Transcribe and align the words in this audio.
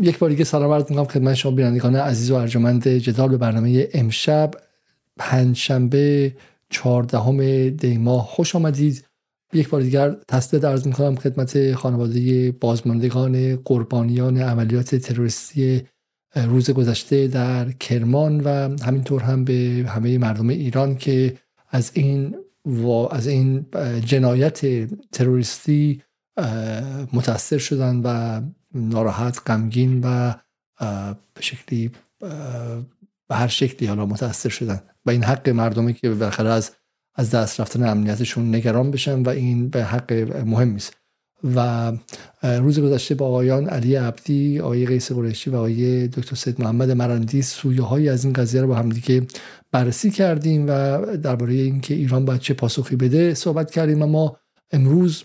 یک 0.00 0.18
بار 0.18 0.30
دیگه 0.30 0.44
سلام 0.44 0.72
عرض 0.72 0.90
می‌کنم 0.90 1.04
خدمت 1.04 1.34
شما 1.34 1.52
بینندگان 1.52 1.96
عزیز 1.96 2.30
و 2.30 2.34
ارجمند 2.34 2.88
جدال 2.88 3.28
به 3.28 3.36
برنامه 3.36 3.88
امشب 3.94 4.50
پنجشنبه 5.16 6.36
چهاردهم 6.70 7.68
دی 7.70 7.98
ماه. 7.98 8.26
خوش 8.26 8.56
آمدید. 8.56 9.04
یک 9.52 9.68
بار 9.68 9.80
دیگر 9.80 10.16
تسلیت 10.28 10.64
عرض 10.64 10.86
می‌کنم 10.86 11.16
خدمت 11.16 11.74
خانواده 11.74 12.52
بازماندگان 12.52 13.56
قربانیان 13.56 14.38
عملیات 14.38 14.94
تروریستی 14.94 15.82
روز 16.36 16.70
گذشته 16.70 17.26
در 17.26 17.70
کرمان 17.70 18.40
و 18.40 18.48
همینطور 18.82 19.22
هم 19.22 19.44
به 19.44 19.84
همه 19.88 20.18
مردم 20.18 20.48
ایران 20.48 20.96
که 20.96 21.36
از 21.70 21.90
این 21.94 22.34
و 22.64 22.88
از 22.90 23.26
این 23.26 23.66
جنایت 24.04 24.60
تروریستی 25.12 26.02
متاثر 27.12 27.58
شدن 27.58 28.00
و 28.04 28.40
ناراحت 28.74 29.40
غمگین 29.46 30.00
و 30.04 30.34
به 31.34 31.40
شکلی 31.40 31.90
به 33.28 33.34
هر 33.34 33.48
شکلی 33.48 33.88
حالا 33.88 34.06
متاثر 34.06 34.48
شدن. 34.48 34.80
و 35.06 35.10
این 35.10 35.24
حق 35.24 35.48
مردمی 35.48 35.94
که 35.94 36.10
بالاخره 36.10 36.50
از 36.50 36.70
از 37.14 37.30
دست 37.30 37.60
رفتن 37.60 37.88
امنیتشون 37.88 38.54
نگران 38.54 38.90
بشن 38.90 39.22
و 39.22 39.28
این 39.28 39.68
به 39.68 39.84
حق 39.84 40.12
مهمی 40.46 40.76
است. 40.76 40.96
و 41.54 41.92
روز 42.42 42.80
گذشته 42.80 43.14
با 43.14 43.26
آقایان 43.26 43.68
علی 43.68 43.94
عبدی 43.94 44.60
آقای 44.60 44.86
قیس 44.86 45.12
قریشی 45.12 45.50
و 45.50 45.56
آقای 45.56 46.08
دکتر 46.08 46.36
سید 46.36 46.60
محمد 46.60 46.90
مرندی 46.90 47.42
سویه 47.42 47.82
های 47.82 48.08
از 48.08 48.24
این 48.24 48.32
قضیه 48.32 48.60
رو 48.60 48.66
با 48.66 48.74
هم 48.74 48.88
دیگه 48.88 49.26
بررسی 49.72 50.10
کردیم 50.10 50.66
و 50.68 50.98
درباره 51.16 51.54
اینکه 51.54 51.94
ایران 51.94 52.24
باید 52.24 52.40
چه 52.40 52.54
پاسخی 52.54 52.96
بده 52.96 53.34
صحبت 53.34 53.70
کردیم. 53.70 54.02
و 54.02 54.06
ما 54.06 54.36
امروز 54.70 55.24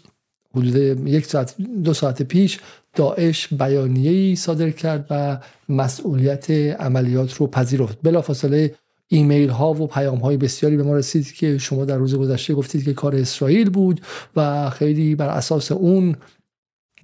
حدود 0.56 1.08
یک 1.08 1.26
ساعت 1.26 1.56
دو 1.84 1.94
ساعت 1.94 2.24
پیش 2.24 2.60
داعش 2.98 3.54
بیانیه‌ای 3.54 4.36
صادر 4.36 4.70
کرد 4.70 5.08
و 5.10 5.40
مسئولیت 5.70 6.52
عملیات 6.80 7.34
رو 7.34 7.48
پذیرفت. 7.48 7.98
بلافاصله 8.04 8.76
ایمیل 9.08 9.50
ها 9.50 9.74
و 9.74 9.88
پیام 9.88 10.18
های 10.18 10.38
بسیاری 10.38 10.78
به 10.78 10.84
ما 10.84 10.96
رسید 10.96 11.34
که 11.34 11.58
شما 11.58 11.86
در 11.86 11.98
روز 11.98 12.16
گذشته 12.16 12.54
گفتید 12.54 12.86
که 12.86 12.94
کار 12.94 13.16
اسرائیل 13.16 13.70
بود 13.70 14.02
و 14.36 14.70
خیلی 14.70 15.16
بر 15.16 15.30
اساس 15.30 15.72
اون 15.72 16.16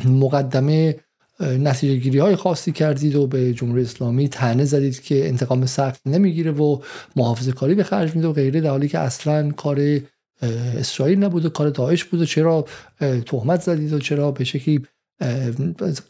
مقدمه 0.06 0.96
نتیجه 1.40 1.96
گیری 1.96 2.20
های 2.20 2.36
خاصی 2.36 2.72
کردید 2.72 3.16
و 3.16 3.28
به 3.28 3.54
جمهوری 3.54 3.82
اسلامی 3.82 4.30
تنه 4.30 4.66
زدید 4.66 5.02
که 5.02 5.28
انتقام 5.28 5.66
سخت 5.66 6.02
نمی‌گیره 6.08 6.52
و 6.52 6.80
محافظه 7.16 7.52
کاری 7.52 7.76
به 7.76 7.84
خرج 7.84 8.16
میده 8.16 8.28
و 8.28 8.34
غیره 8.34 8.62
در 8.62 8.70
حالی 8.70 8.88
که 8.88 9.00
اصلا 9.00 9.52
کار 9.52 10.00
اسرائیل 10.78 11.24
نبود 11.24 11.46
و 11.46 11.50
کار 11.50 11.70
داعش 11.70 12.04
بود 12.04 12.22
و 12.22 12.26
چرا 12.26 12.66
تهمت 13.26 13.62
زدید 13.62 13.94
و 13.94 14.00
چرا 14.00 14.32
به 14.32 14.44
شکلی 14.44 14.82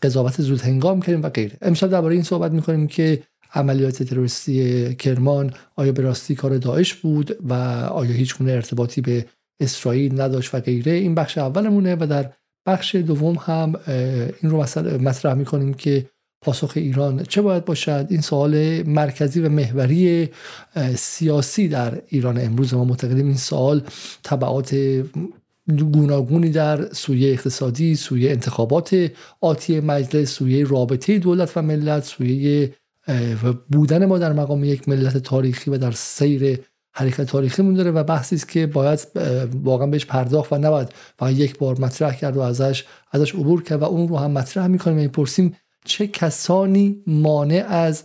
قضاوت 0.02 0.42
زود 0.42 0.62
هنگام 0.62 1.02
کردیم 1.02 1.22
و 1.22 1.30
غیره. 1.30 1.58
امشب 1.62 1.90
درباره 1.90 2.14
این 2.14 2.24
صحبت 2.24 2.52
می‌کنیم 2.52 2.88
که 2.88 3.24
عملیات 3.54 4.04
تروریستی 4.04 4.96
کرمان 4.96 5.54
آیا 5.76 5.92
به 5.92 6.02
راستی 6.02 6.36
کار 6.36 6.58
داعش 6.58 6.94
بود 6.94 7.38
و 7.50 7.54
آیا 7.90 8.12
هیچ 8.12 8.38
گونه 8.38 8.52
ارتباطی 8.52 9.02
به 9.02 9.26
اسرائیل 9.60 10.22
نداشت 10.22 10.56
و 10.56 10.60
غیره. 10.60 10.92
این 10.92 11.16
بخش 11.16 11.38
اولمونه 11.38 11.96
و 11.96 12.08
در 12.08 12.32
بخش 12.68 12.96
دوم 12.96 13.36
هم 13.36 13.74
این 14.42 14.52
رو 14.52 14.58
مطرح 15.02 15.34
می‌کنیم 15.34 15.74
که 15.74 16.06
پاسخ 16.46 16.72
ایران 16.76 17.24
چه 17.24 17.42
باید 17.42 17.66
باشد. 17.66 18.08
این 18.10 18.22
سوال 18.22 18.84
مرکزی 18.84 19.40
و 19.40 19.50
محوری 19.50 20.30
سیاسی 20.96 21.68
در 21.68 22.02
ایران 22.08 22.42
امروز. 22.42 22.74
ما 22.74 22.86
معتقدیم 22.86 23.28
این 23.28 23.38
سوال 23.38 23.84
تبعات 24.24 24.76
گوناگونی 25.70 26.50
در 26.50 26.94
سویه 26.94 27.32
اقتصادی 27.32 27.96
سویه 27.96 28.32
انتخابات 28.32 29.12
آتی 29.42 29.80
مجلس 29.80 30.32
سویه 30.32 30.66
رابطه 30.68 31.20
دولت 31.20 31.58
و 31.58 31.62
ملت 31.62 32.04
سویه 32.04 32.74
بودن 33.72 34.06
ما 34.06 34.18
در 34.18 34.34
مقام 34.34 34.64
یک 34.64 34.90
ملت 34.90 35.18
تاریخی 35.18 35.72
و 35.72 35.78
در 35.78 35.92
سیر 35.92 36.60
حرکت 36.96 37.22
تاریخی 37.22 37.74
داره 37.74 37.92
و 37.92 38.04
بحثی 38.04 38.36
است 38.36 38.50
که 38.50 38.68
باید 38.68 39.00
واقعا 39.64 39.88
بهش 39.88 40.06
پرداخت 40.06 40.54
و 40.54 40.58
نباید 40.58 40.90
فقط 41.20 41.32
یک 41.32 41.58
بار 41.58 41.80
مطرح 41.80 42.16
کرد 42.16 42.38
و 42.38 42.42
ازش 42.42 42.84
ازش 43.12 43.36
عبور 43.36 43.64
کرد 43.64 43.82
و 43.82 43.84
اون 43.84 44.08
رو 44.08 44.18
هم 44.18 44.32
مطرح 44.32 44.68
می‌کنیم. 44.68 44.98
و 44.98 45.02
می‌پرسیم 45.02 45.56
چه 45.86 46.08
کسانی 46.08 47.04
مانع 47.08 47.66
از 47.70 48.04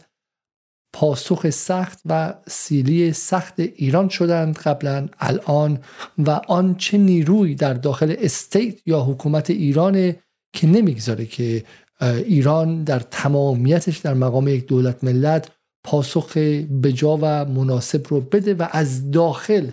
پاسخ 0.93 1.51
سخت 1.51 2.01
و 2.07 2.35
سیلی 2.49 3.13
سخت 3.13 3.61
ایران 3.61 4.09
شدند 4.09 4.59
قبلا 4.59 5.09
الان 5.19 5.79
و 6.19 6.31
آن 6.31 6.75
چه 6.75 6.99
نیروی 6.99 7.55
در 7.55 7.75
داخل 7.75 8.15
استیت 8.19 8.75
یا 8.87 9.01
حکومت 9.01 9.51
ایران 9.51 10.15
که 10.53 10.67
نمی‌گذاره 10.67 11.27
که 11.27 11.65
ایران 12.03 12.85
در 12.85 12.99
تمامیتش 12.99 13.99
در 13.99 14.15
مقام 14.15 14.49
یک 14.49 14.67
دولت 14.67 15.05
ملت 15.05 15.51
پاسخ 15.85 16.37
بجا 16.83 17.19
و 17.23 17.45
مناسب 17.45 18.07
رو 18.09 18.21
بده 18.21 18.55
و 18.55 18.69
از 18.71 19.11
داخل 19.11 19.67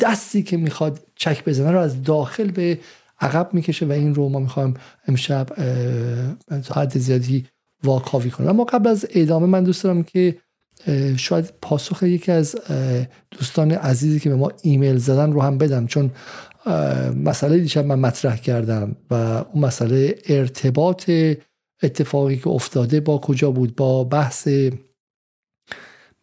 دستی 0.00 0.42
که 0.42 0.56
می‌خواد 0.56 1.00
چک 1.16 1.44
بزنه 1.44 1.70
رو 1.70 1.78
از 1.78 2.02
داخل 2.02 2.50
به 2.50 2.78
عقب 3.20 3.48
می‌کشه 3.52 3.86
و 3.86 3.92
این 3.92 4.14
رو 4.14 4.28
ما 4.28 4.38
می‌خوایم 4.38 4.74
امشب 5.08 5.48
تا 6.64 6.80
حد 6.80 6.98
زیادی 6.98 7.46
واکاوی 7.84 8.30
کنیم. 8.30 8.50
اما 8.50 8.64
قبل 8.64 8.88
از 8.88 9.06
ادامه 9.10 9.46
من 9.46 9.64
دوست 9.64 9.84
دارم 9.84 10.02
که 10.02 10.38
شاید 11.16 11.52
پاسخ 11.62 12.02
یکی 12.02 12.32
از 12.32 12.56
دوستان 13.30 13.70
عزیزی 13.72 14.20
که 14.20 14.28
به 14.28 14.36
ما 14.36 14.52
ایمیل 14.62 14.96
زدن 14.96 15.32
رو 15.32 15.42
هم 15.42 15.58
بدم 15.58 15.86
چون 15.86 16.10
مسئله 17.24 17.58
دیشب 17.58 17.84
من 17.84 17.98
مطرح 17.98 18.36
کردم 18.36 18.96
و 19.10 19.14
اون 19.14 19.64
مسئله 19.64 20.14
ارتباط 20.28 21.10
اتفاقی 21.82 22.36
که 22.36 22.48
افتاده 22.48 23.00
با 23.00 23.18
کجا 23.18 23.50
بود؟ 23.50 23.76
با 23.76 24.04
بحث 24.04 24.48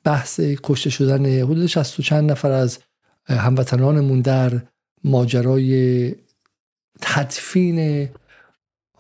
بحث 0.04 0.40
کشته 0.40 0.90
شدن 0.90 1.26
حدود 1.26 1.66
60 1.66 2.00
و 2.00 2.04
چند 2.04 2.32
نفر 2.32 2.52
از 2.52 2.80
هموطنانمون 3.28 4.22
در 4.22 4.62
ماجرای 5.04 6.16
تدفین 7.02 8.10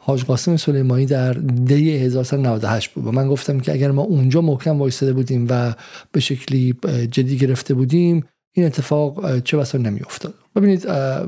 حاج 0.03 0.23
قاسم 0.23 0.57
سلیمانی 0.57 1.06
در 1.06 1.34
دی 1.34 1.97
1398 1.97 2.89
بود. 2.89 3.07
و 3.07 3.12
من 3.12 3.28
گفتم 3.28 3.59
که 3.59 3.72
اگر 3.72 3.91
ما 3.91 4.01
اونجا 4.01 4.41
محکم 4.41 4.79
وایساده 4.79 5.13
بودیم 5.13 5.47
و 5.50 5.73
به 6.12 6.19
شکلی 6.19 6.75
جدی 7.12 7.38
گرفته 7.38 7.73
بودیم 7.73 8.25
این 8.53 8.66
اتفاق 8.66 9.39
چه 9.39 9.57
بسا 9.57 9.78
نمی 9.78 10.00
افتاد 10.00 10.34
ببینید 10.56 10.85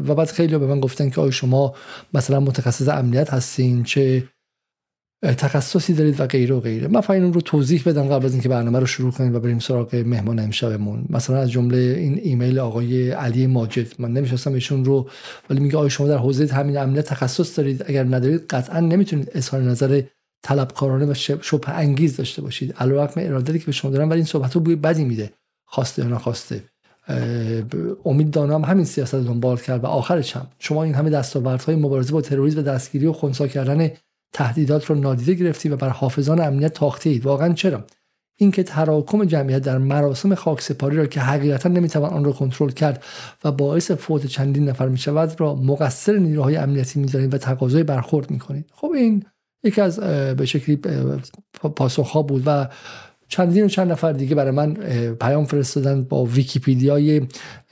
و 0.08 0.16
بعد 0.16 0.28
خیلی 0.28 0.58
به 0.58 0.68
من 0.68 0.80
گفتن 0.80 1.10
که 1.10 1.22
آیا 1.22 1.32
شما 1.32 1.74
مثلا 2.14 2.40
متخصص 2.40 2.88
امنیت 2.88 3.34
هستین؟ 3.34 3.84
چه 3.84 4.24
تخصصی 5.24 5.94
دارید 5.94 6.20
و 6.20 6.28
غیره 6.28 6.56
و 6.56 6.60
غیره. 6.60 6.88
من 6.88 7.02
فاین 7.02 7.24
اون 7.24 7.34
رو 7.34 7.42
توضیح 7.42 7.84
بدم 7.86 8.08
قبل 8.08 8.26
از 8.26 8.34
اینکه 8.34 8.50
برنامه 8.50 8.80
رو 8.80 8.86
شروع 8.86 9.12
کنیم 9.12 9.36
و 9.36 9.40
بریم 9.40 9.60
سراغ 9.60 9.96
مهمان 9.96 10.40
امشبمون. 10.40 11.06
مثلا 11.10 11.38
از 11.38 11.52
جمله 11.52 11.78
این 11.78 12.20
ایمیل 12.24 12.60
آقای 12.60 13.12
علی 13.12 13.48
ماجد. 13.48 13.88
من 14.00 14.12
نمی‌شناسم 14.12 14.54
ایشون 14.54 14.86
رو 14.86 15.10
ولی 15.50 15.60
میگه 15.60 15.78
آقای 15.78 15.90
شما 15.90 16.08
در 16.08 16.18
حوزه 16.18 16.54
همین 16.54 16.78
امنیت 16.78 17.06
تخصص 17.06 17.58
دارید. 17.58 17.84
اگر 17.88 18.04
ندارید 18.04 18.42
قطعا 18.50 18.80
نمی‌تونید 18.80 19.32
اظهار 19.36 19.62
نظر 19.62 20.02
طلبکارانه 20.44 21.06
و 21.06 21.14
شبه 21.14 21.70
انگیز 21.70 22.18
داشته 22.18 22.42
باشید. 22.42 22.74
علیرغم 22.74 23.14
ارادتی 23.18 23.60
که 23.60 23.66
به 23.66 23.72
شما 23.72 23.92
دارم 23.92 24.10
ولی 24.10 24.18
این 24.18 24.26
صحبت 24.26 24.56
رو 24.56 24.62
بوی 24.62 24.76
بدی 24.76 25.06
میده 25.06 25.32
خواسته 25.66 26.02
یا 26.02 26.08
نخواسته. 26.08 26.64
امید 28.06 28.32
دانم 28.32 28.66
همین 28.66 28.86
سیاست 28.86 29.16
دنبال 29.16 29.58
کرد 29.58 29.84
و 29.84 29.88
آخرش 29.88 30.36
هم. 30.36 30.48
شما 30.60 30.84
این 30.84 30.94
همه 30.94 31.10
دستاوردهای 31.10 31.76
مبارزه 31.76 32.14
با 32.14 32.22
تروریسم 32.22 32.60
و 32.60 32.62
دستگیری 32.62 33.06
و 33.06 33.14
خنثی 33.14 33.48
کردن 33.48 33.92
تهدیدات 34.34 34.86
رو 34.86 34.96
نادیده 34.96 35.34
گرفتی 35.34 35.70
و 35.70 35.76
بر 35.76 35.90
حافظان 35.90 36.42
امنیت 36.42 36.74
تاخته 36.74 37.10
اید. 37.10 37.26
واقعا 37.26 37.54
چرا؟ 37.54 37.86
اینکه 38.38 38.64
تراکم 38.64 39.26
جمعیت 39.26 39.62
در 39.62 39.78
مراسم 39.78 40.36
خاکسپاری 40.36 40.98
را 40.98 41.06
که 41.06 41.20
حقیقتا 41.20 41.70
نمی‌توان 41.70 42.10
آن 42.10 42.26
را 42.26 42.32
کنترل 42.32 42.70
کرد 42.70 43.04
و 43.44 43.52
باعث 43.52 43.92
فوت 43.92 44.26
چندین 44.26 44.70
نفر 44.70 44.88
می 44.88 44.98
شود 44.98 45.42
را 45.42 45.56
مقصر 45.56 46.18
نیروهای 46.18 46.56
امنیتی 46.56 47.00
می‌دانید 47.00 47.34
و 47.34 47.38
تقاضای 47.38 47.84
برخورد 47.84 48.32
می‌کنید. 48.32 48.70
خب 48.74 48.92
این 48.92 49.26
یکی 49.64 49.82
از 49.82 50.00
به 50.38 50.46
شکلی 50.46 50.76
پاسخ 51.76 52.26
بود 52.28 52.44
و 52.46 52.68
چندین 53.34 53.66
و 53.66 53.68
چند 53.68 53.92
نفر 53.92 54.12
دیگه 54.12 54.36
برای 54.36 54.52
من 54.52 54.74
پیام 55.14 55.46
فرستادن 55.46 56.04
با 56.04 56.26
ویکیپیدیای 56.26 57.22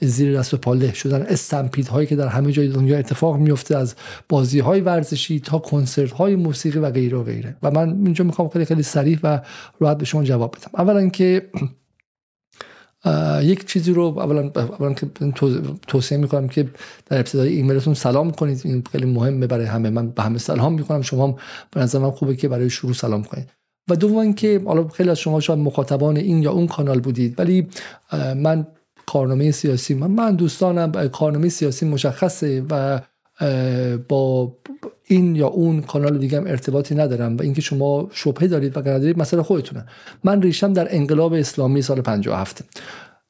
زیر 0.00 0.38
دست 0.38 0.54
و 0.54 0.56
پاله 0.56 0.94
شدن. 0.94 1.22
استمپید 1.22 1.88
هایی 1.88 2.06
که 2.06 2.16
در 2.16 2.28
همه 2.28 2.52
جای 2.52 2.68
دنیا 2.68 2.98
اتفاق 2.98 3.36
میفته 3.36 3.76
از 3.76 3.94
بازی 4.28 4.58
های 4.58 4.80
ورزشی 4.80 5.40
تا 5.40 5.58
کنسرت 5.58 6.12
های 6.12 6.36
موسیقی 6.36 6.78
و 6.78 6.90
غیره 6.90 7.18
و 7.18 7.22
غیره. 7.22 7.56
و 7.62 7.70
من 7.70 7.88
اینجا 7.88 8.24
می‌خوام 8.24 8.48
خیلی 8.48 8.64
خیلی 8.64 8.82
سریع 8.82 9.18
و 9.22 9.40
راحت 9.80 9.98
به 9.98 10.04
شما 10.04 10.24
جواب 10.24 10.56
بدم. 10.56 10.70
اولا 10.78 11.08
که 11.08 11.50
یک 13.42 13.66
چیزی 13.66 13.92
رو 13.92 14.02
اولا 14.02 14.50
اولا 14.56 14.92
که 14.92 15.06
توصیه 15.86 16.18
می‌کنم 16.18 16.48
که 16.48 16.68
در 17.06 17.16
ابتدای 17.16 17.52
ایمیلتون 17.52 17.94
سلام 17.94 18.30
کنید. 18.30 18.60
این 18.64 18.84
خیلی 18.92 19.06
مهمه 19.06 19.46
برای 19.46 19.66
همه. 19.66 19.90
من 19.90 20.10
به 20.10 20.22
همه 20.22 20.38
سلام 20.38 20.74
می‌کنم. 20.74 21.02
شما 21.02 21.38
به 21.70 21.80
نظر 21.80 21.98
من 21.98 22.10
خوبه 22.10 22.36
که 22.36 22.48
برای 22.48 22.70
شروع 22.70 22.92
سلام 22.92 23.24
کنید. 23.24 23.61
و 23.88 23.96
دوم 23.96 24.32
که 24.32 24.62
حالا 24.66 24.88
خیلی 24.88 25.10
از 25.10 25.18
شما 25.18 25.40
شاید 25.40 25.58
مخاطبان 25.58 26.16
این 26.16 26.42
یا 26.42 26.52
اون 26.52 26.66
کانال 26.66 27.00
بودید 27.00 27.40
ولی 27.40 27.66
من 28.36 28.66
کارنامه 29.06 29.50
سیاسی 29.50 29.94
من, 29.94 30.10
من 30.10 30.34
دوستانم 30.34 31.08
کارنامه 31.08 31.48
سیاسی 31.48 31.86
مشخصه 31.86 32.64
و 32.70 33.00
با 34.08 34.56
این 35.04 35.36
یا 35.36 35.46
اون 35.46 35.80
کانال 35.80 36.18
دیگه 36.18 36.36
هم 36.36 36.46
ارتباطی 36.46 36.94
ندارم 36.94 37.36
و 37.36 37.42
اینکه 37.42 37.60
شما 37.60 38.08
شبهه 38.12 38.46
دارید 38.46 38.76
و 38.76 38.80
ندارید 38.80 39.18
مسئله 39.18 39.42
خودتونه. 39.42 39.86
من 40.24 40.42
ریشم 40.42 40.72
در 40.72 40.96
انقلاب 40.96 41.32
اسلامی 41.32 41.82
سال 41.82 42.00
57 42.00 42.64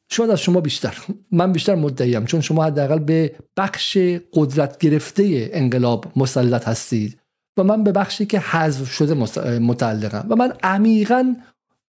شاید 0.09 0.31
از 0.31 0.41
شما 0.41 0.61
بیشتر. 0.61 0.99
من 1.31 1.53
بیشتر 1.53 1.75
مدعیم 1.75 2.25
چون 2.25 2.41
شما 2.41 2.65
حداقل 2.65 2.99
به 2.99 3.35
بخش 3.57 3.99
قدرت 4.33 4.79
گرفته 4.79 5.51
انقلاب 5.53 6.07
مسلط 6.17 6.69
هستید. 6.69 7.22
و 7.57 7.65
من 7.65 7.85
به 7.85 7.93
بخشی 7.93 8.27
که 8.27 8.39
حذف 8.39 8.91
شده 8.91 9.15
متعلقم. 9.59 10.27
و 10.29 10.37
من 10.37 10.53
عمیقا 10.63 11.35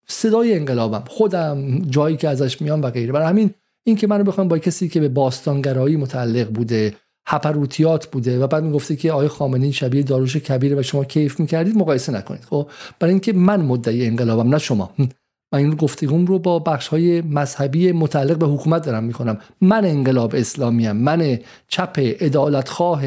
صدای 0.06 0.54
انقلابم 0.54 1.04
خودم 1.08 1.78
جایی 1.78 2.16
که 2.16 2.28
ازش 2.28 2.62
میام 2.62 2.82
و 2.82 2.90
غیره. 2.90 3.12
برای 3.12 3.26
همین 3.26 3.50
این 3.86 3.96
که 3.96 4.06
منو 4.06 4.24
بخوام 4.24 4.48
با 4.48 4.58
کسی 4.58 4.88
که 4.88 5.00
به 5.00 5.08
باستانگرایی 5.08 5.96
متعلق 5.96 6.48
بوده 6.50 6.94
هپروتیات 7.26 8.06
بوده 8.06 8.38
و 8.38 8.46
بعد 8.46 8.64
می‌گفته 8.64 8.96
که 8.96 9.12
آقای 9.12 9.28
خامنه‌ای 9.28 9.72
شبیه 9.72 10.02
داروش 10.02 10.36
کبیره 10.36 10.76
و 10.76 10.82
شما 10.82 11.04
کیف 11.04 11.40
می‌کردید 11.40 11.76
مقایسه 11.76 12.12
نکنید. 12.12 12.44
خب 12.44 12.70
برای 12.98 13.12
اینکه 13.12 13.32
من 13.32 13.60
مدعی 13.60 14.06
انقلابم 14.06 14.48
نه 14.48 14.58
شما. 14.58 14.90
من 15.52 15.58
این 15.58 15.74
گفتگوم 15.74 16.26
رو 16.26 16.38
با 16.38 16.58
بخش 16.58 16.88
های 16.88 17.20
مذهبی 17.20 17.92
متعلق 17.92 18.38
به 18.38 18.46
حکومت 18.46 18.86
دارم 18.86 19.04
می‌کنم. 19.04 19.38
من 19.60 19.84
انقلاب 19.84 20.34
اسلامی 20.34 20.86
هم. 20.86 20.96
من 20.96 21.38
چپ 21.68 21.98
عدالتخواه 22.20 23.02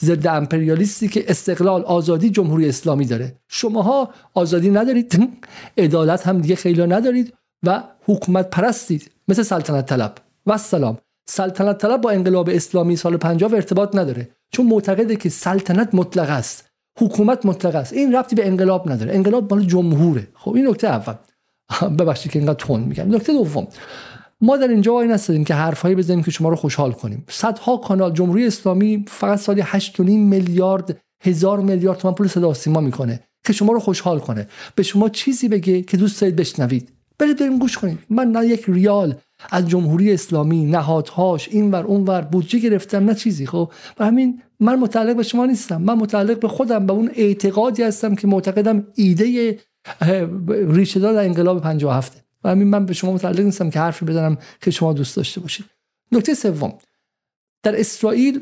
ضد 0.00 0.26
امپریالیستی 0.26 1.08
که 1.08 1.24
استقلال 1.28 1.82
آزادی 1.82 2.30
جمهوری 2.30 2.68
اسلامی 2.68 3.06
داره. 3.06 3.36
شماها 3.48 4.10
آزادی 4.34 4.70
ندارید 4.70 5.38
عدالت 5.78 6.26
هم 6.26 6.40
دیگه 6.40 6.56
خیلی 6.56 6.86
ندارید 6.86 7.34
و 7.66 7.82
حکومت 8.06 8.50
پرستید 8.50 9.10
مثل 9.28 9.42
سلطنت 9.42 9.86
طلب. 9.86 10.14
و 10.46 10.58
سلام 10.58 10.98
سلطنت 11.28 11.78
طلب 11.78 12.00
با 12.00 12.10
انقلاب 12.10 12.50
اسلامی 12.52 12.96
سال 12.96 13.16
50 13.16 13.54
ارتباط 13.54 13.96
نداره 13.96 14.28
چون 14.52 14.66
معتقده 14.66 15.16
که 15.16 15.28
سلطنت 15.28 15.94
مطلق 15.94 16.30
است 16.30 16.74
حکومت 16.98 17.46
مطلق 17.46 17.74
است. 17.74 17.92
این 17.92 18.14
ربطی 18.14 18.36
به 18.36 18.46
انقلاب 18.46 18.92
نداره. 18.92 19.14
انقلاب 19.14 19.54
مال 19.54 19.64
جمهوره. 19.64 20.28
خب 20.34 20.54
این 20.54 20.68
نکته 20.68 20.88
اول. 20.88 21.14
ببخشید 21.98 22.32
که 22.32 22.38
اینقدر 22.38 22.66
تون 22.66 22.80
میگم. 22.80 23.14
نکته 23.14 23.32
دوم. 23.32 23.66
ما 24.44 24.56
در 24.56 24.68
اینجا 24.68 24.92
وای 24.92 25.08
نستدیم 25.08 25.44
که 25.44 25.54
حرفهایی 25.54 25.94
بزنیم 25.94 26.22
که 26.22 26.30
شما 26.30 26.48
رو 26.48 26.56
خوشحال 26.56 26.92
کنیم. 26.92 27.24
صدها 27.28 27.76
کانال 27.76 28.12
جمهوری 28.12 28.46
اسلامی 28.46 29.04
فقط 29.08 29.38
سالی 29.38 29.62
8.5 29.62 29.98
میلیارد 30.00 31.00
هزار 31.22 31.60
میلیارد 31.60 31.98
تومان 31.98 32.14
پول 32.14 32.28
صدا 32.28 32.54
سیما 32.54 32.80
می‌کنه 32.80 33.20
که 33.44 33.52
شما 33.52 33.72
رو 33.72 33.80
خوشحال 33.80 34.18
کنه. 34.18 34.48
به 34.74 34.82
شما 34.82 35.08
چیزی 35.08 35.48
بگه 35.48 35.82
که 35.82 35.96
دوست 35.96 36.20
دارید 36.20 36.36
بشنوید. 36.36 36.92
برید 37.18 37.38
بریم 37.38 37.58
گوش 37.58 37.78
کنید. 37.78 37.98
من 38.10 38.32
نه 38.32 38.46
یک 38.46 38.64
ریال 38.68 39.14
از 39.50 39.68
جمهوری 39.68 40.12
اسلامی 40.12 40.64
نهادهاش 40.64 41.48
این 41.48 41.70
ور 41.70 41.84
اون 41.84 42.04
ور 42.04 42.20
بودجه 42.20 42.58
گرفتم 42.58 43.04
نه 43.04 43.14
چیزی 43.14 43.46
خب؟ 43.46 43.72
و 43.98 44.04
همین 44.04 44.42
من 44.60 44.78
متعلق 44.78 45.16
به 45.16 45.22
شما 45.22 45.46
نیستم. 45.46 45.82
من 45.82 45.94
متعلق 45.94 46.40
به 46.40 46.48
خودم 46.48 46.86
به 46.86 46.92
اون 46.92 47.10
اعتقادی 47.14 47.82
هستم 47.82 48.14
که 48.14 48.26
معتقدم 48.26 48.86
ایده 48.94 49.58
ریشه 50.48 51.00
دار 51.00 51.14
در 51.14 51.24
انقلاب 51.24 51.62
57 51.62 52.24
و 52.44 52.50
همین 52.50 52.68
من 52.68 52.86
به 52.86 52.94
شما 52.94 53.12
متعلق 53.12 53.40
نیستم 53.40 53.70
که 53.70 53.78
حرفی 53.78 54.04
بزنم 54.04 54.38
که 54.60 54.70
شما 54.70 54.92
دوست 54.92 55.16
داشته 55.16 55.40
باشید. 55.40 55.66
نکته 56.12 56.34
سوم 56.34 56.78
در 57.62 57.80
اسرائیل 57.80 58.40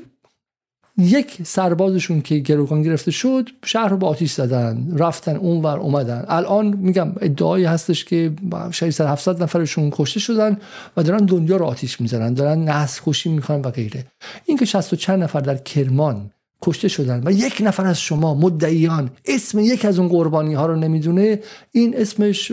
یک 0.98 1.38
سربازشون 1.42 2.20
که 2.20 2.38
گروگان 2.38 2.82
گرفته 2.82 3.10
شد 3.10 3.48
شهر 3.64 3.88
رو 3.88 3.96
با 3.96 4.08
آتیش 4.08 4.32
زدن 4.32 4.96
رفتن 4.96 5.36
اونور 5.36 5.78
اومدن. 5.78 6.24
الان 6.28 6.66
میگم 6.66 7.12
ادعایی 7.20 7.64
هستش 7.64 8.04
که 8.04 8.32
600 8.70 9.06
700 9.06 9.42
نفرشون 9.42 9.90
کشته 9.92 10.20
شدن 10.20 10.56
و 10.96 11.02
دارن 11.02 11.24
دنیا 11.24 11.56
رو 11.56 11.64
آتیش 11.64 12.00
می‌زنن 12.00 12.34
دارن 12.34 12.64
نسل 12.64 13.00
کشی 13.06 13.28
می‌کنن 13.28 13.60
و 13.60 13.70
غیره. 13.70 14.06
اینکه 14.46 14.64
60 14.64 14.94
چند 14.94 15.22
نفر 15.22 15.40
در 15.40 15.56
کرمان 15.56 16.30
کشته 16.62 16.88
شدن 16.88 17.22
و 17.24 17.30
یک 17.30 17.62
نفر 17.64 17.86
از 17.86 18.00
شما 18.00 18.34
مدعیان 18.34 19.10
اسم 19.24 19.58
یک 19.58 19.84
از 19.84 19.98
اون 19.98 20.08
قربانی 20.08 20.54
ها 20.54 20.66
رو 20.66 20.76
نمی‌دونه 20.76 21.40
این 21.72 21.96
اسمش 21.96 22.50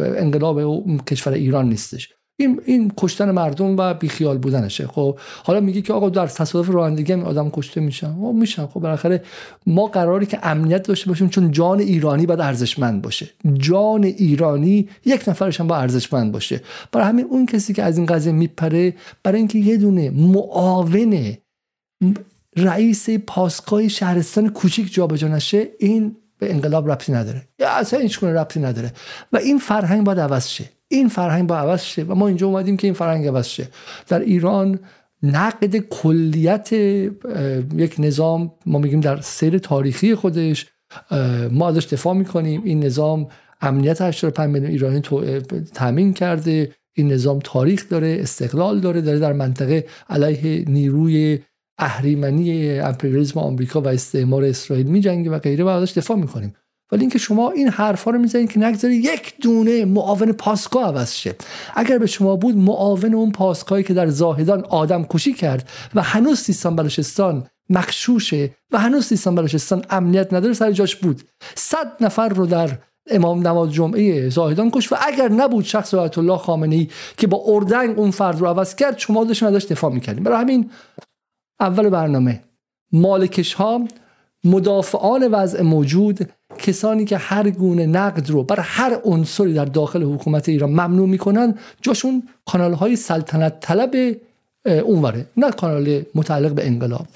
انقلاب 0.00 0.86
کشور 1.04 1.32
ایران 1.32 1.68
نیستش. 1.68 2.08
این 2.36 2.60
این 2.64 2.92
کشتن 2.96 3.30
مردم 3.30 3.76
و 3.76 3.94
بیخیال 3.94 4.38
بودنشه. 4.38 4.86
خب 4.86 5.18
حالا 5.44 5.60
میگی 5.60 5.82
که 5.82 5.92
آقا 5.92 6.08
در 6.08 6.26
تصادف 6.26 6.70
رانندگی 6.70 7.12
هم 7.12 7.22
آدم 7.22 7.50
کشته 7.50 7.80
میشن. 7.80 8.12
خب 8.14 8.34
میشن. 8.34 8.66
خب 8.66 8.80
بالاخره 8.80 9.22
ما 9.66 9.86
قراری 9.86 10.26
که 10.26 10.38
امنیت 10.42 10.82
داشته 10.82 11.08
باشیم 11.08 11.28
چون 11.28 11.50
جان 11.50 11.80
ایرانی 11.80 12.26
باید 12.26 12.40
ارزشمند 12.40 13.02
باشه. 13.02 13.30
جان 13.52 14.04
ایرانی 14.04 14.88
یک 15.04 15.28
نفرش 15.28 15.60
هم 15.60 15.66
با 15.66 15.76
ارزشمند 15.76 16.32
باشه. 16.32 16.60
برای 16.92 17.06
همین 17.06 17.26
اون 17.30 17.46
کسی 17.46 17.72
که 17.72 17.82
از 17.82 17.96
این 17.96 18.06
قضیه 18.06 18.32
میپره 18.32 18.94
برای 19.22 19.38
اینکه 19.38 19.58
یه 19.58 19.76
دونه 19.76 20.10
معاون 20.10 21.36
رئیس 22.56 23.10
پاسگاه 23.10 23.88
شهرستان 23.88 24.48
کوچیک 24.48 24.94
جابجا 24.94 25.28
نشه 25.28 25.68
این 25.78 26.16
به 26.38 26.50
انقلاب 26.50 26.90
ربطی 26.90 27.12
نداره. 27.12 27.42
یا 27.58 27.70
اصلا 27.70 28.00
هیچ 28.00 28.24
ربطی 28.24 28.60
نداره. 28.60 28.92
و 29.32 29.36
این 29.36 29.58
فرهنگ 29.58 30.04
باید 30.04 30.20
عوض 30.20 30.48
شه. 30.48 30.64
این 30.88 31.08
فرهنگ 31.08 31.46
با 31.46 31.56
عوض 31.56 31.82
شه. 31.82 32.02
و 32.02 32.14
ما 32.14 32.28
اینجا 32.28 32.46
اومدیم 32.46 32.76
که 32.76 32.86
این 32.86 32.94
فرهنگ 32.94 33.26
عوض 33.26 33.46
شه. 33.46 33.68
در 34.08 34.20
ایران 34.20 34.78
نقد 35.22 35.76
کلیت 35.76 36.72
یک 37.76 37.94
نظام 37.98 38.52
ما 38.66 38.78
میگیم 38.78 39.00
در 39.00 39.20
سیر 39.20 39.58
تاریخی 39.58 40.14
خودش 40.14 40.66
ما 41.50 41.68
ازش 41.68 41.84
دفاع 41.84 42.14
می‌کنیم. 42.14 42.62
این 42.64 42.84
نظام 42.84 43.28
امنیت 43.60 44.02
85 44.02 44.50
میلیون 44.50 44.70
ایرانی 44.70 45.00
تامین 45.74 46.14
کرده. 46.14 46.72
این 46.96 47.12
نظام 47.12 47.38
تاریخ 47.44 47.88
داره 47.88 48.16
استقلال 48.20 48.80
داره 48.80 49.00
داره 49.00 49.18
در 49.18 49.32
منطقه 49.32 49.86
علیه 50.10 50.64
نیروی 50.68 51.38
اهریمنی 51.82 52.78
امپریالیسم 52.80 53.40
آمریکا 53.40 53.80
و 53.80 53.88
استعمار 53.88 54.44
اسرائیل 54.44 54.86
میجنگه 54.86 55.30
و 55.30 55.38
غیره 55.38 55.64
و 55.64 55.66
ازش 55.66 55.92
دفاع 55.92 56.16
می‌کنیم. 56.16 56.54
ولی 56.92 57.00
اینکه 57.00 57.18
شما 57.18 57.50
این 57.50 57.68
حرفا 57.68 58.10
رو 58.10 58.18
می‌زنید 58.18 58.52
که 58.52 58.60
نگذاری 58.60 58.96
یک 58.96 59.34
دونه 59.40 59.84
معاون 59.84 60.32
پاسگاه 60.32 60.84
عوض 60.84 61.12
شه. 61.12 61.34
اگر 61.74 61.98
به 61.98 62.06
شما 62.06 62.36
بود 62.36 62.56
معاون 62.56 63.14
اون 63.14 63.32
پاسگاهی 63.32 63.82
که 63.82 63.94
در 63.94 64.06
زاهدان 64.06 64.64
آدم 64.64 65.04
کشی 65.04 65.32
کرد 65.32 65.68
و 65.94 66.02
هنوز 66.02 66.38
سیستان 66.38 66.76
بلوچستان 66.76 67.46
مخشوشه 67.70 68.50
و 68.70 68.78
هنوز 68.78 69.06
سیستان 69.06 69.34
بلوچستان 69.34 69.84
امنیت 69.90 70.32
نداره 70.32 70.54
سر 70.54 70.72
جاش 70.72 70.96
بود. 70.96 71.22
صد 71.54 71.92
نفر 72.00 72.28
رو 72.28 72.46
در 72.46 72.70
امام 73.10 73.46
نماز 73.46 73.72
جمعه 73.72 74.28
زاهدان 74.28 74.70
کش 74.70 74.92
و 74.92 74.96
اگر 75.06 75.28
نبود 75.28 75.64
شخص 75.64 75.94
آیت 75.94 76.18
الله 76.18 76.38
خامنه 76.38 76.74
ای 76.74 76.88
که 77.16 77.26
با 77.26 77.42
اردنگ 77.46 77.98
اون 77.98 78.10
فرد 78.10 78.40
رو 78.40 78.46
عوض 78.46 78.74
کرد 78.74 78.98
شما 78.98 79.24
داشتین 79.24 79.48
ازش 79.48 79.64
دفاع 79.64 79.92
می‌کردیم. 79.92 80.24
برای 80.24 80.40
همین 80.40 80.70
اول 81.60 81.88
برنامه. 81.88 82.42
مالکش 82.92 83.54
ها 83.54 83.88
مدافعان 84.44 85.28
وضع 85.32 85.62
موجود 85.62 86.18
کسانی 86.58 87.04
که 87.04 87.16
هر 87.16 87.50
گونه 87.50 87.86
نقد 87.86 88.30
رو 88.30 88.42
بر 88.42 88.60
هر 88.60 89.00
عنصری 89.04 89.54
در 89.54 89.64
داخل 89.64 90.02
حکومت 90.02 90.48
ایران 90.48 90.70
ممنوع 90.70 91.08
می‌کنن 91.08 91.54
جاشون 91.82 92.28
کانال 92.46 92.72
های 92.72 92.96
سلطنت 92.96 93.60
طلب 93.60 94.16
اونوره 94.64 95.26
نه 95.36 95.50
کانال 95.50 96.02
متعلق 96.14 96.52
به 96.52 96.66
انقلاب. 96.66 97.06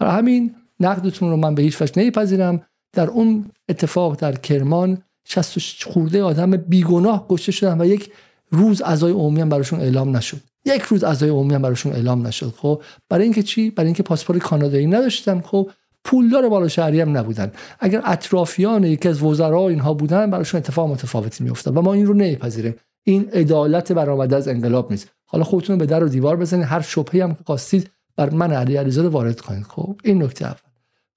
برای 0.00 0.18
همین 0.18 0.54
نقدتون 0.80 1.30
رو 1.30 1.36
من 1.36 1.54
به 1.54 1.62
هیچ 1.62 1.82
وجه 1.82 1.92
نمیپذیرم. 1.96 2.62
در 2.92 3.08
اون 3.08 3.50
اتفاق 3.68 4.16
در 4.16 4.32
کرمان 4.32 4.98
60 5.24 5.84
خورده 5.84 6.22
آدم 6.22 6.50
بیگناه 6.50 7.26
کشته 7.28 7.52
شدن 7.52 7.80
و 7.80 7.84
یک 7.84 8.12
روز 8.50 8.82
عزای 8.82 9.12
عمومی 9.12 9.40
هم 9.40 9.48
براشون 9.48 9.80
اعلام 9.80 10.16
نشد. 10.16 10.40
یک 10.64 10.82
روز 10.82 11.04
عزای 11.04 11.28
عمومی 11.28 11.54
هم 11.54 11.62
براشون 11.62 11.92
اعلام 11.92 12.26
نشد 12.26 12.54
خب. 12.56 12.82
برای 13.08 13.24
اینکه 13.24 13.42
چی؟ 13.42 13.70
برای 13.70 13.86
اینکه 13.86 14.02
پاسپورت 14.02 14.38
کانادایی 14.38 14.86
نداشتن 14.86 15.40
خب. 15.40 15.70
پولدار 16.04 16.48
بالا 16.48 16.68
شهری 16.68 17.00
هم 17.00 17.16
نبودن. 17.16 17.52
اگر 17.80 18.02
اطرافیان 18.04 18.84
یکی 18.84 19.08
از 19.08 19.22
وزرا 19.22 19.68
اینها 19.68 19.94
بودن 19.94 20.30
براشون 20.30 20.58
اتفاق 20.58 20.90
متفاوتی 20.90 21.44
میافتاد 21.44 21.76
و 21.76 21.82
ما 21.82 21.92
این 21.92 22.06
رو 22.06 22.14
نمیپذیریم. 22.14 22.74
این 23.04 23.30
عدالت 23.32 23.92
برآمده 23.92 24.36
از 24.36 24.48
انقلاب 24.48 24.90
نیست. 24.90 25.08
حالا 25.24 25.44
خودتون 25.44 25.78
به 25.78 25.86
در 25.86 26.04
و 26.04 26.08
دیوار 26.08 26.36
بزنید. 26.36 26.64
هر 26.64 26.80
شبهه 26.80 27.22
هم 27.22 27.34
که 27.34 27.44
خواستید 27.46 27.90
بر 28.16 28.30
من 28.30 28.52
علی 28.52 28.76
علیزاده 28.76 29.08
وارد 29.08 29.40
کنید 29.40 29.62
خب. 29.62 30.00
این 30.04 30.22
نکته 30.22 30.44
اول. 30.44 30.58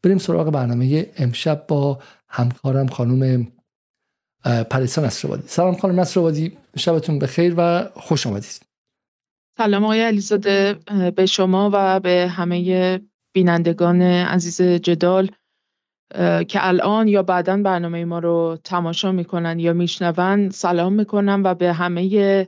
بریم 0.03 0.17
سراغ 0.17 0.49
برنامه 0.49 1.07
امشب 1.17 1.65
با 1.67 1.99
همکارم 2.27 2.87
خانم 2.87 3.47
پریسا 4.69 5.01
نصرآبادی. 5.01 5.43
سلام 5.47 5.75
خانم 5.75 5.99
نصرآبادی. 5.99 6.57
شبتون 6.77 7.19
بخیر 7.19 7.53
و 7.57 7.89
خوش 7.95 8.27
آمدید. 8.27 8.66
سلام 9.57 9.83
آقای 9.83 10.01
علیزاده 10.01 10.75
به 11.15 11.25
شما 11.25 11.69
و 11.73 11.99
به 11.99 12.27
همه 12.27 12.99
بینندگان 13.33 14.01
عزیز 14.01 14.61
جدال 14.61 15.29
که 16.47 16.67
الان 16.67 17.07
یا 17.07 17.23
بعدا 17.23 17.57
برنامه 17.57 18.05
ما 18.05 18.19
رو 18.19 18.57
تماشا 18.63 19.11
می‌کنن 19.11 19.59
یا 19.59 19.73
میشنون 19.73 20.49
سلام 20.49 20.93
می‌کنم 20.93 21.41
و 21.45 21.53
به 21.53 21.73
همه 21.73 22.47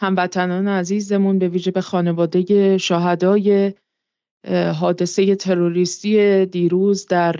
هموطنان 0.00 0.68
عزیزمون 0.68 1.38
به 1.38 1.48
ویژه 1.48 1.70
به 1.70 1.80
خانواده 1.80 2.78
شهدای 2.78 3.74
حادثه 4.74 5.34
تروریستی 5.34 6.46
دیروز 6.46 7.06
در 7.06 7.36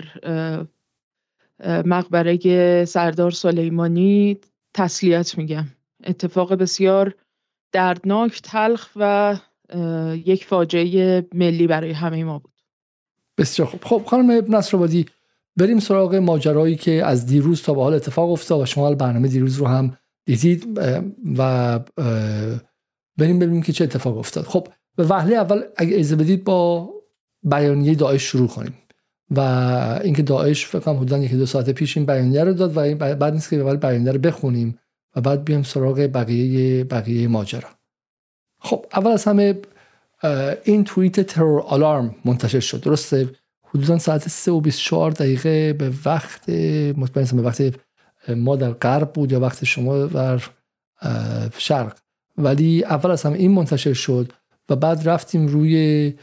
مقبره 1.85 2.85
سردار 2.85 3.31
سلیمانی 3.31 4.37
تسلیت 4.73 5.37
میگم. 5.37 5.65
اتفاق 6.03 6.53
بسیار 6.53 7.15
دردناک 7.71 8.41
تلخ 8.43 8.89
و 8.95 9.35
یک 10.25 10.45
فاجعه 10.45 11.27
ملی 11.33 11.67
برای 11.67 11.91
همه 11.91 12.23
ما 12.23 12.39
بود. 12.39 12.53
بسیار 13.37 13.67
خوب. 13.67 13.83
خب 13.83 14.03
خانم 14.05 14.55
نصر 14.55 14.77
بریم 15.57 15.79
سراغ 15.79 16.15
ماجرایی 16.15 16.75
که 16.75 17.05
از 17.05 17.25
دیروز 17.25 17.63
تا 17.63 17.73
به 17.73 17.81
حال 17.81 17.93
اتفاق 17.93 18.31
افتاد 18.31 18.61
و 18.61 18.65
شما 18.65 18.95
برنامه 18.95 19.27
دیروز 19.27 19.57
رو 19.57 19.67
هم 19.67 19.97
دیدید 20.25 20.79
و 21.37 21.79
بریم 23.17 23.39
ببینیم 23.39 23.61
که 23.61 23.73
چه 23.73 23.83
اتفاق 23.83 24.17
افتاد. 24.17 24.45
خب 24.45 24.67
به 24.95 25.03
وهله 25.03 25.35
اول 25.35 25.61
اگه 25.77 25.95
اجازه 25.95 26.15
بدید 26.15 26.43
با 26.43 26.89
بیانیه 27.43 27.95
داعش 27.95 28.21
شروع 28.21 28.47
کنیم. 28.47 28.73
و 29.31 29.39
اینکه 30.03 30.21
داعش 30.21 30.65
فکر 30.65 30.79
کنم 30.79 30.95
حدودا 30.95 31.17
یک 31.17 31.33
دو 31.33 31.45
ساعت 31.45 31.69
پیش 31.69 31.97
این 31.97 32.05
بیانیه 32.05 32.43
رو 32.43 32.53
داد 32.53 32.77
و 32.77 32.95
بعد 32.95 33.33
نیست 33.33 33.49
که 33.49 33.55
اول 33.55 33.75
بیانیه 33.75 34.11
رو 34.11 34.19
بخونیم. 34.19 34.79
و 35.17 35.21
بعد 35.21 35.45
بیام 35.45 35.63
سراغ 35.63 36.09
بقیه 36.13 36.83
بقیه 36.83 37.27
ماجرا. 37.27 37.69
خب 38.59 38.85
اول 38.93 39.11
از 39.11 39.25
همه 39.25 39.61
این 40.63 40.83
توییت 40.83 41.21
ترور 41.21 41.61
آلارم 41.61 42.15
منتشر 42.25 42.59
شد. 42.59 42.81
درسته؟ 42.81 43.29
حدودا 43.63 43.97
ساعت 43.97 44.27
3 44.27 44.51
و 44.51 44.61
24 44.61 45.11
دقیقه 45.11 45.73
به 45.73 45.93
وقت 46.05 46.49
مطمئن 46.97 47.37
به 47.37 47.41
وقت 47.41 47.73
ما 48.29 48.55
در 48.55 48.71
غرب 48.71 49.13
بود 49.13 49.31
یا 49.31 49.39
وقت 49.39 49.65
شما 49.65 50.05
در 50.05 50.41
شرق. 51.57 51.97
ولی 52.37 52.83
اول 52.83 53.11
از 53.11 53.23
همه 53.23 53.37
این 53.37 53.51
منتشر 53.51 53.93
شد 53.93 54.33
و 54.69 54.75
بعد 54.75 55.09
رفتیم 55.09 55.47
روی 55.47 56.13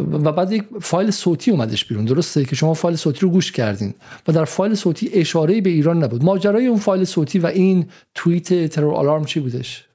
و 0.00 0.32
بعد 0.32 0.52
یک 0.52 0.64
فایل 0.80 1.10
صوتی 1.10 1.50
اومدش 1.50 1.84
بیرون. 1.84 2.04
درسته 2.04 2.44
که 2.44 2.56
شما 2.56 2.74
فایل 2.74 2.96
صوتی 2.96 3.20
رو 3.20 3.30
گوش 3.30 3.52
کردین. 3.52 3.94
و 4.28 4.32
در 4.32 4.44
فایل 4.44 4.74
صوتی 4.74 5.10
اشاره 5.12 5.60
به 5.60 5.70
ایران 5.70 6.04
نبود. 6.04 6.24
ماجرای 6.24 6.66
اون 6.66 6.78
فایل 6.78 7.04
صوتی 7.04 7.38
و 7.38 7.46
این 7.46 7.86
توییت 8.14 8.66
Terror 8.66 8.94
Alarm 8.94 9.24
چی 9.24 9.40
بودش؟ 9.40 9.86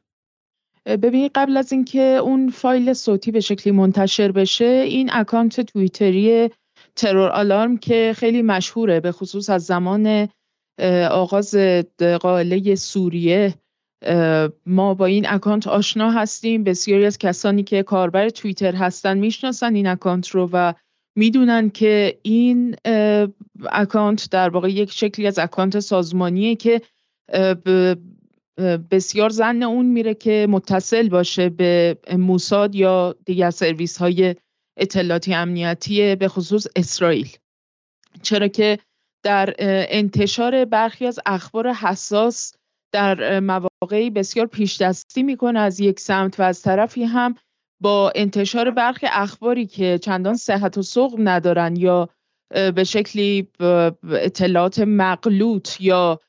ببینید 0.86 1.32
قبل 1.36 1.58
از 1.58 1.72
اینکه 1.72 2.02
اون 2.02 2.50
فایل 2.50 2.94
صوتی 2.94 3.32
به 3.32 3.40
شکلی 3.40 3.74
منتشر 3.74 4.32
بشه 4.32 4.66
این 4.66 5.10
اکانت 5.14 5.62
توییتری 5.62 6.50
Terror 6.96 7.30
Alarm 7.30 7.78
که 7.78 8.14
خیلی 8.16 8.42
مشهوره 8.42 9.00
به 9.00 9.12
خصوص 9.12 9.50
از 9.50 9.66
زمان 9.66 10.28
آغاز 11.12 11.56
غائله 12.22 12.76
سوریه 12.76 13.54
ما 14.66 14.94
با 14.94 15.06
این 15.06 15.30
اکانت 15.30 15.68
آشنا 15.68 16.12
هستیم. 16.12 16.64
بسیاری 16.64 17.06
از 17.06 17.18
کسانی 17.18 17.64
که 17.64 17.84
کاربر 17.84 18.30
توییتر 18.30 18.76
هستن 18.76 19.18
می‌شناسن 19.18 19.76
این 19.76 19.88
اکانت 19.88 20.28
رو 20.28 20.50
و 20.54 20.74
می‌دونن 21.18 21.70
که 21.70 22.20
این 22.22 22.76
اکانت 23.72 24.30
در 24.32 24.50
واقع 24.50 24.72
یک 24.72 24.92
شکلی 24.92 25.28
از 25.28 25.40
اکانت 25.40 25.80
سازمانیه 25.80 26.56
که 26.56 26.82
بسیار 28.92 29.30
زن 29.30 29.64
اون 29.64 29.86
میره 29.86 30.14
که 30.14 30.48
متصل 30.50 31.10
باشه 31.10 31.50
به 31.50 31.98
موساد 32.18 32.76
یا 32.76 33.16
دیگر 33.26 33.50
سرویس 33.50 33.98
های 33.98 34.36
اطلاعاتی 34.78 35.34
امنیتی 35.34 36.16
به 36.16 36.28
خصوص 36.28 36.68
اسرائیل. 36.76 37.30
چرا 38.22 38.48
که 38.48 38.80
در 39.24 39.56
انتشار 39.60 40.66
برخی 40.66 41.06
از 41.06 41.20
اخبار 41.26 41.74
حساس 41.74 42.54
در 42.96 43.40
مواقعی 43.40 44.10
بسیار 44.10 44.46
پیش 44.46 44.82
دستی 44.82 45.24
می‌کنه. 45.24 45.60
از 45.60 45.80
یک 45.80 46.00
سمت 46.00 46.40
و 46.40 46.44
از 46.44 46.62
طرفی 46.62 47.04
هم 47.04 47.36
با 47.82 48.12
انتشار 48.16 48.72
برخی 48.72 49.08
اخباری 49.12 49.66
که 49.66 50.00
چندان 50.02 50.36
صحت 50.36 50.78
و 50.78 50.82
سقم 50.82 51.30
ندارن 51.30 51.76
یا 51.76 52.10
به 52.76 52.84
شکلی 52.84 53.48
اطلاعات 54.12 54.80
مغلوط 54.80 55.82
یا 55.82 56.20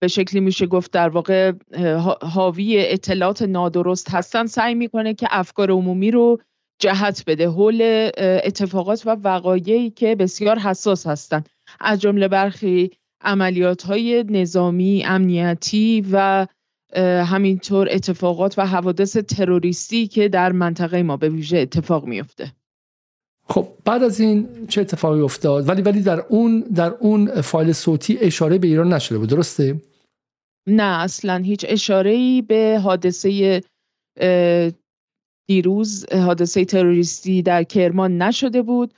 به 0.00 0.08
شکلی 0.10 0.40
میشه 0.40 0.66
گفت 0.66 0.92
در 0.92 1.08
واقع 1.08 1.52
حاوی 2.22 2.86
اطلاعات 2.86 3.42
نادرست 3.42 4.10
هستن 4.10 4.46
سعی 4.46 4.74
می‌کنه 4.74 5.14
که 5.14 5.26
افکار 5.30 5.70
عمومی 5.70 6.10
رو 6.10 6.40
جهت 6.78 7.24
بده. 7.26 7.48
حول 7.48 8.10
اتفاقات 8.18 9.02
و 9.06 9.10
وقایعی 9.10 9.90
که 9.90 10.16
بسیار 10.16 10.58
حساس 10.58 11.06
هستند 11.06 11.48
از 11.80 12.00
جمله 12.00 12.28
برخی 12.28 12.90
عملیات 13.24 13.82
های 13.82 14.24
نظامی 14.28 15.04
امنیتی 15.04 16.06
و 16.12 16.46
همینطور 17.26 17.88
اتفاقات 17.90 18.58
و 18.58 18.66
حوادث 18.66 19.16
تروریستی 19.16 20.06
که 20.06 20.28
در 20.28 20.52
منطقه 20.52 21.02
ما 21.02 21.16
به 21.16 21.28
ویژه 21.28 21.58
اتفاق 21.58 22.04
میفته 22.04 22.52
خب 23.48 23.68
بعد 23.84 24.02
از 24.02 24.20
این 24.20 24.66
چه 24.68 24.80
اتفاقی 24.80 25.20
افتاد؟ 25.20 25.68
ولی 25.68 25.82
ولی 25.82 26.02
در 26.02 26.20
اون 26.20 26.60
در 26.60 26.90
اون 26.90 27.40
فایل 27.40 27.72
صوتی 27.72 28.18
اشاره 28.20 28.58
به 28.58 28.66
ایران 28.66 28.92
نشده 28.92 29.18
بود 29.18 29.28
درسته؟ 29.28 29.80
نه 30.66 31.02
اصلا 31.02 31.36
هیچ 31.36 31.66
اشاره 31.68 32.10
ای 32.10 32.42
به 32.42 32.80
حادثه 32.82 33.62
دیروز 35.48 36.12
حادثه 36.12 36.64
تروریستی 36.64 37.42
در 37.42 37.62
کرمان 37.62 38.22
نشده 38.22 38.62
بود. 38.62 38.94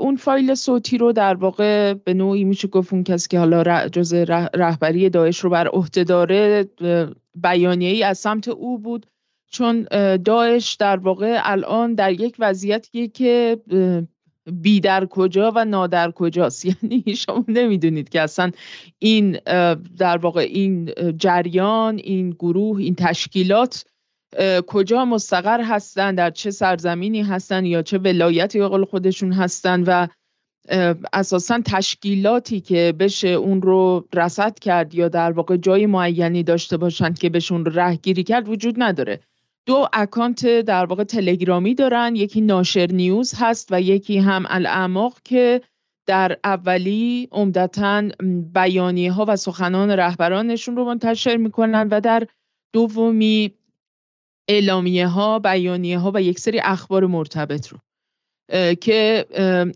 اون 0.00 0.16
فایل 0.16 0.54
صوتی 0.54 0.98
رو 0.98 1.12
در 1.12 1.34
واقع 1.34 1.94
به 1.94 2.14
نوعی 2.14 2.44
میشه 2.44 2.68
گفت 2.68 2.92
اون 2.92 3.04
کسی 3.04 3.28
که 3.28 3.38
حالا 3.38 3.88
جز 3.88 4.14
رهبری 4.54 5.10
داعش 5.10 5.38
رو 5.38 5.50
بر 5.50 5.68
عهده 5.68 6.04
داره 6.04 6.68
بیانیه 7.34 7.90
ای 7.90 8.02
از 8.02 8.18
سمت 8.18 8.48
او 8.48 8.78
بود. 8.78 9.06
چون 9.50 9.86
داعش 10.24 10.74
در 10.74 10.96
واقع 10.96 11.40
الان 11.42 11.94
در 11.94 12.12
یک 12.12 12.36
وضعیتیه 12.38 13.08
که 13.08 13.58
بی 14.52 14.80
در 14.80 15.06
کجا 15.06 15.52
و 15.54 15.64
نادر 15.64 16.10
کجاست. 16.10 16.64
یعنی 16.82 17.16
شما 17.16 17.44
نمی‌دونید 17.48 18.08
که 18.08 18.20
اصلا 18.20 18.50
این 18.98 19.38
در 19.98 20.16
واقع 20.16 20.40
این 20.40 20.90
جریان 21.16 21.96
این 21.96 22.30
گروه 22.30 22.78
این 22.78 22.94
تشکیلات 22.94 23.84
کجا 24.66 25.04
مستقر 25.04 25.60
هستن 25.60 26.14
در 26.14 26.30
چه 26.30 26.50
سرزمینی 26.50 27.22
هستن 27.22 27.64
یا 27.64 27.82
چه 27.82 27.98
ولایتی 27.98 28.62
قول 28.62 28.84
خودشون 28.84 29.32
هستن 29.32 29.82
و 29.82 30.06
اساسا 31.12 31.60
تشکیلاتی 31.64 32.60
که 32.60 32.94
بشه 32.98 33.28
اون 33.28 33.62
رو 33.62 34.08
رصد 34.14 34.58
کرد 34.58 34.94
یا 34.94 35.08
در 35.08 35.32
واقع 35.32 35.56
جای 35.56 35.86
معینی 35.86 36.42
داشته 36.42 36.76
باشند 36.76 37.18
که 37.18 37.28
بهشون 37.28 37.64
رهگیری 37.64 38.22
کرد 38.22 38.48
وجود 38.48 38.74
نداره. 38.78 39.20
دو 39.66 39.88
اکانت 39.92 40.60
در 40.60 40.84
واقع 40.84 41.04
تلگرامی 41.04 41.74
دارن 41.74 42.16
یکی 42.16 42.40
ناشر 42.40 42.86
نیوز 42.92 43.34
هست 43.38 43.68
و 43.70 43.80
یکی 43.80 44.18
هم 44.18 44.44
الاعماق 44.48 45.18
که 45.24 45.60
در 46.06 46.38
اولی 46.44 47.28
عمدتا 47.32 48.02
بیانیه 48.54 49.12
ها 49.12 49.24
و 49.28 49.36
سخنان 49.36 49.90
رهبرانشون 49.90 50.76
رو 50.76 50.84
منتشر 50.84 51.36
می‌کنن 51.36 51.88
و 51.90 52.00
در 52.00 52.26
دومی 52.72 53.52
اعلامیه 54.48 55.06
ها 55.06 55.38
بیانیه 55.38 55.98
ها 55.98 56.12
و 56.14 56.22
یک 56.22 56.38
سری 56.38 56.60
اخبار 56.60 57.06
مرتبط 57.06 57.68
رو. 57.68 57.78
که 58.74 59.26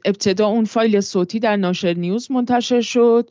ابتدا 0.05 0.47
اون 0.47 0.65
فایل 0.65 1.01
صوتی 1.01 1.41
در 1.41 1.57
ناشر 1.57 1.95
نیوز 1.95 2.31
منتشر 2.31 2.81
شد 2.81 3.31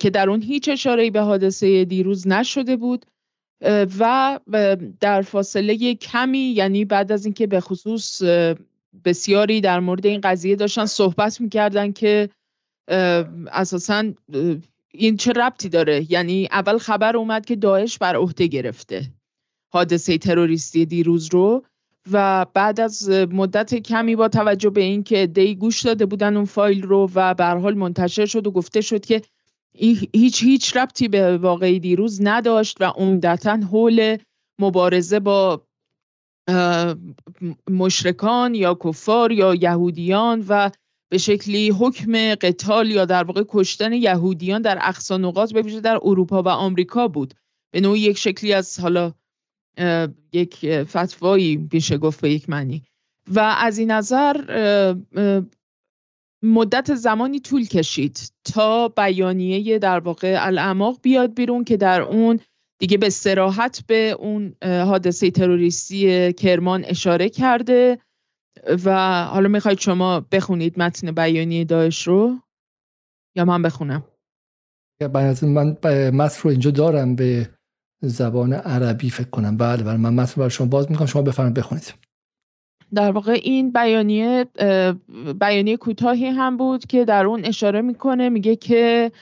که 0.00 0.10
در 0.10 0.30
اون 0.30 0.42
هیچ 0.42 0.68
اشاره 0.68 1.10
به 1.10 1.20
حادثه 1.20 1.84
دیروز 1.84 2.28
نشده 2.28 2.76
بود 2.76 3.06
و 3.98 4.40
در 5.00 5.22
فاصله 5.22 5.94
کمی 5.94 6.38
یعنی 6.38 6.84
بعد 6.84 7.12
از 7.12 7.24
اینکه 7.24 7.46
به 7.46 7.60
خصوص 7.60 8.22
بسیاری 9.04 9.60
در 9.60 9.80
مورد 9.80 10.06
این 10.06 10.20
قضیه 10.20 10.56
داشتن 10.56 10.86
صحبت 10.86 11.40
می‌کردن 11.40 11.92
که 11.92 12.28
اساسا 13.52 14.12
این 14.92 15.16
چه 15.16 15.32
ربطی 15.32 15.68
داره؟ 15.68 16.12
یعنی 16.12 16.48
اول 16.52 16.78
خبر 16.78 17.16
اومد 17.16 17.46
که 17.46 17.56
داعش 17.56 17.98
بر 17.98 18.16
عهده 18.16 18.46
گرفته. 18.46 19.02
حادثه 19.68 20.18
تروریستی 20.18 20.86
دیروز 20.86 21.28
رو 21.32 21.64
و 22.12 22.46
بعد 22.54 22.80
از 22.80 23.10
مدت 23.10 23.74
کمی 23.74 24.16
با 24.16 24.28
توجه 24.28 24.70
به 24.70 24.80
اینکه 24.80 25.26
دی 25.26 25.54
گوش 25.54 25.82
داده 25.82 26.06
بودن 26.06 26.36
اون 26.36 26.44
فایل 26.44 26.82
رو 26.82 27.10
و 27.14 27.34
به 27.34 27.44
حال 27.46 27.74
منتشر 27.74 28.26
شد 28.26 28.46
و 28.46 28.50
گفته 28.50 28.80
شد 28.80 29.06
که 29.06 29.22
هیچ 30.14 30.42
هیچ 30.42 30.76
ربطی 30.76 31.08
به 31.08 31.38
واقعی 31.38 31.80
دیروز 31.80 32.18
نداشت 32.22 32.76
و 32.80 32.84
عمدتا 32.84 33.56
حول 33.56 34.16
مبارزه 34.58 35.20
با 35.20 35.62
مشرکان 37.70 38.54
یا 38.54 38.78
کفار 38.84 39.32
یا 39.32 39.54
یهودیان 39.54 40.44
و 40.48 40.70
به 41.10 41.18
شکلی 41.18 41.70
حکم 41.70 42.34
قتال 42.34 42.90
یا 42.90 43.04
در 43.04 43.24
واقع 43.24 43.44
کشتن 43.48 43.92
یهودیان 43.92 44.62
در 44.62 44.78
اقصا 44.80 45.16
نقاط 45.16 45.52
به 45.52 45.62
ویژه 45.62 45.80
در 45.80 45.98
اروپا 46.02 46.42
و 46.42 46.48
آمریکا 46.48 47.08
بود. 47.08 47.34
به 47.70 47.80
نوعی 47.80 48.00
یک 48.00 48.18
شکلی 48.18 48.52
از 48.52 48.80
حالا 48.80 49.12
یک 50.32 50.82
فتوایی 50.82 51.68
میشه 51.72 51.98
گفت 51.98 52.20
به 52.20 52.30
یک 52.30 52.50
معنی. 52.50 52.82
و 53.26 53.40
از 53.58 53.78
این 53.78 53.90
نظر 53.90 54.34
مدت 56.42 56.94
زمانی 56.94 57.40
طول 57.40 57.66
کشید 57.66 58.32
تا 58.44 58.88
بیانیه 58.88 59.78
در 59.78 59.98
واقع 59.98 60.36
الاعماق 60.40 60.98
بیاد 61.02 61.34
بیرون 61.34 61.64
که 61.64 61.76
در 61.76 62.00
اون 62.00 62.40
دیگه 62.80 62.98
به 62.98 63.10
سراحت 63.10 63.84
به 63.86 64.16
اون 64.18 64.54
حادثه 64.62 65.30
تروریستی 65.30 66.32
کرمان 66.32 66.84
اشاره 66.84 67.28
کرده. 67.28 67.98
و 68.84 69.24
حالا 69.24 69.48
می‌خواید 69.48 69.78
شما 69.78 70.20
بخونید 70.20 70.78
متن 70.78 71.12
بیانیه 71.12 71.64
داعش 71.64 72.06
رو؟ 72.06 72.38
یا 73.36 73.44
من 73.44 73.62
بخونم؟ 73.62 74.04
من 75.42 75.76
متن 76.10 76.40
رو 76.42 76.50
اینجا 76.50 76.70
دارم 76.70 77.16
به 77.16 77.50
زبان 78.00 78.52
عربی 78.52 79.10
فکر 79.10 79.30
کنم. 79.30 79.56
بله 79.56 79.82
بله 79.82 79.96
من 79.96 80.14
متن 80.14 80.34
برای 80.36 80.50
شما 80.50 80.66
باز 80.66 80.90
می‌کنم. 80.90 81.06
شما 81.06 81.22
بفرمایید 81.22 81.56
بخونید. 81.56 81.94
در 82.94 83.12
واقع 83.12 83.32
این 83.32 83.72
بیانیه 83.72 84.46
بیانیه 85.40 85.76
کوتاهی 85.76 86.26
هم 86.26 86.56
بود 86.56 86.86
که 86.86 87.04
در 87.04 87.26
اون 87.26 87.44
اشاره 87.44 87.80
می‌کنه 87.80 88.28
میگه 88.28 88.56
که 88.56 89.12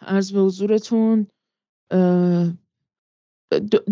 از 0.00 0.32
به 0.32 0.40
حضورتون 0.40 1.26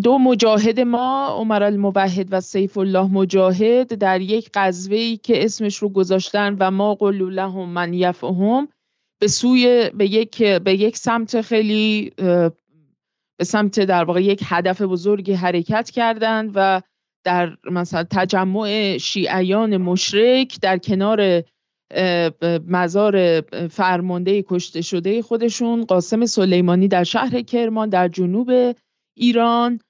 دو 0.03 0.19
مجاهد 0.19 0.81
ما 0.81 1.27
عمر 1.27 1.63
الموحد 1.63 2.29
و 2.31 2.41
سیف 2.41 2.79
الله 2.79 3.13
مجاهد 3.13 3.95
در 3.95 4.21
یک 4.21 4.51
قضوه 4.55 5.17
که 5.17 5.45
اسمش 5.45 5.77
رو 5.77 5.89
گذاشتن 5.89 6.57
و 6.61 6.71
ما 6.71 6.95
قلو 6.95 7.31
لهم 7.31 7.69
من 7.69 7.95
یفهم 7.95 8.69
به 9.21 9.29
سوی 9.29 9.91
به 9.95 10.07
یک 10.07 10.43
به 10.43 10.75
یک 10.75 10.97
سمت 10.97 11.41
خیلی 11.41 12.13
به 13.39 13.45
سمت 13.45 13.81
در 13.81 14.05
واقع 14.05 14.23
یک 14.23 14.43
هدف 14.47 14.83
بزرگی 14.83 15.33
حرکت 15.33 15.91
کردند 15.91 16.51
و 16.55 16.83
در 17.25 17.57
مثلا 17.71 18.05
تجمع 18.11 18.97
شیعیان 18.99 19.77
مشرک 19.77 20.61
در 20.61 20.79
کنار 20.79 21.43
مزار 22.69 23.41
فرمانده 23.71 24.45
کشته 24.49 24.81
شده 24.83 25.23
خودشون 25.23 25.85
قاسم 25.85 26.27
سلیمانی 26.27 26.89
در 26.89 27.05
شهر 27.05 27.43
کرمان 27.43 27.89
در 27.89 28.09
جنوب 28.09 28.77
ایران 29.17 29.81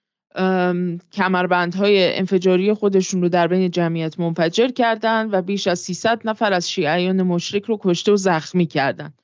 کمربندهای 1.13 2.19
انفجاری 2.19 2.73
خودشون 2.73 3.23
رو 3.23 3.29
در 3.29 3.47
بین 3.47 3.71
جمعیت 3.71 4.21
منفجر 4.21 4.69
کردند 4.69 5.35
و 5.35 5.43
بیش 5.43 5.67
از 5.67 5.79
300 5.79 6.21
نفر 6.25 6.53
از 6.53 6.71
شیعیان 6.71 7.23
مشرک 7.23 7.65
رو 7.65 7.79
کشته 7.81 8.13
و 8.13 8.17
زخمی 8.17 8.67
کردند. 8.67 9.23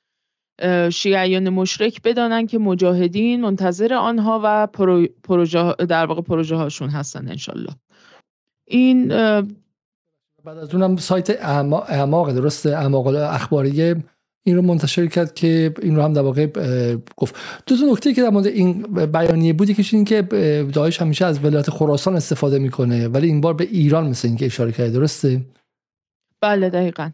شیعیان 0.89 1.49
مشرک 1.49 2.01
بدانند 2.01 2.49
که 2.49 2.59
مجاهدین 2.59 3.41
منتظر 3.41 3.93
آنها 3.93 4.41
و 4.43 4.67
پروژه 5.23 5.73
در 5.73 6.05
واقع 6.05 6.21
پروژه 6.21 6.55
هاشون 6.55 6.89
هستن 6.89 7.27
انشالله. 7.29 7.71
این 8.67 9.07
بعد 10.45 10.57
از 10.57 10.75
اونم 10.75 10.95
سایت 10.95 11.29
اعماق 11.29 12.31
درست 12.31 12.65
اعماق 12.65 13.07
اخباری 13.07 13.95
این 14.45 14.55
رو 14.55 14.61
منتشر 14.61 15.07
کرد 15.07 15.33
که 15.33 15.73
این 15.81 15.95
رو 15.95 16.01
هم 16.01 16.13
در 16.13 16.21
واقع 16.21 16.47
گفت. 17.17 17.35
دو 17.67 17.77
تا 17.77 17.85
نکته 17.91 18.13
که 18.13 18.21
در 18.21 18.29
مورد 18.29 18.47
این 18.47 18.81
بیانیه 19.05 19.53
بودی 19.53 19.73
که 19.73 19.83
این 19.91 20.05
که 20.05 20.21
داعش 20.73 21.01
همیشه 21.01 21.25
از 21.25 21.45
ولایت 21.45 21.69
خراسان 21.69 22.15
استفاده 22.15 22.59
می‌کنه 22.59 23.07
ولی 23.07 23.27
این 23.27 23.41
بار 23.41 23.53
به 23.53 23.63
ایران 23.63 24.09
مثل 24.09 24.27
اینکه 24.27 24.45
اشاره 24.45 24.71
کرده 24.71 24.89
درسته؟ 24.89 25.41
بله 26.41 26.69
دقیقا. 26.69 27.09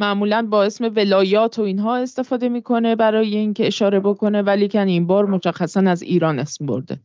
معمولا 0.00 0.48
با 0.50 0.64
اسم 0.64 0.84
ولایات 0.96 1.58
و 1.58 1.62
اینها 1.62 1.96
استفاده 1.96 2.48
می‌کنه 2.48 2.96
برای 2.96 3.36
اینکه 3.36 3.66
اشاره 3.66 4.00
بکنه 4.00 4.42
ولی 4.42 4.68
کن 4.68 4.86
این 4.88 5.06
بار 5.06 5.26
مشخصا 5.26 5.80
از 5.80 6.02
ایران 6.02 6.38
اسم 6.38 6.66
برده. 6.66 7.00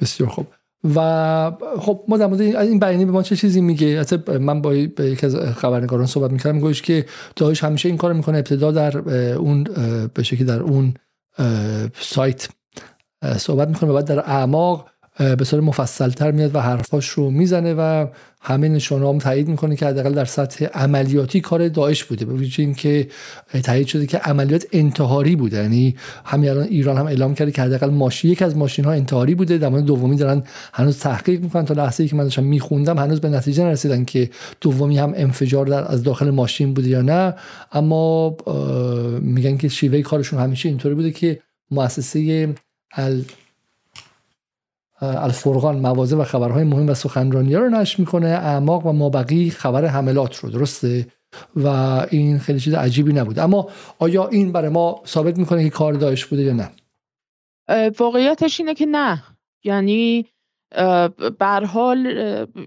بسیار 0.00 0.30
خوب. 0.30 0.46
و 0.94 1.52
خب 1.78 2.04
ما 2.08 2.16
در 2.16 2.26
مورد 2.26 2.40
این 2.40 2.78
بیانیه 2.78 3.06
به 3.06 3.12
ما 3.12 3.22
چه 3.22 3.36
چیزی 3.36 3.60
میگه؟ 3.60 4.04
من 4.40 4.62
با 4.62 4.74
یکی 4.74 5.26
از 5.26 5.36
خبرنگاران 5.36 6.06
صحبت 6.06 6.30
می‌کردم 6.30 6.60
گوش 6.60 6.82
که 6.82 7.06
داعش 7.36 7.64
همیشه 7.64 7.88
این 7.88 7.98
کار 7.98 8.12
می‌کنه 8.12 8.38
ابتدا 8.38 8.72
در 8.72 8.98
اون 9.34 9.64
به 10.14 10.22
شکلی 10.22 10.44
در 10.44 10.62
اون 10.62 10.94
سایت 11.94 12.48
صحبت 13.36 13.68
می‌کنه 13.68 13.90
و 13.90 13.94
بعد 13.94 14.04
در 14.04 14.18
اعماق 14.18 14.88
به 15.18 15.44
صورت 15.44 15.62
مفصلتر 15.62 16.30
میاد 16.30 16.54
و 16.54 16.60
حرفاش 16.60 17.08
رو 17.08 17.30
می‌زنه 17.30 17.74
و 17.74 18.06
همه 18.40 18.68
نشانه 18.68 19.08
هم 19.08 19.18
تایید 19.18 19.48
می‌کنه 19.48 19.76
که 19.76 19.86
حداقل 19.86 20.12
در 20.14 20.24
سطح 20.24 20.64
عملیاتی 20.64 21.40
کار 21.40 21.68
داعش 21.68 22.04
بوده 22.04 22.24
به 22.24 22.32
وجه 22.32 22.64
اینکه 22.64 23.08
تایید 23.64 23.86
شده 23.86 24.06
که 24.06 24.18
عملیات 24.18 24.66
انتحاری 24.72 25.36
بوده. 25.36 25.56
یعنی 25.56 25.96
همین 26.24 26.50
الان 26.50 26.64
ایران 26.64 26.96
هم 26.96 27.06
اعلام 27.06 27.34
کرده 27.34 27.52
که 27.52 27.62
حداقل 27.62 27.90
ماشین 27.90 28.30
یک 28.30 28.42
از 28.42 28.56
ماشین 28.56 28.84
ها 28.84 28.92
انتحاری 28.92 29.34
بوده 29.34 29.58
در 29.58 29.68
مورد 29.68 29.84
دومی 29.84 30.16
دارن 30.16 30.42
هنوز 30.72 30.98
تحقیق 30.98 31.40
می‌کنن. 31.40 31.64
تا 31.64 31.74
لحظه 31.74 32.02
ای 32.02 32.08
که 32.08 32.16
من 32.16 32.24
داشتم 32.24 32.44
میخوندم 32.44 32.98
هنوز 32.98 33.20
به 33.20 33.28
نتیجه 33.28 33.64
نرسیدن 33.64 34.04
که 34.04 34.30
دومی 34.60 34.98
هم 34.98 35.12
انفجار 35.16 35.66
در 35.66 35.92
از 35.92 36.02
داخل 36.02 36.30
ماشین 36.30 36.74
بوده 36.74 36.88
یا 36.88 37.02
نه. 37.02 37.34
اما 37.72 38.36
میگن 39.20 39.56
که 39.56 39.68
شیوه 39.68 40.02
کارشون 40.02 40.40
همیشه 40.40 40.68
اینطوری 40.68 40.94
بوده 40.94 41.10
که 41.10 41.38
مؤسسه 41.70 42.48
الفرقان 45.00 45.78
موازه 45.78 46.16
و 46.16 46.24
خبرهای 46.24 46.64
مهم 46.64 46.88
و 46.88 46.94
سخنرانی 46.94 47.54
رو 47.54 47.68
نشر 47.68 48.00
می‌کنه. 48.00 48.28
اعماق 48.28 48.86
و 48.86 48.92
مابقی 48.92 49.50
خبر 49.50 49.84
حملات 49.84 50.36
رو 50.36 50.50
درسته؟ 50.50 51.06
و 51.56 51.66
این 52.10 52.38
خیلی 52.38 52.60
چیز 52.60 52.74
عجیبی 52.74 53.12
نبود. 53.12 53.38
اما 53.38 53.68
آیا 53.98 54.28
این 54.28 54.52
برای 54.52 54.68
ما 54.68 55.02
ثابت 55.06 55.38
می‌کنه 55.38 55.64
که 55.64 55.70
کار 55.70 55.92
داعش 55.92 56.24
بوده 56.24 56.42
یا 56.42 56.52
نه؟ 56.52 56.70
واقعیتش 57.98 58.60
اینه 58.60 58.74
که 58.74 58.86
نه. 58.86 59.22
یعنی 59.64 60.26
بر 61.38 61.64
حال 61.64 62.06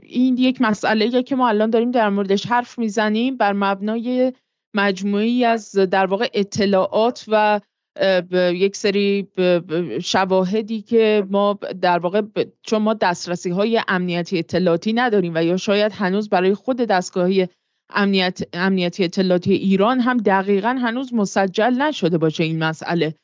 این 0.03 0.37
یک 0.37 0.61
مسئله 0.61 1.23
که 1.23 1.35
ما 1.35 1.49
الان 1.49 1.69
داریم 1.69 1.91
در 1.91 2.09
موردش 2.09 2.47
حرف 2.47 2.79
می‌زنیم. 2.79 3.37
بر 3.37 3.53
مبنای 3.53 4.33
مجموعی 4.73 5.45
از 5.45 5.71
در 5.71 6.05
واقع 6.05 6.29
اطلاعات 6.33 7.25
و 7.27 7.59
یک 8.33 8.75
سری 8.75 9.27
شواهدی 10.03 10.81
که 10.81 11.25
ما 11.29 11.59
در 11.81 11.99
واقع 11.99 12.21
چون 12.63 12.81
ما 12.81 12.93
دسترسی 12.93 13.49
های 13.49 13.81
امنیتی 13.87 14.39
اطلاعاتی 14.39 14.93
نداریم 14.93 15.31
و 15.35 15.43
یا 15.43 15.57
شاید 15.57 15.91
هنوز 15.91 16.29
برای 16.29 16.53
خود 16.53 16.77
دستگاهی 16.77 17.47
امنیت، 17.89 18.39
امنیتی 18.53 19.03
اطلاعاتی 19.03 19.53
ایران 19.53 19.99
هم 19.99 20.17
دقیقا 20.17 20.69
هنوز 20.81 21.13
مسجل 21.13 21.73
نشده 21.81 22.17
باشه 22.17 22.43
این 22.43 22.63
مسئله. 22.63 23.15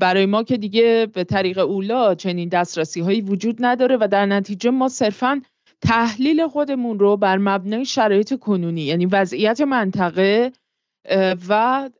برای 0.00 0.26
ما 0.26 0.42
که 0.42 0.56
دیگه 0.56 1.08
به 1.14 1.24
طریق 1.24 1.58
اولا 1.58 2.14
چنین 2.14 2.48
دسترسی 2.48 3.00
هایی 3.00 3.20
وجود 3.20 3.56
نداره 3.60 3.96
و 4.00 4.08
در 4.10 4.26
نتیجه 4.26 4.70
ما 4.70 4.88
صرفا 4.88 5.42
تحلیل 5.80 6.46
خودمون 6.46 6.98
رو 6.98 7.16
بر 7.16 7.38
مبنای 7.38 7.84
شرایط 7.84 8.38
کنونی 8.38 8.82
یعنی 8.82 9.06
وضعیت 9.06 9.60
منطقه 9.60 10.52
و 11.48 11.90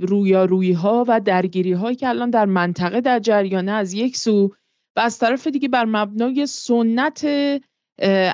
رویارویی 0.00 0.72
ها 0.72 1.04
و 1.08 1.20
درگیری 1.20 1.72
هایی 1.72 1.96
که 1.96 2.08
الان 2.08 2.30
در 2.30 2.44
منطقه 2.44 3.00
در 3.00 3.18
جریانه 3.18 3.72
از 3.72 3.92
یک 3.92 4.16
سو 4.16 4.54
و 4.96 5.00
از 5.00 5.18
طرف 5.18 5.46
دیگه 5.46 5.68
بر 5.68 5.84
مبنای 5.84 6.46
سنت 6.46 7.26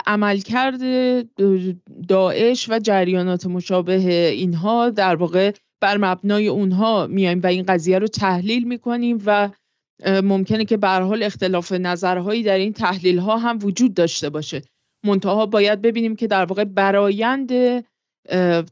عملکرد 0.07 0.81
داعش 2.09 2.71
و 2.71 2.79
جریانات 2.79 3.47
مشابه 3.47 4.29
اینها 4.29 4.91
در 4.91 5.17
واقع 5.17 5.53
بر 5.81 5.97
مبنای 5.97 6.49
اونها 6.49 7.07
میایم 7.07 7.41
و 7.43 7.47
این 7.47 7.65
قضیه 7.69 7.99
رو 7.99 8.07
تحلیل 8.07 8.69
می‌کنیم 8.69 9.23
و 9.27 9.51
ممکنه 10.07 10.65
که 10.65 10.77
به 10.77 10.89
حال 10.89 11.23
اختلاف 11.23 11.73
نظرهایی 11.73 12.43
در 12.43 12.59
این 12.59 12.73
تحلیل 12.73 13.19
ها 13.19 13.37
هم 13.37 13.59
وجود 13.63 13.95
داشته 13.95 14.31
باشه. 14.31 14.63
منتها 15.07 15.47
باید 15.47 15.83
ببینیم 15.83 16.17
که 16.17 16.27
در 16.27 16.45
واقع 16.45 16.65
برایند 16.65 17.53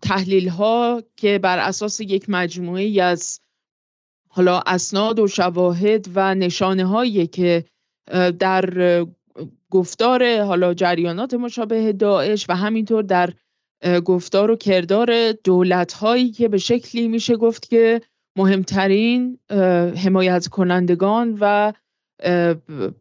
تحلیل 0.02 0.48
ها 0.48 1.02
که 1.16 1.38
بر 1.38 1.58
اساس 1.58 2.00
یک 2.00 2.24
مجموعه 2.28 2.82
ای 2.82 3.00
از 3.00 3.40
حالا 4.28 4.60
اسناد 4.66 5.18
و 5.18 5.26
شواهد 5.26 6.06
و 6.14 6.34
نشانه 6.34 6.84
هایی 6.84 7.26
که 7.26 7.64
در 8.38 9.06
گفتار 9.70 10.40
حالا 10.42 10.74
جریانات 10.74 11.34
مشابه 11.34 11.92
داعش 11.92 12.46
و 12.48 12.56
همینطور 12.56 13.02
در 13.02 13.32
گفتار 14.04 14.50
و 14.50 14.56
کردار 14.56 15.32
دولت 15.32 15.92
هایی 15.92 16.30
که 16.30 16.48
به 16.48 16.58
شکلی 16.58 17.08
میشه 17.08 17.36
گفت 17.36 17.68
که 17.68 18.00
مهمترین 18.36 19.38
حمایت 20.04 20.48
کنندگان 20.48 21.38
و 21.40 21.72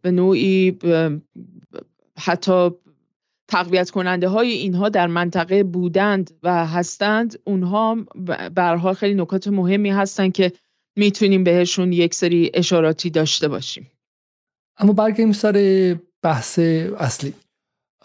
به 0.02 0.12
نوعی 0.12 0.78
حتی 2.18 2.70
تقویت 3.50 3.90
کننده 3.90 4.28
های 4.28 4.52
اینها 4.52 4.90
در 4.90 5.08
منطقه 5.08 5.64
بودند 5.64 6.32
و 6.44 6.66
هستند. 6.66 7.40
اونها 7.44 7.98
برها 8.56 8.94
خیلی 8.94 9.22
نکات 9.22 9.48
مهمی 9.48 9.90
هستند 9.90 10.34
که 10.34 10.52
می‌تونیم 10.98 11.44
بهشون 11.44 11.94
یک 11.94 12.16
سری 12.16 12.52
اشاراتی 12.54 13.10
داشته 13.10 13.48
باشیم. 13.48 13.92
اما 14.78 14.94
برگردیم 14.94 15.32
سر 15.32 15.96
بحث 16.24 16.60
اصلی. 17.00 17.34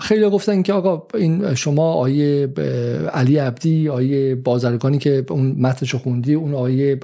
خیلی 0.00 0.30
گفتن 0.30 0.62
که 0.62 0.72
آقا 0.72 1.18
این 1.18 1.54
شما 1.54 1.92
آیه 1.92 2.46
علی 3.12 3.36
عبدی 3.36 3.88
آیه 3.88 4.34
بازرگانی 4.34 4.98
که 4.98 5.24
اون 5.30 5.56
متنشو 5.58 5.98
خوندی 5.98 6.34
اون 6.34 6.54
آیه 6.54 6.96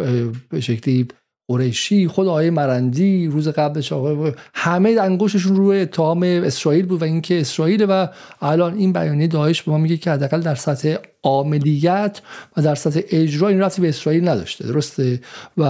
به 0.50 0.60
شکلی 0.60 1.08
قریشی 1.50 2.08
خود 2.08 2.28
آقای 2.28 2.50
مرندی 2.50 3.26
روز 3.26 3.48
قبلش 3.48 3.92
آقای 3.92 4.32
همه 4.54 4.96
انگوششون 5.00 5.56
روی 5.56 5.80
اتهام 5.80 6.22
اسرائیل 6.22 6.86
بود 6.86 7.02
و 7.02 7.04
اینکه 7.04 7.40
اسرائیل 7.40 7.86
و 7.88 8.08
الان 8.40 8.74
این 8.74 8.92
بیانیه 8.92 9.26
داعش 9.26 9.62
به 9.62 9.72
ما 9.72 9.78
میگه 9.78 9.96
که 9.96 10.10
حداقل 10.10 10.40
در 10.40 10.54
سطح 10.54 10.94
عملیات 11.24 12.22
و 12.56 12.62
در 12.62 12.74
سطح 12.74 13.00
اجرا 13.10 13.48
این 13.48 13.60
رفتی 13.60 13.82
به 13.82 13.88
اسرائیل 13.88 14.28
نداشته. 14.28 14.66
درسته؟ 14.66 15.20
و 15.58 15.64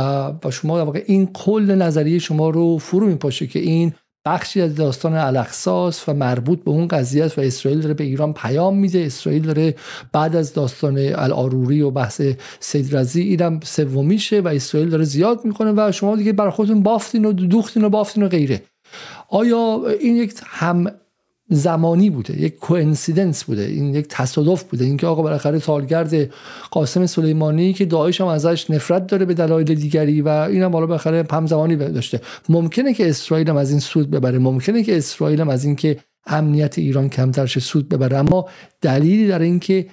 و 0.44 0.50
شما 0.50 0.78
در 0.78 0.84
واقع 0.84 1.02
این 1.06 1.26
کل 1.26 1.74
نظریه 1.74 2.18
شما 2.18 2.50
رو 2.50 2.78
فرو 2.78 3.06
میپاشه 3.06 3.46
که 3.46 3.58
این 3.58 3.92
بخشی 4.24 4.60
از 4.60 4.74
داستان 4.74 5.14
الاخصاص 5.14 6.08
و 6.08 6.14
مربوط 6.14 6.64
به 6.64 6.70
اون 6.70 6.88
قضیه 6.88 7.24
است 7.24 7.38
و 7.38 7.40
اسرائیل 7.40 7.80
داره 7.80 7.94
به 7.94 8.04
ایران 8.04 8.32
پیام 8.32 8.78
میده. 8.78 8.98
اسرائیل 8.98 9.42
داره 9.42 9.74
بعد 10.12 10.36
از 10.36 10.52
داستان 10.52 10.98
الاروری 10.98 11.82
و 11.82 11.90
بحث 11.90 12.22
سید 12.60 12.96
رزی 12.96 13.22
اینم 13.22 13.60
سومیشه 13.62 14.40
و 14.40 14.48
اسرائیل 14.48 14.90
داره 14.90 15.04
زیاد 15.04 15.44
می‌کنه 15.44 15.72
و 15.76 15.92
شما 15.92 16.16
دیگه 16.16 16.32
برای 16.32 16.50
خودتون 16.50 16.82
بافتین 16.82 17.24
و 17.24 17.32
دوختین 17.32 17.84
و 17.84 17.88
بافتین 17.88 18.22
و 18.22 18.28
غیره. 18.28 18.62
آیا 19.28 19.82
این 20.00 20.16
یک 20.16 20.34
هم 20.46 20.86
زمانی 21.50 22.10
بوده 22.10 22.40
یک 22.40 22.58
کوئنسیدنس 22.58 23.44
بوده 23.44 23.62
این 23.62 23.94
یک 23.94 24.06
تصادف 24.08 24.62
بوده 24.62 24.84
اینکه 24.84 25.06
آقا 25.06 25.22
بالاخره 25.22 25.58
سالگرد 25.58 26.30
قاسم 26.70 27.06
سلیمانی 27.06 27.72
که 27.72 27.84
داعش 27.84 28.20
هم 28.20 28.26
ازش 28.26 28.70
نفرت 28.70 29.06
داره 29.06 29.24
به 29.24 29.34
دلایل 29.34 29.74
دیگری 29.74 30.22
و 30.22 30.28
این 30.28 30.62
هم 30.62 30.70
بالا 30.70 30.86
بالاخره 30.86 31.26
هم 31.32 31.46
زمانی 31.46 31.76
داشته. 31.76 32.20
ممکنه 32.48 32.94
که 32.94 33.08
اسرائیل 33.08 33.48
هم 33.50 33.56
از 33.56 33.70
این 33.70 33.80
سود 33.80 34.10
ببره 34.10 34.38
ممکنه 34.38 34.82
که 34.82 34.96
اسرائیل 34.96 35.40
هم 35.40 35.48
از 35.48 35.64
اینکه 35.64 35.96
امنیت 36.26 36.78
ایران 36.78 37.08
کمتر 37.08 37.46
شه 37.46 37.60
سود 37.60 37.88
ببره. 37.88 38.16
اما 38.16 38.48
دلیلی 38.80 39.28
در 39.28 39.38
اینکه 39.38 39.86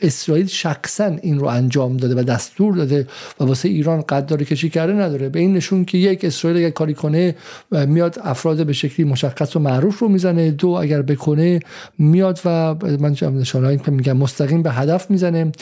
اسرائیل 0.00 0.46
شخصا 0.46 1.04
این 1.04 1.38
رو 1.38 1.46
انجام 1.46 1.96
داده 1.96 2.20
و 2.20 2.22
دستور 2.22 2.74
داده 2.74 3.06
و 3.40 3.44
واسه 3.44 3.68
ایران 3.68 4.00
قدردانی 4.00 4.44
کشی 4.44 4.70
کرده 4.70 4.92
نداره. 4.92 5.28
به 5.28 5.38
این 5.38 5.54
نشون 5.54 5.84
که 5.84 5.98
یک 5.98 6.24
اسرائیل 6.24 6.58
اگر 6.58 6.70
کاری 6.70 6.94
کنه 6.94 7.34
میاد 7.70 8.18
افراد 8.24 8.66
به 8.66 8.72
شکلی 8.72 9.06
مشخص 9.06 9.56
و 9.56 9.58
معروف 9.58 9.98
رو 9.98 10.08
می‌زنه. 10.08 10.50
دو 10.50 10.68
اگر 10.68 11.02
بکنه 11.02 11.60
میاد 11.98 12.40
و 12.44 12.74
من 13.00 13.16
نشانهایی 13.22 13.78
که 13.78 13.90
میگم 13.90 14.16
مستقیم 14.16 14.62
به 14.62 14.70
هدف 14.72 15.10
می‌زنه. 15.10 15.52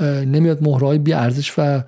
نمیاد 0.00 0.62
مهرهای 0.62 0.98
بی 0.98 1.12
ارزش 1.12 1.52
و 1.58 1.82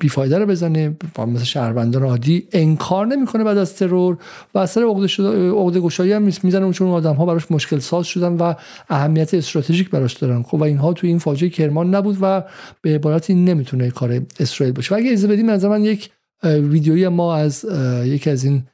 بیفایده 0.00 0.38
رو 0.38 0.46
بزنه 0.46 0.96
مثل 1.18 1.44
شهروندان 1.44 2.02
عادی 2.02 2.48
انکار 2.52 3.06
نمی‌کنه 3.06 3.44
بعد 3.44 3.58
از 3.58 3.74
ترور 3.74 4.18
و 4.54 4.58
اثر 4.58 4.82
عقده 4.82 5.80
گشایی 5.80 6.12
هم 6.12 6.22
می‌زنه 6.22 6.72
چون 6.72 6.88
آدم 6.88 7.14
ها 7.14 7.26
براش 7.26 7.50
مشکل 7.50 7.78
ساز 7.78 8.06
شدن 8.06 8.32
و 8.32 8.54
اهمیت 8.88 9.34
استراتژیک 9.34 9.90
براش 9.90 10.12
دارن. 10.12 10.42
خب 10.42 10.54
و 10.54 10.62
اینها 10.62 10.92
توی 10.92 11.08
این 11.08 11.18
فاجعه 11.18 11.50
کرمان 11.50 11.94
نبود 11.94 12.18
و 12.20 12.42
به 12.82 12.94
عبارتی 12.94 13.34
نمی‌تونه 13.34 13.90
کار 13.90 14.22
اسرائیل 14.40 14.74
باشه. 14.74 14.94
و 14.94 14.98
اگه 14.98 15.10
اجازه 15.10 15.28
بدیم 15.28 15.48
از 15.48 15.64
من 15.64 15.84
یک 15.84 16.10
ویدیویی 16.44 17.08
ما 17.08 17.36
از 17.36 17.66
یکی 18.04 18.30
از 18.30 18.44
این 18.44 18.64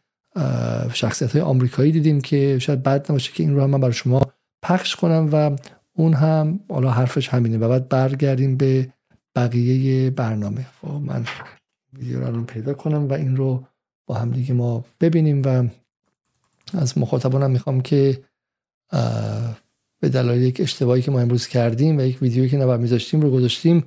شخصیت 0.92 1.32
های 1.32 1.40
آمریکایی 1.40 1.92
دیدیم 1.92 2.20
که 2.20 2.58
شاید 2.58 2.82
بد 2.82 3.06
نباشه 3.10 3.32
که 3.32 3.42
این 3.42 3.54
رو 3.54 3.62
هم 3.62 3.70
من 3.70 3.80
برای 3.80 3.92
شما 3.92 4.22
پخش 4.62 4.96
کنم 4.96 5.28
و 5.32 5.56
اون 5.96 6.14
هم 6.14 6.60
حالا 6.68 6.90
حرفش 6.90 7.28
همینه. 7.28 7.58
و 7.58 7.68
بعد 7.68 7.88
برگردیم 7.88 8.56
به 8.56 8.88
بقیه 9.34 10.10
برنامه. 10.10 10.66
خب 10.80 10.88
من 10.88 11.24
ویدیو 11.92 12.30
رو 12.30 12.44
پیدا 12.44 12.74
کنم 12.74 13.08
و 13.08 13.12
این 13.12 13.36
رو 13.36 13.64
با 14.06 14.14
هم 14.14 14.30
دیگه 14.30 14.54
ما 14.54 14.84
ببینیم 15.00 15.42
و 15.44 15.68
از 16.74 16.98
مخاطبانم 16.98 17.50
می‌خوام 17.50 17.80
که 17.80 18.24
به 20.00 20.08
دلایل 20.08 20.42
یک 20.42 20.60
اشتباهی 20.60 21.02
که 21.02 21.10
ما 21.10 21.20
امروز 21.20 21.46
کردیم 21.46 21.98
و 21.98 22.00
یک 22.00 22.22
ویدیویی 22.22 22.48
که 22.48 22.56
نباید 22.56 22.80
میذاشتیم 22.80 23.20
رو 23.20 23.30
گذاشتیم 23.30 23.84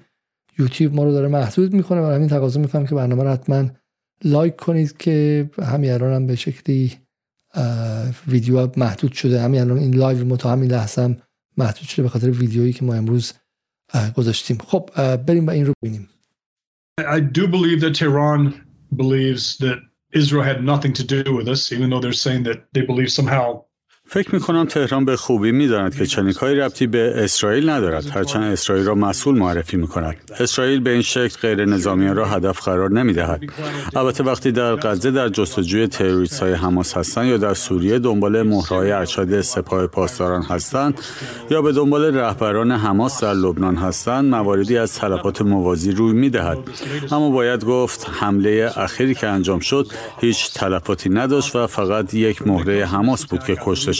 یوتیوب 0.60 0.96
ما 0.96 1.04
رو 1.04 1.12
داره 1.12 1.28
محدود 1.28 1.74
می‌کنه 1.74 2.02
و 2.02 2.06
همین 2.06 2.30
تقاضا 2.30 2.60
می‌کنم 2.60 2.86
که 2.86 2.96
برنامه 2.96 3.24
رو 3.24 3.30
حتما 3.30 3.70
لایک 4.24 4.56
کنید 4.56 4.98
که 4.98 5.50
همین 5.64 5.92
الان 5.92 6.14
هم 6.14 6.28
به 6.28 6.36
شکلی 6.36 6.98
ویدیو 8.28 8.70
محدود 8.78 9.12
شده. 9.12 9.42
همین 9.42 9.62
الان 9.62 9.78
این 9.78 9.96
لایو 9.96 10.26
ما 10.26 10.34
تو 10.34 10.50
همین 10.50 10.72
لحظه 10.72 11.18
محدود 11.58 11.88
شده 11.88 12.04
به 12.04 12.10
خاطر 12.10 12.30
ویدیویی 12.30 12.74
که 12.74 12.86
ما 12.86 12.94
امروز 12.94 13.34
گذاشتیم 14.17 14.59
خب 14.59 14.91
بریم 15.17 15.47
و 15.47 15.51
این 15.51 15.67
رو 15.67 15.73
ببینیم 15.83 16.09
I 17.01 17.21
do 17.21 17.47
believe 17.47 17.81
that 17.81 17.95
Tehran 17.95 18.41
believes 18.97 19.57
that 19.59 19.79
Israel 20.13 20.43
had 20.43 20.65
nothing 20.65 20.93
to 20.95 21.05
do 21.05 21.37
with 21.37 21.49
us, 21.49 21.73
even 21.73 21.91
though 21.91 22.01
they're 22.01 22.13
saying 22.13 22.43
that 22.45 22.59
they 22.75 22.83
believe 22.83 23.11
somehow 23.13 23.65
فکر 24.14 24.36
می 24.36 24.42
کنم 24.42 24.66
تهران 24.66 25.06
به 25.06 25.18
خوبی 25.18 25.52
می‌داند 25.52 25.96
که 25.96 26.06
چنین 26.06 26.34
کاری 26.34 26.60
ربطی 26.60 26.88
به 26.88 27.14
اسرائیل 27.24 27.70
ندارد. 27.70 28.06
هرچند 28.10 28.44
اسرائیل 28.44 28.86
را 28.86 28.96
مسئول 28.96 29.38
معرفی 29.38 29.78
می 29.78 29.88
کند 29.88 30.16
اسرائیل 30.40 30.80
به 30.80 30.90
این 30.90 31.02
شکل 31.02 31.38
غیر 31.42 31.66
نظامیان 31.66 32.16
را 32.16 32.26
هدف 32.26 32.62
قرار 32.62 32.92
نمی 32.92 33.14
دهد 33.14 33.42
البته 33.96 34.24
وقتی 34.24 34.52
در 34.52 34.76
غزه 34.76 35.12
در 35.12 35.30
جستجوی 35.30 35.88
تروریست 35.88 36.40
های 36.40 36.54
حماس 36.54 36.98
هستند 36.98 37.28
یا 37.28 37.38
در 37.38 37.54
سوریه 37.54 38.00
دنبال 38.00 38.42
مهرهای 38.42 38.92
ارشد 38.92 39.42
سپاه 39.42 39.88
پاسداران 39.88 40.44
هستند 40.44 41.02
یا 41.50 41.62
به 41.62 41.72
دنبال 41.72 42.16
رهبران 42.16 42.72
حماس 42.72 43.24
در 43.24 43.34
لبنان 43.34 43.76
هستند 43.76 44.26
مواردی 44.36 44.78
از 44.78 44.96
تلفات 44.96 45.42
موازی 45.42 45.92
روی 45.92 46.14
می 46.14 46.30
دهد 46.30 46.58
اما 47.12 47.30
باید 47.30 47.66
گفت 47.66 48.08
حمله 48.12 48.72
اخیری 48.76 49.16
که 49.16 49.28
انجام 49.28 49.60
شد 49.60 49.88
هیچ 50.22 50.54
تلفاتی 50.54 51.10
نداشت 51.10 51.56
و 51.56 51.68
فقط 51.68 52.14
یک 52.14 52.48
مهره 52.48 52.86
حماس 52.86 53.26
بود 53.26 53.44
که 53.44 53.58
کشته 53.66 53.94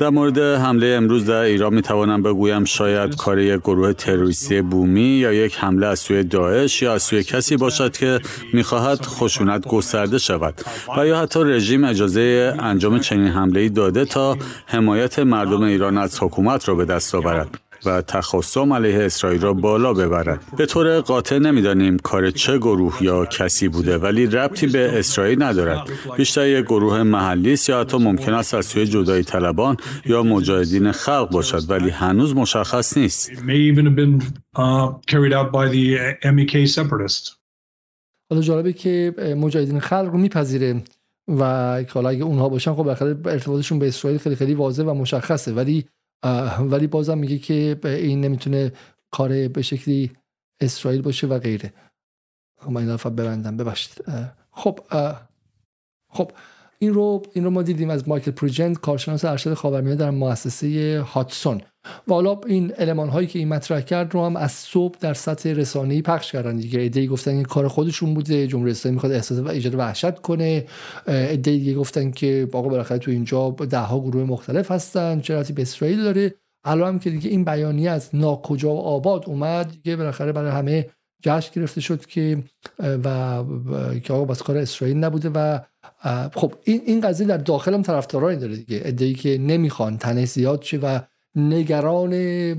در 0.00 0.08
مورد 0.08 0.38
حمله 0.38 0.86
امروز 0.86 1.26
در 1.26 1.40
ایران 1.40 1.74
می 1.74 1.82
توانم 1.82 2.22
بگویم 2.22 2.64
شاید 2.64 3.16
کار 3.16 3.38
یک 3.38 3.60
گروه 3.60 3.92
تروریستی 3.92 4.62
بومی 4.62 5.00
یا 5.00 5.32
یک 5.32 5.56
حمله 5.58 5.86
از 5.86 5.98
سوی 5.98 6.24
داعش 6.24 6.82
یا 6.82 6.94
از 6.94 7.02
سوی 7.02 7.22
کسی 7.22 7.56
باشد 7.56 7.96
که 7.96 8.20
می‌خواهد 8.52 9.06
خشونت 9.06 9.66
گسترده 9.66 10.18
شود 10.18 10.54
و 10.98 11.06
یا 11.06 11.18
حتی 11.18 11.44
رژیم 11.44 11.84
اجازه 11.84 12.54
انجام 12.58 12.98
چنین 12.98 13.28
حمله 13.28 13.68
داده 13.68 14.04
تا 14.04 14.36
حمایت 14.66 15.18
مردم 15.18 15.62
ایران 15.62 15.98
از 15.98 16.22
حکومت 16.22 16.68
را 16.68 16.74
به 16.74 16.84
دست 16.84 17.14
آورد. 17.14 17.67
و 17.84 18.02
تخصم 18.02 18.72
علیه 18.72 19.04
اسرائیل 19.04 19.40
را 19.40 19.54
بالا 19.54 19.94
ببرد. 19.94 20.40
به 20.58 20.66
طور 20.66 21.00
قاطع 21.00 21.38
نمی‌دانیم 21.38 21.96
کار 21.96 22.30
چه 22.30 22.58
گروه 22.58 22.98
یا 23.00 23.26
کسی 23.26 23.68
بوده 23.68 23.98
ولی 23.98 24.26
ربطی 24.26 24.66
به 24.66 24.98
اسرائیل 24.98 25.42
ندارد. 25.42 25.88
بیشتر 26.16 26.46
یک 26.46 26.64
گروه 26.64 27.02
محلی 27.02 27.52
است 27.52 27.68
یا 27.68 27.80
حتی 27.80 27.98
ممکن 27.98 28.34
است 28.34 28.54
از 28.54 28.66
سوی 28.66 28.86
جدایی 28.86 29.24
طلبان 29.24 29.76
یا 30.06 30.22
مجاهدین 30.22 30.92
خلق 30.92 31.30
باشد 31.30 31.70
ولی 31.70 31.90
هنوز 31.90 32.36
مشخص 32.36 32.96
نیست. 32.96 33.30
حالا 38.30 38.42
جالبه 38.42 38.72
که 38.72 39.14
مجاهدین 39.36 39.80
خلق 39.80 40.08
رو 40.12 40.18
میپذیره 40.18 40.82
و 41.28 41.44
حالا 41.90 42.08
اگه 42.08 42.24
اونها 42.24 42.48
باشن 42.48 42.74
خب 42.74 42.82
بالاخره 42.82 43.16
ارتباطشون 43.24 43.78
به 43.78 43.88
اسرائیل 43.88 44.18
خیلی 44.18 44.36
خیلی 44.36 44.54
واضح 44.54 44.82
و 44.82 44.94
مشخصه. 44.94 45.52
ولی 45.52 45.84
ولی 46.60 46.86
بازم 46.86 47.18
میگه 47.18 47.38
که 47.38 47.78
این 47.84 48.20
نمی‌تونه 48.20 48.72
کار 49.10 49.48
به 49.48 49.62
شکلی 49.62 50.12
اسرائیل 50.60 51.02
باشه 51.02 51.26
و 51.26 51.38
غیره. 51.38 51.72
خب، 52.60 52.70
من 52.70 52.88
این 52.88 52.96
ببندم. 52.96 53.56
ببخشید. 53.56 54.04
خب 54.52 54.80
خب 56.10 56.32
این 56.78 56.94
رو 56.94 57.22
این 57.32 57.44
رو 57.44 57.50
ما 57.50 57.62
دیدیم 57.62 57.90
از 57.90 58.08
مایکل 58.08 58.30
پروجنت 58.30 58.78
کارشناس 58.78 59.24
ارشد 59.24 59.54
خاورمیانه 59.54 59.96
در 59.96 60.10
مؤسسه 60.10 61.00
هاتسون 61.00 61.62
و 62.08 62.12
حالا 62.12 62.40
این 62.46 62.72
المان 62.78 63.08
هایی 63.08 63.26
که 63.26 63.38
این 63.38 63.48
مطرح 63.48 63.80
کرد 63.80 64.14
رو 64.14 64.24
هم 64.24 64.36
از 64.36 64.52
صبح 64.52 64.98
در 65.00 65.14
سطح 65.14 65.50
رسانه‌ای 65.50 66.02
پخش 66.02 66.32
کردن. 66.32 66.56
دیگه 66.56 66.80
ایده 66.80 67.06
گفتن 67.06 67.30
این 67.30 67.42
کار 67.42 67.68
خودشون 67.68 68.14
بوده 68.14 68.46
جمهوری 68.46 68.70
اسلامی 68.70 68.94
می‌خواد 68.94 69.12
احساس 69.12 69.38
و 69.38 69.48
ایجاد 69.48 69.74
وحشت 69.74 70.18
کنه. 70.18 70.64
ایده 71.06 71.36
دیگه 71.36 71.74
گفتن 71.74 72.10
که 72.10 72.48
آقا 72.52 72.68
بالاخره 72.68 72.98
تو 72.98 73.10
اینجا 73.10 73.50
ده 73.50 73.78
ها 73.78 74.00
گروه 74.00 74.24
مختلف 74.24 74.70
هستن 74.70 75.20
چرا 75.20 75.42
به 75.54 75.62
اسرائیل 75.62 76.02
داره؟ 76.02 76.34
الان 76.64 76.88
هم 76.88 76.98
که 76.98 77.10
دیگه 77.10 77.30
این 77.30 77.44
بیانیه 77.44 77.90
از 77.90 78.10
ناکجا 78.12 78.70
و 78.74 78.78
آباد 78.78 79.24
اومد 79.26 79.70
دیگه 79.70 79.96
بالاخره 79.96 80.32
برای 80.32 80.50
همه 80.50 80.86
جشن 81.22 81.50
گرفته 81.54 81.80
شد 81.80 82.06
که 82.06 82.42
و 82.78 83.44
که 84.04 84.12
آقا 84.12 84.24
بس 84.24 84.42
کار 84.42 84.56
اسرائیل 84.56 84.96
نبوده 84.96 85.28
و 85.28 85.58
خب 86.34 86.54
این 86.64 86.82
این 86.86 87.00
قضیه 87.00 87.26
در 87.26 87.36
داخل 87.36 87.74
هم 87.74 87.82
طرفدارانی 87.82 88.36
داره 88.36 88.56
دیگه. 88.56 88.80
ادعی 88.84 89.14
که 89.14 89.38
نمی‌خوان 89.38 89.98
تنه 89.98 90.24
زیاد 90.24 90.62
شه 90.62 90.76
و 90.76 91.00
نگران 91.38 92.12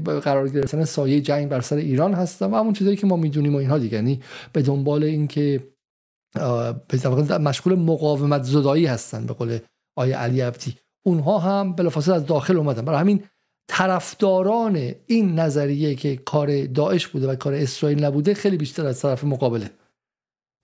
قرار 0.04 0.50
گرفتن 0.50 0.86
سایه 0.86 1.22
جنگ 1.22 1.50
بر 1.50 1.62
سر 1.62 1.76
ایران 1.76 2.14
هستن 2.14 2.46
و 2.46 2.56
همون 2.56 2.74
چیزایی 2.74 2.98
که 2.98 3.08
ما 3.08 3.16
می‌دونیم 3.16 3.56
و 3.56 3.58
اینها 3.58 3.78
دیگه. 3.78 3.96
یعنی 3.96 4.22
به 4.54 4.62
دنبال 4.62 5.04
اینکه 5.04 5.64
مشغول 7.40 7.76
مقاومت 7.76 8.44
زدایی 8.44 8.86
هستن 8.86 9.26
به 9.26 9.34
قول 9.34 9.60
آیه 9.98 10.18
علی 10.18 10.42
عبدی. 10.42 10.76
اونها 11.06 11.40
هم 11.40 11.74
بلافاصله 11.74 12.16
از 12.16 12.26
داخل 12.26 12.58
اومدن. 12.58 12.86
برای 12.86 13.00
همین 13.00 13.24
طرفداران 13.68 14.92
این 15.08 15.40
نظریه 15.40 15.96
که 15.96 16.16
کار 16.16 16.66
داعش 16.66 17.08
بوده 17.08 17.28
و 17.28 17.36
کار 17.36 17.54
اسرائیل 17.54 18.04
نبوده 18.06 18.34
خیلی 18.34 18.58
بیشتر 18.58 18.86
از 18.86 19.02
طرف 19.02 19.24
مقابله. 19.24 19.70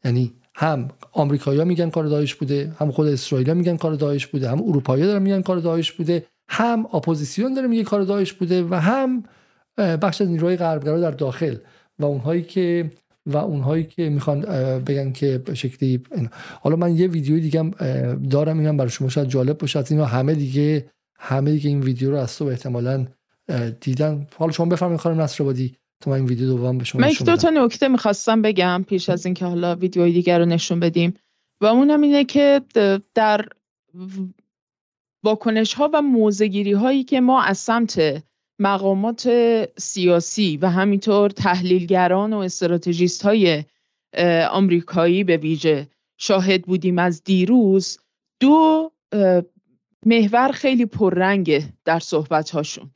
یعنی 0.05 0.33
هم 0.55 0.87
آمریکایی‌ها 1.11 1.65
میگن 1.65 1.89
کار 1.89 2.05
داعش 2.07 2.35
بوده 2.35 2.71
هم 2.79 2.91
خود 2.91 3.07
اسرائیل 3.07 3.53
میگن 3.53 3.77
کار 3.77 3.95
داعش 3.95 4.27
بوده 4.27 4.49
هم 4.49 4.61
اروپایی‌ها 4.61 5.07
دارن 5.07 5.21
میگن 5.21 5.41
کار 5.41 5.57
داعش 5.57 5.91
بوده. 5.91 6.25
هم 6.49 6.85
اپوزیسیون 6.85 7.53
داره 7.53 7.67
میگه 7.67 7.83
کار 7.83 8.01
داعش 8.01 8.33
بوده 8.33 8.63
و 8.63 8.75
هم 8.75 9.23
بخش 9.77 10.21
از 10.21 10.27
نیروهای 10.27 10.57
غربگرا 10.57 10.99
در 10.99 11.11
داخل 11.11 11.55
و 11.99 12.05
اونهایی 12.05 12.41
که 12.41 12.91
و 13.25 13.37
اونهایی 13.37 13.83
که 13.83 14.09
می‌خوان 14.09 14.41
بگن 14.79 15.11
که 15.11 15.41
شکلی 15.53 16.03
حالا 16.61 16.75
من 16.75 16.95
یه 16.95 17.07
ویدیو 17.07 17.39
دیگه 17.39 17.71
دارم 18.29 18.59
اینم 18.59 18.77
برای 18.77 18.89
شما 18.89 19.09
شاید 19.09 19.27
جالب 19.27 19.57
باشه. 19.57 19.83
اینا 19.89 20.05
همه 20.05 20.33
دیگه 20.33 20.89
همه 21.19 21.51
دیگه 21.51 21.69
این 21.69 21.81
ویدیو 21.81 22.11
رو 22.11 22.17
از 22.17 22.31
صبح 22.31 22.49
احتمالاً 22.49 23.05
دیدن. 23.81 24.27
حالا 24.37 24.51
شما 24.51 24.65
بفرمایید 24.65 25.01
خانم 25.01 25.21
نصرآبادی 25.21 25.75
تو 26.01 26.09
من 26.09 26.15
این 26.15 26.25
ویدیو 26.25 26.47
دوم 26.47 26.77
به 26.77 26.83
شما 26.83 27.01
من 27.01 27.11
دو 27.25 27.35
تا 27.35 27.49
نکته 27.49 27.87
می‌خواستم 27.87 28.41
بگم 28.41 28.85
پیش 28.87 29.09
از 29.09 29.25
اینکه 29.25 29.45
حالا 29.45 29.75
ویدیوهای 29.75 30.11
دیگر 30.11 30.39
رو 30.39 30.45
نشون 30.45 30.79
بدیم. 30.79 31.13
و 31.61 31.65
اونم 31.65 32.01
اینه 32.01 32.23
که 32.23 32.61
در 33.13 33.45
واکنش 35.25 35.73
ها 35.73 35.89
و 35.93 36.01
موزگیری 36.01 36.71
هایی 36.71 37.03
که 37.03 37.21
ما 37.21 37.41
از 37.41 37.57
سمت 37.57 38.23
مقامات 38.59 39.29
سیاسی 39.77 40.57
و 40.57 40.69
همینطور 40.69 41.29
تحلیلگران 41.29 42.33
و 42.33 42.37
استراتژیست 42.37 43.21
های 43.21 43.63
آمریکایی 44.51 45.23
به 45.23 45.37
ویژه 45.37 45.87
شاهد 46.17 46.61
بودیم 46.61 46.99
از 46.99 47.23
دیروز 47.23 47.97
دو 48.39 48.91
محور 50.05 50.51
خیلی 50.51 50.85
پررنگه 50.85 51.73
در 51.85 51.99
صحبت 51.99 52.49
هاشون 52.49 52.91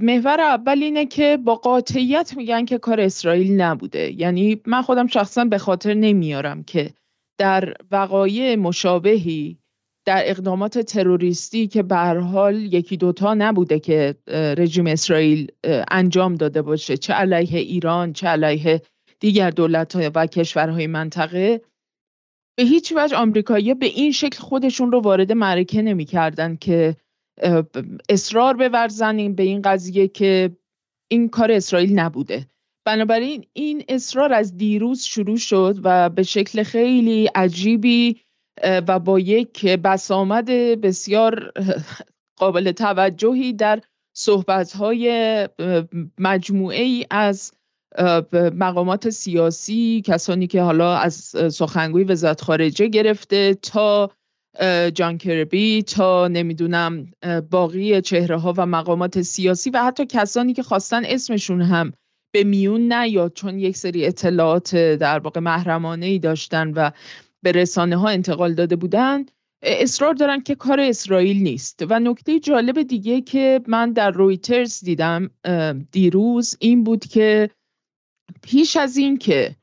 محور 0.00 0.40
اول 0.40 0.82
اینه 0.82 1.06
که 1.06 1.38
با 1.44 1.54
قاطعیت 1.54 2.36
میگن 2.36 2.64
که 2.64 2.78
کار 2.78 3.00
اسرائیل 3.00 3.60
نبوده. 3.60 4.20
یعنی 4.20 4.60
من 4.66 4.82
خودم 4.82 5.06
شخصا 5.06 5.44
به 5.44 5.58
خاطر 5.58 5.94
نمیارم 5.94 6.62
که 6.62 6.90
در 7.38 7.74
وقایع 7.90 8.56
مشابهی 8.56 9.58
در 10.06 10.22
اقدامات 10.26 10.78
تروریستی 10.78 11.66
که 11.66 11.82
به 11.82 11.96
حال 11.96 12.74
یکی 12.74 12.96
دوتا 12.96 13.34
نبوده 13.34 13.78
که 13.78 14.14
رژیم 14.58 14.86
اسرائیل 14.86 15.52
انجام 15.90 16.34
داده 16.34 16.62
باشه. 16.62 16.96
چه 16.96 17.12
علیه 17.12 17.58
ایران 17.58 18.12
چه 18.12 18.26
علیه 18.26 18.82
دیگر 19.20 19.50
دولت 19.50 20.10
و 20.14 20.26
کشورهای 20.26 20.86
منطقه. 20.86 21.60
به 22.58 22.64
هیچ 22.64 22.92
وجه 22.96 23.16
آمریکایی‌ها 23.16 23.74
به 23.74 23.86
این 23.86 24.12
شکل 24.12 24.38
خودشون 24.38 24.92
رو 24.92 25.00
وارد 25.00 25.32
معرکه 25.32 25.82
نمی‌کردن 25.82 26.56
که 26.56 26.96
اصرار 28.08 28.56
بورزن 28.56 29.32
به 29.32 29.42
این 29.42 29.62
قضیه 29.62 30.08
که 30.08 30.56
این 31.10 31.28
کار 31.28 31.52
اسرائیل 31.52 31.98
نبوده. 31.98 32.46
بنابراین 32.86 33.44
این 33.52 33.84
اصرار 33.88 34.32
از 34.32 34.56
دیروز 34.56 35.02
شروع 35.02 35.36
شد 35.36 35.78
و 35.82 36.10
به 36.10 36.22
شکل 36.22 36.62
خیلی 36.62 37.30
عجیبی 37.34 38.20
و 38.62 38.98
با 38.98 39.20
یک 39.20 39.66
بسامد 39.66 40.50
بسیار 40.80 41.52
قابل 42.36 42.72
توجهی 42.72 43.52
در 43.52 43.80
صحبت‌های 44.16 45.48
مجموعه 46.18 46.82
ای 46.82 47.06
از 47.10 47.52
مقامات 48.32 49.10
سیاسی 49.10 50.02
کسانی 50.06 50.46
که 50.46 50.62
حالا 50.62 50.96
از 50.96 51.14
سخنگوی 51.52 52.04
وزارت 52.04 52.40
خارجه 52.40 52.86
گرفته 52.86 53.54
تا 53.54 54.10
جان 54.94 55.18
کربی 55.18 55.82
تا 55.82 56.28
نمی‌دونم 56.28 57.06
باقی 57.50 58.00
چهره 58.00 58.36
ها 58.36 58.54
و 58.56 58.66
مقامات 58.66 59.22
سیاسی 59.22 59.70
و 59.70 59.78
حتی 59.78 60.06
کسانی 60.06 60.52
که 60.52 60.62
خواستن 60.62 61.04
اسمشون 61.04 61.62
هم 61.62 61.92
به 62.34 62.44
میون 62.44 62.92
نیاد 62.92 63.32
چون 63.32 63.58
یک 63.58 63.76
سری 63.76 64.06
اطلاعات 64.06 64.76
در 64.76 65.18
واقع 65.18 65.40
محرمانه 65.40 66.06
ای 66.06 66.18
داشتن 66.18 66.70
و 66.70 66.90
به 67.44 67.52
رسانه 67.52 67.96
ها 67.96 68.08
انتقال 68.08 68.54
داده 68.54 68.76
بودن 68.76 69.24
اصرار 69.62 70.14
دارن 70.14 70.40
که 70.40 70.54
کار 70.54 70.80
اسرائیل 70.80 71.42
نیست. 71.42 71.84
و 71.88 72.00
نکته 72.00 72.40
جالب 72.40 72.82
دیگه 72.82 73.20
که 73.20 73.60
من 73.66 73.92
در 73.92 74.10
رویترز 74.10 74.80
دیدم 74.80 75.30
دیروز 75.92 76.56
این 76.60 76.84
بود 76.84 77.04
که 77.04 77.50
پیش 78.42 78.76
از 78.76 78.96
این 78.96 79.18
که 79.18 79.56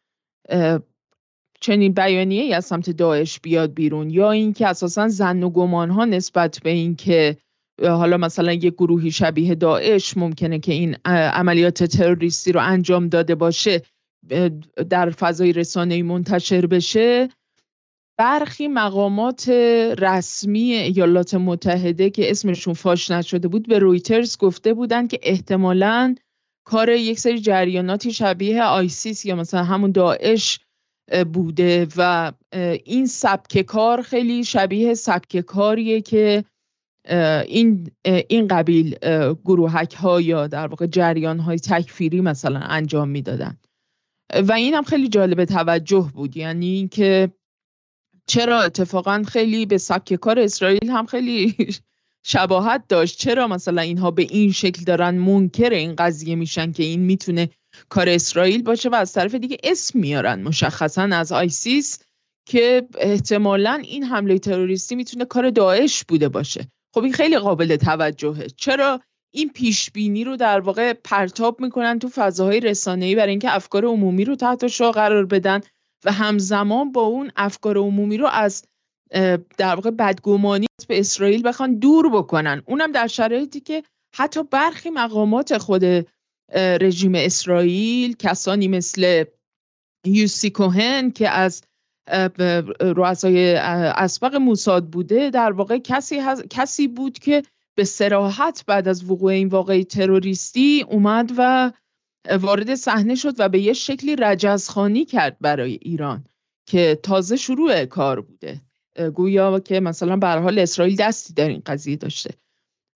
چنین 1.62 1.94
بیانیه 1.94 2.56
از 2.56 2.66
سمت 2.66 2.90
داعش 2.90 3.40
بیاد 3.40 3.74
بیرون 3.74 4.10
یا 4.10 4.32
اینکه 4.32 4.68
اساسا 4.68 5.08
زن 5.08 5.44
و 5.44 5.50
گمان 5.50 5.90
ها 5.90 6.06
نسبت 6.06 6.60
به 6.64 6.70
اینکه 6.70 7.38
حالا 7.82 8.18
مثلا 8.18 8.54
یک 8.54 8.74
گروهی 8.74 9.12
شبیه 9.12 9.56
داعش 9.56 10.18
ممکنه 10.18 10.60
که 10.60 10.74
این 10.74 10.96
عملیات 11.06 11.84
تروریستی 11.84 12.52
رو 12.52 12.62
انجام 12.64 13.08
داده 13.08 13.36
باشه 13.36 13.82
در 14.90 15.10
فضای 15.10 15.54
رسانه 15.54 16.04
منتشر 16.04 16.66
بشه 16.66 17.30
برخی 18.22 18.68
مقامات 18.68 19.50
رسمی 20.00 20.74
ایالات 20.74 21.34
متحده 21.34 22.10
که 22.10 22.32
اسمشون 22.32 22.74
فاش 22.74 23.12
نشده 23.12 23.48
بود 23.48 23.68
به 23.68 23.80
رویترز 23.80 24.38
گفته 24.38 24.74
بودند 24.74 25.10
که 25.10 25.20
احتمالاً 25.24 26.16
کار 26.68 26.90
یک 26.90 27.20
سری 27.20 27.40
جریاناتی 27.40 28.14
شبیه 28.14 28.64
آیسیس 28.64 29.26
یا 29.26 29.36
مثلا 29.36 29.64
همون 29.64 29.92
داعش 29.92 30.60
بوده 31.34 31.88
و 31.98 32.32
این 32.86 33.06
سبک 33.06 33.62
کار 33.62 34.02
خیلی 34.02 34.44
شبیه 34.44 34.94
سبک 34.94 35.40
کاریه 35.40 36.02
که 36.02 36.44
این 37.48 37.92
این 38.30 38.48
قبیل 38.48 38.96
گروهک 39.46 39.94
ها 39.94 40.22
یا 40.22 40.48
در 40.48 40.68
واقع 40.68 40.86
جریان 40.86 41.40
های 41.40 41.60
تکفیری 41.60 42.22
مثلا 42.22 42.60
انجام 42.60 43.10
می‌دادن. 43.10 43.58
و 44.48 44.52
این 44.52 44.74
هم 44.74 44.84
خیلی 44.84 45.08
جالب 45.08 45.46
توجه 45.46 46.12
بود. 46.14 46.38
یعنی 46.38 46.68
اینکه 46.68 47.32
چرا 48.28 48.62
اتفاقا 48.62 49.24
خیلی 49.28 49.66
به 49.66 49.78
سبک 49.78 50.14
کار 50.14 50.40
اسرائیل 50.40 50.90
هم 50.90 51.06
خیلی 51.06 51.56
شباهت 52.24 52.84
داشت؟ 52.90 53.20
چرا 53.20 53.48
مثلا 53.48 53.82
اینها 53.82 54.12
به 54.12 54.22
این 54.22 54.52
شکل 54.52 54.84
دارن 54.84 55.16
منکر 55.16 55.70
این 55.70 55.96
قضیه 55.96 56.36
میشن 56.36 56.72
که 56.72 56.84
این 56.84 57.00
می‌تونه 57.00 57.50
کار 57.90 58.10
اسرائیل 58.10 58.64
باشه 58.64 58.90
و 58.90 58.96
از 58.96 59.14
طرف 59.14 59.36
دیگه 59.36 59.58
اسم 59.64 60.00
میارن 60.00 60.44
مشخصا 60.44 61.02
از 61.02 61.32
آیسیس 61.32 62.00
که 62.46 62.88
احتمالا 62.98 63.82
این 63.84 64.04
حمله 64.04 64.40
تروریستی 64.40 64.96
می‌تونه 64.96 65.26
کار 65.26 65.50
داعش 65.50 66.04
بوده 66.04 66.30
باشه. 66.30 66.68
خب 66.94 67.04
این 67.04 67.14
خیلی 67.14 67.38
قابل 67.38 67.76
توجهه. 67.76 68.48
چرا 68.58 69.02
این 69.34 69.50
پیش 69.50 69.92
بینی 69.92 70.24
رو 70.24 70.38
در 70.38 70.60
واقع 70.60 70.94
پرتاب 70.94 71.62
می‌کنن 71.62 72.00
تو 72.00 72.10
فضاهای 72.10 72.60
رسانه‌ای 72.60 73.16
برای 73.16 73.30
اینکه 73.30 73.56
افکار 73.56 73.86
عمومی 73.86 74.26
رو 74.26 74.36
تحت 74.36 74.68
شعار 74.68 74.92
قرار 74.92 75.26
بدن؟ 75.26 75.62
و 76.06 76.12
همزمان 76.12 76.92
با 76.92 77.02
اون 77.02 77.32
افکار 77.36 77.78
عمومی 77.78 78.18
رو 78.18 78.28
از 78.28 78.64
در 79.58 79.76
واقع 79.76 79.92
بدگمانی 79.92 80.68
به 80.88 81.00
اسرائیل 81.00 81.48
بخوان 81.48 81.80
دور 81.80 82.10
بکنن. 82.10 82.64
اونم 82.66 82.92
در 82.92 83.08
شرایطی 83.08 83.60
که 83.60 83.84
حتی 84.16 84.44
برخی 84.44 84.90
مقامات 84.90 85.58
خود 85.58 85.84
رژیم 86.56 87.16
اسرائیل 87.16 88.16
کسانی 88.16 88.68
مثل 88.68 89.24
یوسی 90.06 90.50
کوهن 90.50 91.12
که 91.12 91.30
از 91.30 91.64
رؤسای 92.82 93.56
اسبق 93.56 94.36
موساد 94.36 94.90
بوده 94.90 95.30
در 95.30 95.52
واقع 95.52 95.78
کسی, 95.78 96.22
کسی 96.50 96.88
بود 96.88 97.20
که 97.20 97.44
به 97.76 97.84
سراحت 97.84 98.64
بعد 98.68 98.88
از 98.88 99.12
وقوع 99.12 99.32
این 99.32 99.48
واقعی 99.48 99.84
تروریستی 99.84 100.86
اومد 100.90 101.32
و 101.38 101.72
وارد 102.42 102.76
صحنه 102.76 103.16
شد 103.16 103.40
و 103.40 103.50
به 103.50 103.60
یه 103.60 103.74
شکلی 103.74 104.16
رجزخانی 104.16 105.06
کرد 105.06 105.38
برای 105.42 105.80
ایران 105.82 106.26
که 106.66 107.00
تازه 107.04 107.36
شروع 107.36 107.86
کار 107.86 108.22
بوده. 108.22 108.62
گویا 109.14 109.60
که 109.60 109.80
مثلا 109.80 110.18
به 110.18 110.28
حال 110.28 110.60
اسرائیل 110.60 110.96
دستی 110.96 111.34
در 111.34 111.50
این 111.50 111.62
قضیه 111.66 111.96
داشته. 111.96 112.34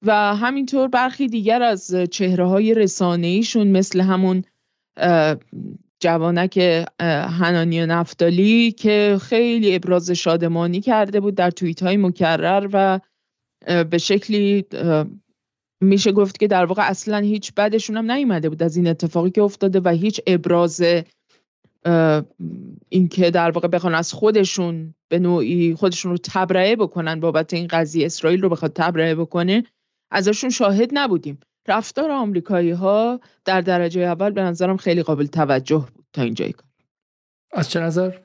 و 0.01 0.35
همینطور 0.35 0.87
برخی 0.87 1.27
دیگر 1.27 1.61
از 1.61 1.95
چهره 2.11 2.45
های 2.45 2.73
رسانه 2.73 3.27
ایشون 3.27 3.67
مثل 3.67 4.01
همون 4.01 4.43
جوانک 5.99 6.57
هنانی 7.39 7.81
و 7.81 7.85
نفتالی 7.85 8.71
که 8.71 9.17
خیلی 9.21 9.75
ابراز 9.75 10.11
شادمانی 10.11 10.81
کرده 10.81 11.19
بود 11.19 11.35
در 11.35 11.51
توییت 11.51 11.83
های 11.83 11.97
مکرر 11.97 12.69
و 12.73 12.99
به 13.83 13.97
شکلی 13.97 14.65
میشه 15.85 16.11
گفت 16.11 16.39
که 16.39 16.47
در 16.47 16.65
واقع 16.65 16.89
اصلا 16.89 17.17
هیچ 17.17 17.53
بدشون 17.53 17.97
هم 17.97 18.11
نیومده 18.11 18.49
بود 18.49 18.63
از 18.63 18.77
این 18.77 18.87
اتفاقی 18.87 19.31
که 19.31 19.41
افتاده 19.41 19.79
و 19.79 19.89
هیچ 19.89 20.21
ابراز 20.27 20.83
اینکه 22.89 23.31
در 23.31 23.51
واقع 23.51 23.67
بخوان 23.67 23.95
از 23.95 24.13
خودشون 24.13 24.95
به 25.07 25.19
نوعی 25.19 25.75
خودشون 25.75 26.11
رو 26.11 26.17
تبرئه 26.23 26.75
بکنن 26.75 27.19
بابت 27.19 27.53
این 27.53 27.67
قضیه 27.67 28.05
اسرائیل 28.05 28.41
رو 28.41 28.49
بخواد 28.49 28.73
تبرئه 28.73 29.15
بکنه 29.15 29.63
ازشون 30.11 30.49
شاهد 30.49 30.89
نبودیم. 30.93 31.39
رفتار 31.67 32.11
آمریکایی 32.11 32.71
ها 32.71 33.19
در 33.45 33.61
درجه 33.61 34.01
اول 34.01 34.29
به 34.29 34.41
نظرم 34.41 34.77
خیلی 34.77 35.03
قابل 35.03 35.25
توجه 35.25 35.87
بود 35.95 36.05
تا 36.13 36.21
اینجای 36.21 36.51
کار. 36.51 36.69
از 37.51 37.69
چه 37.69 37.79
نظر؟ 37.79 38.17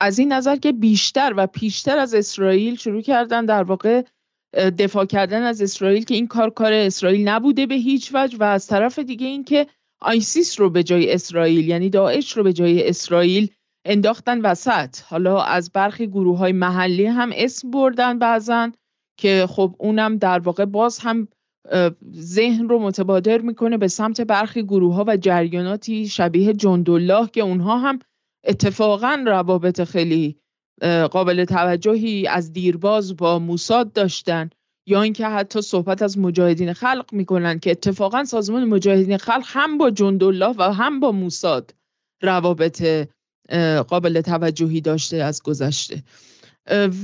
از 0.00 0.18
این 0.18 0.32
نظر 0.32 0.56
که 0.56 0.72
بیشتر 0.72 1.34
و 1.36 1.46
پیشتر 1.46 1.98
از 1.98 2.14
اسرائیل 2.14 2.76
شروع 2.76 3.02
کردن 3.02 3.46
در 3.46 3.62
واقع 3.62 4.02
دفاع 4.54 5.04
کردن 5.04 5.42
از 5.42 5.62
اسرائیل 5.62 6.04
که 6.04 6.14
این 6.14 6.26
کار 6.26 6.50
کار 6.50 6.72
اسرائیل 6.72 7.28
نبوده 7.28 7.66
به 7.66 7.74
هیچ 7.74 8.10
وجه 8.14 8.38
و 8.38 8.42
از 8.42 8.66
طرف 8.66 8.98
دیگه 8.98 9.26
این 9.26 9.44
که 9.44 9.66
آیسیس 10.00 10.60
رو 10.60 10.70
به 10.70 10.82
جای 10.82 11.12
اسرائیل 11.12 11.68
یعنی 11.68 11.90
داعش 11.90 12.36
رو 12.36 12.42
به 12.42 12.52
جای 12.52 12.88
اسرائیل 12.88 13.50
انداختن 13.84 14.40
وسط. 14.40 14.96
حالا 15.08 15.42
از 15.42 15.72
برخی 15.72 16.06
گروه 16.06 16.38
های 16.38 16.52
محلی 16.52 17.06
هم 17.06 17.30
اسم 17.34 17.70
بردن 17.70 18.18
بعضن 18.18 18.72
که 19.18 19.46
خب 19.48 19.76
اونم 19.78 20.16
در 20.16 20.38
واقع 20.38 20.64
باز 20.64 20.98
هم 20.98 21.28
ذهن 22.14 22.68
رو 22.68 22.78
متبادر 22.78 23.40
می‌کنه 23.40 23.78
به 23.78 23.88
سمت 23.88 24.20
برخی 24.20 24.62
گروه 24.62 24.94
ها 24.94 25.04
و 25.06 25.16
جریاناتی 25.16 26.08
شبیه 26.08 26.52
جندالله 26.52 27.28
که 27.28 27.40
اونها 27.40 27.78
هم 27.78 27.98
اتفاقا 28.44 29.24
روابط 29.26 29.84
خیلی 29.84 30.41
قابل 31.10 31.44
توجهی 31.44 32.26
از 32.26 32.52
دیرباز 32.52 33.16
با 33.16 33.38
موساد 33.38 33.92
داشتن 33.92 34.50
یا 34.86 35.02
اینکه 35.02 35.26
حتی 35.26 35.62
صحبت 35.62 36.02
از 36.02 36.18
مجاهدین 36.18 36.72
خلق 36.72 37.06
می‌کنن 37.12 37.58
که 37.58 37.70
اتفاقا 37.70 38.24
سازمان 38.24 38.64
مجاهدین 38.64 39.16
خلق 39.16 39.44
هم 39.46 39.78
با 39.78 39.90
جندالله 39.90 40.54
و 40.58 40.62
هم 40.62 41.00
با 41.00 41.12
موساد 41.12 41.74
روابط 42.22 43.08
قابل 43.88 44.20
توجهی 44.20 44.80
داشته 44.80 45.16
از 45.16 45.42
گذشته. 45.42 46.02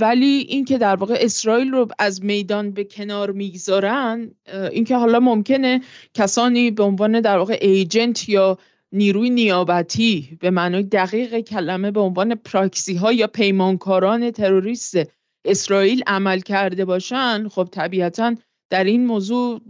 ولی 0.00 0.46
اینکه 0.48 0.78
در 0.78 0.96
واقع 0.96 1.18
اسرائیل 1.20 1.70
رو 1.70 1.88
از 1.98 2.24
میدان 2.24 2.70
به 2.70 2.84
کنار 2.84 3.32
می‌گذارن 3.32 4.30
اینکه 4.72 4.96
حالا 4.96 5.20
ممکنه 5.20 5.80
کسانی 6.14 6.70
به 6.70 6.82
عنوان 6.82 7.20
در 7.20 7.38
واقع 7.38 7.58
ایجنت 7.60 8.28
یا 8.28 8.58
نیروی 8.92 9.30
نیابتی 9.30 10.38
به 10.40 10.50
معنای 10.50 10.82
دقیق 10.82 11.40
کلمه 11.40 11.90
به 11.90 12.00
عنوان 12.00 12.34
پراکسی 12.34 12.94
ها 12.94 13.12
یا 13.12 13.26
پیمانکاران 13.26 14.30
تروریست 14.30 14.96
اسرائیل 15.44 16.02
عمل 16.06 16.40
کرده 16.40 16.84
باشن 16.84 17.48
خب 17.48 17.68
طبیعتا 17.72 18.34
در 18.70 18.84
این 18.84 19.06
موضوع 19.06 19.60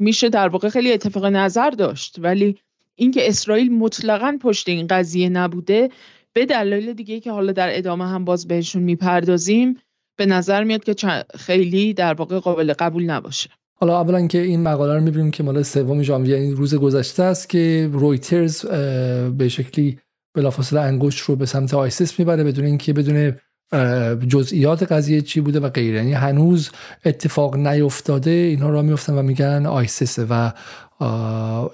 میشه 0.00 0.28
در 0.28 0.48
واقع 0.48 0.68
خیلی 0.68 0.92
اتفاق 0.92 1.26
نظر 1.26 1.70
داشت. 1.70 2.16
ولی 2.18 2.58
اینکه 2.94 3.28
اسرائیل 3.28 3.72
مطلقا 3.72 4.38
پشت 4.40 4.68
این 4.68 4.86
قضیه 4.86 5.28
نبوده 5.28 5.90
به 6.32 6.46
دلایل 6.46 6.92
دیگه 6.92 7.20
که 7.20 7.30
حالا 7.30 7.52
در 7.52 7.78
ادامه 7.78 8.08
هم 8.08 8.24
باز 8.24 8.48
بهشون 8.48 8.82
می‌پردازیم 8.82 9.78
به 10.16 10.26
نظر 10.26 10.64
میاد 10.64 10.84
که 10.84 11.24
خیلی 11.38 11.94
در 11.94 12.14
واقع 12.14 12.38
قابل 12.38 12.72
قبول 12.72 13.04
نباشه. 13.04 13.50
حالا 13.78 14.00
اولا 14.00 14.26
که 14.26 14.38
این 14.38 14.62
مقاله 14.62 14.94
رو 14.94 15.00
می‌بینیم 15.00 15.30
که 15.30 15.42
مال 15.42 15.62
سوم 15.62 16.02
ژانویه 16.02 16.38
یعنی 16.38 16.54
روز 16.54 16.74
گذشته 16.74 17.22
است 17.22 17.48
که 17.48 17.90
رویترز 17.92 18.66
به 19.36 19.48
شکلی 19.48 19.98
بلافاصله 20.34 20.80
انگشت 20.80 21.20
رو 21.20 21.36
به 21.36 21.46
سمت 21.46 21.74
ISIS 21.74 22.18
می‌بره 22.18 22.44
بدون 22.44 22.64
اینکه 22.64 22.92
بدون 22.92 23.32
جزئیات 24.28 24.92
قضیه 24.92 25.20
چی 25.20 25.40
بوده 25.40 25.60
و 25.60 25.68
غیره. 25.68 25.96
یعنی 25.96 26.12
هنوز 26.12 26.70
اتفاق 27.04 27.56
نیفتاده 27.56 28.30
اینها 28.30 28.70
را 28.70 28.82
میفتن 28.82 29.18
و 29.18 29.22
میگن 29.22 29.66
ISIS 29.66 30.18
و 30.30 30.52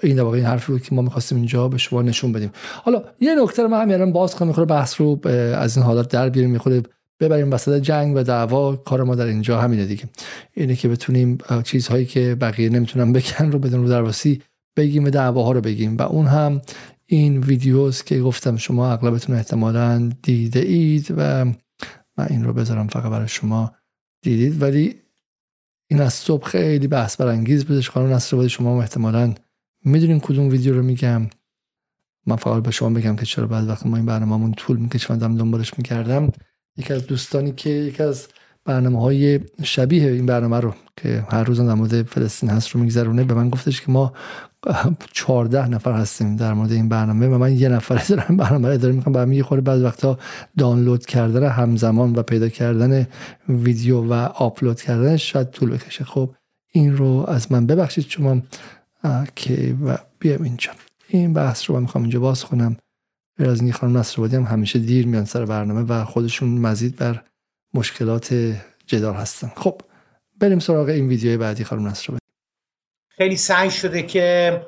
این 0.01 0.15
در 0.15 0.25
این 0.25 0.45
حرفی 0.45 0.71
بود 0.71 0.81
که 0.81 0.95
ما 0.95 1.01
می‌خواستیم 1.01 1.37
اینجا 1.37 1.67
به 1.67 1.77
شما 1.77 2.01
نشون 2.01 2.31
بدیم. 2.31 2.51
حالا 2.83 3.03
یه 3.19 3.35
نکته 3.43 3.63
رو 3.63 3.67
من 3.67 3.91
همین 3.91 4.11
باز 4.11 4.35
کنم 4.35 4.47
می‌خوره 4.47 4.67
بحث 4.67 5.01
رو 5.01 5.27
از 5.27 5.77
این 5.77 5.85
حالات 5.85 6.11
در 6.11 6.29
بیاریم 6.29 6.51
می‌خوره 6.51 6.83
ببریم 7.19 7.51
وسط 7.51 7.81
جنگ 7.81 8.15
و 8.15 8.23
دعوا 8.23 8.75
کار 8.75 9.03
ما 9.03 9.15
در 9.15 9.25
اینجا 9.25 9.61
همینه 9.61 9.85
دیگه. 9.85 10.03
اینه 10.53 10.75
که 10.75 10.87
بتونیم 10.87 11.37
چیزهایی 11.63 12.05
که 12.05 12.35
بقیه 12.35 12.69
نمی‌تونن 12.69 13.13
بگن 13.13 13.51
رو 13.51 13.59
بدون 13.59 13.81
رو 13.83 13.89
درواسی 13.89 14.41
بگیم 14.77 15.05
و 15.05 15.09
دعواها 15.09 15.51
رو 15.51 15.61
بگیم. 15.61 15.97
و 15.97 16.01
اون 16.01 16.25
هم 16.25 16.61
این 17.05 17.39
ویدیوز 17.39 18.03
که 18.03 18.19
گفتم 18.19 18.57
شما 18.57 18.91
اغلبتون 18.91 19.35
احتمالا 19.35 20.11
دیده 20.21 20.59
اید 20.59 21.13
و 21.17 21.45
من 22.17 22.27
این 22.29 22.43
رو 22.43 22.53
بذارم 22.53 22.87
فقط 22.87 23.11
برای 23.11 23.27
شما 23.27 23.71
دیدید. 24.21 24.61
ولی 24.61 24.95
این 25.89 26.01
از 26.01 26.13
صبح 26.13 26.47
خیلی 26.47 26.87
بحث 26.87 27.17
برانگیز 27.17 27.65
بودش. 27.65 27.89
خانم 27.89 28.13
نصر 28.13 28.47
شما 28.47 28.81
احتمالا 28.81 29.33
می‌دونین 29.85 30.19
کدوم 30.19 30.49
ویدیو 30.49 30.73
رو 30.73 30.83
میگم. 30.83 31.27
من 32.25 32.35
فقط 32.35 32.63
به 32.63 32.71
شما 32.71 32.89
بگم 32.89 33.15
که 33.15 33.25
چرا 33.25 33.47
بعد 33.47 33.67
وقتی 33.67 33.89
ما 33.89 33.97
این 33.97 34.05
برنامه‌مون 34.05 34.51
طول 34.51 34.77
می‌کشه 34.77 35.13
من 35.15 35.35
دنبالش 35.35 35.77
می‌کردم. 35.77 36.31
یکی 36.77 36.93
از 36.93 37.07
دوستانی 37.07 37.51
که 37.51 37.69
یکی 37.69 38.03
از 38.03 38.27
برنامه 38.65 39.01
های 39.01 39.39
شبیه 39.63 40.11
این 40.11 40.25
برنامه 40.25 40.59
رو 40.59 40.73
که 40.97 41.25
هر 41.29 41.43
روز 41.43 41.59
در 41.61 41.73
مورد 41.73 42.03
فلسطین 42.03 42.49
هست 42.49 42.69
رو 42.69 42.79
میگذرونه 42.79 43.23
به 43.23 43.33
من 43.33 43.49
گفتش 43.49 43.81
که 43.81 43.91
ما 43.91 44.13
14 45.11 45.67
نفر 45.67 45.91
هستیم 45.91 46.35
در 46.35 46.53
مورد 46.53 46.71
این 46.71 46.89
برنامه 46.89 47.27
و 47.27 47.37
من 47.37 47.53
یه 47.53 47.69
نفر 47.69 48.03
دارم 48.09 48.37
برنامه 48.37 48.67
رو 48.67 48.73
اداره 48.73 48.93
می‌کنم. 48.93 49.13
برای 49.13 49.43
خورده 49.43 49.61
بعض 49.61 49.81
وقتا 49.81 50.19
دانلود 50.57 51.05
کردن 51.05 51.49
همزمان 51.49 52.15
و 52.15 52.23
پیدا 52.23 52.49
کردن 52.49 53.07
ویدیو 53.49 54.01
و 54.01 54.13
آپلود 54.13 54.81
کردن 54.81 55.17
شاید 55.17 55.49
طول 55.49 55.71
بکشه. 55.71 56.03
خب 56.03 56.29
این 56.71 56.97
رو 56.97 57.25
از 57.27 57.51
من 57.51 57.65
ببخشید 57.65 58.05
شما 58.09 58.41
که 59.35 59.75
و 59.85 59.97
بیام 60.19 60.43
اینجا. 60.43 60.71
این 61.07 61.33
بحث 61.33 61.69
رو 61.69 61.75
من 61.75 61.81
می‌خوام 61.81 62.03
اینجا 62.03 62.19
باز 62.19 62.45
کنم. 62.45 62.77
از 63.39 63.61
این 63.61 63.71
خانم 63.71 63.97
نصر 63.97 64.21
هم 64.21 64.43
همیشه 64.43 64.79
دیر 64.79 65.07
میان 65.07 65.25
سر 65.25 65.45
برنامه 65.45 65.81
و 65.81 66.05
خودشون 66.05 66.49
مزید 66.49 66.95
بر 66.95 67.21
مشکلات 67.73 68.35
جدال 68.87 69.13
هستن. 69.13 69.51
خب 69.55 69.81
بریم 70.39 70.59
سراغ 70.59 70.89
این 70.89 71.07
ویدیو 71.07 71.39
بعدی 71.39 71.63
خانم 71.63 71.87
نصر 71.87 72.13
خیلی 73.17 73.35
سعی 73.35 73.71
شده 73.71 74.03
که 74.03 74.61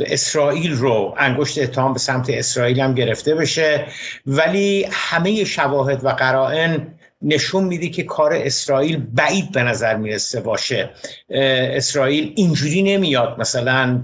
اسرائیل 0.00 0.72
رو 0.72 1.14
انگشت 1.18 1.58
اتهام 1.58 1.92
به 1.92 1.98
سمت 1.98 2.30
اسرائیل 2.30 2.80
هم 2.80 2.94
گرفته 2.94 3.34
بشه 3.34 3.86
ولی 4.26 4.86
همه 4.90 5.44
شواهد 5.44 6.04
و 6.04 6.08
قرائن 6.08 6.94
نشون 7.22 7.64
میده 7.64 7.88
که 7.88 8.02
کار 8.02 8.32
اسرائیل 8.32 8.96
بعید 8.96 9.52
به 9.52 9.62
نظر 9.62 9.96
می‌رسه 9.96 10.40
باشه. 10.40 10.90
اسرائیل 11.30 12.32
اینجوری 12.36 12.82
نمیاد 12.82 13.40
مثلا 13.40 14.02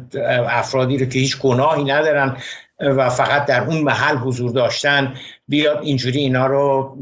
افرادی 0.48 0.98
رو 0.98 1.06
که 1.06 1.18
هیچ 1.18 1.38
گناهی 1.38 1.84
ندارن. 1.84 2.36
و 2.80 3.10
فقط 3.10 3.46
در 3.46 3.64
اون 3.64 3.82
محل 3.82 4.16
حضور 4.16 4.50
داشتن 4.50 5.14
بیاد 5.48 5.78
اینجوری 5.82 6.20
اینا 6.20 6.46
رو 6.46 6.96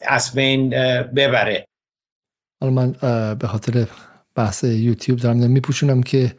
از 0.00 0.32
بین 0.34 0.70
ببره. 1.04 1.66
حالا 2.60 2.72
من 2.72 2.92
به 3.34 3.46
خاطر 3.46 3.86
بحث 4.34 4.64
یوتیوب 4.64 5.18
دارم 5.18 5.36
میپوشونم 5.36 6.02
که 6.02 6.36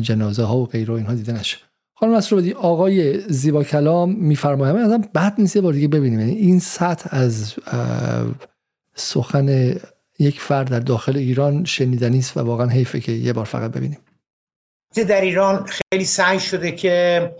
جنازه 0.00 0.44
ها 0.44 0.56
و 0.56 0.66
غیره 0.66 0.94
اینها 0.94 1.14
دیده 1.14 1.32
نشه. 1.32 1.58
خانم 1.94 2.14
نصر 2.14 2.52
آقای 2.56 3.20
زیبا 3.20 3.64
کلام 3.64 4.12
میفرمایم 4.12 4.76
ازم 4.76 5.00
بد 5.14 5.34
نیست 5.38 5.56
یه 5.56 5.62
بار 5.62 5.72
دیگه 5.72 5.88
ببینیم. 5.88 6.20
یعنی 6.20 6.32
این 6.32 6.58
سطح 6.58 7.08
از 7.12 7.54
سخن 8.94 9.76
یک 10.18 10.40
فرد 10.40 10.70
در 10.70 10.80
داخل 10.80 11.16
ایران 11.16 11.64
شنیدنی 11.64 12.18
است 12.18 12.36
و 12.36 12.40
واقعا 12.40 12.66
حیفه 12.66 13.00
که 13.00 13.12
یه 13.12 13.32
بار 13.32 13.44
فقط 13.44 13.70
ببینیم. 13.70 13.98
در 15.08 15.20
ایران 15.20 15.66
خیلی 15.66 16.04
سعی 16.04 16.40
شده 16.40 16.72
که 16.72 17.30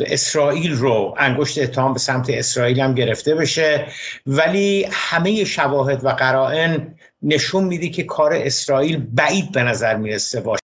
اسرائیل 0.00 0.72
رو 0.72 1.14
انگشت 1.18 1.58
اتهام 1.58 1.92
به 1.92 1.98
سمت 1.98 2.30
اسرائیل 2.30 2.80
هم 2.80 2.94
گرفته 2.94 3.34
بشه. 3.34 3.86
ولی 4.26 4.86
همه 4.90 5.44
شواهد 5.44 6.04
و 6.04 6.08
قرائن 6.08 6.94
نشون 7.22 7.64
میده 7.64 7.88
که 7.88 8.02
کار 8.02 8.32
اسرائیل 8.32 8.96
بعید 8.96 9.52
به 9.52 9.62
نظر 9.62 9.96
می‌رسه. 9.96 10.40
باشه 10.40 10.60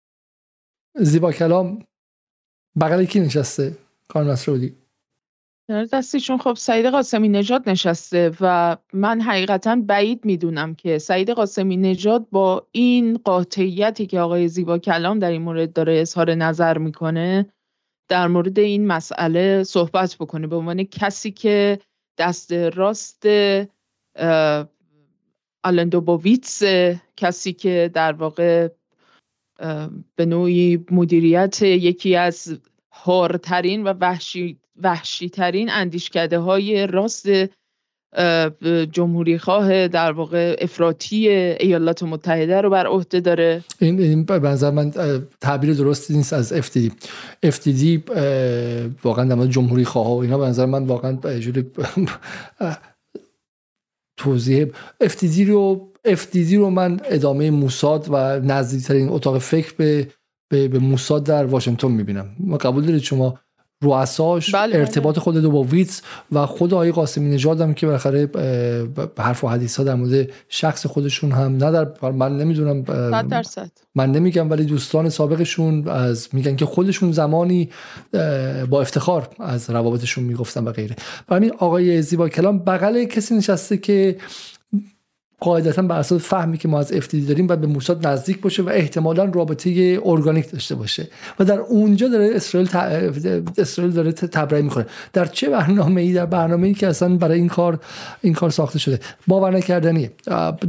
زیبا 0.97 1.33
کلام. 1.33 1.85
بغل 2.81 3.05
کی 3.05 3.21
نشسته؟ 3.21 3.77
کار 4.09 4.25
مسعودی 4.25 4.77
دستیشون 5.93 6.39
خب 6.39 6.55
سعید 6.55 6.87
قاسمی 6.87 7.29
نژاد 7.29 7.69
نشسته 7.69 8.33
و 8.41 8.77
من 8.93 9.21
حقیقتا 9.21 9.77
بعید 9.87 10.25
می‌دونم 10.25 10.75
که 10.75 10.99
سعید 10.99 11.31
قاسمی 11.31 11.77
نژاد 11.77 12.27
با 12.31 12.67
این 12.73 13.21
قاطعیتی 13.25 14.07
که 14.07 14.21
آقای 14.21 14.49
زیبا 14.49 14.79
کلام 14.79 15.19
در 15.19 15.31
این 15.31 15.43
مورد 15.43 15.73
داره 15.73 15.99
اظهار 16.01 16.35
نظر 16.35 16.79
می‌کنه 16.79 17.47
در 18.11 18.29
مورد 18.29 18.59
این 18.59 18.87
مسئله 18.87 19.65
صحبت 19.65 20.17
بکنه. 20.21 20.47
به 20.47 20.57
عنوان 20.57 20.85
کسی 20.85 21.31
که 21.31 21.79
دست 22.19 22.53
راست 22.53 23.27
آلندوبوویتس 25.65 26.63
کسی 27.17 27.53
که 27.53 27.91
در 27.95 28.13
واقع 28.13 28.69
به 30.17 30.27
نوعی 30.27 30.85
مدیریت 30.91 31.63
یکی 31.63 32.17
از 32.17 32.61
هارترین 32.93 33.83
و 33.83 33.95
وحشی, 34.01 34.61
وحشی 34.77 35.29
ترین 35.29 35.71
اندیشکده 35.71 36.39
های 36.39 36.87
راست 36.87 37.27
جمهوری 38.93 39.39
خواه 39.39 39.89
در 39.89 40.13
واقع 40.13 40.57
افراطی 40.61 41.29
ایالات 41.29 42.03
متحده 42.03 42.61
رو 42.61 42.71
بر 42.71 42.87
عهده 42.87 43.21
داره. 43.21 43.65
این, 43.79 44.01
این 44.01 44.25
به 44.25 44.39
نظر 44.39 44.71
من 44.71 44.93
تعبیر 45.41 45.75
درستی 45.75 46.17
نیست 46.17 46.33
از 46.33 46.53
FTD 46.53 46.91
FTD 47.47 48.11
واقعا 49.05 49.25
در 49.35 49.47
جمهوری 49.47 49.85
خواه 49.85 50.09
و 50.09 50.17
اینا 50.17 50.39
به 50.39 50.47
نظر 50.47 50.67
من 50.67 50.85
واقعا 50.85 51.39
جوری 51.39 51.65
توضیح 54.19 54.67
FTD 55.05 55.39
رو 55.39 55.93
FTD 56.09 56.53
رو 56.53 56.71
من 56.71 57.01
ادامه 57.05 57.51
موساد 57.51 58.07
و 58.11 58.41
نزدیکترین 58.41 59.09
اتاق 59.09 59.39
فکر 59.39 59.75
به 59.77 60.07
به, 60.51 60.69
به 60.69 60.79
موساد 60.79 61.25
در 61.25 61.45
واشنگتن 61.45 61.91
می‌بینم. 61.91 62.37
ما 62.39 62.57
قبول 62.57 62.85
دارید 62.85 63.03
شما 63.03 63.39
رؤساش 63.83 64.55
بله،, 64.55 64.73
بله. 64.73 64.81
ارتباط 64.81 65.19
خود 65.19 65.37
دو 65.37 65.51
با 65.51 65.63
ویتس 65.63 66.03
و 66.33 66.47
خود 66.47 66.75
آقای 66.75 66.93
قاسمی 66.93 67.31
نژاد 67.31 67.61
هم 67.61 67.75
که 67.75 67.87
بالاخره 67.87 68.31
حرف 69.19 69.45
و 69.45 69.49
حدیث 69.49 69.77
ها 69.77 69.85
در 69.85 69.95
مورد 69.95 70.31
شخص 70.49 70.87
خودشون 70.87 71.33
هم 71.33 71.57
نه 71.57 71.71
در 71.71 72.11
من 72.11 72.37
نمی‌دونم 72.37 72.85
من 73.95 74.13
نمیگم 74.13 74.51
ولی 74.51 74.65
دوستان 74.65 75.09
سابقشون 75.09 75.89
از 75.89 76.29
میگن 76.33 76.57
که 76.57 76.67
خودشون 76.67 77.13
زمانی 77.13 77.71
با 78.71 78.81
افتخار 78.81 79.29
از 79.39 79.71
روابطشون 79.71 80.25
می‌گفتن 80.25 80.65
و 80.65 80.73
غیره. 80.73 80.97
و 81.29 81.35
همین 81.35 81.53
آقای 81.59 82.03
زیبا 82.03 82.29
کلام 82.29 82.59
بغل 82.59 83.05
کسی 83.05 83.37
نشسته 83.37 83.77
که 83.77 84.17
قاعدتا 85.41 85.83
بر 85.83 85.99
اساس 85.99 86.23
فهمی 86.23 86.59
که 86.59 86.69
ما 86.69 86.79
از 86.79 86.93
افتیدی 86.93 87.27
داریم 87.27 87.49
و 87.49 87.57
به 87.57 87.67
موساد 87.67 88.07
نزدیک 88.07 88.41
باشه 88.41 88.63
و 88.63 88.69
احتمالا 88.69 89.25
رابطه 89.25 90.01
ارگانیک 90.05 90.51
داشته 90.51 90.75
باشه. 90.75 91.09
و 91.39 91.45
در 91.45 91.59
اونجا 91.59 92.09
داره 92.09 92.31
اسرائیل 92.35 92.69
ت... 92.69 92.77
اسرائیل 93.59 93.93
داره 93.93 94.13
تبرئه 94.13 94.63
می‌کنه. 94.63 94.87
در 95.13 95.27
چه 95.27 95.49
برنامه 95.49 96.01
ای 96.01 96.13
در 96.13 96.27
برنامه 96.27 96.67
ای 96.67 96.75
که 96.75 96.87
اصلا 96.87 97.17
برای 97.17 97.39
این 97.39 97.49
کار 97.49 97.81
این 98.21 98.33
کار 98.33 98.51
ساخته 98.51 98.79
شده. 98.79 99.01
باور 99.27 99.51
نکردنیه 99.51 100.13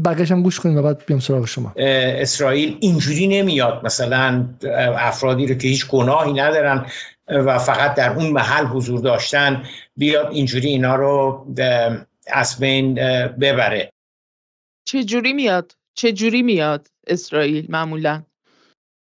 بقیش 0.05 0.31
هم 0.31 0.43
گوش 0.43 0.59
کنیم 0.59 0.77
و 0.77 0.81
بعد 0.81 1.05
بیام 1.05 1.19
سراغ 1.19 1.45
شما. 1.45 1.73
اسرائیل 1.75 2.77
اینجوری 2.79 3.27
نمیاد. 3.27 3.81
مثلا 3.83 4.45
افرادی 4.97 5.47
رو 5.47 5.55
که 5.55 5.67
هیچ 5.67 5.87
گناهی 5.87 6.33
ندارن 6.33 6.85
و 7.27 7.59
فقط 7.59 7.95
در 7.95 8.13
اون 8.13 8.29
محل 8.29 8.65
حضور 8.65 8.99
داشتن 8.99 9.63
بیاد 9.97 10.27
اینجوری 10.31 10.67
اینا 10.67 10.95
رو 10.95 11.45
از 12.27 12.59
بین 12.59 12.93
ببره. 13.41 13.91
چه 14.87 15.03
جوری 15.03 15.33
میاد؟ 15.33 15.75
چه 15.93 16.13
جوری 16.13 16.41
میاد 16.41 16.87
اسرائیل 17.07 17.65
معمولا؟ 17.69 18.23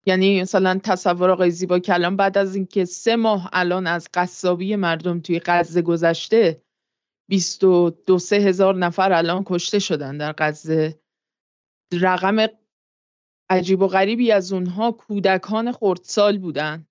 یعنی 0.05 0.41
مثلا 0.41 0.79
تصور 0.83 1.29
آقای 1.29 1.51
زیبا 1.51 1.79
کلام 1.79 2.15
بعد 2.15 2.37
از 2.37 2.55
اینکه 2.55 2.85
سه 2.85 3.15
ماه 3.15 3.49
الان 3.53 3.87
از 3.87 4.07
قصابی 4.13 4.75
مردم 4.75 5.19
توی 5.19 5.41
غزه 5.45 5.81
گذشته 5.81 6.61
22 7.29 8.19
سه 8.19 8.35
هزار 8.35 8.75
نفر 8.75 9.13
الان 9.13 9.43
کشته 9.45 9.79
شدن 9.79 10.17
در 10.17 10.33
غزه. 10.37 10.99
رقم 11.93 12.47
عجیب 13.49 13.81
و 13.81 13.87
غریبی 13.87 14.31
از 14.31 14.53
اونها 14.53 14.91
کودکان 14.91 15.71
خردسال 15.71 16.37
بودن. 16.37 16.87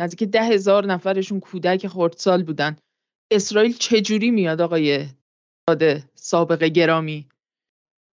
نزدیک 0.00 0.28
ده 0.28 0.42
هزار 0.42 0.86
نفرشون 0.86 1.40
کودک 1.40 1.88
خردسال 1.88 2.42
بودن. 2.42 2.76
اسرائیل 3.32 3.76
چجوری 3.76 4.30
میاد 4.30 4.60
آقای 4.60 5.06
داده 5.68 6.10
سابقه 6.14 6.68
گرامی. 6.68 7.28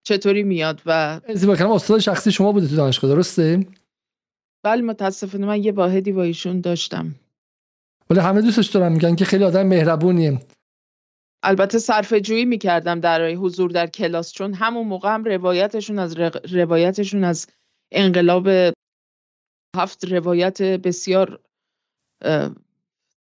چطوری 0.02 0.42
میاد 0.42 0.82
و 0.86 1.20
زیبا 1.34 1.56
کلام 1.56 1.72
استاد 1.72 2.00
شخصی 2.00 2.32
شما 2.32 2.52
بوده 2.52 2.68
تو 2.68 2.76
دانشگاه 2.76 3.10
درسته؟ 3.10 3.66
بله 4.64 4.82
متاسفانه 4.82 5.46
من 5.46 5.64
یه 5.64 5.72
واحدی 5.72 6.12
با 6.12 6.22
ایشون 6.22 6.60
داشتم. 6.60 7.14
ولی 8.10 8.20
همه 8.20 8.42
دوستش 8.42 8.66
دارن 8.66 8.92
میگن 8.92 9.16
که 9.16 9.24
خیلی 9.24 9.44
آدم 9.44 9.66
مهربونیه. 9.66 10.40
البته 11.42 11.78
صرف 11.78 12.12
جویی 12.14 12.44
می‌کردم 12.44 13.00
در 13.00 13.30
حضور 13.30 13.70
در 13.70 13.86
کلاس 13.86 14.32
چون 14.32 14.54
همون 14.54 14.86
موقع 14.86 15.14
هم 15.14 15.24
روایتشون 15.24 15.98
از 15.98 16.16
روایتشون 16.52 17.24
از 17.24 17.46
انقلاب 17.92 18.48
هفت 19.76 20.04
روایت 20.04 20.62
بسیار 20.62 21.40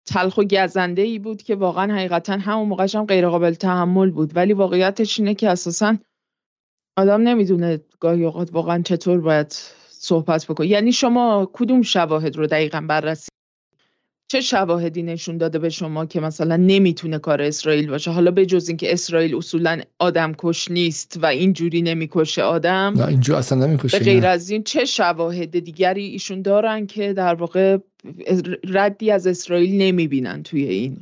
تلخ 0.05 0.37
و 0.37 0.43
گزنده 0.43 1.01
ای 1.01 1.19
بود 1.19 1.41
که 1.41 1.55
واقعا 1.55 1.95
حقیقتا 1.95 2.33
همون 2.33 2.67
موقعش 2.67 2.95
هم 2.95 3.05
غیر 3.05 3.29
قابل 3.29 3.53
تحمل 3.53 4.11
بود. 4.11 4.35
ولی 4.35 4.53
واقعیتش 4.53 5.19
اینه 5.19 5.35
که 5.35 5.49
اساسا 5.49 5.97
آدم 6.97 7.21
نمی‌دونه 7.21 7.79
گاهی 7.99 8.25
اوقات 8.25 8.49
واقعا 8.53 8.81
چطور 8.81 9.21
باید 9.21 9.55
صحبت 9.89 10.45
بکنه. 10.45 10.67
یعنی 10.67 10.91
شما 10.91 11.49
کدوم 11.53 11.81
شواهد 11.81 12.35
رو 12.35 12.47
دقیقا 12.47 12.81
بررسی 12.81 13.29
چه 14.31 14.41
شواهدی 14.41 15.03
نشون 15.03 15.37
داده 15.37 15.59
به 15.59 15.69
شما 15.69 16.05
که 16.05 16.19
مثلا 16.19 16.55
نمی‌تونه 16.55 17.19
کار 17.19 17.41
اسرائیل 17.41 17.89
باشه؟ 17.89 18.11
حالا 18.11 18.31
به 18.31 18.45
جز 18.45 18.67
اینکه 18.67 18.93
اسرائیل 18.93 19.35
اصولا 19.35 19.81
آدم 19.99 20.33
کش 20.37 20.71
نیست 20.71 21.19
و 21.21 21.25
اینجوری 21.25 21.81
نمی‌کشه 21.81 22.43
آدم 22.43 22.93
نه 22.97 23.07
اینجور 23.07 23.35
اصلا 23.35 23.65
نمی‌کشه 23.67 23.99
به 23.99 24.05
غیر 24.05 24.25
از 24.25 24.49
این 24.49 24.63
چه 24.63 24.85
شواهد 24.85 25.59
دیگری 25.59 26.05
ایشون 26.05 26.41
دارن 26.41 26.85
که 26.85 27.13
در 27.13 27.35
واقع 27.35 27.77
ردی 28.63 29.11
از 29.11 29.27
اسرائیل 29.27 29.81
نمی‌بینن 29.81 30.43
توی 30.43 30.63
این 30.63 30.97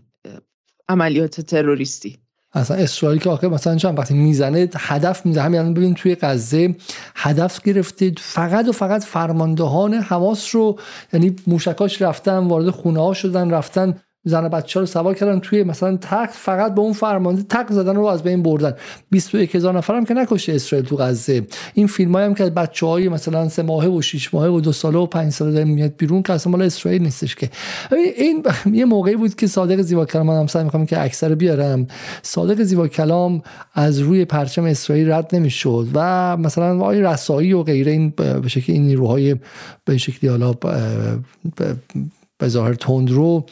عملیات 0.89 1.41
تروریستی؟ 1.41 2.17
اصلا 2.55 2.77
اسرائیل 2.77 3.19
که 3.19 3.29
آخه 3.29 3.47
مثلا 3.47 3.75
چند 3.75 3.99
وقتی 3.99 4.13
می‌زنه 4.13 4.69
هدف 4.77 5.25
می‌زنه. 5.25 5.43
همین 5.43 5.73
ببین 5.73 5.93
توی 5.93 6.15
غزه 6.15 6.75
هدف 7.15 7.61
گرفته. 7.61 8.11
فقط 8.19 8.67
و 8.67 8.71
فقط 8.71 9.03
فرماندهان 9.03 9.93
حواس 9.93 10.55
رو 10.55 10.79
یعنی 11.13 11.35
موشکاش 11.47 12.01
رفتن 12.01 12.37
وارد 12.37 12.69
خونه 12.69 13.01
ها 13.01 13.13
شدن 13.13 13.51
رفتن 13.51 13.95
زن 14.27 14.47
بچه 14.47 14.79
رو 14.79 14.85
سوار 14.85 15.13
کردن 15.13 15.39
توی 15.39 15.63
مثلا 15.63 15.97
تخت 15.97 16.33
فقط 16.33 16.75
به 16.75 16.81
اون 16.81 16.93
فرمانده 16.93 17.43
تق 17.43 17.71
زدن 17.71 17.95
رو 17.95 18.05
از 18.05 18.23
بین 18.23 18.43
بردن. 18.43 18.73
21 19.11 19.55
هزار 19.55 19.77
نفر 19.77 19.95
هم 19.95 20.05
که 20.05 20.13
نکشته 20.13 20.53
اسرائیل 20.53 20.87
تو 20.87 20.95
غزه. 20.95 21.47
این 21.73 21.87
فیلم 21.87 22.15
هم 22.15 22.33
که 22.33 22.43
بچه 22.43 22.85
های 22.85 23.09
مثلا 23.09 23.49
سه 23.49 23.63
ماهه 23.63 23.87
و 23.87 24.01
6 24.01 24.33
ماهه 24.33 24.49
و 24.49 24.61
دو 24.61 24.71
ساله 24.71 24.97
و 24.97 25.05
5 25.05 25.31
ساله 25.31 25.51
داره 25.51 25.65
میاد 25.65 25.93
بیرون 25.97 26.23
که 26.23 26.33
اصلا 26.33 26.51
مال 26.51 26.61
اسرائیل 26.61 27.01
نیستش 27.01 27.35
که. 27.35 27.49
این 28.17 28.43
یه 28.79 28.85
موقعی 28.85 29.15
بود 29.15 29.35
که 29.35 29.47
صادق 29.47 29.81
زیبا 29.81 30.05
کلام 30.05 30.29
هم 30.29 30.47
سعی 30.47 30.63
می‌کنم 30.63 30.85
که 30.85 31.01
اکثر 31.01 31.35
بیارم. 31.35 31.87
صادق 32.21 32.61
زیبا 32.61 32.87
کلام 32.87 33.41
از 33.73 33.99
روی 33.99 34.25
پرچم 34.25 34.63
اسرائیل 34.63 35.11
رد 35.11 35.35
نمی‌شد 35.35 35.87
و 35.93 36.37
مثلا 36.37 36.79
آقای 36.79 37.01
رسایی 37.01 37.53
و 37.53 37.63
غیره 37.63 37.91
این 37.91 38.09
به 38.09 38.47
شکلی 38.47 38.75
این 38.75 38.85
نیروهای 38.85 39.35
به 39.85 39.97
شکلی 39.97 40.29
حالا 40.29 40.53
به 42.37 42.47
ظاهر 42.47 42.73
تندرو 42.73 43.45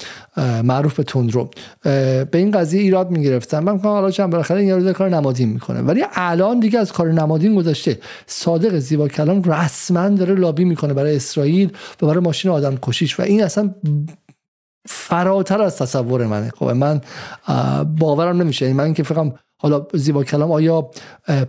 معروف 0.63 0.95
به 0.95 1.03
تندرو. 1.03 1.49
به 1.83 2.29
این 2.33 2.51
قضیه 2.51 2.81
ایراد 2.81 3.11
می‌گرفتن. 3.11 3.59
من 3.59 3.73
میگم 3.73 3.89
حالا 3.89 4.11
چند 4.11 4.29
بالاخره 4.29 4.59
این 4.59 4.69
یارو 4.69 4.93
کار 4.93 5.09
نمادین 5.09 5.49
می‌کنه. 5.49 5.81
ولی 5.81 6.03
الان 6.13 6.59
دیگه 6.59 6.79
از 6.79 6.91
کار 6.91 7.11
نمادین 7.11 7.55
گذاشته 7.55 7.99
صادق 8.27 8.77
زیبا 8.77 9.07
کلام 9.07 9.43
رسما 9.43 10.09
داره 10.09 10.35
لابی 10.35 10.65
می‌کنه 10.65 10.93
برای 10.93 11.15
اسرائیل 11.15 11.71
و 12.01 12.07
برای 12.07 12.19
ماشین 12.19 12.51
آدم 12.51 12.77
کشیش. 12.81 13.19
و 13.19 13.23
این 13.23 13.43
اصلا 13.43 13.75
فراتر 14.85 15.61
از 15.61 15.77
تصور 15.77 16.27
منه. 16.27 16.49
خب 16.49 16.65
من 16.65 17.01
باورم 17.99 18.41
نمیشه. 18.41 18.73
من 18.73 18.93
که 18.93 19.03
فقط 19.03 19.33
حالا 19.57 19.87
زیبا 19.93 20.23
کلام 20.23 20.51
آیا 20.51 20.89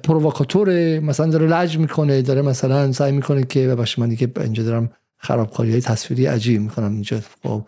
پرووکاتور 0.03 0.99
مثلا 1.01 1.27
داره 1.27 1.47
لج 1.47 1.79
می‌کنه 1.79 2.23
داره 2.23 2.43
مثلا 2.43 2.93
سعی 2.93 3.13
می‌کنه 3.13 3.45
که 3.45 3.69
ببخشید 3.69 4.01
من 4.01 4.09
دیگه 4.09 4.33
اینجا 4.41 4.63
دارم 4.63 4.91
خرابکاری 5.25 5.73
های 5.73 5.81
تصویری 5.81 6.27
عجیب 6.27 6.61
می‌کنم 6.61 6.93
اینجا 6.93 7.21
خب 7.43 7.67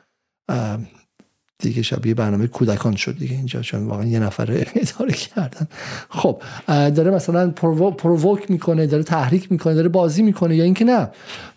دیگه 1.59 1.83
شبیه 1.83 2.15
برنامه 2.15 2.47
کودکان 2.47 2.97
شد 2.97 3.19
دیگه. 3.19 3.37
اینجا 3.37 3.63
چون 3.63 3.87
واقعا 3.87 4.05
یه 4.05 4.19
نفر 4.19 4.67
اداره 4.75 5.13
کردن. 5.13 5.69
خب 6.09 6.43
داره 6.67 7.11
مثلا 7.11 7.51
پرووک 7.51 8.51
می‌کنه 8.51 8.87
داره 8.87 9.03
تحریک 9.03 9.53
می‌کنه 9.53 9.75
داره 9.75 9.89
بازی 9.89 10.23
می‌کنه 10.23 10.57
یا 10.57 10.65
اینکه 10.65 10.85
نه. 10.85 11.11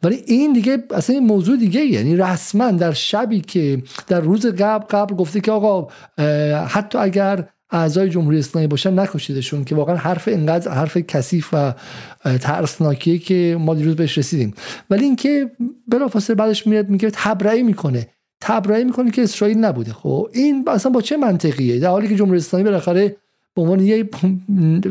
ولی 0.04 0.24
این 0.28 0.54
دیگه 0.54 0.84
اصلا 0.92 1.16
این 1.16 1.26
موضوع 1.26 1.58
دیگه 1.58 1.82
یعنی 1.82 2.16
رسما 2.16 2.72
در 2.72 2.94
شبی 2.94 3.42
که 3.42 3.84
در 4.08 4.20
روز 4.20 4.46
قبل 4.46 4.86
قبل 4.86 5.16
گفته 5.16 5.42
که 5.42 5.52
آقا 5.52 5.88
حتی 6.66 6.98
اگر 6.98 7.50
اعضای 7.72 8.10
جمهوری 8.10 8.40
اسلامی 8.40 8.68
باشن 8.68 9.00
نکشیدشون 9.00 9.64
که 9.64 9.76
واقعا 9.76 9.96
حرف 9.96 10.28
اینقدر 10.28 10.72
حرف 10.72 10.98
کثیف 10.98 11.50
و 11.54 11.74
ترسناکیه 12.24 13.18
که 13.18 13.58
ما 13.60 13.74
دیروز 13.76 13.96
بهش 13.96 14.18
رسیدیم. 14.18 14.54
ولی 14.90 15.06
اینکه 15.06 15.52
بلافاصله 15.88 16.36
بعدش 16.36 16.68
میاد 16.68 16.90
میگه 16.90 17.10
تبرئه 17.14 17.64
می‌کنه. 17.64 18.08
تبرئه 18.42 18.84
می‌کنه 18.84 19.12
که 19.12 19.24
اسرائیل 19.24 19.58
نبوده. 19.58 19.94
خب 19.94 20.30
این 20.34 20.64
اصلا 20.68 20.92
با 20.92 21.02
چه 21.02 21.18
منطقیه؟ 21.18 21.80
در 21.80 21.90
حالی 21.90 22.08
که 22.08 22.16
جمهوری 22.16 22.38
اسلامی 22.38 22.64
بالاخره 22.66 23.16
به 23.56 23.62
عنوان 23.62 23.80
یه 23.80 24.10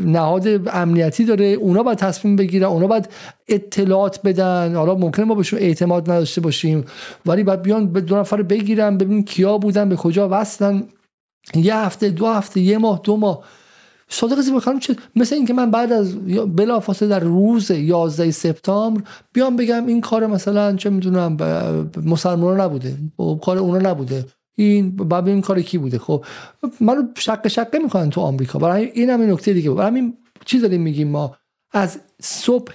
نهاد 0.05 0.67
امنیتی 0.73 1.25
داره 1.25 1.45
اونا 1.45 1.83
باید 1.83 1.97
تصمیم 1.97 2.35
بگیرن 2.35 2.63
اونا 2.63 2.87
باید 2.87 3.09
اطلاعات 3.47 4.21
بدن. 4.23 4.75
حالا 4.75 4.95
ممکنه 4.95 5.25
ما 5.25 5.35
بهشون 5.35 5.59
اعتماد 5.59 6.11
نداشته 6.11 6.41
باشیم 6.41 6.85
ولی 7.25 7.43
باید 7.43 7.61
بیان 7.61 7.85
دو 7.85 8.19
نفر 8.19 8.41
بگیرن 8.41 8.97
ببینیم 8.97 9.23
کیا 9.23 9.57
بودن 9.57 9.89
به 9.89 9.95
کجا 9.95 10.29
وصلن. 10.31 10.83
یه 11.55 11.75
هفته 11.75 12.09
دو 12.09 12.27
هفته 12.27 12.61
یه 12.61 12.77
ماه 12.77 13.01
دو 13.03 13.17
ماه. 13.17 13.43
صادق 14.09 14.41
زیبا 14.41 14.79
چه 14.79 14.95
مثل 15.15 15.35
اینکه 15.35 15.53
من 15.53 15.71
بعد 15.71 15.91
از 15.91 16.15
بلافاصله 16.55 17.09
در 17.09 17.19
روز 17.19 17.71
11 17.71 18.31
سپتامبر 18.31 19.01
بیام 19.33 19.55
بگم 19.55 19.85
این 19.85 20.01
کار 20.01 20.27
مثلا 20.27 20.75
چه 20.75 20.89
می‌دونم 20.89 21.37
مسلمان 22.05 22.61
نبوده. 22.61 22.97
خب، 23.17 23.39
کار 23.43 23.57
اونا 23.57 23.89
نبوده. 23.89 24.25
این 24.55 24.95
بعد 24.95 25.27
این 25.27 25.41
کار 25.41 25.61
کی 25.61 25.77
بوده. 25.77 25.99
خب 25.99 26.25
منو 26.81 27.03
شق 27.17 27.47
شقه 27.47 27.79
می‌کنن 27.79 28.09
تو 28.09 28.21
آمریکا. 28.21 28.59
برای 28.59 28.91
این 28.93 29.09
هم 29.09 29.31
نکته 29.31 29.53
دیگه. 29.53 29.71
برای 29.71 29.87
همین 29.87 30.17
چی 30.45 30.59
داریم 30.59 30.81
میگیم 30.81 31.07
ما. 31.07 31.35
از 31.71 31.99
صبح 32.21 32.71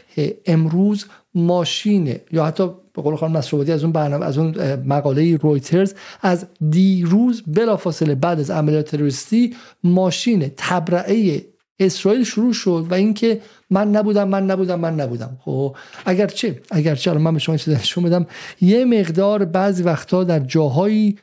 امروز 0.47 1.07
ماشین 1.35 2.16
یا 2.33 2.45
حتی 2.45 2.70
به 2.95 3.03
قول 3.03 3.16
خانم 3.16 3.36
مسروبادی 3.36 3.72
از 3.72 3.82
اون 3.82 3.92
برنامه 3.92 4.26
از 4.26 4.38
اون 4.38 4.74
مقاله 4.74 5.36
رویترز 5.36 5.95
از 6.22 6.47
دیروز 6.70 7.42
بلافاصله 7.47 8.14
بعد 8.14 8.40
از 8.40 8.51
عملیات 8.51 8.90
تروریستی 8.90 9.55
ماشین 9.84 10.51
تبرئه 10.57 11.45
اسرائیل 11.78 12.24
شروع 12.24 12.53
شد 12.53 12.86
و 12.90 12.95
اینکه 12.95 13.40
من 13.70 13.90
نبودم 13.90 14.28
من 14.28 14.47
نبودم 14.51 14.80
من 14.80 15.01
نبودم. 15.01 15.38
خب 15.40 15.76
اگرچه 16.07 16.61
اگرچه 16.70 17.11
الان 17.11 17.22
من 17.22 17.32
به 17.32 17.38
شما 17.38 17.57
چیزی 17.57 17.76
نشون 17.76 18.05
بدم 18.05 18.26
یه 18.61 18.84
مقدار 18.84 19.45
بعضی 19.45 19.82
وقتا 19.82 20.24
در 20.24 20.38
جاهایی 20.38 21.18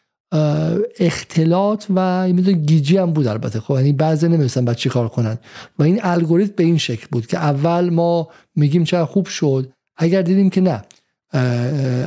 اختلاط 0.99 1.85
و 1.95 2.27
میدون 2.27 2.53
گیجی 2.53 2.97
هم 2.97 3.13
بود 3.13 3.27
البته. 3.27 3.59
خب 3.59 3.73
یعنی 3.73 3.93
بعضی 3.93 4.27
نمی‌دونستن 4.27 4.65
بعد 4.65 4.75
چی 4.75 4.89
کار 4.89 5.07
کنن. 5.07 5.37
و 5.79 5.83
این 5.83 5.99
الگوریتم 6.03 6.53
به 6.55 6.63
این 6.63 6.77
شکل 6.77 7.07
بود 7.11 7.27
که 7.27 7.37
اول 7.37 7.89
ما 7.89 8.29
میگیم 8.55 8.83
چقدر 8.83 9.05
خوب 9.05 9.25
شد. 9.25 9.71
اگر 9.97 10.21
دیدیم 10.21 10.49
که 10.49 10.61
نه 10.61 10.81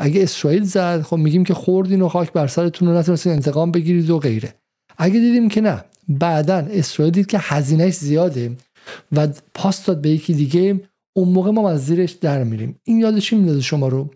اگه 0.00 0.22
اسرائیل 0.22 0.64
زد 0.64 1.02
خب 1.02 1.16
میگیم 1.16 1.44
که 1.44 1.54
خوردین 1.54 2.02
و 2.02 2.08
خاک 2.08 2.32
بر 2.32 2.46
سرتون 2.46 2.88
رو 2.88 2.98
نتونستین 2.98 3.32
انتقام 3.32 3.70
بگیرید 3.70 4.10
و 4.10 4.18
غیره. 4.18 4.54
اگه 4.98 5.20
دیدیم 5.20 5.48
که 5.48 5.60
نه 5.60 5.84
بعدا 6.08 6.56
اسرائیل 6.56 7.14
دید 7.14 7.26
که 7.26 7.38
هزینهش 7.40 7.94
زیاده 7.94 8.56
و 9.12 9.28
پاس 9.54 9.84
داد 9.84 10.00
به 10.00 10.10
یکی 10.10 10.34
دیگه 10.34 10.80
اون 11.16 11.28
موقع 11.28 11.50
ما 11.50 11.70
از 11.70 11.86
زیرش 11.86 12.12
در 12.12 12.44
میریم. 12.44 12.80
این 12.84 12.98
یاد 12.98 13.18
چی 13.18 13.36
میندازه 13.36 13.60
شما 13.60 13.88
رو؟ 13.88 14.10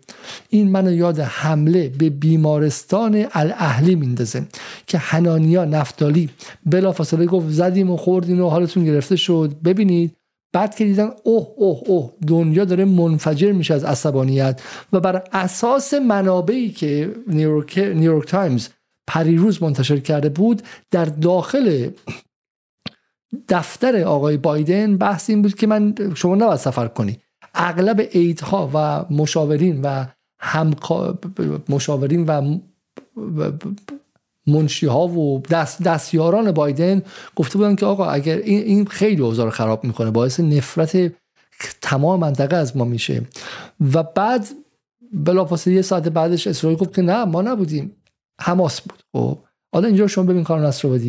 این 0.49 0.71
منو 0.71 0.93
یاد 0.93 1.19
حمله 1.19 1.89
به 1.89 2.09
بیمارستان 2.09 3.25
الاهلی 3.33 3.95
میندازه 3.95 4.47
که 4.87 4.97
حنانیا 4.97 5.65
نفتالی 5.65 6.29
بلافاصله 6.65 7.25
گفت 7.25 7.49
زدیم 7.49 7.89
و 7.91 7.97
خوردین 7.97 8.39
و 8.39 8.49
حالتون 8.49 8.85
گرفته 8.85 9.15
شد. 9.15 9.55
ببینید 9.63 10.15
بعد 10.53 10.75
که 10.75 10.85
دیدن 10.85 11.09
اوه 11.23 11.47
اوه 11.55 11.81
اوه 11.85 12.13
دنیا 12.27 12.65
داره 12.65 12.85
منفجر 12.85 13.51
میشه 13.51 13.73
از 13.73 13.83
عصبانیت 13.83 14.61
و 14.93 14.99
بر 14.99 15.23
اساس 15.31 15.93
منابعی 15.93 16.69
که 16.71 17.13
نیویورک, 17.27 17.77
نیویورک 17.77 18.27
تایمز 18.27 18.69
پریروز 19.07 19.63
منتشر 19.63 19.99
کرده 19.99 20.29
بود 20.29 20.61
در 20.91 21.05
داخل 21.05 21.89
دفتر 23.49 24.03
آقای 24.03 24.37
بایدن 24.37 24.97
بحث 24.97 25.29
این 25.29 25.41
بود 25.41 25.55
که 25.55 25.67
من 25.67 25.95
شما 26.15 26.35
نباید 26.35 26.59
سفر 26.59 26.87
کنی. 26.87 27.19
اغلب 27.55 28.07
ایدها 28.11 28.69
و 28.73 29.05
مشاورین 29.13 29.81
و 29.81 30.05
هم 30.39 30.73
مشاورین 31.69 32.25
و 32.25 32.57
منشی 34.49 34.85
ها 34.85 35.07
و 35.07 35.41
دست 35.49 35.83
دستیاران 35.83 36.51
بایدن 36.51 37.01
گفته 37.35 37.57
بودن 37.57 37.75
که 37.75 37.85
آقا 37.85 38.05
اگر 38.05 38.37
این, 38.37 38.63
این 38.63 38.85
خیلی 38.85 39.21
اوضاع 39.21 39.49
خراب 39.49 39.83
می‌کنه 39.83 40.11
باعث 40.11 40.39
نفرت 40.39 41.11
تمام 41.81 42.19
منطقه 42.19 42.55
از 42.55 42.77
ما 42.77 42.85
میشه. 42.85 43.21
و 43.93 44.03
بعد 44.03 44.47
بلافاصله 45.13 45.73
یه 45.73 45.81
ساعت 45.81 46.07
بعدش 46.07 46.47
اسرائیل 46.47 46.79
گفت 46.79 46.95
که 46.95 47.01
نه 47.01 47.25
ما 47.25 47.41
نبودیم. 47.41 47.95
حماس 48.41 48.81
بود. 48.81 49.03
خب 49.13 49.37
حالا 49.73 49.87
اینجا 49.87 50.07
شما 50.07 50.23
ببین 50.23 50.43
کار 50.43 50.67
نصر 50.67 50.99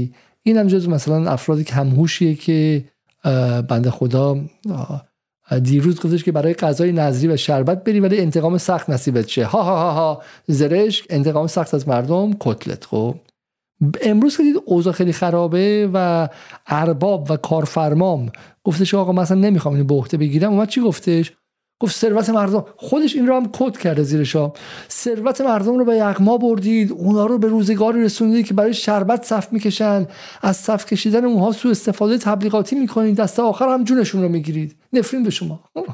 این 0.43 0.57
هم 0.57 0.67
جز 0.67 0.89
مثلا 0.89 1.31
افرادی 1.31 1.65
که 1.65 1.75
همهوشیه 1.75 2.35
که 2.35 2.85
بنده 3.69 3.91
خدا 3.91 4.41
دیروز 5.63 6.01
گفتش 6.01 6.25
که 6.25 6.33
برای 6.33 6.55
غذای 6.55 6.93
نظری 6.93 7.29
و 7.29 7.37
شربت 7.37 7.85
بری 7.85 8.01
ولی 8.01 8.21
انتقام 8.21 8.59
سخت 8.59 8.91
نصیبت 8.91 9.29
شه. 9.29 9.45
ها 9.45 9.63
ها 9.63 9.77
ها 9.77 9.93
ها. 9.93 10.23
زرش 10.47 11.03
انتقام 11.11 11.47
سخت 11.47 11.75
از 11.75 11.89
مردم 11.89 12.33
کتلت. 12.41 12.85
خب 12.85 13.15
امروز 14.03 14.37
که 14.37 14.43
دید 14.43 14.57
اوضاع 14.65 14.93
خیلی 14.93 15.13
خرابه 15.13 15.91
و 15.95 16.29
ارباب 16.67 17.31
و 17.31 17.37
کارفرمام 17.37 18.33
گفتش 18.65 18.95
آقا 18.95 19.13
مثلا 19.13 19.41
نمی‌خوام 19.41 19.75
اینو 19.75 19.87
به 19.87 19.95
عهده 19.95 20.17
بگیرم 20.17 20.53
اومد 20.53 20.69
چی 20.69 20.81
گفتش؟ 20.81 21.33
گفت 21.83 21.97
ثروت 21.97 22.31
مردم. 22.31 22.65
خودش 22.77 23.17
این 23.17 23.27
رو 23.27 23.37
هم 23.37 23.53
کد 23.53 23.77
کرده 23.77 24.03
زیرشا 24.03 24.53
ثروت 24.91 25.41
مردم 25.41 25.79
رو 25.79 25.85
به 25.85 25.97
یغما 25.97 26.39
بردید 26.39 26.93
اونا 26.93 27.27
رو 27.27 27.39
به 27.39 27.49
روزگاری 27.49 28.03
رسوندید 28.03 28.47
که 28.47 28.55
برای 28.55 28.75
شربت 28.75 29.25
صف 29.25 29.53
می‌کشن. 29.53 30.07
از 30.43 30.57
صف 30.57 30.87
کشیدن 30.87 31.25
اونها 31.25 31.53
سو 31.53 31.69
استفاده 31.69 32.19
تبلیغاتی 32.19 32.77
می‌کنید. 32.77 33.17
دست 33.17 33.41
آخر 33.41 33.69
هم 33.69 33.85
جونشون 33.85 34.23
رو 34.23 34.29
می‌گیرید. 34.29 34.77
نفرین 34.93 35.23
به 35.23 35.31
شما. 35.31 35.61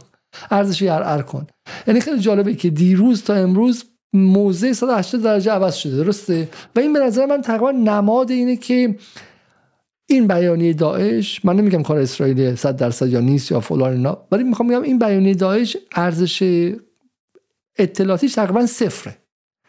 ارزش 0.50 0.82
ار 0.82 1.22
کن. 1.22 1.46
یعنی 1.86 2.00
خیلی 2.00 2.20
جالبه 2.20 2.54
که 2.54 2.70
دیروز 2.70 3.22
تا 3.22 3.34
امروز 3.34 3.84
موضع 4.18 4.72
180 4.72 5.22
درجه 5.22 5.52
عوض 5.52 5.74
شده 5.74 5.96
درسته؟ 5.96 6.48
و 6.76 6.80
این 6.80 6.92
به 6.92 6.98
نظر 6.98 7.26
من 7.26 7.42
تقریبا 7.42 7.70
نماد 7.70 8.30
اینه 8.30 8.56
که 8.56 8.96
این 10.06 10.26
بیانیه 10.26 10.72
داعش 10.72 11.44
من 11.44 11.56
نمیگم 11.56 11.82
کار 11.82 11.98
اسرائیل 11.98 12.54
100 12.54 12.76
درصد 12.76 13.08
یا 13.08 13.20
نیست 13.20 13.50
یا 13.50 13.60
فلان 13.60 13.92
اینا 13.92 14.26
ولی 14.32 14.44
می‌خوام 14.44 14.68
بگم 14.68 14.82
این 14.82 14.98
بیانیه 14.98 15.34
داعش 15.34 15.76
ارزش 15.94 16.72
اطلاعاتیش 17.78 18.34
تقریبا 18.34 18.66
صفره. 18.66 19.16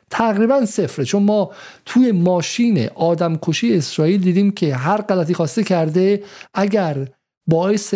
تقریبا 0.09 0.65
صفره. 0.65 1.05
چون 1.05 1.23
ما 1.23 1.51
توی 1.85 2.11
ماشین 2.11 2.89
آدم 2.95 3.35
کشی 3.35 3.75
اسرائیل 3.75 4.21
دیدیم 4.21 4.51
که 4.51 4.75
هر 4.75 5.01
غلطی 5.01 5.33
خواسته 5.33 5.63
کرده 5.63 6.23
اگر 6.53 7.07
باعث 7.47 7.93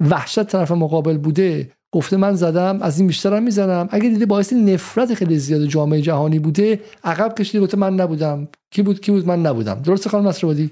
وحشت 0.00 0.42
طرف 0.42 0.70
مقابل 0.70 1.18
بوده 1.18 1.70
گفته 1.94 2.16
من 2.16 2.34
زدم 2.34 2.82
از 2.82 2.98
این 2.98 3.06
بیشترم 3.06 3.42
می‌زنم. 3.42 3.88
اگه 3.90 4.08
دیده 4.08 4.26
باعث 4.26 4.52
نفرت 4.52 5.14
خیلی 5.14 5.38
زیاد 5.38 5.64
جامعه 5.66 6.00
جهانی 6.00 6.38
بوده 6.38 6.80
عقب 7.04 7.34
کشیده 7.38 7.60
گفته 7.60 7.76
من 7.76 7.94
نبودم. 7.94 8.48
کی 8.70 8.82
بود؟ 8.82 9.00
کی 9.00 9.12
بود؟ 9.12 9.26
من 9.26 9.42
نبودم. 9.46 9.82
درسته 9.82 10.10
خانم 10.10 10.28
نصرآبادی؟ 10.28 10.70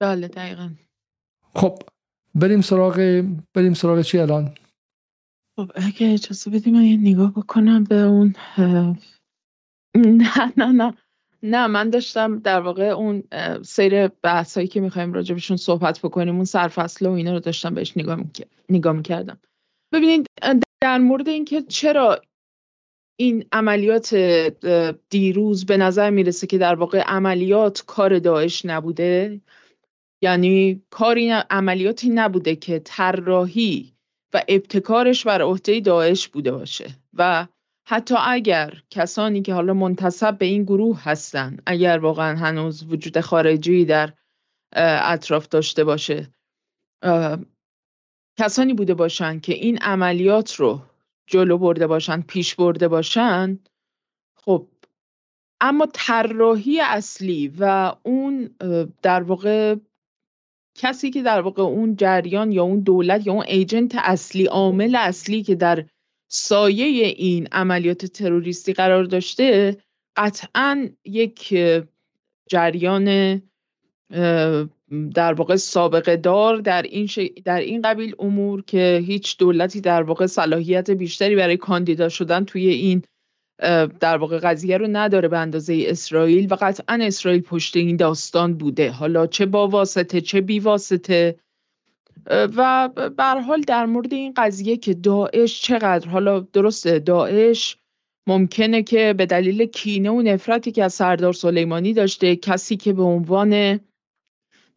بله 0.00 0.28
دقیقا. 0.28 0.70
خب 1.54 1.78
بریم 2.34 2.60
سراغ 2.60 3.24
بریم 3.54 3.74
سراغ 3.74 4.02
چی 4.02 4.18
الان؟ 4.18 4.54
خب 5.56 5.70
اگه 5.74 6.12
اجازه 6.12 6.50
بدیم 6.50 6.74
من 6.74 6.84
یه 6.84 6.96
نگاه 6.96 7.32
بکنم 7.32 7.84
به 7.84 7.94
اون 7.94 8.34
نه 9.96 10.52
نه 10.56 10.72
نه. 10.72 10.94
نه 11.42 11.66
من 11.66 11.90
داشتم 11.90 12.38
در 12.38 12.60
واقع 12.60 12.84
اون 12.84 13.22
سیر 13.62 14.08
بحثایی 14.08 14.66
که 14.68 14.80
می‌خوایم 14.80 15.12
راجبشون 15.12 15.56
صحبت 15.56 16.00
بکنیم 16.00 16.34
اون 16.36 16.44
سرفصل 16.44 17.06
و 17.06 17.10
اینا 17.10 17.32
رو 17.32 17.40
داشتم 17.40 17.74
بهش 17.74 17.96
نگاه, 17.96 18.20
نگاه 18.68 18.92
می‌کردم. 18.92 19.38
ببینید 19.92 20.26
در 20.80 20.98
مورد 20.98 21.28
اینکه 21.28 21.62
چرا 21.62 22.20
این 23.18 23.44
عملیات 23.52 24.14
دیروز 25.10 25.66
به 25.66 25.76
نظر 25.76 26.10
می‌رسه 26.10 26.46
که 26.46 26.58
در 26.58 26.74
واقع 26.74 27.00
عملیات 27.00 27.84
کار 27.86 28.18
داعش 28.18 28.64
نبوده 28.64 29.40
یعنی 30.22 30.82
کاری 30.90 31.30
عملیاتی 31.30 32.08
نبوده 32.08 32.56
که 32.56 32.78
طراحی 32.78 33.92
و 34.34 34.42
ابتکارش 34.48 35.26
بر 35.26 35.42
عهده 35.42 35.80
داعش 35.80 36.28
بوده 36.28 36.52
باشه 36.52 36.90
و 37.14 37.46
حتی 37.88 38.14
اگر 38.18 38.82
کسانی 38.90 39.42
که 39.42 39.54
حالا 39.54 39.74
منتصب 39.74 40.38
به 40.38 40.46
این 40.46 40.62
گروه 40.62 41.02
هستن 41.02 41.56
اگر 41.66 41.98
واقعا 41.98 42.36
هنوز 42.36 42.84
وجود 42.84 43.20
خارجی 43.20 43.84
در 43.84 44.12
اطراف 44.72 45.48
داشته 45.48 45.84
باشه 45.84 46.30
کسانی 48.38 48.74
بوده 48.74 48.94
باشن 48.94 49.40
که 49.40 49.54
این 49.54 49.78
عملیات 49.78 50.54
رو 50.54 50.80
جلو 51.26 51.58
برده 51.58 51.86
باشن 51.86 52.20
پیش 52.20 52.54
برده 52.54 52.88
باشن 52.88 53.58
خب 54.36 54.68
اما 55.60 55.86
طراحی 55.94 56.80
اصلی 56.80 57.48
و 57.58 57.94
اون 58.02 58.50
در 59.02 59.22
واقع 59.22 59.76
کسی 60.74 61.10
که 61.10 61.22
در 61.22 61.40
واقع 61.40 61.62
اون 61.62 61.96
جریان 61.96 62.52
یا 62.52 62.62
اون 62.62 62.80
دولت 62.80 63.26
یا 63.26 63.32
اون 63.32 63.44
ایجنت 63.48 63.94
اصلی 63.94 64.44
عامل 64.46 64.94
اصلی 64.94 65.42
که 65.42 65.54
در 65.54 65.84
سایه 66.28 67.06
این 67.06 67.48
عملیات 67.52 68.06
تروریستی 68.06 68.72
قرار 68.72 69.04
داشته 69.04 69.76
قطعا 70.16 70.88
یک 71.04 71.54
جریان 72.48 73.42
در 75.14 75.32
واقع 75.32 75.56
سابقه 75.56 76.16
دار 76.16 76.56
در 76.56 76.82
این, 76.82 77.08
در 77.44 77.60
این 77.60 77.82
قبیل 77.82 78.14
امور 78.18 78.62
که 78.62 79.02
هیچ 79.06 79.38
دولتی 79.38 79.80
در 79.80 80.02
واقع 80.02 80.26
صلاحیت 80.26 80.90
بیشتری 80.90 81.36
برای 81.36 81.56
کاندیدا 81.56 82.08
شدن 82.08 82.44
توی 82.44 82.68
این 82.68 83.02
در 84.00 84.16
واقع 84.16 84.38
قضیه 84.38 84.78
رو 84.78 84.86
نداره 84.90 85.28
به 85.28 85.38
اندازه 85.38 85.84
اسرائیل 85.86 86.52
و 86.52 86.56
قطعا 86.60 86.98
اسرائیل 87.02 87.40
پشت 87.40 87.76
این 87.76 87.96
داستان 87.96 88.54
بوده. 88.54 88.90
حالا 88.90 89.26
چه 89.26 89.46
با 89.46 89.68
واسطه 89.68 90.20
چه 90.20 90.40
بی 90.40 90.58
واسطه. 90.58 91.36
و 92.30 92.88
بر 93.16 93.40
حال 93.40 93.60
در 93.60 93.86
مورد 93.86 94.14
این 94.14 94.32
قضیه 94.36 94.76
که 94.76 94.94
داعش 94.94 95.62
چقدر 95.62 96.08
حالا 96.08 96.40
درسته 96.40 96.98
داعش 96.98 97.76
ممکنه 98.28 98.82
که 98.82 99.14
به 99.18 99.26
دلیل 99.26 99.66
کینه 99.66 100.10
و 100.10 100.22
نفرتی 100.22 100.72
که 100.72 100.84
از 100.84 100.94
سردار 100.94 101.32
سلیمانی 101.32 101.92
داشته 101.92 102.36
کسی 102.36 102.76
که 102.76 102.92
به 102.92 103.02
عنوان 103.02 103.80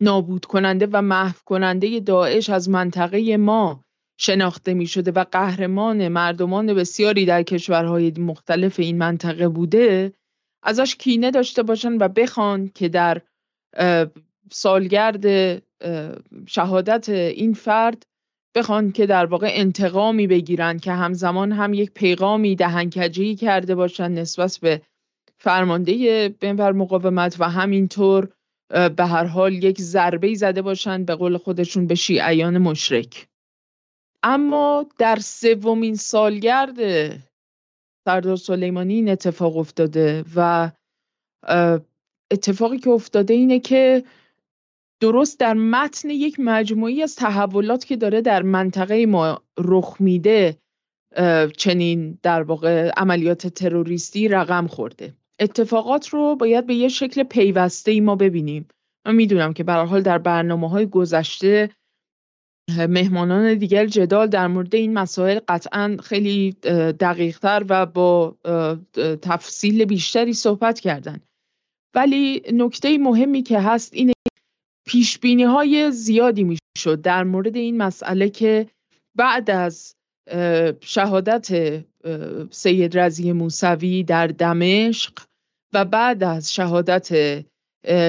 نابود 0.01 0.45
کننده 0.45 0.87
و 0.91 1.01
محو 1.01 1.35
کننده 1.45 1.99
داعش 1.99 2.49
از 2.49 2.69
منطقه 2.69 3.37
ما 3.37 3.83
شناخته 4.19 4.73
می 4.73 4.87
شده 4.87 5.11
و 5.11 5.25
قهرمان 5.31 6.07
مردمان 6.07 6.73
بسیاری 6.73 7.25
در 7.25 7.43
کشورهای 7.43 8.13
مختلف 8.17 8.79
این 8.79 8.97
منطقه 8.97 9.47
بوده 9.47 10.13
ازش 10.63 10.95
کینه 10.95 11.31
داشته 11.31 11.63
باشن 11.63 11.97
و 11.97 12.07
بخوان 12.07 12.71
که 12.75 12.89
در 12.89 13.21
سالگرد 14.51 15.25
شهادت 16.47 17.09
این 17.09 17.53
فرد 17.53 18.03
بخوان 18.55 18.91
که 18.91 19.05
در 19.05 19.25
واقع 19.25 19.49
انتقامی 19.51 20.27
بگیرن 20.27 20.79
که 20.79 20.91
همزمان 20.91 21.51
هم 21.51 21.73
یک 21.73 21.91
پیغامی 21.91 22.55
دهنکجی 22.55 23.35
کرده 23.35 23.75
باشن 23.75 24.11
نسبت 24.11 24.59
به 24.61 24.81
فرمانده 25.37 26.29
بنبر 26.29 26.71
مقاومت 26.71 27.35
و 27.39 27.49
همینطور 27.49 28.29
به 28.69 29.05
هر 29.05 29.23
حال 29.23 29.63
یک 29.63 29.81
ضربه 29.81 30.33
زده 30.33 30.61
باشن 30.61 31.05
به 31.05 31.15
قول 31.15 31.37
خودشون 31.37 31.87
به 31.87 31.95
شیعیان 31.95 32.57
مشرک. 32.57 33.27
اما 34.23 34.85
در 34.97 35.19
سومین 35.19 35.95
سالگرد 35.95 36.77
سردار 38.05 38.35
سلیمانی 38.35 38.93
این 38.93 39.09
اتفاق 39.09 39.57
افتاده 39.57 40.25
و 40.35 40.71
اتفاقی 42.31 42.77
که 42.77 42.89
افتاده 42.89 43.33
اینه 43.33 43.59
که 43.59 44.03
درست 45.01 45.39
در 45.39 45.53
متن 45.53 46.09
یک 46.09 46.35
مجموعی 46.39 47.03
از 47.03 47.15
تحولات 47.15 47.85
که 47.85 47.95
داره 47.95 48.21
در 48.21 48.41
منطقه 48.41 49.05
ما 49.05 49.41
رخ 49.57 49.95
میده 49.99 50.57
چنین 51.57 52.19
در 52.23 52.41
واقع 52.41 52.91
عملیات 52.97 53.47
تروریستی 53.47 54.27
رقم 54.27 54.67
خورده. 54.67 55.13
اتفاقات 55.39 56.07
رو 56.09 56.35
باید 56.35 56.65
به 56.65 56.75
یه 56.75 56.87
شکل 56.87 57.23
پیوسته 57.23 57.91
ای 57.91 57.99
ما 57.99 58.15
ببینیم. 58.15 58.67
من 59.07 59.15
می‌دونم 59.15 59.53
که 59.53 59.63
به 59.63 59.73
حال 59.73 60.01
در 60.01 60.17
برنامه 60.17 60.69
های 60.69 60.85
گذشته 60.85 61.69
مهمانان 62.89 63.55
دیگر 63.55 63.85
جدال 63.85 64.27
در 64.27 64.47
مورد 64.47 64.75
این 64.75 64.93
مسائل 64.93 65.39
قطعا 65.47 65.97
خیلی 66.03 66.51
دقیقتر 66.99 67.65
و 67.69 67.85
با 67.85 68.37
تفصیل 69.21 69.85
بیشتری 69.85 70.33
صحبت 70.33 70.79
کردن. 70.79 71.19
ولی 71.95 72.41
نکته 72.53 72.97
مهمی 72.97 73.43
که 73.43 73.59
هست 73.59 73.93
اینه 73.93 74.13
پیش 74.87 75.19
بینی 75.19 75.43
های 75.43 75.91
زیادی 75.91 76.43
می‌شد 76.43 77.01
در 77.01 77.23
مورد 77.23 77.55
این 77.55 77.77
مسئله 77.77 78.29
که 78.29 78.67
بعد 79.17 79.49
از 79.49 79.95
شهادت 80.81 81.47
سید 82.51 82.97
رزی 82.99 83.31
موسوی 83.31 84.03
در 84.03 84.27
دمشق 84.27 85.13
و 85.73 85.85
بعد 85.85 86.23
از 86.23 86.53
شهادت 86.53 87.09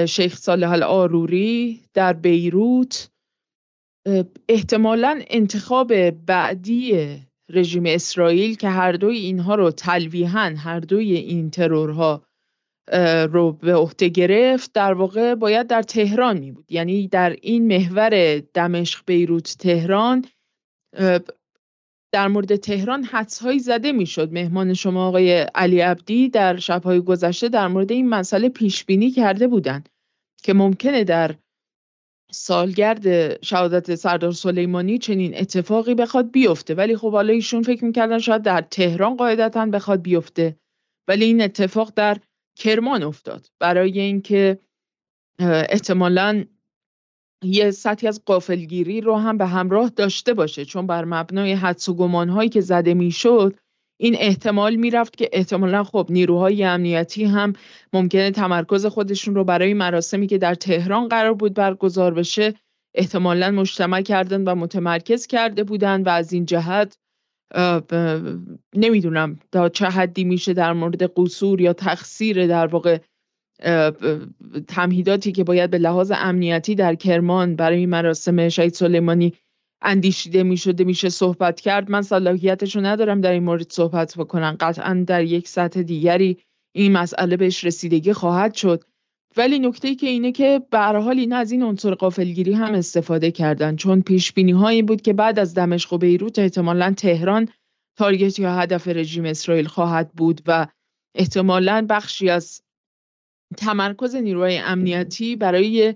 شیخ 0.06 0.36
صالح 0.36 0.70
الآروری 0.70 1.80
در 1.94 2.12
بیروت 2.12 3.10
احتمالا 4.48 5.22
انتخاب 5.30 6.10
بعدی 6.10 7.16
رژیم 7.50 7.82
اسرائیل 7.86 8.56
که 8.56 8.68
هر 8.68 8.92
دوی 8.92 9.16
اینها 9.16 9.54
رو 9.54 9.70
تلویحا 9.70 10.54
هر 10.56 10.80
دوی 10.80 11.14
این 11.14 11.50
ترورها 11.50 12.22
رو 13.32 13.52
به 13.52 13.74
عهده 13.74 14.08
گرفت 14.08 14.72
در 14.72 14.92
واقع 14.92 15.34
باید 15.34 15.66
در 15.66 15.82
تهران 15.82 16.38
می 16.38 16.52
بود 16.52 16.72
یعنی 16.72 17.08
در 17.08 17.36
این 17.42 17.66
محور 17.66 18.38
دمشق 18.54 19.02
بیروت 19.06 19.56
تهران 19.58 20.24
در 22.12 22.28
مورد 22.28 22.56
تهران 22.56 23.04
حدسهایی 23.04 23.58
زده 23.58 23.92
می‌شد. 23.92 24.32
مهمان 24.32 24.74
شما 24.74 25.08
آقای 25.08 25.46
علی 25.54 25.80
عبدی 25.80 26.28
در 26.28 26.56
شبهای 26.56 27.00
گذشته 27.00 27.48
در 27.48 27.68
مورد 27.68 27.92
این 27.92 28.08
مسئله 28.08 28.48
پیش 28.48 28.84
بینی 28.84 29.10
کرده 29.10 29.48
بودند 29.48 29.88
که 30.42 30.54
ممکنه 30.54 31.04
در 31.04 31.34
سالگرد 32.32 33.42
شهادت 33.44 33.94
سردار 33.94 34.32
سلیمانی 34.32 34.98
چنین 34.98 35.36
اتفاقی 35.36 35.94
بخواد 35.94 36.30
بیفته. 36.30 36.74
ولی 36.74 36.96
خب 36.96 37.12
حالا 37.12 37.32
ایشون 37.32 37.62
فکر 37.62 37.84
می‌کردن 37.84 38.18
شاید 38.18 38.42
در 38.42 38.60
تهران 38.60 39.16
قاعدتا 39.16 39.66
بخواد 39.66 40.02
بیفته. 40.02 40.56
ولی 41.08 41.24
این 41.24 41.42
اتفاق 41.42 41.92
در 41.96 42.16
کرمان 42.56 43.02
افتاد. 43.02 43.46
برای 43.60 44.00
اینکه 44.00 44.58
احتمالا 45.68 46.44
یه 47.44 47.70
سطحی 47.70 48.08
از 48.08 48.22
قافلگیری 48.26 49.00
رو 49.00 49.16
هم 49.16 49.38
به 49.38 49.46
همراه 49.46 49.88
داشته 49.88 50.34
باشه. 50.34 50.64
چون 50.64 50.86
بر 50.86 51.04
مبنای 51.04 51.52
حدس 51.52 51.88
و 51.88 51.94
گمانهایی 51.94 52.48
که 52.48 52.60
زده 52.60 52.94
می‌شد 52.94 53.56
این 54.00 54.16
احتمال 54.18 54.76
می‌رفت 54.76 55.16
که 55.16 55.28
احتمالا 55.32 55.84
خب 55.84 56.06
نیروهای 56.10 56.64
امنیتی 56.64 57.24
هم 57.24 57.52
ممکنه 57.92 58.30
تمرکز 58.30 58.86
خودشون 58.86 59.34
رو 59.34 59.44
برای 59.44 59.74
مراسمی 59.74 60.26
که 60.26 60.38
در 60.38 60.54
تهران 60.54 61.08
قرار 61.08 61.34
بود 61.34 61.54
برگزار 61.54 62.14
بشه 62.14 62.54
احتمالا 62.94 63.50
مجتمع 63.50 64.02
کردن 64.02 64.44
و 64.44 64.54
متمرکز 64.54 65.26
کرده 65.26 65.64
بودن 65.64 66.02
و 66.02 66.08
از 66.08 66.32
این 66.32 66.44
جهت 66.44 66.98
نمی‌دونم 68.74 69.38
تا 69.52 69.68
چه 69.68 69.86
حدی 69.86 70.24
میشه 70.24 70.52
در 70.52 70.72
مورد 70.72 71.12
قصور 71.16 71.60
یا 71.60 71.72
تقصیر 71.72 72.46
در 72.46 72.66
واقع 72.66 72.98
تمهیداتی 74.68 75.32
که 75.32 75.44
باید 75.44 75.70
به 75.70 75.78
لحاظ 75.78 76.12
امنیتی 76.14 76.74
در 76.74 76.94
کرمان 76.94 77.56
برای 77.56 77.86
مراسم 77.86 78.48
شهید 78.48 78.74
سلیمانی 78.74 79.32
اندیشیده 79.82 80.42
می 80.42 80.56
شده 80.56 80.84
میشه 80.84 81.08
صحبت 81.08 81.60
کرد. 81.60 81.90
من 81.90 82.02
صلاحیتش 82.02 82.76
رو 82.76 82.82
ندارم 82.82 83.20
در 83.20 83.32
این 83.32 83.42
مورد 83.42 83.72
صحبت 83.72 84.14
بکنم. 84.18 84.56
قطعا 84.60 85.04
در 85.06 85.24
یک 85.24 85.48
سطح 85.48 85.82
دیگری 85.82 86.38
این 86.74 86.92
مسئله 86.92 87.36
بهش 87.36 87.64
رسیدگی 87.64 88.12
خواهد 88.12 88.54
شد. 88.54 88.84
ولی 89.36 89.58
نکته 89.58 89.88
ای 89.88 89.94
که 89.94 90.06
اینه 90.06 90.32
که 90.32 90.62
به 90.70 90.78
حال 90.78 91.18
این 91.18 91.32
از 91.32 91.52
این 91.52 91.62
عنصر 91.62 91.94
قافلگیری 91.94 92.52
هم 92.52 92.74
استفاده 92.74 93.30
کردن. 93.30 93.76
چون 93.76 94.02
پیش 94.02 94.32
بینی 94.32 94.52
هایی 94.52 94.82
بود 94.82 95.02
که 95.02 95.12
بعد 95.12 95.38
از 95.38 95.54
دمشق 95.54 95.92
و 95.92 95.98
بیروت 95.98 96.38
احتمالا 96.38 96.94
تهران 96.96 97.48
تارگت 97.98 98.38
یا 98.38 98.54
هدف 98.54 98.88
رژیم 98.88 99.24
اسرائیل 99.24 99.66
خواهد 99.66 100.12
بود 100.12 100.40
و 100.46 100.66
احتمالا 101.14 101.86
بخشی 101.88 102.30
از 102.30 102.62
تمرکز 103.56 104.14
نیروهای 104.14 104.58
امنیتی 104.58 105.36
برای 105.36 105.94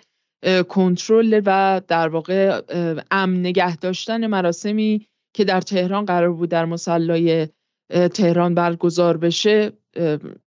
کنترل 0.68 1.42
و 1.46 1.80
در 1.88 2.08
واقع 2.08 2.60
امن 3.10 3.40
نگه 3.40 3.76
داشتن 3.76 4.26
مراسمی 4.26 5.06
که 5.34 5.44
در 5.44 5.60
تهران 5.60 6.04
قرار 6.04 6.32
بود 6.32 6.48
در 6.48 6.64
مسلای 6.64 7.48
تهران 8.14 8.54
برگزار 8.54 9.16
بشه 9.16 9.72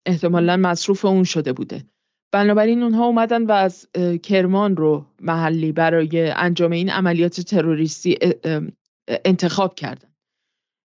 احتمالا 0.06 0.58
مصروف 0.58 1.06
اون 1.06 1.24
شده 1.24 1.54
بوده. 1.54 1.84
بنابراین 2.32 2.84
اونها 2.84 3.06
اومدن 3.06 3.46
و 3.46 3.52
از 3.52 3.88
کرمان 4.24 4.76
رو 4.76 5.06
محلی 5.22 5.72
برای 5.72 6.30
انجام 6.30 6.72
این 6.72 6.90
عملیات 6.90 7.42
تروریستی 7.42 8.18
انتخاب 9.08 9.76
کردن. 9.76 10.15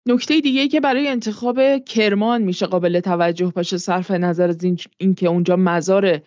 نکته 0.08 0.42
دیگه 0.42 0.68
که 0.68 0.80
برای 0.80 1.08
انتخاب 1.08 1.78
کرمان 1.78 2.42
میشه 2.42 2.66
قابل 2.66 3.00
توجه 3.00 3.52
باشه 3.56 3.78
صرف 3.78 4.12
نظر 4.12 4.50
از 4.50 4.64
این, 5.00 5.16
که 5.16 5.28
اونجا 5.28 5.56
مزار 5.56 6.22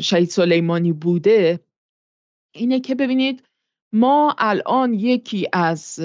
شهید 0.00 0.28
سلیمانی 0.28 0.92
بوده 0.92 1.60
اینه 2.54 2.80
که 2.80 2.94
ببینید 2.94 3.42
ما 3.92 4.34
الان 4.38 4.94
یکی 4.94 5.48
از 5.52 6.00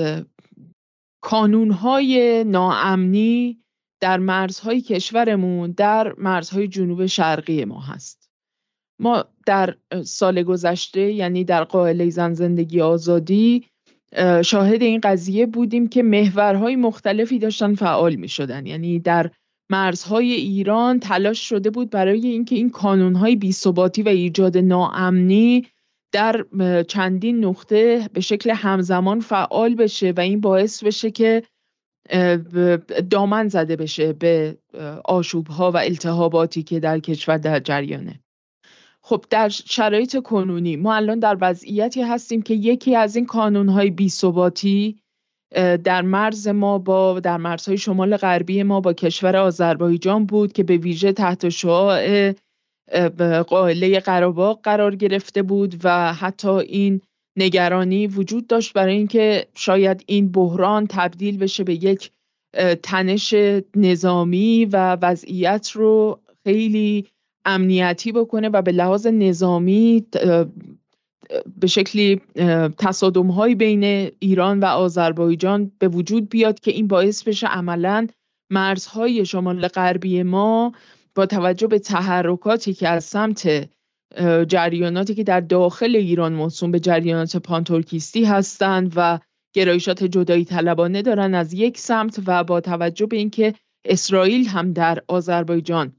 کانونهای 1.22 2.44
ناامنی 2.44 3.60
در 4.02 4.18
مرزهای 4.18 4.82
کشورمون 4.82 5.72
در 5.72 6.14
مرزهای 6.18 6.68
جنوب 6.68 7.06
شرقی 7.06 7.66
ما 7.66 7.80
هست. 7.80 8.30
ما 9.00 9.26
در 9.46 9.78
سال 10.06 10.44
گذشته 10.44 11.12
یعنی 11.12 11.44
در 11.44 11.64
قائله 11.64 12.10
زن 12.10 12.34
زندگی 12.34 12.82
آزادی 12.82 13.66
شاهد 14.46 14.82
این 14.82 15.00
قضیه 15.04 15.46
بودیم 15.46 15.88
که 15.88 16.04
محورهای 16.04 16.76
مختلفی 16.76 17.40
داشتن 17.40 17.76
فعال 17.76 18.16
می 18.16 18.28
شدن 18.28 18.66
یعنی 18.66 19.00
در 19.00 19.32
مرزهای 19.70 20.32
ایران 20.32 21.00
تلاش 21.00 21.50
شده 21.50 21.70
بود 21.70 21.90
برای 21.90 22.28
اینکه 22.28 22.56
این 22.56 22.70
کانونهای 22.70 23.36
بیثباتی 23.36 24.04
و 24.04 24.10
ایجاد 24.10 24.58
ناامنی 24.58 25.68
در 26.12 26.46
چندین 26.88 27.46
نقطه 27.46 28.10
به 28.14 28.22
شکل 28.22 28.50
همزمان 28.50 29.20
فعال 29.20 29.76
بشه 29.76 30.14
و 30.18 30.20
این 30.20 30.42
باعث 30.42 30.84
بشه 30.84 31.12
که 31.12 31.44
دامن 33.10 33.48
زده 33.48 33.76
بشه 33.76 34.14
به 34.14 34.58
آشوبها 35.06 35.72
و 35.72 35.78
التهاباتی 35.78 36.64
که 36.64 36.80
در 36.80 37.00
کشور 37.00 37.38
در 37.38 37.60
جریانه. 37.60 38.20
خب 39.08 39.26
در 39.30 39.50
شرایط 39.50 40.22
کنونی 40.24 40.76
ما 40.76 40.96
الان 40.96 41.20
در 41.20 41.38
وضعیتی 41.42 42.02
هستیم 42.02 42.42
که 42.42 42.54
یکی 42.54 42.96
از 42.96 43.16
این 43.16 43.26
کانونهای 43.26 43.90
بیثباتی 43.90 45.00
در 45.84 46.02
مرز 46.02 46.48
ما 46.48 46.78
با 46.78 47.20
در 47.20 47.38
مرزهای 47.38 47.78
شمال 47.78 48.18
غربی 48.18 48.64
ما 48.64 48.82
با 48.82 48.94
کشور 48.94 49.36
آذربایجان 49.36 50.26
بود 50.26 50.54
که 50.54 50.64
به 50.64 50.78
ویژه 50.78 51.12
تحت 51.12 51.50
شعاع 51.50 52.34
قائله 53.48 54.00
قراباق 54.00 54.60
قرار 54.64 54.96
گرفته 54.96 55.42
بود 55.42 55.76
و 55.84 56.14
حتی 56.14 56.50
این 56.50 57.02
نگرانی 57.38 58.08
وجود 58.08 58.48
داشت 58.48 58.74
برای 58.74 58.96
اینکه 58.96 59.48
شاید 59.56 60.04
این 60.08 60.32
بحران 60.32 60.88
تبدیل 60.90 61.38
بشه 61.38 61.64
به 61.64 61.74
یک 61.74 62.12
تنش 62.84 63.36
نظامی 63.76 64.66
و 64.66 64.98
وضعیت 65.02 65.72
رو 65.72 66.20
خیلی 66.44 67.08
امنیتی 67.46 68.12
بکنه 68.12 68.50
و 68.50 68.62
به 68.62 68.72
لحاظ 68.72 69.08
نظامی 69.08 70.06
به 71.58 71.68
شکلی 71.68 72.22
تصادم 72.78 73.28
های 73.28 73.56
بین 73.56 73.84
ایران 74.20 74.60
و 74.60 74.66
آذربایجان 74.66 75.72
به 75.80 75.88
وجود 75.88 76.30
بیاد 76.30 76.60
که 76.60 76.72
این 76.72 76.88
باعث 76.88 77.24
بشه 77.24 77.48
عملا 77.48 78.08
مرزهای 78.50 79.26
شمال 79.26 79.68
غربی 79.68 80.24
ما 80.24 80.72
با 81.16 81.26
توجه 81.26 81.68
به 81.68 81.80
تحرکاتی 81.80 82.74
که 82.74 82.90
از 82.90 83.04
سمت 83.04 83.70
جریاناتی 84.48 85.16
که 85.16 85.24
در 85.24 85.40
داخل 85.40 85.96
ایران 85.96 86.34
موسوم 86.34 86.72
به 86.72 86.80
جریانات 86.80 87.38
پانتورکیستی 87.38 88.26
هستند 88.26 88.94
و 88.96 89.20
گرایشات 89.56 90.04
جدایی 90.04 90.46
طلبانه 90.46 91.02
دارن 91.02 91.36
از 91.36 91.54
یک 91.54 91.78
سمت 91.78 92.20
و 92.26 92.44
با 92.44 92.62
توجه 92.62 93.06
به 93.06 93.18
اینکه 93.18 93.54
اسرائیل 93.86 94.48
هم 94.48 94.74
در 94.74 95.04
آذربایجان 95.08 95.94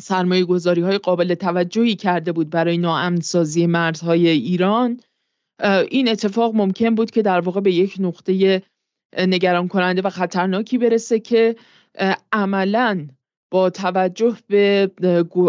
سرمایه 0.00 0.44
گذاری 0.44 0.80
های 0.80 0.98
قابل 0.98 1.34
توجهی 1.34 1.96
کرده 1.96 2.32
بود 2.32 2.50
برای 2.50 2.78
ناامنسازی 2.78 3.66
مرزهای 3.66 4.28
ایران 4.28 5.00
این 5.90 6.08
اتفاق 6.08 6.54
ممکن 6.54 6.94
بود 6.94 7.10
که 7.10 7.22
در 7.22 7.40
واقع 7.40 7.60
به 7.60 7.72
یک 7.72 7.96
نقطه 7.98 8.62
نگران 9.18 9.68
کننده 9.68 10.02
و 10.02 10.10
خطرناکی 10.10 10.78
برسه 10.78 11.20
که 11.20 11.56
عملا 12.32 13.08
با 13.52 13.70
توجه 13.70 14.36
به 14.48 14.90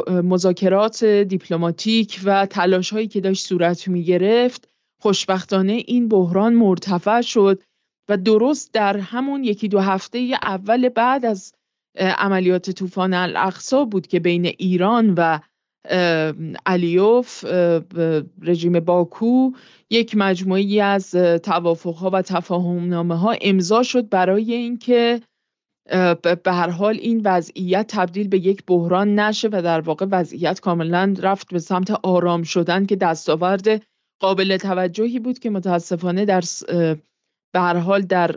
مذاکرات 0.08 1.04
دیپلماتیک 1.04 2.22
و 2.24 2.46
تلاش 2.46 2.94
هایی 2.94 3.08
که 3.08 3.22
داشت 3.22 3.46
صورت 3.46 3.88
می 3.88 4.04
گرفت 4.04 4.70
خوشبختانه 5.02 5.74
این 5.74 6.08
بحران 6.08 6.54
مرتفع 6.54 7.22
شد 7.22 7.64
و 8.10 8.18
درست 8.18 8.74
در 8.74 8.98
همون 8.98 9.44
یکی 9.44 9.68
دو 9.68 9.80
هفته 9.80 10.32
اول 10.44 10.90
بعد 10.90 11.26
از 11.26 11.54
عملیات 12.00 12.72
طوفان 12.72 13.14
الاقصا 13.14 13.86
بود 13.86 14.08
که 14.08 14.20
بین 14.20 14.46
ایران 14.46 15.14
و 15.18 15.40
علیوف 16.66 17.46
رژیم 18.42 18.80
باکو 18.80 19.52
یک 19.90 20.16
مجموعی 20.18 20.82
از 20.82 21.12
توافقها 21.44 22.10
و 22.10 22.22
تفاهمنامه 22.22 23.16
ها 23.16 23.36
امضا 23.42 23.84
شد 23.84 24.10
برای 24.10 24.54
اینکه 24.54 25.22
به 26.44 26.52
هر 26.52 26.70
حال 26.70 26.96
این 26.96 27.22
وضعیت 27.26 27.88
تبدیل 27.88 28.28
به 28.28 28.38
یک 28.38 28.64
بحران 28.68 29.20
نشه 29.20 29.48
و 29.52 29.62
در 29.64 29.82
واقع 29.82 30.06
وضعیت 30.12 30.60
کاملا 30.60 31.16
رفت 31.20 31.54
به 31.54 31.60
سمت 31.60 31.92
آرام 31.92 32.44
شدن 32.44 32.86
که 32.86 32.96
دستاورد 32.96 33.82
قابل 34.22 34.58
توجهی 34.58 35.20
بود 35.20 35.40
که 35.40 35.50
متاسفانه 35.50 36.26
در 36.26 36.44
به 37.54 37.60
هر 37.60 37.78
حال 37.78 38.02
در 38.02 38.36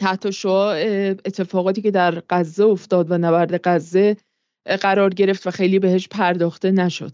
تحت 0.00 0.30
شعاع 0.30 0.76
اتفاقاتی 1.24 1.82
که 1.82 1.90
در 1.90 2.22
غزه 2.30 2.64
افتاد 2.64 3.10
و 3.10 3.18
نبرد 3.18 3.60
غزه 3.64 4.16
قرار 4.80 5.10
گرفت 5.10 5.46
و 5.46 5.50
خیلی 5.50 5.78
بهش 5.78 6.08
پرداخته 6.08 6.70
نشد. 6.70 7.12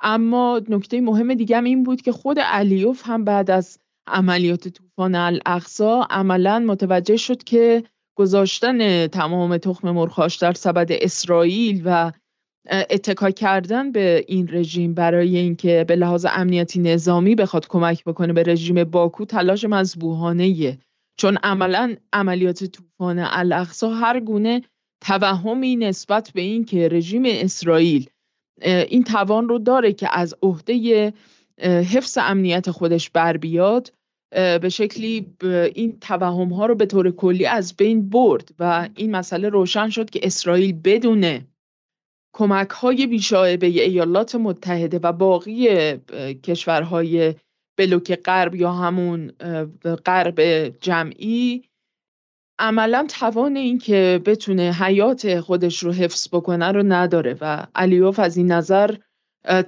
اما 0.00 0.60
نکته 0.68 1.00
مهم 1.00 1.34
دیگه 1.34 1.56
هم 1.56 1.64
این 1.64 1.82
بود 1.82 2.02
که 2.02 2.12
خود 2.12 2.38
علیوف 2.38 3.02
هم 3.04 3.24
بعد 3.24 3.50
از 3.50 3.78
عملیات 4.06 4.68
طوفان 4.68 5.14
الاقصا 5.14 6.06
عملا 6.10 6.58
متوجه 6.58 7.16
شد 7.16 7.42
که 7.42 7.84
گذاشتن 8.18 9.06
تمام 9.06 9.56
تخم 9.56 9.90
مرخاش 9.90 10.36
در 10.36 10.52
سبد 10.52 10.88
اسرائیل 10.92 11.82
و 11.84 12.12
اتکا 12.70 13.30
کردن 13.30 13.92
به 13.92 14.24
این 14.28 14.48
رژیم 14.52 14.94
برای 14.94 15.36
اینکه 15.36 15.84
به 15.88 15.96
لحاظ 15.96 16.26
امنیتی 16.30 16.80
نظامی 16.80 17.34
بخواد 17.34 17.66
کمک 17.68 18.04
بکنه 18.04 18.32
به 18.32 18.42
رژیم 18.42 18.84
باکو 18.84 19.24
تلاش 19.24 19.64
مذبوحانه 19.64 20.78
چون 21.18 21.38
عملا 21.42 21.96
عملیات 22.12 22.64
طوفان 22.64 23.18
الاقصا 23.18 23.94
هر 23.94 24.20
گونه 24.20 24.62
توهمی 25.00 25.76
نسبت 25.76 26.30
به 26.34 26.40
این 26.40 26.64
که 26.64 26.88
رژیم 26.88 27.22
اسرائیل 27.26 28.10
این 28.62 29.04
توان 29.04 29.48
رو 29.48 29.58
داره 29.58 29.92
که 29.92 30.08
از 30.18 30.34
عهده 30.42 31.12
حفظ 31.62 32.18
امنیت 32.20 32.70
خودش 32.70 33.10
بر 33.10 33.36
بیاد 33.36 33.92
به 34.32 34.68
شکلی 34.68 35.26
این 35.74 35.98
توهم 36.00 36.52
ها 36.52 36.66
رو 36.66 36.74
به 36.74 36.86
طور 36.86 37.10
کلی 37.10 37.46
از 37.46 37.76
بین 37.76 38.08
برد 38.08 38.54
و 38.58 38.88
این 38.96 39.10
مسئله 39.10 39.48
روشن 39.48 39.88
شد 39.88 40.10
که 40.10 40.20
اسرائیل 40.22 40.80
بدون 40.84 41.40
کمک 42.34 42.70
های 42.70 43.06
بیشاعبه 43.06 43.66
ایالات 43.66 44.34
متحده 44.34 44.98
و 45.02 45.12
باقی 45.12 45.68
کشورهای 46.42 47.34
بلوک 47.78 48.14
غرب 48.14 48.54
یا 48.54 48.72
همون 48.72 49.32
غرب 50.06 50.68
جمعی. 50.80 51.64
عملا 52.58 53.06
توان 53.08 53.56
این 53.56 53.78
که 53.78 54.20
بتونه 54.26 54.72
حیات 54.72 55.40
خودش 55.40 55.78
رو 55.78 55.92
حفظ 55.92 56.28
بکنه 56.32 56.72
رو 56.72 56.82
نداره 56.82 57.36
و 57.40 57.66
علیوف 57.74 58.18
از 58.18 58.36
این 58.36 58.52
نظر 58.52 58.96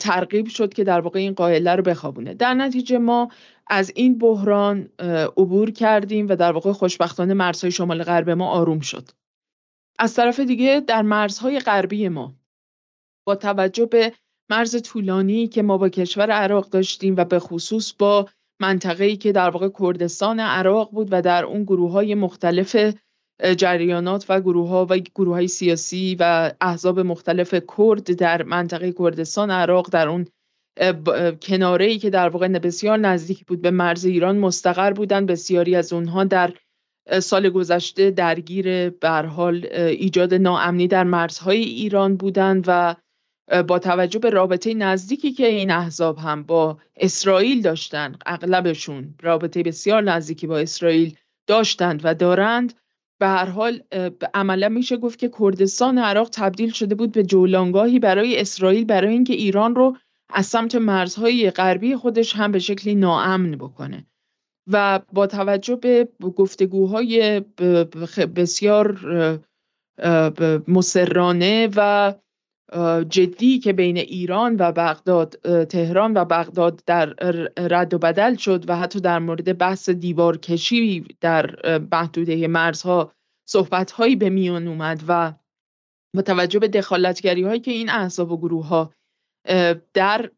ترغیب 0.01 0.47
شد 0.47 0.75
که 0.75 0.85
در 0.85 1.01
واقع 1.01 1.19
این 1.19 1.35
قائله 1.35 1.75
رو 1.75 1.83
بخوابونه. 1.83 2.35
در 2.35 2.55
نتیجه 2.55 2.99
ما 2.99 3.31
از 3.67 3.93
این 3.95 4.19
بحران 4.19 4.89
عبور 5.37 5.71
کردیم 5.71 6.29
و 6.29 6.37
در 6.37 6.53
واقع 6.53 6.73
خوشبختانه 6.73 7.35
مرزهای 7.35 7.71
شمال 7.71 8.03
غرب 8.03 8.31
ما 8.31 8.49
آروم 8.51 8.81
شد. 8.81 9.09
از 9.99 10.15
طرف 10.15 10.41
دیگه 10.41 10.81
در 10.87 11.03
مرزهای 11.03 11.61
غربی 11.61 12.09
ما 12.09 12.35
با 13.27 13.35
توجه 13.35 13.87
به 13.87 14.13
مرز 14.51 14.83
طولانی 14.83 15.49
که 15.49 15.63
ما 15.63 15.79
با 15.79 15.89
کشور 15.89 16.31
عراق 16.31 16.69
داشتیم 16.69 17.15
و 17.17 17.25
به 17.25 17.39
خصوص 17.39 17.93
با 17.99 18.29
منطقه‌ای 18.61 19.17
که 19.17 19.33
در 19.33 19.51
واقع 19.51 19.69
کردستان 19.81 20.41
عراق 20.41 20.91
بود 20.91 21.09
و 21.11 21.23
در 21.23 21.45
اون 21.45 21.63
گروه 21.63 21.93
های 21.93 22.15
مختلف 22.15 22.77
جریانات 23.57 24.27
و 24.29 24.41
گروه 24.41 24.69
ها 24.69 24.87
و 24.91 24.99
گروه 24.99 25.35
های 25.35 25.49
سیاسی 25.49 26.17
و 26.21 26.53
احزاب 26.61 27.01
مختلف 27.01 27.55
کرد 27.79 28.17
در 28.17 28.43
منطقه 28.43 28.93
کردستان 28.93 29.51
عراق 29.51 29.91
در 29.91 30.09
اون 30.09 30.27
کناره 31.43 31.85
ای 31.85 31.99
که 31.99 32.11
در 32.11 32.29
واقع 32.29 32.49
بسیار 32.49 32.99
نزدیک 32.99 33.47
بود 33.47 33.63
به 33.63 33.71
مرز 33.71 34.05
ایران 34.05 34.39
مستقر 34.39 34.93
بودند 34.93 35.27
بسیاری 35.27 35.77
از 35.77 35.93
اونها 35.93 36.25
در 36.25 36.55
سال 37.23 37.51
گذشته 37.51 38.11
درگیر 38.11 38.91
بر 38.91 39.27
حال 39.27 39.67
ایجاد 39.73 40.35
ناامنی 40.35 40.89
در 40.89 41.05
مرزهای 41.05 41.61
ایران 41.61 42.17
بودند 42.17 42.65
و 42.67 42.97
با 43.69 43.79
توجه 43.79 44.19
به 44.19 44.31
رابطه 44.31 44.75
نزدیکی 44.75 45.33
که 45.33 45.47
این 45.47 45.71
احزاب 45.71 46.19
هم 46.19 46.43
با 46.43 46.79
اسرائیل 46.97 47.63
داشتند 47.63 48.23
اغلبشون 48.27 49.15
رابطه 49.23 49.63
بسیار 49.63 50.03
نزدیکی 50.03 50.47
با 50.47 50.59
اسرائیل 50.59 51.17
داشتند 51.47 52.01
و 52.05 52.15
دارند. 52.15 52.73
به 53.19 53.27
هر 53.27 53.47
حال 53.47 53.83
عملا 54.35 54.69
میشه 54.69 54.97
گفت 54.97 55.19
که 55.19 55.31
کردستان 55.41 55.99
عراق 55.99 56.29
تبدیل 56.33 56.71
شده 56.71 56.95
بود 56.95 57.13
به 57.13 57.23
جولانگاهی 57.23 57.99
برای 57.99 58.41
اسرائیل 58.41 58.85
برای 58.85 59.13
اینکه 59.13 59.35
ایران 59.35 59.75
رو 59.75 59.97
از 60.33 60.47
سمت 60.47 60.75
مرزهای 60.75 61.51
غربی 61.51 61.97
خودش 61.97 62.37
هم 62.37 62.53
به 62.53 62.59
شکلی 62.59 62.95
ناامن 62.95 63.51
بکنه. 63.51 64.07
و 64.67 65.01
با 65.13 65.27
توجه 65.27 65.77
به 65.77 66.09
گفتگوهای 66.37 67.41
بسیار 68.37 68.99
مسررانه 70.69 71.69
و 71.77 72.15
جدی 73.09 73.59
که 73.59 73.73
بین 73.73 73.97
ایران 73.97 74.57
و 74.59 74.73
بغداد 74.73 75.31
تهران 75.64 76.16
و 76.16 76.25
بغداد 76.25 76.83
در 76.87 77.07
رد 77.59 77.95
و 77.95 77.99
بدل 77.99 78.37
شد 78.37 78.71
و 78.71 78.77
حتی 78.77 79.01
در 79.01 79.18
مورد 79.18 79.59
بحث 79.59 79.91
دیوار 79.91 80.37
کشی 80.37 81.05
در 81.21 81.79
محدوده 81.93 82.49
مرزها 82.49 83.12
صحبت 83.49 83.91
هایی 83.91 84.16
به 84.16 84.31
میان 84.31 84.68
اومد 84.68 85.05
و 85.09 85.33
با 86.14 86.23
توجه 86.23 86.59
به 86.59 86.68
دخالتگری 86.68 87.43
هایی 87.43 87.61
که 87.61 87.71
این 87.71 87.91
احزاب 87.91 88.33
و 88.33 88.37
گروه 88.37 88.66
ها 88.66 88.93
در 89.95 90.31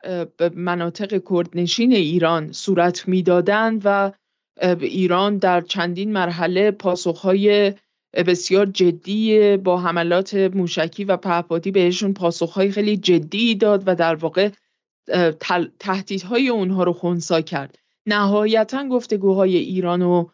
مناطق 0.55 1.23
کردنشین 1.31 1.93
ایران 1.93 2.53
صورت 2.53 3.09
می‌دادند 3.09 3.83
و 3.85 4.13
ایران 4.81 5.37
در 5.37 5.61
چندین 5.61 6.13
مرحله 6.13 6.71
پاسخهای 6.71 7.75
بسیار 8.15 8.67
جدی 8.67 9.57
با 9.57 9.81
حملات 9.81 10.35
موشکی 10.35 11.05
و 11.05 11.17
پهپادی 11.17 11.71
بهشون 11.71 12.13
پاسخهای 12.15 12.71
خیلی 12.71 12.97
جدی 12.97 13.55
داد 13.55 13.83
و 13.87 13.95
در 13.95 14.15
واقع 14.15 14.51
تهدیدهای 15.79 16.49
اونها 16.49 16.85
رو 16.85 16.93
خونسا 16.93 17.41
کرد. 17.41 17.79
نهایتا 18.07 18.89
گفتگوهای 18.89 19.57
ایران 19.57 20.03
و 20.03 20.29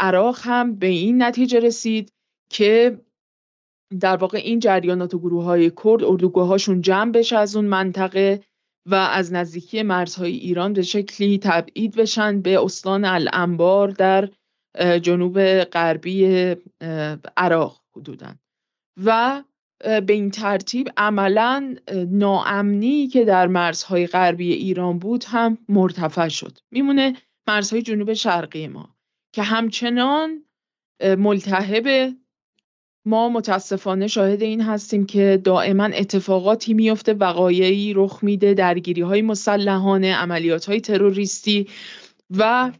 عراق 0.00 0.38
هم 0.42 0.74
به 0.74 0.86
این 0.86 1.22
نتیجه 1.22 1.60
رسید 1.60 2.12
که 2.50 3.00
در 4.00 4.16
واقع 4.16 4.38
این 4.38 4.58
جریانات 4.58 5.14
و 5.14 5.18
گروه 5.18 5.44
های 5.44 5.70
کرد 5.84 6.04
اردوگاهاشون 6.04 6.80
جمع 6.80 7.12
بشه 7.12 7.36
از 7.36 7.56
اون 7.56 7.64
منطقه 7.64 8.40
و 8.86 8.94
از 8.94 9.32
نزدیکی 9.32 9.82
مرزهای 9.82 10.32
ایران 10.32 10.72
به 10.72 10.82
شکلی 10.82 11.38
تبعید 11.38 11.96
بشن 11.96 12.40
به 12.40 12.64
استان 12.64 13.04
الانبار 13.04 13.88
در 13.88 14.28
جنوب 15.02 15.64
غربی 15.64 16.54
عراق 17.36 17.80
حدودا. 17.96 18.34
و 19.04 19.42
به 19.82 20.12
این 20.12 20.30
ترتیب 20.30 20.90
عملا 20.96 21.76
ناامنی 22.10 23.06
که 23.06 23.24
در 23.24 23.46
مرزهای 23.46 24.06
غربی 24.06 24.52
ایران 24.52 24.98
بود 24.98 25.24
هم 25.24 25.58
مرتفع 25.68 26.28
شد. 26.28 26.58
میمونه 26.70 27.16
مرزهای 27.48 27.82
جنوب 27.82 28.12
شرقی 28.12 28.68
ما 28.68 28.96
که 29.32 29.42
همچنان 29.42 30.44
ملتهب. 31.18 32.14
ما 33.04 33.28
متاسفانه 33.28 34.06
شاهد 34.06 34.42
این 34.42 34.60
هستیم 34.60 35.06
که 35.06 35.40
دائما 35.44 35.84
اتفاقاتی 35.84 36.74
میفته 36.74 37.12
وقایعی 37.12 37.92
رخ 37.94 38.18
میده 38.22 38.54
درگیری 38.54 39.00
های 39.00 39.22
مسلحانه 39.22 40.14
عملیات 40.14 40.64
های 40.64 40.80
تروریستی 40.80 41.68
و 42.30 42.72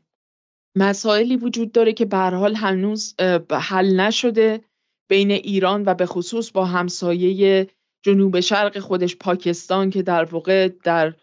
مسائلی 0.76 1.36
وجود 1.36 1.72
داره 1.72 1.92
که 1.92 2.04
به 2.04 2.16
حال 2.16 2.54
هنوز 2.54 3.14
حل 3.50 4.00
نشده 4.00 4.60
بین 5.08 5.30
ایران 5.30 5.82
و 5.86 5.94
به 5.94 6.06
خصوص 6.06 6.50
با 6.50 6.64
همسایه 6.64 7.66
جنوب 8.04 8.40
شرق 8.40 8.78
خودش 8.78 9.16
پاکستان 9.16 9.90
که 9.90 10.02
در 10.02 10.24
واقع 10.24 10.68
در 10.84 11.14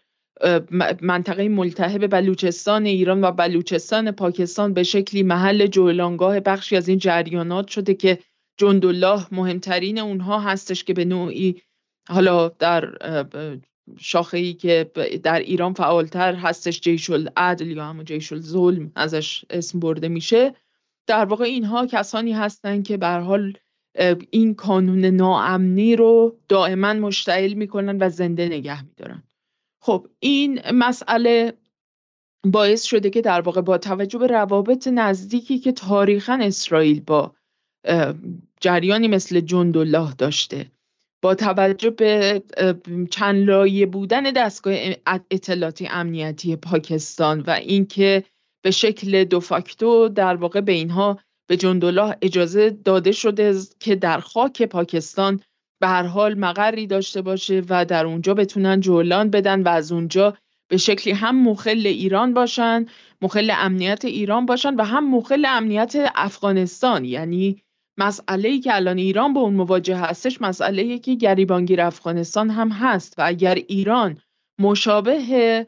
منطقه 1.00 1.48
ملتهب 1.48 2.06
بلوچستان 2.06 2.86
ایران 2.86 3.24
و 3.24 3.32
بلوچستان 3.32 4.10
پاکستان 4.10 4.74
به 4.74 4.82
شکلی 4.82 5.22
محل 5.22 5.66
جولانگاه 5.66 6.40
بخشی 6.40 6.76
از 6.76 6.88
این 6.88 6.98
جریانات 6.98 7.68
شده 7.68 7.94
که 7.94 8.18
جندالله 8.56 9.26
مهمترین 9.32 9.98
اونها 9.98 10.40
هستش 10.40 10.84
که 10.84 10.94
به 10.94 11.04
نوعی 11.04 11.62
حالا 12.08 12.48
در 12.48 12.84
شاخه 13.98 14.38
ای 14.38 14.52
که 14.52 14.90
در 15.22 15.38
ایران 15.38 15.72
فعالتر 15.72 16.34
هستش 16.34 16.80
جیش 16.80 17.10
العدل 17.10 17.70
یا 17.70 17.84
همون 17.84 18.04
جیش 18.04 18.32
الظلم 18.32 18.92
ازش 18.94 19.44
اسم 19.50 19.80
برده 19.80 20.08
میشه. 20.08 20.54
در 21.06 21.24
واقع 21.24 21.44
اینها 21.44 21.86
کسانی 21.86 22.32
هستند 22.32 22.86
که 22.86 22.96
به 22.96 23.08
حال 23.08 23.52
این 24.30 24.54
کانون 24.54 25.04
ناامنی 25.04 25.96
رو 25.96 26.38
دائما 26.48 26.92
مشتعل 26.92 27.52
می‌کنن 27.52 27.98
و 28.00 28.08
زنده 28.08 28.46
نگه 28.46 28.84
میدارن. 28.84 29.22
خب 29.82 30.06
این 30.20 30.60
مسئله 30.74 31.52
باعث 32.44 32.82
شده 32.82 33.10
که 33.10 33.20
در 33.20 33.40
واقع 33.40 33.60
با 33.60 33.78
توجه 33.78 34.18
به 34.18 34.26
روابط 34.26 34.88
نزدیکی 34.88 35.58
که 35.58 35.72
تاریخا 35.72 36.38
اسرائیل 36.42 37.00
با 37.00 37.34
جریانی 38.60 39.08
مثل 39.08 39.40
جندالله 39.40 40.14
داشته 40.14 40.70
با 41.22 41.34
توجه 41.34 41.90
به 41.90 42.42
چند 43.10 43.48
لایه 43.48 43.86
بودن 43.86 44.22
دستگاه 44.22 44.74
اطلاعاتی 45.30 45.88
امنیتی 45.90 46.56
پاکستان 46.56 47.40
و 47.40 47.50
اینکه 47.50 48.24
به 48.62 48.70
شکل 48.70 49.24
دو 49.24 49.40
فاکتو 49.40 50.08
در 50.08 50.36
واقع 50.36 50.60
به 50.60 50.72
اینها 50.72 51.18
به 51.46 51.56
جندالله 51.56 52.16
اجازه 52.22 52.70
داده 52.70 53.12
شده 53.12 53.54
که 53.80 53.94
در 53.94 54.20
خاک 54.20 54.62
پاکستان 54.62 55.40
به 55.80 55.88
هر 55.88 56.02
حال 56.02 56.34
مقری 56.34 56.86
داشته 56.86 57.22
باشه 57.22 57.62
و 57.68 57.84
در 57.84 58.06
اونجا 58.06 58.34
بتونن 58.34 58.80
جولان 58.80 59.30
بدن 59.30 59.62
و 59.62 59.68
از 59.68 59.92
اونجا 59.92 60.36
به 60.68 60.76
شکلی 60.76 61.12
هم 61.12 61.42
مخل 61.42 61.86
ایران 61.86 62.34
باشن 62.34 62.86
مخل 63.22 63.52
امنیت 63.56 64.04
ایران 64.04 64.46
باشن 64.46 64.74
و 64.74 64.84
هم 64.84 65.10
مخل 65.10 65.44
امنیت 65.48 65.94
افغانستان. 66.14 67.04
یعنی 67.04 67.62
مسئله 68.00 68.48
ای 68.48 68.60
که 68.60 68.74
الان 68.74 68.98
ایران 68.98 69.32
با 69.32 69.40
اون 69.40 69.54
مواجه 69.54 69.96
هستش 69.96 70.40
مسئله 70.40 70.98
که 70.98 71.14
گریبانگیر 71.14 71.80
افغانستان 71.80 72.50
هم 72.50 72.68
هست 72.68 73.14
و 73.18 73.22
اگر 73.26 73.54
ایران 73.54 74.18
مشابه 74.60 75.66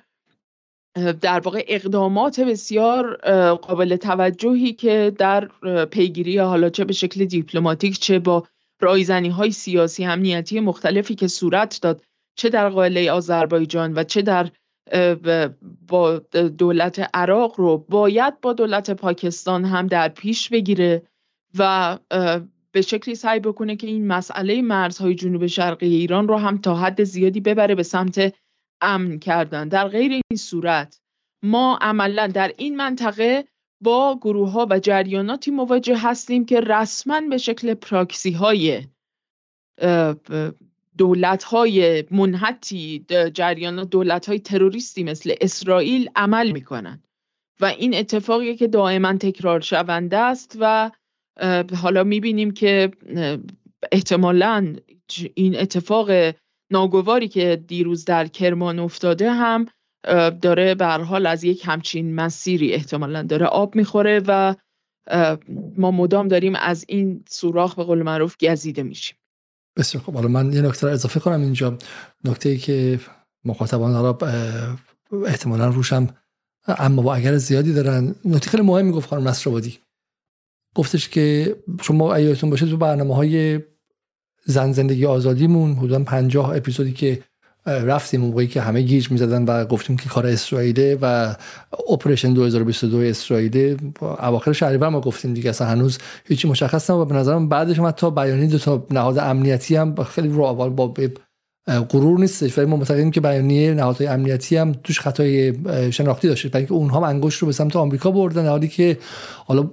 در 1.20 1.41
واقع 1.41 1.64
اقدامات 1.68 2.41
بسیار 2.41 3.16
قابل 3.55 3.97
توجهی 3.97 4.72
که 4.72 5.12
در 5.18 5.49
پیگیری 5.85 6.39
حالا 6.39 6.70
چه 6.70 6.85
به 6.85 6.93
شکل 6.93 7.24
دیپلماتیک 7.24 7.99
چه 7.99 8.18
با 8.18 8.47
رایزنی 8.80 9.28
های 9.28 9.51
سیاسی 9.51 10.05
امنیتی 10.05 10.61
مختلفی 10.61 11.14
که 11.14 11.28
صورت 11.28 11.78
داد 11.83 12.03
چه 12.37 12.49
در 12.49 12.68
قائله 12.68 13.12
آذربایجان 13.12 13.93
و 13.95 14.05
چه 14.05 14.22
در 14.22 14.51
با 15.89 16.18
دولت 16.59 17.11
عراق 17.14 17.55
رو 17.61 17.78
باید 17.89 18.41
با 18.41 18.53
دولت 18.53 18.91
پاکستان 18.91 19.64
هم 19.64 19.87
در 19.87 20.09
پیش 20.09 20.49
بگیره. 20.49 21.03
و 21.59 21.98
به 22.72 22.82
شکلی 22.82 23.14
سعی 23.14 23.40
بکنه 23.40 23.76
که 23.76 23.86
این 23.86 24.07
مسئله 24.07 24.62
مرزهای 24.62 25.14
جنوب 25.14 25.46
شرقی 25.46 25.86
ایران 25.86 26.28
رو 26.28 26.36
هم 26.36 26.59
تا 26.59 26.76
حد 26.76 27.05
زیادی 27.05 27.40
ببره 27.40 27.74
به 27.74 27.82
سمت 27.82 28.34
امن 28.80 29.18
کردن. 29.18 29.68
در 29.68 29.88
غیر 29.88 30.12
این 30.12 30.38
صورت 30.38 31.00
ما 31.42 31.78
عملا 31.80 32.26
در 32.26 32.53
این 32.57 32.76
منطقه 32.76 33.44
با 33.80 34.18
گروه 34.22 34.50
ها 34.50 34.66
و 34.70 34.78
جریاناتی 34.78 35.50
مواجه 35.50 35.98
هستیم 35.98 36.44
که 36.44 36.61
رسما 36.61 37.20
به 37.20 37.38
شکل 37.38 37.74
پراکسی 37.74 38.32
های 38.32 38.82
دولت 40.98 41.44
های 41.44 42.05
منحتی 42.11 43.07
جریان 43.34 43.84
دولت 43.84 44.26
های 44.26 44.40
تروریستی 44.40 45.05
مثل 45.05 45.34
اسرائیل 45.40 46.11
عمل 46.16 46.50
می‌کنن. 46.53 47.03
و 47.61 47.64
این 47.64 47.94
اتفاقی 47.94 48.57
که 48.57 48.66
دائما 48.66 49.12
تکرار 49.12 49.61
شونده 49.61 50.18
است 50.18 50.57
و 50.61 50.90
حالا 51.76 52.05
می‌بینیم 52.05 52.51
که 52.51 52.91
احتمالا 53.93 54.76
این 55.35 55.59
اتفاق 55.59 56.11
ناگواری 56.70 57.28
که 57.28 57.62
دیروز 57.66 58.05
در 58.05 58.26
کرمان 58.26 58.78
افتاده 58.78 59.30
هم 59.30 59.66
داره 60.43 60.74
به 60.74 60.87
حال 60.87 61.26
از 61.26 61.45
یک 61.45 61.62
همچین 61.64 62.14
مسیری 62.14 62.72
احتمالا 62.72 63.22
داره 63.22 63.47
آب 63.47 63.74
می‌خوره 63.74 64.22
و 64.26 64.55
ما 65.76 65.91
مدام 65.91 66.28
داریم 66.28 66.55
از 66.57 66.85
این 66.89 67.24
سوراخ 67.28 67.74
به 67.74 67.85
قول 67.85 68.03
معروف 68.03 68.37
گزیده 68.43 68.83
میشیم. 68.83 69.16
بسیار 69.76 70.05
خب 70.05 70.14
حالا 70.14 70.28
من 70.28 70.53
یه 70.53 70.61
نکته 70.61 70.87
رو 70.87 70.93
اضافه 70.93 71.20
کنم 71.20 71.41
اینجا. 71.41 71.78
نکته 72.24 72.49
ای 72.49 72.59
که 72.59 73.01
مخاطبان 73.45 73.93
حالا 73.93 74.18
احتمالا 75.26 75.68
روشم 75.68 76.07
اما 76.68 77.03
با 77.03 77.14
اگر 77.14 77.37
زیادی 77.37 77.72
دارن. 77.72 78.14
نکته 78.24 78.51
خیلی 78.51 78.62
مهمی 78.62 78.93
گفت 78.93 79.09
خانم 79.09 79.28
نصرآبادی. 79.28 79.78
گفتش 80.74 81.08
که 81.08 81.56
شما 81.82 82.14
ایاتون 82.14 82.50
باشه 82.50 82.66
تو 82.66 82.76
برنامه 82.76 83.16
های 83.16 83.60
زن 84.44 84.72
زندگی 84.72 85.06
آزادیمون 85.06 85.72
حدودا 85.72 85.98
50 86.04 86.50
اپیزودی 86.56 86.92
که 86.92 87.22
رفتیم 87.66 88.20
موقعی 88.20 88.46
که 88.46 88.60
همه 88.60 88.80
گیج 88.80 89.10
می‌زدن 89.10 89.44
و 89.44 89.64
گفتیم 89.64 89.96
که 89.96 90.08
کار 90.08 90.26
اسرائیله 90.26 90.98
و 91.02 91.34
اپریشن 91.90 92.32
2022 92.34 92.98
اسرائیله. 92.98 93.76
اواخر 94.00 94.52
شهریور 94.52 94.88
ما 94.88 95.00
گفتیم 95.00 95.34
دیگه 95.34 95.50
اصلا 95.50 95.66
هنوز 95.66 95.98
هیچی 96.24 96.48
مشخص 96.48 96.90
نبود. 96.90 97.08
به 97.08 97.14
نظرم 97.14 97.48
بعدش 97.48 97.78
هم 97.78 97.86
حتی 97.86 98.10
بیانیه 98.10 98.46
دو 98.46 98.58
تا 98.58 98.86
نهاد 98.90 99.18
امنیتی 99.18 99.76
هم 99.76 99.94
خیلی 99.94 100.28
رو 100.28 100.70
با 100.70 100.94
غرور 101.66 102.20
نیستش. 102.20 102.58
ولی 102.58 102.66
ما 102.66 102.76
معتقدیم 102.76 103.10
که 103.10 103.20
بیانیه 103.20 103.74
نهادهای 103.74 104.06
امنیتی 104.06 104.56
هم 104.56 104.72
توش 104.72 105.00
خطای 105.00 105.52
شناختی 105.92 106.28
داشته. 106.28 106.48
برای 106.48 106.60
اینکه 106.60 106.74
اونها 106.74 107.06
انگشت 107.06 107.38
رو 107.38 107.46
به 107.46 107.52
سمت 107.52 107.76
آمریکا 107.76 108.10
بردن 108.10 108.46
حالی 108.46 108.68
که 108.68 108.98
حالا 109.46 109.70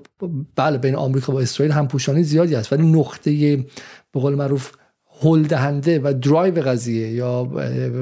بله 0.56 0.78
بین 0.78 0.96
آمریکا 0.96 1.34
و 1.34 1.40
اسرائیل 1.40 1.74
هم 1.74 1.88
پوشانی 1.88 2.24
زیادی 2.24 2.56
است 2.56 2.74
ولی 2.74 2.92
نقطه 2.92 3.56
به 4.12 4.20
قول 4.20 4.36
معروف 4.36 4.72
هل 5.22 5.44
دهنده 5.44 6.00
و 6.00 6.14
درایو 6.14 6.62
قضیه 6.62 7.12
یا 7.12 7.50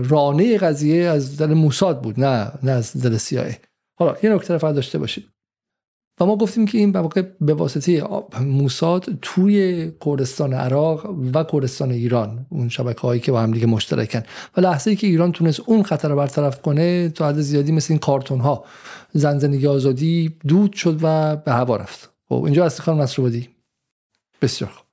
رانه 0.09 0.57
قضیه 0.57 1.03
از 1.03 1.37
دل 1.37 1.53
موساد 1.53 2.01
بود 2.01 2.19
نه 2.19 2.51
نه 2.63 2.71
از 2.71 3.03
دل 3.03 3.17
سیاه. 3.17 3.51
حالا 3.95 4.15
یه 4.23 4.29
نکته 4.29 4.57
فقط 4.57 4.75
داشته 4.75 4.97
باشید. 4.97 5.25
و 6.19 6.25
ما 6.25 6.35
گفتیم 6.35 6.65
که 6.65 6.77
این 6.77 6.91
به 7.41 7.53
واسطه 7.53 8.03
موساد 8.41 9.05
توی 9.21 9.91
کردستان 10.05 10.53
عراق 10.53 11.15
و 11.33 11.43
کردستان 11.43 11.91
ایران 11.91 12.45
اون 12.49 12.69
شبکه 12.69 13.01
هایی 13.01 13.21
که 13.21 13.31
با 13.31 13.41
هم 13.41 13.51
دیگه 13.51 13.65
مشترکن. 13.65 14.23
و 14.57 14.61
لحظه 14.61 14.89
ای 14.89 14.95
که 14.95 15.07
ایران 15.07 15.31
تونست 15.31 15.59
اون 15.65 15.83
خطر 15.83 16.09
رو 16.09 16.15
برطرف 16.15 16.61
کنه 16.61 17.09
تا 17.09 17.27
حد 17.27 17.41
زیادی 17.41 17.71
مثل 17.71 17.93
این 17.93 17.99
کارتون 17.99 18.39
ها 18.39 18.65
زن 19.13 19.39
زندگی 19.39 19.67
آزادی 19.67 20.35
دود 20.47 20.73
شد 20.73 20.99
و 21.01 21.35
به 21.35 21.51
هوا 21.51 21.75
رفت. 21.75 22.09
خب 22.29 22.43
اینجا 22.43 22.65
از 22.65 22.81
خانم 22.81 23.01
نصر 23.01 23.31
بسیار 24.41 24.71
خوب. 24.71 24.87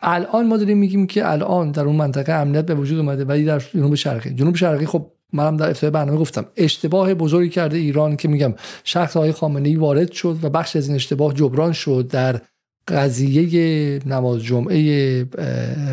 الان 0.00 0.46
ما 0.46 0.56
داریم 0.56 0.78
میگیم 0.78 1.06
که 1.06 1.30
الان 1.32 1.70
در 1.70 1.84
اون 1.84 1.96
منطقه 1.96 2.32
امنیت 2.32 2.66
به 2.66 2.74
وجود 2.74 2.98
اومده 2.98 3.24
ولی 3.24 3.44
در 3.44 3.58
جنوب 3.58 3.94
شرقی. 3.94 4.34
جنوب 4.34 4.56
شرقی 4.56 4.86
خب 4.86 5.10
منم 5.34 5.56
در 5.56 5.66
ابتدای 5.66 5.90
برنامه 5.90 6.18
گفتم. 6.18 6.46
اشتباه 6.56 7.14
بزرگی 7.14 7.50
کرده 7.50 7.76
ایران 7.76 8.16
که 8.16 8.28
میگم 8.28 8.54
شخص 8.84 9.16
های 9.16 9.32
خامنه 9.32 9.78
وارد 9.78 10.12
شد 10.12 10.38
و 10.42 10.50
بخش 10.50 10.76
از 10.76 10.86
این 10.86 10.94
اشتباه 10.94 11.34
جبران 11.34 11.72
شد 11.72 12.08
در 12.10 12.40
قضیه 12.88 14.00
نماز 14.06 14.42
جمعه 14.42 15.24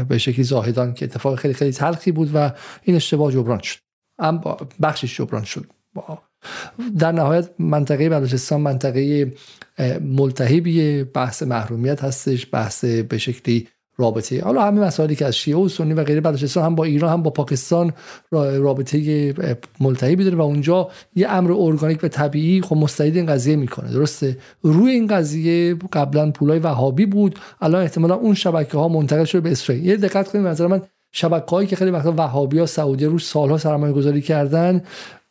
به 0.10 0.18
شکلی 0.18 0.44
زاهدان 0.44 0.94
که 0.94 1.06
اتفاق 1.06 1.36
خیلی 1.36 1.54
خیلی 1.54 1.72
تلخی 1.72 2.12
بود 2.12 2.32
و 2.34 2.52
این 2.84 2.96
اشتباه 2.96 3.32
جبران 3.32 3.60
شد. 3.62 3.80
اما 4.20 4.58
بخشش 4.82 5.18
جبران 5.18 5.44
شد. 5.44 5.66
در 7.00 7.12
نهایت 7.12 7.50
منطقه 7.60 8.10
بلوچستان 8.10 8.62
منطقه 8.62 9.34
ملتهبی 10.02 11.04
بحث 11.04 11.44
محرومیت 11.44 12.04
هستش 12.04 12.48
بحث 12.52 12.86
به 12.86 13.18
شکلی 13.18 13.68
رابطه. 13.98 14.44
حالا 14.44 14.62
همه 14.62 14.82
مسائلی 14.82 15.16
که 15.16 15.26
از 15.26 15.36
شیعه 15.36 15.58
و 15.58 15.70
سنی 15.70 15.94
و 15.94 16.04
غیره 16.04 16.22
بلوچستان 16.22 16.64
هم 16.64 16.76
با 16.76 16.84
ایران 16.84 17.14
هم 17.14 17.24
با 17.24 17.32
پاکستان 17.32 17.94
رابطه 18.32 19.34
ملتهبی 19.80 20.24
داره 20.24 20.36
و 20.36 20.42
اونجا 20.42 20.90
یه 21.16 21.30
امر 21.30 21.52
ارگانیک 21.52 22.04
و 22.04 22.08
طبیعی 22.08 22.62
خب 22.62 22.78
مستعد 22.78 23.16
این 23.16 23.26
قضیه 23.26 23.56
می‌کنه. 23.56 23.92
درسته؟ 23.92 24.38
روی 24.62 24.92
این 24.92 25.08
قضیه 25.08 25.76
قبلا 25.94 26.32
پولای 26.32 26.60
وهابی 26.60 27.06
بود. 27.06 27.40
الان 27.62 27.82
احتمالا 27.82 28.16
اون 28.16 28.34
شبکه 28.34 28.78
ها 28.78 28.88
منتقل 28.88 29.26
شده 29.26 29.42
به 29.42 29.52
اسرائیل. 29.52 29.86
یه 29.86 29.98
دقت 29.98 30.32
کنید 30.32 30.48
نظر 30.48 30.68
من 30.68 30.82
شبکه 31.12 31.52
هایی 31.52 31.68
که 31.68 31.76
خیلی 31.76 31.92
وقتا 31.92 32.14
وهابی 32.18 32.60
ها 32.60 32.66
سعودی 32.66 33.06
روش 33.06 33.26
سالها 33.26 33.58
سرمایه 33.58 33.94
گذاری 33.94 34.22
کردن 34.22 34.84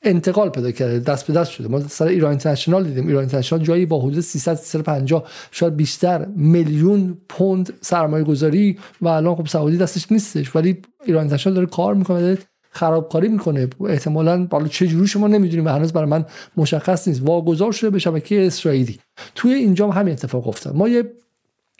انتقال 0.02 0.48
پیدا 0.48 0.70
کرده 0.70 0.98
دست 0.98 1.26
به 1.26 1.32
دست 1.32 1.50
شده. 1.50 1.68
ما 1.68 1.80
سر 1.80 2.06
ایران 2.06 2.30
اینترنشنال 2.30 2.84
دیدیم. 2.84 3.06
ایران 3.06 3.20
اینترنشنال 3.20 3.62
جایی 3.62 3.86
با 3.86 4.00
حدود 4.00 4.20
300 4.20 4.54
350 4.54 5.24
شاید 5.50 5.76
بیشتر 5.76 6.24
میلیون 6.24 7.18
پوند 7.28 7.72
سرمایه 7.80 8.24
گذاری 8.24 8.78
و 9.00 9.08
الان 9.08 9.34
خب 9.34 9.46
سعودی 9.46 9.76
دستش 9.76 10.12
نیستش. 10.12 10.56
ولی 10.56 10.82
ایران 11.04 11.20
اینترنشنال 11.20 11.54
داره 11.54 11.66
کار 11.66 11.94
می‌کنه 11.94 12.38
خرابکاری 12.70 13.28
می‌کنه. 13.28 13.68
احتمالا 13.88 14.46
بالا 14.46 14.68
چه 14.68 14.86
جوری 14.86 15.06
شما 15.06 15.28
نمی‌دونیم 15.28 15.66
و 15.66 15.68
هنوز 15.68 15.92
برای 15.92 16.08
من 16.08 16.24
مشخص 16.56 17.08
نیست. 17.08 17.22
واگذار 17.24 17.72
شده 17.72 17.90
به 17.90 17.98
شبکه 17.98 18.46
اسرائیلی. 18.46 18.98
توی 19.34 19.52
اینجا 19.52 19.90
هم 19.90 20.00
همین 20.00 20.12
اتفاق 20.12 20.48
افتاد. 20.48 20.76
ما 20.76 20.88
یه 20.88 21.12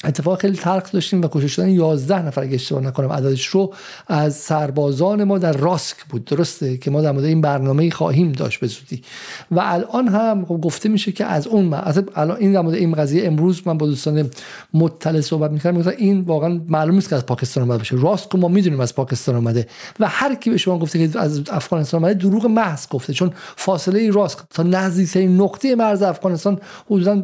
اتفاق 0.04 0.40
خیلی 0.40 0.56
تلخ 0.56 0.92
داشتیم 0.92 1.22
و 1.22 1.28
کشته 1.30 1.48
شدن 1.48 1.68
11 1.68 2.26
نفر 2.26 2.42
اگه 2.42 2.54
اشتباه 2.54 2.82
نکنم 2.82 3.12
عددش 3.12 3.46
رو 3.46 3.74
از 4.08 4.36
سربازان 4.36 5.24
ما 5.24 5.38
در 5.38 5.52
راسک 5.52 5.96
بود. 6.08 6.24
درسته 6.24 6.76
که 6.76 6.90
ما 6.90 7.02
در 7.02 7.12
مورد 7.12 7.24
این 7.24 7.40
برنامه 7.40 7.90
خواهیم 7.90 8.32
داشت 8.32 8.60
به 8.60 8.66
زودی. 8.66 9.02
و 9.50 9.60
الان 9.62 10.08
هم 10.08 10.44
خب 10.44 10.60
گفته 10.60 10.88
میشه 10.88 11.12
که 11.12 11.24
از 11.24 11.46
اون 11.46 11.74
از 11.74 12.02
الان 12.14 12.36
این 12.36 12.52
در 12.52 12.60
مورد 12.60 12.74
این 12.74 12.92
قضیه 12.92 13.26
امروز 13.26 13.62
من 13.66 13.78
با 13.78 13.86
دوستان 13.86 14.30
مطلع 14.74 15.20
صحبت 15.20 15.50
می‌کردم. 15.50 15.76
می‌گفتم 15.76 15.96
این 15.98 16.20
واقعا 16.20 16.60
معلوم 16.68 16.94
نیست 16.94 17.08
که 17.08 17.16
از 17.16 17.26
پاکستان 17.26 17.64
اومده 17.64 17.78
باشه. 17.78 17.96
راست 17.96 18.34
ما 18.34 18.48
می‌دونیم 18.48 18.80
از 18.80 18.94
پاکستان 18.94 19.34
اومده. 19.34 19.66
و 20.00 20.08
هر 20.08 20.34
کی 20.34 20.50
به 20.50 20.56
شما 20.56 20.78
گفته 20.78 21.08
که 21.08 21.18
از 21.18 21.42
افغانستان 21.50 22.04
اومده 22.04 22.14
دروغ 22.14 22.46
محض 22.46 22.88
گفته. 22.88 23.12
چون 23.12 23.32
فاصله 23.56 24.10
راست 24.10 24.44
تا 24.50 24.62
نزدیکترین 24.62 25.40
نقطه 25.40 25.74
مرز 25.74 26.02
افغانستان 26.02 26.58
حدودا 26.90 27.20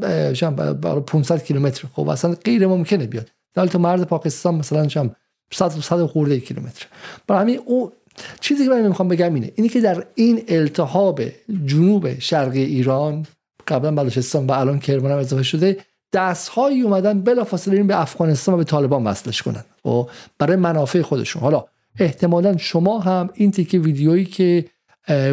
500 1.01 1.45
کیلومتر. 1.45 1.89
خب 1.93 2.09
اصلا 2.09 2.35
غیر 2.45 2.65
ممکنه 2.66 3.06
بیاد. 3.06 3.30
در 3.54 3.66
تو 3.66 3.78
مرز 3.78 4.02
پاکستان 4.02 4.54
مثلا 4.54 4.88
شم 4.88 5.16
100 5.52 5.68
100 5.68 6.06
خورده 6.06 6.40
کیلومتر. 6.40 6.86
برای 7.26 7.42
همین 7.42 7.60
او 7.64 7.92
چیزی 8.40 8.64
که 8.64 8.70
من 8.70 8.88
می‌خوام 8.88 9.08
بگم 9.08 9.34
اینه 9.34 9.52
اینی 9.54 9.68
که 9.68 9.80
در 9.80 10.04
این 10.14 10.44
التهاب 10.48 11.20
جنوب 11.66 12.18
شرقی 12.18 12.62
ایران 12.62 13.26
قبلا 13.68 13.94
بلوچستان 13.94 14.46
و 14.46 14.52
الان 14.52 14.78
کرمان 14.78 15.12
هم 15.12 15.18
اضافه 15.18 15.42
شده 15.42 15.76
دستهایی 16.12 16.82
اومدن 16.82 17.20
بلافاصله 17.20 17.82
به 17.82 18.00
افغانستان 18.00 18.54
و 18.54 18.58
به 18.58 18.64
طالبان 18.64 19.04
وصلش 19.04 19.42
کنن. 19.42 19.64
و 19.84 19.88
خب، 19.88 20.10
برای 20.38 20.56
منافع 20.56 21.02
خودشون. 21.02 21.42
حالا 21.42 21.64
احتمالا 21.98 22.56
شما 22.56 22.98
هم 22.98 23.30
این 23.34 23.50
تیکه 23.50 23.78
ویدیویی 23.78 24.24
که 24.24 24.64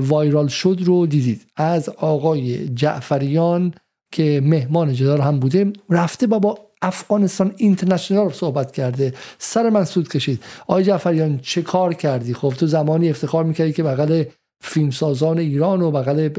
وایرال 0.02 0.48
شد 0.48 0.80
رو 0.84 1.08
دیدید. 1.08 1.42
از 1.56 1.90
آقای 1.90 2.70
جعفریان 2.70 3.74
که 4.12 4.42
مهمان 4.44 4.94
جدار 4.94 5.22
هم 5.22 5.40
بوده 5.40 5.74
رفته 5.90 6.28
با 6.28 6.60
افغانستان 6.84 7.54
اینترنشنال 7.58 8.30
صحبت 8.30 8.72
کرده. 8.72 9.14
سر 9.38 9.70
من 9.70 9.86
سود 9.86 10.10
کشید. 10.10 10.44
آقای 10.68 10.84
جعفریان 10.84 11.40
چه 11.42 11.62
کار 11.62 11.94
کردی؟ 11.94 12.34
خب 12.34 12.50
تو 12.50 12.68
زمانی 12.68 13.10
افتخار 13.10 13.44
می‌کردی 13.44 13.74
که 13.74 13.84
بغل 13.84 14.24
فیلمسازان 14.66 15.40
ایران 15.40 15.82
و 15.82 15.92
بغل 15.92 16.30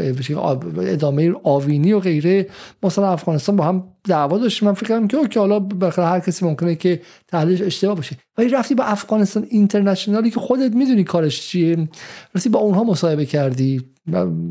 ادامه 0.78 1.32
آوینی 1.42 1.92
و 1.92 2.01
غیره 2.01 2.47
مثلا 2.82 3.09
افغانستان 3.09 3.57
با 3.57 3.64
هم 3.64 3.84
دعوا 4.05 4.38
داشتیم. 4.38 4.68
من 4.68 4.74
فکر 4.74 4.88
کردم 4.88 5.09
که 5.09 5.16
اوکی 5.16 5.38
حالا 5.38 5.59
بخاطر 5.59 6.03
هر 6.03 6.20
کسی 6.20 6.45
ممکنه 6.45 6.74
که 6.74 7.01
تحلیلش 7.28 7.62
اشتباه 7.62 7.97
باشه. 7.97 8.16
ولی 8.38 8.49
رفتی 8.49 8.74
با 8.74 8.84
افغانستان 8.84 9.47
اینترنشنالی 9.51 10.30
که 10.30 10.40
خودت 10.40 10.74
می‌دونی 10.74 11.05
کارش 11.05 11.40
چیه. 11.40 11.88
رفتی 12.34 12.49
با 12.49 12.59
اونها 12.59 12.84
مصاحبه 12.84 13.26
کردی. 13.26 13.82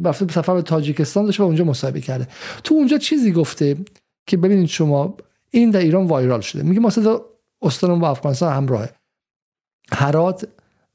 رفتی 0.06 0.26
سفر 0.30 0.54
به 0.54 0.62
تاجیکستان 0.62 1.26
داشته 1.26 1.44
و 1.44 1.46
اونجا 1.46 1.64
مصاحبه 1.64 2.02
کرده. 2.02 2.28
تو 2.64 2.76
اونجا 2.76 2.98
چیزی 2.98 3.32
گفته 3.32 3.78
که 4.28 4.38
ببینید 4.38 4.68
شما 4.68 5.18
این 5.54 5.70
در 5.70 5.80
ایران 5.80 6.08
وایرال 6.08 6.42
شده. 6.42 6.64
میگه 6.64 6.80
ما 6.80 6.90
استان 7.62 8.00
با 8.00 8.10
افغانستان 8.10 8.54
همراهه. 8.54 8.96
هرات 9.92 10.48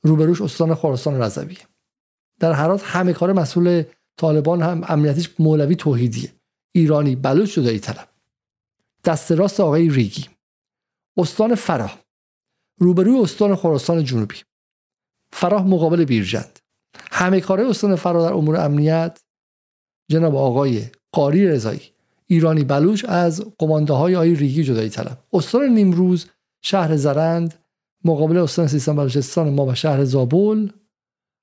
روبروش 0.03 0.43
استان 0.43 0.75
خراسان 0.75 1.23
رضوی. 1.23 1.59
در 2.41 2.53
هرات 2.53 2.83
همه 2.85 3.13
کار 3.13 3.33
مسئول 3.33 3.83
طالبان 4.17 4.63
هم 4.63 4.85
امنیتیش 4.89 5.31
مولوی 5.39 5.77
توحیدیه. 5.77 6.33
ایرانی 6.73 7.17
بلوچ 7.17 7.55
جدایی 7.55 7.79
طلب. 7.79 8.09
دست 9.05 9.33
راست 9.33 9.61
آقای 9.61 9.89
ریگی. 9.91 10.29
استان 11.17 11.55
فراه. 11.55 11.99
روبروی 12.81 13.19
استان 13.19 13.57
خراسان 13.57 14.05
جنوبی. 14.05 14.37
فراه 15.33 15.67
مقابل 15.67 16.05
بیرجند. 16.05 16.59
همه 17.11 17.41
کاره 17.41 17.69
استان 17.69 17.97
فراه 17.97 18.29
در 18.29 18.35
امور 18.35 18.57
امنیت 18.57 19.21
جناب 20.11 20.37
آقای 20.37 20.87
قاری 21.13 21.49
رضایی. 21.49 21.97
ایرانی 22.31 22.64
بلوچ 22.64 23.05
از 23.09 23.45
قمانده 23.59 23.93
های 23.93 24.16
آقای 24.16 24.35
ریگی 24.35 24.64
جدایی 24.64 24.89
طلب. 24.89 25.18
استان 25.33 25.64
نیمروز 25.68 26.26
شهر 26.62 26.97
زرند 26.97 27.55
مقابل 28.05 28.37
استان 28.37 28.66
سیستان 28.66 28.97
بلوچستان 28.97 29.49
ما 29.49 29.66
و 29.66 29.74
شهر 29.74 30.05
زابل 30.05 30.68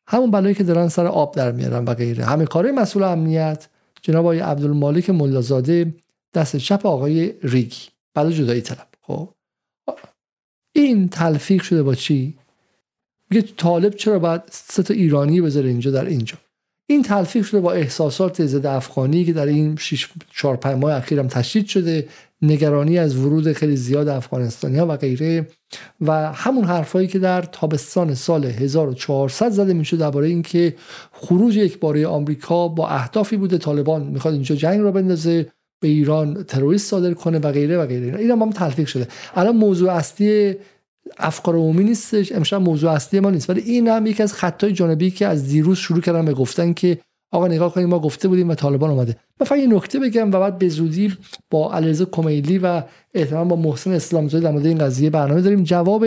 همون 0.08 0.32
بلایی 0.32 0.56
که 0.56 0.64
دارن 0.64 0.88
سر 0.88 1.06
آب 1.06 1.36
در 1.36 1.52
میارن 1.52 1.86
و 1.86 1.94
غیره. 1.94 2.26
همه 2.26 2.46
کاره 2.46 2.72
مسئول 2.72 3.04
امنیت 3.04 3.68
جناب 4.02 4.26
آقای 4.26 4.40
عبدالمالک 4.40 5.10
ملازاده 5.10 5.96
دست 6.34 6.58
چپ 6.58 6.86
آقای 6.86 7.34
ریگی. 7.44 7.84
بلا 8.14 8.32
جدایی 8.32 8.62
طلب. 8.62 8.88
خب. 9.02 9.30
این 10.76 11.10
تلفیق 11.10 11.62
شده 11.62 11.84
با 11.84 11.96
چی؟ 11.96 12.38
میگه 13.30 13.48
طالب 13.58 13.96
چرا 13.96 14.20
باید 14.20 14.42
سه 14.52 14.84
تا 14.84 14.94
ایرانی 14.94 15.42
بذاره 15.42 15.70
اینجا 15.70 15.92
در 15.92 16.06
اینجا؟ 16.06 16.38
این 16.88 17.04
تلفیق 17.04 17.46
شده 17.46 17.62
با 17.62 17.72
احساسات 17.72 18.46
ضد 18.46 18.66
افغانی 18.66 19.26
که 19.26 19.34
در 19.34 19.46
این 19.46 19.76
6 19.76 20.08
4 20.34 20.56
5 20.56 20.82
ماه 20.82 20.94
اخیرم 20.94 21.28
تشدید 21.28 21.66
شده 21.66 22.08
نگرانی 22.42 22.98
از 22.98 23.18
ورود 23.18 23.54
خیلی 23.54 23.76
زیاد 23.76 24.08
افغانستانی 24.08 24.78
ها 24.78 24.88
و 24.88 24.98
غیره 24.98 25.48
و 26.02 26.32
همون 26.34 26.64
حرفایی 26.66 27.08
که 27.08 27.20
در 27.20 27.42
تابستان 27.42 28.14
سال 28.14 28.46
1400 28.46 29.50
زده 29.50 29.74
می‌شد 29.74 29.98
درباره 29.98 30.28
اینکه 30.28 30.76
خروج 31.12 31.58
یک 31.58 31.80
باره 31.80 32.08
آمریکا 32.08 32.68
با 32.68 32.88
اهدافی 32.88 33.38
بوده 33.38 33.58
طالبان 33.58 34.04
می‌خواد 34.04 34.34
اینجا 34.34 34.56
جنگ 34.56 34.82
را 34.82 34.92
بندازه 34.92 35.48
به 35.80 35.88
ایران 35.88 36.44
تروریست 36.44 36.90
صادر 36.90 37.14
کنه 37.14 37.40
و 37.40 37.52
غیره 37.52 37.78
و 37.78 37.86
غیره. 37.86 38.20
اینا 38.20 38.36
هم 38.36 38.50
تلفیق 38.50 38.88
شده. 38.88 39.08
الان 39.36 39.56
موضوع 39.56 39.92
اصلی 39.92 40.56
افکار 41.18 41.56
عمومی 41.56 41.84
نیستش. 41.84 42.32
امشب 42.32 42.62
موضوع 42.62 42.92
اصلی 42.92 43.20
ما 43.20 43.30
نیست. 43.30 43.50
ولی 43.50 43.62
این 43.62 43.88
هم 43.88 44.06
یکی 44.06 44.24
از 44.24 44.34
خطای 44.34 44.74
جانبی 44.74 45.12
که 45.12 45.28
از 45.28 45.48
دیروز 45.48 45.78
شروع 45.78 46.02
کردن 46.02 46.26
به 46.26 46.34
گفتن 46.34 46.74
که 46.74 46.98
آقا 47.32 47.48
نگاه 47.48 47.74
کنید 47.74 47.88
ما 47.88 48.00
گفته 48.00 48.28
بودیم 48.28 48.50
و 48.50 48.56
طالبان 48.56 48.90
اومده. 48.90 49.16
من 49.40 49.48
فقط 49.48 49.60
یه 49.60 49.68
نکته 49.68 50.00
بگم 50.00 50.28
و 50.32 50.40
بعد 50.40 50.58
به 50.58 50.70
زودی 50.70 51.18
با 51.50 51.74
علیرضا 51.74 52.06
کمیلی 52.06 52.58
و 52.58 52.84
احتمال 53.14 53.48
با 53.48 53.56
محسن 53.56 53.92
اسلامزاده 53.92 54.44
در 54.44 54.52
مورد 54.52 54.66
این 54.66 54.78
قضیه 54.78 55.10
برنامه 55.10 55.42
داریم. 55.42 55.64
جواب 55.64 56.06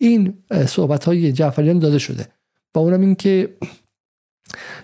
این 0.00 0.34
صحبت 0.66 1.04
های 1.04 1.32
جعفریان 1.32 1.78
داده 1.78 1.98
شده. 1.98 2.26
و 2.74 2.78
اونم 2.78 3.00
این 3.00 3.14
که 3.14 3.56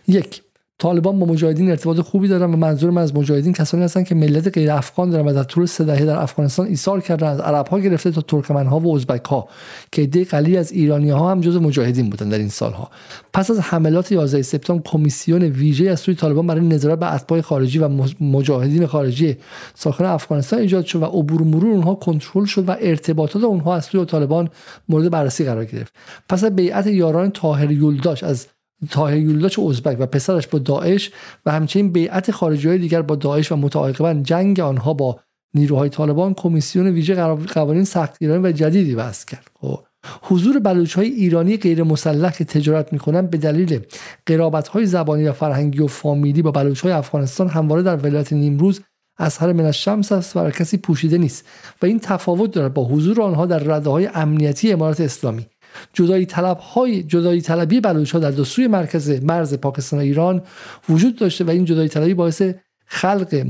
یک 0.08 0.42
طالبان 0.82 1.18
با 1.18 1.26
مجاهدین 1.26 1.70
ارتباط 1.70 2.00
خوبی 2.00 2.28
دارن 2.28 2.54
و 2.54 2.56
منظور 2.56 2.90
من 2.90 3.02
از 3.02 3.16
مجاهدین 3.16 3.52
کسانی 3.52 3.84
هستن 3.84 4.04
که 4.04 4.14
ملت 4.14 4.48
غیر 4.48 4.70
افغان 4.70 5.10
دارن 5.10 5.26
و 5.26 5.32
در 5.32 5.42
طول 5.42 5.66
سه 5.66 5.84
دهه 5.84 6.04
در 6.04 6.16
افغانستان 6.16 6.66
ایثار 6.66 7.00
کردن 7.00 7.26
از 7.26 7.40
عرب 7.40 7.68
ها 7.68 7.78
گرفته 7.78 8.10
تا 8.10 8.20
ترکمن 8.20 8.66
ها 8.66 8.80
و 8.80 8.94
ازبک 8.94 9.24
ها 9.24 9.48
که 9.92 10.02
عده 10.02 10.24
قلیل 10.24 10.56
از 10.56 10.72
ایرانی 10.72 11.10
ها 11.10 11.30
هم 11.30 11.40
جز 11.40 11.56
مجاهدین 11.56 12.10
بودن 12.10 12.28
در 12.28 12.38
این 12.38 12.48
سالها. 12.48 12.90
پس 13.32 13.50
از 13.50 13.60
حملات 13.60 14.12
11 14.12 14.42
سپتامبر 14.42 14.82
کمیسیون 14.84 15.42
ویژه 15.42 15.90
از 15.90 16.00
سوی 16.00 16.14
طالبان 16.14 16.46
برای 16.46 16.66
نظارت 16.66 16.98
به 16.98 17.14
اتباع 17.14 17.40
خارجی 17.40 17.78
و 17.78 17.88
مجاهدین 18.20 18.86
خارجی 18.86 19.36
ساخن 19.74 20.04
افغانستان 20.04 20.58
ایجاد 20.60 20.84
شد 20.84 21.02
و 21.02 21.04
عبور 21.04 21.42
مرور 21.42 21.72
اونها 21.72 21.94
کنترل 21.94 22.44
شد 22.44 22.68
و 22.68 22.76
ارتباطات 22.80 23.44
اونها 23.44 23.76
از 23.76 23.84
سوی 23.84 24.04
طالبان 24.04 24.48
مورد 24.88 25.10
بررسی 25.10 25.44
قرار 25.44 25.64
گرفت. 25.64 25.92
پس 26.28 26.44
از 26.44 26.56
بیعت 26.56 26.86
یاران 26.86 27.30
طاهر 27.30 27.70
یولداش 27.70 28.22
از 28.22 28.46
تاهر 28.90 29.16
یولداچ 29.16 29.58
ازبک 29.58 29.96
و 30.00 30.06
پسرش 30.06 30.46
با 30.46 30.58
داعش 30.58 31.10
و 31.46 31.50
همچنین 31.50 31.92
بیعت 31.92 32.30
خارجی 32.30 32.68
های 32.68 32.78
دیگر 32.78 33.02
با 33.02 33.16
داعش 33.16 33.52
و 33.52 33.56
متعاقبا 33.56 34.14
جنگ 34.14 34.60
آنها 34.60 34.94
با 34.94 35.20
نیروهای 35.54 35.88
طالبان 35.88 36.34
کمیسیون 36.34 36.86
ویژه 36.86 37.14
قوانین 37.54 37.84
سختگیرانه 37.84 38.48
و 38.48 38.52
جدیدی 38.52 38.94
وضع 38.94 39.26
کرد. 39.26 39.50
خب 39.60 39.78
حضور 40.22 40.58
بلوچ 40.58 40.94
های 40.94 41.08
ایرانی 41.08 41.56
غیر 41.56 41.82
مسلح 41.82 42.32
که 42.32 42.44
تجارت 42.44 42.92
می‌کنن 42.92 43.26
به 43.26 43.38
دلیل 43.38 43.80
قرابت 44.26 44.68
های 44.68 44.86
زبانی 44.86 45.28
و 45.28 45.32
فرهنگی 45.32 45.80
و 45.80 45.86
فامیلی 45.86 46.42
با 46.42 46.50
بلوچ 46.50 46.80
های 46.80 46.92
افغانستان 46.92 47.48
همواره 47.48 47.82
در 47.82 47.96
ولایت 47.96 48.32
نیمروز 48.32 48.80
از 49.18 49.38
هر 49.38 49.52
من 49.52 49.72
شمس 49.72 50.12
است 50.12 50.36
و 50.36 50.50
کسی 50.50 50.76
پوشیده 50.76 51.18
نیست 51.18 51.48
و 51.82 51.86
این 51.86 52.00
تفاوت 52.00 52.50
دارد 52.50 52.74
با 52.74 52.84
حضور 52.84 53.22
آنها 53.22 53.46
در 53.46 53.58
رده 53.58 53.90
های 53.90 54.08
امنیتی 54.14 54.72
امارات 54.72 55.00
اسلامی. 55.00 55.46
جدایی 55.92 56.26
طلب 56.26 56.58
های 56.58 57.02
جدایی 57.02 57.40
طلبی 57.40 57.80
بلوچ 57.80 58.12
ها 58.12 58.18
در 58.18 58.30
دو 58.30 58.44
سوی 58.44 58.66
مرکز 58.66 59.10
مرز 59.10 59.54
پاکستان 59.54 59.98
و 59.98 60.02
ایران 60.02 60.42
وجود 60.88 61.16
داشته 61.16 61.44
و 61.44 61.50
این 61.50 61.64
جدایی 61.64 61.88
طلبی 61.88 62.14
باعث 62.14 62.42
خلق 62.94 63.46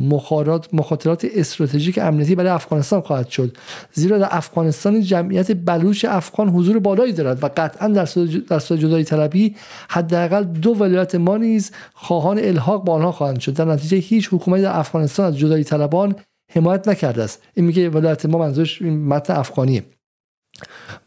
مخاطرات 0.73 1.27
استراتژیک 1.35 1.99
امنیتی 1.99 2.35
برای 2.35 2.51
افغانستان 2.51 3.01
خواهد 3.01 3.29
شد. 3.29 3.57
زیرا 3.93 4.19
در 4.19 4.29
افغانستان 4.31 5.01
جمعیت 5.01 5.53
بلوچ 5.53 6.05
افغان 6.09 6.49
حضور 6.49 6.79
بالایی 6.79 7.13
دارد 7.13 7.45
و 7.45 7.49
قطعا 7.57 7.89
در 7.89 8.09
در 8.49 8.59
جدایی 8.59 9.05
طلبی 9.05 9.57
حداقل 9.89 10.45
دو 10.45 10.71
ولایت 10.71 11.15
ما 11.15 11.37
نیز 11.37 11.71
خواهان 11.95 12.39
الحاق 12.39 12.85
با 12.85 12.93
آنها 12.93 13.13
خواهند 13.13 13.41
شد. 13.41 13.55
در 13.55 13.65
نتیجه 13.65 13.97
هیچ 13.97 14.29
حکومتی 14.33 14.63
در 14.63 14.79
افغانستان 14.79 15.27
از 15.27 15.39
جدایی 15.39 15.65
طلبان 15.65 16.15
حمایت 16.55 16.89
نکرده 16.89 17.23
است. 17.23 17.43
این 17.55 17.67
میگه 17.67 17.91
ولایت 17.91 18.27
ما 18.27 18.39
منظورش 18.39 18.83
متن 18.83 19.35
افغانیه. 19.35 19.85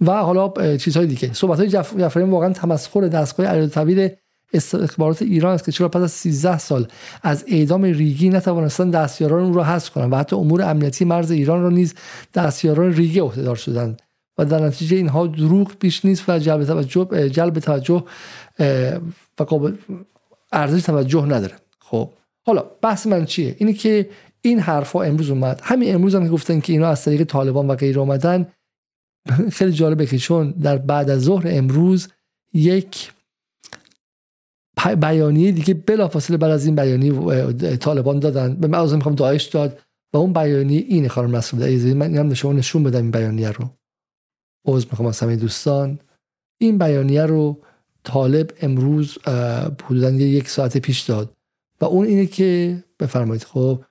و 0.02 0.12
حالا 0.12 0.78
چیزهای 0.78 1.08
دیگه. 1.08 1.34
صحبت 1.34 1.60
های 1.60 1.68
جعفریان 1.70 2.30
واقعا 2.30 2.54
تمسخر 2.54 3.08
دستگاه 3.08 3.46
علیرضا 3.46 4.10
استخبارات 4.54 5.22
ایران 5.22 5.54
است 5.54 5.66
که 5.66 5.72
چرا 5.72 5.90
پس 5.90 6.02
از 6.02 6.12
13 6.12 6.58
سال 6.58 6.88
از 7.24 7.46
اعدام 7.48 7.84
ریگی 7.84 8.30
نتوانستن 8.30 8.90
دستیاران 8.90 9.44
اون 9.44 9.54
را 9.54 9.64
حذف 9.64 9.90
کنند 9.90 10.14
و 10.14 10.16
حتی 10.16 10.36
امور 10.36 10.62
امنیتی 10.62 11.06
مرز 11.06 11.32
ایران 11.32 11.62
را 11.62 11.70
نیز 11.70 11.94
دستیاران 12.34 12.94
ریگی 12.94 13.20
عهدهدار 13.20 13.56
شدند. 13.56 14.02
و 14.38 14.46
در 14.46 14.60
نتیجه 14.60 14.98
اینها 14.98 15.28
دروغ 15.28 15.76
پیش 15.76 16.06
نیست 16.06 16.30
و 16.30 16.40
جلب 16.40 16.64
توجه 16.64 17.30
جلب 17.30 17.60
توجه 17.60 18.04
و 19.40 19.70
ارزش 20.52 20.84
توجه 20.84 21.26
نداره. 21.26 21.54
خب 21.80 22.10
حالا 22.46 22.66
بحث 22.82 23.08
من 23.08 23.26
چیه؟ 23.26 23.56
اینه 23.58 23.74
که 23.74 24.10
این 24.42 24.60
حرفا 24.60 25.02
امروز 25.02 25.30
اومد. 25.30 25.62
همین 25.64 25.96
امروز 25.96 26.16
هم 26.16 26.28
گفتن 26.28 26.60
که 26.60 26.74
اینا 26.74 26.88
از 26.88 27.06
طریق 27.06 27.24
طالبان 27.24 27.68
و 27.68 27.76
غیر 27.76 28.00
اومدن 28.00 28.48
خیلی 29.58 29.72
جالبه 29.72 30.06
که 30.06 30.18
چون 30.18 30.52
در 30.52 30.78
بعد 30.78 31.10
از 31.10 31.22
ظهر 31.22 31.48
امروز 31.50 32.08
یک 32.54 33.12
بیانیه 35.02 35.52
دیگه 35.52 35.74
بلافاصله 35.74 36.38
بعد 36.38 36.52
از 36.52 36.66
این 36.66 36.76
بیانیه 36.76 37.78
طالبان 37.78 38.20
دادن. 38.20 38.56
به 38.56 38.68
من 38.68 38.96
می‌خوام 38.96 39.16
داعش 39.16 39.44
داد. 39.44 39.82
و 40.14 40.18
اون 40.18 40.34
بیانیه 40.34 40.86
اینه 40.88 41.08
خانم 41.08 41.32
مسعود 41.32 41.64
عزیزی. 41.64 41.94
من 41.94 42.06
اینم 42.06 42.34
شما 42.34 42.54
نشون 42.54 42.84
بدم 42.84 43.02
این 43.02 43.12
بیانیه 43.12 43.52
رو. 43.52 43.70
عذر 44.66 44.88
می‌خوام 44.92 45.08
از 45.08 45.20
همه 45.20 45.36
دوستان. 45.36 46.00
این 46.58 46.78
بیانیه 46.78 47.26
رو 47.26 47.62
طالب 48.04 48.52
امروز 48.62 49.18
حدودا 49.88 50.12
یک 50.12 50.50
ساعت 50.50 50.78
پیش 50.78 51.02
داد. 51.02 51.34
و 51.82 51.86
اون 51.86 52.06
اینه 52.06 52.26
که 52.26 52.84
بفرمایید. 53.00 53.44
خب 53.44 53.84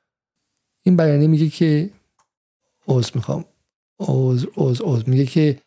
این 0.82 0.96
بیانیه 0.96 1.28
میگه 1.28 1.48
که 1.48 1.90
عذر 2.88 3.10
می‌خوام. 3.14 3.44
اوز 3.96 4.46
اوز 4.54 4.80
اوز. 4.80 5.08
میگه 5.08 5.26
که 5.26 5.58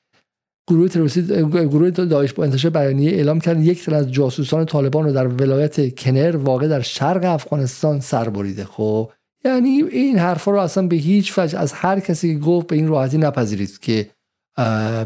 گروه 0.70 0.90
تروریستی 0.90 1.22
گروه 1.48 1.90
داعش 1.90 2.34
با 2.34 2.44
انتشار 2.44 2.72
بیانیه 2.72 3.12
اعلام 3.12 3.40
کرد 3.40 3.64
یک 3.64 3.86
تن 3.86 3.94
از 3.94 4.12
جاسوسان 4.12 4.66
طالبان 4.66 5.06
رو 5.06 5.12
در 5.12 5.28
ولایت 5.28 5.96
کنر 6.00 6.38
واقع 6.38 6.68
در 6.68 6.82
شرق 6.82 7.24
افغانستان 7.24 8.00
سر 8.00 8.30
بریده. 8.30 8.66
خب 8.66 9.12
یعنی 9.46 9.70
این 9.70 10.18
حرفا 10.18 10.52
رو 10.52 10.60
اصلا 10.60 10.88
به 10.88 10.96
هیچ 10.96 11.40
وجه 11.40 11.60
از 11.60 11.74
هر 11.74 12.00
کسی 12.00 12.34
که 12.34 12.40
گفت 12.40 12.68
به 12.68 12.76
این 12.76 12.88
راحتی 12.88 13.18
نپذیرید 13.18 13.80
که 13.80 14.10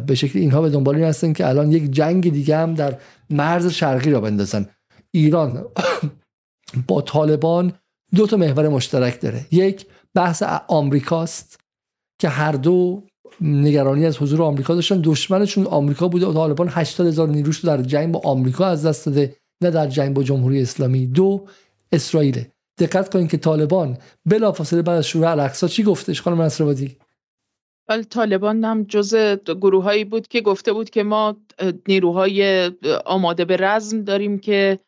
به 0.08 0.16
شکل 0.16 0.40
اینها 0.40 0.62
به 0.62 0.70
دنبال 0.70 0.96
این 0.96 1.04
هستن 1.04 1.34
که 1.34 1.48
الان 1.48 1.72
یک 1.72 1.92
جنگ 1.92 2.32
دیگه 2.32 2.58
هم 2.58 2.74
در 2.74 2.98
مرز 3.30 3.68
شرقی 3.68 4.12
را 4.12 4.22
بندازن. 4.22 4.66
ایران 5.12 5.66
با 6.88 7.02
طالبان 7.02 7.74
دو 8.16 8.28
تا 8.28 8.38
محور 8.38 8.70
مشترک 8.70 9.22
داره. 9.22 9.46
یک 9.52 9.86
بحث 10.14 10.44
آمریکاست 10.68 11.60
که 12.20 12.30
هر 12.30 12.52
دو 12.52 13.04
نگرانی 13.42 14.06
از 14.06 14.18
حضور 14.18 14.42
آمریکا 14.42 14.76
داشتن. 14.76 15.02
دشمنشون 15.04 15.68
آمریکا 15.68 16.08
بوده. 16.08 16.26
و 16.26 16.34
طالبان 16.34 16.68
80 16.72 17.08
هزار 17.08 17.30
نیروش 17.30 17.66
در 17.66 17.82
جنگ 17.82 18.12
با 18.12 18.22
آمریکا 18.24 18.66
از 18.66 18.86
دست 18.86 19.06
داده 19.06 19.36
نه 19.62 19.72
در 19.72 19.88
جنگ 19.88 20.16
با 20.16 20.24
جمهوری 20.24 20.62
اسلامی. 20.62 21.08
دو 21.08 21.46
اسرائیل. 21.92 22.46
دقت 22.80 23.14
کنید 23.14 23.32
که 23.32 23.38
طالبان 23.38 23.98
بلافاصله 24.26 24.82
بعد 24.82 24.98
از 24.98 25.08
شروع 25.08 25.32
الاقصا 25.32 25.68
چی 25.68 25.84
گفتش 25.84 26.22
خانم 26.22 26.42
نصرآبادی؟ 26.42 26.96
ولی 27.90 28.04
طالبان 28.04 28.64
هم 28.64 28.84
جز 28.84 29.16
گروه 29.48 29.84
هایی 29.84 30.04
بود 30.06 30.28
که 30.28 30.42
گفته 30.42 30.74
بود 30.74 30.90
که 30.90 31.04
ما 31.04 31.38
نیروهای 31.88 32.72
آماده 33.06 33.46
به 33.46 33.58
رزم 33.58 34.02
داریم 34.02 34.40
که 34.40 34.80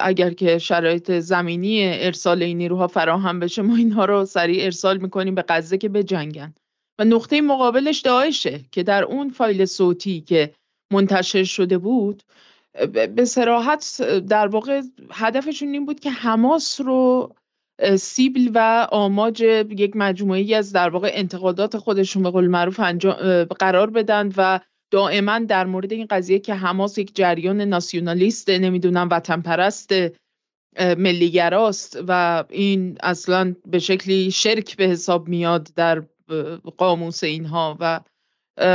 اگر 0.00 0.30
که 0.30 0.58
شرایط 0.58 1.10
زمینی 1.10 1.80
ارسال 1.84 2.42
این 2.42 2.58
نیروها 2.58 2.86
فراهم 2.86 3.40
بشه 3.40 3.62
ما 3.62 3.76
اینها 3.76 4.04
رو 4.04 4.24
سریع 4.24 4.64
ارسال 4.64 4.96
می‌کنیم 4.96 5.34
به 5.34 5.44
غزه 5.48 5.78
که 5.78 5.88
بجنگن. 5.88 6.54
و 6.98 7.04
نقطه 7.04 7.40
مقابلش 7.40 8.00
داعشه 8.00 8.60
که 8.72 8.82
در 8.82 9.04
اون 9.04 9.30
فایل 9.30 9.64
صوتی 9.64 10.20
که 10.20 10.54
منتشر 10.92 11.44
شده 11.44 11.78
بود 11.78 12.22
به 13.16 13.24
سراحت 13.24 14.02
در 14.28 14.46
واقع 14.46 14.82
هدفشون 15.12 15.68
این 15.68 15.86
بود 15.86 16.00
که 16.00 16.10
حماس 16.10 16.80
رو 16.80 17.34
سیبل 17.98 18.50
و 18.54 18.88
آماج 18.92 19.40
یک 19.70 19.92
مجموعی 19.96 20.54
از 20.54 20.72
در 20.72 20.88
واقع 20.88 21.10
انتقادات 21.12 21.76
خودشون 21.76 22.22
به 22.22 22.30
قول 22.30 22.46
معروف 22.46 22.80
قرار 23.58 23.90
بدن 23.90 24.32
و 24.36 24.60
دائما 24.90 25.38
در 25.38 25.66
مورد 25.66 25.92
این 25.92 26.06
قضیه 26.10 26.38
که 26.38 26.54
حماس 26.54 26.98
یک 26.98 27.16
جریان 27.16 27.60
ناسیونالیست 27.60 28.50
نمی‌دونم 28.50 29.08
وطن 29.10 29.40
پرست 29.40 29.92
ملیگراست 30.80 31.98
و 32.08 32.44
این 32.48 32.98
اصلا 33.02 33.54
به 33.66 33.78
شکلی 33.78 34.30
شرک 34.30 34.76
به 34.76 34.84
حساب 34.84 35.28
میاد 35.28 35.68
در 35.76 36.02
قاموس 36.76 37.24
اینها 37.24 37.76
و 37.80 38.00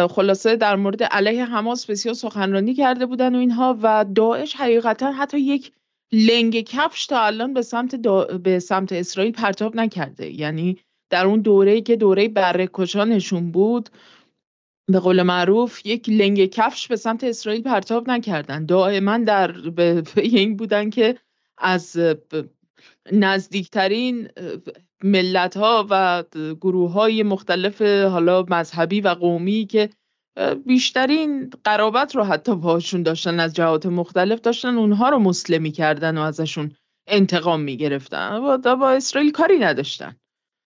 خلاصه 0.08 0.56
در 0.56 0.76
مورد 0.76 1.04
علیه 1.04 1.46
حماس 1.46 1.86
بسیار 1.86 2.16
سخنرانی 2.16 2.74
کرده 2.74 3.06
بودن 3.06 3.36
و 3.36 3.40
اینها 3.40 3.78
و 3.82 4.06
داعش 4.16 4.56
حقیقتا 4.56 5.12
حتی 5.12 5.40
یک 5.40 5.72
لنگ 6.12 6.62
کفش 6.62 7.06
تا 7.06 7.22
الان 7.22 7.54
به 7.54 7.62
سمت, 7.62 7.96
به 8.44 8.60
سمت 8.60 8.92
اسرائیل 8.92 9.32
پرتاب 9.32 9.76
نکرده. 9.76 10.30
یعنی 10.32 10.78
در 11.10 11.26
اون 11.26 11.42
دوره 11.42 11.82
که 11.82 11.96
دوره 11.96 12.28
بره 12.28 12.70
کشانشون 12.74 13.52
بود 13.52 13.90
به 14.88 15.00
قول 15.00 15.22
معروف 15.22 15.86
یک 15.86 16.10
لنگ 16.10 16.46
کفش 16.46 16.88
به 16.88 16.96
سمت 16.96 17.24
اسرائیل 17.24 17.62
پرتاب 17.62 18.10
نکردن. 18.10 18.66
دائما 18.66 19.18
در 19.18 19.52
به 19.52 20.04
این 20.16 20.56
بودن 20.56 20.90
که 20.90 21.18
از 21.58 21.98
نزدیکترین 23.12 24.30
ملت 25.04 25.58
ها 25.58 25.88
و 25.90 26.24
گروه 26.62 26.92
های 26.92 27.24
مختلف 27.24 27.82
حالا 27.82 28.46
مذهبی 28.50 29.02
و 29.02 29.08
قومی 29.08 29.66
که 29.66 29.90
بیشترین 30.66 31.50
قرابت 31.64 32.16
رو 32.16 32.24
حتی 32.24 32.56
باشون 32.56 33.04
داشتن 33.04 33.40
از 33.40 33.54
جهات 33.54 33.86
مختلف 33.86 34.42
داشتن 34.42 34.78
اونها 34.78 35.10
رو 35.10 35.20
مسلمی 35.20 35.72
کردن 35.72 36.18
و 36.18 36.22
ازشون 36.22 36.72
انتقام 37.08 37.62
می‌گرفتن. 37.62 38.36
و 38.36 38.76
با 38.76 38.92
اسرائیل 38.92 39.32
کاری 39.32 39.60
نداشتن 39.60 40.16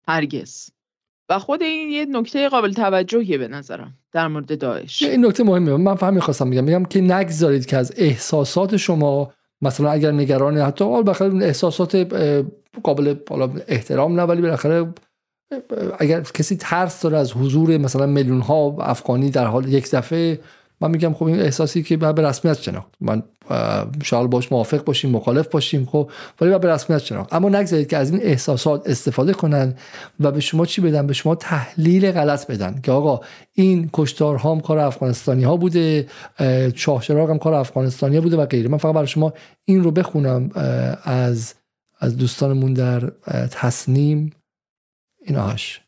هرگز. 0.09 0.70
و 1.29 1.39
خود 1.39 1.62
این 1.62 1.91
یه 1.91 2.05
نکته 2.05 2.49
قابل 2.49 2.73
توجهیه 2.73 3.39
به 3.39 3.49
نظرم 3.49 3.95
در 4.12 4.29
مورد 4.29 4.59
داعش. 4.59 5.03
این 5.03 5.27
نکته 5.27 5.45
مهمه. 5.45 5.77
من 5.77 5.95
فهم 5.95 6.14
می‌خواستم 6.14 6.49
میگم 6.49 6.64
میگم 6.64 6.85
که 6.85 7.01
نگذارید 7.01 7.66
که 7.66 7.77
از 7.77 7.93
احساسات 7.97 8.77
شما 8.77 9.33
مثلا 9.62 9.91
اگر 9.91 10.12
نگران 10.12 10.59
حتی 10.59 10.85
بالاخره 10.85 11.35
احساسات 11.35 11.97
قابل 12.83 13.14
احترام 13.68 14.20
نه 14.20 14.23
ولی 14.23 14.43
بالاخره 14.43 14.87
اگر 15.99 16.20
کسی 16.20 16.57
ترس 16.57 17.03
داره 17.03 17.18
از 17.18 17.33
حضور 17.33 17.79
مثلا 17.79 18.07
میلیون 18.07 18.41
ها 18.41 18.77
افغانی 18.81 19.31
در 19.31 19.47
حال 19.47 19.68
یک 19.68 19.91
دفعه 19.91 20.39
من 20.83 20.91
میگم 20.91 21.14
خب 21.14 21.25
این 21.25 21.41
احساسی 21.41 21.83
که 21.83 21.97
به 21.97 22.23
رسمیت 22.23 22.61
شناخت. 22.61 22.89
من 23.01 23.23
شاید 24.03 24.31
باش 24.31 24.53
موافق 24.53 24.85
باشیم 24.85 25.11
مخالف 25.11 25.49
باشیم 25.49 25.87
خب 25.87 26.11
ولی 26.41 26.59
به 26.59 26.68
رسمیت 26.68 26.99
شناخت. 26.99 27.35
اما 27.35 27.49
نگذارید 27.49 27.89
که 27.89 27.97
از 27.97 28.11
این 28.11 28.20
احساسات 28.23 28.89
استفاده 28.89 29.33
کنن 29.33 29.75
و 30.20 30.31
به 30.31 30.41
شما 30.41 30.66
چی 30.66 30.81
بدن؟ 30.81 31.07
به 31.07 31.12
شما 31.12 31.35
تحلیل 31.35 32.12
غلط 32.12 32.47
بدن 32.47 32.81
که 32.83 32.93
آقا 32.93 33.20
این 33.53 33.91
کشتار 33.93 34.37
هم 34.37 34.61
کار 34.61 34.79
افغانستانی 34.79 35.45
ها 35.45 35.57
بوده 35.57 36.07
شاهشراغ 36.75 37.31
هم 37.31 37.39
کار 37.39 37.55
افغانستانی 37.55 38.16
ها 38.16 38.23
بوده 38.23 38.37
و 38.37 38.47
غیره. 38.47 38.68
من 38.68 38.79
فقط 38.79 38.95
برای 38.95 39.07
شما 39.07 39.33
این 39.64 39.85
رو 39.85 39.91
بخونم 39.91 40.51
از 41.05 41.55
از 42.03 42.16
دوستانمون 42.16 42.72
در 42.72 43.00
تصنیم 43.50 44.30
ایناهاش 45.20 45.80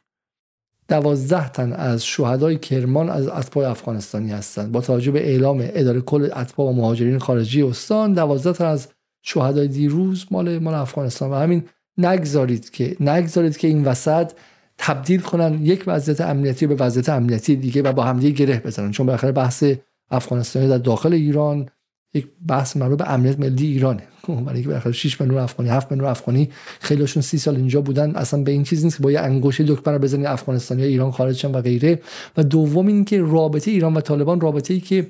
دوازده 0.88 1.48
تن 1.48 1.72
از 1.72 2.04
شهدای 2.04 2.58
کرمان 2.58 3.10
از 3.10 3.28
اتباع 3.28 3.70
افغانستانی 3.70 4.30
هستند. 4.30 4.72
با 4.72 4.80
توجه 4.80 5.10
به 5.10 5.26
اعلام 5.28 5.58
اداره 5.62 6.00
کل 6.00 6.30
اتباع 6.36 6.70
و 6.70 6.72
مهاجرین 6.72 7.18
خارجی 7.18 7.62
استان 7.62 8.12
دوازده 8.12 8.52
تن 8.52 8.64
از 8.64 8.88
شهدای 9.22 9.68
دیروز 9.68 10.26
مال 10.30 10.58
مال 10.58 10.74
افغانستان. 10.74 11.30
و 11.30 11.34
همین 11.34 11.62
نگذارید 11.98 12.70
که 12.70 12.96
نگذارید 13.00 13.56
که 13.56 13.68
این 13.68 13.84
وسط 13.84 14.32
تبدیل 14.78 15.20
کنن 15.20 15.64
یک 15.64 15.84
وضعیت 15.86 16.20
امنیتی 16.20 16.66
به 16.66 16.74
وضعیت 16.74 17.08
امنیتی 17.08 17.56
دیگه 17.56 17.82
و 17.82 17.92
با 17.92 18.04
همدیگه 18.04 18.46
گره 18.46 18.60
بزنن. 18.60 18.90
چون 18.90 19.06
بالاخره 19.06 19.32
بحث 19.32 19.64
افغانستانی 20.10 20.68
در 20.68 20.78
داخل 20.78 21.12
ایران 21.12 21.68
یک 22.14 22.26
بحث 22.48 22.76
مربوط 22.76 22.98
به 22.98 23.10
امنیت 23.10 23.38
ملی 23.38 23.66
ایرانه. 23.66 24.02
خب، 24.22 24.34
برای 24.34 24.54
اینکه 24.54 24.68
بالاخره 24.68 24.92
6 24.92 25.20
میلیون 25.20 25.40
افغانی 25.40 25.70
7 25.70 25.90
میلیون 25.90 26.10
افغانی 26.10 26.50
خیلیشون 26.80 27.22
30 27.22 27.38
سال 27.38 27.56
اینجا 27.56 27.80
بودن. 27.80 28.16
اصلا 28.16 28.42
به 28.42 28.50
این 28.50 28.62
چیز 28.62 28.84
نیست 28.84 28.96
که 28.96 29.02
با 29.02 29.12
یه 29.12 29.20
انگشت 29.20 29.62
دکمه 29.62 29.98
بزنی 29.98 30.26
افغانستانی 30.26 30.82
ها 30.82 30.88
ایران 30.88 31.10
خارج 31.10 31.46
و 31.46 31.60
غیره. 31.60 32.00
و 32.36 32.44
دوم 32.44 32.86
اینکه 32.86 33.22
رابطه 33.22 33.70
ایران 33.70 33.94
و 33.94 34.00
طالبان 34.00 34.40
رابطه 34.40 34.74
ای 34.74 34.80
که 34.80 35.06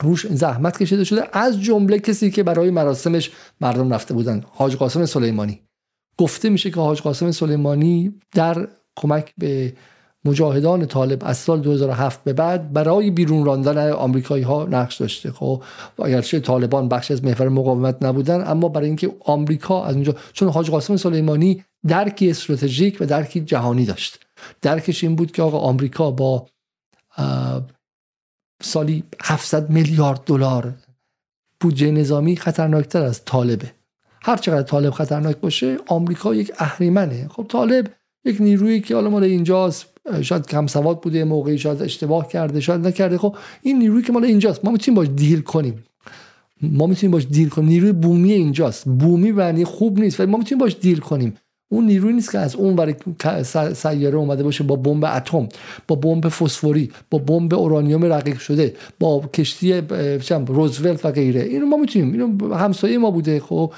روش 0.00 0.26
زحمت 0.26 0.78
کشیده 0.78 1.04
شده 1.04 1.38
از 1.38 1.62
جمله 1.62 1.98
کسی 1.98 2.30
که 2.30 2.42
برای 2.42 2.70
مراسمش 2.70 3.30
مردم 3.60 3.94
رفته 3.94 4.14
بودن 4.14 4.44
حاج 4.50 4.76
قاسم 4.76 5.06
سلیمانی. 5.06 5.60
گفته 6.18 6.48
میشه 6.48 6.70
که 6.70 6.80
حاج 6.80 7.00
قاسم 7.00 7.30
سلیمانی 7.30 8.14
در 8.32 8.68
کمک 8.96 9.32
به 9.38 9.72
مجاهدان 10.24 10.86
طالب 10.86 11.22
از 11.24 11.38
سال 11.38 11.60
2007 11.60 12.24
به 12.24 12.32
بعد 12.32 12.72
برای 12.72 13.10
بیرون 13.10 13.44
راندن 13.44 13.90
آمریکایی 13.92 14.42
ها 14.42 14.64
نقش 14.70 14.96
داشته. 14.96 15.32
خب 15.32 15.62
اگرچه 16.04 16.40
طالبان 16.40 16.88
بخش 16.88 17.10
از 17.10 17.24
محور 17.24 17.48
مقاومت 17.48 18.02
نبودن 18.02 18.48
اما 18.48 18.68
برای 18.68 18.86
اینکه 18.86 19.12
آمریکا 19.20 19.84
از 19.84 19.94
اونجا 19.94 20.14
چون 20.32 20.48
حاج 20.48 20.70
قاسم 20.70 20.96
سلیمانی 20.96 21.64
درکی 21.88 22.30
استراتژیک 22.30 22.96
و 23.00 23.06
درکی 23.06 23.40
جهانی 23.40 23.84
داشت. 23.84 24.18
درکش 24.62 25.04
این 25.04 25.16
بود 25.16 25.32
که 25.32 25.42
آقا 25.42 25.58
آمریکا 25.58 26.10
با 26.10 26.46
سالی 28.62 29.04
700 29.22 29.70
میلیارد 29.70 30.20
دلار 30.26 30.74
بودجه 31.60 31.90
نظامی 31.90 32.36
خطرناکتر 32.36 33.02
از 33.02 33.24
طالبه. 33.24 33.72
هر 34.22 34.36
چقدر 34.36 34.62
طالب 34.62 34.90
خطرناک 34.90 35.36
باشه 35.36 35.76
آمریکا 35.86 36.34
یک 36.34 36.52
اهریمنه. 36.58 37.28
خب 37.28 37.46
طالب 37.48 37.90
یک 38.24 38.40
نیرویی 38.40 38.80
که 38.80 38.94
حالا 38.94 39.10
مال 39.10 39.24
اینجاست. 39.24 39.93
شاید 40.22 40.46
کم 40.46 40.66
سواد 40.66 41.00
بوده 41.00 41.24
موقعی 41.24 41.58
شاید 41.58 41.82
اشتباه 41.82 42.28
کرده 42.28 42.60
شاید 42.60 42.86
نکرده. 42.86 43.18
خب 43.18 43.36
این 43.62 43.78
نیرویی 43.78 44.02
که 44.02 44.12
مال 44.12 44.24
اینجاست. 44.24 44.64
ما 44.64 44.70
می‌تونیم 44.70 44.96
باش 44.96 45.08
دیل 45.16 45.40
کنیم. 45.40 45.84
ما 46.62 46.86
می‌تونیم 46.86 47.10
باش 47.10 47.26
دیل 47.30 47.48
کنیم. 47.48 47.68
نیروی 47.68 47.92
بومی 47.92 48.32
اینجاست. 48.32 48.84
بومی 48.88 49.32
معنی 49.32 49.64
خوب 49.64 50.00
نیست 50.00 50.20
ولی 50.20 50.30
ما 50.30 50.38
می‌تونیم 50.38 50.60
باش 50.60 50.76
دیل 50.80 50.98
کنیم. 50.98 51.34
اون 51.72 51.86
نیروی 51.86 52.12
نیست 52.12 52.32
که 52.32 52.38
از 52.38 52.56
اون 52.56 52.76
برای 52.76 52.94
سیاره 53.74 54.16
اومده 54.16 54.42
باشه 54.42 54.64
با 54.64 54.76
بمب 54.76 55.04
اتم 55.04 55.48
با 55.88 55.96
بمب 55.96 56.28
فسفوری 56.28 56.90
با 57.10 57.18
بمب 57.18 57.54
اورانیوم 57.54 58.04
رقیق 58.04 58.38
شده 58.38 58.74
با 59.00 59.20
کشتی 59.34 59.82
روزولت 60.46 61.04
و 61.04 61.10
غیره. 61.10 61.40
اینو 61.40 61.66
ما 61.66 61.76
می‌تونیم. 61.76 62.12
اینو 62.12 62.54
همسایه 62.54 62.98
ما 62.98 63.10
بوده. 63.10 63.40
خب 63.40 63.72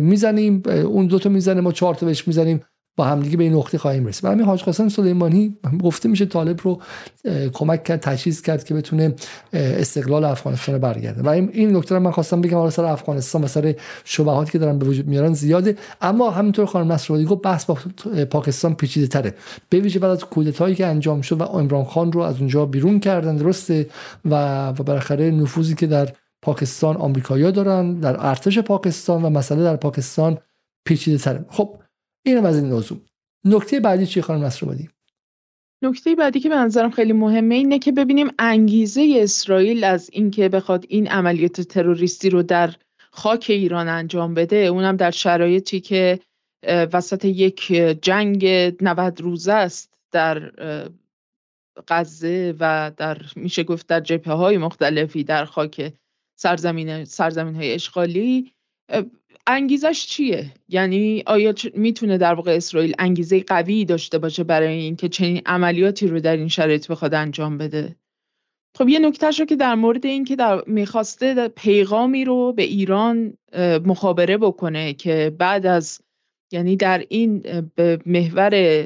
می‌زنیم 0.00 0.62
اون 0.66 1.06
دوتا 1.06 1.28
می‌زنه 1.28 1.60
ما 1.60 1.72
چهار 1.72 1.94
تا 1.94 2.06
بهش 2.06 2.28
می‌زنیم. 2.28 2.60
با 2.96 3.04
همدیگه 3.04 3.36
به 3.36 3.44
این 3.44 3.54
نقطه 3.54 3.78
خواهیم 3.78 4.06
رسید. 4.06 4.24
برای 4.24 4.42
حاج 4.42 4.62
قاسم 4.62 4.88
سلیمانی 4.88 5.56
گفته 5.82 6.08
میشه 6.08 6.26
طالب 6.26 6.60
رو 6.62 6.80
کمک 7.52 7.84
کرد 7.84 8.00
تجهیز 8.00 8.42
کرد 8.42 8.64
که 8.64 8.74
بتونه 8.74 9.14
استقلال 9.52 10.24
افغانستان 10.24 10.74
رو 10.74 10.80
برگرده. 10.80 11.22
و 11.22 11.28
این 11.28 11.76
نکته 11.76 11.98
من 11.98 12.10
خواستم 12.10 12.40
بگم 12.40 12.56
حالا 12.56 12.70
سر 12.70 12.84
افغانستان 12.84 13.44
و 13.44 13.46
سر 13.46 13.74
شبهاتی 14.04 14.52
که 14.52 14.58
دارن 14.58 14.78
به 14.78 14.86
وجود 14.86 15.06
میارن 15.06 15.34
زیاده. 15.34 15.76
اما 16.00 16.30
همینطور 16.30 16.66
خانم 16.66 16.92
نصرآبادی 16.92 17.24
گفت 17.24 17.42
بحث 17.42 17.64
با 17.64 17.78
پاکستان 18.30 18.74
پیچیده 18.74 19.06
تره. 19.06 19.34
به 19.68 19.80
ویژه 19.80 19.98
بعد 19.98 20.10
از 20.10 20.24
کودتایی 20.24 20.74
که 20.74 20.86
انجام 20.86 21.20
شد 21.20 21.40
و 21.40 21.44
عمران 21.44 21.84
خان 21.84 22.12
رو 22.12 22.20
از 22.20 22.38
اونجا 22.38 22.66
بیرون 22.66 23.00
کردن 23.00 23.36
درسته؟ 23.36 23.86
و 24.24 24.68
و 24.68 24.72
بالاخره 24.72 25.30
نفوذی 25.30 25.74
که 25.74 25.86
در 25.86 26.08
پاکستان 26.42 26.96
آمریکایی‌ها 26.96 27.50
دارن 27.50 27.94
در 27.94 28.26
ارتش 28.26 28.58
پاکستان 28.58 29.22
و 29.22 29.30
مسئله 29.30 29.62
در 29.62 29.76
پاکستان 29.76 30.38
پیچیده 30.84 31.18
تره. 31.18 31.44
خب 31.48 31.78
اینم 32.22 32.44
از 32.44 32.56
این 32.56 32.72
موضوع. 32.72 32.98
نکته 33.44 33.80
بعدی 33.80 34.06
چی 34.06 34.20
خانم 34.20 34.44
نصرآبادی؟ 34.44 34.88
نکته 35.82 36.14
بعدی 36.14 36.40
که 36.40 36.48
به 36.48 36.54
نظرم 36.54 36.90
خیلی 36.90 37.12
مهمه 37.12 37.54
اینه 37.54 37.78
که 37.78 37.92
ببینیم 37.92 38.28
انگیزه 38.38 39.18
اسرائیل 39.22 39.84
از 39.84 40.10
اینکه 40.12 40.48
بخواد 40.48 40.84
این 40.88 41.08
عملیات 41.08 41.60
تروریستی 41.60 42.30
رو 42.30 42.42
در 42.42 42.74
خاک 43.10 43.46
ایران 43.48 43.88
انجام 43.88 44.34
بده 44.34 44.56
اونم 44.56 44.96
در 44.96 45.10
شرایطی 45.10 45.80
که 45.80 46.20
وسط 46.92 47.24
یک 47.24 47.66
جنگ 48.02 48.46
90 48.80 49.20
روزه 49.20 49.52
است 49.52 49.94
در 50.12 50.52
غزه 51.88 52.54
و 52.60 52.92
در 52.96 53.18
میشه 53.36 53.64
گفت 53.64 53.86
در 53.86 54.00
جبهه 54.00 54.34
های 54.34 54.58
مختلفی 54.58 55.24
در 55.24 55.44
خاک 55.44 55.92
سرزمین 56.38 57.04
سرزمین 57.04 57.54
های 57.54 57.74
اشغالی 57.74 58.52
انگیزش 59.46 60.06
چیه؟ 60.06 60.52
یعنی 60.68 61.22
آیا 61.26 61.54
می‌تونه 61.74 62.18
در 62.18 62.34
واقع 62.34 62.56
اسرائیل 62.56 62.94
انگیزه 62.98 63.42
قوی 63.42 63.84
داشته 63.84 64.18
باشه 64.18 64.44
برای 64.44 64.78
اینکه 64.78 65.08
چنین 65.08 65.42
عملیاتی 65.46 66.06
رو 66.06 66.20
در 66.20 66.36
این 66.36 66.48
شرایط 66.48 66.88
بخواد 66.88 67.14
انجام 67.14 67.58
بده؟ 67.58 67.96
خب 68.78 68.88
یه 68.88 68.98
نکتهش 68.98 69.40
رو 69.40 69.46
که 69.46 69.56
در 69.56 69.74
مورد 69.74 70.06
این 70.06 70.24
که 70.24 70.36
در 70.36 70.62
می‌خواسته 70.66 71.48
پیغامی 71.48 72.24
رو 72.24 72.52
به 72.52 72.62
ایران 72.62 73.38
مخابره 73.84 74.36
بکنه 74.36 74.94
که 74.94 75.32
بعد 75.38 75.66
از 75.66 76.00
یعنی 76.52 76.76
در 76.76 77.04
این 77.08 77.38
به 77.74 77.98
محور 78.06 78.84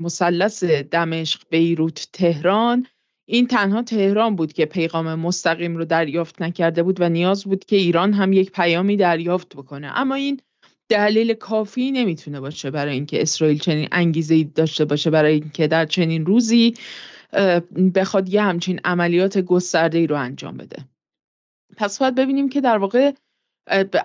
مثلث 0.00 0.64
دمشق 0.64 1.42
بیروت 1.50 2.08
تهران 2.12 2.86
این 3.26 3.46
تنها 3.46 3.82
تهران 3.82 4.36
بود 4.36 4.52
که 4.52 4.66
پیغام 4.66 5.14
مستقیم 5.14 5.76
رو 5.76 5.84
دریافت 5.84 6.42
نکرده 6.42 6.82
بود 6.82 7.00
و 7.00 7.08
نیاز 7.08 7.44
بود 7.44 7.64
که 7.64 7.76
ایران 7.76 8.12
هم 8.12 8.32
یک 8.32 8.52
پیامی 8.52 8.96
دریافت 8.96 9.56
بکنه. 9.56 9.98
اما 9.98 10.14
این 10.14 10.40
دلیل 10.88 11.34
کافی 11.34 11.90
نمی‌تونه 11.90 12.40
باشه 12.40 12.70
برای 12.70 12.94
اینکه 12.94 13.22
اسرائیل 13.22 13.58
چنین 13.58 13.88
انگیزه 13.92 14.44
داشته 14.44 14.84
باشه 14.84 15.10
برای 15.10 15.34
اینکه 15.34 15.66
در 15.66 15.86
چنین 15.86 16.26
روزی 16.26 16.74
بخواد 17.94 18.28
یه 18.28 18.42
همچین 18.42 18.80
عملیات 18.84 19.38
گسترده 19.38 19.98
ای 19.98 20.06
رو 20.06 20.16
انجام 20.16 20.56
بده. 20.56 20.84
پس 21.76 21.98
باید 21.98 22.14
ببینیم 22.14 22.48
که 22.48 22.60
در 22.60 22.78
واقع 22.78 23.12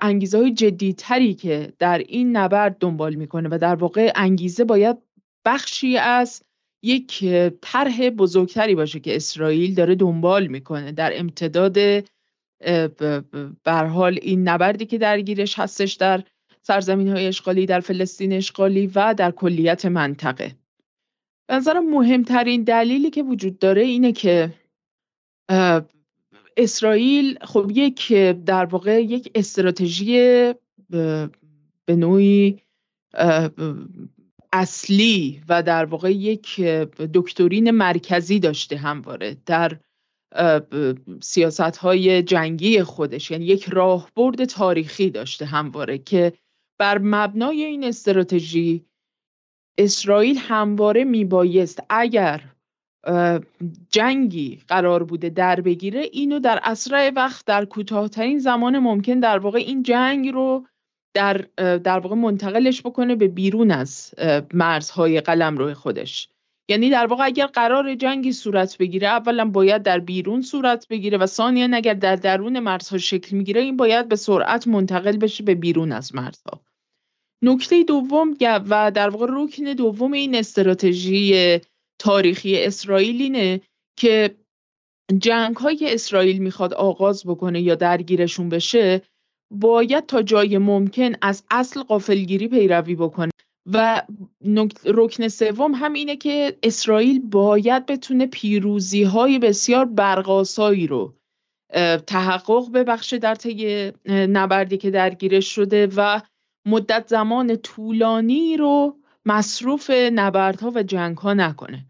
انگیزه 0.01 0.37
های 0.37 0.53
جدی 0.53 0.93
تری 0.93 1.33
که 1.33 1.73
در 1.79 1.97
این 1.97 2.37
نبرد 2.37 2.77
دنبال 2.77 3.15
می‌کنه 3.15 3.49
و 3.51 3.57
در 3.61 3.75
واقع 3.75 4.11
انگیزه 4.15 4.63
باید 4.63 4.97
بخشی 5.45 5.97
از 5.97 6.43
یک 6.83 7.25
طرح 7.61 8.09
بزرگتری 8.09 8.75
باشه 8.75 8.99
که 8.99 9.15
اسرائیل 9.15 9.75
داره 9.75 9.95
دنبال 9.95 10.47
می‌کنه. 10.47 10.91
در 10.91 11.19
امتداد 11.19 11.77
بر 13.63 13.85
حال 13.85 14.19
این 14.21 14.47
نبردی 14.47 14.85
که 14.85 14.97
درگیرش 14.97 15.59
هستش 15.59 15.93
در 15.93 16.23
سرزمین 16.61 17.07
های 17.07 17.27
اشغالی 17.27 17.65
در 17.65 17.79
فلسطین 17.79 18.33
اشغالی 18.33 18.91
و 18.95 19.15
در 19.17 19.31
کلیت 19.31 19.85
منطقه. 19.85 20.55
به 21.47 21.55
نظرم 21.55 21.89
مهمترین 21.89 22.63
دلیلی 22.63 23.09
که 23.09 23.23
وجود 23.23 23.59
داره 23.59 23.81
اینه 23.81 24.11
که 24.11 24.53
اسرائیل 26.57 27.37
خب 27.41 27.71
یک 27.73 28.13
در 28.45 28.65
واقع 28.65 29.03
یک 29.03 29.31
استراتژی 29.35 30.13
به 31.85 31.95
نوعی 31.95 32.61
اصلی 34.53 35.41
و 35.49 35.63
در 35.63 35.85
واقع 35.85 36.11
یک 36.11 36.61
دکترین 37.13 37.71
مرکزی 37.71 38.39
داشته 38.39 38.77
همواره 38.77 39.37
در 39.45 39.79
سیاست 41.21 41.77
های 41.77 42.23
جنگی 42.23 42.83
خودش. 42.83 43.31
یعنی 43.31 43.45
یک 43.45 43.65
راهبرد 43.69 44.45
تاریخی 44.45 45.09
داشته 45.09 45.45
همواره 45.45 45.97
که 45.97 46.33
بر 46.79 46.97
مبنای 46.97 47.63
این 47.63 47.83
استراتژی 47.83 48.85
اسرائیل 49.77 50.37
همواره 50.37 51.03
میبایست 51.03 51.83
اگر 51.89 52.43
جنگی 53.89 54.59
قرار 54.67 55.03
بوده 55.03 55.29
در 55.29 55.61
بگیره 55.61 55.99
اینو 56.11 56.39
در 56.39 56.59
اسرع 56.63 57.11
وقت 57.15 57.45
در 57.45 57.65
کوتاهترین 57.65 58.39
زمان 58.39 58.79
ممکن 58.79 59.19
در 59.19 59.39
واقع 59.39 59.57
این 59.57 59.83
جنگ 59.83 60.27
رو 60.27 60.67
در 61.13 61.37
در 61.77 61.99
واقع 61.99 62.15
منتقلش 62.15 62.81
بکنه 62.81 63.15
به 63.15 63.27
بیرون 63.27 63.71
از 63.71 64.13
مرزهای 64.53 65.21
قلم 65.21 65.57
روی 65.57 65.73
خودش. 65.73 66.29
یعنی 66.69 66.89
در 66.89 67.05
واقع 67.05 67.25
اگر 67.25 67.45
قرار 67.45 67.95
جنگی 67.95 68.31
صورت 68.31 68.77
بگیره 68.77 69.07
اولا 69.07 69.45
باید 69.45 69.83
در 69.83 69.99
بیرون 69.99 70.41
صورت 70.41 70.87
بگیره 70.87 71.17
و 71.17 71.25
ثانیا 71.25 71.69
اگر 71.73 71.93
در 71.93 72.15
درون 72.15 72.59
مرزها 72.59 72.97
شکل 72.97 73.37
می‌گیره 73.37 73.61
این 73.61 73.77
باید 73.77 74.07
به 74.07 74.15
سرعت 74.15 74.67
منتقل 74.67 75.17
بشه 75.17 75.43
به 75.43 75.55
بیرون 75.55 75.91
از 75.91 76.15
مرزها. 76.15 76.61
نکته 77.41 77.83
دوم 77.83 78.37
و 78.41 78.91
در 78.91 79.09
واقع 79.09 79.27
رکن 79.29 79.63
دوم 79.63 80.11
این 80.11 80.35
استراتژی 80.35 81.59
تاریخی 81.99 82.63
اسرائیل 82.63 83.21
اینه 83.21 83.61
که 83.97 84.35
جنگ 85.17 85.55
های 85.55 85.93
اسرائیل 85.93 86.37
می‌خواد 86.37 86.73
آغاز 86.73 87.23
بکنه 87.25 87.61
یا 87.61 87.75
درگیرشون 87.75 88.49
بشه 88.49 89.01
باید 89.51 90.05
تا 90.05 90.21
جای 90.21 90.57
ممکن 90.57 91.11
از 91.21 91.43
اصل 91.51 91.83
قافلگیری 91.83 92.47
پیروی 92.47 92.95
بکنه. 92.95 93.31
و 93.73 94.01
رکن 94.85 95.27
سوم 95.27 95.75
هم 95.75 95.93
اینه 95.93 96.15
که 96.15 96.57
اسرائیل 96.63 97.19
باید 97.19 97.85
بتونه 97.85 98.27
پیروزی 98.27 99.03
های 99.03 99.39
بسیار 99.39 99.85
برقاسایی 99.85 100.87
رو 100.87 101.13
تحقق 102.07 102.71
ببخشه 102.71 103.17
در 103.17 103.35
طی 103.35 103.91
نبردی 104.07 104.77
که 104.77 104.91
درگیرش 104.91 105.55
شده 105.55 105.87
و 105.95 106.21
مدت 106.65 107.07
زمان 107.07 107.55
طولانی 107.55 108.57
رو 108.57 108.97
مصروف 109.25 109.89
نبردها 109.89 110.71
و 110.75 110.83
جنگها 110.83 111.33
نکنه. 111.33 111.85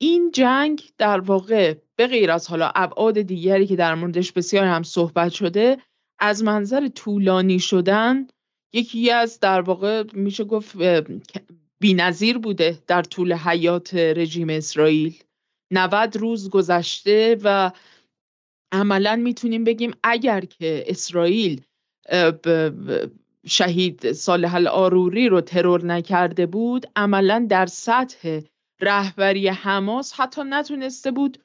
این 0.00 0.30
جنگ 0.30 0.82
در 0.98 1.20
واقع 1.20 1.74
به 1.96 2.06
غیر 2.06 2.30
از 2.30 2.48
حالا 2.48 2.72
ابعاد 2.74 3.20
دیگری 3.20 3.66
که 3.66 3.76
در 3.76 3.94
موردش 3.94 4.32
بسیار 4.32 4.64
هم 4.64 4.82
صحبت 4.82 5.32
شده 5.32 5.78
از 6.24 6.42
منظر 6.42 6.88
طولانی 6.88 7.58
شدن 7.58 8.26
یکی 8.72 9.10
از 9.10 9.40
در 9.40 9.60
واقع 9.60 10.04
میشه 10.12 10.44
گفت 10.44 10.76
بینظیر 11.80 12.38
بوده 12.38 12.78
در 12.86 13.02
طول 13.02 13.32
حیات 13.32 13.94
رژیم 13.94 14.48
اسرائیل. 14.50 15.22
90 15.72 16.16
روز 16.16 16.50
گذشته 16.50 17.38
و 17.44 17.72
عملا 18.72 19.16
می‌تونیم 19.16 19.64
بگیم 19.64 19.90
اگر 20.02 20.40
که 20.40 20.84
اسرائیل 20.86 21.60
شهید 23.46 24.12
صالح 24.12 24.54
الآروری 24.54 25.28
رو 25.28 25.40
ترور 25.40 25.84
نکرده 25.84 26.46
بود 26.46 26.86
عملا 26.96 27.46
در 27.50 27.66
سطح 27.66 28.40
رهبری 28.80 29.48
حماس 29.48 30.12
حتی 30.16 30.42
نتونسته 30.44 31.10
بود 31.10 31.38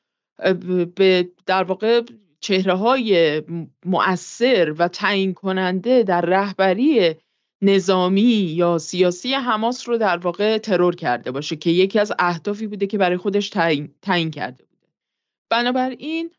به 0.96 1.32
در 1.46 1.64
واقع 1.64 2.02
چهره 2.48 2.74
های 2.74 3.42
مؤثر 3.86 4.76
و 4.78 4.88
تعیین 4.88 5.34
کننده 5.34 6.04
در 6.04 6.22
رهبری 6.22 7.16
نظامی 7.62 8.22
یا 8.22 8.78
سیاسی 8.78 9.34
حماس 9.34 9.90
رو 9.90 9.98
در 9.98 10.18
واقع 10.18 10.58
ترور 10.58 10.96
کرده 10.96 11.32
باشه 11.32 11.56
که 11.56 11.70
یکی 11.70 12.00
از 12.00 12.14
اهدافی 12.20 12.68
بوده 12.68 12.88
که 12.88 12.98
برای 12.98 13.18
خودش 13.18 13.50
تعیین 13.50 14.32
کرده 14.32 14.64
بوده. 14.64 14.88
بنابراین 15.50 16.32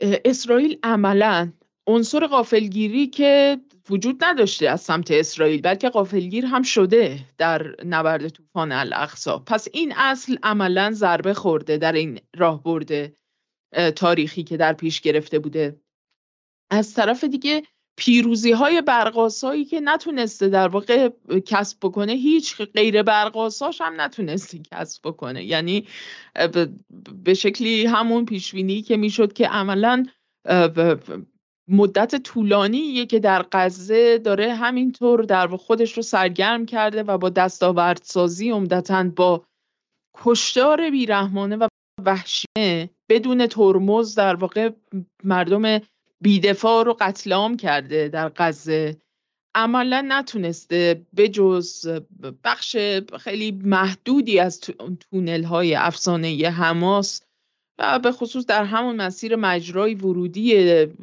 اسرائیل 0.00 0.78
عملا 0.82 1.52
عنصر 1.86 2.26
قافلگیری 2.26 3.06
که 3.06 3.60
وجود 3.90 4.24
نداشته 4.24 4.68
از 4.68 4.80
سمت 4.80 5.10
اسرائیل 5.10 5.60
بلکه 5.60 5.88
قافلگیر 5.88 6.46
هم 6.46 6.62
شده 6.62 7.18
در 7.38 7.76
نبرد 7.84 8.28
طوفان 8.28 8.72
الاقصا 8.72 9.38
پس 9.38 9.68
این 9.72 9.92
اصل 9.96 10.36
عملا 10.42 10.90
ضربه 10.92 11.34
خورده 11.34 11.76
در 11.76 11.92
این 11.92 12.20
راهبرد 12.36 13.19
تاریخی 13.96 14.42
که 14.42 14.56
در 14.56 14.72
پیش 14.72 15.00
گرفته 15.00 15.38
بوده. 15.38 15.80
از 16.70 16.94
طرف 16.94 17.24
دیگه 17.24 17.62
پیروزی 17.96 18.52
های 18.52 18.82
برقاسایی 18.82 19.64
که 19.64 19.80
نتونسته 19.80 20.48
در 20.48 20.68
واقع 20.68 21.08
کسب 21.46 21.78
بکنه 21.82 22.12
هیچ 22.12 22.56
غیر 22.56 23.02
برقاساش 23.02 23.80
هم 23.80 24.00
نتونسته 24.00 24.58
کسب 24.72 25.08
بکنه. 25.08 25.44
یعنی 25.44 25.86
به 27.24 27.34
شکلی 27.34 27.86
همون 27.86 28.24
پیشبینی 28.24 28.82
که 28.82 28.96
می‌شد 28.96 29.32
که 29.32 29.48
عملا 29.48 30.06
مدت 31.68 32.22
طولانی 32.22 33.06
که 33.06 33.18
در 33.18 33.46
غزه 33.52 34.18
داره 34.18 34.54
همینطور 34.54 35.22
در 35.22 35.46
خودش 35.46 35.96
رو 35.96 36.02
سرگرم 36.02 36.66
کرده 36.66 37.02
و 37.02 37.18
با 37.18 37.28
دستاوردسازی 37.28 38.50
عمدتا 38.50 39.04
با 39.16 39.44
کشتار 40.14 40.90
بیرحمانه 40.90 41.56
و 41.56 41.68
وحشیانه 42.04 42.90
بدون 43.08 43.46
ترمز 43.46 44.14
در 44.14 44.34
واقع 44.34 44.70
مردم 45.24 45.80
بیدفاع 46.20 46.84
رو 46.84 46.96
قتل 47.00 47.32
عام 47.32 47.56
کرده 47.56 48.08
در 48.08 48.32
غزه. 48.36 48.96
عملا 49.54 50.06
نتونسته 50.08 51.06
به 51.12 51.28
جز 51.28 51.88
بخش 52.44 52.76
خیلی 53.20 53.52
محدودی 53.52 54.38
از 54.38 54.60
تونل 55.10 55.44
های 55.44 55.74
افسانه 55.74 56.48
حماس 56.48 57.22
و 57.78 57.98
به 57.98 58.12
خصوص 58.12 58.46
در 58.46 58.64
همون 58.64 58.96
مسیر 58.96 59.36
مجرای 59.36 59.94
ورودی 59.94 60.54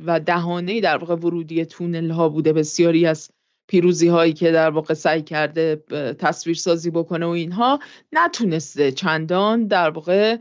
و 0.05 0.19
دهانه 0.19 0.81
در 0.81 0.97
واقع 0.97 1.15
ورودی 1.15 1.65
تونل 1.65 2.09
ها 2.09 2.29
بوده. 2.29 2.53
بسیاری 2.53 3.05
از 3.05 3.29
پیروزی 3.67 4.07
هایی 4.07 4.33
که 4.33 4.51
در 4.51 4.69
واقع 4.69 4.93
سعی 4.93 5.21
کرده 5.21 5.75
تصویر 6.19 6.55
سازی 6.55 6.89
بکنه 6.89 7.25
و 7.25 7.29
اینها 7.29 7.79
نتونسته 8.11 8.91
چندان 8.91 9.67
در 9.67 9.89
واقع 9.89 10.37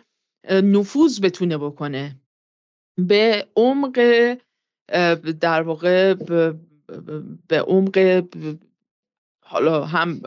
نفوذ 0.51 1.21
بتونه 1.21 1.59
بکنه. 1.59 2.17
به 2.99 3.47
عمق 3.57 3.99
در 5.41 5.63
واقع 5.63 6.15
به 7.49 7.61
عمق 7.61 8.25
حالا 9.45 9.85
هم 9.85 10.23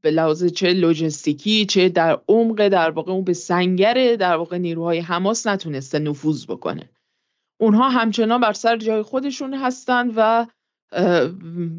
به 0.00 0.10
لحاظ 0.10 0.44
چه 0.44 0.72
لوجستیکی 0.72 1.66
چه 1.66 1.88
در 1.88 2.20
عمق 2.28 2.68
در 2.68 2.90
واقع 2.90 3.12
اون 3.12 3.24
به 3.24 3.32
سنگر 3.32 4.16
در 4.16 4.36
واقع 4.36 4.58
نیروهای 4.58 4.98
حماس 4.98 5.46
نتونسته 5.46 5.98
نفوذ 5.98 6.46
بکنه. 6.46 6.90
اونها 7.60 7.88
همچنان 7.88 8.40
بر 8.40 8.52
سر 8.52 8.76
جای 8.76 9.02
خودشون 9.02 9.54
هستند 9.54 10.12
و 10.16 10.46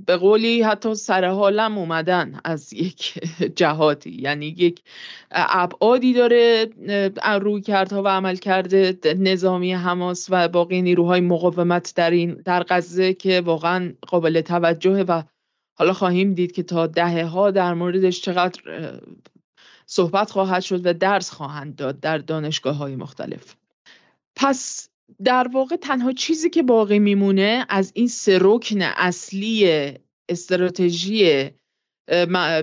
به 0.06 0.18
قولی 0.18 0.62
حتی 0.62 0.96
سر 0.96 1.26
حالم 1.26 1.78
اومدن 1.78 2.40
از 2.44 2.74
یک 2.74 3.14
جهاتی. 3.60 4.12
یعنی 4.22 4.46
یک 4.46 4.82
ابعادی 5.32 6.14
داره 6.14 6.70
روی 7.42 7.62
کردها 7.62 8.04
و 8.04 8.08
عمل 8.08 8.36
کرده 8.36 8.98
نظامی 9.18 9.74
حماس 9.74 10.28
و 10.30 10.48
باقی 10.48 10.82
نیروهای 10.82 11.22
مقاومت 11.22 11.94
در 11.96 12.12
این 12.12 12.34
در 12.34 12.64
غزه 12.70 13.14
که 13.14 13.42
واقعا 13.42 13.94
قابل 14.08 14.42
توجهه 14.42 15.02
و 15.08 15.24
حالا 15.76 15.94
خواهیم 15.94 16.34
دید 16.34 16.52
که 16.52 16.64
تا 16.64 16.88
دهه 16.88 17.26
ها 17.26 17.52
در 17.52 17.74
موردش 17.74 18.22
چقدر 18.22 18.62
صحبت 19.86 20.32
خواهد 20.32 20.62
شد 20.62 20.86
و 20.86 20.94
درس 20.94 21.32
خواهند 21.32 21.76
داد 21.76 22.00
در 22.00 22.18
دانشگاه 22.18 22.76
های 22.76 22.96
مختلف. 22.96 23.56
پس 24.36 24.90
در 25.24 25.48
واقع 25.48 25.76
تنها 25.76 26.12
چیزی 26.12 26.50
که 26.50 26.64
باقی 26.64 27.00
میمونه 27.00 27.66
از 27.70 27.92
این 27.96 28.08
سه 28.08 28.38
رکن 28.42 28.82
اصلی 28.82 29.92
استراتژی 30.30 31.50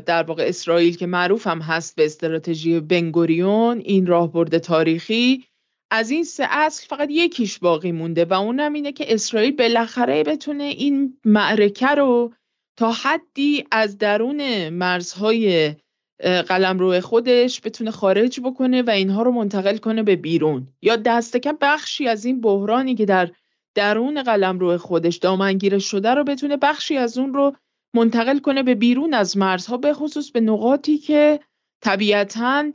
در 0.07 0.23
واقع 0.23 0.45
اسرائیل 0.49 0.97
که 0.97 1.07
معروف 1.07 1.47
هم 1.47 1.61
هست 1.61 1.97
به 1.97 2.05
استراتژی 2.05 2.81
بنگوریون 2.81 3.79
این 3.79 4.07
راهبرد 4.07 4.59
تاریخی 4.59 5.45
از 5.91 6.11
این 6.11 6.25
سه 6.25 6.47
اصل 6.51 6.87
فقط 6.87 7.09
یکیش 7.11 7.59
باقی 7.59 7.93
مونده 7.93 8.25
و 8.25 8.33
اونم 8.33 8.73
اینه 8.73 8.93
که 8.93 9.15
اسرائیل 9.15 9.57
بالاخره 9.57 10.23
بتونه 10.23 10.65
این 10.65 11.19
معرکه 11.25 11.89
رو 11.89 12.33
تا 12.79 12.93
حدی 12.93 13.65
از 13.71 13.99
درون 13.99 14.69
مرزهای 14.69 15.75
قلمرو 16.23 17.01
خودش 17.01 17.61
بتونه 17.61 17.91
خارج 17.91 18.41
بکنه 18.41 18.83
و 18.83 18.91
اینها 18.91 19.23
رو 19.23 19.31
منتقل 19.31 19.77
کنه 19.77 20.03
به 20.03 20.17
بیرون. 20.17 20.69
یا 20.83 20.97
دست 20.97 21.37
کم 21.37 21.59
بخشی 21.61 22.09
از 22.09 22.25
این 22.25 22.41
بحرانی 22.41 22.95
که 22.95 23.05
در 23.05 23.31
درون 23.75 24.23
قلمرو 24.23 24.79
خودش 24.79 25.17
دامنگیره 25.17 25.79
شده 25.79 26.15
رو 26.15 26.25
بتونه 26.25 26.57
بخشی 26.57 26.97
از 26.97 27.19
اون 27.19 27.35
رو 27.35 27.57
منتقل 27.95 28.39
کنه 28.39 28.63
به 28.63 28.75
بیرون 28.75 29.15
از 29.15 29.37
مرزها 29.37 29.77
به 29.77 29.95
خصوص 29.95 30.31
به 30.31 30.41
نقاطی 30.41 30.99
که 30.99 31.41
طبیعتا 31.81 32.73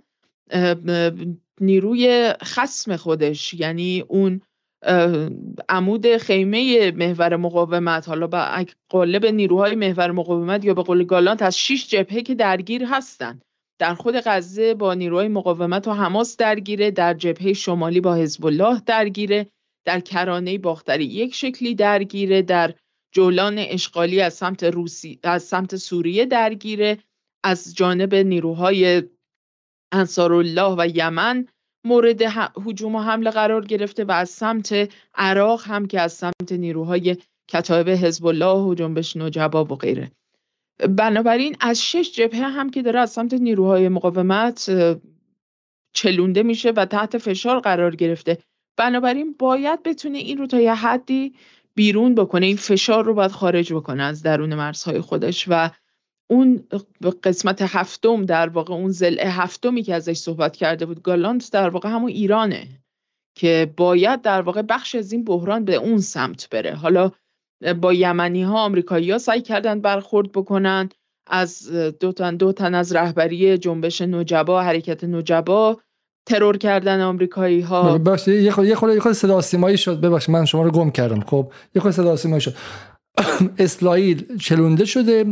نیروی 1.61 2.33
خسم 2.43 2.95
خودش 2.95 3.53
یعنی 3.53 4.03
اون 4.07 4.41
عمود 5.69 6.17
خیمه 6.17 6.91
محور 6.91 7.35
مقاومت. 7.35 8.07
حالا 8.07 8.27
به 8.27 8.65
قالب 8.89 9.25
نیروهای 9.25 9.75
محور 9.75 10.11
مقاومت 10.11 10.65
یا 10.65 10.73
به 10.73 10.83
قول 10.83 11.03
گالانت 11.03 11.41
از 11.41 11.57
شش 11.57 11.87
جبهه 11.87 12.21
که 12.21 12.35
درگیر 12.35 12.85
هستند 12.85 13.41
در 13.79 13.93
خود 13.93 14.15
غزه 14.15 14.73
با 14.73 14.93
نیروهای 14.93 15.27
مقاومت 15.27 15.87
و 15.87 15.91
حماس 15.91 16.37
درگیره 16.37 16.91
در 16.91 17.13
جبهه 17.13 17.53
شمالی 17.53 18.01
با 18.01 18.15
حزب 18.15 18.45
الله 18.45 18.81
درگیره 18.85 19.47
در 19.85 19.99
کرانه 19.99 20.57
باختری 20.57 21.05
یک 21.05 21.35
شکلی 21.35 21.75
درگیره 21.75 22.41
در 22.41 22.73
جولان 23.13 23.55
اشغالی 23.57 24.21
از 24.21 24.33
سمت 24.33 24.63
روسی 24.63 25.19
از 25.23 25.43
سمت 25.43 25.75
سوریه 25.75 26.25
درگیره. 26.25 26.97
از 27.43 27.75
جانب 27.75 28.15
نیروهای 28.15 29.03
انصارالله 29.91 30.75
و 30.77 30.87
یمن 30.95 31.47
مورد 31.85 32.21
هجوم 32.67 32.95
و 32.95 32.99
حمله 32.99 33.29
قرار 33.29 33.65
گرفته 33.65 34.03
و 34.03 34.11
از 34.11 34.29
سمت 34.29 34.89
عراق 35.15 35.61
هم 35.65 35.85
که 35.85 36.01
از 36.01 36.13
سمت 36.13 36.51
نیروهای 36.51 37.17
کتایب 37.47 37.89
حزب 37.89 38.25
الله 38.25 38.59
و 38.59 38.75
جنبش 38.75 39.17
نجبا 39.17 39.63
و 39.65 39.75
غیره. 39.75 40.11
بنابراین 40.89 41.55
از 41.59 41.81
شش 41.81 42.11
جبهه 42.11 42.41
هم 42.41 42.69
که 42.69 42.81
داره 42.81 42.99
از 42.99 43.11
سمت 43.11 43.33
نیروهای 43.33 43.89
مقاومت 43.89 44.69
چلونده 45.93 46.43
میشه 46.43 46.71
و 46.71 46.85
تحت 46.85 47.17
فشار 47.17 47.59
قرار 47.59 47.95
گرفته. 47.95 48.37
بنابراین 48.77 49.35
باید 49.39 49.83
بتونه 49.83 50.17
این 50.17 50.37
رو 50.37 50.47
تا 50.47 50.59
یه 50.59 50.73
حدی 50.73 51.33
بیرون 51.75 52.15
بکنه. 52.15 52.45
این 52.45 52.57
فشار 52.57 53.05
رو 53.05 53.13
باید 53.13 53.31
خارج 53.31 53.73
بکنه 53.73 54.03
از 54.03 54.23
درون 54.23 54.55
مرزهای 54.55 55.01
خودش 55.01 55.45
و 55.47 55.69
اون 56.31 56.63
قسمت 57.23 57.61
هفتم 57.61 58.25
در 58.25 58.49
واقع 58.49 58.73
اون 58.73 58.91
زل 58.91 59.19
هفتمی 59.19 59.83
که 59.83 59.95
ازش 59.95 60.17
صحبت 60.17 60.55
کرده 60.55 60.85
بود 60.85 61.01
گالانت 61.01 61.51
در 61.51 61.69
واقع 61.69 61.89
همون 61.89 62.09
ایرانه 62.09 62.67
که 63.37 63.73
باید 63.77 64.21
در 64.21 64.41
واقع 64.41 64.61
بخش 64.61 64.95
از 64.95 65.11
این 65.11 65.23
بحران 65.23 65.65
به 65.65 65.75
اون 65.75 65.97
سمت 65.97 66.49
بره. 66.49 66.75
حالا 66.75 67.11
با 67.81 67.93
یمنی 67.93 68.43
ها 68.43 68.59
آمریکایی 68.59 69.11
ها 69.11 69.17
سعی 69.17 69.41
کردن 69.41 69.81
برخورد 69.81 70.31
بکنن. 70.31 70.89
از 71.27 71.71
دو 71.71 72.11
تن 72.11 72.35
دو 72.35 72.51
تن 72.51 72.75
از 72.75 72.95
رهبری 72.95 73.57
جنبش 73.57 74.01
نجبا 74.01 74.61
حرکت 74.61 75.03
نجبا 75.03 75.81
ترور 76.27 76.57
کردن 76.57 77.01
آمریکایی 77.01 77.61
ها 77.61 77.97
بله، 77.97 78.27
یه 78.27 78.51
خود 78.51 78.65
یه 78.65 78.75
خود 78.75 79.11
صدا 79.11 79.41
سیمایی 79.41 79.77
شد. 79.77 80.01
ببخشید 80.01 80.31
من 80.31 80.45
شما 80.45 80.63
رو 80.63 80.71
گم 80.71 80.91
کردم. 80.91 81.19
خب 81.19 81.51
یه 81.75 81.81
خود 81.81 81.91
صدا 81.91 82.15
سیمایی 82.15 82.41
شد. 82.41 82.55
اسرائیل 83.57 84.37
چلونده 84.37 84.85
شده 84.85 85.25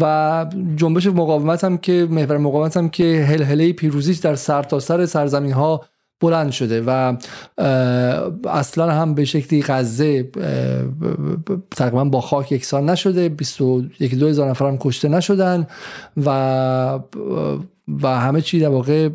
و 0.00 0.46
جنبش 0.76 1.06
مقاومت 1.06 1.64
هم 1.64 1.78
که 1.78 2.06
محور 2.10 2.38
مقاومت 2.38 2.76
هم 2.76 2.88
که 2.88 3.24
هلهله 3.28 3.72
پیروزیش 3.72 4.18
در 4.18 4.34
سرتاسر 4.34 4.96
سر 4.96 5.06
سرزمین 5.06 5.52
ها 5.52 5.84
بلند 6.20 6.50
شده 6.50 6.82
و 6.86 7.16
اصلا 8.48 8.92
هم 8.92 9.14
به 9.14 9.24
شکلی 9.24 9.62
غزه 9.62 10.30
تقریبا 11.70 12.04
با 12.04 12.20
خاک 12.20 12.52
یکسان 12.52 12.90
نشده. 12.90 13.28
21 13.28 14.14
دو 14.14 14.28
هزار 14.28 14.50
نفر 14.50 14.66
هم 14.66 14.78
کشته 14.78 15.08
نشدن 15.08 15.66
و 16.16 16.98
و 18.02 18.08
همه 18.08 18.40
چی 18.40 18.60
در 18.60 18.68
واقع 18.68 19.08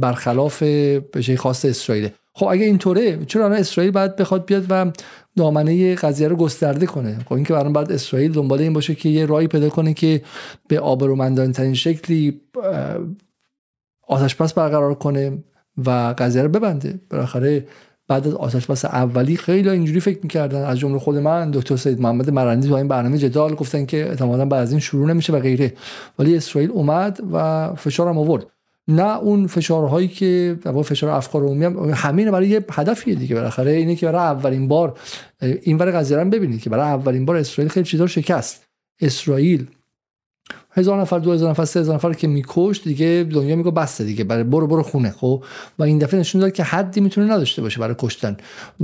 برخلاف 0.00 0.62
به 0.62 1.36
خاص 1.38 1.64
اسرائیل 1.64 2.08
خب 2.32 2.46
اگه 2.46 2.64
اینطوره 2.64 3.24
چرا 3.24 3.44
الان 3.44 3.58
اسرائیل 3.58 3.92
باید 3.92 4.16
بخواد 4.16 4.44
بیاد 4.44 4.66
و 4.68 4.92
دامنه 5.36 5.94
قضیه 5.94 6.28
رو 6.28 6.36
گسترده 6.36 6.86
کنه. 6.86 7.18
خب 7.18 7.32
اینکه 7.32 7.52
برام 7.52 7.72
بعد 7.72 7.92
اسرائیل 7.92 8.32
دنبال 8.32 8.60
این 8.60 8.72
باشه 8.72 8.94
که 8.94 9.08
یه 9.08 9.26
رای 9.26 9.46
پیدا 9.46 9.68
کنه 9.68 9.94
که 9.94 10.22
به 10.68 10.80
آبرومندان 10.80 11.52
ترین 11.52 11.74
شکلی 11.74 12.40
آتش 14.08 14.36
پس 14.36 14.54
برقرار 14.54 14.94
کنه 14.94 15.44
و 15.86 16.14
قضیه 16.18 16.42
رو 16.42 16.48
ببنده. 16.48 17.00
بالاخره 17.10 17.66
بعد 18.08 18.26
از 18.26 18.34
آتش 18.34 18.66
بس 18.66 18.84
اولی 18.84 19.36
خیلی 19.36 19.68
اینجوری 19.68 20.00
فکر 20.00 20.18
می‌کردن. 20.22 20.62
از 20.62 20.78
جمله 20.78 20.98
خود 20.98 21.16
من 21.16 21.50
دکتر 21.50 21.76
سید 21.76 22.00
محمد 22.00 22.30
مرندی 22.30 22.68
با 22.68 22.76
این 22.76 22.88
برنامه 22.88 23.18
جدال 23.18 23.54
گفتن 23.54 23.86
که 23.86 24.08
احتمالاً 24.08 24.44
بعد 24.44 24.62
از 24.62 24.70
این 24.70 24.80
شروع 24.80 25.08
نمیشه 25.08 25.32
و 25.32 25.40
غیره. 25.40 25.72
ولی 26.18 26.36
اسرائیل 26.36 26.70
اومد 26.70 27.20
و 27.32 27.68
فشارم 27.74 28.18
آورد. 28.18 28.46
نه 28.88 29.18
اون 29.18 29.46
فشارهایی 29.46 30.08
که 30.08 30.58
در 30.62 30.82
فشار 30.82 31.10
افکار 31.10 31.42
عمومی 31.42 31.64
هم 31.64 31.90
همین 31.94 32.30
برای 32.30 32.48
یه 32.48 32.64
هدفیه 32.70 33.14
دیگه 33.14 33.34
بالاخره. 33.34 33.70
اینه 33.70 33.96
که 33.96 34.06
برای 34.06 34.20
اولین 34.20 34.68
بار 34.68 34.98
این 35.40 35.78
ور 35.78 35.90
قضیه 35.90 36.16
ببینید 36.16 36.62
که 36.62 36.70
برای 36.70 36.84
اولین 36.84 37.24
بار 37.24 37.36
اسرائیل 37.36 37.72
خیلی 37.72 37.86
چیزا 37.86 38.06
شکست. 38.06 38.66
اسرائیل 39.00 39.66
هزار 40.76 41.00
نفر 41.00 41.18
دو 41.18 41.32
هزار 41.32 41.50
نفر 41.50 41.64
سه 41.64 41.80
هزار 41.80 41.94
نفر 41.94 42.12
که 42.12 42.26
میکشت 42.26 42.84
دیگه 42.84 43.26
دنیا 43.30 43.56
میگه 43.56 43.70
بسته 43.70 44.04
دیگه 44.04 44.24
برای 44.24 44.44
برو 44.44 44.66
برو 44.66 44.82
خونه 44.82 45.10
خب؟ 45.10 45.44
و 45.78 45.82
این 45.82 45.98
دفعه 45.98 46.20
نشون 46.20 46.40
داد 46.40 46.52
که 46.52 46.62
حدی 46.62 47.00
می‌تونه 47.00 47.32
نداشته 47.32 47.62
باشه 47.62 47.80
برای 47.80 47.94
کشتن. 47.98 48.36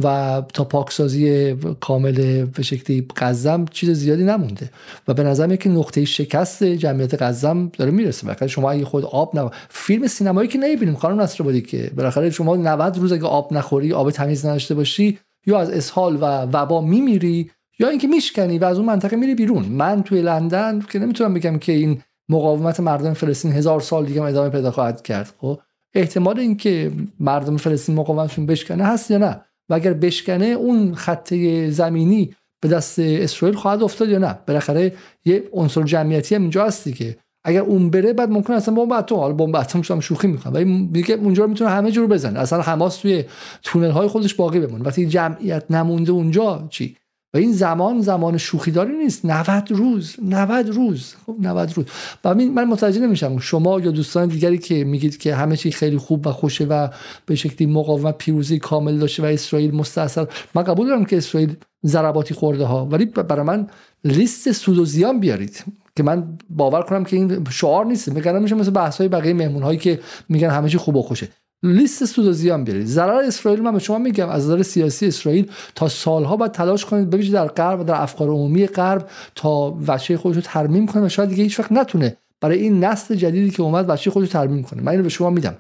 و 0.02 0.42
تا 0.54 0.64
پاکسازی 0.64 1.54
کامل 1.80 2.44
به 2.44 2.62
شکلی 2.62 3.06
غزم 3.16 3.64
چیز 3.64 3.90
زیادی 3.90 4.24
نمونده. 4.24 4.70
و 5.08 5.14
به 5.14 5.22
نظر 5.22 5.56
که 5.56 5.68
نقطه 5.68 6.04
شکست 6.04 6.64
جمعیت 6.64 7.22
غزم 7.22 7.70
داره 7.78 7.90
می‌رسه. 7.90 8.26
بالاخره 8.26 8.48
شما 8.48 8.70
اگه 8.70 8.84
خود 8.84 9.04
آب 9.04 9.38
نه 9.38 9.50
فیلم 9.68 10.06
سینمایی 10.06 10.48
که 10.48 10.58
نمی‌بینیم 10.58 10.94
خانم 10.94 11.20
نصر 11.20 11.44
بودی 11.44 11.60
که 11.60 11.90
بالاخره 11.96 12.30
شما 12.30 12.56
90 12.56 12.98
روز 12.98 13.12
اگه 13.12 13.24
آب 13.24 13.52
نخوری 13.52 13.92
آب 13.92 14.10
تمیز 14.10 14.46
نداشته 14.46 14.74
باشی 14.74 15.18
یا 15.46 15.58
از 15.58 15.70
اسهال 15.70 16.16
و 16.16 16.24
وبا 16.24 16.80
میمیری 16.80 17.50
یا 17.81 17.89
اینکه 17.89 18.07
میشکنی 18.09 18.59
و 18.59 18.65
از 18.65 18.77
اون 18.77 18.86
منطقه 18.86 19.16
میری 19.16 19.35
بیرون. 19.35 19.65
من 19.65 20.02
توی 20.02 20.23
لندن 20.23 20.81
که 20.81 20.98
نمی‌تونم 20.98 21.35
بگم 21.35 21.59
که 21.59 21.73
این 21.73 22.02
مقاومت 22.28 22.81
مردم 22.81 23.12
فلسطین 23.12 23.52
هزار 23.52 23.81
سال 23.81 24.07
دیگه 24.07 24.23
ادامه 24.23 24.48
پیدا 24.48 24.70
خواهد 24.70 25.02
کرد. 25.02 25.35
خب 25.39 25.59
احتمال 25.94 26.39
اینکه 26.39 26.93
مردم 27.20 27.57
فلسطین 27.57 27.94
مقاومتشون 27.94 28.47
بشکنه 28.47 28.85
هست 28.85 29.11
یا 29.11 29.19
نه؟ 29.19 29.40
و 29.69 29.74
اگر 29.74 29.93
بشکنه 29.93 30.44
اون 30.44 30.94
خط 30.94 31.35
زمینی 31.69 32.35
به 32.62 32.69
دست 32.69 32.98
اسرائیل 32.98 33.57
خواهد 33.57 33.82
افتاد 33.82 34.09
یا 34.09 34.19
نه؟ 34.19 34.39
بالاخره 34.47 34.93
یه 35.24 35.44
عنصر 35.52 35.82
جمعیتی 35.82 36.35
هم 36.35 36.40
اینجا 36.40 36.66
هستی 36.66 36.93
که 36.93 37.16
اگر 37.44 37.61
اون 37.61 37.90
بره 37.90 38.12
بعد 38.12 38.31
ممکن 38.31 38.52
اصلا 38.52 38.74
بمب 38.74 38.93
اتم 38.93 39.16
حالا 39.16 39.35
بمب 39.35 39.57
اتم 39.57 39.82
شما 39.82 40.01
شوخی 40.01 40.28
می‌کنم. 40.28 40.55
ولی 40.55 40.65
میگه 40.65 41.15
اونجا 41.15 41.47
می‌تونه 41.47 41.70
همه 41.70 41.90
جور 41.90 42.07
بزنه. 42.07 42.39
اصلا 42.39 42.62
حماس 42.62 42.97
توی 42.97 43.24
تونل 43.62 43.90
های 43.90 44.09
خودش 44.09 44.35
باقی 44.35 44.61
بمونه. 44.61 44.85
وقتی 44.85 45.07
جمعیت 45.07 45.65
نمونده 45.70 46.12
اونجا 46.12 46.66
چی؟ 46.70 46.97
و 47.35 47.39
این 47.39 47.52
زمان 47.52 48.01
زمان 48.01 48.36
شوخیداری 48.36 48.97
نیست. 48.97 49.24
90 49.24 49.73
روز 49.73 50.16
90 50.23 50.69
روز. 50.69 51.15
خب 51.27 51.36
90 51.40 51.73
روز. 51.73 51.86
و 52.24 52.35
من 52.35 52.65
متوجه 52.65 53.01
نمیشم. 53.01 53.39
شما 53.39 53.81
یا 53.81 53.90
دوستان 53.90 54.28
دیگری 54.28 54.59
که 54.59 54.85
میگید 54.85 55.19
که 55.19 55.35
همه 55.35 55.57
چی 55.57 55.70
خیلی 55.70 55.97
خوب 55.97 56.27
و 56.27 56.32
خوشه 56.32 56.65
و 56.65 56.89
به 57.27 57.35
شکلی 57.35 57.66
مقاومت 57.66 58.19
پیروزی 58.19 58.59
کامل 58.59 58.98
داشته 58.98 59.23
و 59.23 59.27
اسرائیل 59.27 59.74
مستاصل 59.74 60.24
من 60.55 60.62
قبول 60.62 60.86
دارم 60.86 61.05
که 61.05 61.16
اسرائیل 61.16 61.57
ضرباتی 61.86 62.35
خورده 62.35 62.65
ها. 62.65 62.86
ولی 62.86 63.05
برای 63.05 63.47
من 63.47 63.66
لیست 64.05 64.52
سود 64.52 64.78
و 64.78 64.85
زیان 64.85 65.20
بیارید. 65.20 65.65
که 65.97 66.02
من 66.02 66.39
باور 66.51 66.82
کنم 66.82 67.05
که 67.05 67.16
این 67.16 67.44
شعار 67.51 67.86
نیست. 67.86 68.09
میگن 68.09 68.43
میشه 68.43 68.55
مثل 68.55 68.70
بحث 68.70 68.98
های 68.98 69.09
بقیه 69.09 69.35
مهمون 69.35 69.62
هایی 69.62 69.78
که 69.78 70.01
میگن 70.28 70.51
همه 70.51 70.69
چی 70.69 70.78
خوب 70.78 70.97
و 70.97 71.02
خوشه. 71.02 71.28
لیست 71.62 72.04
سود 72.04 72.26
و 72.26 72.32
زیان 72.32 72.64
بیارید. 72.64 72.86
ضرر 72.86 73.24
اسرائیل 73.24 73.62
من 73.62 73.72
به 73.72 73.78
شما 73.78 73.98
میگم 73.98 74.28
از 74.28 74.44
نظر 74.44 74.62
سیاسی 74.62 75.06
اسرائیل 75.06 75.50
تا 75.74 75.88
سالها 75.88 76.36
باید 76.36 76.52
تلاش 76.52 76.84
کنید 76.84 77.10
ببینید 77.10 77.32
در 77.32 77.46
غرب 77.46 77.80
و 77.80 77.84
در 77.84 78.02
افکار 78.02 78.28
عمومی 78.28 78.66
غرب 78.66 79.08
تا 79.34 79.78
وچه 79.86 80.16
خودش 80.16 80.36
رو 80.36 80.42
ترمیم 80.42 80.86
کنه 80.86 81.06
و 81.06 81.08
شاید 81.08 81.28
دیگه 81.28 81.42
هیچ 81.42 81.60
وقت 81.60 81.72
نتونه 81.72 82.16
برای 82.40 82.58
این 82.58 82.84
نسل 82.84 83.14
جدیدی 83.14 83.50
که 83.50 83.62
اومد 83.62 83.84
وچه 83.88 84.10
خودش 84.10 84.28
رو 84.28 84.32
ترمیم 84.32 84.62
کنه. 84.62 84.82
من 84.82 84.92
اینو 84.92 85.02
به 85.02 85.08
شما 85.08 85.30
میدم 85.30 85.58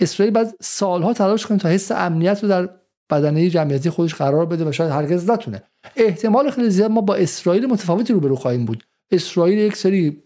اسرائیل 0.00 0.34
بعد 0.34 0.54
سالها 0.60 1.12
تلاش 1.12 1.46
کنه 1.46 1.58
تا 1.58 1.68
حس 1.68 1.92
امنیت 1.92 2.42
رو 2.42 2.48
در 2.48 2.68
بدنه 3.10 3.50
جمعیتی 3.50 3.90
خودش 3.90 4.14
قرار 4.14 4.46
بده 4.46 4.64
و 4.64 4.72
شاید 4.72 4.90
هرگز 4.90 5.30
نتونه. 5.30 5.62
احتمال 5.96 6.50
خیلی 6.50 6.70
زیاد 6.70 6.90
ما 6.90 7.00
با 7.00 7.14
اسرائیل 7.14 7.66
متفاوتی 7.66 8.12
روبرو 8.12 8.36
خواهیم 8.36 8.64
بود. 8.64 8.84
اسرائیل 9.10 9.58
یک 9.58 9.76
سری 9.76 10.22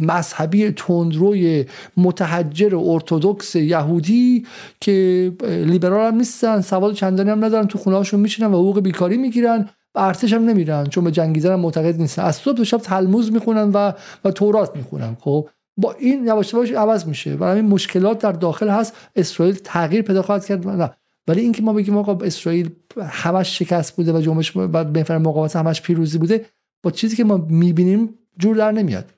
مذهبی 0.00 0.70
تندروی 0.70 1.64
متحجر 1.96 2.76
ارتودکس 2.76 3.54
یهودی 3.54 4.46
که 4.80 5.32
لیبرال 5.42 6.12
هم 6.12 6.18
نیستن 6.18 6.60
سواد 6.60 6.94
چندانی 6.94 7.30
هم 7.30 7.44
ندارن 7.44 7.66
تو 7.66 7.78
خونه 7.78 7.96
هاشون 7.96 8.20
میشینن 8.20 8.46
و 8.46 8.56
حقوق 8.56 8.80
بیکاری 8.80 9.16
می‌گیرن 9.16 9.68
و 9.94 9.98
ارتش 9.98 10.32
هم 10.32 10.44
نمیرن 10.44 10.86
چون 10.86 11.04
به 11.04 11.10
جنگیدن 11.10 11.52
هم 11.52 11.60
معتقد 11.60 12.00
نیستن. 12.00 12.22
از 12.22 12.36
صبح 12.36 12.56
تا 12.56 12.64
شب 12.64 12.78
تلموز 12.78 13.32
می‌خونن 13.32 13.70
و 13.74 13.92
و 14.24 14.30
تورات 14.30 14.76
می‌خونن 14.76 15.16
خب؟ 15.20 15.48
با 15.76 15.92
این 15.92 16.26
یواش 16.26 16.52
یواش 16.52 16.70
عوض 16.70 17.06
میشه. 17.06 17.34
و 17.34 17.44
این 17.44 17.66
مشکلات 17.66 18.18
در 18.18 18.32
داخل 18.32 18.68
هست. 18.68 18.96
اسرائیل 19.16 19.54
تغییر 19.54 20.02
پیدا 20.02 20.22
خواهد 20.22 20.46
کرد. 20.46 20.68
نه. 20.68 20.90
ولی 21.28 21.40
اینکه 21.40 21.62
ما 21.62 21.72
بگیم 21.72 21.96
آقا 21.96 22.24
اسرائیل 22.24 22.70
همش 23.08 23.58
شکست 23.58 23.96
بوده 23.96 24.12
و 24.12 24.20
جنبش 24.20 24.56
و 24.56 24.84
بهتر 24.84 25.18
مقاومت 25.18 25.56
همش 25.56 25.82
پیروزی 25.82 26.18
بوده 26.18 26.46
با 26.82 26.90
چیزی 26.90 27.16
که 27.16 27.24
ما 27.24 27.36
می‌بینیم 27.36 28.14
جور 28.38 28.56
در 28.56 28.72
نمیاد. 28.72 29.12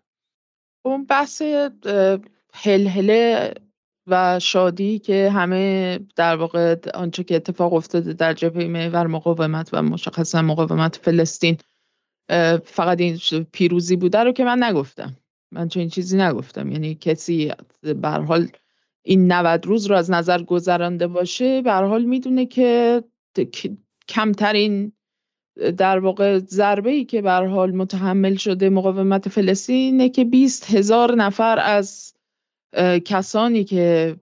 اون 0.86 1.04
بحث 1.04 1.42
هلهله 2.54 3.54
و 4.06 4.40
شادی 4.40 4.98
که 4.98 5.30
همه 5.30 5.98
در 6.16 6.36
واقع 6.36 6.76
آنچه 6.94 7.24
که 7.24 7.36
اتفاق 7.36 7.72
افتاده 7.72 8.12
در 8.12 8.32
جبهه 8.32 8.66
محور 8.66 9.06
مقاومت 9.06 9.70
و 9.72 9.82
مشخصا 9.82 10.42
مقاومت 10.42 10.96
فلسطین 10.96 11.56
فقط 12.64 13.00
این 13.00 13.18
پیروزی 13.52 13.96
بوده 13.96 14.18
رو 14.18 14.32
که 14.32 14.44
من 14.44 14.62
نگفتم. 14.62 15.16
من 15.52 15.68
چون 15.68 15.80
این 15.80 15.90
چیزی 15.90 16.16
نگفتم. 16.16 16.72
یعنی 16.72 16.94
کسی 16.94 17.52
به 17.82 18.08
حال 18.08 18.48
این 19.02 19.32
90 19.32 19.66
روز 19.66 19.86
رو 19.86 19.96
از 19.96 20.10
نظر 20.10 20.42
گذرانده 20.42 21.06
باشه 21.06 21.62
به 21.62 21.72
حال 21.72 22.04
می‌دونه 22.04 22.46
که 22.46 23.04
کمترین 24.08 24.92
در 25.76 25.98
واقع 25.98 26.38
ضربه 26.38 26.90
ای 26.90 27.04
که 27.04 27.22
به 27.22 27.30
حال 27.30 27.70
متحمل 27.70 28.34
شده 28.34 28.68
مقاومت 28.68 29.28
فلسطینه 29.28 30.08
که 30.08 30.24
20 30.24 30.74
هزار 30.74 31.14
نفر 31.14 31.58
از 31.58 32.14
کسانی 33.04 33.64
که 33.64 34.16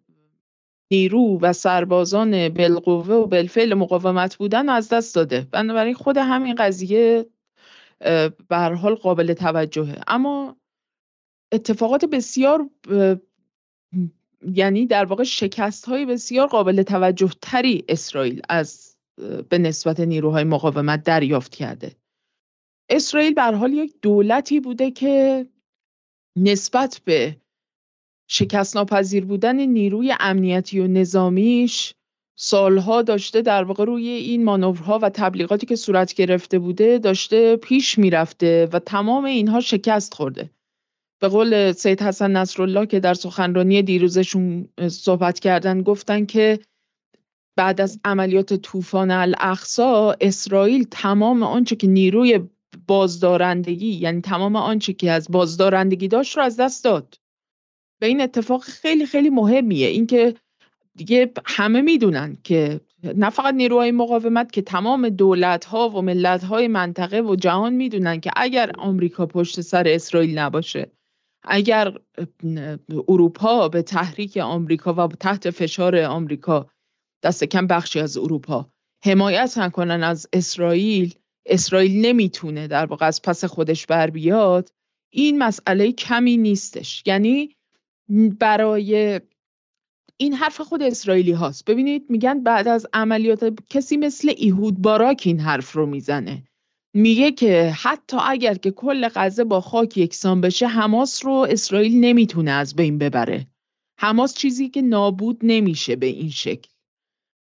نیرو 0.91 1.39
و 1.41 1.53
سربازان 1.53 2.49
بالقوه 2.49 3.07
و 3.07 3.27
بالفعل 3.27 3.75
مقاومت 3.75 4.37
بودن 4.37 4.69
از 4.69 4.89
دست 4.89 5.15
داده. 5.15 5.47
بنابراین 5.51 5.95
خود 5.95 6.17
همین 6.17 6.55
قضیه 6.55 7.27
به 8.49 8.57
حال 8.57 8.95
قابل 8.95 9.33
توجهه. 9.33 10.01
اما 10.07 10.57
اتفاقات 11.53 12.05
بسیار 12.05 12.71
یعنی 14.55 14.87
در 14.87 15.05
واقع 15.05 15.25
شکست 15.25 15.85
های 15.85 16.07
بسیار 16.07 16.47
قابل 16.47 16.83
توجه 16.83 17.31
تری 17.43 17.85
اسرائیل 17.89 18.43
از 18.49 18.92
به 19.49 19.59
نسبت 19.59 20.01
نیروهای 20.01 20.45
مقاومت 20.45 21.03
دریافت 21.03 21.55
کرده. 21.55 21.97
اسرائیل 22.91 23.35
به 23.35 23.43
حال 23.43 23.73
یک 23.73 23.95
دولتی 24.03 24.61
بوده 24.61 24.91
که 24.91 25.47
نسبت 26.37 27.01
به 27.05 27.37
شکست 28.29 28.77
ناپذیر 28.77 29.25
بودن 29.25 29.57
نیروی 29.57 30.15
امنیتی 30.21 30.81
و 30.81 30.87
نظامیش 30.87 31.95
سالها 32.39 33.03
داشته 33.03 33.43
در 33.43 33.65
واقع 33.65 33.85
روی 33.85 34.09
این 34.09 34.45
مانورها 34.45 34.99
و 35.03 35.11
تبلیغاتی 35.11 35.67
که 35.67 35.77
صورت 35.77 36.15
گرفته 36.15 36.59
بوده 36.59 36.99
داشته 36.99 37.57
پیش 37.57 37.99
می‌رفته 37.99 38.69
و 38.73 38.79
تمام 38.79 39.25
اینها 39.25 39.61
شکست 39.61 40.15
خورده. 40.15 40.51
به 41.21 41.29
قول 41.29 41.73
سید 41.73 42.03
حسن 42.03 42.37
نصرالله 42.37 42.87
که 42.87 43.01
در 43.01 43.15
سخنرانی 43.15 43.83
دیروزشون 43.83 44.69
صحبت 44.89 45.41
کردن 45.41 45.83
گفتن 45.83 46.27
که 46.27 46.59
بعد 47.57 47.81
از 47.81 48.01
عملیات 48.05 48.55
طوفان 48.55 49.11
الاقصا 49.11 50.17
اسرائیل 50.21 50.87
تمام 50.91 51.43
آنچه 51.43 51.77
که 51.77 51.87
نیروی 51.87 52.41
بازدارندگی 52.87 53.95
یعنی 53.95 54.21
تمام 54.21 54.57
آنچه 54.57 54.93
که 54.93 55.11
از 55.11 55.29
بازدارندگی 55.31 56.09
داشت 56.09 56.37
رو 56.37 56.43
از 56.43 56.57
دست 56.57 56.85
داد. 56.85 57.15
و 58.03 58.05
این 58.05 58.21
اتفاق 58.21 58.63
خیلی 58.63 59.07
خیلی 59.07 59.31
مهمیه. 59.31 59.87
اینکه 59.87 60.35
دیگه 60.97 61.33
همه 61.47 61.81
می‌دونن 61.81 62.37
که 62.45 62.81
نه 63.03 63.31
فقط 63.31 63.55
نیروهای 63.55 63.91
مقاومت 63.91 64.53
که 64.53 64.63
تمام 64.63 65.09
دولت 65.09 65.65
ها 65.65 65.89
و 65.89 66.03
ملت 66.03 66.45
های 66.45 66.69
منطقه 66.69 67.21
و 67.21 67.37
جهان 67.37 67.73
می‌دونن 67.73 68.21
که 68.21 68.31
اگر 68.37 68.71
آمریکا 68.79 69.27
پشت 69.27 69.61
سر 69.61 69.85
اسرائیل 69.87 70.39
نباشه 70.39 70.91
اگر 71.45 71.99
اروپا 73.09 73.69
به 73.69 73.83
تحریک 73.83 74.37
آمریکا 74.37 74.95
و 74.95 75.07
تحت 75.07 75.51
فشار 75.51 75.97
آمریکا 75.99 76.69
دست 77.23 77.45
کم 77.45 77.67
بخشی 77.67 78.01
از 78.01 78.17
اروپا. 78.17 78.71
حمایت 79.05 79.59
نکنن 79.59 80.03
از 80.03 80.29
اسرائیل. 80.33 81.15
اسرائیل 81.47 82.07
نمی‌تونه 82.07 82.69
در 82.69 82.87
واقع 82.87 83.07
از 83.07 83.23
پس 83.23 83.45
خودش 83.45 83.87
بر 83.87 84.11
بیاد. 84.11 84.73
این 85.13 85.39
مسئله 85.39 85.93
کمی 85.93 86.37
نیستش. 86.37 87.03
یعنی 87.07 87.57
برای 88.39 89.21
این 90.17 90.35
حرف 90.35 90.61
خود 90.61 90.83
اسرائیلی 90.83 91.33
هاست. 91.33 91.65
ببینید 91.65 92.07
میگن 92.09 92.43
بعد 92.43 92.69
از 92.69 92.87
عملیات 92.93 93.55
کسی 93.71 93.97
مثل 93.97 94.33
ایهود 94.37 94.79
باراک 94.79 95.23
این 95.27 95.41
حرف 95.41 95.73
رو 95.73 95.87
می‌زنه. 95.87 96.43
میگه 96.95 97.33
که 97.33 97.75
حتی 97.83 98.17
اگر 98.27 98.55
که 98.55 98.71
کل 98.71 99.09
غزه 99.15 99.45
با 99.45 99.61
خاک 99.61 99.99
یکسان 99.99 100.41
بشه 100.41 100.67
حماس 100.67 101.25
رو 101.25 101.33
اسرائیل 101.33 102.01
نمی‌تونه 102.01 102.51
از 102.51 102.77
بین 102.77 102.99
ببره. 102.99 103.47
حماس 103.99 104.35
چیزی 104.35 104.69
که 104.69 104.83
نابود 104.83 105.41
نمیشه 105.43 105.97
به 105.97 106.07
این 106.07 106.31
شکل. 106.31 106.71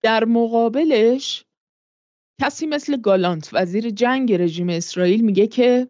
در 0.02 0.24
مقابلش 0.24 1.44
کسی 2.40 2.66
مثل 2.66 3.00
گالانت 3.00 3.50
وزیر 3.52 3.90
جنگ 3.90 4.32
رژیم 4.32 4.68
اسرائیل 4.68 5.24
میگه 5.24 5.46
که 5.46 5.88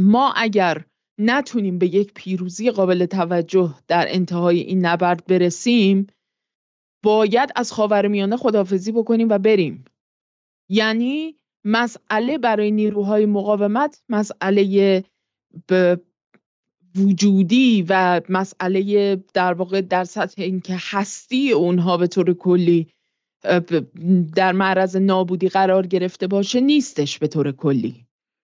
ما 0.00 0.32
اگر 0.36 0.84
نتونیم 1.20 1.78
به 1.78 1.94
یک 1.94 2.14
پیروزی 2.14 2.70
قابل 2.70 3.06
توجه 3.06 3.74
در 3.88 4.06
انتهای 4.08 4.60
این 4.60 4.86
نبرد 4.86 5.26
برسیم 5.26 6.06
باید 7.04 7.50
از 7.56 7.72
خاورمیانه 7.72 8.36
خدافزی 8.36 8.92
بکنیم 8.92 9.28
و 9.28 9.38
بریم. 9.38 9.84
یعنی 10.70 11.36
مسئله 11.64 12.38
برای 12.38 12.70
نیروهای 12.70 13.26
مقاومت 13.26 14.02
مسئله 14.08 15.04
وجودی 16.96 17.84
و 17.88 18.20
مسئله 18.28 19.16
در 19.34 19.52
واقع 19.52 19.80
در 19.80 20.04
سطح 20.04 20.42
اینکه 20.42 20.76
هستی 20.78 21.52
اونها 21.52 21.96
به 21.96 22.06
طور 22.06 22.34
کلی 22.34 22.93
در 24.34 24.52
معرض 24.52 24.96
نابودی 24.96 25.48
قرار 25.48 25.86
گرفته 25.86 26.26
باشه 26.26 26.60
نیستش 26.60 27.18
به 27.18 27.26
طور 27.26 27.52
کلی. 27.52 28.06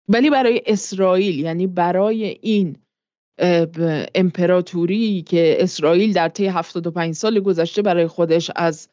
ولی 0.09 0.29
برای 0.29 0.61
اسرائیل 0.65 1.39
یعنی 1.39 1.67
برای 1.67 2.37
این 2.41 2.77
امپراتوری 4.15 5.21
که 5.21 5.57
اسرائیل 5.59 6.13
در 6.13 6.29
طی 6.29 6.47
75 6.47 7.13
سال 7.13 7.39
گذشته 7.39 7.81
برای 7.81 8.07
خودش 8.07 8.51
از 8.55 8.89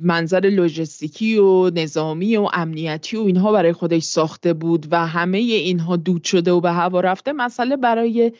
منظر 0.00 0.40
لوجستیکی 0.40 1.38
و 1.38 1.70
نظامی 1.70 2.36
و 2.36 2.48
امنیتی 2.52 3.16
و 3.16 3.20
اینها 3.20 3.52
برای 3.52 3.72
خودش 3.72 4.02
ساخته 4.02 4.52
بود 4.52 4.86
و 4.90 5.06
همه 5.06 5.38
اینها 5.38 5.96
دود 5.96 6.24
شده 6.24 6.52
و 6.52 6.60
به 6.60 6.70
هوا 6.70 7.00
رفته 7.00 7.32
مسئله 7.32 7.76
برای 7.76 8.32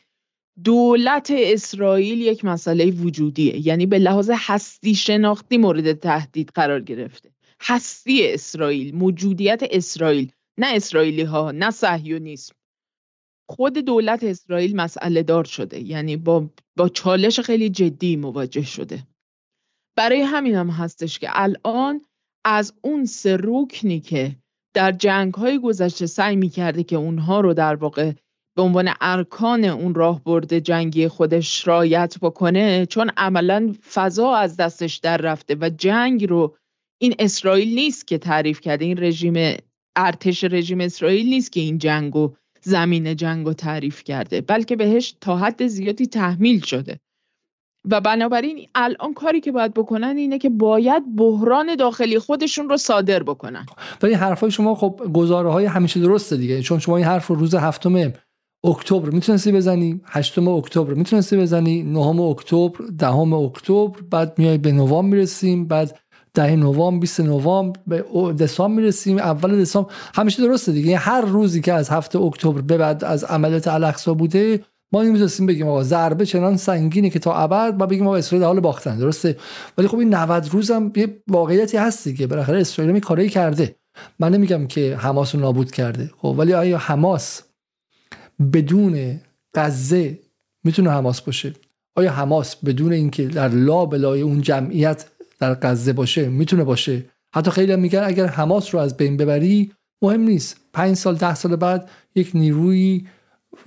دولت 0.64 1.30
اسرائیل 1.30 2.20
یک 2.20 2.44
مسئله 2.44 2.90
وجودیه. 2.90 3.66
یعنی 3.66 3.86
به 3.86 3.98
لحاظ 3.98 4.30
هستی 4.35 4.94
شناختی 4.94 5.56
مورد 5.56 5.93
تهدید 5.93 6.51
قرار 6.55 6.80
گرفته. 6.80 7.30
هستی 7.60 8.32
اسرائیل 8.32 8.94
موجودیت 8.94 9.62
اسرائیل. 9.70 10.32
نه 10.59 10.66
اسرائیلی 10.74 11.22
ها 11.22 11.51
نه 11.51 11.70
صهیونیسم. 11.70 12.55
خود 13.51 13.78
دولت 13.78 14.24
اسرائیل 14.24 14.76
مسئله 14.76 15.22
دار 15.22 15.44
شده. 15.44 15.80
یعنی 15.80 16.16
با, 16.16 16.51
با 16.76 16.89
چالش 16.89 17.40
خیلی 17.40 17.70
جدی 17.70 18.16
مواجه 18.16 18.62
شده. 18.62 19.06
برای 19.97 20.20
همین 20.20 20.55
هم 20.55 20.70
هستش 20.70 21.18
که 21.18 21.28
الان 21.30 22.01
از 22.44 22.74
اون 22.82 23.05
سه 23.05 23.39
که 24.05 24.36
در 24.74 24.93
جنگ 24.93 25.35
های 25.35 25.59
گذشته 25.59 26.06
سعی 26.06 26.36
می 26.36 26.48
کرده 26.48 26.85
که 26.85 26.97
اونها 26.97 27.40
رو 27.40 27.55
در 27.55 27.74
واقع 27.74 28.12
به 28.59 28.62
عنوان 28.62 28.90
ارکان 29.01 29.64
اون 29.64 29.94
راه 29.94 30.24
برده 30.24 30.60
جنگی 30.60 31.09
خودش 31.09 31.68
رایت 31.68 32.16
بکنه 32.22 32.86
چون 32.86 33.10
عملا 33.16 33.74
فضا 33.93 34.35
از 34.35 34.56
دستش 34.56 34.97
در 34.97 35.16
رفته 35.16 35.56
و 35.60 35.70
جنگ 35.78 36.28
رو 36.28 36.56
این 37.01 37.14
اسرائیل 37.18 37.74
نیست 37.74 38.06
که 38.06 38.18
تعریف 38.18 38.60
کرده. 38.60 38.85
این 38.85 38.98
رژیم 38.98 39.56
ارتش 39.97 40.44
رژیم 40.44 40.80
اسرائیل 40.80 41.26
نیست 41.26 41.52
که 41.52 41.60
این 41.60 41.78
جنگ 41.78 42.16
و 42.16 42.35
زمین 42.62 43.16
جنگ 43.16 43.47
رو 43.47 43.52
تعریف 43.52 44.05
کرده 44.05 44.40
بلکه 44.40 44.76
بهش 44.76 45.14
تا 45.20 45.36
حد 45.36 45.66
زیادی 45.66 46.06
تحمیل 46.06 46.60
شده. 46.60 47.01
و 47.90 48.01
بنابراین 48.01 48.68
الان 48.74 49.14
کاری 49.14 49.40
که 49.40 49.52
باید 49.52 49.74
بکنن 49.74 50.16
اینه 50.16 50.39
که 50.39 50.48
باید 50.48 51.16
بحران 51.16 51.76
داخلی 51.76 52.18
خودشون 52.18 52.68
رو 52.68 52.76
صادر 52.76 53.22
بکنن. 53.22 53.66
ولی 54.02 54.14
حرفای 54.14 54.51
شما 54.51 54.74
خب 54.74 55.10
گزاره 55.14 55.51
های 55.51 55.64
همیشه 55.64 56.01
درسته 56.01 56.36
دیگه 56.36 56.62
چون 56.62 56.78
شما 56.78 56.97
این 56.97 57.06
حرف 57.06 57.26
رو 57.26 57.36
روز 57.36 57.55
هفتم 57.55 58.12
اکتبر 58.64 59.10
می‌تونستی 59.10 59.52
بزنی 59.52 60.01
هشتم 60.05 60.48
اکتبر 60.48 60.94
می‌تونستی 60.94 61.36
بزنی 61.36 61.82
نهم 61.82 62.20
اکتبر 62.20 62.85
دهم 62.98 63.32
اکتبر 63.32 64.01
بعد 64.10 64.39
میای 64.39 64.59
به 64.59 64.72
نوامبر 64.72 65.16
می‌رسیم 65.16 65.64
بعد 65.66 65.98
ده 66.35 66.56
نوامبر 66.56 67.01
20 67.01 67.20
نوامبر 67.20 67.80
به 67.86 68.05
دسامبر 68.39 68.82
می‌رسیم 68.82 69.18
اول 69.18 69.60
دسامبر. 69.60 69.93
همیشه 70.14 70.43
درسته 70.43 70.72
دیگه. 70.72 70.86
یعنی 70.86 70.98
هر 70.98 71.20
روزی 71.20 71.60
که 71.60 71.72
از 71.72 71.89
هفته 71.89 72.18
اکتبر 72.18 72.60
به 72.60 72.76
بعد 72.76 73.05
از 73.05 73.24
عملیات 73.24 73.68
الاقصا 73.68 74.14
بوده 74.14 74.64
ما 74.93 75.02
نمی‌تونستیم 75.02 75.47
بگیم 75.47 75.68
آقا 75.68 75.82
ضربه 75.82 76.26
چنان 76.26 76.56
سنگینه 76.56 77.10
که 77.10 77.18
تا 77.18 77.35
ابد 77.35 77.74
ما 77.78 77.86
بگیم 77.86 78.06
آقا 78.06 78.16
اسرائیل 78.16 78.47
حال 78.47 78.60
باختن. 78.60 78.98
درسته؟ 78.98 79.36
ولی 79.78 79.89
خب 79.89 79.98
این 79.98 80.14
90 80.14 80.48
روز 80.52 80.70
هم 80.70 80.93
یه 80.97 81.22
واقعیتی 81.28 81.76
هست 81.76 82.09
دیگه. 82.09 82.26
بالاخره 82.26 82.60
اسرائیل 82.60 82.93
می 82.93 83.01
کاری 83.01 83.28
کرده. 83.28 83.76
من 84.18 84.32
نمیگم 84.32 84.66
که 84.66 84.97
حماس 84.97 85.35
رو 85.35 85.40
نابود 85.40 85.70
کرده. 85.70 86.10
خب 86.16 86.35
ولی 86.39 86.55
آیا 86.55 86.78
حماس 86.78 87.43
بدون 88.52 89.20
غزه 89.55 90.19
می‌تونه 90.65 90.90
حماس 90.90 91.20
باشه. 91.20 91.55
آیا 91.97 92.12
حماس 92.12 92.56
بدون 92.56 92.93
اینکه 92.93 93.27
در 93.27 93.48
لا 93.48 93.86
بلای 93.86 94.20
اون 94.20 94.40
جمعیت 94.40 95.06
در 95.39 95.55
غزه 95.55 95.93
باشه 95.93 96.28
می‌تونه 96.28 96.65
باشه؟ 96.65 97.05
حتی 97.35 97.51
خیلی 97.51 97.73
هم 97.73 97.81
میگن 97.81 98.02
اگر 98.05 98.27
حماس 98.27 98.74
رو 98.74 98.81
از 98.81 98.97
بین 98.97 99.16
ببری 99.16 99.73
مهم 100.02 100.20
نیست. 100.20 100.56
پنج 100.73 100.97
سال 100.97 101.15
ده 101.15 101.35
سال 101.35 101.56
بعد 101.56 101.90
یک 102.15 102.31
نیروی 102.35 103.06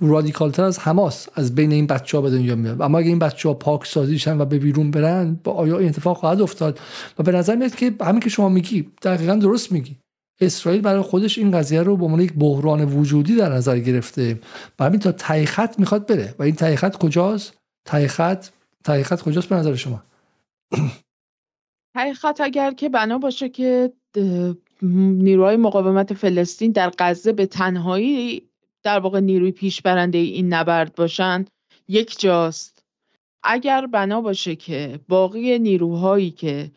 رادیکالتر 0.00 0.64
از 0.64 0.78
حماس 0.78 1.28
از 1.34 1.54
بین 1.54 1.72
این 1.72 1.86
بچه 1.86 2.18
ها 2.18 2.22
به 2.22 2.30
دنیا 2.30 2.56
میاد. 2.56 2.82
اما 2.82 2.98
اگه 2.98 3.08
این 3.08 3.18
بچه 3.18 3.48
ها 3.48 3.54
پاک 3.54 3.86
سازیشن 3.86 4.40
و 4.40 4.44
به 4.44 4.58
بیرون 4.58 4.90
برن 4.90 5.40
با 5.44 5.52
آیا 5.52 5.78
این 5.78 5.88
اتفاق 5.88 6.16
خواهد 6.16 6.40
افتاد؟ 6.40 6.80
و 7.18 7.22
به 7.22 7.32
نظر 7.32 7.56
میاد 7.56 7.74
که 7.74 7.94
همین 8.00 8.20
که 8.20 8.30
شما 8.30 8.48
میگی 8.48 8.90
دقیقا 9.02 9.34
درست 9.34 9.72
میگی. 9.72 9.96
اسرائیل 10.42 10.80
برای 10.80 11.02
خودش 11.02 11.38
این 11.38 11.50
قضیه 11.50 11.82
رو 11.82 11.96
به 11.96 12.04
عنوان 12.04 12.20
یک 12.20 12.32
بحران 12.32 12.84
وجودی 12.84 13.36
در 13.36 13.52
نظر 13.52 13.78
گرفته. 13.78 14.40
برای 14.78 14.98
تا 14.98 15.12
تای 15.12 15.46
خط 15.46 15.78
می‌خواد 15.78 16.06
بره. 16.06 16.34
و 16.38 16.42
این 16.42 16.54
تای 16.54 16.76
خط 16.76 16.96
کجاست؟ 16.96 17.58
تای 17.84 18.08
خط 18.08 18.46
تای 18.84 19.02
خط 19.02 19.22
کجاست 19.22 19.48
به 19.48 19.56
نظر 19.56 19.74
شما؟ 19.74 20.02
تای 21.94 22.14
خط 22.14 22.40
اگر 22.40 22.70
که 22.70 22.88
بنا 22.88 23.18
باشه 23.18 23.48
که 23.48 23.92
نیروهای 24.82 25.56
مقاومت 25.56 26.14
فلسطین 26.14 26.72
در 26.72 26.92
غزه 26.98 27.32
به 27.32 27.46
تنهایی 27.46 28.48
در 28.82 28.98
واقع 28.98 29.20
نیروی 29.20 29.52
پیش 29.52 29.82
برنده 29.82 30.18
این 30.18 30.54
نبرد 30.54 30.94
باشن 30.94 31.44
یک 31.88 32.18
جاست. 32.18 32.84
اگر 33.42 33.86
بنا 33.86 34.20
باشه 34.20 34.56
که 34.56 35.00
باقی 35.08 35.58
نیروهایی 35.58 36.30
که 36.30 36.70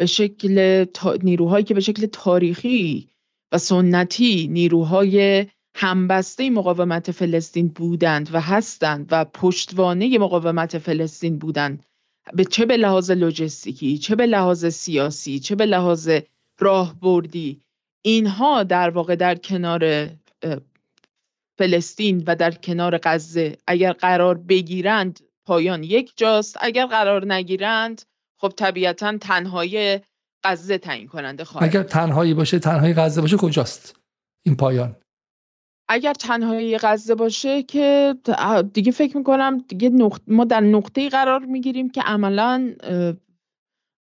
به 0.00 0.06
شکل 0.06 0.86
نیروهایی 1.22 1.64
که 1.64 1.74
به 1.74 1.80
شکل 1.80 2.06
تاریخی 2.06 3.08
و 3.52 3.58
سنتی 3.58 4.48
نیروهای 4.48 5.46
همبسته 5.74 6.50
مقاومت 6.50 7.10
فلسطین 7.10 7.68
بودند 7.68 8.30
و 8.32 8.40
هستند 8.40 9.08
و 9.10 9.24
پشتوانه 9.24 10.18
مقاومت 10.18 10.78
فلسطین 10.78 11.38
بودند 11.38 11.86
به 12.34 12.44
چه 12.44 12.66
به 12.66 12.76
لحاظ 12.76 13.10
لوجستیکی 13.10 13.98
چه 13.98 14.16
به 14.16 14.26
لحاظ 14.26 14.66
سیاسی 14.66 15.38
چه 15.38 15.54
به 15.54 15.66
لحاظ 15.66 16.10
راهبردی 16.60 17.60
اینها 18.02 18.62
در 18.62 18.90
واقع 18.90 19.16
در 19.16 19.34
کنار 19.34 20.10
فلسطین 21.58 22.24
و 22.26 22.36
در 22.36 22.50
کنار 22.50 23.00
غزه 23.02 23.56
اگر 23.66 23.92
قرار 23.92 24.38
بگیرند 24.38 25.20
پایان 25.46 25.82
یک 25.82 26.12
جاست 26.16 26.56
اگر 26.60 26.86
قرار 26.86 27.32
نگیرند 27.32 28.02
خب 28.40 28.52
طبیعتا 28.56 29.18
تنهایی 29.18 30.00
غزه 30.44 30.78
تعیین 30.78 31.08
کننده 31.08 31.44
خواهد 31.44 31.68
اگر 31.68 31.82
تنهایی 31.82 32.34
باشه 32.34 32.58
تنهایی 32.58 32.94
غزه 32.94 33.20
باشه 33.20 33.36
کجاست 33.36 33.96
این 34.46 34.56
پایان؟ 34.56 34.96
اگر 35.88 36.14
تنهایی 36.14 36.78
غزه 36.78 37.14
باشه 37.14 37.62
که 37.62 38.14
دیگه 38.72 38.92
فکر 38.92 39.16
می‌کنم 39.16 39.58
دیگه 39.58 39.90
ما 40.26 40.44
در 40.44 40.60
نقطه 40.60 41.08
قرار 41.08 41.44
می‌گیریم 41.44 41.90
که 41.90 42.02
عملا 42.02 42.74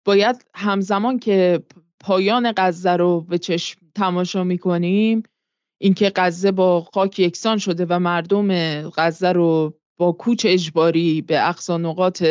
باید 0.05 0.45
همزمان 0.55 1.19
که 1.19 1.63
پایان 1.99 2.53
غزه 2.57 2.91
رو 2.91 3.21
به 3.21 3.37
چشم 3.37 3.79
تماشا 3.95 4.43
می‌کنیم 4.43 5.23
اینکه 5.81 6.11
غزه 6.15 6.51
با 6.51 6.81
خاک 6.93 7.19
یکسان 7.19 7.57
شده 7.57 7.85
و 7.89 7.99
مردم 7.99 8.49
غزه 8.89 9.31
رو 9.31 9.73
با 9.97 10.11
کوچ 10.11 10.45
اجباری 10.49 11.21
به 11.21 11.49
اقصا 11.49 11.77
نقاط 11.77 12.23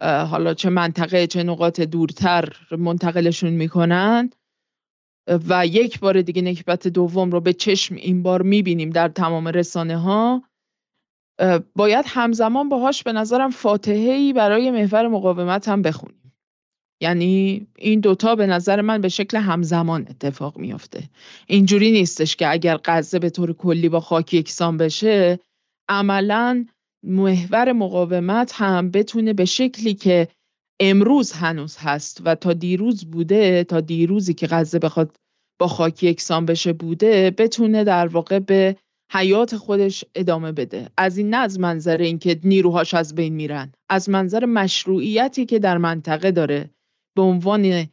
حالا 0.00 0.54
چه 0.54 0.70
منطقه 0.70 1.26
چه 1.26 1.42
نقاط 1.42 1.80
دورتر 1.80 2.56
منتقلشون 2.70 3.50
می‌کنن. 3.50 4.30
و 5.48 5.66
یک 5.66 6.00
بار 6.00 6.22
دیگه 6.22 6.42
نکبت 6.42 6.88
دوم 6.88 7.30
رو 7.30 7.40
به 7.40 7.52
چشم 7.52 7.94
این 7.94 8.22
بار 8.22 8.42
می‌بینیم 8.42 8.90
در 8.90 9.08
تمام 9.08 9.48
رسانه 9.48 9.96
ها 9.96 10.42
باید 11.76 12.04
همزمان 12.08 12.68
باهاش 12.68 13.02
به 13.02 13.12
نظرم 13.12 13.50
فاتحه 13.50 14.32
برای 14.32 14.70
محور 14.70 15.08
مقاومت 15.08 15.68
هم 15.68 15.82
بخونیم. 15.82 16.32
یعنی 17.02 17.66
این 17.78 18.00
دوتا 18.00 18.34
به 18.34 18.46
نظر 18.46 18.80
من 18.80 19.00
به 19.00 19.08
شکل 19.08 19.36
همزمان 19.36 20.06
اتفاق 20.10 20.58
میافته. 20.58 21.02
اینجوری 21.46 21.90
نیستش 21.90 22.36
که 22.36 22.50
اگر 22.50 22.80
غزه 22.84 23.18
به 23.18 23.30
طور 23.30 23.52
کلی 23.52 23.88
با 23.88 24.00
خاک 24.00 24.34
یکسان 24.34 24.76
بشه 24.76 25.38
عملا 25.88 26.66
محور 27.02 27.72
مقاومت 27.72 28.52
هم 28.54 28.90
بتونه 28.90 29.32
به 29.32 29.44
شکلی 29.44 29.94
که 29.94 30.28
امروز 30.80 31.32
هنوز 31.32 31.76
هست 31.76 32.22
و 32.24 32.34
تا 32.34 32.52
دیروز 32.52 33.04
بوده 33.04 33.64
تا 33.64 33.80
دیروزی 33.80 34.34
که 34.34 34.46
غزه 34.46 34.78
بخواد 34.78 35.16
با 35.60 35.68
خاک 35.68 36.02
یکسان 36.02 36.46
بشه 36.46 36.72
بوده 36.72 37.30
بتونه 37.30 37.84
در 37.84 38.06
واقع 38.06 38.38
به 38.38 38.76
حیات 39.12 39.56
خودش 39.56 40.04
ادامه 40.14 40.52
بده. 40.52 40.88
از 40.96 41.18
این 41.18 41.30
نه 41.30 41.36
از 41.36 41.60
منظر 41.60 41.96
اینکه 41.96 42.40
نیروهاش 42.44 42.94
از 42.94 43.14
بین 43.14 43.34
میرن 43.34 43.72
از 43.88 44.08
منظر 44.08 44.44
مشروعیتی 44.44 45.46
که 45.46 45.58
در 45.58 45.78
منطقه 45.78 46.30
داره. 46.30 46.70
به 47.16 47.22
عنوان 47.22 47.86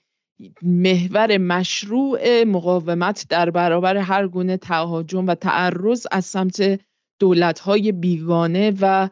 محور 0.61 1.38
مشروع 1.38 2.43
مقاومت 2.43 3.25
در 3.29 3.49
برابر 3.49 3.97
هر 3.97 4.27
گونه 4.27 4.57
تهاجم 4.57 5.27
و 5.27 5.35
تعرض 5.35 6.07
از 6.11 6.25
سمت 6.25 6.79
دولت‌های 7.19 7.91
بیگانه 7.91 8.73
و 8.81 9.10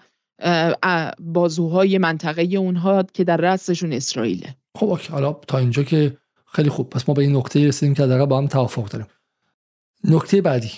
بازوهای 1.19 1.97
منطقه 1.97 2.41
اونها 2.41 3.03
که 3.03 3.23
در 3.23 3.37
رأسشون 3.37 3.93
اسرائیله. 3.93 4.55
خب 4.77 4.99
حالا 4.99 5.33
تا 5.33 5.57
اینجا 5.57 5.83
که 5.83 6.17
خیلی 6.45 6.69
خوب. 6.69 6.89
پس 6.89 7.09
ما 7.09 7.15
به 7.15 7.21
این 7.21 7.35
نکته 7.35 7.67
رسیدیم 7.67 7.95
که 7.95 8.07
در 8.07 8.25
با 8.25 8.37
هم 8.37 8.47
توافق 8.47 8.89
داریم. 8.89 9.07
نکته 10.03 10.41
بعدی. 10.41 10.71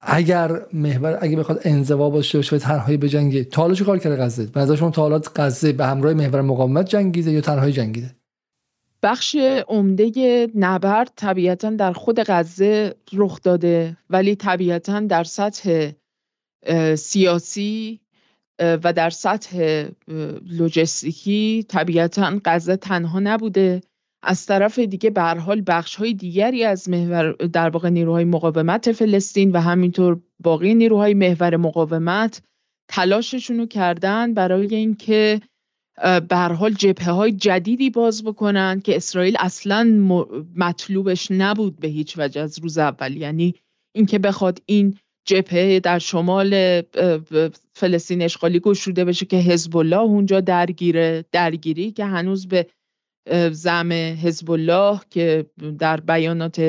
اگر 0.00 0.62
محور 0.72 1.18
اگه 1.20 1.36
بخواد 1.36 1.60
انزوا 1.64 2.10
باشه 2.10 2.38
باشه 2.38 2.58
تنهایی 2.58 2.96
به 2.96 3.08
جنگی 3.08 3.44
تا 3.44 3.62
حالا 3.62 3.74
چه 3.74 3.84
کار 3.84 3.98
کرده 3.98 4.16
غزه؟ 4.16 4.46
به 4.46 4.60
نظر 4.60 4.76
شما 4.76 4.90
تا 4.90 5.02
حالا 5.02 5.20
غزه 5.36 5.72
به 5.72 5.86
همراه 5.86 6.14
محور 6.14 6.40
مقاومت 6.40 6.88
جنگیده 6.88 7.32
یا 7.32 7.40
تنهایی 7.40 7.72
جنگیده؟ 7.72 8.14
بخش 9.02 9.36
عمده 9.68 10.48
نبرد 10.54 11.12
طبیعتا 11.16 11.70
در 11.70 11.92
خود 11.92 12.20
غزه 12.20 12.94
رخ 13.12 13.40
داده 13.42 13.96
ولی 14.10 14.34
طبیعتا 14.34 15.00
در 15.00 15.24
سطح 15.24 15.90
سیاسی 16.96 18.00
و 18.58 18.92
در 18.92 19.10
سطح 19.10 19.84
لوجستیکی 20.46 21.66
طبیعتا 21.68 22.40
غزه 22.44 22.76
تنها 22.76 23.20
نبوده. 23.20 23.80
از 24.22 24.46
طرف 24.46 24.78
دیگه 24.78 25.10
به 25.10 25.22
حال 25.22 25.62
بخش 25.66 25.94
های 25.94 26.14
دیگری 26.14 26.64
از 26.64 26.88
محور 26.88 27.32
در 27.32 27.68
واقع 27.68 27.88
نیروهای 27.88 28.24
مقاومت 28.24 28.92
فلسطین 28.92 29.52
و 29.52 29.60
همینطور 29.60 30.20
باقی 30.40 30.74
نیروهای 30.74 31.14
محور 31.14 31.56
مقاومت 31.56 32.42
تلاششون 32.88 33.58
رو 33.58 33.66
کردن 33.66 34.34
برای 34.34 34.74
اینکه 34.74 35.40
به 36.28 36.36
حال 36.36 36.72
جبهه 36.72 37.10
های 37.10 37.32
جدیدی 37.32 37.90
باز 37.90 38.24
بکنن 38.24 38.80
که 38.80 38.96
اسرائیل 38.96 39.36
اصلا 39.40 39.84
مطلوبش 40.56 41.30
نبود 41.30 41.80
به 41.80 41.88
هیچ 41.88 42.18
وجه 42.18 42.40
از 42.40 42.58
روز 42.58 42.78
اول. 42.78 43.16
یعنی 43.16 43.54
اینکه 43.94 44.18
بخواد 44.18 44.62
این 44.66 44.98
جبهه 45.28 45.80
در 45.80 45.98
شمال 45.98 46.82
فلسطین 47.72 48.22
اشغالی 48.22 48.60
گشوده 48.60 49.04
بشه 49.04 49.26
که 49.26 49.36
حزب 49.36 49.76
الله 49.76 50.00
اونجا 50.00 50.40
درگیره 50.40 51.24
درگیری 51.32 51.90
که 51.90 52.04
هنوز 52.04 52.48
به 52.48 52.66
زم 53.50 53.92
حزب 53.92 54.50
الله 54.50 55.00
که 55.10 55.46
در 55.78 56.00
بیانات 56.00 56.60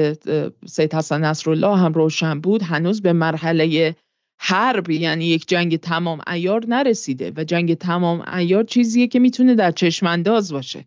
سید 0.66 0.94
حسن 0.94 1.24
نصرالله 1.24 1.78
هم 1.78 1.94
روشن 1.94 2.40
بود 2.40 2.62
هنوز 2.62 3.02
به 3.02 3.14
مرحله 3.14 3.96
حرب 4.42 4.90
یعنی 4.90 5.26
یک 5.26 5.48
جنگ 5.48 5.78
تمام 5.78 6.22
ایار 6.28 6.66
نرسیده 6.66 7.34
و 7.38 7.44
جنگ 7.44 7.74
تمام 7.74 8.24
ایار 8.38 8.64
چیزیه 8.64 9.08
که 9.08 9.20
می‌تونه 9.20 9.56
در 9.56 9.72
چشم 9.72 10.08
انداز 10.08 10.54
باشه. 10.54 10.86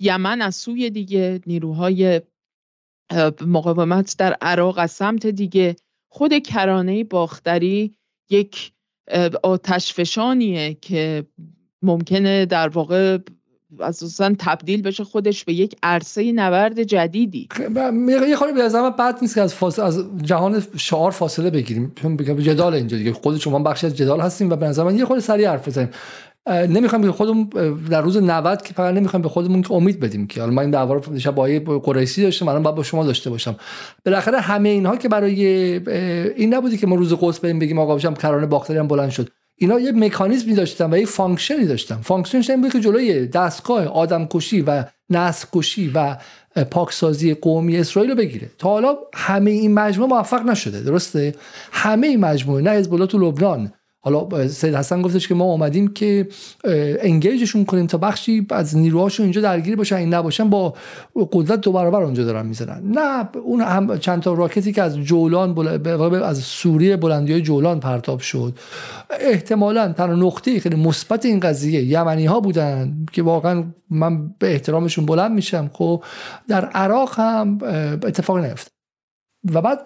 یمن 0.00 0.42
از 0.42 0.56
سوی 0.56 0.90
دیگه 0.90 1.40
نیروهای 1.46 2.20
مقاومت 3.46 4.16
در 4.18 4.36
عراق 4.40 4.78
از 4.78 4.90
سمت 4.90 5.26
دیگه. 5.26 5.76
خود 6.10 6.38
کرانه 6.38 7.04
باختری 7.04 7.94
یک 8.30 8.72
آتشفشانیه 9.42 10.74
که 10.74 11.24
ممکنه 11.82 12.46
در 12.46 12.68
واقع 12.68 13.18
اساسا 13.80 14.34
تبدیل 14.38 14.82
بشه 14.82 15.04
خودش 15.04 15.44
به 15.44 15.52
یک 15.52 15.76
عرصه 15.82 16.32
نبرد 16.32 16.82
جدیدی. 16.82 17.48
یه 18.28 18.36
خواهی 18.36 18.52
به 18.52 18.62
نظر 18.62 18.90
بد 18.90 19.18
نیست 19.22 19.34
که 19.34 19.40
از, 19.40 19.54
فاصله 19.54 19.84
از 19.84 20.04
جهان 20.22 20.62
شعار 20.76 21.10
فاصله 21.10 21.50
بگیریم. 21.50 21.92
چون 22.02 22.16
بگم 22.16 22.36
جدال 22.36 22.74
اینجا 22.74 22.96
دیگه. 22.96 23.12
خود 23.12 23.38
شما 23.38 23.58
بخشی 23.58 23.86
از 23.86 23.96
جدال 23.96 24.20
هستیم 24.20 24.50
و 24.50 24.56
به 24.56 24.66
نظر 24.66 24.84
من 24.84 24.98
یه 24.98 25.04
خورده 25.04 25.22
سریع 25.22 25.48
حرف 25.48 25.68
بزنیم. 25.68 25.88
نمی‌خوایم 26.48 27.04
به 27.04 27.12
خودمون 27.12 27.50
در 27.90 28.00
روز 28.00 28.16
90 28.16 28.62
که 28.62 28.74
فقط 28.74 28.94
نمی‌خوایم 28.94 29.22
به 29.22 29.28
خودمون 29.28 29.64
امید 29.70 30.00
بدیم 30.00 30.26
که 30.26 30.40
حالا 30.40 30.52
من 30.52 30.62
این 30.62 30.70
دعوا 30.70 30.94
رو 30.94 31.00
دیشب 31.00 31.34
با 31.34 31.78
قریشی 31.78 32.22
داشتم 32.22 32.48
الان 32.48 32.62
با 32.62 32.82
شما 32.82 33.04
داشته 33.04 33.30
باشم. 33.30 33.56
بالاخره 34.04 34.40
همه 34.40 34.68
اینها 34.68 34.96
که 34.96 35.08
برای 35.08 35.46
این 36.36 36.54
نبودی 36.54 36.78
که 36.78 36.86
ما 36.86 36.96
روز 36.96 37.14
قدس 37.20 37.40
بریم 37.40 37.58
بگیم 37.58 37.78
آقا 37.78 37.94
بشم 37.94 38.14
کرانه 38.14 38.46
باختری 38.46 38.78
هم 38.78 38.88
بلند 38.88 39.10
شد. 39.10 39.28
اینا 39.56 39.80
یه 39.80 39.92
مکانیزمی 39.92 40.54
داشتن 40.54 40.94
و 40.94 40.98
یه 40.98 41.06
function 41.06 41.59
ی 41.59 41.66
داشتن. 41.66 41.96
function 41.96 42.39
ش 42.39 42.50
این 42.50 42.60
بود 42.60 42.72
که 42.72 42.80
جلوی 42.80 43.26
دستگاه 43.26 43.84
آدمکشی 43.84 44.60
و 44.60 44.84
نسل 45.10 45.46
و 45.94 46.16
پاکسازی 46.70 47.34
قومی 47.34 47.76
اسرائیل 47.76 48.10
رو 48.10 48.16
بگیره. 48.16 48.50
تا 48.58 48.68
حالا 48.68 48.96
همه 49.14 49.50
این 49.50 49.74
مجموعه 49.74 50.10
موفق 50.10 50.46
نشده. 50.46 50.80
درسته؟ 50.80 51.34
همه 51.72 52.06
این 52.06 52.20
مجموعه 52.20 52.62
نه 52.62 52.70
حزب 52.70 53.06
تو 53.06 53.18
لبنان 53.18 53.72
حالا 54.02 54.48
سید 54.48 54.74
حسن 54.74 55.02
گفتش 55.02 55.28
که 55.28 55.34
ما 55.34 55.44
اومدیم 55.44 55.88
که 55.88 56.28
engage 57.00 57.38
شون 57.38 57.64
کنیم 57.64 57.86
تا 57.86 57.98
بخشی 57.98 58.46
از 58.50 58.76
نیروهاشون 58.76 59.24
اینجا 59.24 59.40
درگیر 59.40 59.76
باشن 59.76 59.96
این 59.96 60.14
نباشن 60.14 60.50
با 60.50 60.74
قدرت 61.32 61.60
دو 61.60 61.72
برابر 61.72 62.02
اونجا 62.02 62.24
دارن 62.24 62.46
می‌زنن. 62.46 62.82
نه 62.84 63.28
اون 63.44 63.60
هم 63.60 63.98
چند 63.98 64.22
تا 64.22 64.32
راکتی 64.32 64.72
که 64.72 64.82
از 64.82 64.96
جولان 64.96 65.54
بل... 65.54 66.22
از 66.22 66.38
سوریه 66.38 66.96
بلندی 66.96 67.32
های 67.32 67.42
جولان 67.42 67.80
پرتاب 67.80 68.20
شد. 68.20 68.58
احتمالا 69.20 69.92
تنها 69.92 70.14
نقطه 70.14 70.60
خیلی 70.60 70.76
مثبت 70.76 71.24
این 71.24 71.40
قضیه 71.40 71.84
یمنی 71.84 72.26
ها 72.26 72.40
بودن 72.40 73.06
که 73.12 73.22
واقعا 73.22 73.64
من 73.90 74.28
به 74.28 74.52
احترامشون 74.52 75.06
بلند 75.06 75.32
میشم. 75.32 75.70
خب 75.72 76.04
در 76.48 76.64
عراق 76.64 77.20
هم 77.20 77.58
اتفاق 78.04 78.38
نیفت 78.38 78.72
و 79.52 79.62
بعد 79.62 79.78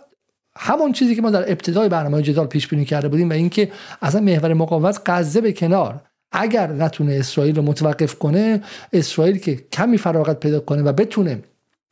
همون 0.59 0.93
چیزی 0.93 1.15
که 1.17 1.23
ما 1.23 1.31
در 1.31 1.51
ابتدای 1.53 1.89
برنامه 1.89 2.23
جدال 2.23 2.47
پیش 2.47 2.69
بینی 2.69 2.85
کرده 2.85 3.09
بودیم 3.09 3.31
و 3.31 3.33
اینکه 3.33 3.73
اصلا 4.03 4.21
محور 4.21 4.55
مقاومت 4.55 5.01
غزه 5.07 5.41
به 5.41 5.53
کنار 5.53 6.01
اگر 6.33 6.73
نتونه 6.73 7.15
اسرائیل 7.15 7.57
رو 7.57 7.63
متوقف 7.63 8.15
کنه 8.15 8.61
اسرائیل 8.93 9.39
که 9.39 9.57
کمی 9.73 9.99
فراغت 9.99 10.41
پیدا 10.41 10.61
کنه 10.61 10.83
و 10.83 10.93
بتونه 10.93 11.43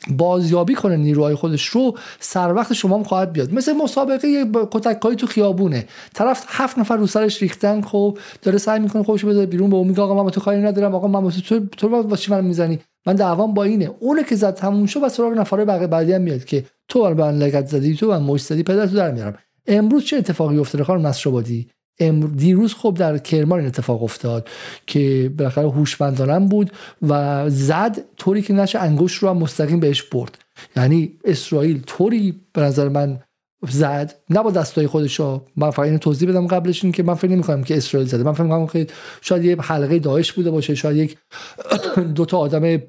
بازیابی 0.09 0.75
کنه 0.75 0.97
نیروهای 0.97 1.35
خودش 1.35 1.67
رو 1.67 1.97
سر 2.21 2.55
وقت 2.55 2.73
شما 2.73 2.97
هم 2.97 3.03
خواهد 3.03 3.33
بیاد. 3.33 3.53
مثل 3.53 3.73
مسابقه 3.73 4.47
کتککاری 4.71 5.17
تو 5.17 5.27
خیابونه. 5.27 5.87
طرف 6.15 6.45
هفت 6.49 6.79
نفر 6.79 6.97
رو 6.97 7.07
سرش 7.07 7.43
ریختن 7.43 7.81
خب 7.81 8.19
داره 8.43 8.59
سعی 8.59 8.81
می‌کنه 8.81 9.03
خودش 9.03 9.25
بده 9.25 9.47
بیرون 9.47 9.71
به 9.71 9.83
میگه 9.83 10.03
آقا 10.03 10.25
من 10.25 10.31
تو 10.31 10.41
کاری 10.41 10.63
ندارم 10.63 10.95
آقا 10.95 11.09
من 11.09 11.31
تو 11.31 11.67
تو 11.67 11.89
واسه 11.89 12.33
من 12.33 12.45
می‌زنی؟ 12.45 12.79
من 13.07 13.15
دعوام 13.15 13.55
با 13.55 13.65
اینه. 13.65 13.91
اونه 14.01 14.25
که 14.25 14.37
زد 14.37 14.55
تموم 14.55 14.87
شد 14.87 15.03
و 15.03 15.09
سراغ 15.09 15.33
نفرای 15.33 15.65
بقیه 15.65 15.87
بعدی 15.87 16.13
هم 16.13 16.23
میاد 16.23 16.45
که 16.45 16.65
تو 16.89 17.15
به 17.15 17.25
من 17.25 17.39
لگت 17.39 17.67
زدی 17.67 17.97
تو 17.97 18.09
من 18.09 18.23
مش 18.23 18.41
زدی 18.41 18.63
پدر 18.63 18.87
تو 18.87 18.97
در 18.97 19.11
میارم. 19.11 19.39
امروز 19.67 20.05
چه 20.05 20.17
اتفاقی 20.17 20.59
افتاده 20.59 20.85
خانم 20.85 21.07
نصرآبادی؟ 21.07 21.69
دیروز 22.11 22.75
خب 22.75 22.95
در 22.99 23.19
کرمان 23.19 23.67
اتفاق 23.67 24.03
افتاد 24.03 24.49
که 24.87 25.33
بالاخره 25.39 25.71
هوشمندانه 25.71 26.49
بود 26.49 26.71
و 27.09 27.45
زد 27.51 27.99
طوری 28.17 28.43
که 28.43 28.53
نشه 28.53 28.79
انگشت 28.79 29.19
رو 29.19 29.29
هم 29.29 29.37
مستقیم 29.37 29.81
بهش 29.81 30.03
برد. 30.03 30.39
یعنی 30.77 31.13
اسرائیل 31.25 31.83
طوری 31.87 32.41
به 32.53 32.63
نظر 32.63 32.89
من 32.89 33.21
زد 33.69 34.15
نه 34.31 34.43
با 34.43 34.51
دستای 34.51 34.87
خودش 34.87 35.21
ها 35.21 35.45
من 35.57 35.71
فقط 35.71 35.87
اینو 35.87 35.99
توضیح 35.99 36.29
بدم 36.29 36.47
قبلش 36.47 36.85
این 36.85 36.93
که 36.93 37.03
من 37.03 37.15
فکر 37.15 37.31
نمی 37.31 37.65
که 37.65 37.77
اسرائیل 37.77 38.09
زده. 38.09 38.23
من 38.23 38.33
فکر 38.33 38.43
می‌کنم 38.43 38.67
که 38.67 38.87
شاید 39.21 39.45
یه 39.45 39.57
حلقه 39.61 39.99
داعش 39.99 40.33
بوده 40.33 40.51
باشه 40.51 40.75
شاید 40.75 40.97
یک 40.97 41.17
دو 42.15 42.25
تا 42.25 42.39
آدم 42.39 42.83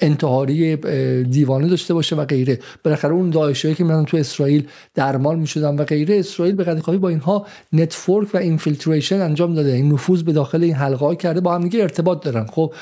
انتحاری 0.00 0.76
دیوانه 1.22 1.68
داشته 1.68 1.94
باشه 1.94 2.16
و 2.16 2.24
غیره. 2.24 2.58
بالاخره 2.84 3.12
اون 3.12 3.30
داعشایی 3.30 3.74
که 3.74 3.84
میرن 3.84 4.04
تو 4.04 4.16
اسرائیل 4.16 4.68
درمان 4.94 5.38
می‌شدن 5.38 5.76
و 5.76 5.84
غیره 5.84 6.18
اسرائیل 6.18 6.54
به 6.54 6.64
قدر 6.64 6.96
با 6.96 7.08
اینها 7.08 7.46
network 7.72 8.34
و 8.34 8.38
infiltration 8.38 9.20
انجام 9.20 9.54
داده. 9.54 9.72
این 9.72 9.92
نفوذ 9.92 10.22
به 10.22 10.32
داخل 10.32 10.62
این 10.62 10.74
حلقه 10.74 11.16
کرده 11.16 11.40
با 11.40 11.54
هم 11.54 11.62
دیگه 11.62 11.82
ارتباط 11.82 12.24
دارن. 12.24 12.46
خب 12.46 12.74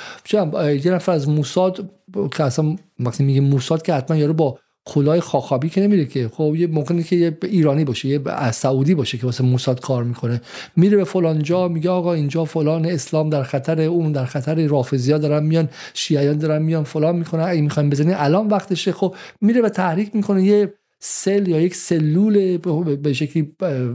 یه 0.84 0.90
نفر 0.90 1.12
از 1.12 1.28
موساد 1.28 1.90
که 2.36 2.44
اصلا 2.44 2.76
وقتی 3.00 3.24
میگه 3.24 3.40
موساد 3.40 3.82
که 3.82 3.94
حتما 3.94 4.16
یارو 4.16 4.34
با 4.34 4.58
کلاه 4.88 5.20
خاخامی 5.20 5.68
که 5.68 5.80
نمیره 5.80 6.04
که. 6.04 6.28
خب 6.28 6.54
یه 6.56 6.66
ممکنه 6.66 7.02
که 7.02 7.16
یه 7.16 7.38
ایرانی 7.42 7.84
باشه 7.84 8.08
یه 8.08 8.50
سعودی 8.50 8.94
باشه 8.94 9.18
که 9.18 9.26
واسه 9.26 9.44
موساد 9.44 9.80
کار 9.80 10.04
می‌کنه. 10.04 10.40
میره 10.76 10.96
به 10.96 11.04
فلان 11.04 11.42
جا 11.42 11.68
میگه 11.68 11.90
آقا 11.90 12.12
اینجا 12.12 12.44
فلان 12.44 12.86
اسلام 12.86 13.30
در 13.30 13.42
خطر 13.42 13.80
اون 13.80 14.12
در 14.12 14.24
خطر 14.24 14.66
رافضیا 14.66 15.18
دارن 15.18 15.46
میان 15.46 15.68
شیعیان 15.94 16.38
دارن 16.38 16.62
میان 16.62 16.84
فلان 16.84 17.16
می‌کنن. 17.16 17.44
اگه 17.48 17.60
می‌خوایم 17.60 17.90
بزنی 17.90 18.12
الان 18.12 18.48
وقتشه. 18.48 18.92
خب 18.92 19.14
میره 19.40 19.62
و 19.62 19.68
تحریک 19.68 20.14
می‌کنه 20.14 20.44
یه 20.44 20.74
سل 21.00 21.48
یا 21.48 21.60
یک 21.60 21.74
سلول 21.74 22.56
به 22.96 23.12
شکلی 23.12 23.52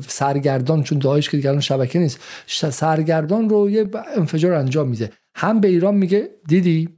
سرگردان 0.07 0.83
چون 0.83 0.99
داعش 0.99 1.29
که 1.29 1.37
دیگه 1.37 1.59
شبکه 1.59 1.99
نیست. 1.99 2.19
سرگردان 2.69 3.49
رو 3.49 3.69
یه 3.69 3.89
انفجار 4.17 4.53
انجام 4.53 4.87
میده. 4.87 5.11
هم 5.35 5.59
به 5.59 5.67
ایران 5.67 5.95
میگه 5.95 6.29
دیدی؟ 6.47 6.89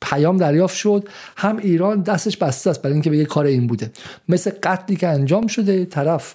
پیام 0.00 0.36
دریافت 0.36 0.76
شد. 0.76 1.08
هم 1.36 1.56
ایران 1.56 2.02
دستش 2.02 2.36
بسته 2.36 2.70
است 2.70 2.82
برای 2.82 2.92
اینکه 2.92 3.10
بگه 3.10 3.24
کار 3.24 3.46
این 3.46 3.66
بوده. 3.66 3.90
مثل 4.28 4.50
قتلی 4.62 4.96
که 4.96 5.08
انجام 5.08 5.46
شده 5.46 5.84
طرف 5.84 6.34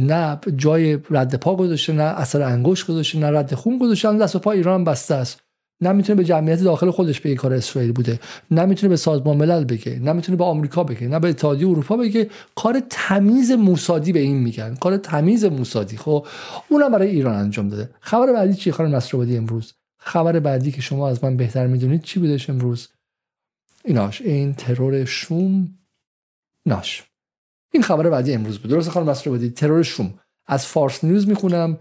نه 0.00 0.38
جای 0.56 0.98
رد 1.10 1.34
پا 1.34 1.56
گذاشته 1.56 1.92
نه 1.92 2.02
اثر 2.02 2.42
انگشت 2.42 2.86
گذاشته 2.86 3.18
نه 3.18 3.38
رد 3.38 3.54
خون 3.54 3.78
گذاشته 3.78 4.12
دست 4.12 4.36
و 4.36 4.38
پا 4.38 4.52
ایران 4.52 4.84
بسته 4.84 5.14
است. 5.14 5.40
نمی‌تونه 5.82 6.16
به 6.16 6.24
جمعیت 6.24 6.62
داخل 6.62 6.90
خودش 6.90 7.20
بگه 7.20 7.34
کار 7.34 7.54
اسرائیل 7.54 7.92
بوده. 7.92 8.20
نمی‌تونه 8.50 8.88
به 8.88 8.96
سازمان 8.96 9.36
ملل 9.36 9.64
بگه 9.64 9.98
نمی‌تونه 9.98 10.38
به 10.38 10.44
آمریکا 10.44 10.84
بگه. 10.84 11.08
نه 11.08 11.18
به 11.18 11.28
اتحادیه 11.28 11.68
اروپا 11.68 11.96
بگه. 11.96 12.30
کار 12.54 12.82
تمیز 12.90 13.50
موسادی 13.50 14.12
به 14.12 14.18
این 14.18 14.36
میگن. 14.36 14.74
کار 14.74 14.96
تمیز 14.96 15.44
موسادی. 15.44 15.96
خب 15.96 16.26
اونم 16.68 16.92
برای 16.92 17.08
ایران 17.08 17.34
انجام 17.34 17.68
داده. 17.68 17.90
خبر 18.00 18.32
بعدی 18.32 18.54
چی 18.54 18.72
خانم 18.72 18.96
نصرآبادی 18.96 19.36
امروز؟ 19.36 19.72
خبر 19.98 20.40
بعدی 20.40 20.72
که 20.72 20.80
شما 20.80 21.08
از 21.08 21.24
من 21.24 21.36
بهتر 21.36 21.66
می‌دونید 21.66 22.02
چی 22.02 22.20
بودش 22.20 22.50
امروز؟ 22.50 22.88
ایناش 23.88 24.22
این 24.22 24.54
ترور 24.54 25.04
شوم 25.04 25.78
ناش. 26.66 27.04
این 27.72 27.82
خبر 27.82 28.10
بعدی 28.10 28.34
امروز 28.34 28.58
بود. 28.58 28.70
درست 28.70 28.90
خانم 28.90 29.06
مصر 29.06 29.30
بودید 29.30 29.54
ترور 29.54 29.82
شوم. 29.82 30.14
از 30.46 30.66
فارس 30.66 31.04
نیوز 31.04 31.28
می‌خونم. 31.28 31.78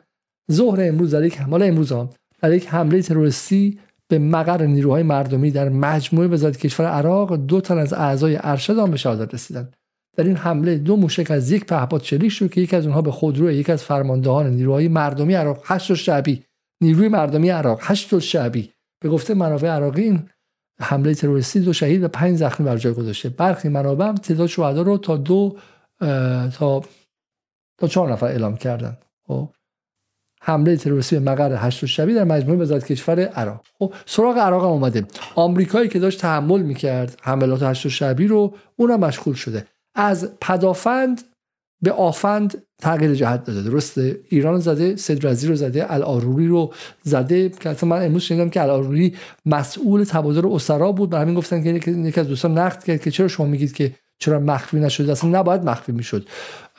ظهر 0.51 0.87
امروز 0.87 1.13
در 1.13 1.23
یک 1.23 1.37
حمله 1.37 1.65
امروز 1.65 1.91
هم 1.91 2.09
در 2.41 2.53
یک 2.53 2.67
حمله 2.67 3.01
تروریستی 3.01 3.79
به 4.07 4.19
مقر 4.19 4.65
نیروهای 4.65 5.03
مردمی 5.03 5.51
در 5.51 5.69
مجموعه 5.69 6.27
وزارت 6.27 6.57
کشور 6.57 6.85
عراق 6.85 7.35
دو 7.35 7.61
تن 7.61 7.77
از 7.77 7.93
اعضای 7.93 8.37
ارشد 8.41 8.79
آن 8.79 8.91
به 8.91 8.97
شهادت 8.97 9.33
رسیدند. 9.33 9.75
در 10.17 10.23
این 10.23 10.35
حمله 10.35 10.77
دو 10.77 10.95
موشک 10.95 11.31
از 11.31 11.51
یک 11.51 11.65
پهپاد 11.65 12.03
شلیک 12.03 12.31
شد 12.31 12.51
که 12.51 12.61
یکی 12.61 12.75
از 12.75 12.85
اونها 12.85 13.01
به 13.01 13.11
خودرو 13.11 13.51
یک 13.51 13.69
از 13.69 13.83
فرماندهان 13.83 14.49
نیروهای 14.49 14.87
مردمی 14.87 15.33
عراق 15.33 15.63
هشت 15.65 15.93
شعبی. 15.93 16.43
نیروی 16.81 17.07
مردمی 17.07 17.49
عراق 17.49 17.79
هشت 17.81 18.19
شعبی. 18.19 18.71
به 19.01 19.09
گفته 19.09 19.33
منابع 19.33 19.69
عراقی 19.69 20.19
حمله 20.81 21.13
تروریستی 21.13 21.59
دو 21.59 21.73
شهید 21.73 22.03
و 22.03 22.07
پنج 22.07 22.37
زخمی 22.37 22.65
بر 22.65 22.77
جای 22.77 22.93
گذاشته. 22.93 23.29
برخی 23.29 23.69
منابع 23.69 24.11
تعداد 24.11 24.47
شهدا 24.47 24.81
رو 24.81 24.97
تا 24.97 25.17
دو 25.17 25.57
تا 26.53 26.83
تا 27.77 27.87
چهار 27.89 28.11
نفر 28.11 28.25
اعلام 28.25 28.57
کردن. 28.57 28.97
خب. 29.27 29.49
حمله 30.41 30.77
تروریستی 30.77 31.19
به 31.19 31.31
مقر 31.31 31.55
هشت 31.67 31.85
شبی 31.85 32.13
در 32.13 32.23
مجموعه 32.23 32.59
وزارت 32.59 32.85
کشور 32.85 33.19
عراق. 33.19 33.65
خب 33.79 33.93
سراغ 34.05 34.37
عراق 34.37 34.63
هم 34.63 34.69
اومده 34.69 35.05
آمریکایی 35.35 35.89
که 35.89 35.99
داشت 35.99 36.19
تحمل 36.19 36.61
می‌کرد 36.61 37.19
حملات 37.21 37.63
هشت 37.63 37.87
شبی 37.87 38.27
رو 38.27 38.53
اونم 38.75 38.99
مشغول 38.99 39.35
شده. 39.35 39.67
از 39.95 40.31
پدافند 40.41 41.21
به 41.81 41.91
آفند 41.91 42.66
تغییر 42.81 43.13
جهت 43.13 43.43
داده. 43.43 43.61
درسته؟ 43.61 44.19
ایران 44.29 44.59
زده 44.59 44.95
سدرزی 44.95 45.47
رو 45.47 45.55
زده 45.55 45.93
الاروری 45.93 46.47
رو 46.47 46.73
زده. 47.03 47.49
که 47.49 47.85
من 47.85 48.05
امروز 48.05 48.21
شنیدم 48.21 48.49
که 48.49 48.61
الاروری 48.61 49.15
مسئول 49.45 50.03
تبادل 50.03 50.45
اسرا 50.45 50.91
بود. 50.91 51.09
برای 51.09 51.23
همین 51.23 51.35
گفتن 51.35 51.63
که 51.63 51.91
یکی 51.91 52.19
از 52.19 52.27
دوستان 52.27 52.57
نقد 52.57 52.83
کرد 52.83 53.01
که 53.01 53.11
چرا 53.11 53.27
شما 53.27 53.45
میگید 53.45 53.73
که 53.73 53.91
چرا 54.19 54.39
مخفی 54.39 54.79
نشده؟ 54.79 55.11
اصلا 55.11 55.39
نباید 55.39 55.63
مخفی 55.63 55.91
می‌شد. 55.91 56.27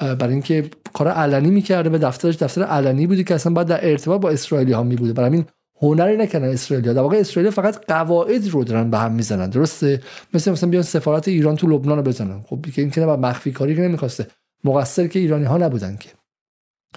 برای 0.01 0.33
اینکه 0.33 0.71
کار 0.93 1.09
علنی 1.09 1.51
می‌کرده 1.51 1.89
به 1.89 1.99
دفترش 1.99 2.37
دفتر 2.37 2.63
علنی 2.63 3.07
بودی 3.07 3.25
که 3.25 3.35
اصلا 3.35 3.53
باید 3.53 3.67
در 3.67 3.91
ارتباط 3.91 4.21
با 4.21 4.31
اسرائیلی 4.31 4.73
ها 4.73 4.83
میبوده. 4.83 5.13
برای 5.13 5.29
همین 5.29 5.45
هنری 5.81 6.17
نکنن 6.17 6.49
اسرائیل 6.49 6.93
در 6.93 7.03
واقع 7.03 7.17
اسرائیل 7.17 7.51
فقط 7.51 7.85
قواعد 7.89 8.49
رو 8.49 8.65
دارن 8.65 8.91
به 8.91 8.99
هم 8.99 9.13
می‌زنن. 9.13 9.51
درسته؟ 9.51 10.03
مثل 10.35 10.51
مثلا 10.51 10.71
بیان 10.71 10.83
سفارت 10.83 11.29
ایران 11.29 11.57
تو 11.57 11.67
لبنان 11.67 11.97
رو 11.97 12.03
بزنن. 12.03 12.43
خب 12.47 12.67
که 12.75 12.83
این 12.83 12.91
که 12.91 13.01
مخفی 13.01 13.53
کاری 13.53 13.75
نمی‌خواسته. 13.75 14.27
مقصر 14.65 15.07
که 15.07 15.19
ایرانی 15.19 15.45
ها 15.45 15.57
نبودن 15.57 15.97
که. 15.97 16.09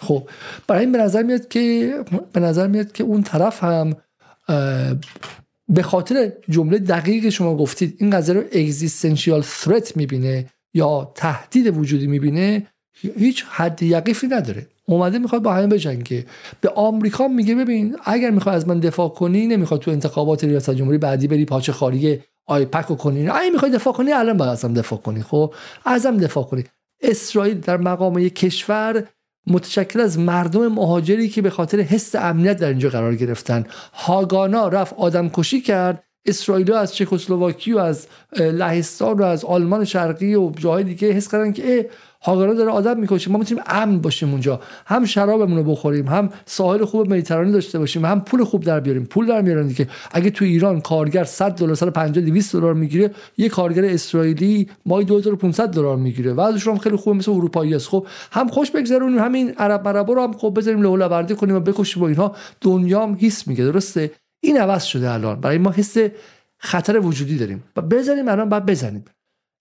خب 0.01 0.29
برای 0.67 0.81
این 0.81 0.91
به 0.91 0.97
نظر 0.97 1.23
میاد 1.23 1.47
که 1.47 1.93
به 2.33 2.39
نظر 2.39 2.67
میاد 2.67 2.91
که 2.91 3.03
اون 3.03 3.23
طرف 3.23 3.63
هم 3.63 3.95
به 5.69 5.83
خاطر 5.83 6.31
جمله 6.49 6.77
دقیق 6.77 7.29
شما 7.29 7.57
گفتید 7.57 7.95
این 7.99 8.09
قضیه 8.09 8.35
رو 8.35 8.41
اگزیستنشیال 8.41 9.41
ثرت 9.41 9.97
می‌بینه 9.97 10.49
یا 10.73 11.11
تهدید 11.15 11.77
وجودی 11.77 12.07
می‌بینه 12.07 12.67
هیچ 13.17 13.45
حد 13.49 13.83
یقیفی 13.83 14.27
نداره. 14.27 14.67
اومده 14.85 15.19
می‌خواد 15.19 15.41
با 15.41 15.53
همه 15.53 15.67
بجنگه. 15.67 16.25
به 16.61 16.69
آمریکا 16.69 17.27
میگه 17.27 17.55
ببین 17.55 17.97
اگر 18.05 18.29
می‌خوای 18.29 18.55
از 18.55 18.67
من 18.67 18.79
دفاع 18.79 19.09
کنی 19.09 19.47
نمی‌خواد 19.47 19.79
تو 19.79 19.91
انتخابات 19.91 20.43
ریاست 20.43 20.71
جمهوری 20.71 20.97
بعدی 20.97 21.27
بری 21.27 21.45
پاچه 21.45 21.71
خاری 21.71 22.21
آیپک 22.45 22.85
رو 22.85 22.95
کنی. 22.95 23.29
اگه 23.29 23.49
می‌خوای 23.49 23.71
دفاع 23.71 23.93
کنی 23.93 24.11
الان 24.11 24.37
باید 24.37 24.51
ازم 24.51 24.73
دفاع 24.73 24.99
کنی 24.99 25.23
خب؟ 25.23 25.53
ازم 25.85 26.17
دفاع 26.17 26.43
کنی. 26.43 26.63
اسرائیل 27.01 27.59
در 27.59 27.77
مقام 27.77 28.19
یک 28.19 28.35
کشور 28.35 29.03
متشکل 29.47 29.99
از 29.99 30.19
مردم 30.19 30.67
مهاجری 30.67 31.29
که 31.29 31.41
به 31.41 31.49
خاطر 31.49 31.79
حس 31.79 32.15
امنیت 32.15 32.57
در 32.57 32.67
اینجا 32.67 32.89
قرار 32.89 33.15
گرفتن. 33.15 33.65
هاگانا 33.93 34.67
رفت 34.67 34.93
آدم 34.93 35.29
کشی 35.29 35.61
کرد. 35.61 36.03
اسرائیل 36.25 36.73
از 36.73 36.95
چکسلواکی 36.95 37.73
و 37.73 37.77
از 37.77 38.07
لهستان 38.39 39.17
و 39.17 39.23
از 39.23 39.45
آلمان 39.45 39.85
شرقی 39.85 40.35
و 40.35 40.51
جاهای 40.51 40.83
دیگه 40.83 41.11
حس 41.11 41.31
کردن 41.31 41.51
که 41.53 41.89
هاگانا 42.23 42.53
داره 42.53 42.71
آدم 42.71 42.99
می‌کشه. 42.99 43.31
ما 43.31 43.39
می‌تونیم 43.39 43.63
امن 43.67 43.99
باشیم 43.99 44.31
اونجا. 44.31 44.59
هم 44.85 45.05
شرابمون 45.05 45.57
رو 45.57 45.63
بخوریم 45.63 46.07
هم 46.07 46.29
ساحل 46.45 46.85
خوب 46.85 47.09
مدیترانه 47.09 47.51
داشته 47.51 47.79
باشیم 47.79 48.05
هم 48.05 48.21
پول 48.21 48.43
خوب 48.43 48.63
در 48.63 48.79
بیاریم. 48.79 49.05
پول 49.05 49.25
در 49.27 49.41
میارن 49.41 49.67
دیگه. 49.67 49.87
اگه 50.11 50.29
تو 50.29 50.45
ایران 50.45 50.81
کارگر 50.81 51.23
100 51.23 51.51
دلار 51.55 51.75
150 51.75 52.25
200 52.25 52.55
دلار 52.55 52.73
می‌گیره 52.73 53.11
یه 53.37 53.49
کارگر 53.49 53.85
اسرائیلی 53.85 54.69
مای 54.85 55.05
2500 55.05 55.69
دلار 55.71 55.97
می‌گیره. 55.97 56.33
وضعش 56.33 56.67
هم 56.67 56.77
خیلی 56.77 56.95
خوبه 56.95 57.17
مثل 57.17 57.31
اروپایی 57.31 57.75
است. 57.75 57.87
خب 57.87 58.07
هم 58.31 58.47
خوش 58.47 58.71
بگذرونیم 58.71 59.19
همین 59.19 59.51
عرب 59.57 59.87
مربا 59.87 60.13
رو 60.13 60.23
هم 60.23 60.33
خب 60.33 60.53
بذاریم 60.57 60.81
لولا 60.81 61.09
بردی 61.09 61.35
کنیم 61.35 61.55
و 61.55 61.59
بکشیم 61.59 62.03
و 62.03 62.05
اینها. 62.05 62.35
دنیا 62.61 63.03
هم 63.03 63.17
حس 63.21 63.47
میگه 63.47 63.63
درسته؟ 63.63 64.11
این 64.43 64.57
عوض 64.57 64.83
شده 64.83 65.11
الان. 65.11 65.41
برای 65.41 65.57
ما 65.57 65.71
حس 65.71 65.97
خطر 66.57 66.99
وجودی 66.99 67.37
داریم. 67.37 67.63
و 67.77 67.81
بزنیم 67.81 68.27
الان 68.27 68.49
بعد 68.49 68.65
بزنیم. 68.65 69.05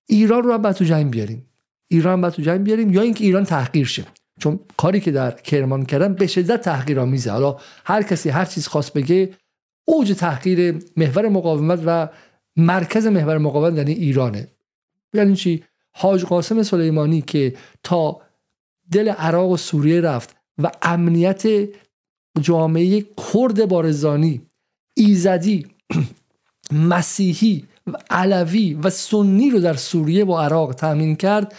ایران 0.08 0.42
رو 0.42 0.52
هم 0.52 0.62
بعد 0.62 0.74
تو 0.74 0.84
جنگ 0.84 1.10
بیاریم. 1.10 1.49
ایران 1.90 2.20
بعد 2.20 2.32
تو 2.32 2.42
جنگ 2.42 2.62
بیاریم 2.64 2.94
یا 2.94 3.02
اینکه 3.02 3.24
ایران 3.24 3.44
تحقیر 3.44 3.86
شه. 3.86 4.04
چون 4.40 4.60
کاری 4.76 5.00
که 5.00 5.10
در 5.10 5.30
کرمان 5.30 5.84
کردن 5.84 6.14
به 6.14 6.26
شدت 6.26 6.60
تحقیرآمیزه. 6.60 7.30
حالا 7.30 7.56
هر 7.84 8.02
کسی 8.02 8.28
هر 8.28 8.44
چیز 8.44 8.66
خواست 8.66 8.92
بگه 8.92 9.34
اوج 9.84 10.12
تحقیر 10.12 10.84
محور 10.96 11.28
مقاومت 11.28 11.82
و 11.86 12.08
مرکز 12.56 13.06
محور 13.06 13.38
مقاومت 13.38 13.76
یعنی 13.76 13.92
ایرانه. 13.92 14.48
یعنی 15.14 15.36
چی؟ 15.36 15.64
حاج 15.92 16.24
قاسم 16.24 16.62
سلیمانی 16.62 17.22
که 17.22 17.54
تا 17.82 18.20
دل 18.92 19.08
عراق 19.08 19.50
و 19.50 19.56
سوریه 19.56 20.00
رفت 20.00 20.36
و 20.58 20.70
امنیت 20.82 21.42
جامعه 22.40 23.00
کرد 23.32 23.68
بارزانی 23.68 24.40
ایزدی 24.94 25.66
مسیحی 26.90 27.64
علوی 28.10 28.74
و 28.74 28.90
سنی 28.90 29.50
رو 29.50 29.60
در 29.60 29.74
سوریه 29.74 30.24
و 30.24 30.36
عراق 30.36 30.72
تامین 30.72 31.16
کرد 31.16 31.54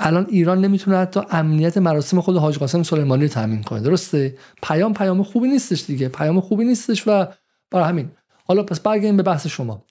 الان 0.00 0.26
ایران 0.30 0.60
نمی‌تونه 0.60 0.96
حتی 0.96 1.20
امنیت 1.30 1.78
مراسم 1.78 2.20
خود 2.20 2.36
حاج 2.36 2.58
قاسم 2.58 2.82
سلیمانی 2.82 3.22
رو 3.22 3.28
تامین 3.28 3.62
کنه. 3.62 3.80
درسته؟ 3.80 4.36
پیام 4.62 4.94
پیام 4.94 5.22
خوبی 5.22 5.48
نیستش 5.48 5.84
دیگه. 5.86 6.08
پیام 6.08 6.40
خوبی 6.40 6.64
نیستش 6.64 7.08
و 7.08 7.26
برای 7.70 7.88
همین. 7.88 8.10
حالا 8.46 8.62
پس 8.62 8.80
برگردیم 8.80 9.16
به 9.16 9.22
بحث 9.22 9.46
شما. 9.46 9.84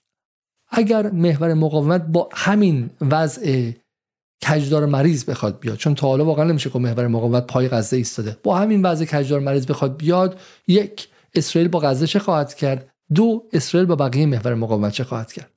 اگر 0.70 1.10
محور 1.10 1.54
مقاومت 1.54 2.06
با 2.06 2.28
همین 2.32 2.90
وضع 3.00 3.70
کجدار 4.48 4.86
مریض 4.86 5.24
بخواد 5.24 5.60
بیاد 5.60 5.76
چون 5.76 5.94
تا 5.94 6.08
حالا 6.08 6.24
واقعا 6.24 6.44
نمیشه 6.44 6.70
که 6.70 6.78
محور 6.78 7.06
مقاومت 7.06 7.46
پای 7.46 7.68
غزه 7.68 7.96
ایستاده. 7.96 8.36
با 8.42 8.58
همین 8.58 8.82
وضع 8.82 9.04
کجدار 9.04 9.40
مریض 9.40 9.66
بخواد 9.66 9.96
بیاد 9.96 10.40
یک 10.66 11.08
اسرائیل 11.34 11.68
با 11.68 11.78
غزه 11.78 12.06
چه 12.06 12.18
خواهد 12.18 12.54
کرد؟ 12.54 12.90
دو 13.14 13.48
اسرائیل 13.52 13.88
با 13.88 13.96
بقیه 13.96 14.26
محور 14.26 14.54
مقاومت 14.54 14.92
چه 14.92 15.04
خواهد 15.04 15.32
کرد؟ 15.32 15.50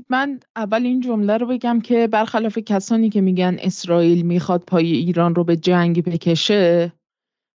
ببینید 0.00 0.06
من 0.08 0.40
اول 0.56 0.86
این 0.86 1.00
جمله 1.00 1.36
رو 1.36 1.46
بگم 1.46 1.80
که 1.80 2.06
برخلاف 2.06 2.58
کسانی 2.58 3.10
که 3.10 3.20
میگن 3.20 3.56
اسرائیل 3.60 4.22
می‌خواد 4.26 4.62
پای 4.66 4.92
ایران 4.92 5.34
رو 5.34 5.44
به 5.44 5.56
جنگ 5.56 6.04
بکشه 6.04 6.92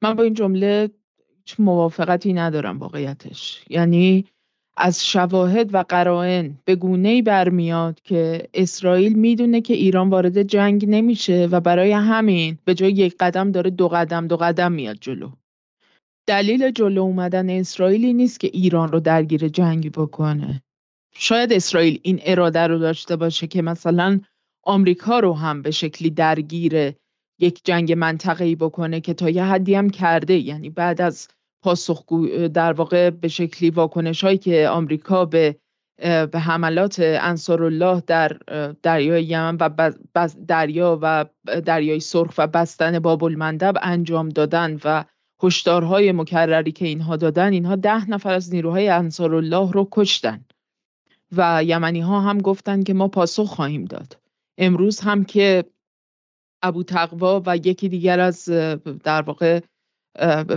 من 0.03 0.13
با 0.13 0.23
این 0.23 0.33
جمله 0.33 0.89
موافقتی 1.59 2.33
ندارم 2.33 2.79
واقعیتش. 2.79 3.65
یعنی 3.69 4.25
از 4.77 5.05
شواهد 5.05 5.73
و 5.73 5.83
قرائن 5.89 6.57
به 6.65 6.75
گونه 6.75 7.21
برمیاد 7.21 8.01
که 8.03 8.47
اسرائیل 8.53 9.13
می‌دونه 9.13 9.61
که 9.61 9.73
ایران 9.73 10.09
وارد 10.09 10.43
جنگ 10.43 10.85
نمیشه 10.89 11.47
و 11.51 11.59
برای 11.59 11.91
همین 11.91 12.57
به 12.65 12.73
جای 12.73 12.91
یک 12.91 13.15
قدم 13.19 13.51
داره 13.51 13.69
دو 13.69 13.87
قدم 13.87 14.27
دو 14.27 14.37
قدم 14.37 14.71
میاد 14.71 14.97
جلو. 15.01 15.29
دلیل 16.27 16.71
جلو 16.71 17.01
اومدن 17.01 17.49
اسرائیلی 17.49 18.13
نیست 18.13 18.39
که 18.39 18.49
ایران 18.53 18.91
رو 18.91 18.99
درگیر 18.99 19.47
جنگی 19.47 19.89
بکنه. 19.89 20.63
شاید 21.13 21.53
اسرائیل 21.53 21.99
این 22.03 22.19
اراده 22.23 22.67
رو 22.67 22.79
داشته 22.79 23.15
باشه 23.15 23.47
که 23.47 23.61
مثلا 23.61 24.19
آمریکا 24.63 25.19
رو 25.19 25.33
هم 25.33 25.61
به 25.61 25.71
شکلی 25.71 26.09
درگیر 26.09 26.93
یک 27.39 27.61
جنگ 27.63 27.93
منطقه‌ای 27.93 28.55
بکنه 28.55 29.01
که 29.01 29.13
تا 29.13 29.29
یه 29.29 29.43
حدی 29.43 29.75
هم 29.75 29.89
کرده. 29.89 30.33
یعنی 30.33 30.69
بعد 30.69 31.01
از 31.01 31.27
پاسخگو 31.63 32.47
در 32.47 32.73
واقع 32.73 33.09
به 33.09 33.27
شکلی 33.27 33.69
واکنش 33.69 34.23
هایی 34.23 34.37
که 34.37 34.69
آمریکا 34.69 35.25
به 35.25 35.55
به 36.31 36.39
حملات 36.39 36.99
انصارالله 36.99 38.03
در 38.07 38.37
دریای 38.83 39.23
یمن 39.23 39.57
و 40.15 40.29
دریا 40.47 40.99
و 41.01 41.25
دریای 41.65 41.99
سرخ 41.99 42.33
و 42.37 42.47
بستن 42.47 42.99
باب 42.99 43.23
المندب 43.23 43.73
انجام 43.81 44.29
دادن 44.29 44.79
و 44.83 45.05
هشدارهای 45.43 46.11
مکرری 46.11 46.71
که 46.71 46.85
اینها 46.87 47.15
دادن 47.15 47.53
اینها 47.53 47.75
ده 47.75 48.09
نفر 48.09 48.33
از 48.33 48.53
نیروهای 48.53 48.89
انصارالله 48.89 49.71
رو 49.71 49.87
کشتن. 49.91 50.45
و 51.37 51.63
یمنی 51.63 51.99
ها 51.99 52.21
هم 52.21 52.37
گفتن 52.37 52.83
که 52.83 52.93
ما 52.93 53.07
پاسخ 53.07 53.43
خواهیم 53.43 53.85
داد. 53.85 54.19
امروز 54.57 54.99
هم 54.99 55.25
که 55.25 55.65
ابو 56.63 56.83
تقوا 56.83 57.43
و 57.45 57.57
یکی 57.57 57.89
دیگر 57.89 58.19
از 58.19 58.45
در 59.03 59.21
واقع 59.21 59.59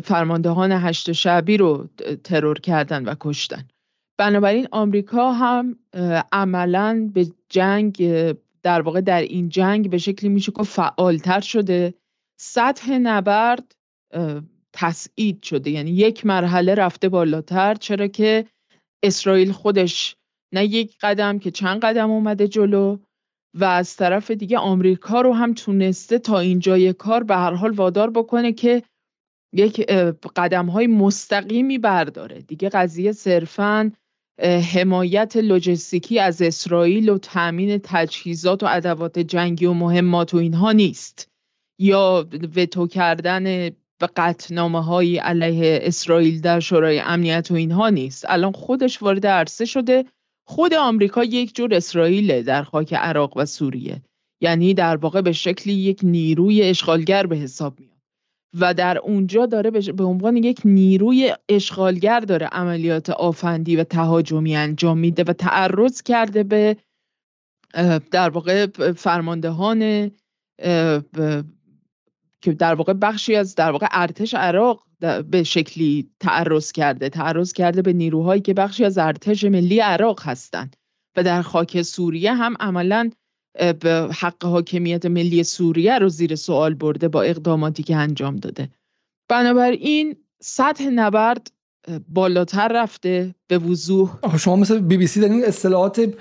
فرماندهان 0.04 0.72
هشت 0.72 1.12
شعبی 1.12 1.56
رو 1.56 1.88
ترور 2.24 2.60
کردن 2.60 3.04
و 3.04 3.14
کشتن. 3.20 3.68
بنابراین 4.18 4.68
آمریکا 4.70 5.32
هم 5.32 5.78
عملا 6.32 7.10
به 7.14 7.26
جنگ 7.48 8.02
در 8.62 8.80
واقع 8.82 9.00
در 9.00 9.22
این 9.22 9.48
جنگ 9.48 9.90
به 9.90 9.98
شکلی 9.98 10.28
میشه 10.28 10.52
که 10.52 10.62
فعالتر 10.62 11.40
شده. 11.40 11.94
سطح 12.40 12.98
نبرد 12.98 13.74
تسعید 14.72 15.42
شده. 15.42 15.70
یعنی 15.70 15.90
یک 15.90 16.26
مرحله 16.26 16.74
رفته 16.74 17.08
بالاتر. 17.08 17.74
چرا 17.74 18.06
که 18.06 18.46
اسرائیل 19.02 19.52
خودش 19.52 20.16
نه 20.54 20.64
یک 20.64 20.96
قدم 21.00 21.38
که 21.38 21.50
چند 21.50 21.80
قدم 21.80 22.10
اومده 22.10 22.48
جلو 22.48 22.98
و 23.54 23.64
از 23.64 23.96
طرف 23.96 24.30
دیگه 24.30 24.58
آمریکا 24.58 25.20
رو 25.20 25.32
هم 25.32 25.54
تونسته 25.54 26.18
تا 26.18 26.38
اینجای 26.38 26.92
کار 26.92 27.24
به 27.24 27.36
هر 27.36 27.54
حال 27.54 27.70
وادار 27.70 28.10
بکنه 28.10 28.52
که 28.52 28.82
یک 29.52 29.80
قدم 30.36 30.66
های 30.66 30.86
مستقیمی 30.86 31.78
برداره. 31.78 32.40
دیگه 32.40 32.68
قضیه 32.68 33.12
صرفا 33.12 33.92
حمایت 34.72 35.36
لوجستیکی 35.36 36.18
از 36.18 36.42
اسرائیل 36.42 37.08
و 37.08 37.18
تأمین 37.18 37.80
تجهیزات 37.82 38.62
و 38.62 38.66
ادوات 38.70 39.18
جنگی 39.18 39.66
و 39.66 39.72
مهمات 39.72 40.34
و 40.34 40.36
اینها 40.36 40.72
نیست. 40.72 41.28
یا 41.78 42.28
وتو 42.56 42.86
کردن 42.86 43.68
و 44.00 44.08
قطنامه 44.16 44.84
های 44.84 45.18
علیه 45.18 45.78
اسرائیل 45.82 46.40
در 46.40 46.60
شورای 46.60 47.00
امنیت 47.00 47.50
و 47.50 47.54
اینها 47.54 47.88
نیست. 47.88 48.24
الان 48.28 48.52
خودش 48.52 49.02
وارد 49.02 49.26
عرصه 49.26 49.64
شده 49.64 50.04
خود 50.46 50.74
آمریکا 50.74 51.24
یک 51.24 51.54
جور 51.54 51.74
اسرائیل 51.74 52.42
در 52.42 52.62
خاک 52.62 52.94
عراق 52.94 53.36
و 53.36 53.44
سوریه. 53.44 54.02
یعنی 54.40 54.74
در 54.74 54.96
واقع 54.96 55.20
به 55.20 55.32
شکلی 55.32 55.72
یک 55.72 56.00
نیروی 56.02 56.62
اشغالگر 56.62 57.26
به 57.26 57.36
حساب 57.36 57.80
میاد. 57.80 57.94
و 58.60 58.74
در 58.74 58.98
اونجا 58.98 59.46
داره 59.46 59.70
به 59.70 60.04
عنوان 60.04 60.36
یک 60.36 60.60
نیروی 60.64 61.34
اشغالگر 61.48 62.20
داره 62.20 62.46
عملیات 62.46 63.10
آفندی 63.10 63.76
و 63.76 63.84
تهاجمی 63.84 64.56
انجام 64.56 64.98
میده 64.98 65.24
و 65.24 65.32
تعرض 65.32 66.02
کرده 66.02 66.42
به 66.42 66.76
در 68.10 68.30
واقع 68.30 68.66
فرماندهان 68.96 70.10
که 72.40 72.52
در 72.58 72.74
واقع 72.74 72.92
بخشی 72.92 73.36
از 73.36 73.54
در 73.54 73.70
واقع 73.70 73.86
ارتش 73.90 74.34
عراق 74.34 74.86
به 75.30 75.42
شکلی 75.42 76.10
تعرض 76.20 76.72
کرده 76.72 77.08
تعرض 77.08 77.52
کرده 77.52 77.82
به 77.82 77.92
نیروهایی 77.92 78.42
که 78.42 78.54
بخشی 78.54 78.84
از 78.84 78.98
ارتش 78.98 79.44
ملی 79.44 79.80
عراق 79.80 80.22
هستند 80.22 80.76
و 81.16 81.22
در 81.22 81.42
خاک 81.42 81.82
سوریه 81.82 82.34
هم 82.34 82.54
عملا 82.60 83.10
به 83.80 84.08
حق 84.20 84.44
حاکمیت 84.44 85.06
ملی 85.06 85.44
سوریه 85.44 85.98
رو 85.98 86.08
زیر 86.08 86.34
سوال 86.34 86.74
برده 86.74 87.08
با 87.08 87.22
اقداماتی 87.22 87.82
که 87.82 87.96
انجام 87.96 88.36
داده. 88.36 88.68
بنابراین 89.28 90.16
سطح 90.42 90.84
نبرد 90.84 91.50
بالاتر 92.08 92.68
رفته 92.68 93.34
به 93.46 93.58
وضوح. 93.58 94.36
شما 94.38 94.56
مثل 94.56 94.78
بی 94.78 94.96
بی 94.96 95.06
سی 95.06 95.20
در 95.20 95.28
این 95.28 95.44
اصطلاحات 95.44 96.14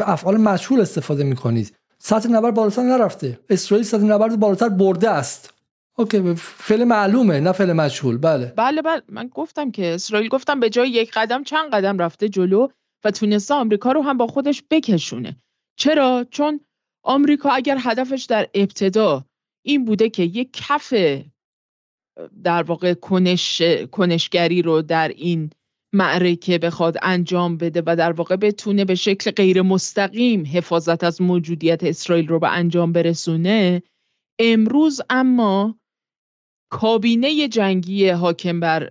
افعال 0.00 0.36
مشهول 0.36 0.80
استفاده 0.80 1.24
می‌کنید. 1.24 1.76
سطح 1.98 2.28
نبرد 2.28 2.54
بالاتر 2.54 2.82
نرفته. 2.82 3.38
اسرائیل 3.50 3.86
سطح 3.86 4.04
نبرد 4.04 4.40
بالاتر 4.40 4.68
برده 4.68 5.10
است. 5.10 5.53
اوکی 5.96 6.34
فعل 6.34 6.84
معلومه 6.84 7.40
نه 7.40 7.52
فعل 7.52 7.72
مجهول. 7.72 8.18
بله. 8.18 8.52
بله 8.56 8.82
بله. 8.82 9.02
من 9.08 9.28
گفتم 9.28 9.70
که 9.70 9.94
اسرائیل 9.94 10.28
گفتم 10.28 10.60
به 10.60 10.70
جای 10.70 10.90
یک 10.90 11.10
قدم 11.14 11.44
چند 11.44 11.70
قدم 11.70 11.98
رفته 11.98 12.28
جلو 12.28 12.68
و 13.04 13.10
تونسته 13.10 13.54
آمریکا 13.54 13.92
رو 13.92 14.02
هم 14.02 14.16
با 14.16 14.26
خودش 14.26 14.62
بکشونه. 14.70 15.36
چرا؟ 15.78 16.26
چون 16.30 16.60
آمریکا 17.04 17.50
اگر 17.50 17.78
هدفش 17.80 18.24
در 18.24 18.48
ابتدا 18.54 19.24
این 19.64 19.84
بوده 19.84 20.10
که 20.10 20.22
یک 20.22 20.50
کف 20.52 20.94
در 22.44 22.62
واقع 22.62 22.94
کنش 22.94 23.62
کنشگری 23.92 24.62
رو 24.62 24.82
در 24.82 25.08
این 25.08 25.50
معرکه 25.92 26.58
بخواد 26.58 26.96
انجام 27.02 27.56
بده 27.56 27.82
و 27.86 27.96
در 27.96 28.12
واقع 28.12 28.36
بتونه 28.36 28.84
به 28.84 28.94
شکل 28.94 29.30
غیر 29.30 29.62
مستقیم 29.62 30.44
حفاظت 30.52 31.04
از 31.04 31.22
موجودیت 31.22 31.84
اسرائیل 31.84 32.28
رو 32.28 32.38
به 32.38 32.52
انجام 32.52 32.92
برسونه 32.92 33.82
امروز 34.38 35.00
اما 35.10 35.78
کابینه 36.74 37.48
جنگی 37.48 38.08
حاکم 38.08 38.60
بر 38.60 38.90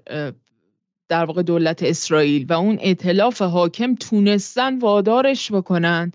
در 1.09 1.25
واقع 1.25 1.41
دولت 1.43 1.83
اسرائیل 1.83 2.45
و 2.49 2.53
اون 2.53 2.77
اطلاف 2.81 3.41
حاکم 3.41 3.95
تونستن 3.95 4.79
وادارش 4.79 5.51
بکنن 5.51 6.11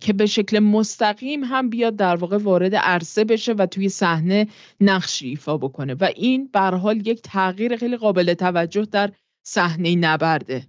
که 0.00 0.12
به 0.12 0.26
شکل 0.26 0.58
مستقیم 0.58 1.44
هم 1.44 1.70
بیاد 1.70 1.96
در 1.96 2.16
واقع 2.16 2.36
وارد 2.36 2.74
عرصه 2.74 3.24
بشه 3.24 3.52
و 3.52 3.66
توی 3.66 3.88
صحنه 3.88 4.46
نقش 4.80 5.22
ایفا 5.22 5.56
بکنه. 5.56 5.94
و 5.94 6.08
این 6.16 6.48
به 6.52 6.60
حال 6.60 7.06
یک 7.06 7.22
تغییر 7.22 7.76
خیلی 7.76 7.96
قابل 7.96 8.34
توجه 8.34 8.84
در 8.84 9.12
صحنه 9.46 9.94
نبرده. 9.94 10.66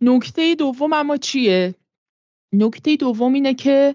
نکته 0.00 0.54
دوم 0.54 0.92
اما 0.92 1.16
چیه؟ 1.16 1.74
نکته 2.52 2.96
دوم 2.96 3.32
اینه 3.32 3.54
که 3.54 3.94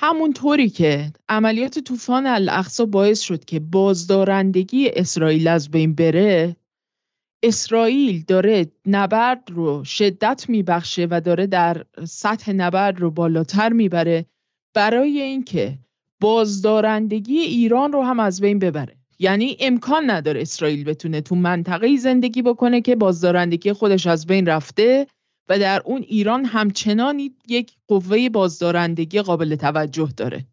همونطوری 0.00 0.68
که 0.68 1.12
عملیات 1.28 1.78
طوفان 1.78 2.26
الاقصا 2.26 2.86
باعث 2.86 3.20
شد 3.20 3.44
که 3.44 3.60
بازدارندگی 3.60 4.88
اسرائیل 4.88 5.48
از 5.48 5.70
بین 5.70 5.94
بره 5.94 6.56
اسرائیل 7.42 8.24
داره 8.28 8.66
نبرد 8.86 9.50
رو 9.50 9.84
شدت 9.84 10.44
میبخشه 10.48 11.06
و 11.10 11.20
داره 11.20 11.46
در 11.46 11.84
سطح 12.04 12.52
نبرد 12.52 13.00
رو 13.00 13.10
بالاتر 13.10 13.72
می‌بره 13.72 14.26
برای 14.74 15.20
اینکه 15.20 15.78
بازدارندگی 16.20 17.38
ایران 17.38 17.92
رو 17.92 18.02
هم 18.02 18.20
از 18.20 18.40
بین 18.40 18.58
ببره. 18.58 18.96
یعنی 19.18 19.56
امکان 19.60 20.10
نداره 20.10 20.40
اسرائیل 20.40 20.84
بتونه 20.84 21.20
تو 21.20 21.34
منطقه 21.34 21.96
زندگی 21.96 22.42
بکنه 22.42 22.80
که 22.80 22.96
بازدارندگی 22.96 23.72
خودش 23.72 24.06
از 24.06 24.26
بین 24.26 24.46
رفته. 24.46 25.06
و 25.48 25.58
در 25.58 25.82
اون 25.84 26.02
ایران 26.02 26.44
همچنان 26.44 27.30
یک 27.48 27.72
قوه 27.88 28.28
بازدارندگی 28.28 29.22
قابل 29.22 29.56
توجه 29.56 30.08
داره. 30.16 30.46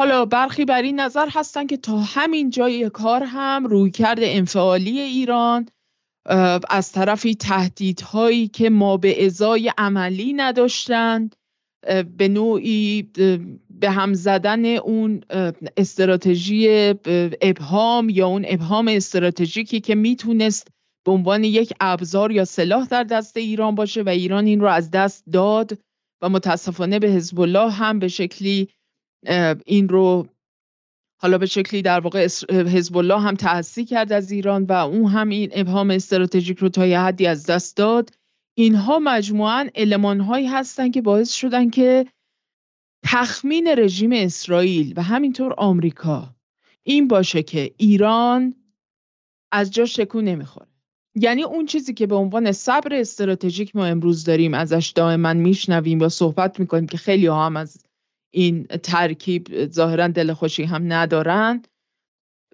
حالا 0.00 0.24
برخی 0.24 0.64
بر 0.64 0.82
این 0.82 1.00
نظر 1.00 1.28
هستن 1.30 1.66
که 1.66 1.76
تا 1.76 1.98
همین 1.98 2.50
جای 2.50 2.90
کار 2.90 3.22
هم 3.22 3.66
رویکرد 3.66 4.18
انفعالی 4.22 5.00
ایران 5.00 5.66
از 6.70 6.92
طرفی 6.92 7.34
تهدیدهایی 7.34 8.48
که 8.48 8.70
ما 8.70 8.96
به 8.96 9.26
ازای 9.26 9.72
عملی 9.78 10.32
نداشتند 10.32 11.36
به 12.16 12.28
نوعی 12.28 13.02
به 13.70 13.90
هم 13.90 14.14
زدن 14.14 14.64
اون 14.64 15.20
استراتژی 15.76 16.94
ابهام 17.42 18.08
یا 18.08 18.26
اون 18.26 18.44
ابهام 18.48 18.88
استراتژیکی 18.88 19.80
که 19.80 19.94
می‌تونست 19.94 20.68
به 21.08 21.12
عنوان 21.12 21.44
یک 21.44 21.72
ابزار 21.80 22.32
یا 22.32 22.44
سلاح 22.44 22.86
در 22.86 23.04
دست 23.04 23.36
ایران 23.36 23.74
باشه 23.74 24.02
و 24.02 24.08
ایران 24.08 24.46
این 24.46 24.60
رو 24.60 24.66
از 24.66 24.90
دست 24.90 25.24
داد 25.32 25.78
و 26.22 26.28
متاسفانه 26.28 26.98
به 26.98 27.08
حزب 27.08 27.40
الله 27.40 27.70
هم 27.70 27.98
به 27.98 28.08
شکلی 28.08 28.68
این 29.66 29.88
رو 29.88 30.28
حالا 31.20 31.38
به 31.38 31.46
شکلی 31.46 31.82
در 31.82 32.00
واقع 32.00 32.24
حزب 32.50 32.96
الله 32.96 33.20
هم 33.20 33.34
تحصی 33.34 33.84
کرد 33.84 34.12
از 34.12 34.30
ایران 34.30 34.64
و 34.64 34.72
اون 34.72 35.10
هم 35.10 35.28
این 35.28 35.50
ابهام 35.52 35.90
استراتژیک 35.90 36.58
رو 36.58 36.68
تا 36.68 36.86
یه 36.86 37.00
حدی 37.00 37.26
از 37.26 37.46
دست 37.46 37.76
داد. 37.76 38.10
اینها 38.54 38.98
مجموعا 38.98 39.68
علمان 39.74 40.20
هایی 40.20 40.46
هستن 40.46 40.90
که 40.90 41.02
باعث 41.02 41.32
شدن 41.32 41.70
که 41.70 42.06
تخمین 43.04 43.68
رژیم 43.78 44.10
اسرائیل 44.12 44.94
و 44.96 45.02
همینطور 45.02 45.54
آمریکا 45.58 46.34
این 46.82 47.08
باشه 47.08 47.42
که 47.42 47.74
ایران 47.76 48.54
از 49.52 49.70
جا 49.70 49.84
شکو 49.84 50.20
نمی‌خوره. 50.20 50.67
یعنی 51.14 51.42
اون 51.42 51.66
چیزی 51.66 51.94
که 51.94 52.06
به 52.06 52.14
عنوان 52.14 52.52
صبر 52.52 52.94
استراتژیک 52.94 53.76
ما 53.76 53.86
امروز 53.86 54.24
داریم 54.24 54.54
ازش 54.54 54.92
دائما 54.94 55.34
میشنویم 55.34 56.00
و 56.00 56.08
صحبت 56.08 56.60
می‌کنیم 56.60 56.86
که 56.86 56.96
خیلی 56.96 57.26
هم 57.26 57.56
از 57.56 57.84
این 58.30 58.66
ترکیب 58.82 59.66
ظاهرا 59.70 60.08
دل 60.08 60.32
خوشی 60.32 60.64
هم 60.64 60.92
ندارن 60.92 61.62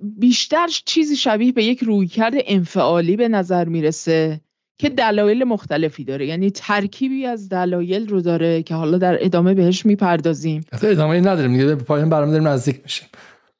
بیشتر 0.02 0.66
چیزی 0.85 1.16
شبیه 1.16 1.52
به 1.52 1.64
یک 1.64 1.82
رویکرد 1.82 2.35
انفعالی 2.47 3.16
به 3.16 3.28
نظر 3.28 3.64
می‌رسه 3.64 4.40
که 4.78 4.89
دلایل 4.89 5.44
مختلفی 5.44 6.05
داره. 6.05 6.26
یعنی 6.26 6.51
ترکیبی 6.51 7.26
از 7.26 7.48
دلایل 7.48 8.09
رو 8.09 8.20
داره 8.20 8.62
که 8.62 8.74
حالا 8.74 8.98
در 8.98 9.24
ادامه 9.24 9.55
بهش 9.55 9.86
می‌پردازیم. 9.86 10.64
ادامه 10.82 11.20
نداریم 11.20 11.52
دیگه 11.52 11.66
به 11.66 11.74
پایان 11.74 12.10
برنامه 12.10 12.32
داریم 12.32 12.48
نزدیک 12.48 12.81
میشیم. 12.82 13.09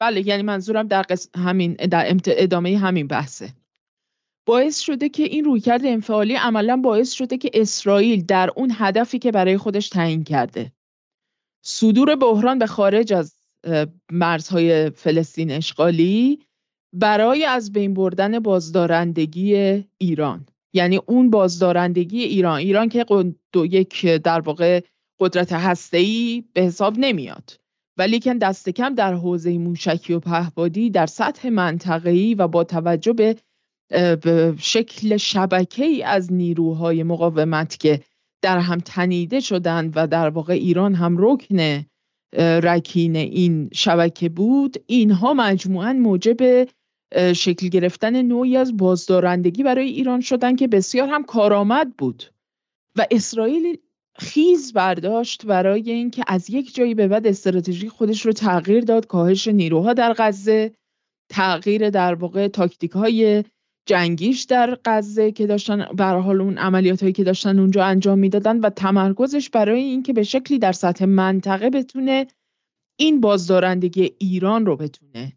بله 0.01 0.29
یعنی 0.29 0.43
منظورم 0.43 0.89
در 0.89 1.05
همین 1.37 1.73
در 1.73 2.05
ادامه 2.27 2.79
همین 2.79 3.07
بحثه. 3.07 3.49
باعث 4.47 4.81
شده 4.81 5.09
که 5.09 5.23
این 5.23 5.45
رویکرد 5.45 5.87
انفعالی 5.87 6.35
عملا 6.35 6.77
باعث 6.77 7.13
شده 7.13 7.39
که 7.39 7.51
اسرائیل 7.55 8.25
در 8.25 8.51
اون 8.57 8.73
هدفی 8.75 9.19
که 9.19 9.33
برای 9.33 9.57
خودش 9.57 9.89
تعیین 9.89 10.25
کرده. 10.25 10.73
صدور 11.65 12.17
بحران 12.17 12.59
به 12.59 12.67
خارج 12.67 13.13
از 13.13 13.37
مرزهای 14.13 14.91
فلسطین 14.91 15.51
اشغالی 15.51 16.39
برای 16.93 17.45
از 17.45 17.73
بین 17.73 17.95
بردن 17.95 18.39
بازدارندگی 18.39 19.85
ایران. 19.99 20.47
یعنی 20.73 21.01
اون 21.07 21.31
بازدارندگی 21.31 22.23
ایران 22.23 22.59
ایران 22.59 22.89
که 22.89 23.07
یک 23.57 24.07
در 24.07 24.41
واقع 24.41 24.81
قدرت 25.21 25.53
هسته‌ای 25.53 26.45
به 26.53 26.61
حساب 26.61 26.95
نمیاد. 26.99 27.61
ولی 27.99 28.19
که 28.19 28.35
دست 28.35 28.69
کم 28.69 28.95
در 28.95 29.15
حوزه 29.15 29.59
موشکی 29.59 30.13
و 30.13 30.21
پهبادی 30.21 30.91
در 30.91 31.07
سطح 31.07 31.49
منطقه‌ای 31.49 32.35
و 32.35 32.49
با 32.49 32.65
توجه 32.65 33.13
به 33.13 33.37
شکل 34.59 35.17
شبکه 35.17 35.85
ای 35.85 36.03
از 36.03 36.33
نیروهای 36.33 37.03
مقاومت 37.03 37.77
که 37.77 38.01
در 38.43 38.59
هم 38.59 38.79
تنیده 38.79 39.41
شدند 39.41 39.93
و 39.97 40.07
در 40.07 40.29
واقع 40.29 40.53
ایران 40.53 40.95
هم 40.95 41.17
رکن 41.19 41.85
رکین 42.39 43.17
این 43.17 43.71
شبکه 43.73 44.29
بود 44.29 44.77
اینها 44.87 45.35
مجموعا 45.35 45.93
موجب 45.93 46.69
شکل 47.33 47.69
گرفتن 47.69 48.23
نوعی 48.23 48.57
از 48.57 48.77
بازدارندگی 48.77 49.63
برای 49.63 49.89
ایران 49.89 50.21
شدن 50.21 50.57
که 50.57 50.69
بسیار 50.69 51.09
هم 51.09 51.25
کارآمد 51.25 51.97
بود. 51.97 52.25
و 52.97 53.07
اسرائیل 53.11 53.77
خیز 54.19 54.73
برداشت 54.73 55.47
برای 55.47 55.91
اینکه 55.91 56.25
از 56.27 56.51
یک 56.51 56.75
جایی 56.75 56.95
به 56.95 57.09
بعد 57.09 57.27
استراتژی 57.27 57.89
خودش 57.89 58.27
رو 58.27 58.33
تغییر 58.33 58.85
داد 58.85 59.07
کاهش 59.07 59.49
نیروها 59.49 59.93
در 59.93 60.15
غزه 60.19 60.73
تغییر 61.31 61.91
در 61.91 62.15
واقع 62.15 62.49
تاکتیک 62.49 62.91
های 62.91 63.45
جنگیش 63.87 64.43
در 64.43 64.79
غزه 64.85 65.33
که 65.33 65.47
داشتن 65.47 65.87
برای 65.97 66.23
حال 66.23 66.41
اون 66.41 66.59
عملیات 66.59 67.01
هایی 67.01 67.13
که 67.13 67.25
داشتن 67.25 67.59
اونجا 67.59 67.85
انجام 67.85 68.19
می‌دادن 68.19 68.61
و 68.61 68.71
تمرکزش 68.71 69.51
برای 69.51 69.81
اینکه 69.81 70.13
به 70.13 70.23
شکلی 70.23 70.59
در 70.59 70.73
سطح 70.73 71.05
منطقه 71.05 71.71
بتونه 71.71 72.27
این 72.97 73.21
بازدارندگی 73.21 74.15
ایران 74.19 74.67
رو 74.67 74.77
بتونه 74.77 75.33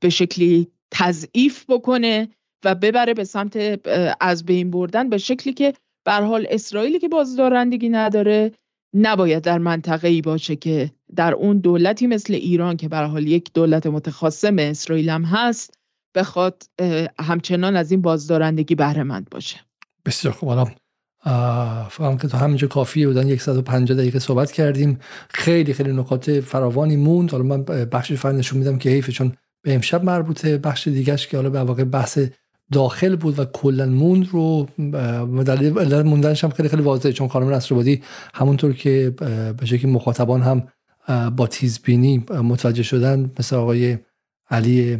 به 0.00 0.08
شکلی 0.10 0.66
تضعیف 0.90 1.64
بکنه 1.70 2.28
و 2.64 2.74
ببره 2.74 3.14
به 3.14 3.24
سمت 3.24 3.80
از 4.20 4.44
بین 4.44 4.70
بردن 4.70 5.08
به 5.08 5.18
شکلی 5.18 5.52
که 5.52 5.74
به 6.04 6.12
حال 6.12 6.46
اسرائیلی 6.50 6.98
که 6.98 7.08
بازدارندگی 7.08 7.88
نداره 7.88 8.52
نباید 8.94 9.42
در 9.42 9.58
منطقه 9.58 10.08
ای 10.08 10.22
باشه 10.22 10.56
که 10.56 10.90
در 11.16 11.34
اون 11.34 11.58
دولتی 11.58 12.06
مثل 12.06 12.34
ایران 12.34 12.76
که 12.76 12.88
به 12.88 12.96
حال 12.96 13.26
یک 13.26 13.52
دولت 13.54 13.86
متخاصم 13.86 14.56
اسرائیل 14.58 15.08
هم 15.08 15.24
هست 15.24 15.81
بخواد 16.14 16.62
همچنان 17.20 17.76
از 17.76 17.90
این 17.90 18.02
بازدارندگی 18.02 18.74
بهره 18.74 19.02
مند 19.02 19.30
باشه. 19.30 19.56
بسیار 20.06 20.34
خوب. 20.34 20.48
حالا 20.48 20.66
فهم 21.88 22.16
که 22.16 22.28
تو 22.28 22.36
همینجا 22.36 22.68
کافیه 22.68 23.06
بودن 23.06 23.36
150 23.36 23.98
دقیقه 23.98 24.18
صحبت 24.18 24.52
کردیم. 24.52 24.98
خیلی 25.28 25.74
خیلی 25.74 25.92
نکات 25.92 26.40
فراوانی 26.40 26.96
موند. 26.96 27.30
حالا 27.30 27.44
من 27.44 27.62
بخشش 27.64 28.14
فقط 28.14 28.34
نشون 28.34 28.58
میدم 28.58 28.78
که 28.78 28.90
حیفه 28.90 29.12
چون 29.12 29.32
به 29.62 29.74
امشب 29.74 30.04
مربوطه. 30.04 30.58
بخش 30.58 30.88
دیگهش 30.88 31.26
که 31.26 31.36
حالا 31.36 31.50
به 31.50 31.60
واقع 31.60 31.84
بحث 31.84 32.18
داخل 32.72 33.16
بود 33.16 33.38
و 33.38 33.44
کلا 33.44 33.86
موند 33.86 34.28
رو 34.28 34.68
دلیل 35.46 36.02
موندنش 36.02 36.44
هم 36.44 36.50
خیلی 36.50 36.68
خیلی 36.68 36.82
واضحه. 36.82 37.12
چون 37.12 37.28
خانم 37.28 37.50
نصرآبادی 37.50 38.02
همونطور 38.34 38.72
که 38.72 39.14
به 39.58 39.66
شکلی 39.66 39.90
مخاطبان 39.90 40.42
هم 40.42 40.68
با 41.30 41.46
تیزبینی 41.46 42.24
متوجه 42.30 42.82
شدن 42.82 43.30
مثل 43.38 43.56
آقای 43.56 43.98
علی 44.50 44.98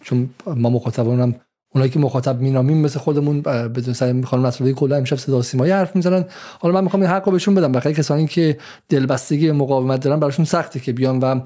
چون 0.00 0.30
ما 0.46 0.70
مخاطبان 0.70 1.20
هم 1.20 1.34
اونایی 1.74 1.90
که 1.90 1.98
مخاطب 1.98 2.40
مینامیم 2.40 2.78
مثل 2.78 2.98
خودمون 2.98 3.40
بدون 3.40 3.94
سر 3.94 4.22
خانم 4.22 4.46
نصرالدی 4.46 4.74
کلا 4.74 4.96
امشب 4.96 5.16
صدا 5.16 5.42
سیمایی 5.42 5.72
حرف 5.72 5.96
می‌زنن. 5.96 6.24
حالا 6.60 6.74
من 6.74 6.84
می‌خوام 6.84 7.02
این 7.02 7.10
حق 7.10 7.26
رو 7.26 7.32
بهشون 7.32 7.54
بدم. 7.54 7.72
بخاطر 7.72 7.92
کسانی 7.92 8.26
که 8.26 8.58
دلبستگی 8.88 9.52
مقاومت 9.52 10.00
دارن 10.00 10.20
براشون 10.20 10.44
سخته 10.44 10.80
که 10.80 10.92
بیان 10.92 11.18
و 11.18 11.40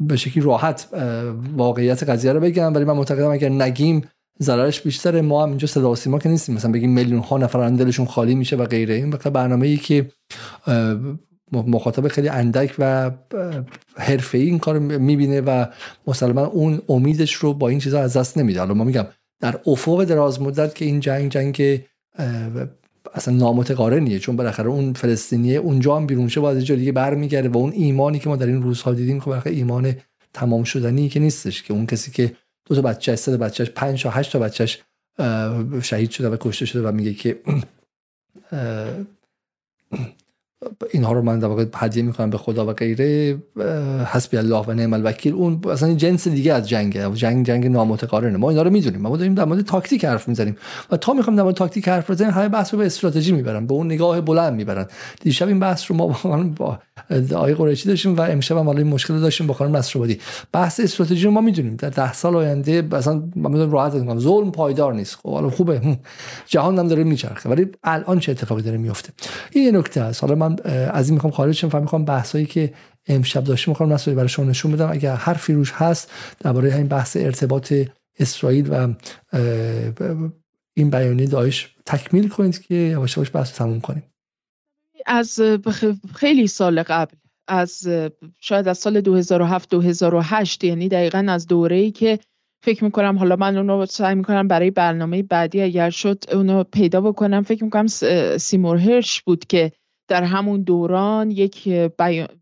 به 0.00 0.16
شکلی 0.16 0.44
راحت 0.44 0.88
واقعیت 1.56 2.02
قضیه 2.02 2.32
رو 2.32 2.40
بگم 2.40 2.74
ولی 2.74 2.84
من 2.84 2.94
معتقدم 2.94 3.30
اگر 3.30 3.48
نگیم 3.48 4.02
ضررش 4.42 4.80
بیشتره. 4.80 5.20
ما 5.20 5.42
هم 5.42 5.48
اینجا 5.48 5.66
صدا 5.66 5.94
سیما 5.94 6.18
که 6.18 6.28
نیستیم. 6.28 6.54
مثلا 6.54 6.72
بگیم 6.72 6.90
میلیون 6.90 7.20
ها 7.20 7.38
نفر 7.38 7.70
دلشون 7.70 8.06
خالی 8.06 8.34
میشه 8.34 8.56
و 8.56 8.64
غیره. 8.64 8.94
این 8.94 9.10
برنامه 9.10 9.66
ای 9.66 9.76
که 9.76 10.10
مخاطب 11.52 12.08
خیلی 12.08 12.28
اندک 12.28 12.74
و 12.78 13.10
حرفه‌ای 13.96 14.44
این 14.44 14.58
کار 14.58 14.78
می‌بینه 14.78 15.40
و 15.40 15.66
مسلما 16.06 16.46
اون 16.46 16.82
امیدش 16.88 17.34
رو 17.34 17.54
با 17.54 17.68
این 17.68 17.78
چیزا 17.78 18.00
از 18.00 18.16
دست 18.16 18.38
نمیده. 18.38 18.60
حالا 18.60 18.74
ما 18.74 18.84
میگم 18.84 19.06
در 19.40 19.60
افق 19.66 20.04
دراز 20.04 20.42
مدت 20.42 20.74
که 20.74 20.84
این 20.84 21.00
جنگ 21.00 21.30
جنگ 21.30 21.82
اصلا 23.14 23.34
نامتقارنیه. 23.34 24.18
چون 24.18 24.36
بالاخره 24.36 24.68
اون 24.68 24.92
فلسطینیه 24.92 25.58
اونجا 25.58 25.96
هم 25.96 26.06
بیرون 26.06 26.28
شه 26.28 26.40
باز 26.40 26.64
جا 26.64 26.74
دیگه 26.74 26.92
برمیگرده 26.92 27.48
و 27.48 27.56
اون 27.56 27.72
ایمانی 27.72 28.18
که 28.18 28.28
ما 28.28 28.36
در 28.36 28.46
این 28.46 28.62
روزها 28.62 28.94
دیدیم 28.94 29.20
خب 29.20 29.46
ایمان 29.46 29.94
تمام 30.34 30.64
شدنی 30.64 31.08
که 31.08 31.20
نیستش 31.20 31.62
که 31.62 31.74
اون 31.74 31.86
کسی 31.86 32.10
که 32.10 32.32
دو 32.66 32.74
تا 32.74 32.82
بچه 32.82 33.16
سه 33.16 33.36
تا 33.36 33.44
بچهش 33.44 33.70
پنج 33.70 34.02
تا 34.02 34.10
هشت 34.10 34.32
تا 34.32 34.38
بچهش 34.38 34.82
شهید 35.82 36.10
شده 36.10 36.28
و 36.28 36.36
کشته 36.40 36.66
شده 36.66 36.88
و 36.88 36.92
میگه 36.92 37.14
که 37.14 37.38
اینها 40.92 41.12
رو 41.12 41.22
من 41.22 41.38
در 41.38 41.48
واقع 41.48 41.64
هدیه 41.74 42.02
می‌کنم 42.02 42.30
به 42.30 42.38
خدا 42.38 42.66
و 42.66 42.72
غیره. 42.72 43.38
حسبی 44.06 44.36
الله 44.36 44.64
و 44.66 44.72
نعم 44.72 44.92
الوکیل. 44.92 45.34
اون 45.34 45.60
اصلا 45.70 45.94
جنس 45.94 46.28
دیگه 46.28 46.52
از 46.52 46.68
جنگه. 46.68 47.10
جنگ 47.14 47.46
جنگ 47.46 47.66
نامتقارنه. 47.66 48.36
ما 48.36 48.50
اینا 48.50 48.62
رو 48.62 48.70
می‌دونیم. 48.70 49.00
ما 49.00 49.16
داریم 49.16 49.34
در 49.34 49.44
مورد 49.44 49.60
تاکتیک 49.60 50.04
حرف 50.04 50.28
می‌زنیم. 50.28 50.56
و 50.90 50.96
تا 50.96 51.12
می‌خوام 51.12 51.36
در 51.36 51.42
مورد 51.42 51.54
تاکتیک 51.54 51.88
حرف 51.88 52.10
بزنیم 52.10 52.30
همه 52.30 52.48
بحث 52.48 52.74
رو 52.74 52.78
به 52.78 52.86
استراتژی 52.86 53.32
می‌برن. 53.32 53.66
به 53.66 53.74
اون 53.74 53.86
نگاه 53.86 54.20
بلند 54.20 54.54
می‌برن. 54.54 54.86
دیشب 55.20 55.48
این 55.48 55.60
بحث 55.60 55.90
رو 55.90 55.96
ما 55.96 56.16
با 56.56 56.78
آقای 57.34 57.54
قریشی 57.54 57.88
داشتیم 57.88 58.16
و 58.16 58.20
امشب 58.20 58.56
هم 58.56 58.68
این 58.68 58.86
مشکل 58.86 59.20
داشتیم 59.20 59.46
با 59.46 59.54
خانم 59.54 59.76
نصرآبادی. 59.76 60.18
بحث 60.52 60.80
استراتژی 60.80 61.24
رو 61.24 61.30
ما 61.30 61.40
می‌دونیم. 61.40 61.76
در 61.76 61.90
ده 61.90 62.12
سال 62.12 62.36
آینده 62.36 62.82
مثلا 62.82 63.22
من 63.36 63.70
راحت 63.70 63.94
میگم 63.94 64.18
ظلم 64.18 64.50
پایدار 64.50 64.94
نیست. 64.94 65.14
خب 65.14 65.32
حالا 65.32 65.50
خوبه. 65.50 65.98
جهان 66.46 66.78
هم 66.78 66.88
داره 66.88 67.04
میچرخه. 67.04 67.50
ولی 67.50 67.66
الان 67.84 68.18
چه 68.18 68.32
اتفاقی 68.32 68.62
داره 68.62 68.76
میفته 68.76 69.12
این 69.52 69.76
نکته 69.76 70.00
است 70.00 70.24
حالا 70.24 70.34
من 70.34 70.55
از 70.64 71.08
این 71.08 71.14
می‌خوام 71.14 71.32
خارج 71.32 71.54
شم 71.54 71.70
و 71.72 71.80
می‌خوام 71.80 72.04
بحثایی 72.04 72.46
که 72.46 72.74
امشب 73.06 73.44
داشتیم 73.44 73.72
می‌خوام 73.72 73.92
نصری 73.92 74.14
برای 74.14 74.28
شما 74.28 74.44
نشون 74.44 74.72
بدم. 74.72 74.90
اگر 74.92 75.14
حرفی 75.14 75.52
روش 75.52 75.72
هست 75.72 76.12
درباره 76.40 76.72
همین 76.72 76.88
بحث 76.88 77.16
ارتباط 77.16 77.74
اسرائیل 78.18 78.68
و 78.70 78.94
این 80.74 80.90
بیانیه 80.90 81.26
داعش 81.26 81.74
تکمیل 81.86 82.28
کنید 82.28 82.62
که 82.62 82.74
یواش 82.74 83.16
یواش 83.16 83.30
بحث 83.34 83.52
تموم 83.52 83.80
کنیم. 83.80 84.02
از 85.06 85.40
خیلی 86.14 86.46
سال 86.46 86.82
قبل 86.82 87.14
از 87.48 87.88
شاید 88.40 88.68
از 88.68 88.78
سال 88.78 89.00
2007 89.00 89.70
2008 89.70 90.64
یعنی 90.64 90.88
دقیقا 90.88 91.26
از 91.28 91.46
دوره 91.46 91.76
ای 91.76 91.90
که 91.90 92.18
فکر 92.64 92.84
می‌کنم 92.84 93.18
حالا 93.18 93.36
من 93.36 93.56
اونو 93.56 93.86
سعی 93.86 94.14
می‌کنم 94.14 94.48
برای 94.48 94.70
برنامه 94.70 95.22
بعدی 95.22 95.62
اگر 95.62 95.90
شد 95.90 96.24
اونو 96.32 96.64
پیدا 96.64 97.00
بکنم. 97.00 97.42
فکر 97.42 97.64
می‌کنم 97.64 97.86
سیمور 98.38 98.76
هرش 98.76 99.22
بود 99.22 99.46
که 99.46 99.72
در 100.08 100.24
همون 100.24 100.62
دوران 100.62 101.30
یک 101.30 101.68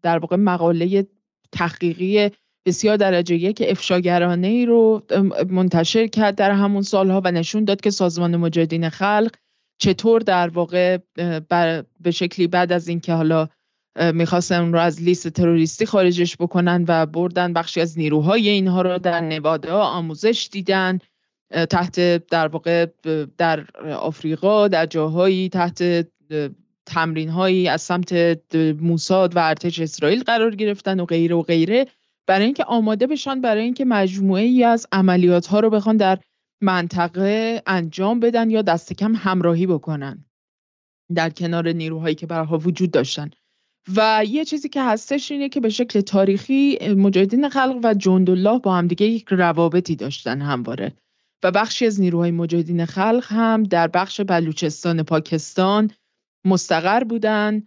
در 0.03 0.19
واقع 0.19 0.36
مقاله 0.36 1.07
تحقیقی 1.53 2.31
بسیار 2.66 2.97
درجه 2.97 3.36
یک 3.36 3.62
افشاگرانه 3.66 4.47
ای 4.47 4.66
رو 4.66 5.03
منتشر 5.49 6.07
کرد 6.07 6.35
در 6.35 6.51
همون 6.51 6.82
سالها 6.82 7.23
و 7.24 7.31
نشون 7.31 7.65
داد 7.65 7.81
که 7.81 7.91
سازمان 7.91 8.36
مجاهدین 8.36 8.89
خلق 8.89 9.31
چطور 9.78 10.20
در 10.20 10.49
واقع 10.49 10.99
به 12.01 12.11
شکلی 12.11 12.47
بعد 12.47 12.73
از 12.73 12.89
اینکه 12.89 13.12
حالا 13.12 13.49
می‌خواستن 14.15 14.61
اون 14.61 14.73
رو 14.73 14.78
از 14.81 15.03
لیست 15.03 15.28
تروریستی 15.28 15.86
خارجش 15.86 16.36
بکنن 16.36 16.85
و 16.89 17.07
بردن 17.07 17.53
بخشی 17.53 17.81
از 17.81 17.99
نیروهای 17.99 18.49
اینها 18.49 18.82
رو 18.82 18.99
در 18.99 19.20
نوادا 19.20 19.82
آموزش 19.82 20.49
دیدن 20.53 20.99
تحت 21.70 22.27
در 22.27 22.49
واقع 22.49 22.86
در 23.39 23.66
آفریقا 23.99 24.69
در 24.69 24.86
جاهایی 24.86 25.49
تحت 25.49 26.07
تمرین 26.86 27.28
هایی 27.28 27.69
از 27.69 27.82
سمت 27.82 28.12
موساد 28.81 29.36
و 29.36 29.39
ارتش 29.39 29.81
اسرائیل 29.81 30.23
قرار 30.23 30.55
گرفتن 30.55 31.01
و 31.01 31.05
غیره 31.05 31.36
و 31.36 31.43
غیره. 31.43 31.86
برای 32.27 32.44
اینکه 32.44 32.65
آماده 32.65 33.06
بشن 33.06 33.40
برای 33.40 33.62
اینکه 33.62 33.85
مجموعه 33.85 34.43
ای 34.43 34.65
از 34.65 34.86
عملیات 34.93 35.47
ها 35.47 35.61
رو 35.61 35.70
بخوان 35.70 35.97
در 35.97 36.19
منطقه 36.61 37.62
انجام 37.66 38.20
بدن 38.20 38.51
یا 38.51 38.62
دست 38.62 38.93
کم 38.93 39.15
همراهی 39.15 39.66
بکنن. 39.66 40.24
در 41.15 41.31
کنار 41.31 41.69
نیروهایی 41.69 42.15
که 42.15 42.27
برها 42.27 42.59
وجود 42.59 42.90
داشتن. 42.90 43.31
و 43.97 44.23
یه 44.28 44.44
چیزی 44.44 44.69
که 44.69 44.82
هستش 44.82 45.32
اینه 45.32 45.48
که 45.48 45.61
به 45.61 45.69
شکل 45.69 46.01
تاریخی 46.01 46.78
مجاهدین 46.97 47.48
خلق 47.48 47.81
و 47.82 47.94
جندالله 47.94 48.59
با 48.59 48.77
همدیگه 48.77 49.06
یک 49.06 49.27
روابطی 49.31 49.97
داشتن 49.97 50.43
همواره. 50.43 50.93
و 51.43 51.51
بخشی 51.51 51.86
از 51.86 52.01
نیروهای 52.01 52.31
مجاهدین 52.31 52.85
خلق 52.85 53.24
هم 53.28 53.62
در 53.62 53.89
بخش 53.89 54.20
بلوچستان 54.20 55.02
پاکستان 55.02 55.90
مستقر 56.44 57.04
بودن 57.04 57.62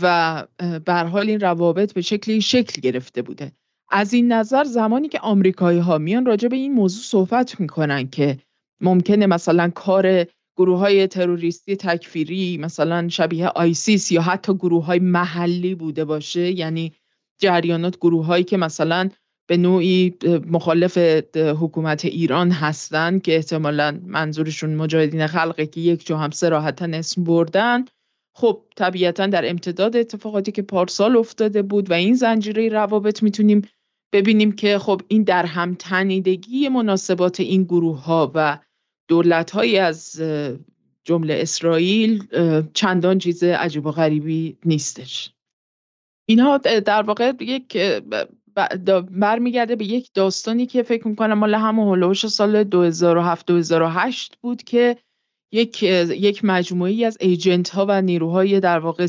و 0.00 0.46
به 0.84 0.94
حال 0.94 1.28
این 1.28 1.40
روابط 1.40 1.92
به 1.92 2.00
شکلی 2.00 2.40
شکل 2.40 2.80
گرفته 2.80 3.22
بوده. 3.22 3.52
از 3.90 4.12
این 4.12 4.32
نظر 4.32 4.64
زمانی 4.64 5.08
که 5.08 5.18
آمریکایی 5.18 5.78
ها 5.78 5.98
میان 5.98 6.26
راجع 6.26 6.48
به 6.48 6.56
این 6.56 6.72
موضوع 6.72 7.02
صحبت 7.02 7.60
می‌کنن 7.60 8.08
که 8.08 8.38
ممکنه 8.80 9.26
مثلا 9.26 9.70
کار 9.74 10.26
گروه 10.56 10.78
های 10.78 11.06
تروریستی 11.06 11.76
تکفیری 11.76 12.58
مثلا 12.58 13.08
شبیه 13.08 13.48
آیسیس 13.48 14.12
یا 14.12 14.22
حتی 14.22 14.54
گروه 14.54 14.84
های 14.84 14.98
محلی 14.98 15.74
بوده 15.74 16.04
باشه 16.04 16.50
یعنی 16.50 16.92
جریانات 17.40 17.96
گروه 17.96 18.26
هایی 18.26 18.44
که 18.44 18.56
مثلا 18.56 19.08
به 19.46 19.56
نوعی 19.56 20.14
مخالف 20.46 20.98
حکومت 21.36 22.04
ایران 22.04 22.50
هستند 22.50 23.22
که 23.22 23.36
احتمالا 23.36 24.00
منظورشون 24.06 24.74
مجاهدین 24.74 25.26
خلقه 25.26 25.66
که 25.66 25.80
یک 25.80 26.06
جو 26.06 26.16
هم 26.16 26.30
سراحتا 26.30 26.88
اسم 26.92 27.24
بردن 27.24 27.84
خب 28.36 28.62
طبیعتا 28.76 29.26
در 29.26 29.50
امتداد 29.50 29.96
اتفاقاتی 29.96 30.52
که 30.52 30.62
پارسال 30.62 31.16
افتاده 31.16 31.62
بود 31.62 31.90
و 31.90 31.94
این 31.94 32.14
زنجیره 32.14 32.68
روابط 32.68 33.22
می‌تونیم 33.22 33.62
ببینیم 34.12 34.52
که 34.52 34.78
خب 34.78 35.00
این 35.08 35.22
در 35.22 35.46
هم 35.46 35.74
تنیدگی 35.74 36.68
مناسبات 36.68 37.40
این 37.40 37.64
گروه 37.64 38.04
ها 38.04 38.32
و 38.34 38.58
دولت 39.08 39.50
های 39.50 39.78
از 39.78 40.22
جمله 41.04 41.34
اسرائیل 41.40 42.24
چندان 42.74 43.18
چیز 43.18 43.44
عجیب 43.44 43.86
و 43.86 43.90
غریبی 43.90 44.58
نیستش. 44.64 45.30
اینها 46.28 46.58
در 46.58 47.02
واقع 47.02 47.32
یک 47.40 47.78
برمیگرده 49.10 49.76
به 49.76 49.84
یک 49.84 50.10
داستانی 50.14 50.66
که 50.66 50.82
فکر 50.82 51.08
می‌کنم 51.08 51.38
مال 51.38 51.54
همون 51.54 51.88
هلوش 51.88 52.26
سال 52.26 52.64
2007-2008 52.64 54.36
بود 54.40 54.62
که 54.62 54.96
یک 55.54 55.82
یک 55.82 56.44
مجموعی 56.44 57.04
از 57.04 57.16
ایجنت 57.20 57.68
ها 57.68 57.86
و 57.88 58.02
نیروهای 58.02 58.60
در 58.60 58.78
واقع 58.78 59.06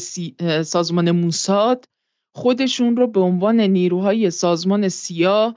سازمان 0.63 1.11
موساد 1.11 1.85
خودشون 2.35 2.97
رو 2.97 3.07
به 3.07 3.19
عنوان 3.19 3.61
نیروهای 3.61 4.31
سازمان 4.31 4.89
سیاه 4.89 5.55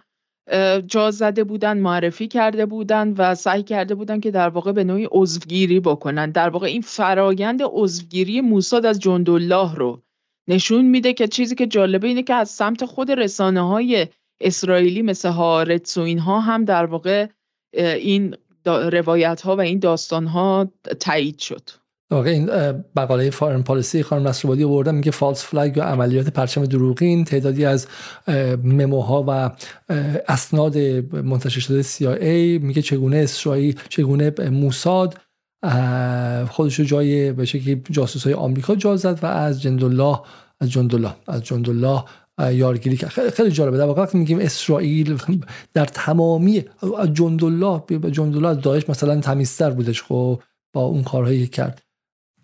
جا 0.86 1.10
زده 1.10 1.44
بودن 1.44 1.78
معرفی 1.78 2.28
کرده 2.28 2.66
بودن 2.66 3.15
و 3.19 3.35
سعی 3.35 3.62
کرده 3.62 3.94
بودن 3.94 4.20
که 4.20 4.31
در 4.31 4.48
واقع 4.48 4.73
به 4.73 4.85
نوعی 4.85 5.09
عضوگیری 5.10 5.81
بکنن. 5.81 6.31
در 6.31 6.48
واقع 6.48 6.66
این 6.66 6.82
فرایند 6.82 7.60
عضوگیری 7.65 8.40
موساد 8.40 8.86
از 8.86 8.98
جندالله 8.98 9.74
رو 9.74 10.02
نشون 10.48 10.85
میده 10.85 11.12
که 11.12 11.28
چیزی 11.28 11.55
که 11.55 11.66
جالبه 11.66 12.09
اینه 12.09 12.23
که 12.23 12.35
از 12.35 12.51
سمت 12.51 12.85
خود 12.85 13.10
رسانه 13.10 13.69
های 13.69 14.06
اسرائیلی 14.40 15.02
مثل 15.02 15.28
هارتس 15.28 15.98
و 15.98 16.01
اینها 16.01 16.40
هم 16.40 16.65
در 16.65 16.86
واقع 16.86 17.27
این 17.74 18.36
روایت 18.69 19.40
ها 19.40 19.57
و 19.57 19.61
این 19.61 19.78
داستان 19.78 20.27
ها 20.27 20.69
تایید 21.01 21.39
شد. 21.39 21.62
واقعا 22.11 22.32
این 22.32 22.51
مقاله 22.97 23.31
فارن 23.31 23.62
پالیسی 23.62 24.03
خانم 24.03 24.28
نصرآبادی 24.28 24.65
آوردن 24.65 24.95
میگه 24.95 25.11
فالس 25.11 25.45
فلگ 25.45 25.77
یا 25.77 25.85
عملیات 25.85 26.28
پرچم 26.28 26.65
دروغین 26.65 27.24
تعدادی 27.24 27.65
از 27.65 27.86
مموها 28.65 29.24
و 29.28 29.51
اسناد 30.28 30.78
منتشر 31.12 31.61
شده 31.61 31.82
CIA 31.82 32.62
میگه 32.62 32.82
چگونه 32.82 33.16
اسرائیل 33.16 33.81
چگونه 33.89 34.31
موساد 34.51 35.19
خودش 36.51 36.78
رو 36.78 36.85
جای 36.85 37.32
به 37.32 37.45
شکلی 37.45 37.82
جاسوس 37.90 38.24
های 38.24 38.35
آمریکا 38.35 38.74
جا 38.74 38.97
زد 38.97 39.19
و 39.23 39.27
از 39.27 39.62
جندالله 39.62 40.20
از 40.61 40.70
جندالله 40.70 41.15
از 41.27 41.45
جندالله 41.45 42.05
یارگیری 42.39 42.97
کرد. 42.97 43.10
خیلی 43.10 43.51
جالبه. 43.51 43.78
در 43.78 43.85
واقع 43.85 44.02
وقتی 44.02 44.19
میگیم 44.19 44.39
اسرائیل 44.39 45.19
در 45.74 45.85
تمامی 45.85 46.65
جندالله 47.12 47.82
جندالله 48.10 48.48
از 48.48 48.60
داعش 48.60 48.89
مثلا 48.89 49.20
تمیزتر 49.20 49.70
بودش 49.70 50.02
خب 50.02 50.43
با 50.73 50.81
اون 50.81 51.02
کارهایی 51.02 51.47
کرد. 51.47 51.82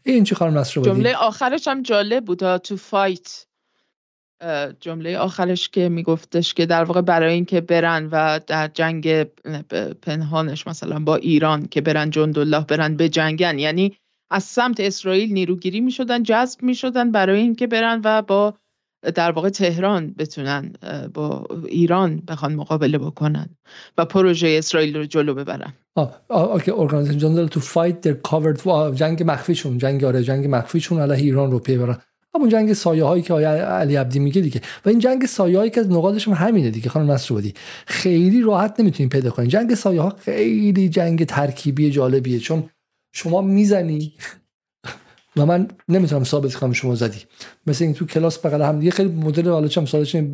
این 0.02 0.24
چی 0.24 0.34
خانم 0.34 0.58
نصر 0.58 0.80
جمله 0.80 1.16
آخرش 1.16 1.68
هم 1.68 1.82
جالب 1.82 2.24
بود 2.24 2.56
تو 2.56 2.76
فایت 2.76 3.46
جمله 4.80 5.18
آخرش 5.18 5.68
که 5.68 5.88
میگفتش 5.88 6.54
که 6.54 6.66
در 6.66 6.84
واقع 6.84 7.00
برای 7.00 7.34
اینکه 7.34 7.60
برن 7.60 8.08
و 8.12 8.40
در 8.46 8.68
جنگ 8.68 9.22
پنهانش 10.02 10.66
مثلا 10.66 10.98
با 10.98 11.16
ایران 11.16 11.66
که 11.66 11.80
برن 11.80 12.10
جندالله 12.10 12.64
برن 12.64 12.96
به 12.96 13.08
جنگن. 13.08 13.58
یعنی 13.58 13.96
از 14.30 14.44
سمت 14.44 14.80
اسرائیل 14.80 15.32
نیروگیری 15.32 15.80
می‌شدن 15.80 16.22
جذب 16.22 16.62
می‌شدن 16.62 17.10
برای 17.10 17.40
اینکه 17.40 17.66
برن 17.66 18.00
و 18.04 18.22
با 18.22 18.54
در 19.14 19.31
واقع 19.31 19.48
تهران 19.48 20.14
بتونن 20.18 20.72
با 21.14 21.47
ایران 21.68 22.22
بخوان 22.28 22.55
مقابله 22.55 22.98
بکنن 22.98 23.48
و 23.98 24.05
پروژه 24.05 24.48
اسرائیل 24.59 24.97
رو 24.97 25.05
جلو 25.05 25.35
ببرن. 25.35 25.72
اوکی 26.31 26.70
ارگانیزیشن 26.70 27.47
تو 27.47 27.60
فایت 27.60 28.01
در 28.01 28.12
کاورد 28.12 28.94
جنگ 28.97 29.22
مخفیشون 29.26 29.78
جنگ 29.78 30.05
آره 30.05 30.22
جنگ 30.22 30.47
مخفیشون 30.51 31.01
علیه 31.01 31.24
ایران 31.24 31.51
رو 31.51 31.59
پی 31.59 31.76
برن. 31.76 31.98
همون 32.35 32.48
جنگ 32.48 32.72
سایه 32.72 33.05
هایی 33.05 33.22
که 33.22 33.35
علی 33.35 33.97
عبدی 33.97 34.18
میگه 34.18 34.40
دیگه. 34.40 34.60
و 34.85 34.89
این 34.89 34.98
جنگ 34.98 35.26
سایه 35.26 35.59
هایی 35.59 35.70
که 35.70 35.81
از 35.81 36.26
همینه 36.26 36.70
دیگه 36.70 36.90
خانم 36.90 37.10
نصر 37.10 37.35
بودی 37.35 37.55
خیلی 37.86 38.43
راحت 38.43 38.81
نمی‌تونین 38.81 39.09
پیدا 39.09 39.31
کنین. 39.31 39.48
جنگ 39.48 39.74
سایه 39.74 40.01
ها 40.01 40.16
خیلی 40.18 40.89
جنگ 40.89 41.24
ترکیبی 41.24 41.90
جالبیه 41.90 42.39
چون 42.39 42.64
شما 43.12 43.43
می‌زنی 43.43 44.12
و 45.36 45.47
من 45.47 45.69
نمی‌تونم 45.89 46.24
ثابت 46.24 46.55
کنم 46.55 46.73
شما 46.73 46.94
زدی. 46.94 47.19
مثل 47.66 47.85
این 47.85 47.94
تو 47.94 48.06
کلاس 48.06 48.47
بغل 48.47 48.62
هم 48.62 48.82
یه 48.82 48.90
خیلی 48.90 49.09
مدل 49.09 49.48
حالا 49.48 49.69
چم 49.69 49.86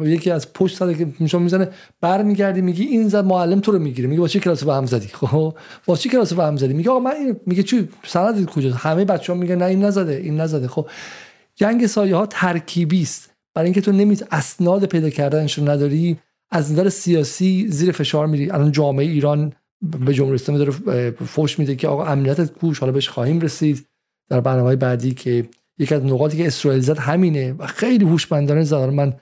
یکی 0.02 0.30
از 0.30 0.52
پشت 0.52 0.76
سال 0.76 0.94
که 0.94 1.26
شما 1.26 1.40
می‌زنه 1.40 1.68
برمیگردی 2.00 2.60
میگی 2.60 2.84
این 2.84 3.08
زد 3.08 3.24
معلم 3.24 3.60
تو 3.60 3.72
رو 3.72 3.78
می‌گیره. 3.78 4.08
میگه 4.08 4.20
با 4.20 4.28
چه 4.28 4.40
کلاس 4.40 4.64
با 4.64 4.74
هم 4.74 4.86
زدی؟ 4.86 5.08
خب 5.08 5.54
با 5.86 5.96
چه 5.96 6.08
کلاس 6.08 6.32
با 6.32 6.46
هم 6.46 6.56
زدی؟ 6.56 6.72
میگه 6.72 6.90
آقا 6.90 7.00
من 7.00 7.10
این 7.10 7.40
میگه 7.46 7.62
چی؟ 7.62 7.88
سند 8.06 8.46
کجاست؟ 8.46 8.76
همه 8.76 9.04
بچه‌ها 9.04 9.38
میگن 9.38 9.54
نه 9.54 9.64
این 9.64 9.84
نزده 9.84 10.12
این 10.12 10.40
نزده. 10.40 10.68
خب 10.68 10.88
جنگ 11.54 11.86
سایه 11.86 12.16
ها 12.16 12.26
ترکیبی 12.26 13.02
است. 13.02 13.30
برای 13.54 13.66
اینکه 13.66 13.80
تو 13.80 13.92
نمیت 13.92 14.22
اسناد 14.30 14.84
پیدا 14.84 15.10
کردنش 15.10 15.58
رو 15.58 15.70
نداری 15.70 16.18
از 16.50 16.72
نظر 16.72 16.88
سیاسی 16.88 17.66
زیر 17.68 17.92
فشار 17.92 18.26
میری. 18.26 18.50
الان 18.50 18.72
جامعه 18.72 19.06
ایران 19.06 19.52
به 20.06 20.14
جمهوری 20.14 20.34
اسلامی 20.34 20.64
داره 20.64 21.10
فوش 21.10 21.58
میده 21.58 21.76
که 21.76 21.88
آقا 21.88 22.04
امنیت 22.04 22.52
کوش 22.52 22.78
حالا 22.78 22.92
بهش 22.92 23.08
خواهیم 23.08 23.40
رسید. 23.40 23.86
در 24.30 24.40
برنامه 24.40 24.76
بعدی 24.76 25.14
که 25.14 25.48
یکی 25.78 25.94
از 25.94 26.04
نقاطی 26.04 26.36
که 26.36 26.46
اسرائیل 26.46 26.80
زد 26.80 26.98
همینه 26.98 27.52
و 27.52 27.66
خیلی 27.66 28.04
هوشمندانه 28.04 28.64
زد. 28.64 28.76
من 28.76 29.16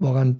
واقعا 0.00 0.34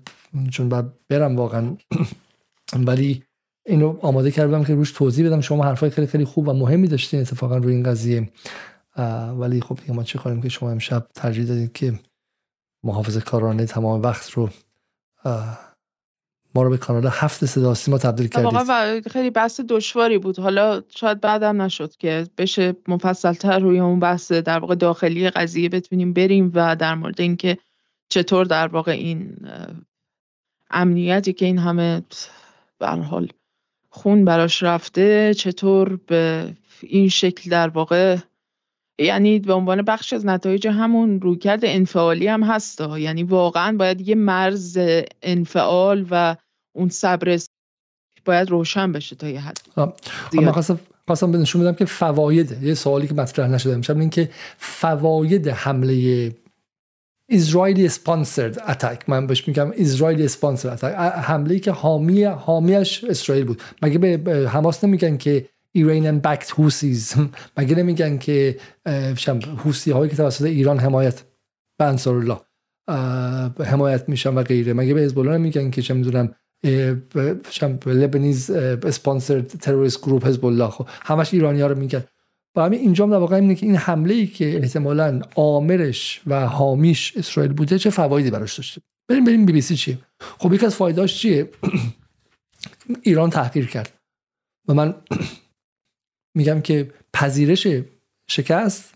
چون 0.50 0.68
بعد 0.68 0.92
برم 1.08 1.36
واقعا. 1.36 1.76
ولی 2.86 3.22
اینو 3.66 3.98
آماده 4.02 4.30
کردم 4.30 4.64
که 4.64 4.74
روش 4.74 4.92
توضیح 4.92 5.26
بدم. 5.26 5.40
شما 5.40 5.64
حرفای 5.64 5.90
خیلی 5.90 6.06
خیلی 6.06 6.24
خوب 6.24 6.48
و 6.48 6.52
مهمی 6.52 6.88
داشتین 6.88 7.20
اتفاقا 7.20 7.56
روی 7.56 7.74
این 7.74 7.82
قضیه. 7.82 8.28
ولی 9.38 9.60
خب 9.60 9.78
دیگه 9.80 9.92
ما 9.92 10.02
چه 10.02 10.18
کنیم 10.18 10.42
که 10.42 10.48
شما 10.48 10.70
امشب 10.70 11.06
ترجیح 11.14 11.44
دادید 11.44 11.72
که 11.72 11.98
محافظ 12.84 13.16
کارانه 13.16 13.66
تمام 13.66 14.02
وقت 14.02 14.30
رو 14.30 14.50
ما 16.54 16.62
رو 16.62 16.70
به 16.70 16.76
کانال 16.76 17.10
هفت 17.12 17.46
صدا 17.46 17.74
سیما 17.74 17.98
تبدیل 17.98 18.26
کردید. 18.26 18.52
واقعا 18.52 19.00
خیلی 19.10 19.30
بحث 19.30 19.60
دشواری 19.60 20.18
بود. 20.18 20.38
حالا 20.38 20.82
شاید 20.88 21.20
بعدم 21.20 21.62
نشد 21.62 21.96
که 21.96 22.26
بشه 22.38 22.76
مفصلتر 22.88 23.58
روی 23.58 23.80
اون 23.80 24.00
بحث 24.00 24.32
در 24.32 24.58
واقع 24.58 24.74
داخلی 24.74 25.30
قضیه 25.30 25.68
بتونیم 25.68 26.12
بریم 26.12 26.52
و 26.54 26.76
در 26.76 26.94
مورد 26.94 27.20
اینکه 27.20 27.58
چطور 28.08 28.44
در 28.44 28.68
واقع 28.68 28.92
این 28.92 29.36
امنیتی 30.70 31.32
که 31.32 31.46
این 31.46 31.58
همه 31.58 32.02
به 32.78 32.88
حال 32.88 33.28
خون 33.90 34.24
براش 34.24 34.62
رفته 34.62 35.34
چطور 35.34 35.96
به 36.06 36.54
این 36.82 37.08
شکل 37.08 37.50
در 37.50 37.68
واقع 37.68 38.16
یعنی 38.98 39.38
به 39.38 39.52
عنوان 39.52 39.82
بخش 39.82 40.12
از 40.12 40.26
نتایج 40.26 40.66
همون 40.66 41.20
رویکرد 41.20 41.60
انفعالی 41.62 42.28
هم 42.28 42.42
هست 42.42 42.80
یعنی 42.80 43.22
واقعا 43.22 43.76
باید 43.76 44.08
یه 44.08 44.14
مرز 44.14 44.78
انفعال 45.22 46.06
و 46.10 46.36
اون 46.76 46.88
صبر 46.88 47.38
باید 48.24 48.50
روشن 48.50 48.92
بشه 48.92 49.16
تا 49.16 49.28
یه 49.28 49.40
حد. 49.40 49.58
من 50.34 50.52
خواستم 51.06 51.36
نشون 51.36 51.62
بدم 51.62 51.72
که 51.72 51.84
فواید 51.84 52.62
یه 52.62 52.74
سوالی 52.74 53.08
که 53.08 53.14
مطرح 53.14 53.48
نشده. 53.48 53.74
امشب 53.74 53.98
این 53.98 54.10
که 54.10 54.30
فواید 54.58 55.48
حمله 55.48 56.32
اسرائیلی 57.30 57.88
سپانسرد 57.88 58.62
اتک 58.68 59.08
من 59.08 59.26
بهش 59.26 59.48
میگم 59.48 59.72
اسرائیلی 59.76 60.28
سپانسرد 60.28 60.72
اتک 60.84 60.94
حمله 61.24 61.58
که 61.58 61.70
حامی 61.70 62.24
حامیش 62.24 63.04
اسرائیل 63.04 63.44
بود. 63.44 63.62
مگه 63.82 63.98
به 63.98 64.48
حماس 64.48 64.84
نمیگن 64.84 65.16
که 65.16 65.48
ایرانیان 65.78 66.20
بکت 66.20 66.50
هوسیز 66.50 67.14
مگه 67.56 67.76
نمیگن 67.76 68.18
که 68.18 68.56
هوسی 69.64 69.90
هایی 69.90 70.10
که 70.10 70.16
توسط 70.16 70.44
ایران 70.44 70.78
حمایت 70.78 71.22
به 71.78 71.84
انصار 71.84 72.14
الله 72.14 72.38
حمایت 73.64 74.08
میشن 74.08 74.34
و 74.34 74.42
غیره. 74.42 74.72
مگه 74.72 74.94
به 74.94 75.00
حزب 75.00 75.18
نمیگن 75.18 75.70
که 75.70 75.82
چه 75.82 75.94
می‌دونم 75.94 76.34
لبنیز 77.86 78.50
اسپانسر 78.50 79.40
تروریست 79.40 80.00
گروپ 80.00 80.26
حزب 80.26 80.44
الله 80.44 80.68
خب 80.68 80.88
همش 81.02 81.34
ایرانی 81.34 81.60
ها 81.60 81.66
رو 81.66 81.78
میگن. 81.78 82.04
و 82.56 82.60
همین 82.60 82.80
اینجا 82.80 83.06
در 83.06 83.16
واقع 83.16 83.36
اینه 83.36 83.54
که 83.54 83.66
این 83.66 83.76
حمله 83.76 84.14
ای 84.14 84.26
که 84.26 84.56
احتمالا 84.56 85.20
آمرش 85.34 86.20
و 86.26 86.46
حامیش 86.46 87.16
اسرائیل 87.16 87.52
بوده 87.52 87.78
چه 87.78 87.90
فوایدی 87.90 88.30
براش 88.30 88.56
داشته؟ 88.56 88.80
بریم 89.08 89.24
بریم 89.24 89.46
بی 89.46 89.52
بی 89.52 89.60
سی 89.60 89.76
چیه؟ 89.76 89.98
خب 90.20 90.52
یک 90.52 90.64
از 90.64 90.74
فایدهاش 90.74 91.18
چیه؟ 91.18 91.48
ایران 93.02 93.30
تحقیر 93.30 93.66
کرد. 93.66 93.92
و 94.68 94.74
من 94.74 94.94
میگم 96.38 96.60
که 96.60 96.90
پذیرش 97.12 97.66
شکست 98.30 98.94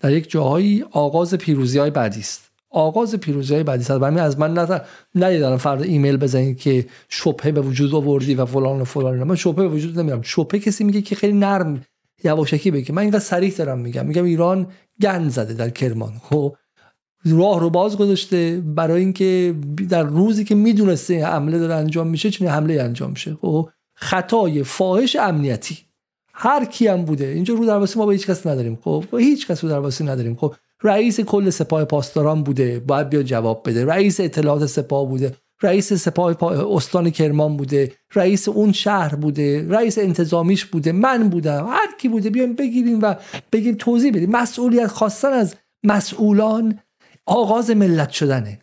در 0.00 0.12
یک 0.12 0.30
جاهایی 0.30 0.84
آغاز 0.90 1.34
پیروزی 1.34 1.78
های 1.78 1.90
بعدی 1.90 2.20
است. 2.20 2.50
آغاز 2.70 3.14
پیروزی 3.14 3.54
های 3.54 3.62
بعدی 3.62 3.82
است. 3.82 3.90
و 3.90 4.04
از 4.04 4.38
من 4.38 4.54
نظر 4.54 4.80
ندیدم 5.14 5.56
فردا 5.56 5.84
ایمیل 5.84 6.16
بزنید 6.16 6.58
که 6.58 6.86
شبهه 7.08 7.52
به 7.52 7.60
وجود 7.60 7.94
آوردی 7.94 8.34
و 8.34 8.44
فلان 8.44 8.80
و 8.80 8.84
فلان 8.84 9.22
من 9.22 9.34
شبهه 9.34 9.68
به 9.68 9.74
وجود 9.74 9.98
نمیارم. 9.98 10.22
شبهه 10.22 10.60
کسی 10.60 10.84
میگه 10.84 11.02
که 11.02 11.14
خیلی 11.14 11.32
نرم 11.32 11.82
یواشکی 12.24 12.70
بگه. 12.70 12.92
من 12.92 13.02
اینقدر 13.02 13.20
صریح 13.20 13.54
دارم 13.54 13.78
میگم. 13.78 14.06
میگم 14.06 14.24
ایران 14.24 14.66
گند 15.02 15.30
زده 15.30 15.54
در 15.54 15.70
کرمان. 15.70 16.12
خب 16.22 16.56
راه 17.24 17.60
رو 17.60 17.70
باز 17.70 17.96
گذاشته 17.96 18.62
برای 18.64 19.00
اینکه 19.00 19.54
در 19.88 20.02
روزی 20.02 20.44
که 20.44 20.54
می‌دونسته 20.54 21.26
حمله 21.26 21.58
داره 21.58 21.74
انجام 21.74 22.06
میشه 22.06 22.30
چنین 22.30 22.50
حمله 22.50 22.82
انجام 22.82 23.10
میشه. 23.10 23.36
خب 23.40 23.68
خطای 23.94 24.62
فاحش 24.62 25.16
امنیتی. 25.16 25.78
هر 26.42 26.64
کی 26.64 26.86
هم 26.86 27.04
بوده. 27.04 27.26
اینجا 27.26 27.54
رو 27.54 27.66
درواسی 27.66 27.98
ما 27.98 28.06
با 28.06 28.12
هیچ 28.12 28.26
کس 28.26 28.46
نداریم. 28.46 28.78
خب 28.84 29.04
با 29.10 29.18
هیچ 29.18 29.46
کس 29.46 29.64
رو 29.64 29.70
درواسی 29.70 30.04
نداریم. 30.04 30.36
خب 30.36 30.54
رئیس 30.82 31.20
کل 31.20 31.50
سپاه 31.50 31.84
پاسداران 31.84 32.42
بوده. 32.42 32.80
باید 32.80 33.08
بیا 33.08 33.22
جواب 33.22 33.62
بده. 33.66 33.84
رئیس 33.84 34.20
اطلاعات 34.20 34.66
سپاه 34.66 35.08
بوده. 35.08 35.36
رئیس 35.62 35.92
سپاه 35.92 36.36
استان 36.74 37.10
کرمان 37.10 37.56
بوده. 37.56 37.92
رئیس 38.14 38.48
اون 38.48 38.72
شهر 38.72 39.14
بوده. 39.14 39.68
رئیس 39.68 39.98
انتظامیش 39.98 40.64
بوده. 40.64 40.92
من 40.92 41.28
بودم. 41.28 41.66
هر 41.66 41.96
کی 41.98 42.08
بوده. 42.08 42.30
بیایم 42.30 42.54
بگیریم 42.54 42.98
و 43.02 43.14
بگیم 43.52 43.74
توضیح 43.74 44.12
بدیم. 44.12 44.30
مسئولیت 44.30 44.86
خواستن 44.86 45.32
از 45.32 45.54
مسئولان 45.84 46.78
آغاز 47.26 47.70
ملت 47.70 48.10
شدنه. 48.10 48.58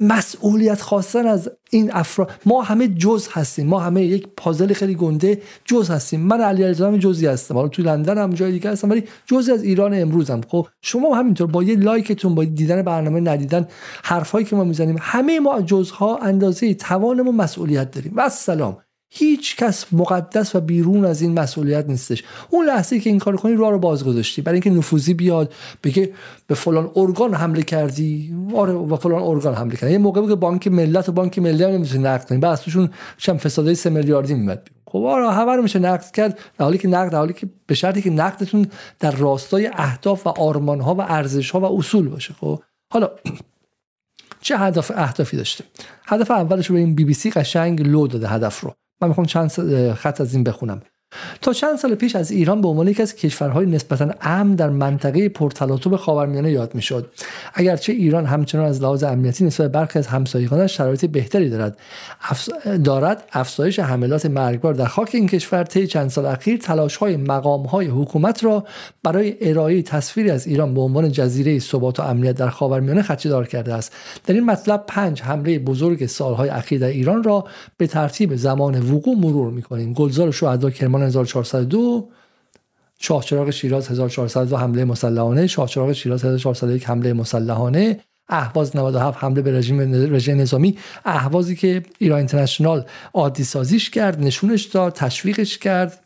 مسئولیت 0.00 0.80
خواستن 0.80 1.26
از 1.26 1.50
این 1.70 1.92
افراد 1.92 2.30
ما 2.46 2.62
همه 2.62 2.88
جز 2.88 3.28
هستیم. 3.32 3.66
ما 3.66 3.78
همه 3.80 4.02
یک 4.02 4.28
پازل 4.36 4.72
خیلی 4.72 4.94
گنده 4.94 5.42
جز 5.64 5.90
هستیم. 5.90 6.20
من 6.20 6.40
علی 6.40 6.62
علیزاده 6.62 6.98
جزی 6.98 7.26
هستم. 7.26 7.54
حالا 7.54 7.68
تو 7.68 7.82
لندن 7.82 8.18
هم 8.18 8.30
جای 8.30 8.52
دیگه 8.52 8.70
هستم 8.70 8.90
ولی 8.90 9.04
جزی 9.26 9.52
از 9.52 9.62
ایران 9.62 9.94
امروزم. 9.94 10.40
خب 10.48 10.66
شما 10.82 11.14
همینطور 11.14 11.46
با 11.46 11.62
یه 11.62 11.76
لایکتون 11.76 12.34
با 12.34 12.44
دیدن 12.44 12.82
برنامه 12.82 13.20
ندیدن 13.20 13.68
حرفایی 14.04 14.44
که 14.44 14.56
ما 14.56 14.64
می‌زنیم 14.64 14.96
همه 15.00 15.40
ما 15.40 15.60
جزها 15.62 16.16
اندازه 16.16 16.74
توانمون 16.74 17.34
مسئولیت 17.34 17.90
داریم. 17.90 18.12
و 18.16 18.28
سلام 18.28 18.76
هیچ 19.12 19.56
کس 19.56 19.86
مقدس 19.92 20.54
و 20.54 20.60
بیرون 20.60 21.04
از 21.04 21.22
این 21.22 21.38
مسئولیت 21.40 21.86
نیستش. 21.88 22.24
اون 22.50 22.66
لحظه 22.66 23.00
که 23.00 23.10
این 23.10 23.18
کار 23.18 23.36
کنی 23.36 23.56
راه 23.56 23.70
رو 23.70 23.78
باز 23.78 24.04
گذاشتی 24.04 24.42
برای 24.42 24.54
اینکه 24.54 24.70
نفوذی 24.70 25.14
بیاد 25.14 25.52
بگه 25.84 26.12
به 26.46 26.54
فلان 26.54 26.90
ارگان 26.96 27.34
حمله 27.34 27.62
کردی. 27.62 28.34
آره 28.54 28.72
و 28.72 28.96
فلان 28.96 29.22
ارگان 29.22 29.54
حمله 29.54 29.76
کردی. 29.76 29.92
یه 29.92 29.98
موقع 29.98 30.28
که 30.28 30.34
بانک 30.34 30.68
ملت 30.68 31.08
و 31.08 31.12
بانک 31.12 31.38
ملی 31.38 31.64
هم 31.64 31.70
نمی‌تونی 31.70 32.04
نقد 32.04 32.28
کنی 32.28 32.38
بعد 32.38 32.58
توشون 32.58 32.90
چم 33.18 33.36
فسادای 33.36 33.74
3 33.74 33.90
میلیاردی 33.90 34.34
میاد 34.34 34.68
خب 34.86 34.98
آره 34.98 35.32
همه 35.32 35.52
رو 35.52 35.62
میشه 35.62 35.78
نقد 35.78 36.10
کرد. 36.10 36.38
در 36.58 36.64
حالی 36.64 36.78
که 36.78 36.88
نقد 36.88 37.12
در 37.12 37.18
حالی 37.18 37.32
که 37.32 37.48
به 37.66 37.74
شرطی 37.74 38.02
که 38.02 38.10
نقدتون 38.10 38.66
در 39.00 39.10
راستای 39.10 39.70
اهداف 39.72 40.26
و 40.26 40.30
آرمان 40.30 40.80
ها 40.80 40.94
و 40.94 41.00
ارزش 41.00 41.50
ها 41.50 41.60
و 41.60 41.78
اصول 41.78 42.08
باشه. 42.08 42.34
خب 42.40 42.60
حالا 42.92 43.10
چه 44.40 44.58
هدف 44.58 44.90
اهدافی 44.94 45.36
داشته؟ 45.36 45.64
هدف 46.06 46.30
اولش 46.30 46.66
رو 46.66 46.74
به 46.74 46.80
این 46.80 46.94
بی 46.94 47.04
بی 47.04 47.14
سی 47.14 47.30
قشنگ 47.30 47.82
لو 47.82 48.06
داده 48.06 48.28
هدف 48.28 48.60
رو. 48.60 48.74
من 49.00 49.08
می‌خوام 49.08 49.26
چند 49.26 49.50
خط 49.94 50.20
از 50.20 50.34
این 50.34 50.44
بخونم. 50.44 50.82
تا 51.40 51.52
چند 51.52 51.78
سال 51.78 51.94
پیش 51.94 52.16
از 52.16 52.30
ایران 52.30 52.60
به 52.60 52.68
عنوان 52.68 52.88
یکی 52.88 53.02
از 53.02 53.14
کشورهای 53.14 53.66
نسبتا 53.66 54.10
امن 54.20 54.54
در 54.54 54.70
منطقه 54.70 55.28
پرتلاطم 55.28 55.96
خاورمیانه 55.96 56.50
یاد 56.50 56.74
می‌شد. 56.74 57.10
اگرچه 57.54 57.92
ایران 57.92 58.26
همچنان 58.26 58.64
از 58.64 58.82
لحاظ 58.82 59.02
امنیتی 59.02 59.44
نسبت 59.44 59.72
برخی 59.72 59.98
از 59.98 60.06
همسایگانش 60.06 60.76
شرایط 60.76 61.04
بهتری 61.04 61.50
دارد 61.50 61.78
دارد 62.84 63.24
افزایش 63.32 63.78
حملات 63.78 64.26
مرگبار 64.26 64.74
در 64.74 64.84
خاک 64.84 65.10
این 65.12 65.26
کشور 65.26 65.64
طی 65.64 65.86
چند 65.86 66.10
سال 66.10 66.26
اخیر 66.26 66.56
تلاش‌های 66.58 67.16
مقام‌های 67.16 67.86
حکومت 67.86 68.44
را 68.44 68.64
برای 69.02 69.36
ارائه 69.40 69.82
تصویری 69.82 70.30
از 70.30 70.46
ایران 70.46 70.74
به 70.74 70.80
عنوان 70.80 71.12
جزیره 71.12 71.58
ثبات 71.58 72.00
و 72.00 72.02
امنیت 72.02 72.36
در 72.36 72.48
خاورمیانه 72.48 73.02
خدشه‌دار 73.02 73.46
کرده 73.46 73.74
است. 73.74 73.92
در 74.26 74.34
این 74.34 74.44
مطلب 74.44 74.84
پنج 74.86 75.22
حمله 75.22 75.58
بزرگ 75.58 76.06
سالهای 76.06 76.48
اخیر 76.48 76.80
در 76.80 76.86
ایران 76.86 77.22
را 77.22 77.44
به 77.76 77.86
ترتیب 77.86 78.36
زمان 78.36 78.92
وقوع 78.92 79.16
مرور 79.18 79.50
می‌کنیم. 79.50 79.92
گلزار 79.92 80.30
شهدا 80.30 80.70
کرمان 80.70 80.99
1402 81.02 82.08
شاهچراغ 82.98 83.50
شیراز 83.50 83.88
1402 83.88 84.56
حمله 84.56 84.84
مسلحانه 84.84 85.46
شاهچراغ 85.46 85.92
شیراز 85.92 86.24
1401 86.24 86.84
حمله 86.84 87.12
مسلحانه 87.12 88.00
اهواز 88.30 88.76
97 88.76 89.18
حمله 89.18 89.42
به 89.42 89.58
رژیم 89.58 89.80
رژیم 90.14 90.40
نظامی. 90.40 90.78
اهوازی 91.04 91.56
که 91.56 91.82
ایران 91.98 92.18
اینترنشنال 92.18 92.84
عادی 93.14 93.44
سازیش 93.44 93.90
کرد 93.90 94.20
نشونش 94.20 94.64
داد 94.64 94.92
تشویقش 94.92 95.58
کرد. 95.58 96.04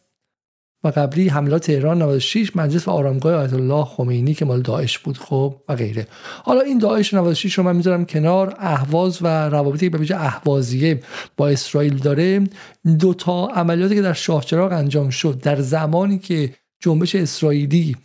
و 0.84 0.88
قبلی 0.88 1.28
حملات 1.28 1.66
تهران 1.66 2.02
96 2.02 2.56
مجلس 2.56 2.88
و 2.88 2.90
آرامگاه 2.90 3.34
آیت 3.34 3.52
الله 3.52 3.84
خمینی 3.84 4.34
که 4.34 4.44
مال 4.44 4.62
داعش 4.62 4.98
بود 4.98 5.18
خب 5.18 5.54
و 5.68 5.76
غیره. 5.76 6.06
حالا 6.44 6.60
این 6.60 6.78
داعش 6.78 7.14
96 7.14 7.58
رو 7.58 7.64
من 7.64 7.76
می‌ذارم 7.76 8.04
کنار. 8.04 8.54
اهواز 8.58 9.18
و 9.22 9.26
روابطی 9.48 9.88
به 9.88 9.98
ویژه 9.98 10.16
اهوازیه 10.16 11.00
با 11.36 11.48
اسرائیل 11.48 11.96
داره. 11.96 12.40
دو 12.98 13.14
تا 13.14 13.46
عملیاتی 13.46 13.94
که 13.94 14.02
در 14.02 14.12
شاهچراغ 14.12 14.72
انجام 14.72 15.10
شد. 15.10 15.40
در 15.42 15.60
زمانی 15.60 16.18
که 16.18 16.54
جنبش 16.82 17.14
اسرائیلی 17.14 17.96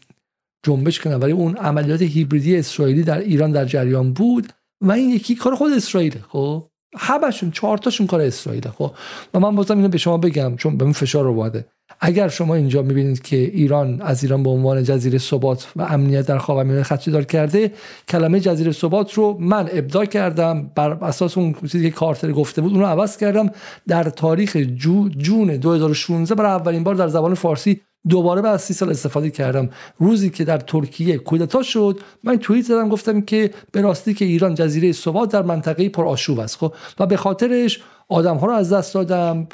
جنبش 0.64 1.00
کنن 1.00 1.16
ولی 1.16 1.32
اون 1.32 1.58
عملیات 1.58 2.02
هیبریدی 2.02 2.58
اسرائیلی 2.58 3.04
در 3.04 3.18
ایران 3.18 3.52
در 3.52 3.66
جریان 3.66 4.14
بود 4.14 4.54
و 4.82 4.92
این 4.92 5.10
یکی 5.10 5.36
کار 5.36 5.56
خود 5.56 5.74
اسرائیل 5.74 6.16
خب. 6.30 6.66
همشون 6.98 7.52
چهار 7.52 7.78
تاشون 7.78 8.08
کار 8.08 8.22
اسرائیل 8.22 8.68
خب. 8.68 8.92
و 9.34 9.40
من 9.40 9.56
بازم 9.56 9.78
اینو 9.78 9.90
به 9.90 9.98
شما 9.98 10.18
بگم 10.18 10.56
چون 10.56 10.78
به 10.78 10.92
فشار 10.92 11.24
رو 11.24 11.34
واده 11.34 11.66
اگر 12.00 12.28
شما 12.28 12.56
اینجا 12.56 12.82
می‌بینید 12.82 13.22
که 13.22 13.36
ایران 13.36 14.02
از 14.02 14.24
ایران 14.24 14.44
به 14.44 14.50
عنوان 14.50 14.84
جزیره 14.84 15.18
ثبات 15.18 15.68
و 15.76 15.82
امنیت 15.82 16.26
در 16.26 16.38
خاورمیانه 16.38 16.84
خدشه‌دار 16.84 17.24
کرده 17.24 17.72
کلمه 18.08 18.40
جزیره 18.40 18.72
ثبات 18.72 19.14
رو 19.14 19.38
من 19.40 19.70
ابداع 19.74 20.06
کردم 20.06 20.72
بر 20.76 20.92
اساس 20.92 21.38
اون 21.38 21.56
چیزی 21.72 21.90
که 21.90 21.96
کارتر 21.96 22.32
گفته 22.32 22.62
بود 22.62 22.72
اون 22.72 22.82
رو 22.82 22.88
عوض 22.88 23.18
کردم 23.18 23.50
در 23.88 24.04
تاریخ 24.04 24.58
جو 24.58 25.10
جون 25.10 25.58
2016 25.58 26.36
برای 26.36 26.52
اولین 26.52 26.84
بار 26.84 26.96
در 26.96 27.08
زبان 27.08 27.34
فارسی 27.34 27.82
دوباره 28.10 28.42
بعد 28.42 28.54
از 28.54 28.62
سی 28.62 28.74
سال 28.74 28.90
استفاده 28.90 29.30
کردم. 29.30 29.70
روزی 29.98 30.30
که 30.30 30.44
در 30.44 30.58
ترکیه 30.58 31.18
کودتا 31.18 31.64
شد 31.64 32.00
من 32.24 32.38
توییت 32.38 32.66
زدم 32.66 32.90
گفتم 32.90 33.22
که 33.22 33.52
به 33.72 33.82
راستی 33.82 34.14
که 34.14 34.26
ایران 34.26 34.56
جزیره 34.56 34.92
ثبات 34.92 35.32
در 35.32 35.42
منطقه 35.42 35.90
پر 35.90 36.06
آشوب 36.06 36.40
است 36.40 36.58
خب؟ 36.58 36.74
و 37.00 37.06
به 37.06 37.18
خاطرش 37.18 37.82
آدم 38.10 38.36
ها 38.38 38.48
رو 38.48 38.54
از 38.54 38.74
دست 38.74 38.94
دادم 38.94 39.48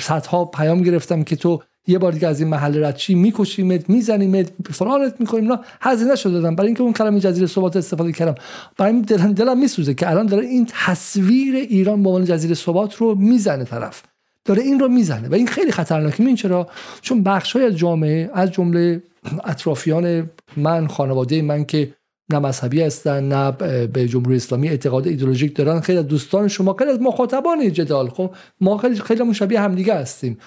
صدها 0.00 0.44
پیام 0.44 0.82
گرفتم 0.82 1.22
که 1.22 1.36
تو 1.36 1.62
یه 1.86 1.98
بار 1.98 2.12
دیگه 2.12 2.28
از 2.28 2.40
این 2.40 2.48
محل 2.48 2.84
ردچی 2.84 3.14
میکشیمت 3.14 3.90
میزنیمت 3.90 4.52
فلانت 4.70 5.20
می‌کنیم 5.20 5.52
نه 5.52 5.58
هزینه 5.80 6.16
شده 6.16 6.32
دادم 6.32 6.56
برای 6.56 6.66
اینکه 6.66 6.82
اون 6.82 6.92
کلمه 6.92 7.20
جزیره 7.20 7.46
ثبات 7.46 7.76
استفاده 7.76 8.12
کردم. 8.12 8.34
برای 8.76 9.02
دلم, 9.02 9.32
دلم 9.32 9.58
میسوزه 9.58 9.94
که 9.94 10.10
الان 10.10 10.26
داره 10.26 10.46
این 10.46 10.66
تصویر 10.84 11.54
ایران 11.54 12.02
به 12.02 12.08
عنوان 12.08 12.24
جزیره 12.24 12.54
ثبات 12.54 12.94
رو 12.94 13.14
می‌زنه 13.14 13.64
طرف. 13.64 14.02
داره 14.44 14.62
این 14.62 14.80
رو 14.80 14.88
می‌زنه. 14.88 15.28
و 15.28 15.34
این 15.34 15.46
خیلی 15.46 15.72
خطرناکه. 15.72 16.24
این 16.24 16.36
چرا؟ 16.36 16.66
چون 17.00 17.22
بخش 17.22 17.56
های 17.56 17.74
جامعه 17.74 18.30
از 18.34 18.50
جمله 18.50 19.02
اطرافیان 19.44 20.30
من 20.56 20.86
خانواده 20.86 21.42
من 21.42 21.64
که 21.64 21.94
نه 22.32 22.38
مذهبی 22.38 22.82
هستن 22.82 23.28
نه 23.28 23.50
به 23.86 24.08
جمهوری 24.08 24.36
اسلامی 24.36 24.68
اعتقاد 24.68 25.06
ایدولوژیک 25.06 25.56
دارن 25.56 25.80
خیلی 25.80 25.98
از 25.98 26.06
دوستان 26.06 26.48
شما 26.48 26.74
خیلی 26.78 26.90
از 26.90 27.00
مخاطبان 27.00 27.72
جدال. 27.72 28.08
خب 28.08 28.34
ما 28.60 28.78
خیلی 28.78 28.94
خیلی 29.00 29.22
مشابه 29.22 29.60
همدیگه 29.60 29.94
هستیم. 29.94 30.38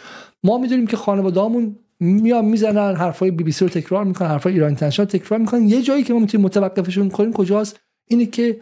ما 0.44 0.58
می‌دونیم 0.58 0.88
که 0.88 0.98
خانواده‌هامون 0.98 1.76
میان 2.00 2.46
می‌زنن 2.46 2.96
حرفای 2.96 3.32
بی 3.32 3.44
بی 3.44 3.52
سی 3.52 3.66
رو 3.66 3.72
تکرار 3.72 4.04
می‌کنن 4.04 4.28
حرفای 4.28 4.54
ایران 4.54 4.68
اینترنشنال 4.68 5.08
تکرار 5.08 5.40
می‌کنن. 5.40 5.70
یه 5.70 5.82
جایی 5.82 6.04
که 6.04 6.14
ما 6.14 6.20
می‌تونیم 6.20 6.46
متوقفشون 6.46 7.10
کنیم 7.10 7.34
کجاست؟ 7.34 7.80
اینه 8.08 8.26
که 8.26 8.62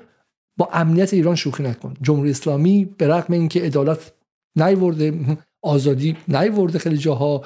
با 0.58 0.70
امنیت 0.74 1.14
ایران 1.14 1.36
شوخی 1.36 1.64
نکن. 1.64 1.94
جمهوری 2.02 2.30
اسلامی 2.30 2.90
به 2.98 3.08
رغم 3.08 3.34
اینکه 3.34 3.62
عدالت 3.62 4.12
نیورده 4.56 5.14
آزادی 5.62 6.16
نیورده 6.28 6.80
خیلی 6.80 6.98
جاها 6.98 7.44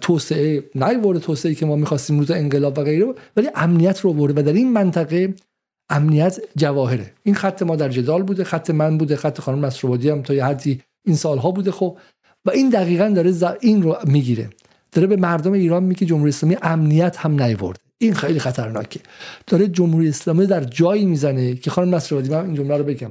توسعه 0.00 0.64
نیورده 0.74 1.20
توسعه 1.20 1.54
که 1.54 1.66
ما 1.66 1.76
می‌خواستیم 1.76 2.18
روز 2.18 2.30
انقلاب 2.30 2.78
و 2.78 2.82
غیره 2.82 3.14
ولی 3.36 3.48
امنیت 3.54 4.00
رو 4.00 4.12
برده 4.12 4.40
و 4.40 4.44
در 4.44 4.52
این 4.52 4.72
منطقه 4.72 5.34
امنیت 5.90 6.38
جواهره. 6.56 7.12
این 7.22 7.34
خط 7.34 7.62
ما 7.62 7.76
در 7.76 7.88
جدال 7.88 8.22
بوده 8.22 8.44
خط 8.44 8.70
من 8.70 8.98
بوده 8.98 9.16
خط 9.16 9.40
خانم 9.40 9.58
مسروادی 9.58 10.10
هم 10.10 10.22
تا 10.22 10.34
یه 10.34 10.44
حدی 10.44 10.80
این 11.06 11.16
سالها 11.16 11.50
بوده 11.50 11.70
خب. 11.70 11.96
و 12.44 12.50
این 12.50 12.68
دقیقا 12.70 13.08
داره 13.08 13.34
این 13.60 13.82
رو 13.82 13.96
می‌گیره. 14.04 14.50
داره 14.92 15.06
به 15.06 15.16
مردم 15.16 15.52
ایران 15.52 15.82
میگه 15.84 16.06
جمهوری 16.06 16.28
اسلامی 16.28 16.56
امنیت 16.62 17.16
هم 17.16 17.42
نیورده. 17.42 17.80
این 17.98 18.14
خیلی 18.14 18.38
خطرناکه. 18.38 19.00
داره 19.46 19.68
جمهوری 19.68 20.08
اسلامی 20.08 20.46
در 20.46 20.64
جایی 20.64 21.04
می‌زنه 21.04 21.54
که 21.54 21.70
خانم 21.70 21.94
مسروادی 21.94 22.30
من 22.30 22.44
این 22.44 22.54
جمله 22.54 22.76
رو 22.76 22.84
بگم. 22.84 23.10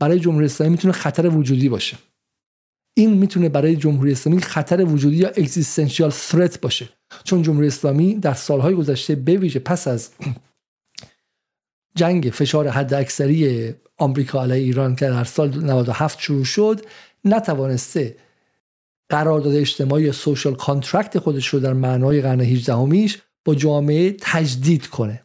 برای 0.00 0.20
جمهوری 0.20 0.46
اسلامی 0.46 0.70
می‌تونه 0.70 0.92
خطر 0.92 1.28
وجودی 1.28 1.68
باشه. 1.68 1.96
این 2.94 3.14
می‌تونه 3.14 3.48
برای 3.48 3.76
جمهوری 3.76 4.12
اسلامی 4.12 4.40
خطر 4.40 4.84
وجودی 4.84 5.16
یا 5.16 5.28
existential 5.28 6.10
threat 6.10 6.60
باشه. 6.60 6.88
چون 7.24 7.42
جمهوری 7.42 7.66
اسلامی 7.66 8.14
در 8.14 8.34
سالهای 8.34 8.74
گذشته 8.74 9.14
بویژه 9.14 9.58
پس 9.58 9.88
از 9.88 10.10
جنگ 11.94 12.30
فشار 12.32 12.68
حد 12.68 12.94
اکثری 12.94 13.74
آمریکا 13.98 14.42
علیه 14.42 14.62
ایران 14.62 14.96
که 14.96 15.06
در 15.06 15.24
سال 15.24 15.64
97 15.64 16.20
شروع 16.20 16.44
شد 16.44 16.86
نتوانسته 17.24 18.16
قرارداد 19.08 19.54
اجتماعی 19.54 20.12
social 20.12 20.54
contract 20.54 21.18
خودش 21.18 21.46
رو 21.48 21.60
در 21.60 21.72
معنای 21.72 22.20
قرن 22.20 22.40
18 22.40 22.74
همیش 22.74 23.18
با 23.44 23.54
جامعه 23.54 24.16
تجدید 24.20 24.86
کنه. 24.86 25.22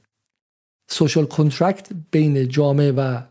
social 0.87 1.25
contract 1.25 1.87
بین 2.11 2.47
جامعه 2.47 2.91
و 2.91 3.21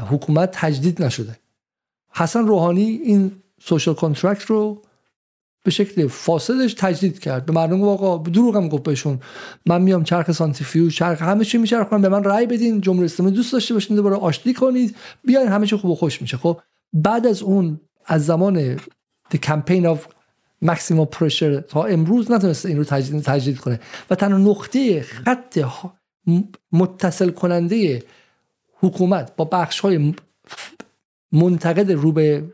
حکومت 0.00 0.50
تجدید 0.52 1.02
نشده. 1.02 1.38
حسن 2.10 2.46
روحانی 2.46 2.82
این 2.82 3.42
social 3.60 3.94
contract 3.94 4.44
رو 4.44 4.82
به 5.64 5.70
شکل 5.70 6.06
فاسدش 6.06 6.74
تجدید 6.74 7.18
کرد. 7.18 7.46
به 7.46 7.52
مردم 7.52 7.82
آقا 7.82 8.30
دروغم 8.30 8.68
گفت 8.68 8.82
بهشون. 8.82 9.20
من 9.66 9.82
میام 9.82 10.04
چرخ 10.04 10.32
سانتریفیوژ 10.32 10.96
چرخ 10.96 11.22
همه 11.22 11.44
چی 11.44 11.58
میچرخونم 11.58 12.02
به 12.02 12.08
من 12.08 12.24
رأی 12.24 12.46
بدین 12.46 12.80
جمهوری 12.80 13.04
اسلامی 13.04 13.32
دوست 13.32 13.52
داشته 13.52 13.74
باشین 13.74 13.96
دوباره 13.96 14.16
آشتی 14.16 14.54
کنید. 14.54 14.96
بیاین 15.24 15.48
همه 15.48 15.66
چی 15.66 15.76
خوب 15.76 15.90
و 15.90 15.94
خوش 15.94 16.22
میشه. 16.22 16.36
خب 16.36 16.60
بعد 16.92 17.26
از 17.26 17.42
اون 17.42 17.80
از 18.06 18.26
زمان 18.26 18.76
the 19.34 19.38
campaign 19.46 19.84
of 19.84 19.98
maximum 20.64 21.06
pressure 21.18 21.60
تا 21.68 21.84
امروز 21.84 22.30
نتونسته 22.30 22.68
این 22.68 22.78
رو 22.78 22.84
تجدید, 22.84 23.22
تجدید 23.22 23.58
کنه. 23.58 23.80
و 24.10 24.14
تنها 24.14 24.38
نقطه 24.38 25.02
خط 25.02 25.58
متصل 26.72 27.30
کننده 27.30 28.02
حکومت 28.74 29.36
با 29.36 29.44
بخش 29.44 29.80
های 29.80 30.14
منتقد 31.32 31.92
رو 31.92 32.12
به 32.12 32.44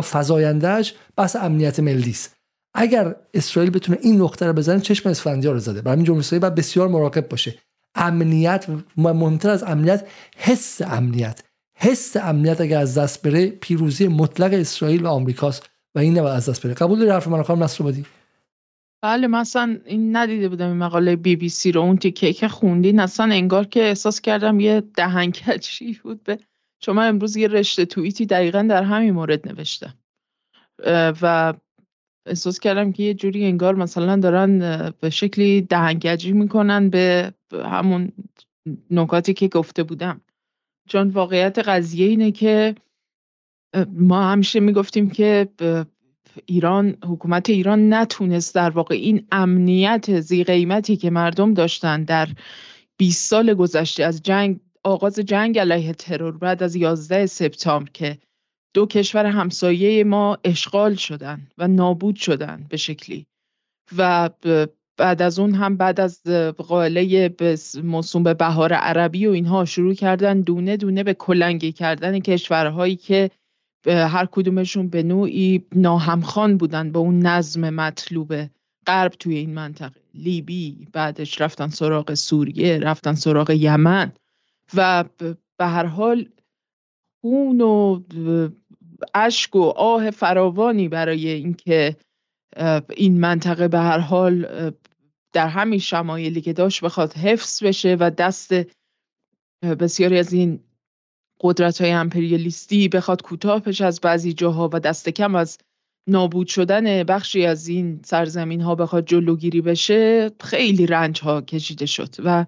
فضایندهش 0.00 0.94
بحث 1.16 1.36
امنیت 1.36 1.80
ملی 1.80 2.10
است. 2.10 2.36
اگر 2.74 3.14
اسرائیل 3.34 3.70
بتونه 3.70 3.98
این 4.02 4.22
نقطه 4.22 4.46
رو 4.46 4.52
بزنه 4.52 4.80
چشم 4.80 5.08
اسفندیار 5.08 5.54
رو 5.54 5.60
زده. 5.60 5.82
برای 5.82 6.02
جمهوری 6.02 6.20
اسرائیل 6.20 6.40
باید 6.40 6.54
بسیار 6.54 6.88
مراقب 6.88 7.28
باشه. 7.28 7.54
امنیت 7.94 8.66
مهمتر 8.96 9.50
از 9.50 9.62
امنیت 9.62 10.06
حس 10.36 10.82
امنیت. 10.82 11.42
حس 11.74 12.16
امنیت 12.16 12.60
اگر 12.60 12.78
از 12.78 12.98
دست 12.98 13.22
بره 13.22 13.46
پیروزی 13.46 14.08
مطلق 14.08 14.52
اسرائیل 14.52 15.02
و 15.02 15.08
آمریکاست 15.08 15.70
و 15.94 15.98
این 15.98 16.18
نباید 16.18 16.36
از 16.36 16.48
دست 16.48 16.66
بره. 16.66 16.74
قبول 16.74 16.98
داری 16.98 17.10
حرف 17.10 17.28
من 17.28 17.42
خانم 17.42 17.66
بدی 17.86 18.04
بله 19.02 19.26
مثلا 19.26 19.78
این 19.86 20.16
ندیده 20.16 20.48
بودم 20.48 20.66
این 20.66 20.76
مقاله 20.76 21.16
بی 21.16 21.36
بی 21.36 21.48
سی 21.48 21.72
رو. 21.72 21.80
اون 21.80 21.96
تیکه 21.96 22.32
که 22.32 22.48
خوندین 22.48 23.00
اصلا 23.00 23.26
انگار 23.26 23.64
که 23.64 23.82
احساس 23.82 24.20
کردم 24.20 24.60
یه 24.60 24.82
دهنکجی 24.94 25.98
بود 26.02 26.22
به 26.22 26.38
چون 26.80 26.96
من 26.96 27.08
امروز 27.08 27.36
یه 27.36 27.48
رشته 27.48 27.84
توییتی 27.84 28.26
دقیقا 28.26 28.62
در 28.62 28.82
همین 28.82 29.10
مورد 29.10 29.48
نوشتم. 29.48 29.94
و 31.22 31.54
احساس 32.26 32.60
کردم 32.60 32.92
که 32.92 33.02
یه 33.02 33.14
جوری 33.14 33.44
انگار 33.44 33.74
مثلا 33.74 34.16
دارن 34.16 34.58
به 35.00 35.10
شکلی 35.10 35.60
دهنگجی 35.60 36.32
می‌کنن 36.32 36.90
به 36.90 37.34
همون 37.52 38.12
نکاتی 38.90 39.34
که 39.34 39.48
گفته 39.48 39.82
بودم. 39.82 40.20
چون 40.88 41.08
واقعیت 41.08 41.58
قضیه 41.58 42.08
اینه 42.08 42.32
که 42.32 42.74
ما 43.88 44.22
همیشه 44.22 44.60
می‌گفتیم 44.60 45.10
که 45.10 45.48
ایران 46.46 46.96
حکومت 47.04 47.50
ایران 47.50 47.94
نتونست 47.94 48.54
در 48.54 48.70
واقع 48.70 48.94
این 48.94 49.26
امنیت 49.32 50.20
زی 50.20 50.44
قیمتی 50.44 50.96
که 50.96 51.10
مردم 51.10 51.54
داشتن 51.54 52.04
در 52.04 52.28
20 52.96 53.30
سال 53.30 53.54
گذشته 53.54 54.04
از 54.04 54.22
جنگ 54.22 54.60
آغاز 54.84 55.14
جنگ 55.14 55.58
علیه 55.58 55.92
ترور 55.92 56.36
بعد 56.36 56.62
از 56.62 56.76
11 56.76 57.26
سپتامبر 57.26 57.90
که 57.90 58.18
دو 58.74 58.86
کشور 58.86 59.26
همسایه 59.26 60.04
ما 60.04 60.38
اشغال 60.44 60.94
شدن 60.94 61.46
و 61.58 61.68
نابود 61.68 62.16
شدن 62.16 62.66
به 62.68 62.76
شکلی. 62.76 63.26
و 63.96 64.30
بعد 64.96 65.22
از 65.22 65.38
اون 65.38 65.54
هم 65.54 65.76
بعد 65.76 66.00
از 66.00 66.22
قائله 66.56 67.34
موسوم 67.82 68.22
به 68.22 68.34
بهار 68.34 68.72
عربی 68.72 69.26
و 69.26 69.30
اینها 69.30 69.64
شروع 69.64 69.94
کردن 69.94 70.40
دونه 70.40 70.76
دونه 70.76 71.02
به 71.02 71.14
کلنگی 71.14 71.72
کردن 71.72 72.18
کشورهایی 72.18 72.96
که 72.96 73.30
هر 73.86 74.26
کدومشون 74.26 74.88
به 74.88 75.02
نوعی 75.02 75.64
ناهمخان 75.74 76.56
بودن 76.56 76.92
با 76.92 77.00
اون 77.00 77.18
نظم 77.18 77.70
مطلوب 77.70 78.34
غرب 78.86 79.12
توی 79.12 79.36
این 79.36 79.54
منطقه. 79.54 80.00
لیبی 80.14 80.88
بعدش 80.92 81.40
رفتن 81.40 81.68
سراغ 81.68 82.14
سوریه 82.14 82.78
رفتن 82.78 83.14
سراغ 83.14 83.50
یمن. 83.50 84.12
و 84.74 85.04
به 85.58 85.66
هر 85.66 85.86
حال 85.86 86.28
خون 87.20 87.60
و 87.60 88.00
اشک 89.14 89.56
و 89.56 89.62
آه 89.62 90.10
فراوانی 90.10 90.88
برای 90.88 91.28
اینکه 91.28 91.96
این 92.96 93.20
منطقه 93.20 93.68
به 93.68 93.78
هر 93.78 93.98
حال 93.98 94.46
در 95.32 95.48
همین 95.48 95.78
شمایلی 95.78 96.40
که 96.40 96.52
داشت 96.52 96.84
بخواد 96.84 97.12
حفظ 97.12 97.62
بشه 97.62 97.96
و 98.00 98.10
دست 98.10 98.52
بسیاری 99.62 100.18
از 100.18 100.32
این 100.32 100.60
قدرت 101.40 101.80
های 101.80 101.90
امپریالیستی 101.90 102.88
بخواد 102.88 103.22
کوتاه 103.22 103.60
پش 103.60 103.80
از 103.80 104.00
بعضی 104.00 104.32
جاها 104.32 104.70
و 104.72 104.80
دست 104.80 105.08
کم 105.08 105.34
از 105.34 105.58
نابود 106.08 106.46
شدن 106.46 107.02
بخشی 107.02 107.46
از 107.46 107.68
این 107.68 108.00
سرزمین 108.04 108.60
ها 108.60 108.74
بخواد 108.74 109.06
جلوگیری 109.06 109.60
بشه 109.60 110.30
خیلی 110.40 110.86
رنج 110.86 111.20
ها 111.20 111.40
کشیده 111.40 111.86
شد 111.86 112.14
و 112.24 112.46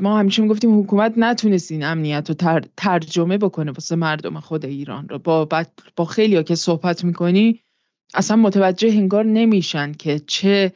ما 0.00 0.18
همیشه 0.18 0.42
می‌گفتیم 0.42 0.80
حکومت 0.80 1.12
نتونست 1.16 1.72
این 1.72 1.84
امنیت 1.84 2.30
رو 2.30 2.60
ترجمه 2.76 3.38
بکنه 3.38 3.72
واسه 3.72 3.96
مردم 3.96 4.40
خود 4.40 4.64
ایران 4.64 5.08
رو. 5.08 5.18
با, 5.18 5.48
با 5.96 6.04
خیلی 6.04 6.44
که 6.44 6.54
صحبت 6.54 7.04
می‌کنی 7.04 7.60
اصلا 8.14 8.36
متوجه 8.36 8.92
هنگار 8.92 9.24
نمیشن 9.24 9.92
که 9.92 10.18
چه 10.18 10.72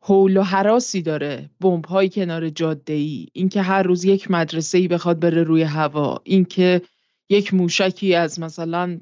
حول 0.00 0.36
و 0.36 0.42
حراسی 0.42 1.02
داره 1.02 1.50
بمب 1.60 1.86
های 1.86 2.08
کنار 2.08 2.48
جاده 2.48 2.92
ای 2.92 3.26
اینکه 3.32 3.62
هر 3.62 3.82
روز 3.82 4.04
یک 4.04 4.30
مدرسه 4.30 4.78
ای 4.78 4.88
بخواد 4.88 5.20
بره 5.20 5.42
روی 5.42 5.62
هوا. 5.62 6.20
اینکه 6.24 6.82
یک 7.28 7.54
موشکی 7.54 8.14
از 8.14 8.40
مثلا 8.40 9.00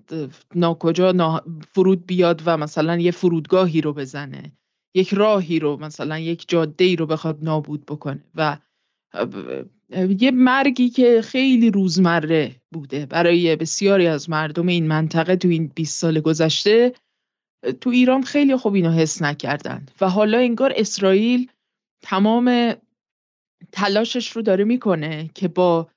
ناکجا 0.55 1.43
فرود 1.73 2.07
بیاد 2.07 2.43
و 2.47 2.57
مثلا 2.57 2.97
یه 2.97 3.11
فرودگاهی 3.11 3.81
رو 3.81 3.93
بزنه. 3.93 4.53
یک 4.95 5.15
راهی 5.15 5.59
رو 5.59 5.77
مثلا 5.77 6.19
یک 6.19 6.45
جاده 6.49 6.85
ای 6.85 6.97
رو 6.97 7.07
بخواد 7.07 7.39
نابود 7.43 7.87
بکنه 7.87 8.25
و 8.35 8.59
یه 10.19 10.31
مرگی 10.31 10.89
که 10.89 11.23
خیلی 11.23 11.71
روزمره 11.71 12.57
بوده. 12.73 13.07
برای 13.07 13.57
بسیاری 13.57 14.07
از 14.07 14.31
مردم 14.31 14.67
این 14.67 14.87
منطقه 14.89 15.37
تو 15.37 15.49
این 15.49 15.73
20 15.75 16.01
سال 16.01 16.21
گذشته 16.21 16.95
تو 17.81 17.91
ایران 17.91 18.23
خیلی 18.23 18.57
خوب 18.57 18.75
اینو 18.75 18.91
حس 18.91 19.23
نکردن 19.23 19.87
و 20.01 20.09
حالا 20.09 20.39
انگار 20.39 20.73
اسرائیل 20.77 21.51
تمام 22.03 22.75
تلاشش 23.73 24.31
رو 24.31 24.43
داره 24.43 24.65
می‌کنه 24.65 25.31
که 25.35 25.49
با 25.49 25.89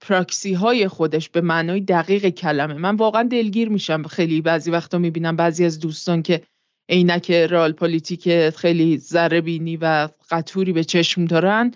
پراکسی 0.00 0.52
های 0.52 0.88
خودش 0.88 1.28
به 1.28 1.40
معنای 1.40 1.80
دقیق 1.80 2.28
کلمه. 2.28 2.74
من 2.74 2.96
واقعا 2.96 3.22
دلگیر 3.22 3.68
میشم. 3.68 4.02
خیلی 4.02 4.40
بعضی 4.40 4.70
وقتا 4.70 4.98
می‌بینم 4.98 5.36
بعضی 5.36 5.64
از 5.64 5.80
دوستان 5.80 6.22
که 6.22 6.42
عینک 6.90 7.30
رال 7.30 7.72
پلیتیک 7.72 8.50
خیلی 8.50 8.98
ذره 8.98 9.40
بینی 9.40 9.76
و 9.76 10.08
قطوری 10.30 10.72
به 10.72 10.84
چشم 10.84 11.24
دارن. 11.24 11.74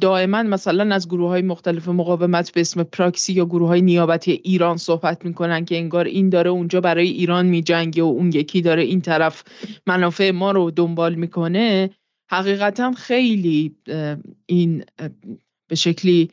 دائما 0.00 0.42
مثلا 0.42 0.94
از 0.94 1.08
گروه 1.08 1.28
های 1.28 1.42
مختلف 1.42 1.88
مقاومت 1.88 2.52
به 2.52 2.60
اسم 2.60 2.82
پراکسی 2.82 3.32
یا 3.32 3.44
گروه 3.44 3.68
های 3.68 3.82
نیابتی 3.82 4.32
ایران 4.32 4.76
صحبت 4.76 5.24
می‌کنن 5.24 5.64
که 5.64 5.76
انگار 5.76 6.04
این 6.04 6.28
داره 6.28 6.50
اونجا 6.50 6.80
برای 6.80 7.08
ایران 7.08 7.46
میجنگه 7.46 8.02
و 8.02 8.06
اون 8.06 8.32
یکی 8.32 8.60
داره 8.60 8.82
این 8.82 9.00
طرف 9.00 9.44
منافع 9.86 10.30
ما 10.30 10.50
رو 10.50 10.70
دنبال 10.70 11.14
می‌کنه. 11.14 11.90
حقیقتا 12.30 12.92
خیلی 12.92 13.76
این 14.46 14.84
به 15.68 15.74
شکلی 15.74 16.30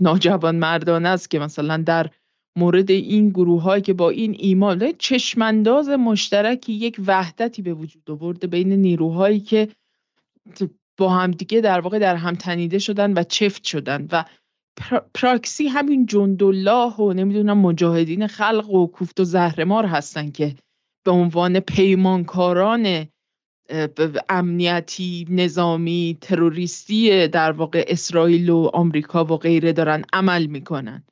ناجوان 0.00 0.56
مردانه 0.56 1.08
است 1.08 1.30
که 1.30 1.38
مثلا 1.38 1.76
در 1.76 2.10
مورد 2.56 2.90
این 2.90 3.28
گروه 3.28 3.62
هایی 3.62 3.82
که 3.82 3.92
با 3.92 4.10
این 4.10 4.36
ایمان 4.38 4.92
چشمانداز 4.98 5.88
مشترکی 5.88 6.72
یک 6.72 7.00
وحدتی 7.06 7.62
به 7.62 7.74
وجود 7.74 8.10
آورده 8.10 8.46
بین 8.46 8.72
نیروهایی 8.72 9.40
که 9.40 9.68
با 10.96 11.08
همدیگه 11.08 11.60
در 11.60 11.80
واقع 11.80 11.98
در 11.98 12.16
هم 12.16 12.34
تنیده 12.34 12.78
شدن 12.78 13.12
و 13.12 13.22
چفت 13.22 13.64
شدن 13.64 14.08
و 14.12 14.24
پراکسی 15.14 15.68
همین 15.68 16.06
جندالله 16.06 16.96
و 16.96 17.12
نمی‌دونم 17.12 17.58
مجاهدین 17.58 18.26
خلق 18.26 18.70
و 18.70 18.86
کوفت 18.86 19.20
و 19.20 19.24
زهرمار 19.24 19.86
هستن 19.86 20.30
که 20.30 20.54
به 21.04 21.10
عنوان 21.10 21.60
پیمانکاران 21.60 23.06
امنیتی 24.28 25.26
نظامی 25.30 26.18
تروریستی 26.20 27.28
در 27.28 27.52
واقع 27.52 27.84
اسرائیل 27.88 28.50
و 28.50 28.70
آمریکا 28.72 29.24
و 29.24 29.36
غیره 29.36 29.72
دارن 29.72 30.04
عمل 30.12 30.46
می‌کنن. 30.46 31.04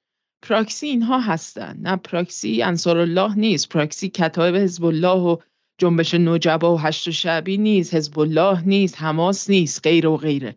پراکسی 0.42 0.86
اینها 0.86 1.20
هستن. 1.20 1.78
نه 1.80 1.96
پراکسی 1.96 2.62
انصار 2.62 2.98
الله 2.98 3.34
نیست. 3.34 3.68
پراکسی 3.68 4.08
کتاب 4.08 4.56
حزب 4.56 4.84
الله 4.84 5.20
و 5.20 5.36
جنبش 5.78 6.14
نوجبا 6.14 6.74
و 6.74 6.80
هشت 6.80 7.08
و 7.08 7.12
شعبی 7.12 7.58
نیست. 7.58 7.94
حزب 7.94 8.18
الله 8.18 8.68
نیست. 8.68 8.94
حماس 8.98 9.50
نیست. 9.50 9.86
غیره 9.86 10.08
و 10.08 10.16
غیره. 10.16 10.56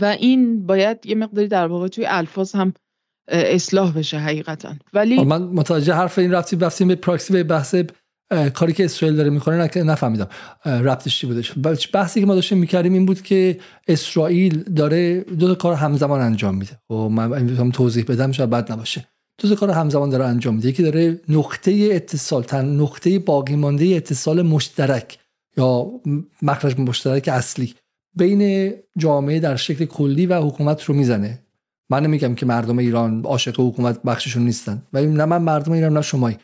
و 0.00 0.04
این 0.04 0.66
باید 0.66 1.06
یه 1.06 1.14
مقداری 1.14 1.48
در 1.48 1.66
واقع 1.66 1.88
توی 1.88 2.06
الفاظ 2.06 2.54
هم 2.54 2.74
اصلاح 3.28 3.92
بشه 3.92 4.18
حقیقتا. 4.18 4.74
ولی 4.92 5.24
من 5.24 5.42
متوجه 5.42 5.94
حرف 5.94 6.18
این 6.18 6.32
رفتی 6.32 6.56
رفتیم 6.56 6.88
به 6.88 6.94
پراکسی 6.94 7.32
به 7.32 7.44
بحث 7.44 7.74
کاری 8.54 8.72
که 8.72 8.84
اسرائیل 8.84 9.16
داره 9.16 9.30
می‌کنه 9.30 9.70
نفهمیدم. 9.76 10.28
ربطش 10.66 11.18
چی 11.18 11.26
بودش؟ 11.26 11.52
بحثی 11.92 12.20
که 12.20 12.26
ما 12.26 12.34
داشتیم 12.34 12.58
می‌کردیم 12.58 12.92
این 12.92 13.06
بود 13.06 13.22
که 13.22 13.58
اسرائیل 13.88 14.62
داره 14.62 15.20
دو 15.20 15.48
تا 15.48 15.54
کار 15.54 15.74
همزمان 15.74 16.20
انجام 16.20 16.54
میده. 16.54 16.72
و 16.72 16.94
خب، 16.94 17.10
من 17.10 17.72
توضیح 17.72 18.04
بدم 18.04 18.32
شاید 18.32 18.50
بد 18.50 18.72
نباشه. 18.72 19.08
دو 19.38 19.48
تا 19.48 19.54
کار 19.54 19.70
همزمان 19.70 20.10
داره 20.10 20.24
انجام 20.24 20.54
میده. 20.54 20.68
یکی 20.68 20.82
داره 20.82 21.20
نقطه 21.28 21.88
اتصال 21.92 22.42
تن 22.42 22.64
نقطه 22.64 23.18
باقی 23.18 23.56
مانده 23.56 23.84
اتصال 23.86 24.42
مشترک 24.42 25.18
یا 25.56 25.90
مخرج 26.42 26.78
مشترک 26.80 27.28
اصلی 27.28 27.74
بین 28.16 28.72
جامعه 28.98 29.40
در 29.40 29.56
شکل 29.56 29.84
کلی 29.84 30.26
و 30.26 30.40
حکومت 30.40 30.84
رو 30.84 30.94
می‌زنه. 30.94 31.38
من 31.90 32.02
نمیگم 32.02 32.34
که 32.34 32.46
مردم 32.46 32.78
ایران 32.78 33.22
عاشق 33.24 33.60
حکومت 33.60 34.02
بخششون 34.02 34.44
نیستن. 34.44 34.82
ولی 34.92 35.06
نه 35.06 35.24
من 35.24 35.42
مردم 35.42 35.72
ایران 35.72 35.92
نه 35.92 36.02
شمایی. 36.02 36.36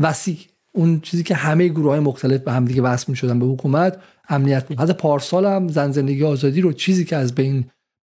وسیع. 0.00 0.36
اون 0.74 1.00
چیزی 1.00 1.22
که 1.22 1.34
همه 1.34 1.68
گروه 1.68 1.90
های 1.90 2.00
مختلف 2.00 2.40
به 2.40 2.52
هم 2.52 2.64
دیگه 2.64 2.82
وصل 2.82 3.14
شدن 3.14 3.38
به 3.38 3.46
حکومت 3.46 4.02
امنیت 4.28 4.68
بود. 4.68 4.80
حتی 4.80 4.92
پارسال 4.92 5.46
هم 5.46 5.68
زن 5.68 5.92
زندگی 5.92 6.24
آزادی 6.24 6.60
رو 6.60 6.72
چیزی 6.72 7.04
که 7.04 7.16
از 7.16 7.34
بین 7.34 7.64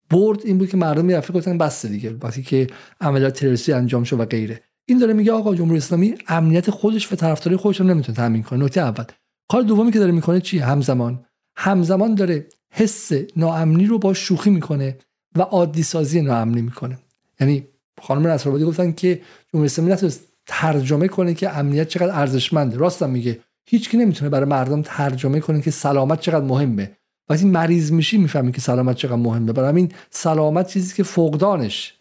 برد 0.09 0.39
این 0.45 0.57
بود 0.57 0.69
که 0.69 0.77
مردم 0.77 1.05
می‌رفت 1.05 1.31
گفتن 1.31 1.57
بس 1.57 1.85
دیگه 1.85 2.15
وقتی 2.23 2.43
که 2.43 2.67
عملیات 3.01 3.39
تروریستی 3.39 3.73
انجام 3.73 4.03
شد 4.03 4.19
و 4.19 4.25
غیره. 4.25 4.61
این 4.85 4.99
داره 4.99 5.13
میگه 5.13 5.31
آقا 5.31 5.55
جمهوری 5.55 5.77
اسلامی 5.77 6.15
امنیت 6.27 6.69
خودش 6.69 7.13
و 7.13 7.15
طرفداری 7.15 7.57
خودش 7.57 7.79
رو 7.79 7.85
نمی‌تونه 7.85 8.15
تامین 8.15 8.43
کنه. 8.43 8.63
نکته 8.63 8.81
اول. 8.81 9.03
کار 9.49 9.61
دومی 9.61 9.91
که 9.91 9.99
داره 9.99 10.11
می‌کنه 10.11 10.41
چیه؟ 10.41 10.65
همزمان. 10.65 11.25
همزمان 11.55 12.15
داره 12.15 12.47
حس 12.71 13.11
ناامنی 13.35 13.85
رو 13.85 13.99
با 13.99 14.13
شوخی 14.13 14.49
می‌کنه 14.49 14.97
و 15.35 15.41
عادی 15.41 15.83
سازی 15.83 16.21
ناامنی 16.21 16.61
می‌کنه. 16.61 16.97
یعنی 17.39 17.67
خانم 18.01 18.27
نصرآبادی 18.27 18.65
گفتن 18.65 18.91
که 18.91 19.21
جمهوری 19.53 19.65
اسلامی 19.65 19.91
نتونست 19.91 20.26
ترجمه 20.47 21.07
کنه 21.07 21.33
که 21.33 21.57
امنیت 21.57 21.87
چقدر 21.87 22.19
ارزشمنده. 22.19 22.77
راستم 22.77 23.09
میگه 23.09 23.39
هیچکی 23.65 23.97
نمی‌تونه 23.97 24.29
برای 24.29 24.49
مردم 24.49 24.81
ترجمه 24.81 25.39
کنه 25.39 25.61
که 25.61 25.71
سلامت 25.71 26.19
چقدر 26.19 26.45
مهمه. 26.45 26.91
وقتی 27.29 27.45
مریض 27.45 27.91
میشی 27.91 28.17
می‌فهمی 28.17 28.51
که 28.51 28.61
سلامت 28.61 28.95
چقدر 28.95 29.15
مهمه. 29.15 29.53
برای 29.53 29.69
همین 29.69 29.91
سلامت 30.09 30.67
چیزی 30.67 30.95
که 30.95 31.03
فقدانش 31.03 31.93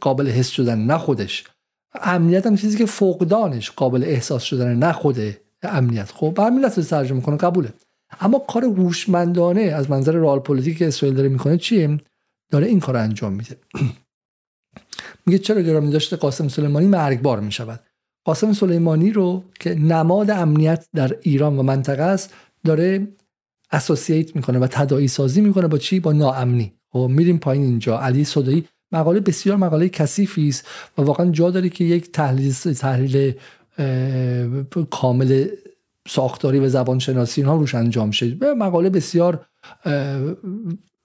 قابل 0.00 0.28
حس 0.28 0.48
شدن 0.48 0.78
نه 0.78 0.98
خودش. 0.98 1.44
امنیت 2.02 2.46
هم 2.46 2.56
چیزی 2.56 2.78
که 2.78 2.86
فقدانش 2.86 3.70
قابل 3.70 4.04
احساس 4.04 4.42
شدن 4.42 4.74
نه 4.74 4.92
خود 4.92 5.18
امنیت. 5.62 6.10
خب 6.10 6.32
بر 6.36 6.50
ملت 6.50 6.80
ترجمه 6.80 7.20
کنه 7.20 7.36
قبوله. 7.36 7.72
اما 8.20 8.38
کار 8.38 8.64
هوشمندانه 8.64 9.60
از 9.60 9.90
منظر 9.90 10.12
رال 10.12 10.38
پلیتیک 10.38 10.78
که 10.78 10.88
اسرائیل 10.88 11.16
داره 11.16 11.28
می‌کنه 11.28 11.58
چیه؟ 11.58 12.00
داره 12.50 12.66
این 12.66 12.80
کار 12.80 12.96
انجام 12.96 13.32
میده. 13.32 13.56
میگه 15.26 15.38
چرا 15.38 15.60
گرامی 15.60 15.90
داشته 15.90 16.16
قاسم 16.16 16.48
سلیمانی 16.48 16.86
مرگبار 16.86 17.40
می‌شود؟ 17.40 17.80
قاسم 18.24 18.52
سلیمانی 18.52 19.10
رو 19.10 19.42
که 19.60 19.74
نماد 19.74 20.30
امنیت 20.30 20.86
در 20.94 21.16
ایران 21.22 21.58
و 21.58 21.62
منطقه 21.62 22.02
است 22.02 22.34
داره 22.64 23.08
اسوسییت 23.72 24.36
می‌کنه 24.36 24.58
و 24.58 24.66
تداعی 24.66 25.08
سازی 25.08 25.40
می‌کنه 25.40 25.66
با 25.66 25.78
چی؟ 25.78 26.00
با 26.00 26.12
ناامنی. 26.12 26.72
خب، 26.90 27.10
میریم 27.10 27.38
پایین 27.38 27.64
اینجا. 27.64 27.98
علی 27.98 28.24
صدایی. 28.24 28.64
مقاله 28.92 29.20
بسیار 29.20 29.56
مقاله 29.56 29.88
کثیفی 29.88 30.48
است 30.48 30.66
و 30.98 31.02
واقعا 31.02 31.30
جا 31.30 31.50
داره 31.50 31.68
که 31.68 31.84
یک 31.84 32.12
تحلیل 32.12 32.52
تحلیل 32.52 33.32
کامل 34.90 35.46
ساختاری 36.08 36.58
و 36.58 36.68
زبان 36.68 36.98
شناسی 36.98 37.40
اینها 37.40 37.56
روش 37.56 37.74
انجام 37.74 38.10
شه. 38.10 38.36
مقاله 38.58 38.90
بسیار 38.90 39.46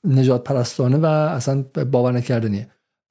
نجات 0.04 0.44
پرستانه 0.44 0.98
و 0.98 1.06
اصلا 1.06 1.66
باور 1.92 2.12
نکردنیه 2.12 2.68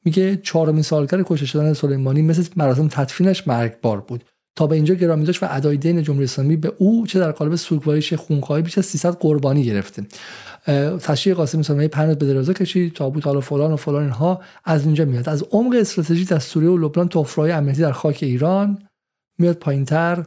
میگه 0.09 0.37
چهارمین 0.37 0.83
سالگرد 0.83 1.23
کشته 1.27 1.47
شدن 1.47 1.73
سلیمانی 1.73 2.23
مثل 2.23 2.45
مراسم 2.57 2.89
تدفینش 2.89 3.49
مرگبار 3.49 4.01
بود. 4.01 4.25
تا 4.57 4.67
به 4.67 4.77
اینجا 4.77 4.95
گرامی 4.95 5.25
داشت 5.25 5.43
و 5.43 5.47
ادای 5.51 5.77
دین 5.77 6.03
جمهوری 6.03 6.25
اسلامی 6.25 6.57
به 6.57 6.73
او 6.79 7.07
چه 7.07 7.19
در 7.19 7.33
قالب 7.33 7.57
سوگواریش 7.57 8.15
خونخواهی 8.15 8.63
بیش 8.63 8.79
از 8.79 8.87
300 8.87 9.15
قربانی 9.15 9.65
گرفته. 9.65 10.07
تشییع 11.01 11.35
قاسم 11.35 11.63
سلیمانی 11.63 11.89
پرنت 11.89 12.19
به 12.19 12.27
درازا 12.27 12.53
کشید 12.53 12.93
تابوت 12.93 13.27
حالا 13.27 13.41
فلان 13.41 13.73
و 13.73 13.77
فلان 13.77 14.03
اینها 14.03 14.41
از 14.65 14.85
اینجا 14.85 15.05
میاد. 15.05 15.29
از 15.29 15.45
عمق 15.51 15.75
استراتژی 15.81 16.25
در 16.25 16.39
سوریه 16.39 16.71
و 16.71 16.77
لبنان 16.77 17.09
توفرای 17.09 17.53
امنیتی 17.53 17.81
در 17.81 17.93
خاک 17.93 18.19
ایران 18.23 18.79
میاد 19.39 19.57
پایینتر. 19.57 20.25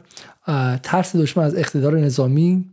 ترس 0.82 1.16
دشمن 1.16 1.44
از 1.44 1.54
اقتدار 1.56 1.98
نظامی 1.98 2.70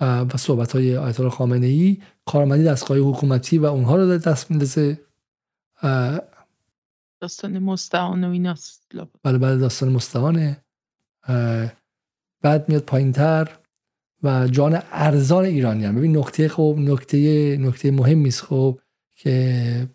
و 0.00 0.36
صحبت 0.36 0.72
های 0.72 0.96
آیت 0.96 1.20
الله 1.20 1.32
خامنه 1.32 1.66
ای 1.66 1.98
کارآمدی 2.26 2.64
دستگاه 2.64 2.98
حکومتی 2.98 3.58
و 3.58 3.66
اونها 3.66 3.96
رو 3.96 4.18
دست 4.18 4.50
میندازه. 4.50 4.98
داستان 7.20 7.58
مستعان 7.58 8.24
و 8.24 8.30
ایناست. 8.30 8.92
بله 9.22 9.38
بله 9.38 9.56
داستان 9.56 9.88
مستعانه 9.88 10.64
بعد 12.42 12.68
میاد 12.68 12.82
پایین 12.82 13.12
تر 13.12 13.48
و 14.22 14.48
جان 14.48 14.82
ارزان 14.92 15.44
ایرانی 15.44 15.84
هم. 15.84 15.94
ببین 15.94 16.16
نکته 16.16 16.48
خب 16.48 16.76
نکته 16.78 17.56
نکته 17.56 17.90
مهمی 17.90 18.28
است 18.28 18.42
خب 18.42 18.80
که 19.14 19.88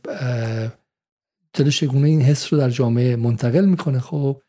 دل 1.54 1.70
چگونه 1.70 2.08
این 2.08 2.22
حس 2.22 2.54
رو 2.54 2.60
در 2.60 2.70
جامعه 2.70 3.16
منتقل 3.16 3.66
می‌کنه 3.66 4.00
خب 4.00 4.42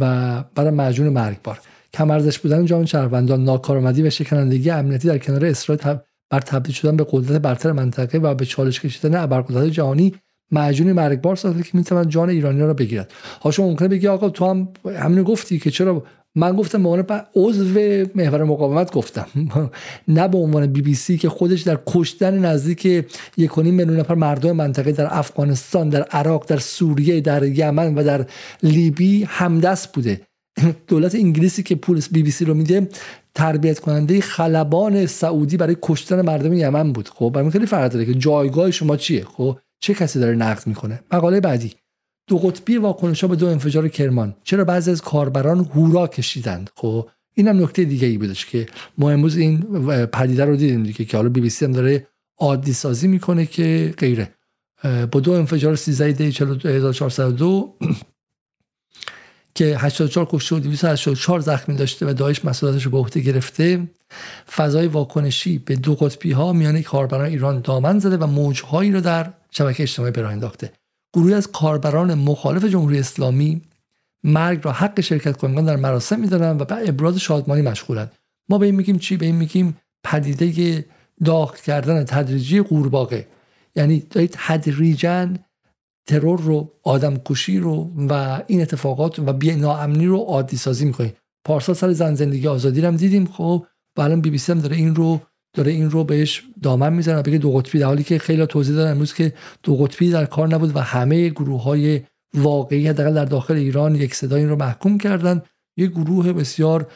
و 0.00 0.42
برای 0.54 0.70
مجون 0.70 1.08
مرگبار. 1.08 1.60
کم 1.92 2.10
ارزش 2.10 2.38
بودن 2.38 2.66
جامعه 2.66 2.86
شهروندان 2.86 3.44
ناکارآمدی 3.44 4.02
و 4.02 4.10
شکنندگی 4.10 4.70
امنیتی 4.70 5.08
در 5.08 5.18
کنار 5.18 5.44
اسرائیل 5.46 5.98
بر 6.30 6.40
تبدیل 6.40 6.74
شدن 6.74 6.96
به 6.96 7.06
قدرت 7.10 7.42
برتر 7.42 7.72
منطقه 7.72 8.18
و 8.18 8.34
به 8.34 8.44
چالش 8.44 8.80
کشیدن 8.80 9.22
ابرقدرت 9.22 9.66
جهانی 9.66 10.14
معجون 10.50 10.92
مرگبار 10.92 11.36
ساخته 11.36 11.62
که 11.62 11.70
می‌تواند 11.72 12.08
جان 12.08 12.30
ایرانی 12.30 12.60
را 12.60 12.74
بگیرد. 12.74 13.12
ها 13.42 13.50
شما 13.50 13.66
ممکنه 13.66 13.88
بگی 13.88 14.06
آقا 14.06 14.28
تو 14.28 14.46
هم 14.46 14.68
همین 14.84 15.22
گفتی 15.22 15.58
که 15.58 15.70
چرا 15.70 16.02
من 16.34 16.56
گفتم 16.56 16.82
به 16.82 16.88
عنوان 16.88 17.22
عضو 17.36 17.78
محور 18.14 18.44
مقاومت 18.44 18.92
گفتم. 18.92 19.26
نه 20.08 20.28
به 20.28 20.38
عنوان 20.38 20.66
بی 20.66 20.82
بی 20.82 20.94
سی 20.94 21.18
که 21.18 21.28
خودش 21.28 21.62
در 21.62 21.78
کشتن 21.86 22.38
نزدیک 22.38 22.84
یک 23.36 23.58
میلیون 23.58 24.00
نفر 24.00 24.14
مردم 24.14 24.52
منطقه 24.52 24.92
در 24.92 25.08
افغانستان 25.10 25.88
در 25.88 26.02
عراق 26.02 26.46
در 26.46 26.58
سوریه 26.58 27.20
در 27.20 27.44
یمن 27.44 27.94
و 27.94 28.04
در 28.04 28.26
لیبی 28.62 29.24
همدست 29.28 29.92
بوده. 29.92 30.20
دولت 30.88 31.14
انگلیسی 31.14 31.62
که 31.62 31.74
پول 31.74 32.02
بی 32.12 32.22
بی 32.22 32.30
سی 32.30 32.44
رو 32.44 32.54
میده 32.54 32.88
تربیت 33.34 33.78
کننده 33.78 34.20
خلبان 34.20 35.06
سعودی 35.06 35.56
برای 35.56 35.76
کشتن 35.82 36.20
مردم 36.20 36.52
یمن 36.52 36.92
بود. 36.92 37.08
خب 37.08 37.30
برای 37.34 37.50
خیلی 37.50 37.66
فرق 37.66 37.92
داره 37.92 38.04
که 38.04 38.14
جایگاه 38.14 38.70
شما 38.70 38.96
چیه؟ 38.96 39.24
خب 39.24 39.58
چه 39.80 39.94
کسی 39.94 40.20
داره 40.20 40.36
نقد 40.36 40.66
می‌کنه؟ 40.66 41.00
مقاله 41.12 41.40
بعدی. 41.40 41.74
دو 42.26 42.38
قطبی 42.38 42.76
واکنش 42.76 43.20
ها 43.20 43.28
به 43.28 43.36
دو 43.36 43.46
انفجار 43.46 43.88
کرمان. 43.88 44.36
چرا 44.44 44.64
بعضی 44.64 44.90
از 44.90 45.02
کاربران 45.02 45.64
هورا 45.64 46.06
کشیدند؟ 46.06 46.70
خب 46.76 47.08
اینم 47.34 47.62
نکته 47.62 47.84
دیگه 47.84 48.06
ای 48.06 48.18
بودش 48.18 48.46
که 48.46 48.66
ما 48.98 49.10
امروز 49.10 49.36
این 49.36 49.62
پدیده 50.06 50.44
رو 50.44 50.56
دیدیم 50.56 50.82
دیگه 50.82 51.04
که 51.04 51.16
حالا 51.16 51.28
بی 51.28 51.40
بی 51.40 51.50
سی 51.50 51.64
هم 51.64 51.72
داره 51.72 52.06
عادی 52.38 52.72
سازی 52.72 53.08
می‌کنه 53.08 53.46
که 53.46 53.94
غیره. 53.98 54.34
با 55.12 55.20
دو 55.20 55.32
انفجار 55.32 55.76
13 55.76 56.12
دی 56.12 56.24
1402 56.24 57.76
که 59.54 59.64
84 59.78 60.28
کشته 60.30 60.56
و 60.56 60.58
284 60.58 61.40
زخمی 61.40 61.76
داشته 61.76 62.06
و 62.06 62.12
داعش 62.12 62.44
مسئولیتش 62.44 62.84
رو 62.84 62.90
به 62.90 62.98
عهده 62.98 63.20
گرفته. 63.20 63.88
فضای 64.52 64.86
واکنشی 64.86 65.58
به 65.58 65.76
دو 65.76 65.94
قطبی 65.94 66.32
ها 66.32 66.52
میان 66.52 66.82
کاربران 66.82 67.26
ایران 67.26 67.60
دامن 67.60 67.98
زده 67.98 68.16
و 68.16 68.26
موجهایی 68.26 68.92
رو 68.92 69.00
در 69.00 69.32
شبکه 69.50 69.82
اجتماعی 69.82 70.12
براه 70.12 70.32
انداخته. 70.32 70.72
گروهی 71.12 71.34
از 71.34 71.52
کاربران 71.52 72.14
مخالف 72.14 72.64
جمهوری 72.64 72.98
اسلامی 72.98 73.62
مرگ 74.24 74.60
را 74.62 74.72
حق 74.72 75.00
شرکت 75.00 75.36
کنندگان 75.36 75.64
در 75.64 75.76
مراسم 75.76 76.20
میدارن 76.20 76.58
و 76.58 76.64
به 76.64 76.88
ابراز 76.88 77.16
شادمانی 77.16 77.62
مشغولند. 77.62 78.12
ما 78.48 78.58
به 78.58 78.66
این 78.66 78.74
میگیم 78.74 78.98
چی؟ 78.98 79.16
به 79.16 79.26
این 79.26 79.36
میگیم 79.36 79.76
پدیده 80.04 80.84
داغ 81.24 81.56
کردن 81.56 82.04
تدریجی 82.04 82.60
قورباغه. 82.60 83.26
یعنی 83.76 84.00
دارید 84.10 84.36
تدریجا 84.38 85.28
ترور 86.06 86.40
رو 86.40 86.72
آدم 86.82 87.16
کشی 87.24 87.58
رو 87.58 87.90
و 88.08 88.42
این 88.46 88.62
اتفاقات 88.62 89.18
و 89.18 89.32
بی 89.32 89.56
ناامنی 89.56 90.06
رو 90.06 90.18
عادی 90.18 90.56
سازی 90.56 90.84
می‌کنید 90.84 91.16
پارسال 91.44 91.74
سر 91.74 91.92
زن 91.92 92.14
زندگی 92.14 92.46
آزادی 92.46 92.80
هم 92.80 92.96
دیدیم. 92.96 93.26
خب 93.26 93.66
و 93.96 94.00
الان 94.00 94.20
بی 94.20 94.30
بی 94.30 94.38
سی 94.38 94.52
هم 94.52 94.60
داره 94.60 94.76
این 94.76 94.94
رو 94.94 95.20
داره 95.54 95.72
این 95.72 95.90
رو 95.90 96.04
بهش 96.04 96.42
دامن 96.62 96.92
می‌زنه 96.92 97.22
بگه 97.22 97.38
دو 97.38 97.52
قطبی 97.52 97.78
در 97.78 97.86
حالی 97.86 98.02
که 98.02 98.18
خیلی 98.18 98.46
توضیح 98.46 98.76
دادن 98.76 98.90
امروز 98.90 99.14
که 99.14 99.32
دو 99.62 99.76
قطبی 99.76 100.10
در 100.10 100.24
کار 100.24 100.48
نبود 100.48 100.76
و 100.76 100.80
همه 100.80 101.28
گروه 101.28 101.62
های 101.62 102.00
واقعی 102.34 102.88
حداقل 102.88 103.14
در 103.14 103.24
داخل 103.24 103.54
ایران 103.54 103.94
یک 103.94 104.14
صدا 104.14 104.36
این 104.36 104.48
رو 104.48 104.56
محکوم 104.56 104.98
کردن. 104.98 105.42
یه 105.76 105.86
گروه 105.86 106.32
بسیار 106.32 106.86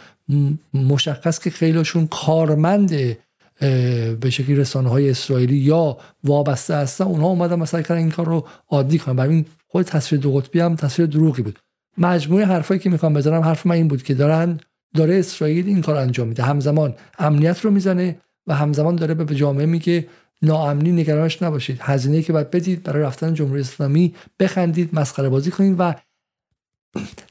مشخص 0.75 1.39
که 1.39 1.51
خیلیشون 1.51 2.07
کارمند 2.07 3.17
به 4.21 4.31
شکلی 4.31 4.57
رسانه 4.57 4.89
های 4.89 5.11
اسرائیلی 5.11 5.57
یا 5.57 5.99
وابسته 6.25 6.75
هستن 6.75 7.05
اونها 7.05 7.27
اومدن 7.27 7.59
مثلا 7.59 7.83
کردن 7.83 7.97
این 8.01 8.11
کار 8.11 8.27
رو 8.27 8.47
عادی 8.69 8.99
کنن. 8.99 9.21
این 9.21 9.47
خود 9.67 9.87
تصویر 9.87 10.21
دو 10.21 10.33
قطبی 10.33 10.61
هم 10.61 10.77
تصویر 10.77 11.09
دروغی 11.09 11.43
بود. 11.43 11.59
مجموعه 11.99 12.45
حرفایی 12.45 12.81
که 12.81 12.91
می‌خوام 12.91 13.15
بزنم 13.15 13.41
حرف 13.41 13.67
من 13.67 13.75
این 13.75 13.89
بود 13.89 14.03
که 14.03 14.15
دارن 14.15 14.61
داره 14.95 15.19
اسرائیل 15.19 15.67
این 15.67 15.81
کار 15.81 15.97
انجام 15.97 16.29
میده. 16.29 16.43
همزمان 16.43 16.95
امنیت 17.19 17.61
رو 17.61 17.71
می‌زنه 17.71 18.17
و 18.47 18.55
همزمان 18.55 18.97
داره 18.97 19.15
به 19.15 19.35
جامعه 19.35 19.67
میگه 19.67 20.09
ناامنی 20.43 20.93
نگرانش 20.93 21.43
نباشید. 21.43 21.79
هزینه 21.81 22.23
که 22.23 22.33
باید 22.33 22.51
بدید 22.51 22.83
برای 22.83 23.03
رفتن 23.03 23.35
جمهوری 23.35 23.61
اسلامی 23.61 24.15
بخندید 24.41 24.91
مسخره 24.93 25.29
بازی 25.29 25.51
کنید 25.51 25.77
و 25.79 25.95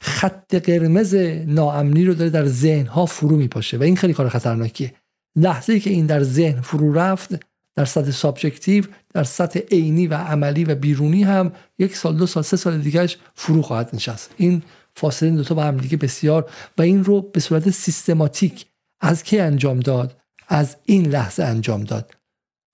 خط 0.00 0.54
قرمز 0.54 1.14
ناامنی 1.46 2.04
رو 2.04 2.14
داره 2.14 2.30
در 2.30 2.46
ذهن 2.46 2.86
ها 2.86 3.06
فرو 3.06 3.36
میپاشه. 3.36 3.76
و 3.76 3.82
این 3.82 3.96
خیلی 3.96 4.12
کار 4.12 4.28
خطرناکیه. 4.28 4.92
لحظه 5.36 5.72
ای 5.72 5.80
که 5.80 5.90
این 5.90 6.06
در 6.06 6.22
ذهن 6.22 6.60
فرو 6.60 6.92
رفت 6.92 7.44
در 7.76 7.84
سطح 7.84 8.10
subjective 8.10 8.84
در 9.14 9.24
سطح 9.24 9.60
عینی 9.60 10.06
و 10.06 10.14
عملی 10.14 10.64
و 10.64 10.74
بیرونی 10.74 11.22
هم 11.22 11.52
یک 11.78 11.96
سال 11.96 12.16
دو 12.16 12.26
سال 12.26 12.42
سه 12.42 12.56
سال 12.56 12.78
دیگهش 12.78 13.18
فرو 13.34 13.62
خواهد 13.62 13.90
نشست. 13.92 14.34
این 14.36 14.62
فاصله 14.96 15.28
این 15.28 15.36
دوتا 15.36 15.54
با 15.54 15.64
هم 15.64 15.76
دیگه 15.76 15.96
بسیار 15.96 16.50
و 16.78 16.82
این 16.82 17.04
رو 17.04 17.22
به 17.22 17.40
صورت 17.40 17.70
سیستماتیک 17.70 18.66
از 19.00 19.22
کی 19.22 19.38
انجام 19.38 19.80
داد؟ 19.80 20.16
از 20.48 20.76
این 20.84 21.06
لحظه 21.06 21.44
انجام 21.44 21.84
داد. 21.84 22.14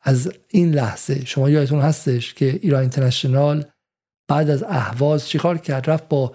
از 0.03 0.33
این 0.49 0.75
لحظه. 0.75 1.25
شما 1.25 1.51
یادتون 1.51 1.81
هستش 1.81 2.35
که 2.35 2.59
ایران 2.63 2.81
اینترنشنال 2.81 3.65
بعد 4.29 4.51
از 4.51 4.63
اهواز 4.63 5.29
چیکار 5.29 5.59
کرد؟ 5.59 5.91
رفت 5.91 6.09
با 6.09 6.35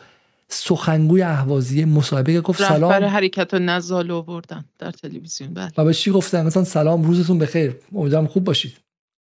سخنگوی 0.50 1.22
اهوازی 1.22 1.86
مصاحبه 1.86 2.42
گفت 2.42 2.64
سلام. 2.64 2.92
رهبر 2.92 3.08
حرکت 3.08 3.54
و 3.54 3.60
نزال 3.60 4.12
آوردن 4.12 4.66
در 4.80 4.92
تلویزیون 4.92 5.54
بله. 5.54 5.72
و 5.78 5.86
به 5.86 5.94
چی 5.94 6.12
گفتن؟ 6.12 6.46
مثلا 6.46 6.64
سلام 6.64 7.04
روزتون 7.04 7.40
بخیر. 7.40 7.76
امیدوارم 7.96 8.28
خوب 8.28 8.44
باشید. 8.44 8.74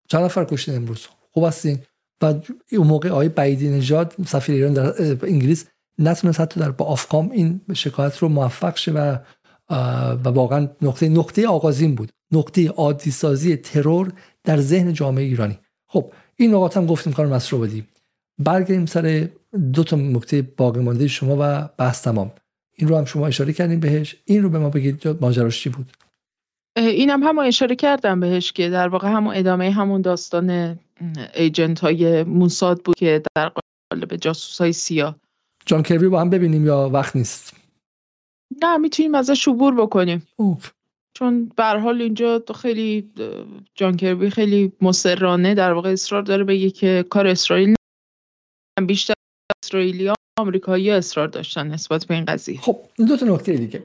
چند 0.09 0.24
نفر 0.24 0.44
کشتین 0.44 0.74
امروز؟ 0.74 1.06
خوب 1.32 1.44
هستین؟ 1.44 1.78
و 2.22 2.34
اون 2.72 2.86
موقع 2.86 3.09
آقای 3.09 3.28
بعیدی 3.28 3.68
نژاد 3.68 4.14
سفیر 4.26 4.55
ایران 4.55 4.72
در 4.72 4.94
انگلیس 5.26 5.66
نتونست 5.98 6.40
حتی 6.40 6.60
در 6.60 6.70
با 6.70 6.84
آفکام 6.84 7.30
این 7.30 7.60
شکایت 7.74 8.18
رو 8.18 8.28
موفق 8.28 8.76
شه 8.76 8.92
و 8.92 9.16
و 10.24 10.28
واقعا 10.28 10.68
نقطه 10.82 11.09
نقطه 11.09 11.48
آغازین 11.48 11.94
بود. 11.94 12.12
نقطه 12.32 12.68
عادی 12.68 13.10
سازی 13.10 13.56
ترور 13.56 14.12
در 14.44 14.60
ذهن 14.60 14.92
جامعه 14.92 15.24
ایرانی. 15.24 15.59
خب 15.88 16.12
این 16.36 16.55
نقاط 16.55 16.76
هم 16.76 16.86
گفتیم 16.86 17.12
کار 17.12 17.26
مسرو 17.26 17.59
بدیم. 17.59 17.88
برگردیم 18.38 18.86
سر 18.86 19.28
دو 19.72 19.85
تا 19.85 19.97
نکته 19.97 20.43
باقی 20.43 20.81
مانده 20.81 21.09
شما 21.09 21.36
و 21.40 21.68
بحث 21.78 22.02
تمام. 22.02 22.32
این 22.76 22.89
رو 22.89 22.97
هم 22.97 23.05
شما 23.05 23.26
اشاره 23.26 23.52
کردیم 23.52 23.81
بهش. 23.81 24.16
این 24.24 24.43
رو 24.43 24.48
به 24.48 24.59
ما 24.59 24.70
بگید 24.70 25.09
ماجراش 25.20 25.60
چی 25.62 25.70
بود؟ 25.70 25.86
اینم 26.76 27.22
هم, 27.22 27.28
هم 27.28 27.39
اشاره 27.39 27.76
کردم 27.76 28.20
بهش 28.20 28.52
که 28.52 28.70
در 28.70 28.89
واقع 28.89 29.09
همون 29.09 29.36
ادامه 29.36 29.70
همون 29.70 30.01
داستان 30.01 30.78
ایجنت 31.35 31.81
های 31.81 32.22
موساد 32.22 32.82
بود 32.82 32.97
که 32.97 33.22
در 33.36 33.52
قالب 33.90 34.16
جاسوس 34.16 34.60
های 34.60 34.72
سیاه. 34.72 35.16
جان 35.66 35.82
کربی 35.82 36.09
با 36.09 36.20
هم 36.20 36.31
ببینیم 36.31 36.66
یا 36.66 36.90
وقت 36.93 37.16
نیست؟ 37.16 37.56
نه 38.62 38.76
می‌تونیم 38.76 39.14
ازش 39.14 39.48
عبور 39.48 39.74
بکنیم. 39.74 40.26
اوف. 40.36 40.70
چون 41.14 41.52
به 41.56 41.64
حال 41.64 42.02
اینجا 42.02 42.43
خیلی 42.55 43.10
جان 43.74 43.97
کربی 43.97 44.31
خیلی 44.31 44.72
مسررانه 44.81 45.55
در 45.55 45.72
واقع 45.72 45.90
اصرار 45.90 46.22
داره 46.22 46.44
به 46.44 46.70
که 46.70 47.05
کار 47.10 47.26
اسرائیل 47.26 47.74
بیشتر 48.86 49.13
اسرائیلی 49.64 50.06
ها 50.06 50.14
آمریکایی 50.38 50.90
اصرار 50.90 51.28
داشتن 51.28 51.66
نسبت 51.66 52.04
به 52.04 52.14
این 52.14 52.24
قضیه. 52.24 52.60
خب 52.60 52.76
دو 52.96 53.16
تا 53.16 53.26
نکته 53.26 53.52
دیگه. 53.52 53.82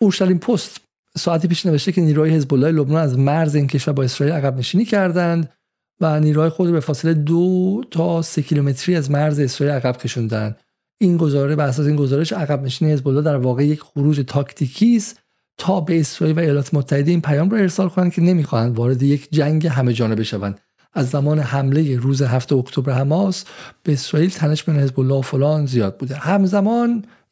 اورشلیم 0.00 0.38
پست 0.38 0.80
ساعتی 1.16 1.48
پیش 1.48 1.66
نوشته 1.66 1.92
که 1.92 2.00
نیروهای 2.00 2.30
حزب 2.30 2.54
الله 2.54 2.70
لبنان 2.70 3.02
از 3.02 3.18
مرز 3.18 3.54
این 3.54 3.66
کشور 3.66 3.94
با 3.94 4.02
اسرائیل 4.02 4.34
عقب 4.34 4.58
نشینی 4.58 4.84
کردند 4.84 5.52
و 6.00 6.20
نیروهای 6.20 6.50
خود 6.50 6.72
به 6.72 6.80
فاصله 6.80 7.14
دو 7.14 7.84
تا 7.90 8.22
سه 8.22 8.42
کیلومتری 8.42 8.96
از 8.96 9.10
مرز 9.10 9.38
اسرائیل 9.38 9.76
عقب 9.76 9.96
کشوندن. 9.96 10.56
این 11.00 11.16
گزاره 11.16 11.56
بر 11.56 11.66
اساس 11.66 11.86
این 11.86 11.96
گزارش 11.96 12.32
عقب 12.32 12.62
نشینی 12.62 12.92
حزب 12.92 13.08
الله 13.08 13.22
در 13.22 13.36
واقع 13.36 13.66
یک 13.66 13.80
خروج 13.80 14.24
تاکتیکی 14.26 14.96
است 14.96 15.20
تا 15.58 15.80
به 15.80 16.00
اسرائیل 16.00 16.36
و 16.36 16.40
ایالات 16.40 16.74
متحده 16.74 17.10
این 17.10 17.20
پیام 17.20 17.50
رو 17.50 17.56
ارسال 17.56 17.88
کنند 17.88 18.12
که 18.12 18.20
نمی‌خواهند 18.22 18.76
وارد 18.76 19.02
یک 19.02 19.28
جنگ 19.30 19.66
همه 19.66 19.92
جانبه 19.92 20.24
شوند. 20.24 20.60
از 20.92 21.10
زمان 21.10 21.38
حمله 21.38 21.96
روز 21.96 22.22
هفته 22.22 22.56
اکتبر 22.56 22.92
حماس 22.92 23.44
به 23.82 23.92
اسرائیل 23.92 24.30
تنش 24.30 24.64
بین 24.64 24.76
حزب 24.76 25.00
الله 25.00 25.22
فلان 25.22 25.66
زیاد 25.66 25.96
بوده. 25.96 26.14
همزمان 26.14 26.88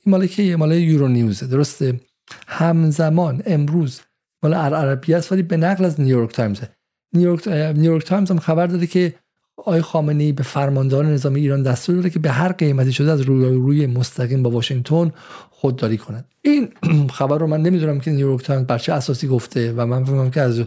این 0.06 0.16
مال 0.16 0.26
که 0.26 0.42
یورو 0.42 1.08
نیوزه 1.08 1.46
درسته؟ 1.46 2.00
همزمان 2.46 3.42
امروز 3.46 4.00
مال 4.42 4.54
عربی 4.54 5.14
است 5.14 5.32
ولی 5.32 5.42
به 5.42 5.56
نقل 5.56 5.84
از 5.84 6.00
نیویورک 6.00 6.32
تایمز. 6.32 6.60
نیویورک 7.12 7.48
نیویورک 7.48 8.04
تایمز 8.04 8.30
هم 8.30 8.38
خبر 8.38 8.66
داده 8.66 8.86
که 8.86 9.14
آقای 9.56 9.82
خامنه‌ای 9.82 10.32
به 10.32 10.42
فرماندهان 10.42 11.06
نظامی 11.06 11.40
ایران 11.40 11.62
دستور 11.62 11.96
داده 11.96 12.10
که 12.10 12.18
به 12.18 12.30
هر 12.30 12.52
قیمتی 12.52 12.92
شده 12.92 13.12
از 13.12 13.20
رویارویی 13.20 13.86
مستقیم 13.86 14.42
با 14.42 14.50
واشنگتن 14.50 15.12
خودداری 15.50 15.98
کنند 15.98 16.24
این 16.42 16.68
خبر 17.18 17.38
رو 17.38 17.46
من 17.46 17.62
نمی‌دونم 17.62 18.00
که 18.00 18.10
نیویورک 18.10 18.44
تایمز 18.44 18.66
بر 18.66 18.78
چه 18.78 18.92
اساسی 18.92 19.28
گفته 19.28 19.72
و 19.72 19.86
من 19.86 20.04
فهمم 20.04 20.30
که 20.30 20.40
از 20.40 20.62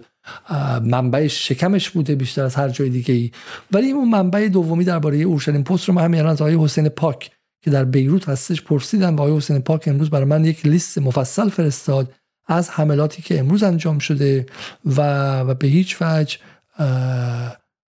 منبع 0.84 1.28
شکمش 1.28 1.90
بوده 1.90 2.16
بیشتر 2.16 2.44
از 2.44 2.56
هر 2.56 2.70
جای 2.70 2.90
دیگه 2.90 3.14
ای 3.14 3.32
ولی 3.72 3.92
اون 3.92 4.10
منبع 4.10 4.48
دومی 4.48 4.84
درباره 4.84 5.18
اورشلیم 5.18 5.64
پست 5.64 5.86
رو 5.86 5.94
من 5.94 6.04
همین 6.04 6.26
از 6.26 6.42
آقای 6.42 6.56
حسین 6.56 6.90
پاک 6.90 7.32
که 7.62 7.72
در 7.72 7.86
بیروت 7.86 8.30
هستش 8.30 8.62
پرسیدم 8.62 9.16
با 9.16 9.24
آقای 9.24 9.38
حسین 9.38 9.60
پاک 9.60 9.84
امروز 9.88 10.10
برای 10.10 10.26
من 10.26 10.46
یک 10.46 10.66
لیست 10.66 10.98
مفصل 10.98 11.50
فرستاد 11.50 12.14
از 12.48 12.70
حملاتی 12.70 13.22
که 13.22 13.40
امروز 13.40 13.64
انجام 13.64 14.00
شده 14.00 14.46
و, 14.86 15.02
و 15.40 15.54
به 15.54 15.68
هیچ 15.68 15.98
وجه 16.02 16.38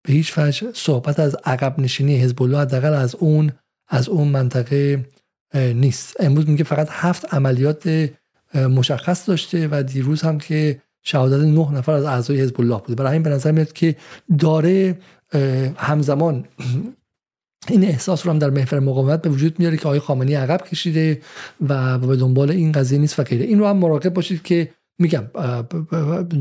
به 0.03 0.13
هیچ 0.13 0.37
وجه 0.37 0.71
صحبت 0.73 1.19
از 1.19 1.35
عقب 1.45 1.79
نشینی 1.79 2.17
حزب 2.17 2.43
الله 2.43 2.59
حداقل 2.59 2.93
از 2.93 3.15
اون 3.15 3.51
از 3.87 4.09
اون 4.09 4.27
منطقه 4.27 5.05
نیست. 5.55 6.15
امروز 6.19 6.49
میگه 6.49 6.63
فقط 6.63 6.87
هفت 6.91 7.33
عملیات 7.33 8.09
مشخص 8.55 9.29
داشته 9.29 9.67
و 9.71 9.83
دیروز 9.83 10.21
هم 10.21 10.37
که 10.37 10.81
شهادت 11.03 11.43
نه 11.43 11.71
نفر 11.71 11.91
از 11.91 12.03
اعضای 12.03 12.41
حزب 12.41 12.61
الله 12.61 12.77
بوده. 12.77 12.95
برای 12.95 13.13
این 13.13 13.23
به 13.23 13.29
نظر 13.29 13.51
میاد 13.51 13.73
که 13.73 13.95
داره 14.39 14.97
همزمان 15.75 16.45
این 17.67 17.83
احساس 17.83 18.25
رو 18.25 18.31
هم 18.31 18.39
در 18.39 18.49
محور 18.49 18.79
مقاومت 18.79 19.21
به 19.21 19.29
وجود 19.29 19.59
میاره 19.59 19.77
که 19.77 19.85
آقای 19.85 19.99
خامنه‌ای 19.99 20.35
عقب 20.35 20.61
کشیده 20.61 21.21
و 21.69 21.97
به 21.97 22.15
دنبال 22.15 22.51
این 22.51 22.71
قضیه 22.71 22.99
نیست 22.99 23.19
و 23.19 23.23
غیره. 23.23 23.45
این 23.45 23.59
رو 23.59 23.67
هم 23.67 23.77
مراقب 23.77 24.13
باشید 24.13 24.43
که 24.43 24.69
میگم 24.99 25.23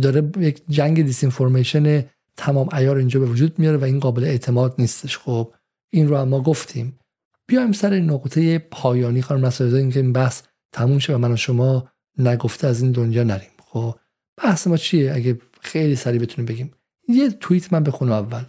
داره 0.02 0.30
یک 0.38 0.62
جنگ 0.68 1.02
دیسینفورمیشن 1.02 2.04
تمام 2.36 2.68
ایار 2.72 2.96
اینجا 2.96 3.20
به 3.20 3.26
وجود 3.26 3.58
میاره 3.58 3.76
و 3.76 3.84
این 3.84 4.00
قابل 4.00 4.24
اعتماد 4.24 4.74
نیستش. 4.78 5.18
خب 5.18 5.52
این 5.90 6.08
رو 6.08 6.16
هم 6.16 6.28
ما 6.28 6.40
گفتیم. 6.40 6.98
بیایم 7.46 7.72
سر 7.72 8.00
نقطه 8.00 8.58
پایانی 8.58 9.22
خانم 9.22 9.46
نصر 9.46 9.64
این 9.64 9.90
که 9.90 10.00
این 10.00 10.12
بحث 10.12 10.42
تموم 10.72 10.98
شه 10.98 11.14
و 11.14 11.18
من 11.18 11.32
و 11.32 11.36
شما 11.36 11.88
نگفته 12.18 12.66
از 12.66 12.82
این 12.82 12.92
دنیا 12.92 13.22
نریم. 13.22 13.50
خب 13.64 13.94
بحث 14.36 14.66
ما 14.66 14.76
چیه؟ 14.76 15.14
اگه 15.14 15.38
خیلی 15.60 15.96
سریع 15.96 16.20
بتونیم 16.20 16.46
بگیم. 16.46 16.72
یه 17.08 17.30
توییت 17.30 17.72
من 17.72 17.82
بخونم 17.82 18.12
اول. 18.12 18.44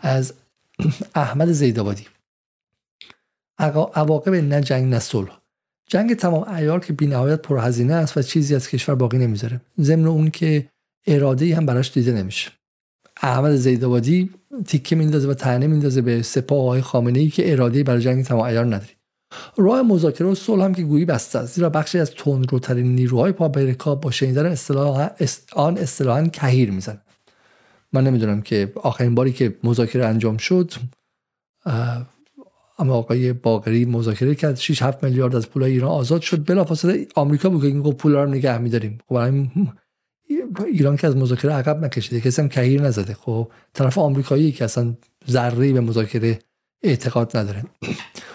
از 0.00 0.32
احمد 1.14 1.52
زیدآبادی. 1.52 2.06
عواقب 3.94 4.34
نه 4.34 4.60
جنگ 4.60 4.94
نه 4.94 4.98
صلح. 4.98 5.40
جنگ 5.86 6.14
تمام 6.14 6.48
ایار 6.48 6.80
که 6.80 6.92
بینهایت 6.92 7.42
پرهزینه 7.42 7.94
است 7.94 8.16
و 8.16 8.22
چیزی 8.22 8.54
از 8.54 8.68
کشور 8.68 8.94
باقی 8.94 9.18
نمی‌ذاره. 9.18 9.60
ضمن 9.80 10.06
اون 10.06 10.30
که 10.30 10.68
اراده 11.06 11.56
هم 11.56 11.66
براش 11.66 11.92
دیده 11.92 12.12
نمیشه. 12.12 12.50
احمد 13.22 13.56
زیدآبادی 13.56 14.30
تیکه 14.66 14.96
میندازه 14.96 15.28
و 15.28 15.34
تنه 15.34 15.66
میندازه 15.66 16.02
به 16.02 16.22
سپاه 16.22 16.58
آقای 16.58 16.80
خامنه 16.80 17.18
ای 17.18 17.30
که 17.30 17.52
اراده 17.52 17.82
برای 17.82 18.02
جنگ 18.02 18.24
تمام 18.24 18.40
ایار 18.42 18.64
نداری 18.64 18.92
راه 19.56 19.82
مذاکره 19.82 20.28
و 20.28 20.34
صلح 20.34 20.64
هم 20.64 20.74
که 20.74 20.82
گویی 20.82 21.04
بسته 21.04 21.38
است. 21.38 21.54
زیرا 21.54 21.70
بخشی 21.70 21.98
از 21.98 22.10
تندروترین 22.10 22.94
نیروهای 22.94 23.32
پا 23.32 23.46
رکاب 23.46 24.00
با 24.00 24.10
شنیدن 24.10 24.46
اصطلاح 24.46 25.10
آن 25.52 25.78
اصطلاحا 25.78 26.28
کهیر 26.28 26.70
میزن 26.70 27.00
من 27.92 28.04
نمی‌دونم 28.04 28.42
که 28.42 28.72
آخرین 28.82 29.14
باری 29.14 29.32
که 29.32 29.56
مذاکره 29.64 30.06
انجام 30.06 30.36
شد 30.36 30.72
اما 32.78 32.94
آقای 32.94 33.32
باقری 33.32 33.84
مذاکره 33.84 34.34
کرد. 34.34 34.56
6 34.56 34.82
7 34.82 35.04
میلیارد 35.04 35.36
از 35.36 35.48
پول 35.48 35.62
ایران 35.62 35.90
آزاد 35.90 36.20
شد. 36.20 36.46
بلافاصله 36.46 37.06
آمریکا 37.14 37.48
بود 37.48 37.60
که 37.60 37.66
این 37.66 37.92
پول 37.92 38.12
رو 38.12 38.26
نگه 38.26 38.58
میداریم. 38.58 38.98
خب 39.08 39.16
ایران 40.66 40.96
که 40.96 41.06
از 41.06 41.16
مذاکره 41.16 41.52
عقب 41.52 41.84
نکشیده. 41.84 42.20
کسی 42.20 42.42
هم 42.42 42.48
کهیر 42.48 42.82
نزده. 42.82 43.14
خب 43.14 43.52
طرف 43.72 43.98
آمریکایی 43.98 44.52
که 44.52 44.64
اصلا 44.64 44.94
ذره 45.30 45.72
به 45.72 45.80
مذاکره 45.80 46.38
اعتقاد 46.82 47.36
نداره. 47.36 47.64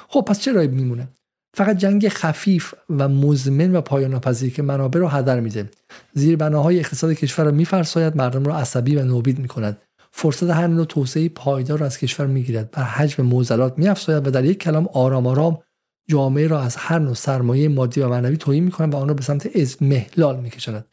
خب 0.07 0.21
پس 0.21 0.39
چرا 0.39 0.61
میمونه؟ 0.61 1.07
فقط 1.55 1.77
جنگ 1.77 2.09
خفیف 2.09 2.73
و 2.89 3.09
مزمن 3.09 3.75
و 3.75 3.81
پایان 3.81 4.21
که 4.55 4.61
منابع 4.61 4.99
رو 4.99 5.07
هدر 5.07 5.39
میده. 5.39 5.69
زیر 6.13 6.37
بناهای 6.37 6.79
اقتصاد 6.79 7.13
کشور 7.13 7.45
رو 7.45 7.51
میفرساید 7.51 8.17
مردم 8.17 8.43
رو 8.43 8.51
عصبی 8.51 8.95
و 8.95 9.05
نوبید 9.05 9.39
می‌کند. 9.39 9.77
فرصت 10.11 10.49
هر 10.49 10.67
نوع 10.67 10.85
توسعه 10.85 11.29
پایدار 11.29 11.79
را 11.79 11.85
از 11.85 11.97
کشور 11.97 12.25
می‌گیرد 12.25 12.71
بر 12.71 12.83
حجم 12.83 13.23
موزلات 13.23 13.77
میافزاید 13.77 14.27
و 14.27 14.31
در 14.31 14.45
یک 14.45 14.59
کلام 14.59 14.89
آرام 14.93 15.27
آرام 15.27 15.59
جامعه 16.09 16.47
را 16.47 16.61
از 16.61 16.75
هر 16.75 16.99
نوع 16.99 17.13
سرمایه 17.13 17.69
مادی 17.69 18.01
و 18.01 18.09
معنوی 18.09 18.37
توهین 18.37 18.63
می‌کند 18.63 18.93
و 18.93 18.97
آن 18.97 19.07
را 19.07 19.13
به 19.13 19.21
سمت 19.21 19.81
محلال 19.81 20.39
میکشاند. 20.39 20.85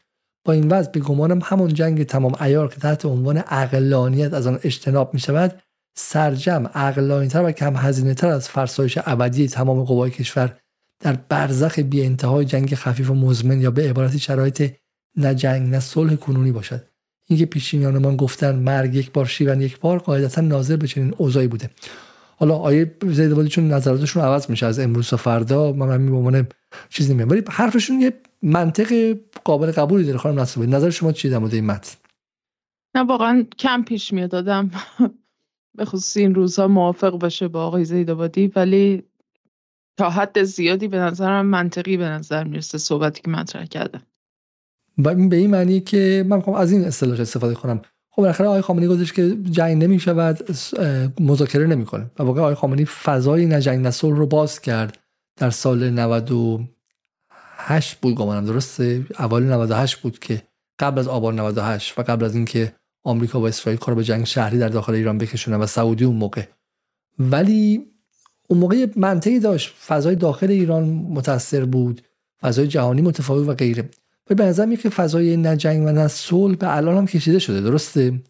با 0.45 0.53
این 0.53 0.67
وضع 0.67 0.91
به 0.91 0.99
گمانم 0.99 1.39
همون 1.43 1.73
جنگ 1.73 2.03
تمام 2.03 2.35
ایار 2.41 2.67
که 2.67 2.79
تحت 2.79 3.05
عنوان 3.05 3.43
اقلانیت 3.47 4.33
از 4.33 4.47
آن 4.47 4.59
اجتناب 4.63 5.13
می‌شود 5.13 5.61
سرجم 5.93 6.67
عقلانیتر 6.73 7.43
و 7.43 7.51
کم 7.51 7.75
هزینه 7.75 8.13
تر 8.13 8.27
از 8.27 8.49
فرسایش 8.49 8.97
ابدی 9.05 9.47
تمام 9.47 9.83
قوای 9.83 10.11
کشور 10.11 10.57
در 10.99 11.13
برزخ 11.13 11.79
بی 11.79 12.05
انتهای 12.05 12.45
جنگ 12.45 12.75
خفیف 12.75 13.09
و 13.09 13.13
مزمن 13.13 13.61
یا 13.61 13.71
به 13.71 13.89
عبارتی 13.89 14.19
شرایط 14.19 14.73
نه 15.15 15.35
جنگ 15.35 15.69
نه 15.69 15.79
صلح 15.79 16.15
کنونی 16.15 16.51
باشد. 16.51 16.87
اینکه 17.27 17.45
پیشینیانمان 17.45 18.15
گفتن 18.15 18.55
مرگ 18.55 18.95
یک 18.95 19.11
بار 19.11 19.25
شیون 19.25 19.61
یک 19.61 19.79
بار 19.79 19.99
قاعدتا 19.99 20.41
ناظر 20.41 20.75
به 20.75 20.87
چنین 20.87 21.13
اوضاعی 21.17 21.47
بوده. 21.47 21.69
حالا 22.35 22.55
آیه 22.55 22.95
زیدوادی 23.07 23.49
چون 23.49 23.67
نظراتشون 23.67 24.23
عوض 24.23 24.49
میشه 24.49 24.65
از 24.65 24.79
امروز 24.79 25.09
تا 25.09 25.17
فردا 25.17 25.71
من 25.71 25.91
همین 25.91 26.31
به 26.31 26.47
چیز 26.89 27.11
نمیام 27.11 27.29
ولی 27.29 27.43
حرفشون 27.49 28.01
یه 28.01 28.13
منطق 28.41 29.17
قابل 29.43 29.71
قبولی 29.71 30.03
داره 30.03 30.17
خانم 30.17 30.39
نصر 30.39 30.61
نظر 30.61 30.89
شما 30.89 31.11
چیه 31.11 31.31
در 31.31 31.37
مورد 31.37 31.53
این 31.53 31.65
متن؟ 31.65 31.95
نه 32.95 33.03
واقعا 33.03 33.45
کم 33.59 33.83
پیش 33.83 34.13
میاد 34.13 34.29
دادم 34.29 34.71
به 35.75 35.85
خصوص 35.85 36.17
این 36.17 36.35
روزها 36.35 36.67
موافق 36.67 37.11
باشه 37.11 37.47
با 37.47 37.65
آقای 37.65 37.85
زیدآبادی 37.85 38.51
ولی 38.55 39.03
تا 39.97 40.09
حد 40.09 40.43
زیادی 40.43 40.87
به 40.87 40.97
نظرم 40.97 41.45
منطقی 41.45 41.97
به 41.97 42.05
نظر 42.05 42.43
می‌رسه 42.43 42.77
صحبتی 42.77 43.21
که 43.21 43.29
مطرح 43.29 43.65
کردم 43.65 44.01
به 44.97 45.35
این 45.35 45.49
معنی 45.49 45.79
که 45.79 46.25
من 46.27 46.35
می‌خوام 46.35 46.55
از 46.55 46.71
این 46.71 46.83
اصطلاح 46.83 47.19
استفاده 47.19 47.53
کنم. 47.53 47.81
خب 48.09 48.21
بالاخره 48.21 48.47
آقای 48.47 48.61
خامنه‌ای 48.61 48.95
گفتش 48.95 49.13
که 49.13 49.37
جنگ 49.51 49.83
نمی‌شود 49.83 50.49
مذاکره 51.19 51.67
نمی‌کنه. 51.67 52.11
و 52.19 52.23
واقعا 52.23 52.43
آقای 52.43 52.55
خامنه‌ای 52.55 52.85
فضای 52.85 53.45
نه 53.45 53.61
جنگ 53.61 53.93
رو 54.01 54.27
باز 54.27 54.61
کرد. 54.61 54.97
در 55.37 55.49
سال 55.49 55.89
98 55.89 57.97
بود 58.01 58.15
گمانم 58.15 58.45
درسته؟ 58.45 59.05
اول 59.19 59.43
98 59.43 59.97
بود 59.97 60.19
که 60.19 60.41
قبل 60.79 60.99
از 60.99 61.07
آبان 61.07 61.39
98 61.39 61.99
و 61.99 62.01
قبل 62.01 62.25
از 62.25 62.35
اینکه 62.35 62.73
آمریکا 63.03 63.41
و 63.41 63.47
اسرائیل 63.47 63.79
کار 63.79 63.95
به 63.95 64.03
جنگ 64.03 64.25
شهری 64.25 64.57
در 64.57 64.69
داخل 64.69 64.93
ایران 64.93 65.17
بکشونه 65.17 65.57
و 65.57 65.65
سعودی 65.65 66.05
اون 66.05 66.15
موقع. 66.15 66.43
ولی 67.19 67.85
اون 68.47 68.59
موقع 68.59 68.87
منطقی 68.95 69.39
داشت. 69.39 69.75
فضای 69.87 70.15
داخل 70.15 70.51
ایران 70.51 70.83
متاثر 70.89 71.65
بود. 71.65 72.01
فضای 72.41 72.67
جهانی 72.67 73.01
متفاوت 73.01 73.47
و 73.47 73.53
غیره. 73.53 73.89
و 74.29 74.35
به 74.35 74.45
نظر 74.45 74.75
که 74.75 74.89
فضای 74.89 75.37
نجنگ 75.37 75.87
و 75.87 75.91
نه 75.91 76.07
صلح 76.07 76.55
به 76.55 76.75
الان 76.75 76.97
هم 76.97 77.07
کشیده 77.07 77.39
شده. 77.39 77.61
درسته؟ 77.61 78.21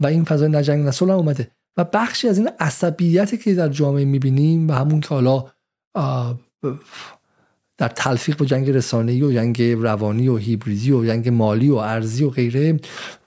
و 0.00 0.06
این 0.06 0.24
فضای 0.24 0.48
نجنگ 0.48 0.84
نه 0.84 0.90
صلح 0.90 1.12
هم 1.12 1.18
اومده. 1.18 1.50
و 1.76 1.84
بخشی 1.84 2.28
از 2.28 2.38
این 2.38 2.50
عصبیتی 2.60 3.38
که 3.38 3.54
در 3.54 3.68
جامعه 3.68 4.04
می‌بینیم 4.04 4.68
و 4.68 4.72
همون 4.72 5.00
که 5.00 5.08
حالا 5.08 5.44
در 7.78 7.88
تلفیق 7.88 8.36
با 8.36 8.46
جنگ 8.46 8.70
رسانه‌ای 8.70 9.22
و 9.22 9.32
جنگ 9.32 9.62
روانی 9.62 10.28
و 10.28 10.36
هیبریدی 10.36 10.92
و 10.92 11.04
جنگ 11.04 11.28
مالی 11.28 11.70
و 11.70 11.74
ارزی 11.74 12.24
و 12.24 12.30
غیره 12.30 12.80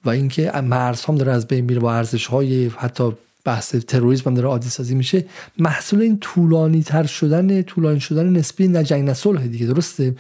و 0.06 0.10
اینکه 0.10 0.52
مرز 0.52 1.06
هم 1.06 1.16
داره 1.16 1.32
از 1.32 1.48
بین 1.48 1.66
میره 1.66 1.80
با 1.80 1.94
ارزش 1.94 2.26
های 2.28 2.68
حتی 2.68 3.14
بحث 3.46 3.76
تروریسم 3.76 4.30
هم 4.30 4.36
داره 4.36 4.48
عادی 4.48 4.70
سازی 4.70 4.96
میشه 4.96 5.26
محصول 5.58 6.02
این 6.02 6.20
طولانی 6.20 6.84
تر 6.84 7.06
شدن 7.06 7.62
طولانی 7.62 8.00
شدن 8.00 8.30
نسبی 8.30 8.68
نه 8.68 8.84
جنگ 8.84 9.04
نه 9.04 9.14
صلح 9.14 9.48
دیگه 9.48 9.66
درسته؟ 9.66 10.16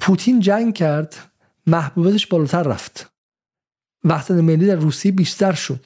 پوتین 0.00 0.40
جنگ 0.40 0.74
کرد 0.74 1.14
محبوبیتش 1.66 2.26
بالاتر 2.26 2.62
رفت. 2.62 3.10
وحدت 4.04 4.30
ملی 4.30 4.66
در 4.66 4.74
روسیه 4.74 5.12
بیشتر 5.12 5.52
شد. 5.52 5.84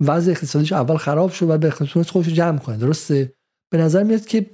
وضع 0.00 0.30
اقتصادیش 0.30 0.72
اول 0.72 0.96
خراب 0.96 1.32
شد 1.32 1.50
و 1.50 1.58
به 1.58 1.66
اقتصادش 1.66 2.10
خودش 2.10 2.28
جمع 2.28 2.58
کنه 2.58 2.76
درسته؟ 2.76 3.32
به 3.70 3.78
نظر 3.78 4.02
میاد 4.02 4.26
که 4.26 4.50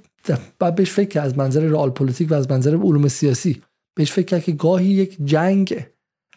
بعد 0.59 0.75
بهش 0.75 0.91
فکر 0.91 1.21
از 1.21 1.37
منظر 1.37 1.59
رئال 1.59 1.89
پلیتیک 1.89 2.31
و 2.31 2.33
از 2.33 2.51
منظر 2.51 2.71
علوم 2.71 3.07
سیاسی. 3.07 3.61
بهش 3.95 4.11
فکر 4.11 4.25
کرد 4.25 4.43
که 4.43 4.51
گاهی 4.51 4.85
یک 4.85 5.17
جنگ 5.25 5.85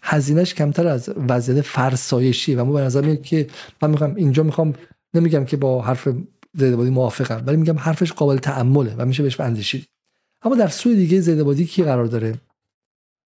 هزینهش 0.03 0.55
کمتر 0.55 0.87
از 0.87 1.11
وضعیت 1.29 1.61
فرسایشی 1.61 2.55
و 2.55 2.65
ما 2.65 2.73
به 2.73 2.81
نظر 2.81 3.01
میاد 3.01 3.23
که 3.23 3.47
من 3.83 3.91
می‌خوام 3.91 4.15
اینجا 4.15 4.43
می‌خوام 4.43 4.73
نمیگم 5.15 5.45
که 5.45 5.57
با 5.57 5.83
حرف 5.83 6.09
زیدبادی 6.55 6.91
موافقم 6.91 7.43
ولی 7.47 7.57
میگم 7.57 7.79
حرفش 7.79 8.13
قابل 8.13 8.37
تعمله 8.37 8.95
و 8.99 9.07
میشه 9.07 9.23
بهش 9.23 9.41
اندیشید. 9.41 9.89
اما 10.43 10.55
در 10.55 10.69
سوی 10.69 10.97
دیگه 10.97 11.21
زیدبادی 11.21 11.65
کی 11.65 11.83
قرار 11.83 12.07
داره؟ 12.07 12.35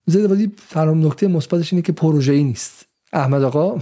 زیدبادی 0.06 0.52
فرام 0.56 1.06
نکته 1.06 1.26
مثبتش 1.26 1.72
اینه 1.72 1.82
که 1.82 1.92
پروژه 1.92 2.32
ای 2.32 2.44
نیست. 2.44 2.86
احمد 3.12 3.42
آقا 3.42 3.78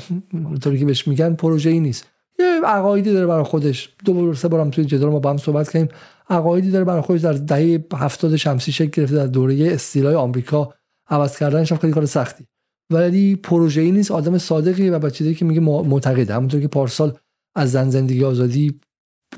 طوری 0.61 0.79
که 0.79 0.85
بهش 0.85 1.09
میگن 1.09 1.35
پروژه 1.35 1.71
ای 1.71 1.81
نیست. 1.81 2.07
یه 2.39 2.61
عقایدی 2.67 3.13
داره 3.13 3.27
برای 3.27 3.45
خودش. 3.45 3.95
دو 4.05 4.15
بار 4.15 4.35
سه 4.35 4.49
بارم 4.49 4.71
توی 4.71 4.85
جدال 4.85 5.11
ما 5.11 5.19
با 5.19 5.31
هم 5.31 5.37
صحبت 5.37 5.71
کردیم. 5.71 5.89
عقایدی 6.29 6.71
داره 6.71 6.85
برای 6.85 7.01
خودش 7.01 7.21
در 7.21 7.33
دهه 7.33 7.85
70 7.95 8.37
شمسی 8.37 8.73
شکل 8.73 8.91
گرفته 8.91 9.17
در 9.17 9.27
دوره 9.27 9.73
استیلای 9.73 10.15
آمریکا 10.15 10.75
عوض 11.07 11.39
کردنش 11.39 11.73
خیلی 11.73 11.93
کار 11.93 12.07
سختی. 12.07 12.47
ولی 12.91 13.37
پروژه 13.37 13.81
ای 13.81 13.91
نیست 13.91 14.11
آدم 14.11 14.39
صادقی 14.39 14.91
و 14.91 14.99
بچه‌ای 14.99 15.35
که 15.35 15.45
میگه 15.45 15.61
معتقده. 15.61 16.35
همونطور 16.35 16.61
که 16.61 16.69
پارسال 16.69 17.19
از 17.55 17.73
زن 17.73 17.91
زندگی 17.91 18.25
آزادی 18.25 18.81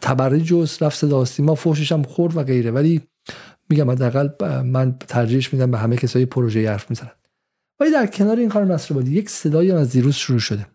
تبرج 0.02 0.42
جز 0.42 0.82
رفت 0.82 0.98
صدا 0.98 1.24
ما 1.38 1.54
فوشش 1.54 1.92
هم 1.92 2.02
خورد 2.02 2.36
و 2.36 2.42
غیره. 2.42 2.70
ولی 2.70 3.00
میگم 3.68 3.90
حداقل 3.90 4.28
من 4.62 4.98
ترجیحش 4.98 5.52
میدم 5.52 5.70
به 5.70 5.78
همه 5.78 5.96
کسایی 5.96 6.26
پروژه 6.26 6.70
حرف 6.70 6.90
می‌زنن. 6.90 7.10
ولی 7.80 7.90
در 7.90 8.06
کنار 8.06 8.38
این 8.38 8.48
کار 8.48 8.64
بادی 8.90 9.12
یک 9.12 9.30
صدایی 9.30 9.70
از 9.70 9.92
دیروز 9.92 10.14
شروع 10.14 10.38
شده. 10.38 10.66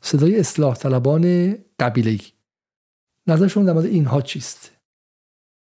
صدای 0.00 0.40
اصلاح 0.40 0.74
طلبان 0.74 1.54
قبیله‌ای 1.80 2.20
نظر 3.26 3.46
شما 3.46 3.64
در 3.64 3.72
مورد 3.72 3.86
اینها 3.86 4.20
چیست؟ 4.20 4.79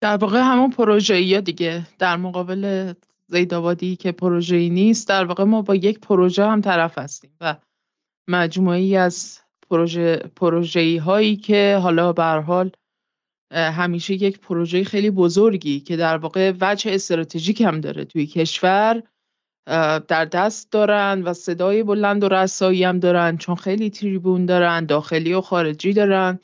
در 0.05 0.17
واقع 0.17 0.41
همون 0.41 0.71
پروژه 0.71 1.41
دیگه. 1.41 1.87
در 1.99 2.17
مقابل 2.17 2.93
زیدآبادی 3.27 3.97
که 3.97 4.13
پروژه 4.13 4.57
ای 4.57 4.71
نیست 4.71 5.09
در 5.09 5.25
واقع 5.25 5.45
ما 5.45 5.63
با 5.63 5.75
یک 5.75 6.01
پروژه 6.01 6.45
هم 6.45 6.61
طرف 6.61 6.99
هستیم 6.99 7.31
و 7.41 7.57
مجموعی 8.29 8.97
از 8.97 9.41
پروژه 9.71 10.17
پروژه 10.17 11.01
هایی 11.01 11.37
که 11.37 11.79
حالا 11.83 12.13
به 12.13 12.25
حال 12.25 12.71
همیشه 13.53 14.15
یک 14.15 14.41
پروژه 14.41 14.85
خیلی 14.85 15.11
بزرگی 15.11 15.81
که 15.81 15.97
در 15.97 16.17
واقع 16.17 16.53
وجه 16.61 16.95
استراتژیک 16.95 17.61
هم 17.61 17.81
داره 17.81 18.05
توی 18.05 18.27
کشور 18.27 19.03
در 20.09 20.25
دست 20.25 20.73
دارن 20.73 21.23
و 21.23 21.33
صدای 21.33 21.83
بلند 21.83 22.25
و 22.25 22.29
رسایی 22.29 22.85
هم 22.85 22.99
دارن 22.99 23.37
چون 23.37 23.55
خیلی 23.55 23.91
تریبون 23.91 24.47
دارن 24.47 24.87
داخلی 24.87 25.35
و 25.35 25.41
خارجی 25.41 25.93
دارن. 25.93 26.39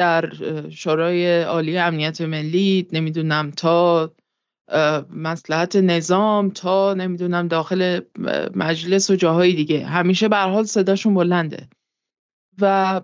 در 0.00 0.32
شورای 0.70 1.42
عالی 1.42 1.78
امنیت 1.78 2.20
ملی 2.20 2.88
نمی‌دونم 2.92 3.50
تا 3.50 4.10
مسلحت 5.10 5.76
نظام 5.76 6.50
تا 6.50 6.94
نمی‌دونم 6.94 7.48
داخل 7.48 8.00
مجلس 8.54 9.10
و 9.10 9.16
جاهای 9.16 9.52
دیگه. 9.52 9.86
همیشه 9.86 10.28
به 10.28 10.36
حال 10.36 10.64
صداشون 10.64 11.14
بلنده. 11.14 11.68
و 12.60 13.00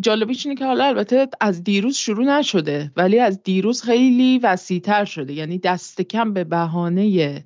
جالبیش 0.00 0.46
اینه 0.46 0.58
که 0.58 0.66
حالا 0.66 0.84
البته 0.84 1.28
از 1.40 1.64
دیروز 1.64 1.96
شروع 1.96 2.24
نشده 2.24 2.92
ولی 2.96 3.18
از 3.18 3.42
دیروز 3.42 3.82
خیلی 3.82 4.38
وسیعتر 4.38 5.04
شده. 5.04 5.32
یعنی 5.32 5.58
دست 5.58 6.02
کم 6.02 6.32
به 6.32 6.44
بهانه 6.44 7.44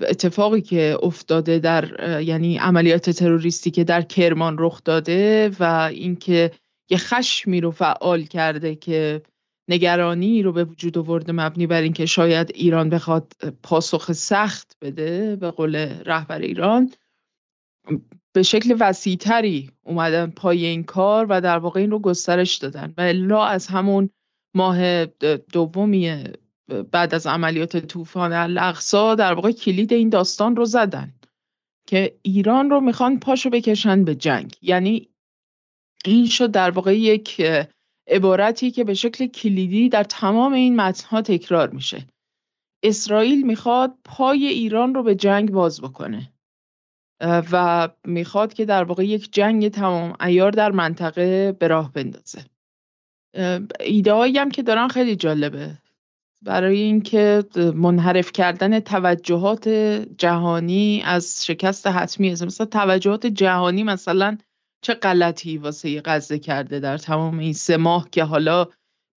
اتفاقی 0.00 0.60
که 0.60 0.96
افتاده 1.02 1.58
در 1.58 1.84
یعنی 2.22 2.58
عملیات 2.58 3.10
تروریستی 3.10 3.70
که 3.70 3.84
در 3.84 4.02
کرمان 4.02 4.56
رخ 4.58 4.80
داده 4.84 5.50
و 5.60 5.64
اینکه 5.92 6.50
یه 6.90 6.98
خشمی 6.98 7.60
رو 7.60 7.70
فعال 7.70 8.22
کرده 8.22 8.74
که 8.74 9.22
نگرانی 9.68 10.42
رو 10.42 10.52
به 10.52 10.64
وجود 10.64 10.98
آورده 10.98 11.32
مبنی 11.32 11.66
بر 11.66 11.82
اینکه 11.82 12.06
شاید 12.06 12.50
ایران 12.54 12.90
بخواد 12.90 13.32
پاسخ 13.62 14.12
سخت 14.12 14.76
بده 14.82 15.36
به 15.36 15.50
قول 15.50 15.76
رهبر 16.04 16.38
ایران 16.38 16.90
به 18.32 18.42
شکل 18.42 18.76
وسیعتری 18.80 19.70
اومدن 19.84 20.30
پای 20.30 20.66
این 20.66 20.84
کار 20.84 21.26
و 21.28 21.40
در 21.40 21.58
واقع 21.58 21.80
این 21.80 21.90
رو 21.90 21.98
گسترش 21.98 22.56
دادن. 22.56 22.94
و 22.96 23.00
الا 23.00 23.44
از 23.44 23.66
همون 23.66 24.10
ماه 24.54 25.06
دومی 25.52 26.24
بعد 26.92 27.14
از 27.14 27.26
عملیات 27.26 27.76
طوفان 27.76 28.32
الاقصا 28.32 29.14
در 29.14 29.32
واقع 29.32 29.52
کلید 29.52 29.92
این 29.92 30.08
داستان 30.08 30.56
رو 30.56 30.64
زدن 30.64 31.14
که 31.86 32.18
ایران 32.22 32.70
رو 32.70 32.80
می‌خوان 32.80 33.20
پاشو 33.20 33.50
بکشن 33.50 34.04
به 34.04 34.14
جنگ. 34.14 34.56
یعنی 34.62 35.07
این 36.04 36.26
شد 36.26 36.50
در 36.50 36.70
واقع 36.70 36.98
یک 36.98 37.42
عبارتی 38.08 38.70
که 38.70 38.84
به 38.84 38.94
شکل 38.94 39.26
کلیدی 39.26 39.88
در 39.88 40.04
تمام 40.04 40.52
این 40.52 40.76
متنها 40.76 41.22
تکرار 41.22 41.70
میشه. 41.70 42.06
اسرائیل 42.82 43.46
می‌خواد 43.46 43.94
پای 44.04 44.46
ایران 44.46 44.94
رو 44.94 45.02
به 45.02 45.14
جنگ 45.14 45.50
باز 45.50 45.80
بکنه. 45.80 46.32
و 47.52 47.88
می‌خواد 48.04 48.54
که 48.54 48.64
در 48.64 48.84
واقع 48.84 49.06
یک 49.06 49.32
جنگ 49.32 49.68
تمام 49.68 50.16
ایار 50.20 50.50
در 50.50 50.70
منطقه 50.70 51.52
به 51.52 51.68
راه 51.68 51.92
بندازه. 51.92 52.44
ایده 53.80 54.14
هم 54.14 54.50
که 54.50 54.62
دارن 54.62 54.88
خیلی 54.88 55.16
جالبه. 55.16 55.78
برای 56.42 56.78
اینکه 56.78 57.44
منحرف 57.74 58.32
کردن 58.32 58.80
توجهات 58.80 59.68
جهانی 60.18 61.02
از 61.04 61.46
شکست 61.46 61.86
حتمی 61.86 62.30
است 62.30 62.42
مثلا 62.42 62.66
توجهات 62.66 63.26
جهانی 63.26 63.82
مثلا 63.82 64.38
چه 64.80 64.94
غلطی 64.94 65.58
واسه 65.58 66.02
غزه 66.04 66.38
کرده 66.38 66.80
در 66.80 66.98
تمام 66.98 67.38
این 67.38 67.52
سه 67.52 67.76
ماه 67.76 68.10
که 68.10 68.24
حالا 68.24 68.66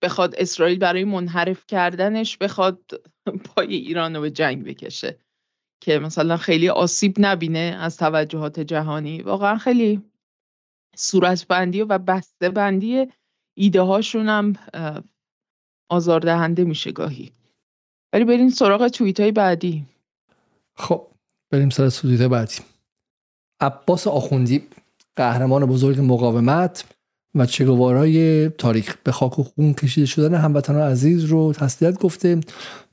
بخواد 0.02 0.34
اسرائیل 0.38 0.78
برای 0.78 1.04
منحرف 1.04 1.66
کردنش 1.66 2.38
بخواد 2.38 2.80
پای 3.44 3.74
ایران 3.74 4.16
رو 4.16 4.22
به 4.22 4.30
جنگ 4.30 4.64
بکشه 4.64 5.18
که 5.82 5.98
مثلا 5.98 6.36
خیلی 6.36 6.68
آسیب 6.68 7.14
نبینه 7.18 7.76
از 7.80 7.96
توجهات 7.96 8.60
جهانی. 8.60 9.22
واقعا 9.22 9.58
خیلی 9.58 10.02
صورت 10.96 11.46
بندی 11.46 11.82
و 11.82 11.98
بسته 11.98 12.48
بندی 12.48 13.06
ایده 13.54 13.80
هاشون 13.80 14.28
هم 14.28 14.52
آزاردهنده 15.88 16.64
میشه 16.64 16.92
گاهی. 16.92 17.32
ولی 18.12 18.24
بریم 18.24 18.48
سراغ 18.48 18.88
توییت 18.88 19.20
های 19.20 19.32
بعدی. 19.32 19.86
خب 20.74 21.06
بریم 21.50 21.70
سراغ 21.70 21.88
توییت 21.88 22.22
بعدی. 22.22 22.60
عباس 23.60 24.06
آخوندی 24.06 24.68
قهرمان 25.16 25.66
بزرگ 25.66 26.00
مقاومت 26.00 26.84
و 27.34 27.46
چگوارای 27.46 28.48
تاریخ 28.48 28.96
به 29.04 29.12
خاک 29.12 29.38
و 29.38 29.42
خون 29.42 29.74
کشیده 29.74 30.06
شدن 30.06 30.34
هموطنان 30.34 30.90
عزیز 30.90 31.24
رو 31.24 31.52
تسلیت 31.52 31.98
گفته 31.98 32.40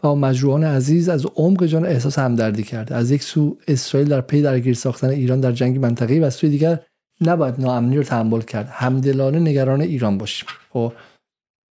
و 0.04 0.16
مجروحان 0.16 0.64
عزیز 0.64 1.10
از 1.10 1.26
عمق 1.36 1.66
جان 1.66 1.86
احساس 1.86 2.20
همدردی 2.20 2.64
کرده. 2.64 2.96
از 2.96 3.12
یک 3.12 3.24
سو 3.24 3.58
اسرائیل 3.68 4.10
در 4.10 4.22
پی 4.22 4.42
درگیر 4.42 4.74
ساختن 4.74 5.10
ایران 5.10 5.40
در 5.40 5.52
جنگ 5.52 5.80
منطقه‌ای 5.80 6.20
و 6.20 6.30
سوی 6.30 6.50
دیگر 6.50 6.80
نباید 7.22 7.62
ناامنی 7.62 7.98
رو 7.98 8.04
تحمل 8.04 8.42
کرد. 8.42 8.70
همدلانه 8.72 9.40
نگران 9.40 9.82
ایران 9.82 10.18
باشیم. 10.18 10.50
خب 10.70 10.94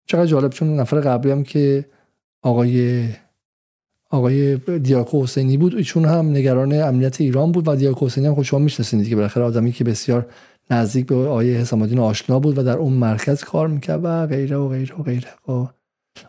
چقدر 0.08 0.26
جالب 0.26 0.52
چون 0.52 0.76
نفر 0.76 1.00
قبلی 1.00 1.32
هم 1.32 1.44
که 1.44 1.86
آقای 2.42 3.06
آقای 4.10 4.58
دیاکو 4.58 5.24
حسینی 5.24 5.58
بود. 5.58 5.76
ایشون 5.76 6.06
هم 6.06 6.30
نگران 6.30 6.74
امنیت 6.74 7.22
ایران 7.22 7.52
بود 7.52 7.68
و 7.68 7.76
دیاکو 7.76 8.06
حسینی 8.06 8.28
هم 8.28 8.36
خود 8.36 8.46
شما 8.46 8.60
می‌شناسید 8.60 9.04
دیگه 9.04 9.16
بالاخره 9.16 9.44
آدمی 9.44 9.72
که 9.72 9.84
بسیار 9.84 10.30
نزدیک 10.72 11.06
به 11.06 11.16
آقای 11.16 11.56
حسام 11.56 11.82
الدین 11.82 12.00
آشنا 12.00 12.40
بود 12.40 12.58
و 12.58 12.64
در 12.64 12.78
اون 12.78 12.94
مرکز 12.94 13.44
کار 13.44 13.68
می‌کرد 13.68 14.00
و 14.04 14.28
غیره 14.28 14.58
و 14.58 14.70
غیره 14.70 14.96
و 15.00 15.04
غیره. 15.04 15.30
و 15.48 15.68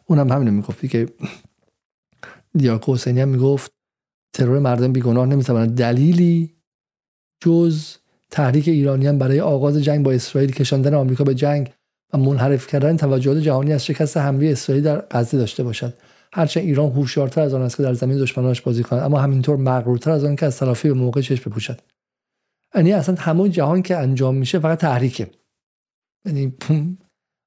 اونم 0.06 0.32
همینو 0.32 0.50
می‌گفتی 0.50 0.88
که 0.88 1.06
دیاکو 2.54 2.94
حسینی 2.94 3.20
هم 3.20 3.28
می‌گفت 3.28 3.72
ترور 4.32 4.58
مردم 4.58 4.92
بیگناه 4.92 5.26
نمی‌تواند 5.26 5.76
دلیلی 5.76 6.54
جز 7.44 7.84
تحریک 8.30 8.68
ایرانیان 8.68 9.18
برای 9.18 9.40
آغاز 9.40 9.76
جنگ 9.76 10.04
با 10.04 10.12
اسرائیل 10.12 10.52
کشاندن 10.52 10.94
آمریکا 10.94 11.24
به 11.24 11.34
جنگ 11.34 11.72
و 12.12 12.18
منحرف 12.18 12.66
کردن 12.66 12.96
توجهات 12.96 13.38
جهانی 13.38 13.72
از 13.72 13.86
شکست 13.86 14.16
حمله 14.16 14.46
اسرائیل 14.46 14.84
در 14.84 15.02
غزه 15.10 15.38
داشته 15.38 15.62
باشد. 15.62 15.94
هرچند 16.32 16.64
ایران 16.64 16.92
هوشیارتر 16.92 17.40
از 17.40 17.54
آن 17.54 17.62
است 17.62 17.76
که 17.76 17.82
در 17.82 17.94
زمین 17.94 18.18
دشمنانش 18.18 18.60
بازی 18.60 18.82
کند 18.82 19.02
اما 19.02 19.18
همینطور 19.18 19.56
مغرورتر 19.56 20.10
از 20.10 20.24
آن 20.24 20.36
که 20.36 20.46
از 20.46 20.58
تلافی 20.58 20.88
به 20.88 20.94
موقع 20.94 21.20
چشم 21.20 21.50
بپوشد. 21.50 21.80
یعنی 22.74 22.92
اصلا 22.92 23.14
همون 23.18 23.50
جهان 23.50 23.82
که 23.82 23.96
انجام 23.96 24.34
میشه 24.34 24.58
فقط 24.58 24.78
تحریکه. 24.78 25.30
یعنی 26.26 26.52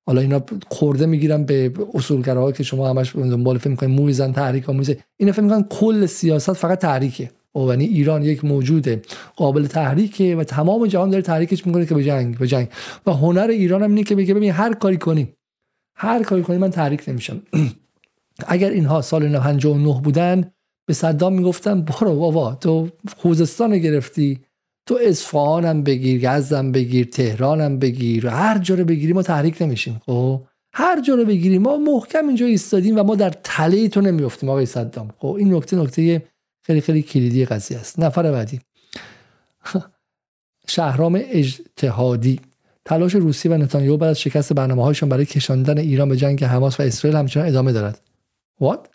حالا 0.08 0.22
اینا 0.22 0.44
خورده 0.68 1.06
می‌گیرن 1.06 1.44
به 1.44 1.74
اصولگراها 1.94 2.52
که 2.52 2.64
شما 2.64 2.90
همش 2.90 3.16
دنبال 3.16 3.58
فکر 3.58 3.70
می‌کنید 3.70 4.00
مویزن 4.00 4.32
تحریک 4.32 4.64
ها 4.64 4.74
مویزن 4.74 4.96
اینا 5.18 5.32
فکر 5.32 5.42
می‌کنن 5.42 5.64
کل 5.64 6.06
سیاست 6.06 6.54
فقط 6.54 6.80
تحریکه. 6.80 7.32
یعنی 7.56 7.86
ایران 7.86 8.24
یک 8.24 8.46
موجود 8.46 9.08
قابل 9.36 9.68
تحریکه 9.68 10.36
و 10.36 10.44
تمام 10.44 10.88
جهان 10.88 11.10
داره 11.10 11.22
تحریکش 11.22 11.68
می‌کنه 11.68 11.86
که 11.86 11.96
به 11.96 12.04
جنگ 12.04 12.38
به 12.38 12.48
جنگ. 12.48 12.68
و 13.06 13.12
هنر 13.12 13.48
ایران 13.50 13.84
هم 13.84 13.90
اینه 13.90 14.04
که 14.04 14.16
بگه 14.16 14.34
ببین 14.34 14.52
هر 14.52 14.74
کاری 14.74 14.98
کنی 14.98 15.34
هر 15.96 16.24
کاری 16.24 16.44
کنی 16.44 16.58
من 16.58 16.70
تحریک 16.70 17.04
نمیشم. 17.08 17.42
اگر 18.48 18.70
اینها 18.70 19.02
سال 19.02 19.40
59 19.40 20.02
بودن 20.02 20.52
به 20.88 20.94
صدام 20.94 21.34
می‌گفتن 21.34 21.82
برو 21.82 22.16
بابا 22.16 22.56
تو 22.56 22.90
خوزستان 23.18 23.78
گرفتی 23.78 24.40
تو 24.86 25.00
اصفهانم 25.02 25.84
بگیر 25.84 26.24
یزدم 26.24 26.72
بگیر 26.72 27.06
تهرانم 27.06 27.80
بگیر 27.80 28.28
هر 28.28 28.58
جا 28.58 28.76
رو 28.76 28.86
بگیری 28.86 29.14
ما 29.14 29.22
تحریک 29.24 29.62
نمیشیم. 29.62 30.02
خب 30.06 30.42
هر 30.74 31.02
جا 31.02 31.16
رو 31.16 31.26
بگیریم 31.26 31.62
ما 31.62 31.78
محکم 31.78 32.28
اینجا 32.28 32.46
ایستادیم 32.46 33.00
و 33.00 33.04
ما 33.04 33.16
در 33.16 33.30
تله 33.44 33.90
تو 33.90 34.02
نمیافتیم 34.02 34.50
آقای 34.50 34.66
صدام. 34.66 35.10
خب 35.18 35.36
این 35.40 35.54
نکته 35.54 35.78
نکته 35.78 36.24
خیلی 36.64 36.82
خیلی 36.82 37.02
کلیدی 37.02 37.46
قضیه 37.46 37.78
است. 37.78 38.00
نفر 38.00 38.32
بعدی. 38.32 38.60
شهرام 40.68 41.22
اجتهادی. 41.24 42.40
تلاش 42.86 43.16
روسیه 43.16 43.52
و 43.52 43.58
نتانیاهو 43.58 43.98
بعد 43.98 44.10
از 44.10 44.20
شکست 44.20 44.54
برنامه 44.54 44.84
هایشان 44.84 45.10
برای 45.10 45.26
کشاندن 45.26 45.78
ایران 45.78 46.10
به 46.10 46.18
جنگ 46.18 46.44
حماس 46.44 46.80
و 46.80 46.84
اسرائیل 46.84 47.18
همچنان 47.18 47.48
ادامه 47.48 47.72
دارد. 47.72 48.02
What? 48.64 48.88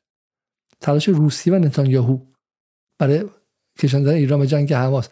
تلاش 0.81 1.09
روسیه 1.09 1.53
و 1.53 1.57
نتانیاهو 1.57 2.19
برای 2.99 3.25
کشاندن 3.79 4.13
ایران 4.13 4.41
به 4.41 4.47
جنگ 4.47 4.73
حماس. 4.73 5.09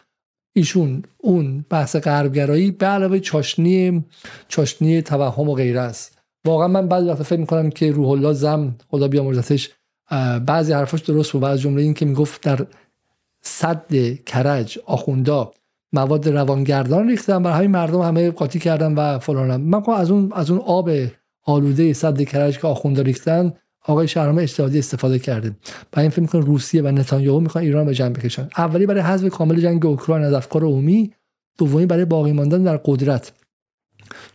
ایشون 0.57 1.03
اون 1.19 1.65
بحث 1.71 1.97
غربگرایی 1.97 2.71
به 2.71 2.87
علاوه 2.87 3.19
چاشنی 3.19 4.05
چاشنی 4.49 5.03
توهم 5.03 5.49
و 5.49 5.55
غیره 5.55 5.81
است. 5.81 6.19
واقعا 6.45 6.69
من 6.69 6.89
بعضی 6.89 7.09
وقتا 7.09 7.25
فکر 7.25 7.41
می‌کنم 7.41 7.71
که 7.71 7.93
روح 7.93 8.09
الله 8.09 8.33
زم 8.33 8.75
خدا 8.89 9.09
بیامرزتش 9.09 9.71
بعضی 10.47 10.73
حرفاش 10.73 11.01
درست 11.01 11.33
بود. 11.33 11.43
و 11.43 11.47
از 11.47 11.61
جمله 11.61 11.83
این 11.83 11.95
که 11.95 12.07
می‌گفت 12.07 12.43
در 12.43 12.67
صد 13.43 13.93
کرج 14.27 14.79
آخوندا 14.87 15.53
مواد 15.93 16.29
روانگردان 16.29 17.09
ریختن 17.09 17.43
برای 17.43 17.57
همین 17.57 17.71
مردم 17.71 18.01
همه 18.01 18.31
قاطی 18.31 18.59
کردن 18.59 18.95
و 18.95 19.19
فلانم 19.19 19.61
من 19.61 19.83
از 19.89 20.11
اون 20.11 20.33
از 20.33 20.51
اون 20.51 20.61
آب 20.61 20.91
آلوده 21.43 21.93
صد 21.93 22.23
کرج 22.23 22.59
که 22.59 22.67
آخوندا 22.67 23.03
ریختن 23.03 23.53
آقای 23.85 24.09
شهرام 24.09 24.39
اجتهادی 24.39 24.79
استفاده 24.79 25.19
کرده. 25.19 25.57
و 25.97 26.01
این 26.01 26.11
فکر 26.11 26.21
می‌کنه 26.21 26.45
روسیه 26.45 26.83
و 26.83 26.89
نتانیاهو 26.89 27.41
می‌خوان 27.41 27.65
ایران 27.65 27.87
به 27.87 27.95
جنگ 27.95 28.19
بکشن. 28.19 28.49
اولی 28.57 28.87
برای 28.87 29.01
حذف 29.01 29.29
کامل 29.29 29.61
جنگ 29.61 29.87
اوکراین 29.87 30.25
از 30.25 30.33
افکار 30.33 30.65
عمومی 30.65 31.13
دومی 31.59 31.87
برای 31.87 32.05
باقی 32.05 32.33
ماندن 32.33 32.63
در 32.63 32.77
قدرت. 32.77 33.33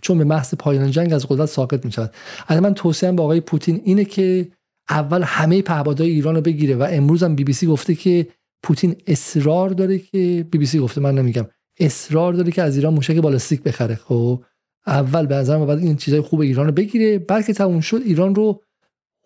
چون 0.02 0.18
به 0.18 0.24
محض 0.24 0.56
پایان 0.56 0.92
جنگ 0.92 1.14
از 1.14 1.26
قدرت 1.26 1.45
ساقط 1.45 1.86
می‌شود. 1.86 2.14
از 2.48 2.61
من 2.61 2.74
توصیه 2.74 3.11
با 3.11 3.24
آقای 3.24 3.40
پوتین 3.40 3.82
اینه 3.84 4.06
که 4.06 4.48
اول 4.90 5.24
همه 5.24 5.61
پهپادهای 5.61 6.10
ایران 6.10 6.36
رو 6.36 6.42
بگیره 6.42 6.76
و 6.76 6.88
امروز 6.92 7.24
هم 7.24 7.36
بی 7.36 7.44
بی 7.44 7.53
سی 7.53 7.68
گفته 7.68 7.95
که 7.95 8.28
پوتین 8.64 8.95
اصرار 9.08 9.69
داره 9.69 10.00
که 10.00 10.45
بی 10.52 10.58
بی 10.58 10.66
سی 10.66 10.80
گفته 10.80 11.02
من 11.02 11.16
نمیگم. 11.16 11.48
اصرار 11.80 12.34
داره 12.34 12.52
که 12.52 12.61
از 12.61 12.76
ایران 12.76 12.94
موشک 12.94 13.16
بالستیک 13.16 13.64
بخره. 13.64 13.95
خب 13.95 14.44
اول 14.88 15.26
به 15.26 15.36
نظر 15.36 15.66
بعد 15.66 15.80
این 15.80 15.95
چیزای 15.95 16.22
خوب 16.22 16.40
ایران 16.40 16.66
رو 16.66 16.72
بگیره. 16.72 17.19
بلکه 17.19 17.53
تموم 17.53 17.80
شد 17.80 18.02
ایران 18.06 18.36
رو 18.36 18.61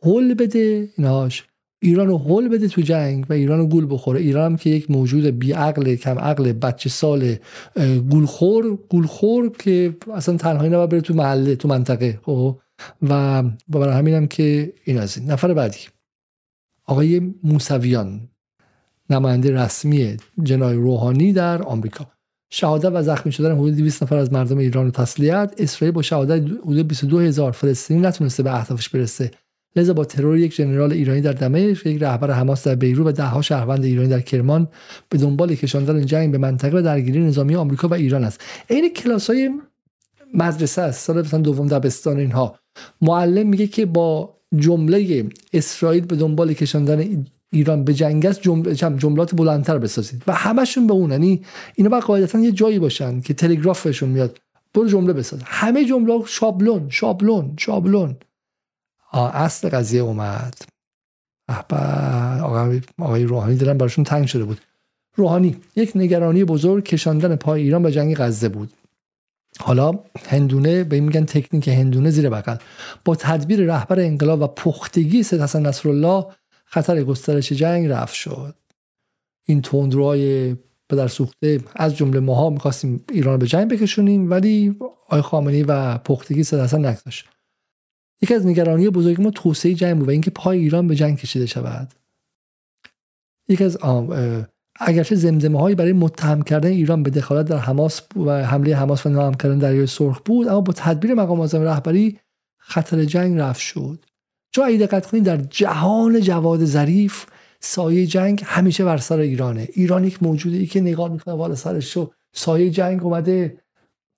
هول 0.04 0.34
بده 0.34 0.90
ایناش. 0.98 1.44
ایران 1.82 2.08
رو 2.08 2.18
حل 2.18 2.48
بده 2.48 2.68
تو 2.68 2.82
جنگ 2.82 3.26
و 3.30 3.34
ایران 3.34 3.60
رو 3.60 3.68
گول 3.68 3.88
بخوره. 3.90 4.20
ایران 4.20 4.52
هم 4.52 4.58
که 4.58 4.70
یک 4.70 4.92
موجود 4.92 5.26
بیعقل 5.26 5.96
کم 5.96 6.20
عقل 6.20 6.54
بچه 6.54 6.90
سال 6.90 7.36
گولخور 8.10 8.78
گولخور 8.90 9.50
که 9.50 9.96
اصلا 10.14 10.38
تنهایی 10.38 10.70
نباید 10.70 10.90
بره 10.90 11.02
تو 11.02 11.14
محله 11.14 11.56
تو 11.56 11.68
منطقه 11.68 12.20
خب؟ 12.24 12.60
و 13.02 13.44
برای 13.68 13.94
همینم 13.94 14.28
که 14.28 14.74
این 14.84 14.98
از 14.98 15.18
این. 15.18 15.32
نفر 15.32 15.54
بعدی. 15.54 15.78
آقای 16.86 17.34
موسویان 17.44 18.30
نماینده 19.10 19.52
رسمی 19.52 20.18
جنای 20.44 20.76
روحانی 20.76 21.34
در 21.34 21.64
آمریکا. 21.64 22.06
شهادت 22.50 22.92
و 22.94 23.04
زخمی 23.04 23.32
شدن 23.32 23.56
حدود 23.56 23.76
200 23.76 24.04
نفر 24.04 24.18
از 24.18 24.34
مردم 24.34 24.58
ایران 24.58 24.88
و 24.88 24.92
تسلیت. 24.92 25.54
اسرائیل 25.58 25.94
با 25.96 26.02
شهادت 26.02 26.42
حدود 26.42 26.88
22 26.88 27.20
هزار 27.20 27.52
فلسطینی 27.52 28.02
نتونسته 28.02 28.44
به 28.44 28.56
اهدافش 28.56 28.90
برسه. 28.90 29.32
لذا 29.76 29.94
با 29.94 30.06
ترور 30.06 30.38
یک 30.38 30.54
ژنرال 30.54 30.92
ایرانی 30.92 31.22
در 31.22 31.32
دمشق 31.32 31.88
یک 31.88 32.04
رهبر 32.04 32.32
حماس 32.32 32.68
در 32.68 32.76
بیرو 32.76 33.08
و 33.08 33.12
دهها 33.12 33.42
شهروند 33.42 33.84
ایرانی 33.84 34.10
در 34.10 34.20
کرمان 34.20 34.68
به 35.10 35.18
دنبال 35.18 35.56
کشاندن 35.56 36.06
جنگ 36.06 36.32
به 36.32 36.38
منطقه 36.38 36.78
و 36.78 36.82
درگیری 36.82 37.20
نظامی 37.20 37.56
آمریکا 37.56 37.88
و 37.88 37.94
ایران 37.94 38.24
است. 38.24 38.42
عین 38.70 38.94
کلاس 38.94 39.30
های 39.30 39.50
مدرسه 40.34 40.82
است. 40.82 41.06
سال 41.06 41.22
مثلا 41.22 41.40
دوم 41.40 41.68
دبستان 41.68 42.18
اینها. 42.18 42.56
معلم 43.02 43.48
میگه 43.48 43.68
که 43.68 43.86
با 43.86 44.38
جمله 44.58 45.30
اسرائیل 45.54 46.06
به 46.06 46.16
دنبال 46.16 46.54
کشاندن 46.54 47.26
ایران 47.52 47.84
به 47.84 47.94
جنگ 47.94 48.26
است 48.26 48.42
جملات 48.98 49.36
بلندتر 49.36 49.78
بسازید. 49.78 50.24
و 50.28 50.34
همشون 50.34 50.88
به 50.88 50.94
اون 50.94 51.12
یعنی 51.12 51.42
اینا 51.76 51.90
باید 51.90 52.04
قاعدتا 52.04 52.40
یه 52.40 52.52
جایی 52.52 52.80
باشن 52.80 53.22
که 53.22 53.34
تلگرافشون 53.34 54.10
میاد. 54.10 54.40
برو 54.74 54.88
جمله 54.88 55.14
بساز. 55.14 55.40
همه 55.46 55.86
جمله 55.86 56.20
شابلون 56.28 56.90
شابلون 56.90 57.54
شابلون. 57.58 58.16
اصل 59.20 59.70
قضیه 59.70 60.02
اومد. 60.02 60.58
آقای, 62.44 62.82
آقای 63.00 63.24
روحانی 63.24 63.56
دلم 63.56 63.78
براشون 63.78 64.04
تنگ 64.04 64.26
شده 64.26 64.44
بود. 64.44 64.62
روحانی 65.16 65.58
یک 65.76 65.92
نگرانی 65.96 66.44
بزرگ 66.44 66.84
کشاندن 66.84 67.36
پای 67.36 67.62
ایران 67.62 67.84
به 67.84 67.92
جنگ 67.92 68.16
غزه 68.16 68.50
بود. 68.50 68.74
حالا 69.60 70.00
هندونه 70.28 70.84
به 70.84 71.00
میگن 71.00 71.26
تکنیک 71.26 71.68
هندونه 71.68 72.10
زیر 72.10 72.30
بغل. 72.30 72.56
با 73.06 73.16
تدبیر 73.16 73.66
رهبر 73.66 74.00
انقلاب 74.00 74.42
و 74.42 74.48
پختگی 74.48 75.24
سید 75.24 75.42
حسن 75.42 75.66
نصرالله 75.66 76.26
خطر 76.66 77.04
گسترش 77.04 77.52
جنگ 77.52 77.88
رفت 77.88 78.14
شد. 78.14 78.56
این 79.46 79.62
تندروهای 79.62 80.56
پدر 80.90 81.08
سوخته 81.08 81.60
از 81.76 81.96
جمله 81.96 82.20
ماها 82.20 82.50
می‌خواستیم 82.50 83.04
ایران 83.12 83.40
به 83.40 83.48
جنگ 83.48 83.72
بکشونیم 83.72 84.30
ولی 84.30 84.76
آی 85.10 85.22
خامنی 85.22 85.64
و 85.64 85.98
پختگی 85.98 86.44
سید 86.44 86.60
حسن 86.60 86.86
نگذاشت. 86.86 87.30
یکی 88.24 88.34
از 88.34 88.46
نگرانی 88.46 88.90
بزرگ 88.90 89.22
ما 89.22 89.32
توسعه 89.32 89.74
جنگ 89.74 89.98
بود 89.98 90.08
و 90.08 90.12
اینکه 90.12 90.32
پای 90.32 90.60
ایران 90.60 90.88
به 90.88 90.96
جنگ 90.96 91.18
کشیده 91.18 91.46
شود. 91.46 91.94
یکی 93.48 93.64
از 93.64 93.78
اگرچه 94.80 95.16
زمزمه 95.16 95.60
هایی 95.60 95.76
برای 95.76 95.94
متهم 95.94 96.42
کردن 96.42 96.70
ایران 96.70 97.04
به 97.04 97.10
دخالت 97.10 97.46
در 97.46 97.58
حماس 97.58 98.02
و 98.16 98.46
حمله 98.46 98.76
حماس 98.76 99.06
و 99.06 99.10
نام 99.10 99.34
کردن 99.34 99.58
دریای 99.58 99.88
سرخ 99.88 100.20
بود 100.26 100.48
اما 100.48 100.62
با 100.62 100.74
تدبیر 100.74 101.14
مقام 101.14 101.40
اعظم 101.40 101.62
رهبری 101.62 102.20
خطر 102.58 103.06
جنگ 103.06 103.40
رفت 103.40 103.62
شد. 103.62 104.06
چون 104.52 104.66
اگه 104.66 104.78
دقت 104.78 105.06
کنید 105.06 105.24
در 105.24 105.38
جهان 105.38 106.22
جواد 106.22 106.66
ظریف 106.66 107.26
سایه 107.60 108.06
جنگ 108.06 108.42
همیشه 108.46 108.86
بر 108.86 108.98
سر 108.98 109.20
ایرانه. 109.20 109.68
ایران 109.74 110.04
یک 110.04 110.24
موجوده 110.24 110.58
ای 110.58 110.66
که 110.66 110.82
نگاه 110.82 111.12
می‌کنه 111.12 111.36
بالا 111.36 111.56
سرش 111.56 111.98
سایه 112.34 112.70
جنگ 112.70 113.04
اومده 113.04 113.63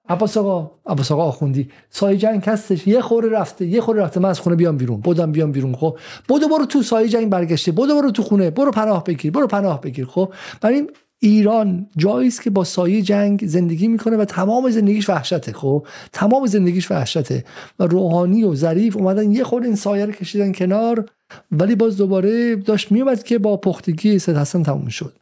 عباس 0.09 0.38
آقا 0.38 0.72
عباس 0.85 1.11
آقا 1.11 1.24
آخوندی. 1.24 1.69
سایه 1.90 2.17
جنگ 2.17 2.43
هستش. 2.45 2.88
یه 2.88 3.01
خوره 3.01 3.30
رفته 3.30 3.66
یه 3.66 3.82
خوره 3.82 4.01
رفته. 4.01 4.19
من 4.19 4.30
از 4.30 4.40
خونه 4.40 4.56
بیام 4.56 4.77
بیرون. 4.77 5.01
بودم 5.01 5.32
بیام 5.32 5.51
بیرون 5.51 5.75
خب. 5.75 5.98
بودو 6.27 6.48
برو 6.48 6.66
تو 6.66 6.82
سایه 6.82 7.09
جنگ 7.09 7.30
برگشته. 7.30 7.72
بودو 7.72 8.01
برو 8.01 8.11
تو 8.11 8.24
خونه. 8.24 8.50
برو 8.50 8.72
پناه 8.72 9.03
بگیر 9.03 9.32
برو 9.32 9.48
پناه 9.48 9.82
بگیر 9.82 10.06
خب. 10.06 10.34
برای 10.61 10.88
ایران 11.19 11.88
جایی 11.98 12.27
است 12.27 12.42
که 12.42 12.50
با 12.50 12.64
سایه 12.64 13.01
جنگ 13.01 13.45
زندگی 13.48 13.88
می‌کنه 13.88 14.17
و 14.17 14.25
تمام 14.25 14.69
زندگیش 14.69 15.09
وحشته 15.09 15.53
خب. 15.53 15.88
تمام 16.14 16.45
زندگیش 16.45 16.92
وحشته. 16.92 17.43
و 17.80 17.84
روحانی 17.84 18.43
و 18.43 18.56
ظریف 18.56 18.98
اومدن 18.98 19.32
یه 19.32 19.43
خود 19.43 19.64
این 19.64 19.75
سایه 19.75 20.06
رو 20.06 20.11
کشیدن 20.11 20.51
کنار. 20.51 21.06
ولی 21.51 21.75
باز 21.75 21.98
دوباره 21.98 22.56
داشت 22.56 22.92
میومد 22.92 23.24
که 23.24 23.38
با 23.38 23.58
پختگی 23.58 24.19
سید 24.19 24.38
حسن 24.38 24.64
تموم 24.64 24.88
شد. 24.88 25.14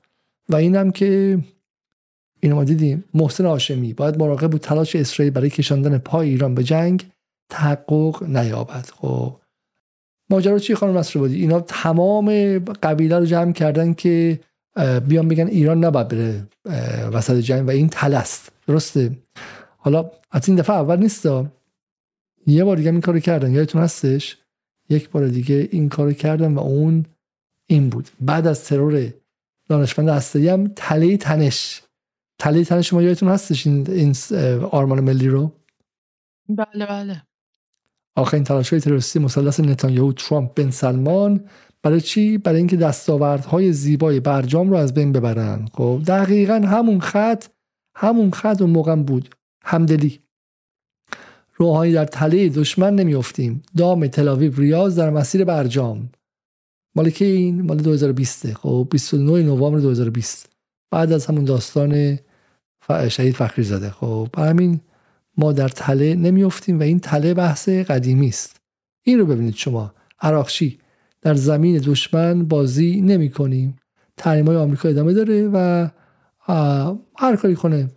و 0.50 0.56
اینم 0.56 0.92
که 0.92 1.40
اینو 2.44 2.56
ما 2.56 2.64
دیدیم. 2.64 3.04
محسن 3.14 3.46
هاشمی 3.46 3.94
باید 3.94 4.18
مراقب 4.18 4.52
بود 4.52 4.62
تلاش 4.62 4.96
اسرائیل 4.96 5.34
برای 5.34 5.50
کشاندن 5.50 5.98
پای 5.98 6.30
ایران 6.30 6.56
به 6.56 6.64
جنگ 6.64 7.06
تحقق 7.50 8.24
نیابد. 8.24 8.86
خب. 8.86 9.40
ماجرا 10.30 10.60
چی 10.60 10.76
خانم 10.76 11.02
بودی 11.14 11.42
اینا 11.42 11.60
تمام 11.62 12.60
قبیله 12.60 13.20
رو 13.20 13.26
جمع 13.26 13.52
کردن 13.52 13.94
که 13.94 14.40
بیان 15.08 15.28
بگن 15.28 15.48
ایران 15.48 15.86
نباید 15.86 16.08
بره 16.08 16.48
وسط 17.10 17.36
جنگ 17.36 17.68
و 17.68 17.72
این 17.72 17.90
تلست. 17.90 18.52
درسته؟ 18.68 19.18
حالا 19.78 20.12
از 20.32 20.50
این 20.50 20.58
دفعه 20.58 20.76
اول 20.76 21.00
نیست 21.00 21.28
یه 22.48 22.64
بار 22.64 22.78
دیگه 22.78 22.92
این 22.92 23.02
کارو 23.02 23.20
کردن. 23.20 23.52
یادتون 23.52 23.82
هستش؟ 23.82 24.38
یک 24.90 25.10
بار 25.10 25.28
دیگه 25.28 25.68
این 25.72 25.90
کارو 25.90 26.12
کردن 26.14 26.54
و 26.54 26.60
اون 26.60 27.06
این 27.68 27.90
بود. 27.90 28.10
بعد 28.22 28.48
از 28.48 28.64
ترور 28.64 29.14
دانشمند 29.70 30.10
هسته 30.10 30.54
هم 30.54 30.72
تله 30.76 31.18
تنش. 31.18 31.82
تله 32.40 32.64
تنش 32.64 32.90
شما 32.90 33.02
یادتون 33.02 33.30
هستش 33.30 33.68
این, 33.68 33.92
این 33.92 34.16
آرمان 34.72 35.00
ملی 35.00 35.28
رو؟ 35.28 35.52
بله 36.50 36.86
بله. 36.86 37.24
آخرین 38.16 38.44
تلاش 38.44 38.70
های 38.70 38.80
تروریستی 38.80 39.20
مثلث 39.20 39.60
نتانیاهو 39.60 40.14
ترامپ 40.14 40.53
بن 40.53 40.72
سلمان 40.72 41.50
برای 41.84 42.02
چی؟ 42.02 42.38
برای 42.38 42.58
اینکه 42.58 42.78
دستاوردهای 42.78 43.74
زیبای 43.74 44.20
برجام 44.20 44.70
رو 44.70 44.78
از 44.78 44.94
بین 44.94 45.12
ببرن. 45.12 45.66
خب 45.74 46.02
دقیقا 46.08 46.53
همون 46.53 47.00
خط 47.00 47.45
همون 47.95 48.32
خط 48.32 48.62
اون 48.62 48.70
موقع 48.70 48.95
بود. 48.95 49.36
همدلی. 49.64 50.20
روحانی 51.56 51.92
در 51.92 52.06
تله 52.06 52.50
دشمن 52.50 52.95
نمیافتیم. 52.95 53.62
دام 53.78 54.08
تلاویو 54.08 54.56
ریاض 54.56 55.00
در 55.00 55.10
مسیر 55.10 55.45
برجام. 55.45 56.10
مال 56.95 57.10
که 57.10 57.26
این؟ 57.26 57.62
مال 57.62 57.78
2020 57.78 58.53
خب 58.53 58.88
29 58.92 59.44
نوامبر 59.44 59.80
2020 59.80 60.53
بعد 60.94 61.12
از 61.12 61.26
همون 61.26 61.46
داستان 61.46 62.20
شهید 63.10 63.36
فخری 63.36 63.64
زده 63.64 63.90
خب 63.90 64.28
همین 64.38 64.80
ما 65.38 65.52
در 65.52 65.70
تله 65.70 66.16
نمیافتیم 66.16 66.80
و 66.80 66.84
این 66.84 67.00
تله 67.00 67.34
بحث 67.34 67.70
قدیمی 67.70 68.28
است. 68.28 68.56
این 69.04 69.20
رو 69.20 69.26
ببینید 69.26 69.56
شما. 69.56 69.94
عراقچی 70.22 70.80
در 71.22 71.34
زمین 71.34 71.78
دشمن 71.78 72.46
بازی 72.46 73.02
نمی 73.02 73.30
کنیم 73.30 73.76
تحریم 74.18 74.48
های 74.48 74.56
آمریکا 74.56 74.90
ادامه 74.90 75.14
داره 75.14 75.50
و 75.54 75.88
هر 77.18 77.36
کاری 77.36 77.56
کنه 77.56 77.90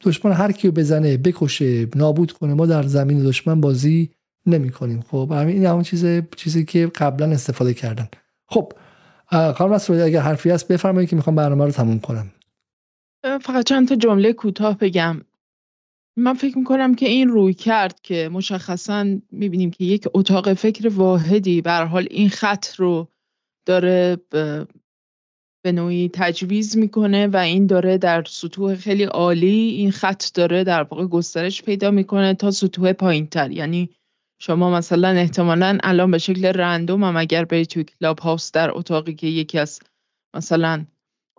دشمن 0.00 0.32
هر 0.32 0.52
کیو 0.52 0.72
بزنه 0.72 1.16
بکشه 1.16 1.86
نابود 1.94 2.32
کنه 2.32 2.54
ما 2.54 2.66
در 2.66 2.82
زمین 2.82 3.24
دشمن 3.24 3.60
بازی 3.60 4.10
نمی 4.46 4.70
کنیم 4.70 5.00
خب 5.00 5.32
همین 5.32 5.56
این 5.56 5.66
همون 5.66 5.82
چیز 5.82 6.06
چیزی 6.36 6.64
که 6.64 6.86
قبلا 6.86 7.30
استفاده 7.30 7.74
کردن. 7.74 8.08
خب 8.46 8.72
خانم 9.30 9.78
اگر 9.88 10.20
حرفی 10.20 10.50
هست 10.50 10.68
بفرمایید 10.68 11.10
که 11.10 11.16
می‌خوام 11.16 11.36
برنامه 11.36 11.64
رو 11.64 11.70
تموم 11.70 12.00
کنم. 12.00 12.30
فقط 13.24 13.64
چند 13.64 13.88
تا 13.88 13.94
جمله 13.94 14.32
کوتاه 14.32 14.78
بگم. 14.78 15.20
من 16.18 16.34
فکر 16.34 16.58
می‌کنم 16.58 16.94
که 16.94 17.08
این 17.08 17.28
روی 17.28 17.54
کرد 17.54 18.00
که 18.00 18.28
مشخصا 18.32 19.06
می‌بینیم 19.30 19.70
که 19.70 19.84
یک 19.84 20.08
اتاق 20.14 20.54
فکر 20.54 20.88
واحدی 20.88 21.62
بر 21.62 21.84
حال 21.84 22.06
این 22.10 22.28
خط 22.28 22.74
رو 22.76 23.08
داره 23.66 24.16
به 25.64 25.72
نوعی 25.72 26.10
تجویز 26.12 26.76
می‌کنه 26.76 27.26
و 27.26 27.36
این 27.36 27.66
داره 27.66 27.98
در 27.98 28.24
سطوح 28.24 28.74
خیلی 28.74 29.04
عالی 29.04 29.68
این 29.68 29.90
خط 29.90 30.24
داره 30.34 30.64
در 30.64 30.82
واقع 30.82 31.06
گسترش 31.06 31.62
پیدا 31.62 31.90
می‌کنه 31.90 32.34
تا 32.34 32.50
سطوح 32.50 32.92
پایین 32.92 33.26
تر 33.26 33.50
یعنی 33.50 33.90
شما 34.42 34.70
مثلا 34.70 35.08
احتمالا 35.08 35.78
الان 35.82 36.10
به 36.10 36.18
شکل 36.18 36.46
رندوم 36.46 37.04
هم 37.04 37.16
اگر 37.16 37.44
برید 37.44 37.66
توی 37.66 37.84
کلاب 37.84 38.18
هاوس 38.18 38.52
در 38.52 38.70
اتاقی 38.78 39.14
که 39.14 39.26
یکی 39.26 39.58
از 39.58 39.80
مثلا 40.36 40.86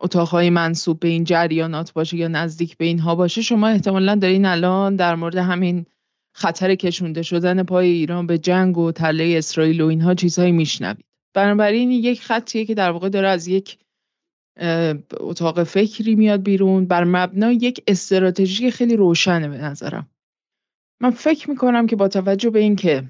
اتاقهای 0.01 0.49
منصوب 0.49 0.99
به 0.99 1.07
این 1.07 1.23
جریانات 1.23 1.93
باشه 1.93 2.17
یا 2.17 2.27
نزدیک 2.27 2.77
به 2.77 2.85
اینها 2.85 3.15
باشه 3.15 3.41
شما 3.41 3.67
احتمالا 3.67 4.15
دارین 4.15 4.45
الان 4.45 4.95
در 4.95 5.15
مورد 5.15 5.35
همین 5.35 5.85
خطر 6.33 6.75
کشونده 6.75 7.21
شدن 7.21 7.63
پای 7.63 7.89
ایران 7.89 8.27
به 8.27 8.38
جنگ 8.38 8.77
و 8.77 8.91
تله 8.91 9.33
اسرائیل 9.38 9.81
و 9.81 9.88
اینها 9.88 10.13
چیزهایی 10.13 10.51
میشنوید. 10.51 11.05
بنابراین 11.33 11.91
یک 11.91 12.21
خطیه 12.21 12.65
که 12.65 12.73
در 12.73 12.91
واقع 12.91 13.09
داره 13.09 13.27
از 13.27 13.47
یک 13.47 13.77
اتاق 15.19 15.63
فکری 15.63 16.15
میاد 16.15 16.43
بیرون 16.43 16.85
بر 16.85 17.03
مبنای 17.03 17.55
یک 17.55 17.83
استراتژی 17.88 18.71
خیلی 18.71 18.95
روشنه 18.95 19.47
به 19.47 19.57
نظرم. 19.57 20.09
من 21.01 21.11
فکر 21.11 21.49
می‌کنم 21.49 21.88
که 21.88 21.95
با 21.95 22.07
توجه 22.07 22.49
به 22.49 22.59
اینکه 22.59 23.03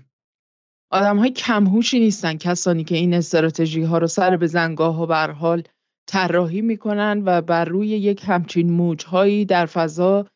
آدم 0.92 1.18
های 1.18 1.32
کمهوشی 1.32 2.00
نیستن 2.00 2.38
کسانی 2.38 2.84
که 2.84 2.96
این 2.96 3.14
استراتژی 3.14 3.82
ها 3.82 3.98
رو 3.98 4.08
سر 4.08 4.38
به 4.38 4.48
زنگاه 4.48 5.02
و 5.02 5.06
برحال 5.06 5.64
طراحی 6.08 6.62
می‌کنن 6.62 7.22
و 7.26 7.42
بر 7.42 7.66
روی 7.66 7.88
یک 7.88 8.24
همچین 8.26 8.72
موجهایی 8.72 9.46
در 9.46 9.66
فضا 9.66 10.28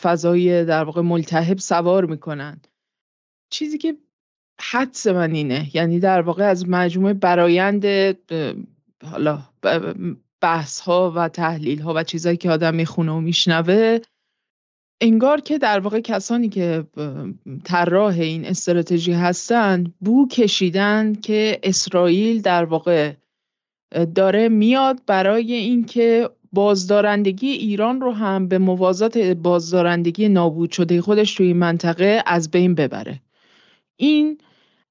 فضای 0.00 0.64
در 0.64 0.84
واقع 0.84 1.00
ملتهب 1.00 1.58
سوار 1.58 2.06
می‌کنن. 2.06 2.60
چیزی 3.50 3.78
که 3.78 3.96
حدس 4.60 5.06
من 5.06 5.32
اینه 5.32 5.76
یعنی 5.76 6.00
در 6.00 6.20
واقع 6.20 6.44
از 6.44 6.68
مجموعه 6.68 7.14
برایند 7.14 7.84
حالا 9.04 9.38
بحث 10.40 10.80
ها 10.80 11.12
و 11.16 11.28
تحلیل 11.28 11.80
ها 11.80 11.92
و 11.96 12.02
چیزهایی 12.02 12.36
که 12.36 12.50
آدم 12.50 12.74
می‌خونه 12.74 13.12
و 13.12 13.20
میشنوه 13.20 13.98
انگار 15.00 15.40
که 15.40 15.58
در 15.58 15.80
واقع 15.80 16.00
کسانی 16.00 16.48
که 16.48 16.84
طراح 17.64 18.18
این 18.18 18.44
استراتژی 18.44 19.12
هستن 19.12 19.94
بو 20.00 20.28
کشیدن 20.28 21.14
که 21.14 21.60
اسرائیل 21.62 22.40
در 22.40 22.64
واقع 22.64 23.12
داره 24.14 24.48
میاد 24.48 25.00
برای 25.06 25.52
اینکه 25.52 26.30
بازدارندگی 26.52 27.48
ایران 27.48 28.00
رو 28.00 28.12
هم 28.12 28.48
به 28.48 28.58
موازات 28.58 29.18
بازدارندگی 29.18 30.28
نابود 30.28 30.70
شده 30.70 31.02
خودش 31.02 31.34
توی 31.34 31.46
این 31.46 31.56
منطقه 31.56 32.22
از 32.26 32.50
بین 32.50 32.74
ببره. 32.74 33.20
این 33.96 34.38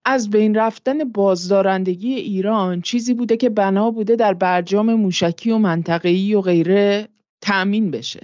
از 0.05 0.29
بین 0.29 0.55
رفتن 0.55 1.03
بازدارندگی 1.03 2.13
ایران 2.13 2.81
چیزی 2.81 3.13
بوده 3.13 3.37
که 3.37 3.49
بنا 3.49 3.91
بوده 3.91 4.15
در 4.15 4.33
برجام 4.33 4.93
موشکی 4.93 5.51
و 5.51 5.57
منطقه‌ای 5.57 6.35
و 6.35 6.41
غیره 6.41 7.07
تأمین 7.41 7.91
بشه. 7.91 8.21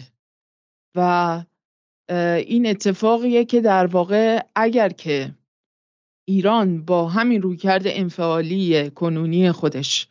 و 0.96 1.42
این 2.38 2.68
اتفاقیه 2.68 3.46
که 3.46 3.62
در 3.62 3.86
واقع 3.86 4.40
اگر 4.56 4.90
که 4.90 5.32
ایران 6.28 6.86
با 6.86 7.08
همین 7.08 7.42
رویکرد 7.42 7.84
انفعالی 7.86 8.90
کنونی 8.90 9.52
خودش 9.52 10.11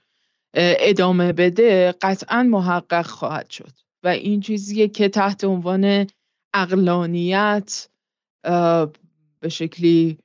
ادامه 0.54 1.32
بده 1.32 1.94
قطعا 2.02 2.42
محقق 2.42 3.06
خواهد 3.06 3.50
شد. 3.50 3.72
و 4.04 4.08
این 4.08 4.40
چیزیه 4.40 4.88
که 4.88 5.08
تحت 5.08 5.44
عنوان 5.44 6.06
اقلانیت 6.54 7.88
به 9.40 9.48
شکلی 9.48 10.18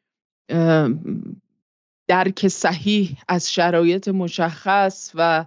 درک 2.08 2.48
صحیح 2.48 3.18
از 3.28 3.54
شرایط 3.54 4.08
مشخص 4.08 5.12
و 5.16 5.46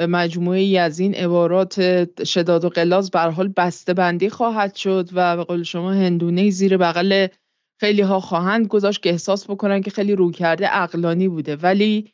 مجموعه 0.00 0.60
ای 0.60 0.78
از 0.78 0.98
این 0.98 1.14
عبارات 1.14 2.24
شداد 2.24 2.64
و 2.64 2.68
قلاز 2.68 3.10
بر 3.10 3.30
حال 3.30 3.48
بسته 3.48 3.94
بندی 3.94 4.30
خواهد 4.30 4.74
شد 4.74 5.08
و 5.12 5.36
به 5.36 5.44
قول 5.44 5.62
شما 5.62 5.92
هندونه 5.92 6.50
زیر 6.50 6.76
بغل 6.76 7.26
خیلی 7.80 8.02
ها 8.02 8.20
خواهند 8.20 8.66
گذاشت 8.66 9.02
که 9.02 9.10
احساس 9.10 9.50
بکنن 9.50 9.80
که 9.80 9.90
خیلی 9.90 10.14
رو 10.14 10.30
کرده 10.30 10.66
عقلانی 10.66 11.28
بوده. 11.28 11.56
ولی 11.56 12.12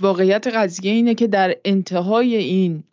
واقعیت 0.00 0.46
قضیه 0.46 0.92
اینه 0.92 1.14
که 1.14 1.26
در 1.26 1.56
انتهای 1.64 2.36
این 2.36 2.84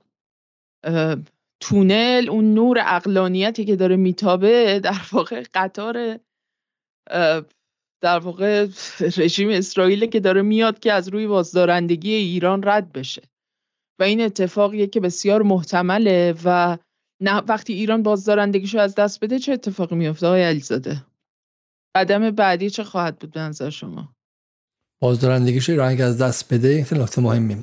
تونل 1.60 2.28
اون 2.30 2.54
نور 2.54 2.78
اقلانیتی 2.86 3.66
که 3.66 3.76
داره 3.76 3.96
میتابه 3.96 4.80
در 4.80 5.02
واقع 5.12 5.44
قطار 5.54 6.20
در 8.02 8.20
واقع 8.20 8.68
رژیم 9.18 9.50
اسرائیل 9.50 10.06
که 10.06 10.20
داره 10.20 10.42
میاد 10.42 10.80
که 10.80 10.94
از 10.94 11.08
روی 11.08 11.28
بازدارندگی 11.28 12.14
ایران 12.14 12.64
رد 12.64 12.92
بشه. 12.92 13.22
و 14.00 14.04
این 14.04 14.22
اتفاقیه 14.22 14.88
که 14.88 15.00
بسیار 15.00 15.42
محتمله 15.42 16.36
و 16.46 16.78
نه 17.22 17.38
وقتی 17.38 17.74
ایران 17.74 18.04
بازدارندگیشو 18.04 18.80
از 18.80 18.96
دست 18.96 19.24
بده 19.24 19.40
چه 19.40 19.54
اتفاقی 19.54 19.96
میفته 19.96 20.28
های 20.28 20.44
علیزاده 20.44 21.06
قدم 21.96 22.32
بعدی 22.32 22.70
چه 22.70 22.84
خواهد 22.84 23.20
بود 23.20 23.32
به 23.32 23.40
نظر 23.40 23.70
شما؟ 23.70 24.16
بازدارندگیش 25.02 25.70
ایران 25.70 26.02
از 26.02 26.18
دست 26.18 26.54
بده 26.54 26.68
این 26.68 26.84
خیلی 26.84 27.02
نکته 27.02 27.22
مهمه 27.22 27.58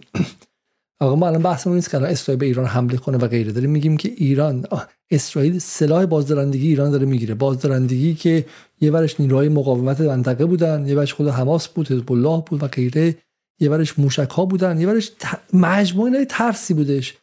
آقا 1.00 1.16
ما 1.16 1.26
الان 1.26 1.42
بحثمون 1.42 1.76
نیست 1.76 1.90
که 1.90 1.96
اسرائیل 1.96 2.38
به 2.38 2.46
ایران 2.46 2.66
حمله 2.66 2.96
کنه 2.96 3.18
و 3.18 3.28
غیره. 3.28 3.52
داریم 3.52 3.70
میگیم 3.70 3.96
که 3.96 4.12
ایران 4.16 4.66
اسرائیل 5.10 5.58
سلاح 5.58 6.06
بازدارندگی 6.06 6.68
ایران 6.68 6.90
داره 6.90 7.06
می‌گیره. 7.06 7.34
بازدارندگی 7.34 8.14
که 8.14 8.46
یه 8.80 8.90
ورش 8.90 9.20
نیروهای 9.20 9.48
مقاومت 9.48 10.00
منطقه 10.00 10.46
بودن 10.46 10.86
یه 10.86 10.96
ورش 10.96 11.12
خود 11.12 11.28
حماس 11.28 11.68
بود 11.68 11.92
حزب 11.92 12.12
الله 12.12 12.42
بود 12.46 12.62
و 12.62 12.66
غیره. 12.66 13.16
یه 13.60 13.70
ورش 13.70 13.98
موشک 13.98 14.30
ها 14.30 14.44
بودن 14.44 14.80
یه 14.80 14.88
ورش. 14.88 15.12
مجموعه 15.52 16.24
ترسی 16.24 16.74
بودش. 16.74 17.14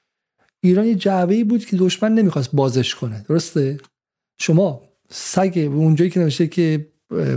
ایران 0.64 0.86
یه 0.86 0.96
جعبه 0.96 1.44
بود 1.44 1.66
که 1.66 1.78
دشمن 1.78 2.16
نمی‌خواست 2.16 2.50
بازش 2.54 2.96
کنه. 2.96 3.26
درسته؟ 3.30 3.78
شما 4.40 4.82
سگ 5.10 5.70
اونجایی 5.74 6.10
که 6.10 6.20
نوشته 6.20 6.48
که 6.48 6.88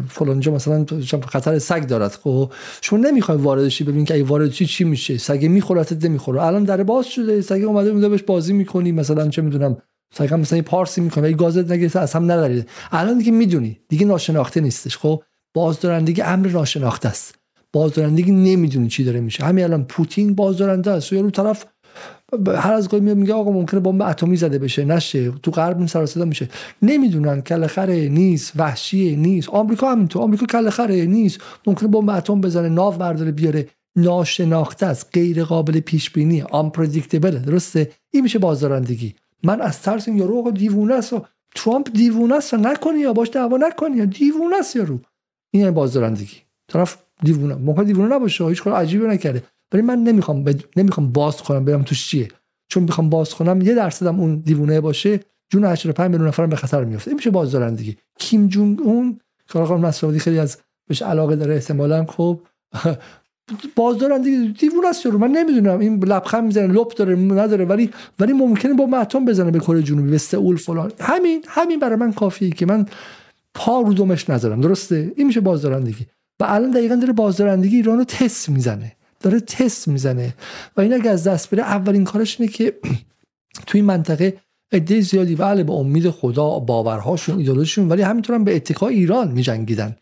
فلانجا 0.08 0.52
مثلا 0.52 0.86
خطر 1.28 1.58
سگ 1.58 1.86
دارد. 1.86 2.10
خب 2.10 2.52
شما 2.80 2.98
نمی‌خوای 2.98 3.38
وارد 3.38 3.68
شی 3.68 3.84
ببین 3.84 4.04
که 4.04 4.14
اگه 4.14 4.24
وارد 4.24 4.50
چی 4.50 4.66
چی 4.66 4.84
میشه. 4.84 5.18
سگ 5.18 5.44
میخورتت 5.44 6.04
نمی‌خوره. 6.04 6.42
الان 6.42 6.64
در 6.64 6.82
باز 6.82 7.06
شده 7.06 7.40
سگ 7.40 7.64
اومده 7.66 7.90
اونجا 7.90 8.08
بهش 8.08 8.22
بازی 8.22 8.52
می‌کنی 8.52 8.92
مثلا 8.92 9.28
چه 9.28 9.42
می‌دونم 9.42 9.76
سگ 10.14 10.34
مثلا 10.34 10.56
یه 10.56 10.62
پارسی 10.62 11.00
می‌کنه 11.00 11.30
یه 11.30 11.36
گازت 11.36 11.70
نگیره 11.70 12.00
از 12.00 12.12
هم 12.12 12.24
ندارید 12.24 12.68
الان 12.92 13.18
دیگه 13.18 13.32
می‌دونی 13.32 13.80
دیگه 13.88 14.06
ناشناخته 14.06 14.60
نیستش. 14.60 14.96
خب 14.96 15.22
بازدارندگی 15.54 16.22
امر 16.22 16.48
ناشناخته 16.48 17.08
است. 17.08 17.34
بازدارندگی 17.72 18.32
نمی‌دونی 18.32 18.88
چی 18.88 19.04
داره 19.04 19.20
میشه. 19.20 19.44
همین 19.44 19.64
الان 19.64 19.84
پوتین 19.84 20.34
بازدارنده 20.34 20.90
است. 20.90 21.12
یا 21.12 21.20
رو 21.20 21.30
طرف 21.30 21.64
هر 22.56 22.72
از 22.72 22.88
گاهی 22.88 23.14
میگه 23.14 23.34
آقا 23.34 23.52
ممکنه 23.52 23.80
بمب 23.80 24.02
اتمی 24.02 24.36
زده 24.36 24.58
بشه 24.58 24.84
نشه 24.84 25.30
تو 25.30 25.50
غرب 25.50 25.86
سر 25.86 26.06
صدا 26.06 26.24
میشه. 26.24 26.48
نمی‌دونن 26.82 27.40
کله 27.40 27.66
خره 27.66 28.08
نیست 28.08 28.52
وحشیه 28.56 29.16
نیست. 29.16 29.48
آمریکا 29.48 29.92
همینطور 29.92 30.22
آمریکا 30.22 30.46
کله 30.46 30.70
خره 30.70 31.06
نیست. 31.06 31.40
ممکنه 31.66 31.88
بمب 31.88 32.10
اتم 32.10 32.40
بزنه 32.40 32.68
ناو 32.68 32.94
برداره 32.94 33.32
بیاره. 33.32 33.68
ناشناخته 33.96 34.86
است 34.86 35.10
غیر 35.12 35.44
قابل 35.44 35.80
پیش 35.80 36.10
بینی 36.10 36.42
آمپردیکتبل 36.42 37.38
درسته؟ 37.38 37.90
این 38.10 38.22
میشه 38.22 38.38
بازدارندگی. 38.38 39.14
من 39.42 39.60
از 39.60 39.82
ترس 39.82 40.08
این 40.08 40.16
یارو 40.16 40.50
دیوونه 40.50 40.94
است 40.94 41.14
ترامپ 41.54 41.92
دیوونه 41.92 42.34
است 42.34 42.54
نکنی 42.54 42.98
یا 42.98 43.12
باش 43.12 43.30
دعوا 43.32 43.56
نکنی 43.56 43.96
یا 43.96 44.04
دیوونه 44.04 44.56
است 44.56 44.76
یارو. 44.76 45.00
این 45.50 45.74
یعنی 45.76 46.28
طرف 46.68 46.98
دیوونه 47.22 47.54
ممکن 47.54 47.84
دیوونه 47.84 48.14
نباشه 48.14 48.44
هیچ 48.44 48.62
کار 48.62 48.72
عجیبی 48.72 49.06
نکرده. 49.06 49.42
ولی 49.72 49.82
من 49.82 49.98
نمی‌خوام 49.98 50.44
نمی‌خوام 50.76 51.12
باز 51.12 51.42
کنم 51.42 51.64
برم 51.64 51.82
توش 51.82 52.08
چیه. 52.08 52.28
چون 52.68 52.82
می‌خوام 52.82 53.10
باز 53.10 53.34
کنم 53.34 53.62
یه 53.62 53.74
درصدم 53.74 54.20
اون 54.20 54.36
دیوونه 54.36 54.80
باشه 54.80 55.20
جون 55.50 55.64
85 55.64 56.10
میلیون 56.10 56.28
نفر 56.28 56.46
به 56.46 56.56
خطر 56.56 56.84
میفته 56.84 57.08
این 57.08 57.16
میشه 57.16 57.30
بازدارندگی 57.30 57.96
کیم 58.18 58.48
جونگ 58.48 58.80
اون 58.82 59.20
کارخان 59.48 59.80
مسعودی 59.80 60.18
خیلی 60.18 60.38
از 60.38 60.58
بهش 60.88 61.02
علاقه 61.02 61.36
داره 61.36 61.54
احتمالاً 61.54 62.04
خب. 62.04 62.40
بازدارندگی 63.76 64.52
دیوونه 64.52 64.88
است 64.88 65.06
رو 65.06 65.18
من 65.18 65.30
نمی‌دونم. 65.30 65.78
این 65.78 66.04
لبخند 66.04 66.44
می‌زنه 66.44 66.72
لپ 66.72 66.94
داره 66.94 67.16
نداره. 67.16 67.64
ولی 67.64 67.90
ولی 68.18 68.32
ممکنه 68.32 68.74
با 68.74 68.86
ماتم 68.86 69.24
بزنه 69.24 69.50
به 69.50 69.58
کره 69.58 69.82
جنوبی 69.82 70.10
به 70.10 70.18
سئول 70.18 70.56
فلان. 70.56 70.92
همین 71.00 71.44
همین 71.48 71.78
برای 71.78 71.96
من 71.96 72.12
کافیه 72.12 72.50
که 72.50 72.66
من 72.66 72.86
پا 73.54 73.80
رو 73.80 73.94
دمش 73.94 74.30
نذارم. 74.30 74.60
درسته؟ 74.60 75.12
این 75.16 75.26
میشه 75.26 75.40
بازدارندگی 75.40 76.06
و 76.40 76.44
الان 76.48 76.70
دقیقا 76.70 76.94
داره 76.94 77.12
بازدارندگی 77.12 77.76
ایران 77.76 77.98
رو 77.98 78.04
تست 78.04 78.48
می‌زنه. 78.48 78.92
داره 79.20 79.40
تست 79.40 79.88
می‌زنه. 79.88 80.34
و 80.76 80.80
این 80.80 80.94
اگه 80.94 81.10
از 81.10 81.24
دست 81.24 81.50
بره 81.50 81.62
اولین 81.62 82.04
کارش 82.04 82.40
اینه 82.40 82.52
که 82.52 82.78
توی 83.66 83.82
منطقه 83.82 84.40
عده 84.72 85.00
زیادی 85.00 85.34
بله 85.34 85.64
به 85.64 85.72
امید 85.72 86.10
خدا 86.10 86.58
باورهاشون 86.58 87.38
ایدولوژیشون 87.38 87.88
ولی 87.88 88.02
همینطور 88.02 88.36
هم 88.36 88.44
به 88.44 88.56
اتکای 88.56 88.94
ایران 88.94 89.32
میجنگیدن. 89.32 89.96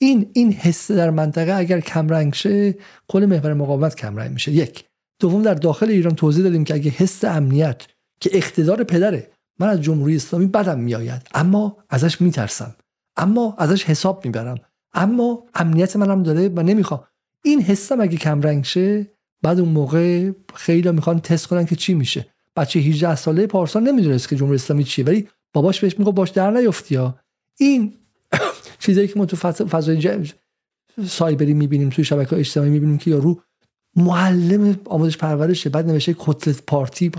این 0.00 0.30
این 0.32 0.52
حس 0.52 0.90
در 0.90 1.10
منطقه 1.10 1.52
اگر 1.52 1.80
کمرنگ 1.80 2.34
شه 2.34 2.74
کل 3.08 3.26
محور 3.26 3.54
مقاومت 3.54 3.94
کمرنگ 3.94 4.30
میشه. 4.30 4.52
یک. 4.52 4.84
دوم 5.20 5.42
در 5.42 5.54
داخل 5.54 5.90
ایران 5.90 6.14
توضیح 6.14 6.44
دادیم 6.44 6.64
که 6.64 6.74
اگه 6.74 6.90
حس 6.90 7.24
امنیت 7.24 7.82
که 8.20 8.30
اقتدار 8.32 8.84
پدره 8.84 9.30
من 9.58 9.68
از 9.68 9.82
جمهوری 9.82 10.16
اسلامی 10.16 10.46
بدم 10.46 10.78
میآید. 10.78 11.22
اما 11.34 11.76
ازش 11.90 12.20
میترسم. 12.20 12.76
اما 13.16 13.56
ازش 13.58 13.84
حساب 13.84 14.24
می‌برم. 14.24 14.58
اما 14.94 15.44
امنیت 15.54 15.96
منم 15.96 16.22
داره 16.22 16.48
و 16.48 16.62
نمی‌خوام. 16.62 17.04
این 17.44 17.62
حسم 17.62 18.00
اگه 18.00 18.16
کمرنگ 18.16 18.64
شه 18.64 19.06
بعد 19.42 19.60
اون 19.60 19.68
موقع 19.68 20.30
خیلی 20.54 20.90
می‌خوان 20.90 21.20
تست 21.20 21.46
کنن 21.46 21.66
که 21.66 21.76
چی 21.76 21.94
میشه. 21.94 22.26
بچه 22.56 22.80
18 22.80 23.16
ساله 23.16 23.46
پارسال 23.46 23.82
نمی‌دونست 23.82 24.28
که 24.28 24.36
جمهوری 24.36 24.54
اسلامی 24.54 24.84
چیه 24.84 25.04
ولی 25.04 25.28
باباش 25.52 25.80
بهش 25.80 25.98
میگه 25.98 26.12
باش 26.12 26.30
در 26.30 26.50
نیفتی 26.50 26.94
ها. 26.94 27.18
این 27.58 27.94
چیزایی 28.78 29.08
که 29.08 29.18
ما 29.18 29.26
تو 29.26 29.36
فضای 29.36 30.24
سایبری 31.06 31.54
می‌بینیم 31.54 31.88
توی 31.88 32.04
شبکه 32.04 32.36
اجتماعی 32.36 32.70
می‌بینیم 32.70 32.98
که 32.98 33.10
یارو 33.10 33.40
معلم 33.96 34.80
آموزش 34.84 35.16
پرورشه 35.16 35.70
بعد 35.70 35.86
نوشته 35.86 36.16
کتلت 36.18 36.62
پارتی 36.66 37.10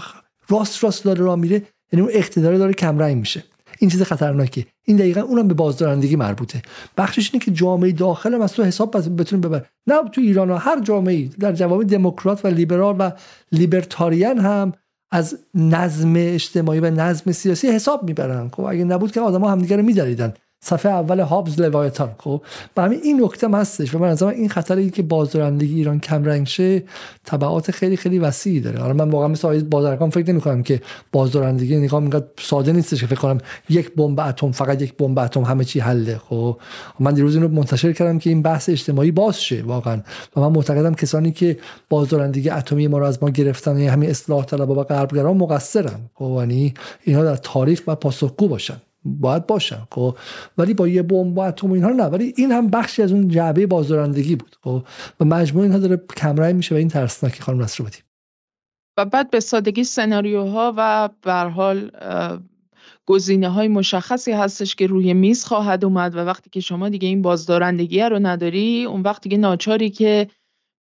راست 0.49 0.83
راست 0.83 1.03
داره 1.03 1.19
راه 1.19 1.35
میره 1.35 1.63
یعنی 1.91 2.05
اون 2.05 2.11
اقتدار 2.13 2.57
داره 2.57 2.73
کمرنگ 2.73 3.17
میشه. 3.17 3.43
این 3.83 3.89
چیز 3.89 4.01
خطرناکه 4.01 4.65
این 4.83 4.97
دقیقا 4.97 5.21
اونم 5.21 5.47
به 5.47 5.53
بازدارندگی 5.53 6.15
مربوطه. 6.15 6.61
بخشش 6.97 7.29
اینه 7.33 7.45
که 7.45 7.51
جامعه 7.51 7.91
داخل 7.91 8.33
هم 8.33 8.41
از 8.41 8.53
تو 8.53 8.63
حساب 8.63 8.97
بتونیم 9.17 9.41
ببر. 9.41 9.65
نه 9.87 9.95
تو 10.11 10.21
ایران 10.21 10.49
ها 10.49 10.57
هر 10.57 10.81
جامعه 10.81 11.29
در 11.39 11.53
جوامع 11.53 11.83
دموکرات 11.83 12.45
و 12.45 12.47
لیبرال 12.47 12.95
و 12.99 13.11
لیبرتاریان 13.51 14.37
هم 14.37 14.73
از 15.11 15.39
نظم 15.55 16.13
اجتماعی 16.17 16.79
و 16.79 16.89
نظم 16.89 17.31
سیاسی 17.31 17.67
حساب 17.67 18.03
می‌برن. 18.03 18.49
خب 18.49 18.63
اگه 18.63 18.83
نبود 18.83 19.11
که 19.11 19.21
آدما 19.21 19.51
همدیگه 19.51 19.75
رو 19.75 19.83
میدریدن. 19.83 20.33
صفحه 20.65 20.91
اول 20.91 21.19
هابز 21.19 21.61
لوایتان 21.61 22.15
خب 22.17 22.41
و 22.77 22.81
همین 22.81 22.99
این 23.03 23.23
نکته 23.23 23.49
هستش 23.49 23.95
و 23.95 23.99
من 23.99 24.07
از 24.07 24.23
این 24.23 24.49
خطر 24.49 24.87
که 24.87 25.03
بازدارندگی 25.03 25.75
ایران 25.75 25.99
کم 25.99 26.23
رنگ 26.23 26.47
شه 26.47 26.83
تبعات 27.25 27.71
خیلی 27.71 27.97
خیلی 27.97 28.19
وسیعی 28.19 28.59
داره. 28.59 28.79
حالا 28.79 28.93
من 28.93 29.09
واقعا 29.09 29.27
مثل 29.27 29.63
بازرگان 29.63 30.09
فکر 30.09 30.31
نمی 30.31 30.41
کنم 30.41 30.63
که 30.63 30.81
بازدارندگی 31.11 31.77
نگاه 31.77 32.01
اینقدر 32.01 32.25
ساده 32.39 32.71
نیستش 32.71 33.01
که 33.01 33.07
فکر 33.07 33.19
کنم 33.19 33.37
یک 33.69 33.95
بمب 33.95 34.19
اتم 34.19 34.51
فقط 34.51 34.81
یک 34.81 34.97
بمب 34.97 35.19
اتم 35.19 35.41
همه 35.41 35.63
چی 35.63 35.79
حله. 35.79 36.17
خب 36.17 36.57
من 36.99 37.13
دیروز 37.13 37.35
اینو 37.35 37.47
منتشر 37.47 37.93
کردم 37.93 38.19
که 38.19 38.29
این 38.29 38.41
بحث 38.41 38.69
اجتماعی 38.69 39.11
باز 39.11 39.41
شه 39.41 39.61
واقعا. 39.61 40.01
و 40.35 40.41
من 40.41 40.47
معتقدم 40.47 40.93
کسانی 40.93 41.31
که 41.31 41.57
بازدارندگی 41.89 42.49
اتمی 42.49 42.87
ما 42.87 42.97
رو 42.97 43.05
از 43.05 43.23
ما 43.23 43.29
گرفتن 43.29 43.71
یعنی 43.71 43.87
همین 43.87 44.09
اصلاح 44.09 44.45
طلبها 44.45 44.75
و 44.75 44.83
غربگرا 44.83 45.33
مقصرن. 45.33 45.99
خب 46.13 46.35
یعنی 46.39 46.73
اینها 47.03 47.23
در 47.23 47.35
تاریخ 47.35 47.81
و 47.87 47.95
پاسخگو 47.95 48.47
باشن. 48.47 48.77
باید 49.05 49.47
باشن 49.47 49.87
خب؟ 49.91 50.17
ولی 50.57 50.73
با 50.73 50.87
یه 50.87 51.01
بمب 51.01 51.37
و 51.37 51.41
اتم 51.41 51.69
و 51.69 51.73
اینها 51.73 51.89
نه. 51.89 52.03
ولی 52.03 52.33
این 52.37 52.51
هم 52.51 52.67
بخشی 52.67 53.01
از 53.01 53.11
اون 53.11 53.27
جعبه 53.27 53.67
بازدارندگی 53.67 54.35
بود 54.35 54.55
خب؟ 54.63 54.83
و 55.19 55.25
مجموع 55.25 55.63
اینها 55.63 55.77
داره 55.77 55.97
کمرنگ 56.17 56.55
میشه 56.55 56.75
و 56.75 56.77
این 56.77 56.87
ترسناکی 56.87 57.41
خانم 57.41 57.61
نصر 57.61 57.83
بودیم 57.83 58.01
و 58.97 59.05
بعد 59.05 59.29
به 59.29 59.39
سادگی 59.39 59.83
سناریوها 59.83 60.73
و 60.77 61.09
به 61.21 61.33
حال 61.33 61.91
گزینه 63.05 63.49
های 63.49 63.67
مشخصی 63.67 64.31
هستش 64.31 64.75
که 64.75 64.87
روی 64.87 65.13
میز 65.13 65.45
خواهد 65.45 65.85
اومد 65.85 66.15
و 66.15 66.19
وقتی 66.19 66.49
که 66.49 66.59
شما 66.59 66.89
دیگه 66.89 67.07
این 67.07 67.21
بازدارندگی 67.21 68.01
رو 68.01 68.19
نداری 68.19 68.85
اون 68.85 69.01
وقت 69.01 69.21
دیگه 69.21 69.37
ناچاری 69.37 69.89
که 69.89 70.27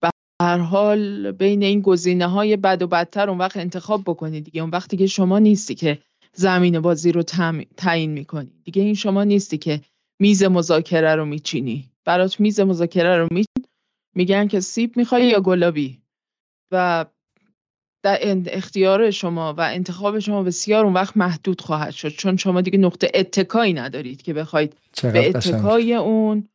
به 0.03 0.11
هر 0.43 0.59
حال 0.59 1.33
بین 1.33 1.63
این 1.63 1.81
گزینه 1.81 2.27
های 2.27 2.57
بد 2.57 2.83
و 2.83 2.87
بدتر 2.87 3.31
اون 3.31 3.39
وقت 3.39 3.57
انتخاب 3.57 4.03
بکنی 4.07 4.41
دیگه. 4.41 4.63
اون 4.63 4.71
وقتی 4.71 4.97
که 4.97 5.07
شما 5.07 5.39
نیستی 5.39 5.75
که 5.75 5.99
زمین 6.35 6.81
بازی 6.81 7.13
رو 7.13 7.23
تعیین 7.77 8.11
می‌کنی. 8.11 8.53
دیگه 8.65 8.83
این 8.83 8.95
شما 8.95 9.25
نیستی 9.25 9.59
که 9.59 9.81
میز 10.21 10.43
مذاکره 10.43 11.15
رو 11.15 11.25
میچینی. 11.25 11.91
برات 12.05 12.41
میز 12.41 12.61
مذاکره 12.61 13.17
رو 13.17 13.29
میچین 13.31 13.67
میگن 14.17 14.49
که 14.49 14.61
سیب 14.61 14.97
می‌خوای 14.97 15.27
یا 15.27 15.41
گلابی. 15.41 15.99
و 16.73 17.07
در 18.05 18.19
اختیار 18.47 19.11
شما 19.11 19.55
و 19.55 19.61
انتخاب 19.61 20.19
شما 20.19 20.43
بسیار 20.43 20.85
اون 20.85 20.95
وقت 20.95 21.17
محدود 21.17 21.61
خواهد 21.61 21.91
شد. 21.91 22.09
چون 22.09 22.37
شما 22.37 22.61
دیگه 22.61 22.79
نقطه 22.79 23.11
اتکایی 23.15 23.73
ندارید 23.73 24.23
که 24.23 24.35
بخواید 24.35 24.77
به 25.03 25.29
اتکای 25.29 25.95
اون 25.95 26.49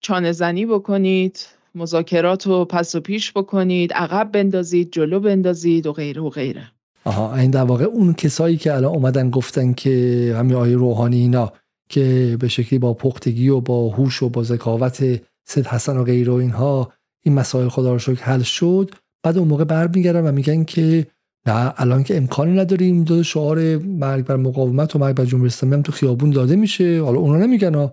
چانه 0.00 0.32
زنی 0.32 0.66
بکنید 0.66 1.46
مذاکرات 1.74 2.46
رو 2.46 2.64
پس 2.64 2.94
و 2.94 3.00
پیش 3.00 3.32
بکنید 3.32 3.92
عقب 3.92 4.32
بندازید 4.32 4.92
جلو 4.92 5.20
بندازید 5.20 5.86
و 5.86 5.92
غیره 5.92 6.22
و 6.22 6.30
غیره. 6.30 6.72
آها 7.04 7.36
این 7.36 7.50
در 7.50 7.62
واقع 7.62 7.84
اون 7.84 8.14
کسایی 8.14 8.56
که 8.56 8.74
الان 8.74 8.94
اومدن 8.94 9.30
گفتن 9.30 9.72
که 9.72 10.34
همین 10.38 10.54
آیه 10.54 10.76
روحانی 10.76 11.16
اینا 11.16 11.52
که 11.88 12.36
به 12.40 12.48
شکلی 12.48 12.78
با 12.78 12.94
پختگی 12.94 13.48
و 13.48 13.60
با 13.60 13.88
هوش 13.88 14.22
و 14.22 14.28
با 14.28 14.42
ذکاوت 14.42 15.20
سید 15.44 15.66
حسن 15.66 15.96
و 15.96 16.04
غیره 16.04 16.32
و 16.32 16.36
اینها 16.36 16.92
این 17.24 17.34
مسائل 17.34 17.68
خدا 17.68 17.92
رو 17.92 17.98
شکر 17.98 18.24
حل 18.24 18.42
شد 18.42 18.90
بعد 19.22 19.38
اون 19.38 19.48
موقع 19.48 19.64
برمیگردن 19.64 20.28
و 20.28 20.32
میگن 20.32 20.64
که 20.64 21.06
نه 21.46 21.74
الان 21.76 22.02
که 22.02 22.16
امکانی 22.16 22.52
نداریم 22.52 23.04
دو 23.04 23.22
شعار 23.22 23.76
مرگ 23.76 24.24
بر 24.24 24.36
مقاومت 24.36 24.96
و 24.96 24.98
مرگ 24.98 25.16
بر 25.16 25.24
جمهوری 25.24 25.46
اسلامی 25.46 25.74
هم 25.74 25.82
تو 25.82 25.92
خیابون 25.92 26.30
داده 26.30 26.56
میشه 26.56 27.02
حالا 27.02 27.18
اونا 27.18 27.38
نمیگن 27.38 27.90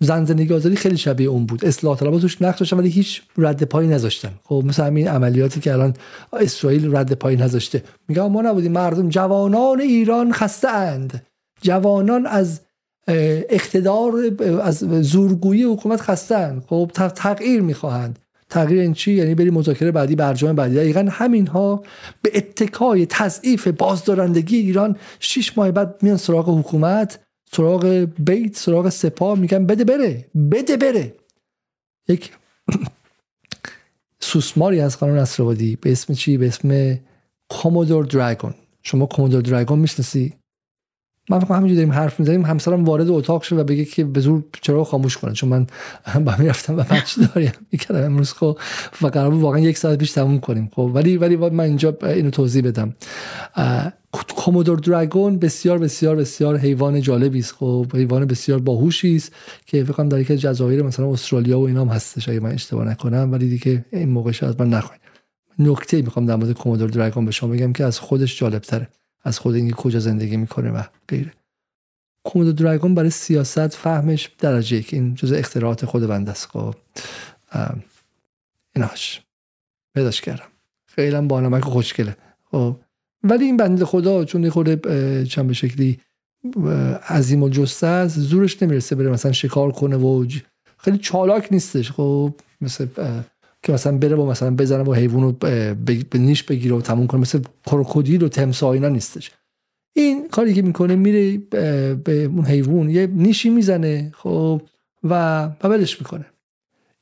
زن 0.00 0.24
زندگی 0.24 0.54
آزادی 0.54 0.76
خیلی 0.76 0.96
شبیه 0.96 1.28
اون 1.28 1.46
بود. 1.46 1.64
اصلاح 1.64 1.98
طلبها 1.98 2.18
توش 2.18 2.42
نقش 2.42 2.58
داشتن 2.58 2.76
ولی 2.78 2.88
هیچ 2.88 3.22
رد 3.38 3.62
پایی 3.62 3.88
نذاشتن. 3.88 4.30
خب 4.44 4.62
مثل 4.66 4.84
همین 4.84 5.08
عملیاتی 5.08 5.60
که 5.60 5.72
الان 5.72 5.94
اسرائیل 6.32 6.96
رد 6.96 7.12
پایی 7.12 7.36
نذاشته. 7.36 7.82
میگم 8.08 8.32
ما 8.32 8.42
نبودیم. 8.42 8.72
مردم 8.72 9.08
جوانان 9.08 9.80
ایران 9.80 10.32
خسته 10.32 10.68
اند. 10.68 11.26
جوانان 11.62 12.26
از 12.26 12.60
اقتدار 13.08 14.12
از 14.62 14.78
زورگویی 15.00 15.62
حکومت 15.62 16.00
خستن 16.00 16.62
خب 16.66 16.90
تغییر 17.14 17.60
می‌خواهند. 17.60 18.18
تغییر 18.50 18.80
این 18.80 18.92
چی؟ 18.92 19.12
یعنی 19.12 19.34
بریم 19.34 19.54
مذاکره 19.54 19.90
بعدی 19.90 20.16
برجام 20.16 20.56
بعدی. 20.56 20.74
دقیقا 20.74 21.08
همین 21.10 21.46
ها 21.46 21.82
به 22.22 22.30
اتکای 22.34 23.06
تضعیف 23.06 23.68
بازدارندگی 23.68 24.56
ایران 24.56 24.96
شش 25.20 25.58
ماه 25.58 25.70
بعد 25.70 25.94
میان 26.02 26.16
سراغ 26.16 26.58
حکومت. 26.58 27.25
سراغ 27.52 28.06
بیت 28.18 28.56
سراغ 28.56 28.88
سپاه 28.88 29.38
میگن 29.38 29.66
بده 29.66 29.84
بره 29.84 30.26
بده 30.52 30.76
بره. 30.76 31.14
یک 32.08 32.32
سوسماری 34.20 34.80
از 34.80 34.98
قانون 34.98 35.18
نصرآبادی 35.18 35.76
به 35.76 35.92
اسم 35.92 36.14
چی؟ 36.14 36.38
به 36.38 36.46
اسم 36.46 36.98
کومودور 37.48 38.04
دراگون 38.04 38.54
شما 38.82 39.06
کومودور 39.06 39.40
دراگون 39.42 39.78
می‌شناسی؟ 39.78 40.34
من 41.30 41.38
فکر 41.38 41.54
همینجوری 41.54 41.74
داریم 41.74 41.92
حرف 41.92 42.20
می‌زنیم 42.20 42.44
همسرم 42.44 42.84
وارد 42.84 43.10
اتاق 43.10 43.42
شد 43.42 43.58
و 43.58 43.64
بگه 43.64 43.84
که 43.84 44.04
به 44.04 44.20
زور 44.20 44.44
چرا 44.62 44.84
خاموش 44.84 45.16
کنه 45.16 45.32
چون 45.32 45.48
من 45.48 45.66
با 46.24 46.34
می‌رفتم 46.38 46.76
و 46.76 46.82
بچه 46.82 47.26
داریم 47.26 47.52
می‌کردم 47.72 48.04
امروز 48.04 48.32
خب 48.32 48.58
و 49.02 49.06
قرار 49.06 49.34
واقعا 49.34 49.58
یک 49.58 49.78
ساعت 49.78 49.98
پیش 49.98 50.12
تموم 50.12 50.40
کنیم 50.40 50.70
خب. 50.74 50.90
ولی 50.94 51.16
ولی 51.16 51.36
من 51.36 51.60
اینجا 51.60 51.96
اینو 52.02 52.30
توضیح 52.30 52.62
بدم. 52.62 52.94
کومودور 54.36 54.78
دراگون 54.78 55.38
بسیار 55.38 55.78
بسیار 55.78 56.16
بسیار 56.16 56.56
حیوان 56.56 57.00
جالبی 57.00 57.38
است 57.38 57.52
خب. 57.52 57.86
حیوان 57.94 58.24
بسیار 58.24 58.58
باهوشی 58.58 59.16
است 59.16 59.32
که 59.66 59.84
فکر 59.84 59.92
کنم 59.92 60.08
در 60.08 60.20
یک 60.20 60.26
جزایر 60.32 60.82
مثلا 60.82 61.12
استرالیا 61.12 61.60
و 61.60 61.66
اینام 61.66 61.88
هستش 61.88 62.28
اگه 62.28 62.40
من 62.40 62.52
اشتباه 62.52 62.84
نکنم 62.84 63.32
ولی 63.32 63.48
دیگه 63.48 63.84
این 63.92 64.08
موقع 64.08 64.32
از 64.42 64.60
من 64.60 64.68
نخواین. 64.68 65.00
نکته 65.58 66.02
می‌خوام 66.02 66.26
در 66.26 66.36
مورد 66.36 66.52
کومودور 66.52 66.90
دراگون 66.90 67.24
به 67.24 67.30
شما 67.30 67.50
بگم 67.50 67.72
که 67.72 67.84
از 67.84 67.98
خودش 67.98 68.38
جالب 68.38 68.62
تره 68.62 68.88
از 69.26 69.38
خود 69.38 69.54
اینکه 69.54 69.74
کجا 69.74 69.98
زندگی 69.98 70.36
می‌کنه 70.36 70.70
و 70.70 70.82
غیره. 71.08 71.32
کومودو 72.24 72.52
دراگون 72.52 72.94
برای 72.94 73.10
سیاست 73.10 73.68
فهمش 73.68 74.30
درجه 74.38 74.76
یک 74.76 74.94
این 74.94 75.14
جز 75.14 75.32
اختراعات 75.32 75.84
خود 75.84 76.06
بنده 76.06 76.30
است. 76.30 76.46
خب 76.46 76.74
ایناش. 78.76 79.22
پیداش 79.94 80.20
کردم. 80.20 80.46
خیلی 80.86 81.20
با 81.20 81.40
نمک 81.40 81.64
خوشگله. 81.64 82.16
خب 82.50 82.76
ولی 83.22 83.44
این 83.44 83.56
بنده 83.56 83.84
خدا 83.84 84.24
چون 84.24 84.50
خود 84.50 84.68
چند 85.24 85.46
به 85.46 85.54
شکلی 85.54 86.00
عظیم 87.08 87.42
الجسته 87.42 87.86
است 87.86 88.18
زورش 88.18 88.62
نمی‌رسه 88.62 88.96
بره 88.96 89.10
مثلا 89.10 89.32
شکار 89.32 89.72
کنه 89.72 89.96
و 89.96 90.26
خیلی 90.78 90.98
چالاک 90.98 91.48
نیستش. 91.50 91.92
خب 91.92 92.34
مثل 92.60 92.86
که 93.66 93.72
مثلا 93.72 93.98
بره 93.98 94.16
با 94.16 94.26
مثلا 94.26 94.50
بزنه 94.50 94.82
با 94.82 94.94
حیوان 94.94 95.22
رو 95.22 95.32
به 96.10 96.18
نیش 96.18 96.42
بگیره 96.42 96.76
و 96.76 96.80
تموم 96.80 97.06
کنه 97.06 97.20
مثل 97.20 97.40
کروکودیل 97.66 98.22
و 98.22 98.28
تمسا 98.28 98.72
اینا 98.72 98.88
نیستش. 98.88 99.30
این 99.92 100.28
کاری 100.28 100.54
که 100.54 100.62
می‌کنه 100.62 100.96
میره 100.96 101.38
به 102.04 102.24
اون 102.24 102.44
حیوان 102.44 102.90
یه 102.90 103.06
نیشی 103.06 103.50
می‌زنه 103.50 104.12
خب 104.14 104.62
و 105.04 105.44
ولش 105.64 106.00
می‌کنه. 106.00 106.26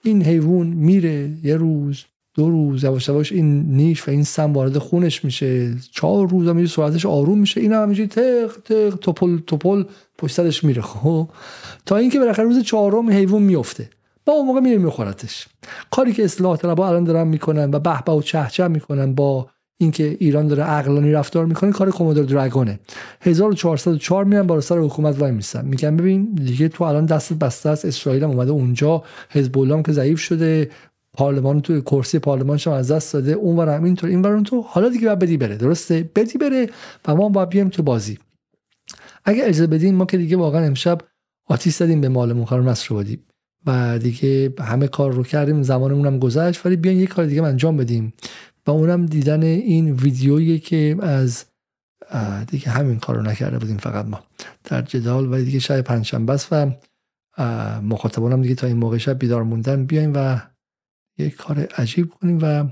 این 0.05 0.23
حیوان 0.23 0.67
میره 0.67 1.31
یه 1.43 1.57
روز 1.57 2.05
دو 2.35 2.51
روز 2.51 2.85
یواش 2.85 3.09
یواش 3.09 3.33
این 3.33 3.63
نیش 3.63 4.09
و 4.09 4.11
این 4.11 4.23
سم 4.23 4.53
وارد 4.53 4.79
خونش 4.79 5.25
میشه. 5.25 5.75
چهار 5.91 6.29
روز 6.29 6.49
هم 6.49 6.67
صورتش 6.67 7.07
آروم 7.07 7.39
میشه. 7.39 7.61
این 7.61 7.73
هم 7.73 7.83
همینجوری 7.83 8.09
تق 8.09 8.61
تق 8.65 8.95
توپل 8.97 9.39
توپل 9.39 9.85
پشت 10.19 10.35
سرش 10.35 10.65
میره 10.65 10.83
خب. 10.83 11.29
تا 11.87 11.97
اینکه 11.97 12.19
بالاخره 12.19 12.45
روز 12.45 12.63
چهارم 12.63 13.11
حیوان 13.11 13.43
میفته 13.43 13.91
با 14.27 14.33
اون 14.33 14.47
موقع 14.47 14.61
میره 14.61 14.79
میخورتش. 14.79 15.49
کاری 15.91 16.13
که 16.13 16.25
اصلاح 16.25 16.57
طلبها 16.57 16.89
الان 16.89 17.05
دارن 17.05 17.29
می‌کنن 17.29 17.71
و 17.75 17.79
به 17.79 18.13
و 18.13 18.23
چهچه 18.23 18.69
می‌کنن 18.69 19.15
با 19.15 19.49
اینکه 19.79 20.17
ایران 20.21 20.49
داره 20.49 20.63
عقلانی 20.63 21.13
رفتار 21.13 21.47
می‌کنه 21.47 21.73
کار 21.73 21.91
کومودور 21.91 22.25
دراگونه 22.25 22.81
1404 23.21 24.25
میان 24.25 24.47
بالا 24.47 24.61
سر 24.61 24.79
حکومت 24.79 25.19
وای 25.19 25.33
میسن. 25.33 25.65
میگن 25.65 25.97
ببین 25.97 26.35
دیگه 26.35 26.69
تو 26.69 26.85
الان 26.85 27.07
دست 27.07 27.33
بسته 27.33 27.69
است 27.69 27.85
اسرائیل 27.85 28.25
هم 28.25 28.31
اومده 28.31 28.51
اونجا 28.51 29.03
حزب 29.31 29.59
الله 29.59 29.83
که 29.83 29.93
ضعیف 29.93 30.21
شده 30.21 30.71
پارلمان 31.13 31.61
تو 31.61 31.81
کرسی 31.81 32.19
پارلمان 32.19 32.57
شما 32.57 32.77
از 32.77 32.91
دست 32.91 33.13
داده 33.13 33.33
اون 33.33 33.57
ور 33.57 33.69
اینطور 33.69 34.11
این 34.11 34.23
ور 34.23 34.41
تو. 34.41 34.61
حالا 34.69 34.89
دیگه 34.89 35.07
باید 35.07 35.19
بدی 35.19 35.37
بره. 35.37 35.57
درسته؟ 35.57 36.11
بدی 36.15 36.39
بره 36.39 36.71
و 37.09 37.15
ما 37.15 37.29
باید 37.29 37.49
بیایم 37.49 37.69
تو 37.69 37.83
بازی. 37.83 38.19
اگه 39.25 39.45
اجازه 39.45 39.67
بدین 39.67 39.95
ما 39.95 40.05
که 40.05 40.17
دیگه 40.17 40.37
واقعا 40.37 40.65
امشب 40.65 40.99
آتیش 41.47 41.75
زدیم 41.75 42.01
به 42.01 42.09
مالمون. 42.09 42.45
خانم 42.45 42.69
نصر 42.69 42.95
و 43.67 43.99
دیگه 43.99 44.55
همه 44.61 44.89
کار 44.89 45.13
رو 45.13 45.23
کردیم 45.23 45.63
زمانمون 45.63 46.07
هم 46.07 46.19
گذشت 46.19 46.67
ولی 46.67 46.77
بیاین 46.77 47.01
یه 47.01 47.07
کار 47.07 47.27
دیگه 47.27 47.43
انجام 47.43 47.77
بدیم. 47.77 48.13
و 48.67 48.71
اونم 48.71 49.07
دیدن 49.07 49.43
این 49.43 49.93
ویدیویی 49.93 50.59
که 50.59 50.97
از 51.01 51.45
دیگه 52.51 52.71
همین 52.71 52.99
کار 52.99 53.17
رو 53.17 53.23
نکرده 53.23 53.59
بودیم 53.59 53.77
فقط 53.77 54.07
ما. 54.07 54.21
در 54.65 54.83
جدال 54.83 55.33
ولی 55.33 55.45
دیگه 55.45 55.59
شاید 55.59 55.85
پنجشنبه 55.85 56.33
است 56.33 56.49
و 56.53 56.71
مخاطبانم 57.83 58.43
دیگه 58.43 58.55
تا 58.55 58.67
این 58.67 58.77
موقع 58.77 58.99
شب 58.99 59.19
بیدار 59.19 59.43
موندن. 59.43 59.87
بیایم 59.87 60.13
و 60.15 60.41
یه 61.19 61.31
کار 61.31 61.59
عجیب 61.59 62.11
کنیم 62.11 62.39
و 62.43 62.65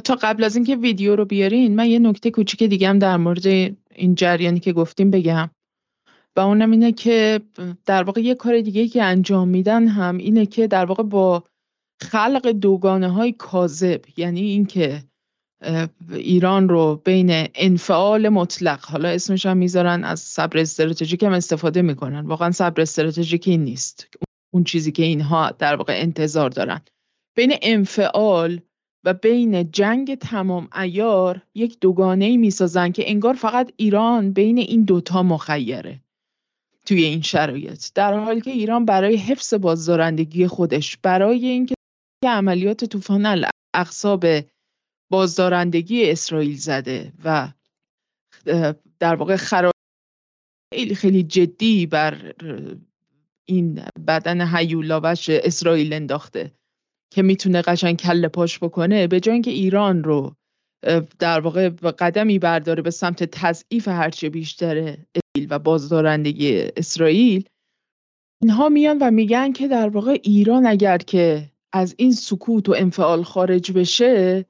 تا 0.00 0.14
قبل 0.22 0.44
از 0.44 0.56
اینکه 0.56 0.76
ویدیو 0.76 1.16
رو 1.16 1.24
بیارین 1.24 1.76
من 1.76 1.86
یه 1.86 1.98
نکته 1.98 2.30
کوچیک 2.30 2.62
دیگه 2.62 2.88
هم 2.88 2.98
در 2.98 3.16
مورد 3.16 3.46
این 3.46 4.14
جریانی 4.14 4.60
که 4.60 4.72
گفتیم 4.72 5.10
بگم. 5.10 5.50
و 6.36 6.40
اونم 6.40 6.70
اینه 6.70 6.92
که 6.92 7.40
در 7.86 8.02
واقع 8.02 8.20
یه 8.20 8.34
کار 8.34 8.60
دیگه 8.60 8.88
که 8.88 9.02
انجام 9.02 9.48
میدن 9.48 9.88
هم 9.88 10.16
اینه 10.16 10.46
که 10.46 10.66
در 10.66 10.84
واقع 10.84 11.02
با 11.02 11.44
خلق 12.02 12.48
دوگانه 12.50 13.08
های 13.08 13.32
کاذب 13.32 14.00
یعنی 14.16 14.40
اینکه 14.40 15.02
ایران 16.12 16.68
رو 16.68 17.00
بین 17.04 17.46
انفعال 17.54 18.28
مطلق 18.28 18.84
حالا 18.84 19.08
اسمش 19.08 19.46
هم 19.46 19.56
می‌ذارن 19.56 20.04
از 20.04 20.20
صبر 20.20 20.58
استراتژیک 20.58 21.22
هم 21.22 21.32
استفاده 21.32 21.82
می‌کنن. 21.82 22.26
واقعا 22.26 22.50
صبر 22.50 22.80
استراتژیکی 22.80 23.56
نیست. 23.56 24.08
اون 24.54 24.64
چیزی 24.64 24.92
که 24.92 25.02
اینها 25.02 25.50
در 25.50 25.76
واقع 25.76 25.92
انتظار 25.96 26.50
دارن. 26.50 26.80
بین 27.36 27.54
انفعال 27.62 28.60
و 29.04 29.14
بین 29.14 29.70
جنگ 29.70 30.14
تمام 30.14 30.68
ایار 30.82 31.42
یک 31.54 31.80
دوگانه 31.80 32.24
ای 32.24 32.36
می‌سازن 32.36 32.90
که 32.90 33.10
انگار 33.10 33.34
فقط 33.34 33.72
ایران 33.76 34.32
بین 34.32 34.58
این 34.58 34.84
دوتا 34.84 35.22
مخیره. 35.22 36.00
توی 36.86 37.04
این 37.04 37.22
شرایط. 37.22 37.90
در 37.94 38.18
حالی 38.18 38.40
که 38.40 38.50
ایران 38.50 38.84
برای 38.84 39.16
حفظ 39.16 39.54
بازدارندگی 39.54 40.46
خودش 40.46 40.96
برای 40.96 41.46
اینکه 41.46 41.74
عملیات 42.26 42.84
طوفان 42.84 43.26
الاقصا 43.26 44.16
به 44.16 44.46
بازدارندگی 45.10 46.10
اسرائیل 46.10 46.56
زده 46.56 47.12
و 47.24 47.52
در 48.98 49.14
واقع 49.14 49.36
خراب 49.36 49.72
خیلی 50.96 51.22
جدی 51.22 51.86
بر 51.86 52.34
این 53.44 53.84
بدن 54.06 54.56
هیولاوش 54.56 55.30
اسرائیل 55.30 55.92
انداخته 55.92 56.52
که 57.12 57.22
می‌تونه 57.22 57.62
قشنگ 57.62 57.96
کله 57.96 58.28
پاش 58.28 58.58
بکنه 58.58 59.06
به 59.06 59.20
جای 59.20 59.32
اینکه 59.32 59.50
ایران 59.50 60.04
رو 60.04 60.36
در 61.18 61.40
واقع 61.40 61.68
قدمی 61.68 62.38
برداره 62.38 62.82
به 62.82 62.90
سمت 62.90 63.24
تضعیف 63.24 63.88
هرچه 63.88 64.30
بیشتر 64.30 64.76
اسرائیل 64.78 65.46
و 65.50 65.58
بازدارندگی 65.58 66.62
اسرائیل 66.76 67.48
اینها 68.42 68.68
میان 68.68 68.98
و 68.98 69.10
میگن 69.10 69.52
که 69.52 69.68
در 69.68 69.88
واقع 69.88 70.18
ایران 70.22 70.66
اگر 70.66 70.98
که 70.98 71.50
از 71.72 71.94
این 71.98 72.12
سکوت 72.12 72.68
و 72.68 72.74
انفعال 72.76 73.22
خارج 73.22 73.72
بشه 73.72 74.44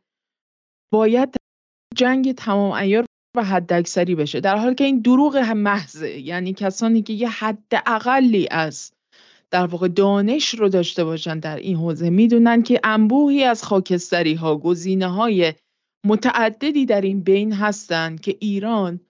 باید 0.93 1.37
جنگ 1.97 2.33
تمام 2.33 2.73
ایار 2.73 3.05
و 3.37 3.45
حد 3.45 3.73
اکثری 3.73 4.15
بشه. 4.15 4.41
در 4.41 4.57
حالی 4.57 4.75
که 4.75 4.85
این 4.85 5.01
دروغ 5.01 5.37
هم 5.37 5.59
محضه. 5.59 6.21
یعنی 6.21 6.53
کسانی 6.53 7.03
که 7.03 7.13
یه 7.13 7.29
حد 7.29 7.83
اقلی 7.87 8.49
از 8.51 8.93
در 9.51 9.67
واقع 9.67 9.89
دانش 9.89 10.55
رو 10.55 10.69
داشته 10.69 11.05
باشن 11.05 11.39
در 11.39 11.57
این 11.57 11.77
حوزه 11.77 12.11
می‌دونن 12.11 12.63
که 12.63 12.81
انبوهی 12.85 13.45
از 13.45 13.63
خاکستری 13.63 14.35
ها 14.35 14.57
گزینه 14.57 15.07
های 15.07 15.53
متعددی 16.05 16.87
در 16.87 17.01
این 17.01 17.21
بین 17.21 17.53
هستن 17.53 18.17
که 18.17 18.37
ایران 18.41 19.01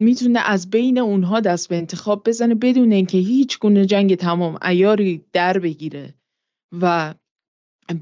می‌تونه 0.00 0.40
از 0.40 0.70
بین 0.70 0.98
اونها 0.98 1.40
دست 1.40 1.68
به 1.68 1.76
انتخاب 1.76 2.28
بزنه 2.28 2.54
بدون 2.54 2.92
اینکه 2.92 3.18
هیچ 3.18 3.58
گونه 3.58 3.86
جنگ 3.86 4.14
تمام 4.14 4.58
ایاری 4.62 5.24
در 5.32 5.58
بگیره 5.58 6.14
و 6.80 7.14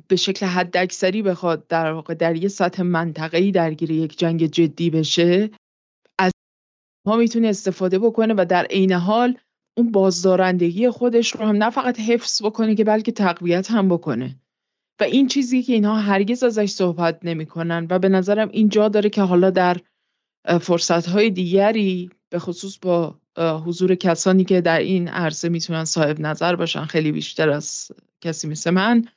به 0.08 0.16
شکل 0.16 0.46
حد 0.46 0.76
اکثری 0.76 1.22
بخواد 1.22 1.66
در 1.66 1.92
واقع 1.92 2.14
در 2.14 2.36
یه 2.36 2.48
سطح 2.48 2.82
منطقه‌ای 2.82 3.50
درگیر 3.50 3.90
یک 3.90 4.18
جنگ 4.18 4.46
جدی 4.46 4.90
بشه 4.90 5.50
از 6.18 6.32
ما 7.06 7.16
می‌تونه 7.16 7.48
استفاده 7.48 7.98
بکنه 7.98 8.34
و 8.34 8.46
در 8.48 8.64
عین 8.64 8.92
حال 8.92 9.38
اون 9.78 9.92
بازدارندگی 9.92 10.90
خودش 10.90 11.32
رو 11.32 11.44
هم 11.44 11.56
نه 11.56 11.70
فقط 11.70 12.00
حفظ 12.00 12.42
بکنه 12.42 12.74
که 12.74 12.84
بلکه 12.84 13.12
تقویت 13.12 13.70
هم 13.70 13.88
بکنه. 13.88 14.41
و 15.02 15.04
این 15.04 15.28
چیزی 15.28 15.62
که 15.62 15.72
اینها 15.72 15.94
هرگز 15.94 16.42
ازش 16.42 16.70
صحبت 16.70 17.18
نمی‌کنن 17.22 17.86
و 17.90 17.98
به 17.98 18.08
نظرم 18.08 18.48
این 18.48 18.68
جا 18.68 18.88
داره 18.88 19.10
که 19.10 19.22
حالا 19.22 19.50
در 19.50 19.76
فرصتهای 20.60 21.30
دیگری 21.30 22.10
به 22.30 22.38
خصوص 22.38 22.78
با 22.78 23.18
حضور 23.38 23.94
کسانی 23.94 24.44
که 24.44 24.60
در 24.60 24.78
این 24.78 25.08
عرصه 25.08 25.48
می‌تونن 25.48 25.84
صاحب 25.84 26.20
نظر 26.20 26.56
باشن 26.56 26.84
خیلی 26.84 27.12
بیشتر 27.12 27.50
از 27.50 27.92
کسی 28.20 28.48
مثل 28.48 28.70
من 28.70 29.08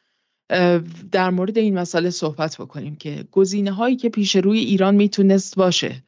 در 1.12 1.30
مورد 1.30 1.58
این 1.58 1.80
مسئله 1.80 2.10
صحبت 2.10 2.58
بکنیم 2.58 2.96
که 2.96 3.26
گزینه 3.32 3.72
هایی 3.72 3.96
که 3.96 4.10
پیش 4.10 4.36
روی 4.36 4.60
ایران 4.60 4.96
می‌تونست 4.96 5.56
باشه 5.56 6.04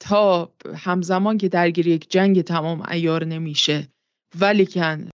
تا 0.00 0.52
همزمان 0.74 1.38
که 1.38 1.48
درگیر 1.48 1.86
یک 1.86 2.10
جنگ 2.10 2.42
تمام 2.42 2.82
ایار 2.90 3.24
نمیشه 3.24 3.88
ولیکن 4.40 5.10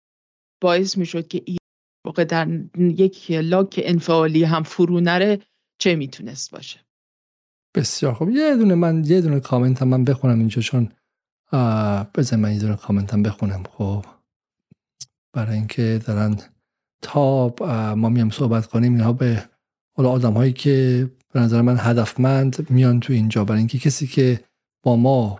باعث 0.61 0.97
می‌شد 0.97 1.27
که 1.27 1.41
ایران 1.45 1.62
در 2.11 2.59
یک 2.77 3.31
لاک 3.31 3.79
انفعالی 3.83 4.43
هم 4.43 4.63
فرو 4.63 4.99
نره 4.99 5.39
چه 5.77 5.95
می‌تونست 5.95 6.51
باشه؟ 6.51 6.79
بسیار 7.75 8.13
خوب. 8.13 8.29
یه 8.29 8.55
دونه 8.55 8.75
من 8.75 9.03
یه 9.05 9.21
دونه 9.21 9.39
کامنت 9.39 9.81
هم 9.81 9.87
من 9.87 10.03
بخونم 10.03 10.39
اینجا 10.39 10.61
چون 10.61 10.89
بزن 12.15 12.39
من 12.39 12.53
یه 12.53 12.59
دونه 12.59 12.75
کامنت 12.75 13.13
هم 13.13 13.23
بخونم. 13.23 13.63
خب. 13.63 14.05
برای 15.33 15.55
اینکه 15.55 16.01
دارن 16.07 16.37
تا 17.01 17.55
ما 17.95 18.09
میم 18.09 18.29
صحبت 18.29 18.65
کنیم 18.65 18.93
اینها 18.93 19.13
به 19.13 19.49
حالا 19.97 20.09
آدم 20.09 20.33
هایی 20.33 20.53
که 20.53 21.09
به 21.33 21.39
نظر 21.39 21.61
من 21.61 21.77
هدفمند 21.79 22.69
میان 22.69 22.99
تو 22.99 23.13
اینجا. 23.13 23.45
برای 23.45 23.57
اینکه 23.57 23.79
کسی 23.79 24.07
که 24.07 24.43
با 24.83 24.95
ما 24.95 25.39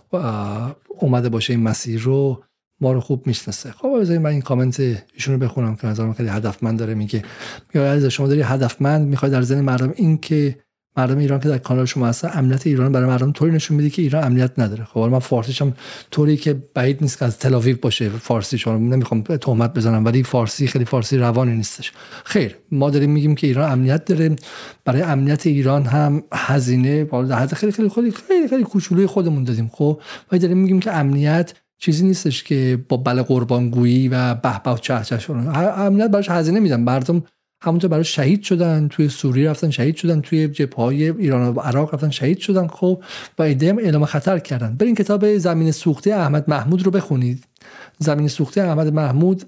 اومده 0.87 1.29
باشه 1.29 1.53
این 1.53 1.63
مسیر 1.63 2.01
رو 2.01 2.43
ما 2.83 2.93
رو 2.93 2.99
خوب 2.99 3.27
می‌شناسه. 3.27 3.71
خب 3.71 3.99
بذارید 4.01 4.21
من 4.21 4.29
این 4.29 4.41
کامنت 4.41 4.79
ایشون 5.13 5.39
بخونم 5.39 5.75
که 5.75 5.87
نظرم 5.87 6.13
خیلی 6.13 6.29
هدفمند 6.29 6.79
داره 6.79 6.93
میگه 6.93 7.23
میگه 7.73 8.09
شما 8.09 8.27
داری 8.27 8.41
هدفمند 8.41 9.07
می‌خوای 9.07 9.31
در 9.31 9.41
ذهن 9.41 9.61
مردم 9.61 9.93
این 9.95 10.17
که 10.17 10.55
مردم 10.97 11.17
ایران 11.17 11.39
که 11.39 11.49
در 11.49 11.57
کانال 11.57 11.85
شما 11.85 12.07
هستن 12.07 12.29
امنیت 12.33 12.67
ایران 12.67 12.91
برای 12.91 13.07
مردم 13.07 13.31
طوری 13.31 13.51
نشون 13.51 13.77
میده 13.77 13.89
که 13.89 14.01
ایران 14.01 14.23
امنیت 14.23 14.51
نداره. 14.57 14.83
خب 14.83 14.99
من 14.99 15.19
فارسیش 15.19 15.61
هم 15.61 15.73
طوری 16.11 16.37
که 16.37 16.53
بعید 16.73 16.97
نیست 17.01 17.19
که 17.19 17.25
از 17.25 17.39
تل 17.39 17.73
باشه 17.73 18.09
فارسی 18.09 18.57
شما 18.57 18.77
نمی‌خوام 18.77 19.21
تهمت 19.21 19.73
بزنم 19.73 20.05
ولی 20.05 20.23
فارسی 20.23 20.67
خیلی 20.67 20.85
فارسی 20.85 21.17
روانی 21.17 21.55
نیستش. 21.55 21.91
خیر 22.23 22.55
ما 22.71 22.89
داریم 22.89 23.11
میگیم 23.11 23.35
که 23.35 23.47
ایران 23.47 23.71
امنیت 23.71 24.05
داره. 24.05 24.35
برای 24.85 25.01
امنیت 25.01 25.47
ایران 25.47 25.85
هم 25.85 26.23
هزینه 26.33 27.03
بالا 27.03 27.47
خیلی 27.47 27.71
خیلی 27.71 27.89
خیلی 27.89 28.11
خیلی 28.11 28.47
خیلی 28.47 28.63
کوچولوی 28.63 29.05
خودمون 29.07 29.43
دادیم. 29.43 29.71
خب 29.73 30.01
ولی 30.31 30.41
داریم 30.41 30.57
میگیم 30.57 30.79
که 30.79 30.91
امنیت 30.91 31.53
چیزی 31.83 32.05
نیستش 32.05 32.43
که 32.43 32.85
با 32.89 32.97
بل 32.97 33.21
قربانگویی 33.21 34.07
و 34.07 34.35
به 34.35 34.61
به 34.63 34.71
و 34.71 34.77
چه 34.77 35.01
چه 35.03 35.33
امنیت 35.33 36.07
براش 36.11 36.29
هزینه 36.29 36.59
میدن. 36.59 36.79
مردم 36.79 37.23
همونطور 37.61 37.89
برای 37.89 38.03
شهید 38.03 38.43
شدن 38.43 38.87
توی 38.87 39.09
سوریه 39.09 39.49
رفتن 39.49 39.69
شهید 39.69 39.95
شدن 39.95 40.21
توی 40.21 40.47
جبهه 40.47 40.85
ایران 40.87 41.53
و 41.53 41.59
عراق 41.59 41.93
رفتن 41.93 42.09
شهید 42.09 42.37
شدن 42.37 42.67
خب 42.67 43.03
و 43.39 43.43
ایده 43.43 43.69
هم 43.69 43.77
اعلام 43.77 44.05
خطر 44.05 44.39
کردن. 44.39 44.75
برین 44.75 44.95
کتاب 44.95 45.37
زمین 45.37 45.71
سوخته 45.71 46.13
احمد 46.13 46.49
محمود 46.49 46.83
رو 46.83 46.91
بخونید. 46.91 47.43
زمین 47.99 48.27
سوخته 48.27 48.61
احمد 48.61 48.93
محمود 48.93 49.43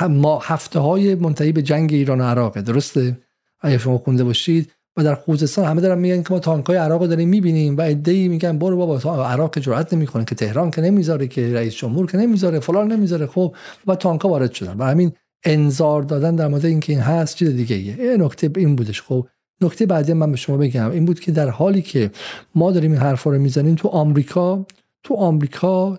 ما 0.10 0.40
هفته 0.42 0.78
های 0.78 1.14
منتهی 1.14 1.52
به 1.52 1.62
جنگ 1.62 1.92
ایران 1.92 2.20
و 2.20 2.24
عراقه. 2.24 2.62
درسته؟ 2.62 3.18
اگه 3.60 3.78
شما 3.78 3.98
خونده 3.98 4.24
باشید. 4.24 4.72
و 4.96 5.04
در 5.04 5.14
خوزستان 5.14 5.64
همه 5.64 5.80
دارن 5.80 5.98
میگن 5.98 6.22
که 6.22 6.34
ما 6.34 6.38
تانک 6.38 6.66
های 6.66 6.76
عراق 6.76 7.00
رو 7.00 7.06
داریم 7.06 7.28
می‌بینیم 7.28 7.76
و 7.76 7.80
ای 8.06 8.28
میگن 8.28 8.58
برو 8.58 8.76
بابا 8.76 9.26
عراق 9.26 9.58
جرأت 9.58 9.94
نمی‌کنه 9.94 10.24
که 10.24 10.34
تهران 10.34 10.70
که 10.70 10.80
نمی‌ذاره 10.80 11.26
که 11.26 11.54
رئیس 11.54 11.74
جمهور 11.74 12.10
که 12.10 12.18
نمی‌ذاره 12.18 12.60
فلان 12.60 12.92
نمی‌ذاره 12.92 13.26
خب 13.26 13.54
و 13.86 13.94
تانک 13.94 14.24
وارد 14.24 14.52
شدن. 14.52 14.76
و 14.78 14.84
همین 14.84 15.12
انظار 15.44 16.02
دادن 16.02 16.36
در 16.36 16.48
مورد 16.48 16.66
اینکه 16.66 16.92
این 16.92 17.02
هست 17.02 17.36
چیز 17.36 17.48
دیگه 17.48 17.76
ایه 17.76 18.16
نکته 18.16 18.50
این 18.56 18.76
بودش. 18.76 19.02
خب 19.02 19.26
نکته 19.60 19.86
بعدی 19.86 20.12
من 20.12 20.30
به 20.30 20.36
شما 20.36 20.56
بگم. 20.56 20.90
این 20.90 21.04
بود 21.04 21.20
که 21.20 21.32
در 21.32 21.48
حالی 21.48 21.82
که 21.82 22.10
ما 22.54 22.72
داریم 22.72 22.92
این 22.92 23.00
حرفا 23.00 23.30
رو 23.30 23.38
می‌زنیم 23.38 23.74
تو 23.74 23.88
آمریکا 23.88 24.66
تو 25.02 25.14
آمریکا 25.14 25.98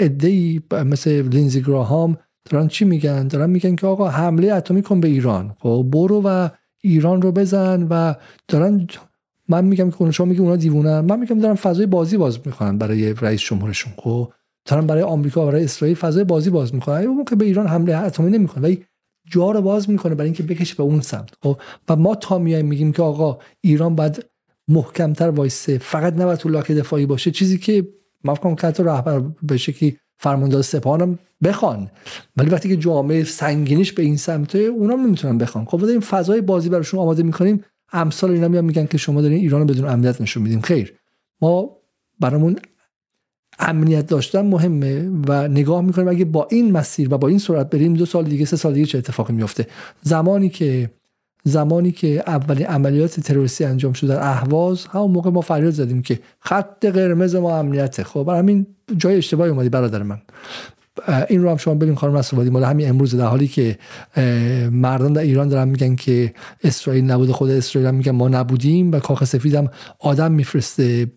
ای 0.00 0.60
مثل 0.72 1.28
لینزی 1.28 1.62
گراهام 1.62 2.18
دارن 2.50 2.68
چی 2.68 2.84
میگن؟ 2.84 3.28
دارن 3.28 3.50
میگن 3.50 3.76
که 3.76 3.86
آقا 3.86 4.08
حمله 4.08 4.52
اتمی 4.52 4.82
کن 4.82 5.00
به 5.00 5.08
ایران. 5.08 5.56
خب 5.58 5.86
برو 5.90 6.22
و 6.24 6.48
ایران 6.86 7.22
رو 7.22 7.32
بزن 7.32 7.82
و 7.82 8.14
دارن 8.48 8.86
من 9.48 9.64
میگم 9.64 9.90
که 9.90 10.10
شما 10.10 10.26
میگی 10.26 10.40
اونا 10.40 10.56
دیوونن 10.56 11.00
من 11.00 11.18
میگم 11.18 11.38
دارن 11.38 11.54
فضای 11.54 11.86
بازی 11.86 12.16
باز 12.16 12.38
می‌کنن 12.46 12.78
برای 12.78 13.14
رئیس 13.14 13.40
جمهورشون 13.40 13.92
خب؟ 13.96 14.32
دارن 14.64 14.86
برای 14.86 15.02
آمریکا 15.02 15.42
و 15.42 15.46
برای 15.46 15.64
اسرائیل 15.64 15.96
فضای 15.96 16.24
بازی 16.24 16.50
باز 16.50 16.74
می‌کنه 16.74 17.00
اون 17.00 17.24
که 17.24 17.36
به 17.36 17.44
ایران 17.44 17.66
حمله 17.66 17.96
اتمی 17.96 18.30
نمی‌کنه 18.30 18.64
ولی 18.64 18.84
جا 19.30 19.50
رو 19.50 19.62
باز 19.62 19.90
می‌کنه 19.90 20.14
برای 20.14 20.28
اینکه 20.28 20.42
بکشه 20.42 20.74
به 20.74 20.82
اون 20.82 21.00
سمت 21.00 21.30
خب؟ 21.42 21.60
و 21.88 21.96
ما 21.96 22.14
تا 22.14 22.38
میایم 22.38 22.66
میگیم 22.66 22.92
که 22.92 23.02
آقا 23.02 23.38
ایران 23.60 23.94
باید 23.94 24.24
محکمتر 24.68 25.30
وایسه 25.30 25.78
فقط 25.78 26.12
نباید 26.12 26.38
تو 26.38 26.48
لاک 26.48 26.72
دفاعی 26.72 27.06
باشه. 27.06 27.30
چیزی 27.30 27.58
که 27.58 27.88
مفهوم 28.24 28.54
که 28.54 28.66
رهبر 28.66 29.22
به 29.42 29.56
شکلی 29.56 29.98
فرمانده 30.18 30.62
سپاهانم 30.62 31.18
بخوان. 31.44 31.90
ولی 32.36 32.50
وقتی 32.50 32.68
که 32.68 32.76
جامعه 32.76 33.24
سنگینیش 33.24 33.92
به 33.92 34.02
این 34.02 34.16
سمته 34.16 34.58
اونا 34.58 34.94
نمی‌تونن 34.94 35.38
بخوان. 35.38 35.64
خب 35.64 35.84
این 35.84 36.00
فضای 36.00 36.40
بازی 36.40 36.68
براشون 36.68 37.00
آماده 37.00 37.22
می‌کنیم. 37.22 37.64
امثال 37.92 38.30
اینا 38.30 38.48
میان 38.48 38.64
میگن 38.64 38.86
که 38.86 38.98
شما 38.98 39.22
دارین 39.22 39.38
ایران 39.38 39.66
بدون 39.66 39.88
امنیت 39.88 40.20
نشون 40.20 40.42
میدیم 40.42 40.60
خیر. 40.60 40.94
ما 41.40 41.70
برامون 42.20 42.56
امنیت 43.58 44.06
داشتن 44.06 44.40
مهمه 44.40 45.10
و 45.28 45.48
نگاه 45.48 45.80
می‌کنیم. 45.80 46.08
اگه 46.08 46.24
با 46.24 46.48
این 46.50 46.72
مسیر 46.72 47.14
و 47.14 47.18
با 47.18 47.28
این 47.28 47.38
سرعت 47.38 47.70
بریم 47.70 47.94
دو 47.94 48.06
سال 48.06 48.24
دیگه 48.24 48.44
سه 48.44 48.56
سال 48.56 48.74
دیگه 48.74 48.86
چه 48.86 48.98
اتفاقی 48.98 49.32
میفته 49.32 49.66
زمانی 50.02 50.48
که 50.48 50.90
زمانی 51.44 51.92
که 51.92 52.22
اولین 52.26 52.66
عملیات 52.66 53.20
تروریستی 53.20 53.64
انجام 53.64 53.92
شد 53.92 54.08
در 54.08 54.20
اهواز 54.20 54.86
همون 54.86 55.10
موقع 55.10 55.30
ما 55.30 55.40
فریاد 55.40 55.70
زدیم 55.70 56.02
که 56.02 56.20
خط 56.40 56.84
قرمز 56.84 57.34
ما 57.34 57.58
امنیته. 57.58 58.04
خب 58.04 58.22
برای 58.22 58.38
همین 58.38 58.66
جای 58.96 59.16
اشتباهی 59.16 59.50
اومدی 59.50 59.68
برادر 59.68 60.02
من. 60.02 60.22
این 61.28 61.42
رو 61.42 61.50
هم 61.50 61.56
شما 61.56 61.74
ببین 61.74 61.94
خانم 61.94 62.16
نصرآبادی 62.16 62.50
مال 62.50 62.64
همین 62.64 62.88
امروز 62.88 63.14
در 63.14 63.26
حالی 63.26 63.48
که 63.48 63.78
مردم 64.70 65.12
در 65.12 65.20
ایران 65.22 65.48
دارن 65.48 65.68
میگن 65.68 65.96
که 65.96 66.34
اسرائیل 66.64 67.04
نبوده 67.04 67.32
خود 67.32 67.50
اسرائیل 67.50 67.88
هم 67.88 67.94
میگن 67.94 68.12
ما 68.12 68.28
نبودیم 68.28 68.92
و 68.92 69.00
کاخ 69.00 69.24
سفید 69.24 69.54
هم 69.54 69.68
آدم 69.98 70.32
میفرسته 70.32 71.10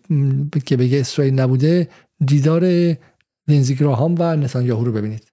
که 0.66 0.76
بگه 0.76 1.00
اسرائیل 1.00 1.40
نبوده 1.40 1.88
دیدار 2.26 2.62
لینزی 3.48 3.74
گراهام 3.74 4.14
و 4.18 4.36
نتانیاهو 4.36 4.84
رو 4.84 4.92
ببینید 4.92 5.26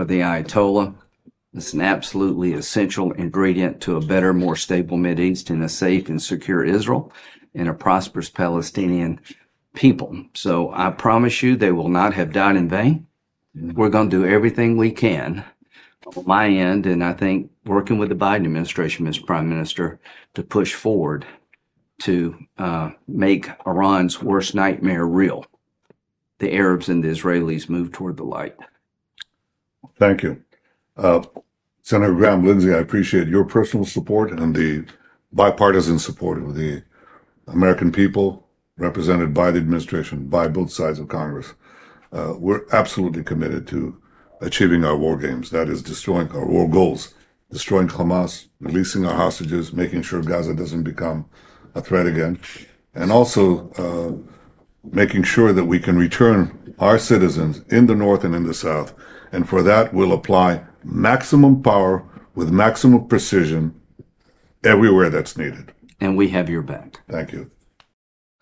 For 0.00 0.04
the 0.04 0.20
Ayatollah, 0.20 0.94
it's 1.54 1.72
an 1.72 1.80
absolutely 1.80 2.52
essential 2.52 3.12
ingredient 3.12 3.80
to 3.82 3.96
a 3.96 4.00
better, 4.00 4.32
more 4.34 4.56
stable 4.56 4.98
East 5.28 5.50
and 5.50 5.62
a 5.62 5.68
safe 5.68 6.08
and 6.08 6.20
secure 6.20 6.64
Israel 6.64 7.12
and 7.54 7.68
a 7.68 7.74
prosperous 7.74 8.28
Palestinian 8.28 9.20
people. 9.74 10.10
So 10.34 10.72
I 10.74 10.90
promise 10.90 11.42
you 11.42 11.54
they 11.54 11.70
will 11.70 11.88
not 11.88 12.14
have 12.14 12.32
died 12.32 12.56
in 12.56 12.68
vain. 12.68 13.06
We're 13.54 13.88
going 13.88 14.10
to 14.10 14.18
do 14.18 14.26
everything 14.26 14.76
we 14.76 14.90
can 14.90 15.44
on 16.06 16.24
my 16.26 16.48
end, 16.48 16.86
and 16.86 17.02
I 17.02 17.12
think 17.12 17.50
working 17.64 17.98
with 17.98 18.08
the 18.08 18.14
Biden 18.14 18.44
administration, 18.44 19.06
Mr. 19.06 19.24
Prime 19.24 19.48
Minister, 19.48 20.00
to 20.34 20.42
push 20.42 20.74
forward 20.74 21.24
to 22.02 22.36
uh, 22.58 22.90
make 23.06 23.48
Iran's 23.66 24.22
worst 24.22 24.54
nightmare 24.54 25.06
real. 25.06 25.46
The 26.38 26.52
Arabs 26.52 26.88
and 26.88 27.02
the 27.02 27.08
Israelis 27.08 27.68
move 27.68 27.92
toward 27.92 28.16
the 28.16 28.24
light. 28.24 28.56
Thank 29.98 30.22
you. 30.22 30.42
Uh, 30.96 31.22
Senator 31.82 32.14
Graham 32.14 32.44
Lindsay, 32.44 32.74
I 32.74 32.78
appreciate 32.78 33.28
your 33.28 33.44
personal 33.44 33.86
support 33.86 34.32
and 34.32 34.54
the 34.54 34.84
bipartisan 35.32 35.98
support 35.98 36.38
of 36.38 36.54
the 36.54 36.82
American 37.46 37.92
people 37.92 38.46
represented 38.76 39.32
by 39.32 39.50
the 39.50 39.58
administration, 39.58 40.26
by 40.26 40.48
both 40.48 40.72
sides 40.72 40.98
of 40.98 41.08
Congress 41.08 41.54
Uh, 42.13 42.33
we're 42.37 42.65
absolutely 42.71 43.23
committed 43.23 43.67
to 43.67 44.01
achieving 44.41 44.83
our 44.83 44.97
war 44.97 45.17
games. 45.17 45.49
That 45.51 45.69
is 45.69 45.81
destroying 45.83 46.31
our 46.31 46.45
war 46.45 46.67
goals, 46.69 47.13
destroying 47.51 47.87
Hamas, 47.87 48.47
releasing 48.59 49.05
our 49.05 49.15
hostages, 49.15 49.73
making 49.73 50.01
sure 50.03 50.21
Gaza 50.21 50.53
doesn't 50.53 50.83
become 50.83 51.25
a 51.75 51.81
threat 51.81 52.07
again, 52.07 52.39
and 52.95 53.11
also 53.11 53.69
uh, 53.71 54.11
making 54.91 55.23
sure 55.23 55.53
that 55.53 55.65
we 55.65 55.79
can 55.79 55.97
return 55.97 56.39
our 56.79 56.97
citizens 56.97 57.61
in 57.69 57.85
the 57.87 57.95
north 57.95 58.23
and 58.23 58.33
in 58.33 58.43
the 58.43 58.53
south. 58.53 58.93
And 59.31 59.47
for 59.47 59.61
that, 59.63 59.93
we'll 59.93 60.13
apply 60.13 60.63
maximum 60.83 61.61
power 61.61 62.03
with 62.35 62.49
maximum 62.51 63.07
precision 63.07 63.79
everywhere 64.63 65.09
that's 65.09 65.37
needed. 65.37 65.73
And 65.99 66.17
we 66.17 66.29
have 66.29 66.49
your 66.49 66.63
back. 66.63 67.01
Thank 67.09 67.33
you. 67.33 67.51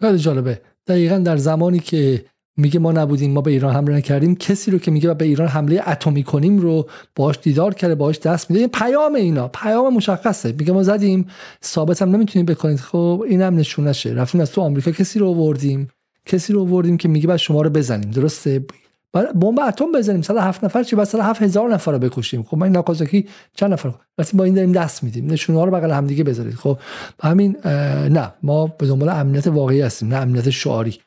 خیلی 0.02 0.18
جالبه 0.18 0.62
دقیقا 0.88 1.18
در 1.18 1.38
زمانی 1.38 1.80
که 1.80 2.26
میگه 2.57 2.81
ما 2.81 2.93
نبودیم 2.93 3.33
ما 3.33 3.41
به 3.41 3.51
ایران 3.51 3.75
حمله 3.75 3.97
نکردیم. 3.97 4.35
کسی 4.35 4.71
رو 4.71 4.79
که 4.79 4.91
میگه 4.91 5.15
به 5.15 5.25
ایران 5.25 5.49
حمله 5.49 5.83
اتمی 5.87 6.23
کنیم 6.23 6.59
رو 6.59 6.89
باهاش 7.17 7.39
دیدار 7.43 7.75
کرده 7.75 7.95
باهاش 7.95 8.19
دست 8.19 8.51
میده. 8.51 8.67
پیام 8.67 9.15
اینا 9.15 9.49
پیام 9.49 9.95
مشخصه. 9.95 10.53
میگه 10.53 10.73
ما 10.73 10.83
زدیم 10.83 11.27
ثابت 11.65 12.03
هم 12.03 12.11
نمی‌تونیم 12.11 12.47
بکنید. 12.47 12.81
خب 12.81 13.25
این 13.29 13.43
هم 13.43 13.57
نشونشه 13.57 14.11
رفتیم 14.11 14.41
از 14.41 14.53
تو 14.53 14.61
آمریکا 14.61 14.91
کسی 14.91 15.19
رو 15.19 15.29
آوردیم. 15.29 15.89
کسی 16.27 16.53
رو 16.53 16.61
آوردیم 16.61 16.97
که 16.97 17.09
میگه 17.09 17.27
بعد 17.27 17.37
شما 17.37 17.63
رو 17.63 17.71
بزنیم. 17.71 18.11
درسته؟ 18.11 18.65
بمب 19.13 19.61
اتم 19.69 19.93
بزنیم. 19.93 20.23
107 20.23 20.65
نفر 20.65 20.85
بعد 20.97 21.07
107 21.07 21.43
هزار 21.43 21.75
نفر 21.75 21.93
رو 21.93 21.99
بکشیم. 21.99 22.43
خب 22.43 22.57
من 22.57 22.69
ناکازاکی 22.69 23.29
چند 23.55 23.73
نفر 23.73 23.93
وقتی 24.19 24.37
با 24.37 24.45
این 24.45 24.55
داریم 24.55 24.73
دست 24.73 25.05
میدیم. 25.05 25.27
نشونه 25.27 25.59
ها 25.59 25.65
رو 25.65 25.71
بغل 25.71 25.91
همدیگه 25.91 26.25
بذارید. 26.25 26.55
خب 26.55 26.79
همین 27.23 27.57
نه. 27.65 28.33
ما 28.43 28.67
به 28.67 28.87
دنبال 28.87 29.09
امنیت 29.09 29.47
واقعی 29.47 29.81
هستیم 29.81 30.09
نه 30.09 30.17
امنیت 30.17 30.51
شعاری. 30.51 30.99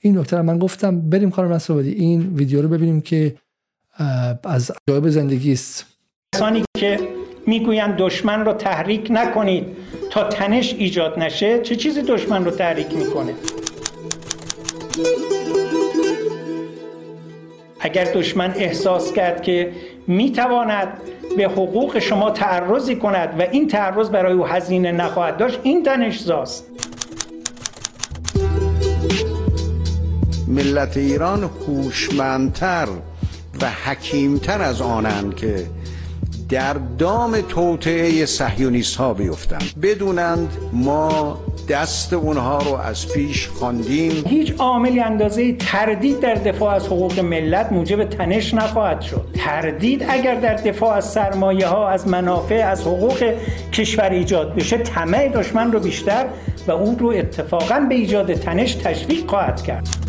این 0.00 0.18
نکته 0.18 0.42
من 0.42 0.58
گفتم. 0.58 1.10
بریم 1.10 1.30
خانم 1.30 1.52
نصرآبادی 1.52 1.92
این 1.92 2.34
ویدیو 2.34 2.62
رو 2.62 2.68
ببینیم 2.68 3.00
که 3.00 3.34
از 4.44 4.72
جایب 4.88 5.08
زندگی 5.08 5.52
است. 5.52 5.86
کسانی 6.34 6.64
که 6.76 7.00
می‌گویند 7.46 7.96
دشمن 7.96 8.44
رو 8.44 8.52
تحریک 8.52 9.06
نکنید 9.10 9.66
تا 10.10 10.28
تنش 10.28 10.74
ایجاد 10.74 11.18
نشه 11.18 11.60
چه 11.62 11.76
چیزی 11.76 12.02
دشمن 12.02 12.44
رو 12.44 12.50
تحریک 12.50 12.96
می‌کنه؟ 12.96 13.34
اگر 17.80 18.04
دشمن 18.04 18.52
احساس 18.56 19.12
کرد 19.12 19.42
که 19.42 19.72
می‌تواند 20.06 20.88
به 21.36 21.44
حقوق 21.44 21.98
شما 21.98 22.30
تعرضی 22.30 22.96
کند 22.96 23.40
و 23.40 23.42
این 23.50 23.68
تعرض 23.68 24.10
برای 24.10 24.32
او 24.32 24.46
هزینه 24.46 24.92
نخواهد 24.92 25.36
داشت 25.36 25.60
این 25.62 25.82
تنش 25.82 26.20
زاست. 26.20 26.81
ملت 30.52 30.96
ایران 30.96 31.50
هوشمندتر 31.66 32.88
و 33.62 33.70
حکیمتر 33.84 34.62
از 34.62 34.80
آنند 34.80 35.36
که 35.36 35.66
در 36.48 36.72
دام 36.98 37.40
توطعه 37.40 38.26
صهیونیست 38.26 38.96
ها 38.96 39.14
بیفتند. 39.14 39.62
بدونند 39.82 40.48
ما 40.72 41.38
دست 41.68 42.12
اونها 42.12 42.58
رو 42.58 42.74
از 42.74 43.08
پیش 43.08 43.48
خواندیم. 43.48 44.24
هیچ 44.26 44.54
عاملی 44.58 45.00
اندازه 45.00 45.52
تردید 45.52 46.20
در 46.20 46.34
دفاع 46.34 46.74
از 46.74 46.86
حقوق 46.86 47.20
ملت 47.20 47.72
موجب 47.72 48.04
تنش 48.04 48.54
نخواهد 48.54 49.00
شد. 49.00 49.26
تردید 49.34 50.04
اگر 50.08 50.34
در 50.34 50.54
دفاع 50.54 50.96
از 50.96 51.12
سرمایه 51.12 51.66
ها 51.66 51.88
از 51.88 52.08
منافع 52.08 52.68
از 52.70 52.80
حقوق 52.80 53.34
کشور 53.72 54.10
ایجاد 54.10 54.54
بشه 54.54 54.78
طمع 54.78 55.28
دشمن 55.28 55.72
رو 55.72 55.80
بیشتر 55.80 56.26
و 56.66 56.70
اون 56.70 56.98
رو 56.98 57.08
اتفاقا 57.08 57.86
به 57.88 57.94
ایجاد 57.94 58.34
تنش 58.34 58.74
تشویق 58.74 59.30
خواهد 59.30 59.62
کرد. 59.62 60.01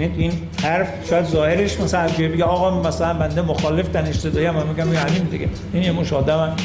این 0.00 0.32
حرف 0.62 0.88
شاید 1.10 1.24
ظاهرش 1.24 1.80
مثلا 1.80 2.08
بگه 2.18 2.44
آقا 2.44 2.82
مثلا 2.88 3.14
بنده 3.14 3.42
مخالف 3.42 3.88
تن 3.88 4.06
اشتدایی 4.06 4.46
هم 4.46 4.54
میگم 4.54 4.96
همین 4.96 5.22
دیگه. 5.30 5.48
این 5.72 5.82
یه 5.82 5.92
مش 5.92 6.12
آدم 6.12 6.56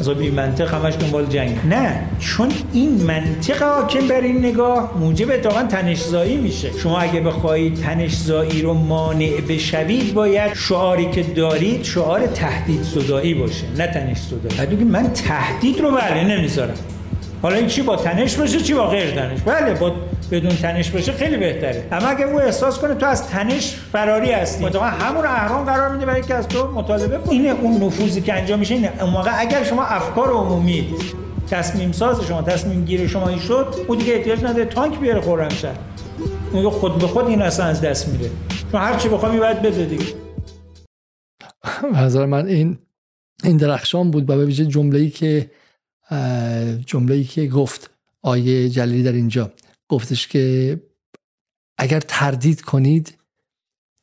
از 0.00 0.08
بی 0.08 0.30
منطق 0.30 0.74
همش 0.74 0.94
دنبال 1.00 1.26
جنگ. 1.26 1.56
نه 1.68 2.00
چون 2.18 2.48
این 2.72 3.02
منطق 3.02 3.62
حاکم 3.62 4.08
بر 4.08 4.20
این 4.20 4.38
نگاه 4.38 4.90
موجب 5.00 5.30
اتفاقا 5.30 5.62
تنشزایی 5.62 6.36
میشه. 6.36 6.70
شما 6.82 6.98
اگه 6.98 7.20
بخواهید 7.20 7.74
تنشزایی 7.74 8.62
رو 8.62 8.74
مانع 8.74 9.40
بشوید 9.48 10.14
باید 10.14 10.54
شعاری 10.54 11.10
که 11.10 11.22
دارید 11.22 11.84
شعار 11.84 12.26
تهدید 12.26 12.82
صدایی 12.82 13.34
باشه 13.34 13.64
نه 13.78 13.86
تنش 13.86 14.16
صدایی 14.16 14.84
من 14.84 15.12
تهدید 15.12 15.80
رو 15.80 15.90
بله 15.90 16.24
نمی‌ذارم. 16.24 16.74
حالا 17.42 17.56
این 17.56 17.66
چی 17.66 17.82
با 17.82 17.96
تنش 17.96 18.34
باشه 18.34 18.60
چی 18.60 18.74
با 18.74 18.86
غیر 18.86 19.10
تنش؟ 19.10 19.38
بله 19.40 19.74
با 19.74 19.92
بدون 20.30 20.56
تنش 20.56 20.90
باشه 20.90 21.12
خیلی 21.12 21.36
بهتره. 21.36 21.88
اما 21.92 22.06
اگه 22.06 22.24
او 22.24 22.40
احساس 22.40 22.78
کنه 22.78 22.94
تو 22.94 23.06
از 23.06 23.28
تنش 23.28 23.76
فراری 23.92 24.30
هستی. 24.30 24.64
مطمئن 24.64 24.90
همون 24.90 25.24
اهرام 25.26 25.64
قرار 25.64 25.92
میده 25.92 26.06
برای 26.06 26.22
که 26.22 26.34
از 26.34 26.48
تو 26.48 26.70
مطالبه 26.70 27.18
کنه. 27.18 27.30
اینه 27.30 27.48
اون 27.48 27.82
نفوذی 27.82 28.20
که 28.20 28.34
انجام 28.34 28.58
میشه 28.58 28.74
اینه. 28.74 29.02
اون 29.02 29.10
موقع 29.10 29.40
اگر 29.40 29.64
شما 29.64 29.84
افکار 29.84 30.30
عمومی 30.30 30.94
تصمیم 31.50 31.92
ساز 31.92 32.20
شما 32.20 32.42
تصمیم 32.42 32.84
گیر 32.84 33.06
شما 33.06 33.28
این 33.28 33.38
شد 33.38 33.74
او 33.88 33.96
دیگه 33.96 34.14
احتیاج 34.14 34.44
نداره 34.44 34.64
تانک 34.64 35.00
بیاره 35.00 35.20
خرمشهر 35.20 35.76
اون 36.52 36.70
خود 36.70 36.98
به 36.98 37.06
خود 37.06 37.26
این 37.26 37.42
اصلا 37.42 37.66
از 37.66 37.80
دست 37.80 38.08
میره. 38.08 38.30
چون 38.72 38.80
هر 38.80 38.96
چی 38.96 39.08
بخوام 39.08 39.38
باید 39.38 39.62
بده 39.62 39.84
دیگه. 39.84 40.04
نظر 41.94 42.26
من 42.26 42.46
این 42.46 42.78
این 43.44 43.56
درخشان 43.56 44.10
بود 44.10 44.26
با 44.26 44.36
ویژه 44.36 44.66
جمله‌ای 44.66 45.10
که 45.10 45.50
جمله‌ای 46.86 47.24
که 47.24 47.46
گفت 47.46 47.90
آیه 48.22 48.68
جلیلی 48.68 49.02
در 49.02 49.12
اینجا. 49.12 49.50
گفتش 49.88 50.28
که 50.28 50.80
اگر 51.78 52.00
تردید 52.00 52.60
کنید 52.60 53.14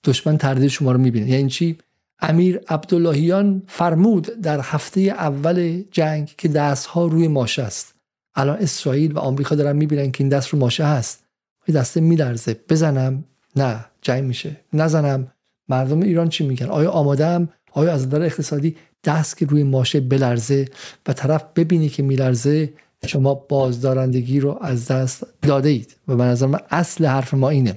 دشمن 0.04 0.38
تردید 0.38 0.68
شما 0.68 0.92
رو 0.92 0.98
می‌بینه. 0.98 1.30
یعنی 1.30 1.50
چی؟ 1.50 1.78
امیر 2.20 2.60
عبداللهیان 2.68 3.64
فرمود 3.68 4.26
در 4.42 4.60
هفته 4.64 5.02
اول 5.02 5.84
جنگ 5.92 6.34
که 6.38 6.48
دست 6.48 6.86
ها 6.86 7.06
روی 7.06 7.28
ماشه 7.28 7.62
است. 7.62 7.96
الان 8.36 8.58
اسرائیل 8.58 9.12
و 9.12 9.20
آمریکا 9.20 9.56
دارن 9.56 9.76
می‌بینن 9.76 10.12
که 10.12 10.24
این 10.24 10.30
دست 10.30 10.50
رو 10.50 10.60
ماشه 10.60 10.86
هست. 10.86 11.24
این 11.66 11.78
دسته 11.78 12.02
میلرزه. 12.02 12.60
بزنم؟ 12.70 13.24
نه. 13.56 13.86
جنگ 14.02 14.24
میشه. 14.24 14.60
نزنم. 14.74 15.32
مردم 15.70 16.02
ایران 16.02 16.30
چی 16.30 16.48
میگن؟ 16.48 16.66
آیا 16.66 16.92
آمادم 16.92 17.50
آیا 17.72 17.94
از 17.94 18.08
نظر 18.08 18.22
اقتصادی 18.22 18.76
دست 19.04 19.38
که 19.38 19.46
روی 19.46 19.64
ماشه 19.64 20.00
بلرزه 20.00 20.68
و 21.08 21.14
طرف 21.14 21.44
ببینی 21.56 21.90
که 21.90 22.04
میلرزه؟ 22.04 22.74
شما 23.08 23.34
بازدارندگی 23.34 24.40
رو 24.40 24.58
از 24.62 24.88
دست 24.88 25.24
داده 25.42 25.70
اید 25.70 25.96
و 26.08 26.16
به 26.16 26.24
نظر 26.24 26.46
من 26.46 26.60
اصل 26.70 27.06
حرف 27.06 27.34
ما 27.34 27.50
اینه. 27.50 27.76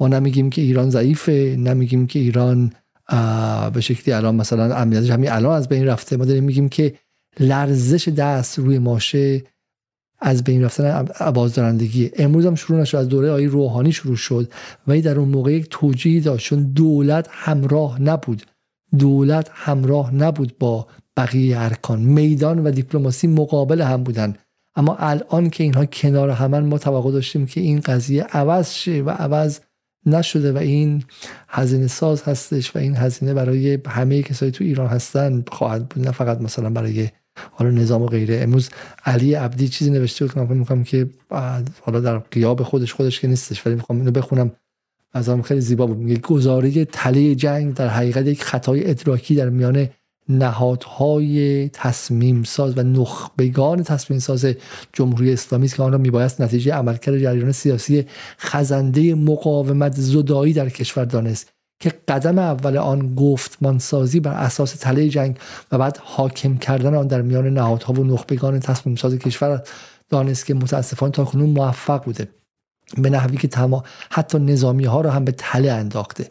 ما 0.00 0.08
نمیگیم 0.08 0.50
که 0.50 0.62
ایران 0.62 0.90
ضعیفه 0.90 1.56
نمیگیم 1.58 2.06
که 2.06 2.18
ایران 2.18 2.72
به 3.74 3.80
شکلی 3.80 4.14
الان 4.14 4.34
مثلا 4.34 4.76
امنیتش 4.76 5.10
همین 5.10 5.30
الان 5.30 5.56
از 5.56 5.68
بین 5.68 5.86
رفته. 5.86 6.16
ما 6.16 6.24
داریم 6.24 6.44
میگیم 6.44 6.68
که 6.68 6.94
لرزش 7.40 8.08
دست 8.08 8.58
روی 8.58 8.78
ماشه 8.78 9.42
از 10.18 10.44
بین 10.44 10.64
رفتن 10.64 11.04
بازدارندگی 11.34 12.10
امروز 12.18 12.46
هم 12.46 12.54
شروع 12.54 12.80
نشد 12.80 12.96
از 12.96 13.08
دوره 13.08 13.30
آقای 13.30 13.46
روحانی 13.46 13.92
شروع 13.92 14.16
شد. 14.16 14.52
ولی 14.86 15.02
در 15.02 15.18
اون 15.18 15.28
موقع 15.28 15.52
یک 15.52 15.66
توجیهی 15.70 16.20
داشت 16.20 16.46
چون 16.46 16.62
دولت 16.62 17.28
همراه 17.30 18.02
نبود. 18.02 18.42
دولت 18.98 19.50
همراه 19.52 20.14
نبود 20.14 20.58
با 20.58 20.86
بقیه 21.16 21.58
ارکان 21.58 22.00
میدان 22.00 22.66
و 22.66 22.70
دیپلماسی 22.70 23.26
مقابل 23.26 23.80
هم 23.82 24.02
بودن. 24.02 24.34
اما 24.76 24.96
الان 24.96 25.50
که 25.50 25.64
اینها 25.64 25.84
کنار 25.84 26.30
همن 26.30 26.60
ما 26.60 26.78
توقع 26.78 27.12
داشتیم 27.12 27.46
که 27.46 27.60
این 27.60 27.80
قضیه 27.80 28.22
عوض 28.22 28.72
شه 28.72 29.02
و 29.02 29.10
عوض 29.10 29.60
نشده 30.06 30.52
و 30.52 30.56
این 30.56 31.04
هزینه 31.48 31.86
ساز 31.86 32.22
هستش 32.22 32.76
و 32.76 32.78
این 32.78 32.96
هزینه 32.96 33.34
برای 33.34 33.78
همه 33.86 34.22
کسایی 34.22 34.52
تو 34.52 34.64
ایران 34.64 34.86
هستن 34.86 35.44
خواهد 35.48 35.88
بود. 35.88 36.04
نه 36.04 36.10
فقط 36.10 36.40
مثلا 36.40 36.70
برای 36.70 37.08
حالا 37.50 37.70
نظام 37.70 38.02
و 38.02 38.06
غیره. 38.06 38.40
امروز 38.42 38.70
علی 39.04 39.34
عبدی 39.34 39.68
چیزی 39.68 39.90
نوشته 39.90 40.24
بود 40.24 40.34
که 40.34 40.40
من 40.74 40.84
که 40.84 41.10
حالا 41.80 42.00
در 42.00 42.18
قیاب 42.18 42.62
خودش 42.62 42.92
خودش 42.94 43.20
که 43.20 43.28
نیستش 43.28 43.66
ولی 43.66 43.74
می‌خوام 43.74 43.98
اینو 43.98 44.10
بخونم. 44.10 44.52
از 45.12 45.28
هم 45.28 45.42
خیلی 45.42 45.60
زیبا 45.60 45.86
بود. 45.86 45.98
میگه 45.98 46.20
گزاره 46.20 46.84
تله 46.84 47.34
جنگ 47.34 47.74
در 47.74 47.88
حقیقت 47.88 48.26
یک 48.26 48.42
خطای 48.42 48.90
ادراکی 48.90 49.34
در 49.34 49.48
میان 49.48 49.88
نهادهای 50.30 51.68
تصمیم 51.68 52.42
ساز 52.42 52.78
و 52.78 52.82
نخبگان 52.82 53.82
تصمیم 53.82 54.18
ساز 54.18 54.46
جمهوری 54.92 55.32
اسلامی 55.32 55.66
است 55.66 55.74
که 55.74 55.82
آن 55.82 55.92
را 55.92 55.98
میبایست 55.98 56.40
نتیجه 56.40 56.74
عملکرد 56.74 57.18
جریان 57.18 57.52
سیاسی 57.52 58.06
خزنده 58.38 59.14
مقاومت 59.14 59.94
زدایی 59.94 60.52
در 60.52 60.68
کشور 60.68 61.04
دانست 61.04 61.52
که 61.80 61.92
قدم 62.08 62.38
اول 62.38 62.76
آن 62.76 63.14
گفتمانسازی 63.14 64.20
بر 64.20 64.32
اساس 64.32 64.74
تله 64.74 65.08
جنگ 65.08 65.38
و 65.72 65.78
بعد 65.78 65.98
حاکم 66.02 66.56
کردن 66.56 66.94
آن 66.94 67.06
در 67.06 67.22
میان 67.22 67.46
نهادها 67.46 67.92
و 67.92 68.04
نخبگان 68.04 68.60
تصمیم 68.60 68.96
ساز 68.96 69.14
کشور 69.14 69.62
دانست 70.08 70.46
که 70.46 70.54
متاسفانه 70.54 71.12
تا 71.12 71.24
کنون 71.24 71.50
موفق 71.50 72.04
بوده 72.04 72.28
به 72.98 73.10
نحوی 73.10 73.36
که 73.36 73.48
تمام 73.48 73.82
حتی 74.10 74.38
نظامی 74.38 74.84
ها 74.84 75.00
را 75.00 75.10
هم 75.10 75.24
به 75.24 75.32
تله 75.32 75.72
انداخته. 75.72 76.30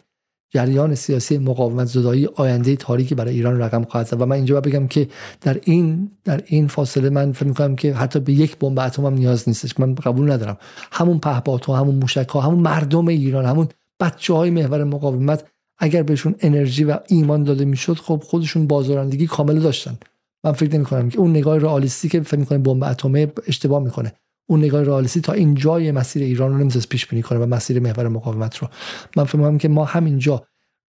جریان 0.53 0.95
سیاسی 0.95 1.38
مقاومت 1.38 1.88
زدایی 1.88 2.30
آینده 2.36 2.76
تاریکی 2.76 3.16
برای 3.16 3.34
ایران 3.34 3.60
رقم 3.60 3.84
خواهد 3.84 4.08
زد. 4.08 4.22
و 4.22 4.26
من 4.26 4.36
اینجا 4.36 4.61
بگم 4.61 4.88
که 4.88 5.08
در 5.42 5.60
این 5.64 6.11
در 6.24 6.42
این 6.45 6.68
فاصله 6.68 7.10
من 7.10 7.32
فکر 7.32 7.48
می‌کنم 7.48 7.76
که 7.76 7.94
حتی 7.94 8.19
به 8.19 8.34
یک 8.34 8.58
بمب 8.58 8.80
اتم 8.80 9.06
هم 9.06 9.14
نیاز 9.14 9.44
نیستش. 9.48 9.80
من 9.80 9.95
قبول 9.95 10.32
ندارم. 10.32 10.58
همون 10.92 11.19
پهپاد 11.19 11.66
ها 11.66 11.76
همون 11.78 11.95
موشک 11.95 12.30
ها 12.30 12.42
همون 12.42 12.60
مردم 12.60 13.08
ایران 13.08 13.45
همون 13.45 13.68
بچه 14.00 14.34
های 14.34 14.50
محور 14.50 14.84
مقاومت 14.84 15.45
اگر 15.78 16.03
بهشون 16.03 16.36
انرژی 16.40 16.84
و 16.84 16.98
ایمان 17.08 17.44
داده 17.44 17.66
می‌شد 17.66 17.94
خب 17.94 18.24
خودشون 18.26 18.68
بازارندگی 18.68 19.28
کامل 19.28 19.60
داشتن. 19.60 19.98
من 20.44 20.52
فکر 20.52 20.76
نمی 20.76 20.86
کنم 20.86 21.10
که 21.10 21.19
اون 21.19 21.32
نگاه 21.32 21.58
رئالیستی 21.58 22.10
که 22.10 22.22
فکر 22.22 22.40
می‌کنه 22.40 22.58
بمب 22.58 22.84
اتمه 22.84 23.34
اشتباه 23.48 23.84
می‌کنه. 23.84 24.14
اون 24.50 24.60
نگاه 24.60 24.84
رئالیستی 24.84 25.22
تا 25.22 25.34
اینجای 25.34 25.92
مسیر 25.92 26.24
ایران 26.24 26.52
رو 26.52 26.58
نمی‌تونست 26.58 26.90
پیش 26.90 27.08
بینی 27.08 27.22
کنه 27.22 27.40
و 27.40 27.45
مسیر 27.45 27.80
محور 27.80 28.08
مقاومت 28.08 28.58
رو. 28.58 28.68
من 29.16 29.24
فکر 29.24 29.38
می‌کنم 29.38 29.58
که 29.58 29.68
ما 29.68 29.86
همینجا 29.86 30.44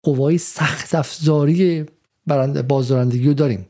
قوای 0.03 0.39
سخت 0.39 0.95
افزاری 0.95 1.87
بازدارندگی 2.69 3.27
رو 3.27 3.35
داریم. 3.35 3.67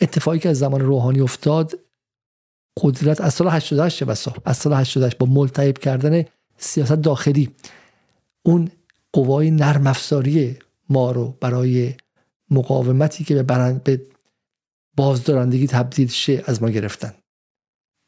اتفاقی 0.00 0.38
که 0.38 0.48
از 0.48 0.58
زمان 0.58 0.80
روحانی 0.80 1.20
افتاد 1.20 1.78
قدرت 2.80 3.20
از 3.20 3.34
سال 3.34 3.48
88 3.48 4.04
بسا 4.04 4.32
از 4.44 4.56
سال 4.56 4.72
88 4.72 5.18
با 5.18 5.26
ملتهب 5.26 5.78
کردن 5.78 6.24
سیاست 6.58 6.92
داخلی 6.92 7.50
اون 8.42 8.68
قوای 9.12 9.50
نرم 9.50 9.86
افزاری 9.86 10.56
ما 10.88 11.10
رو 11.12 11.36
برای 11.40 11.94
مقاومتی 12.50 13.24
که 13.24 13.42
به, 13.42 13.80
به 13.84 14.06
بازدارندگی 14.96 15.66
تبدیل 15.66 16.08
شه 16.08 16.42
از 16.46 16.62
ما 16.62 16.70
گرفتن. 16.70 17.14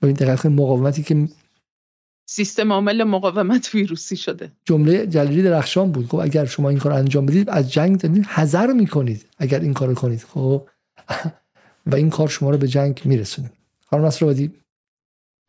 این 0.03 0.13
دقیق 0.13 0.47
مقاومتی 0.47 1.03
که 1.03 1.29
سیستم 2.31 2.73
عامل 2.73 3.05
مقاومت 3.05 3.75
ویروسی 3.75 4.17
شده. 4.17 4.53
جمله 4.65 5.07
جلیلی 5.07 5.43
درخشان 5.43 5.93
بود. 5.93 6.07
خب 6.07 6.19
اگر 6.19 6.45
شما 6.45 6.69
این 6.69 6.79
کار 6.79 6.93
انجام 6.93 7.27
بدید 7.27 7.51
از 7.51 7.73
جنگ 7.73 8.01
دارید 8.01 8.27
حذر 8.27 8.73
می‌کنید 8.73 9.27
اگر 9.39 9.61
این 9.61 9.75
کار 9.75 9.95
کنید. 9.95 10.21
خب؟ 10.21 10.69
و 11.91 11.95
این 11.95 12.11
کار 12.11 12.29
شما 12.29 12.51
رو 12.51 12.59
به 12.59 12.69
جنگ 12.69 13.01
میرسونه. 13.05 13.51
خانم 13.87 14.05
نصر 14.05 14.49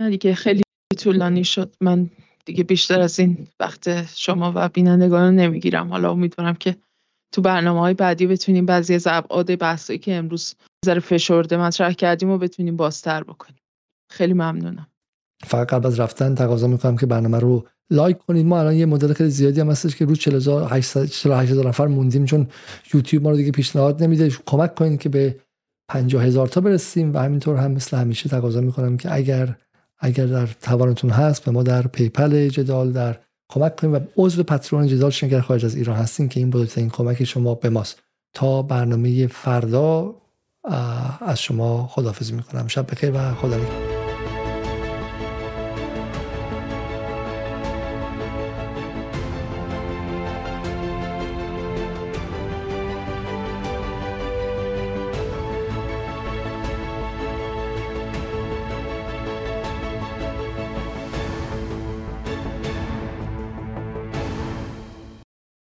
نه 0.01 0.09
دیگه 0.09 0.35
خیلی 0.35 0.61
طولانی 0.97 1.43
شد. 1.43 1.75
من 1.81 2.09
دیگه 2.45 2.63
بیشتر 2.63 3.01
از 3.01 3.19
این 3.19 3.47
وقت 3.59 4.15
شما 4.15 4.53
و 4.55 4.69
بینندگان 4.69 5.25
رو 5.25 5.31
نمی‌گیرم. 5.31 5.89
حالا 5.89 6.11
امیدوارم 6.11 6.55
که 6.55 6.75
تو 7.31 7.41
برنامه 7.41 7.79
های 7.79 7.93
بعدی 7.93 8.27
بتونیم 8.27 8.65
بعضی 8.65 8.95
از 8.95 9.07
ابعاد 9.07 9.57
بحثایی 9.57 9.99
که 9.99 10.15
امروز 10.15 10.55
ذره 10.85 10.99
فشرده 10.99 11.57
مطرح 11.57 11.93
کردیم 11.93 12.29
و 12.29 12.37
بتونیم 12.37 12.77
بازتر 12.77 13.23
بکنیم. 13.23 13.58
خیلی 14.09 14.33
ممنونم. 14.33 14.87
فقط 15.43 15.67
قبل 15.67 15.87
از 15.87 15.99
رفتن 15.99 16.35
تقاضا 16.35 16.67
می‌کنم 16.67 16.97
که 16.97 17.05
برنامه 17.05 17.39
رو 17.39 17.67
like 17.91 18.17
کنید. 18.17 18.45
ما 18.45 18.59
الان 18.59 18.75
یه 18.75 18.85
مدت 18.85 19.13
خیلی 19.13 19.29
زیادی 19.29 19.61
هم 19.61 19.69
هستش 19.69 19.95
که 19.95 20.05
رو 20.05 20.15
40800 20.15 21.67
نفر 21.67 21.87
موندیم 21.87 22.25
چون 22.25 22.47
یوتیوب 22.93 23.23
ما 23.23 23.29
رو 23.29 23.35
دیگه 23.35 23.51
پیشنهاد 23.51 24.03
نمیده. 24.03 24.31
کمک 24.45 24.75
کنید 24.75 24.99
که 24.99 25.09
به 25.09 25.35
50 25.87 26.23
هزار 26.23 26.47
تا 26.47 26.61
برسیم 26.61 27.13
و 27.13 27.17
همینطور 27.17 27.55
هم 27.55 27.71
مثل 27.71 27.97
همیشه 27.97 28.29
تقاضا 28.29 28.61
می‌کنم 28.61 28.97
که 28.97 29.13
اگر 29.15 29.55
اگر 29.99 30.25
در 30.25 30.47
توانتون 30.61 31.09
هست 31.09 31.45
به 31.45 31.51
ما 31.51 31.63
در 31.63 31.87
PayPal 31.87 32.47
جدال 32.47 32.91
در 32.91 33.19
کمک 33.49 33.75
کنید 33.75 33.93
و 33.93 33.99
عضو 34.17 34.43
پترون 34.43 34.87
جدال 34.87 35.11
شنگر 35.11 35.41
خارج 35.41 35.65
از 35.65 35.75
ایران 35.75 35.95
هستین 35.95 36.29
که 36.29 36.39
این 36.39 36.49
بزرگترین 36.49 36.89
کمک 36.89 37.23
شما 37.23 37.55
به 37.55 37.69
ماست. 37.69 38.03
تا 38.33 38.61
برنامه 38.61 39.27
فردا 39.27 40.15
از 41.21 41.41
شما 41.41 41.87
خداحافظی 41.87 42.33
می‌کنم. 42.33 42.67
شب 42.67 42.91
بخیر 42.91 43.11
و 43.13 43.33
خدا 43.33 43.57
نگهدار. 43.57 43.98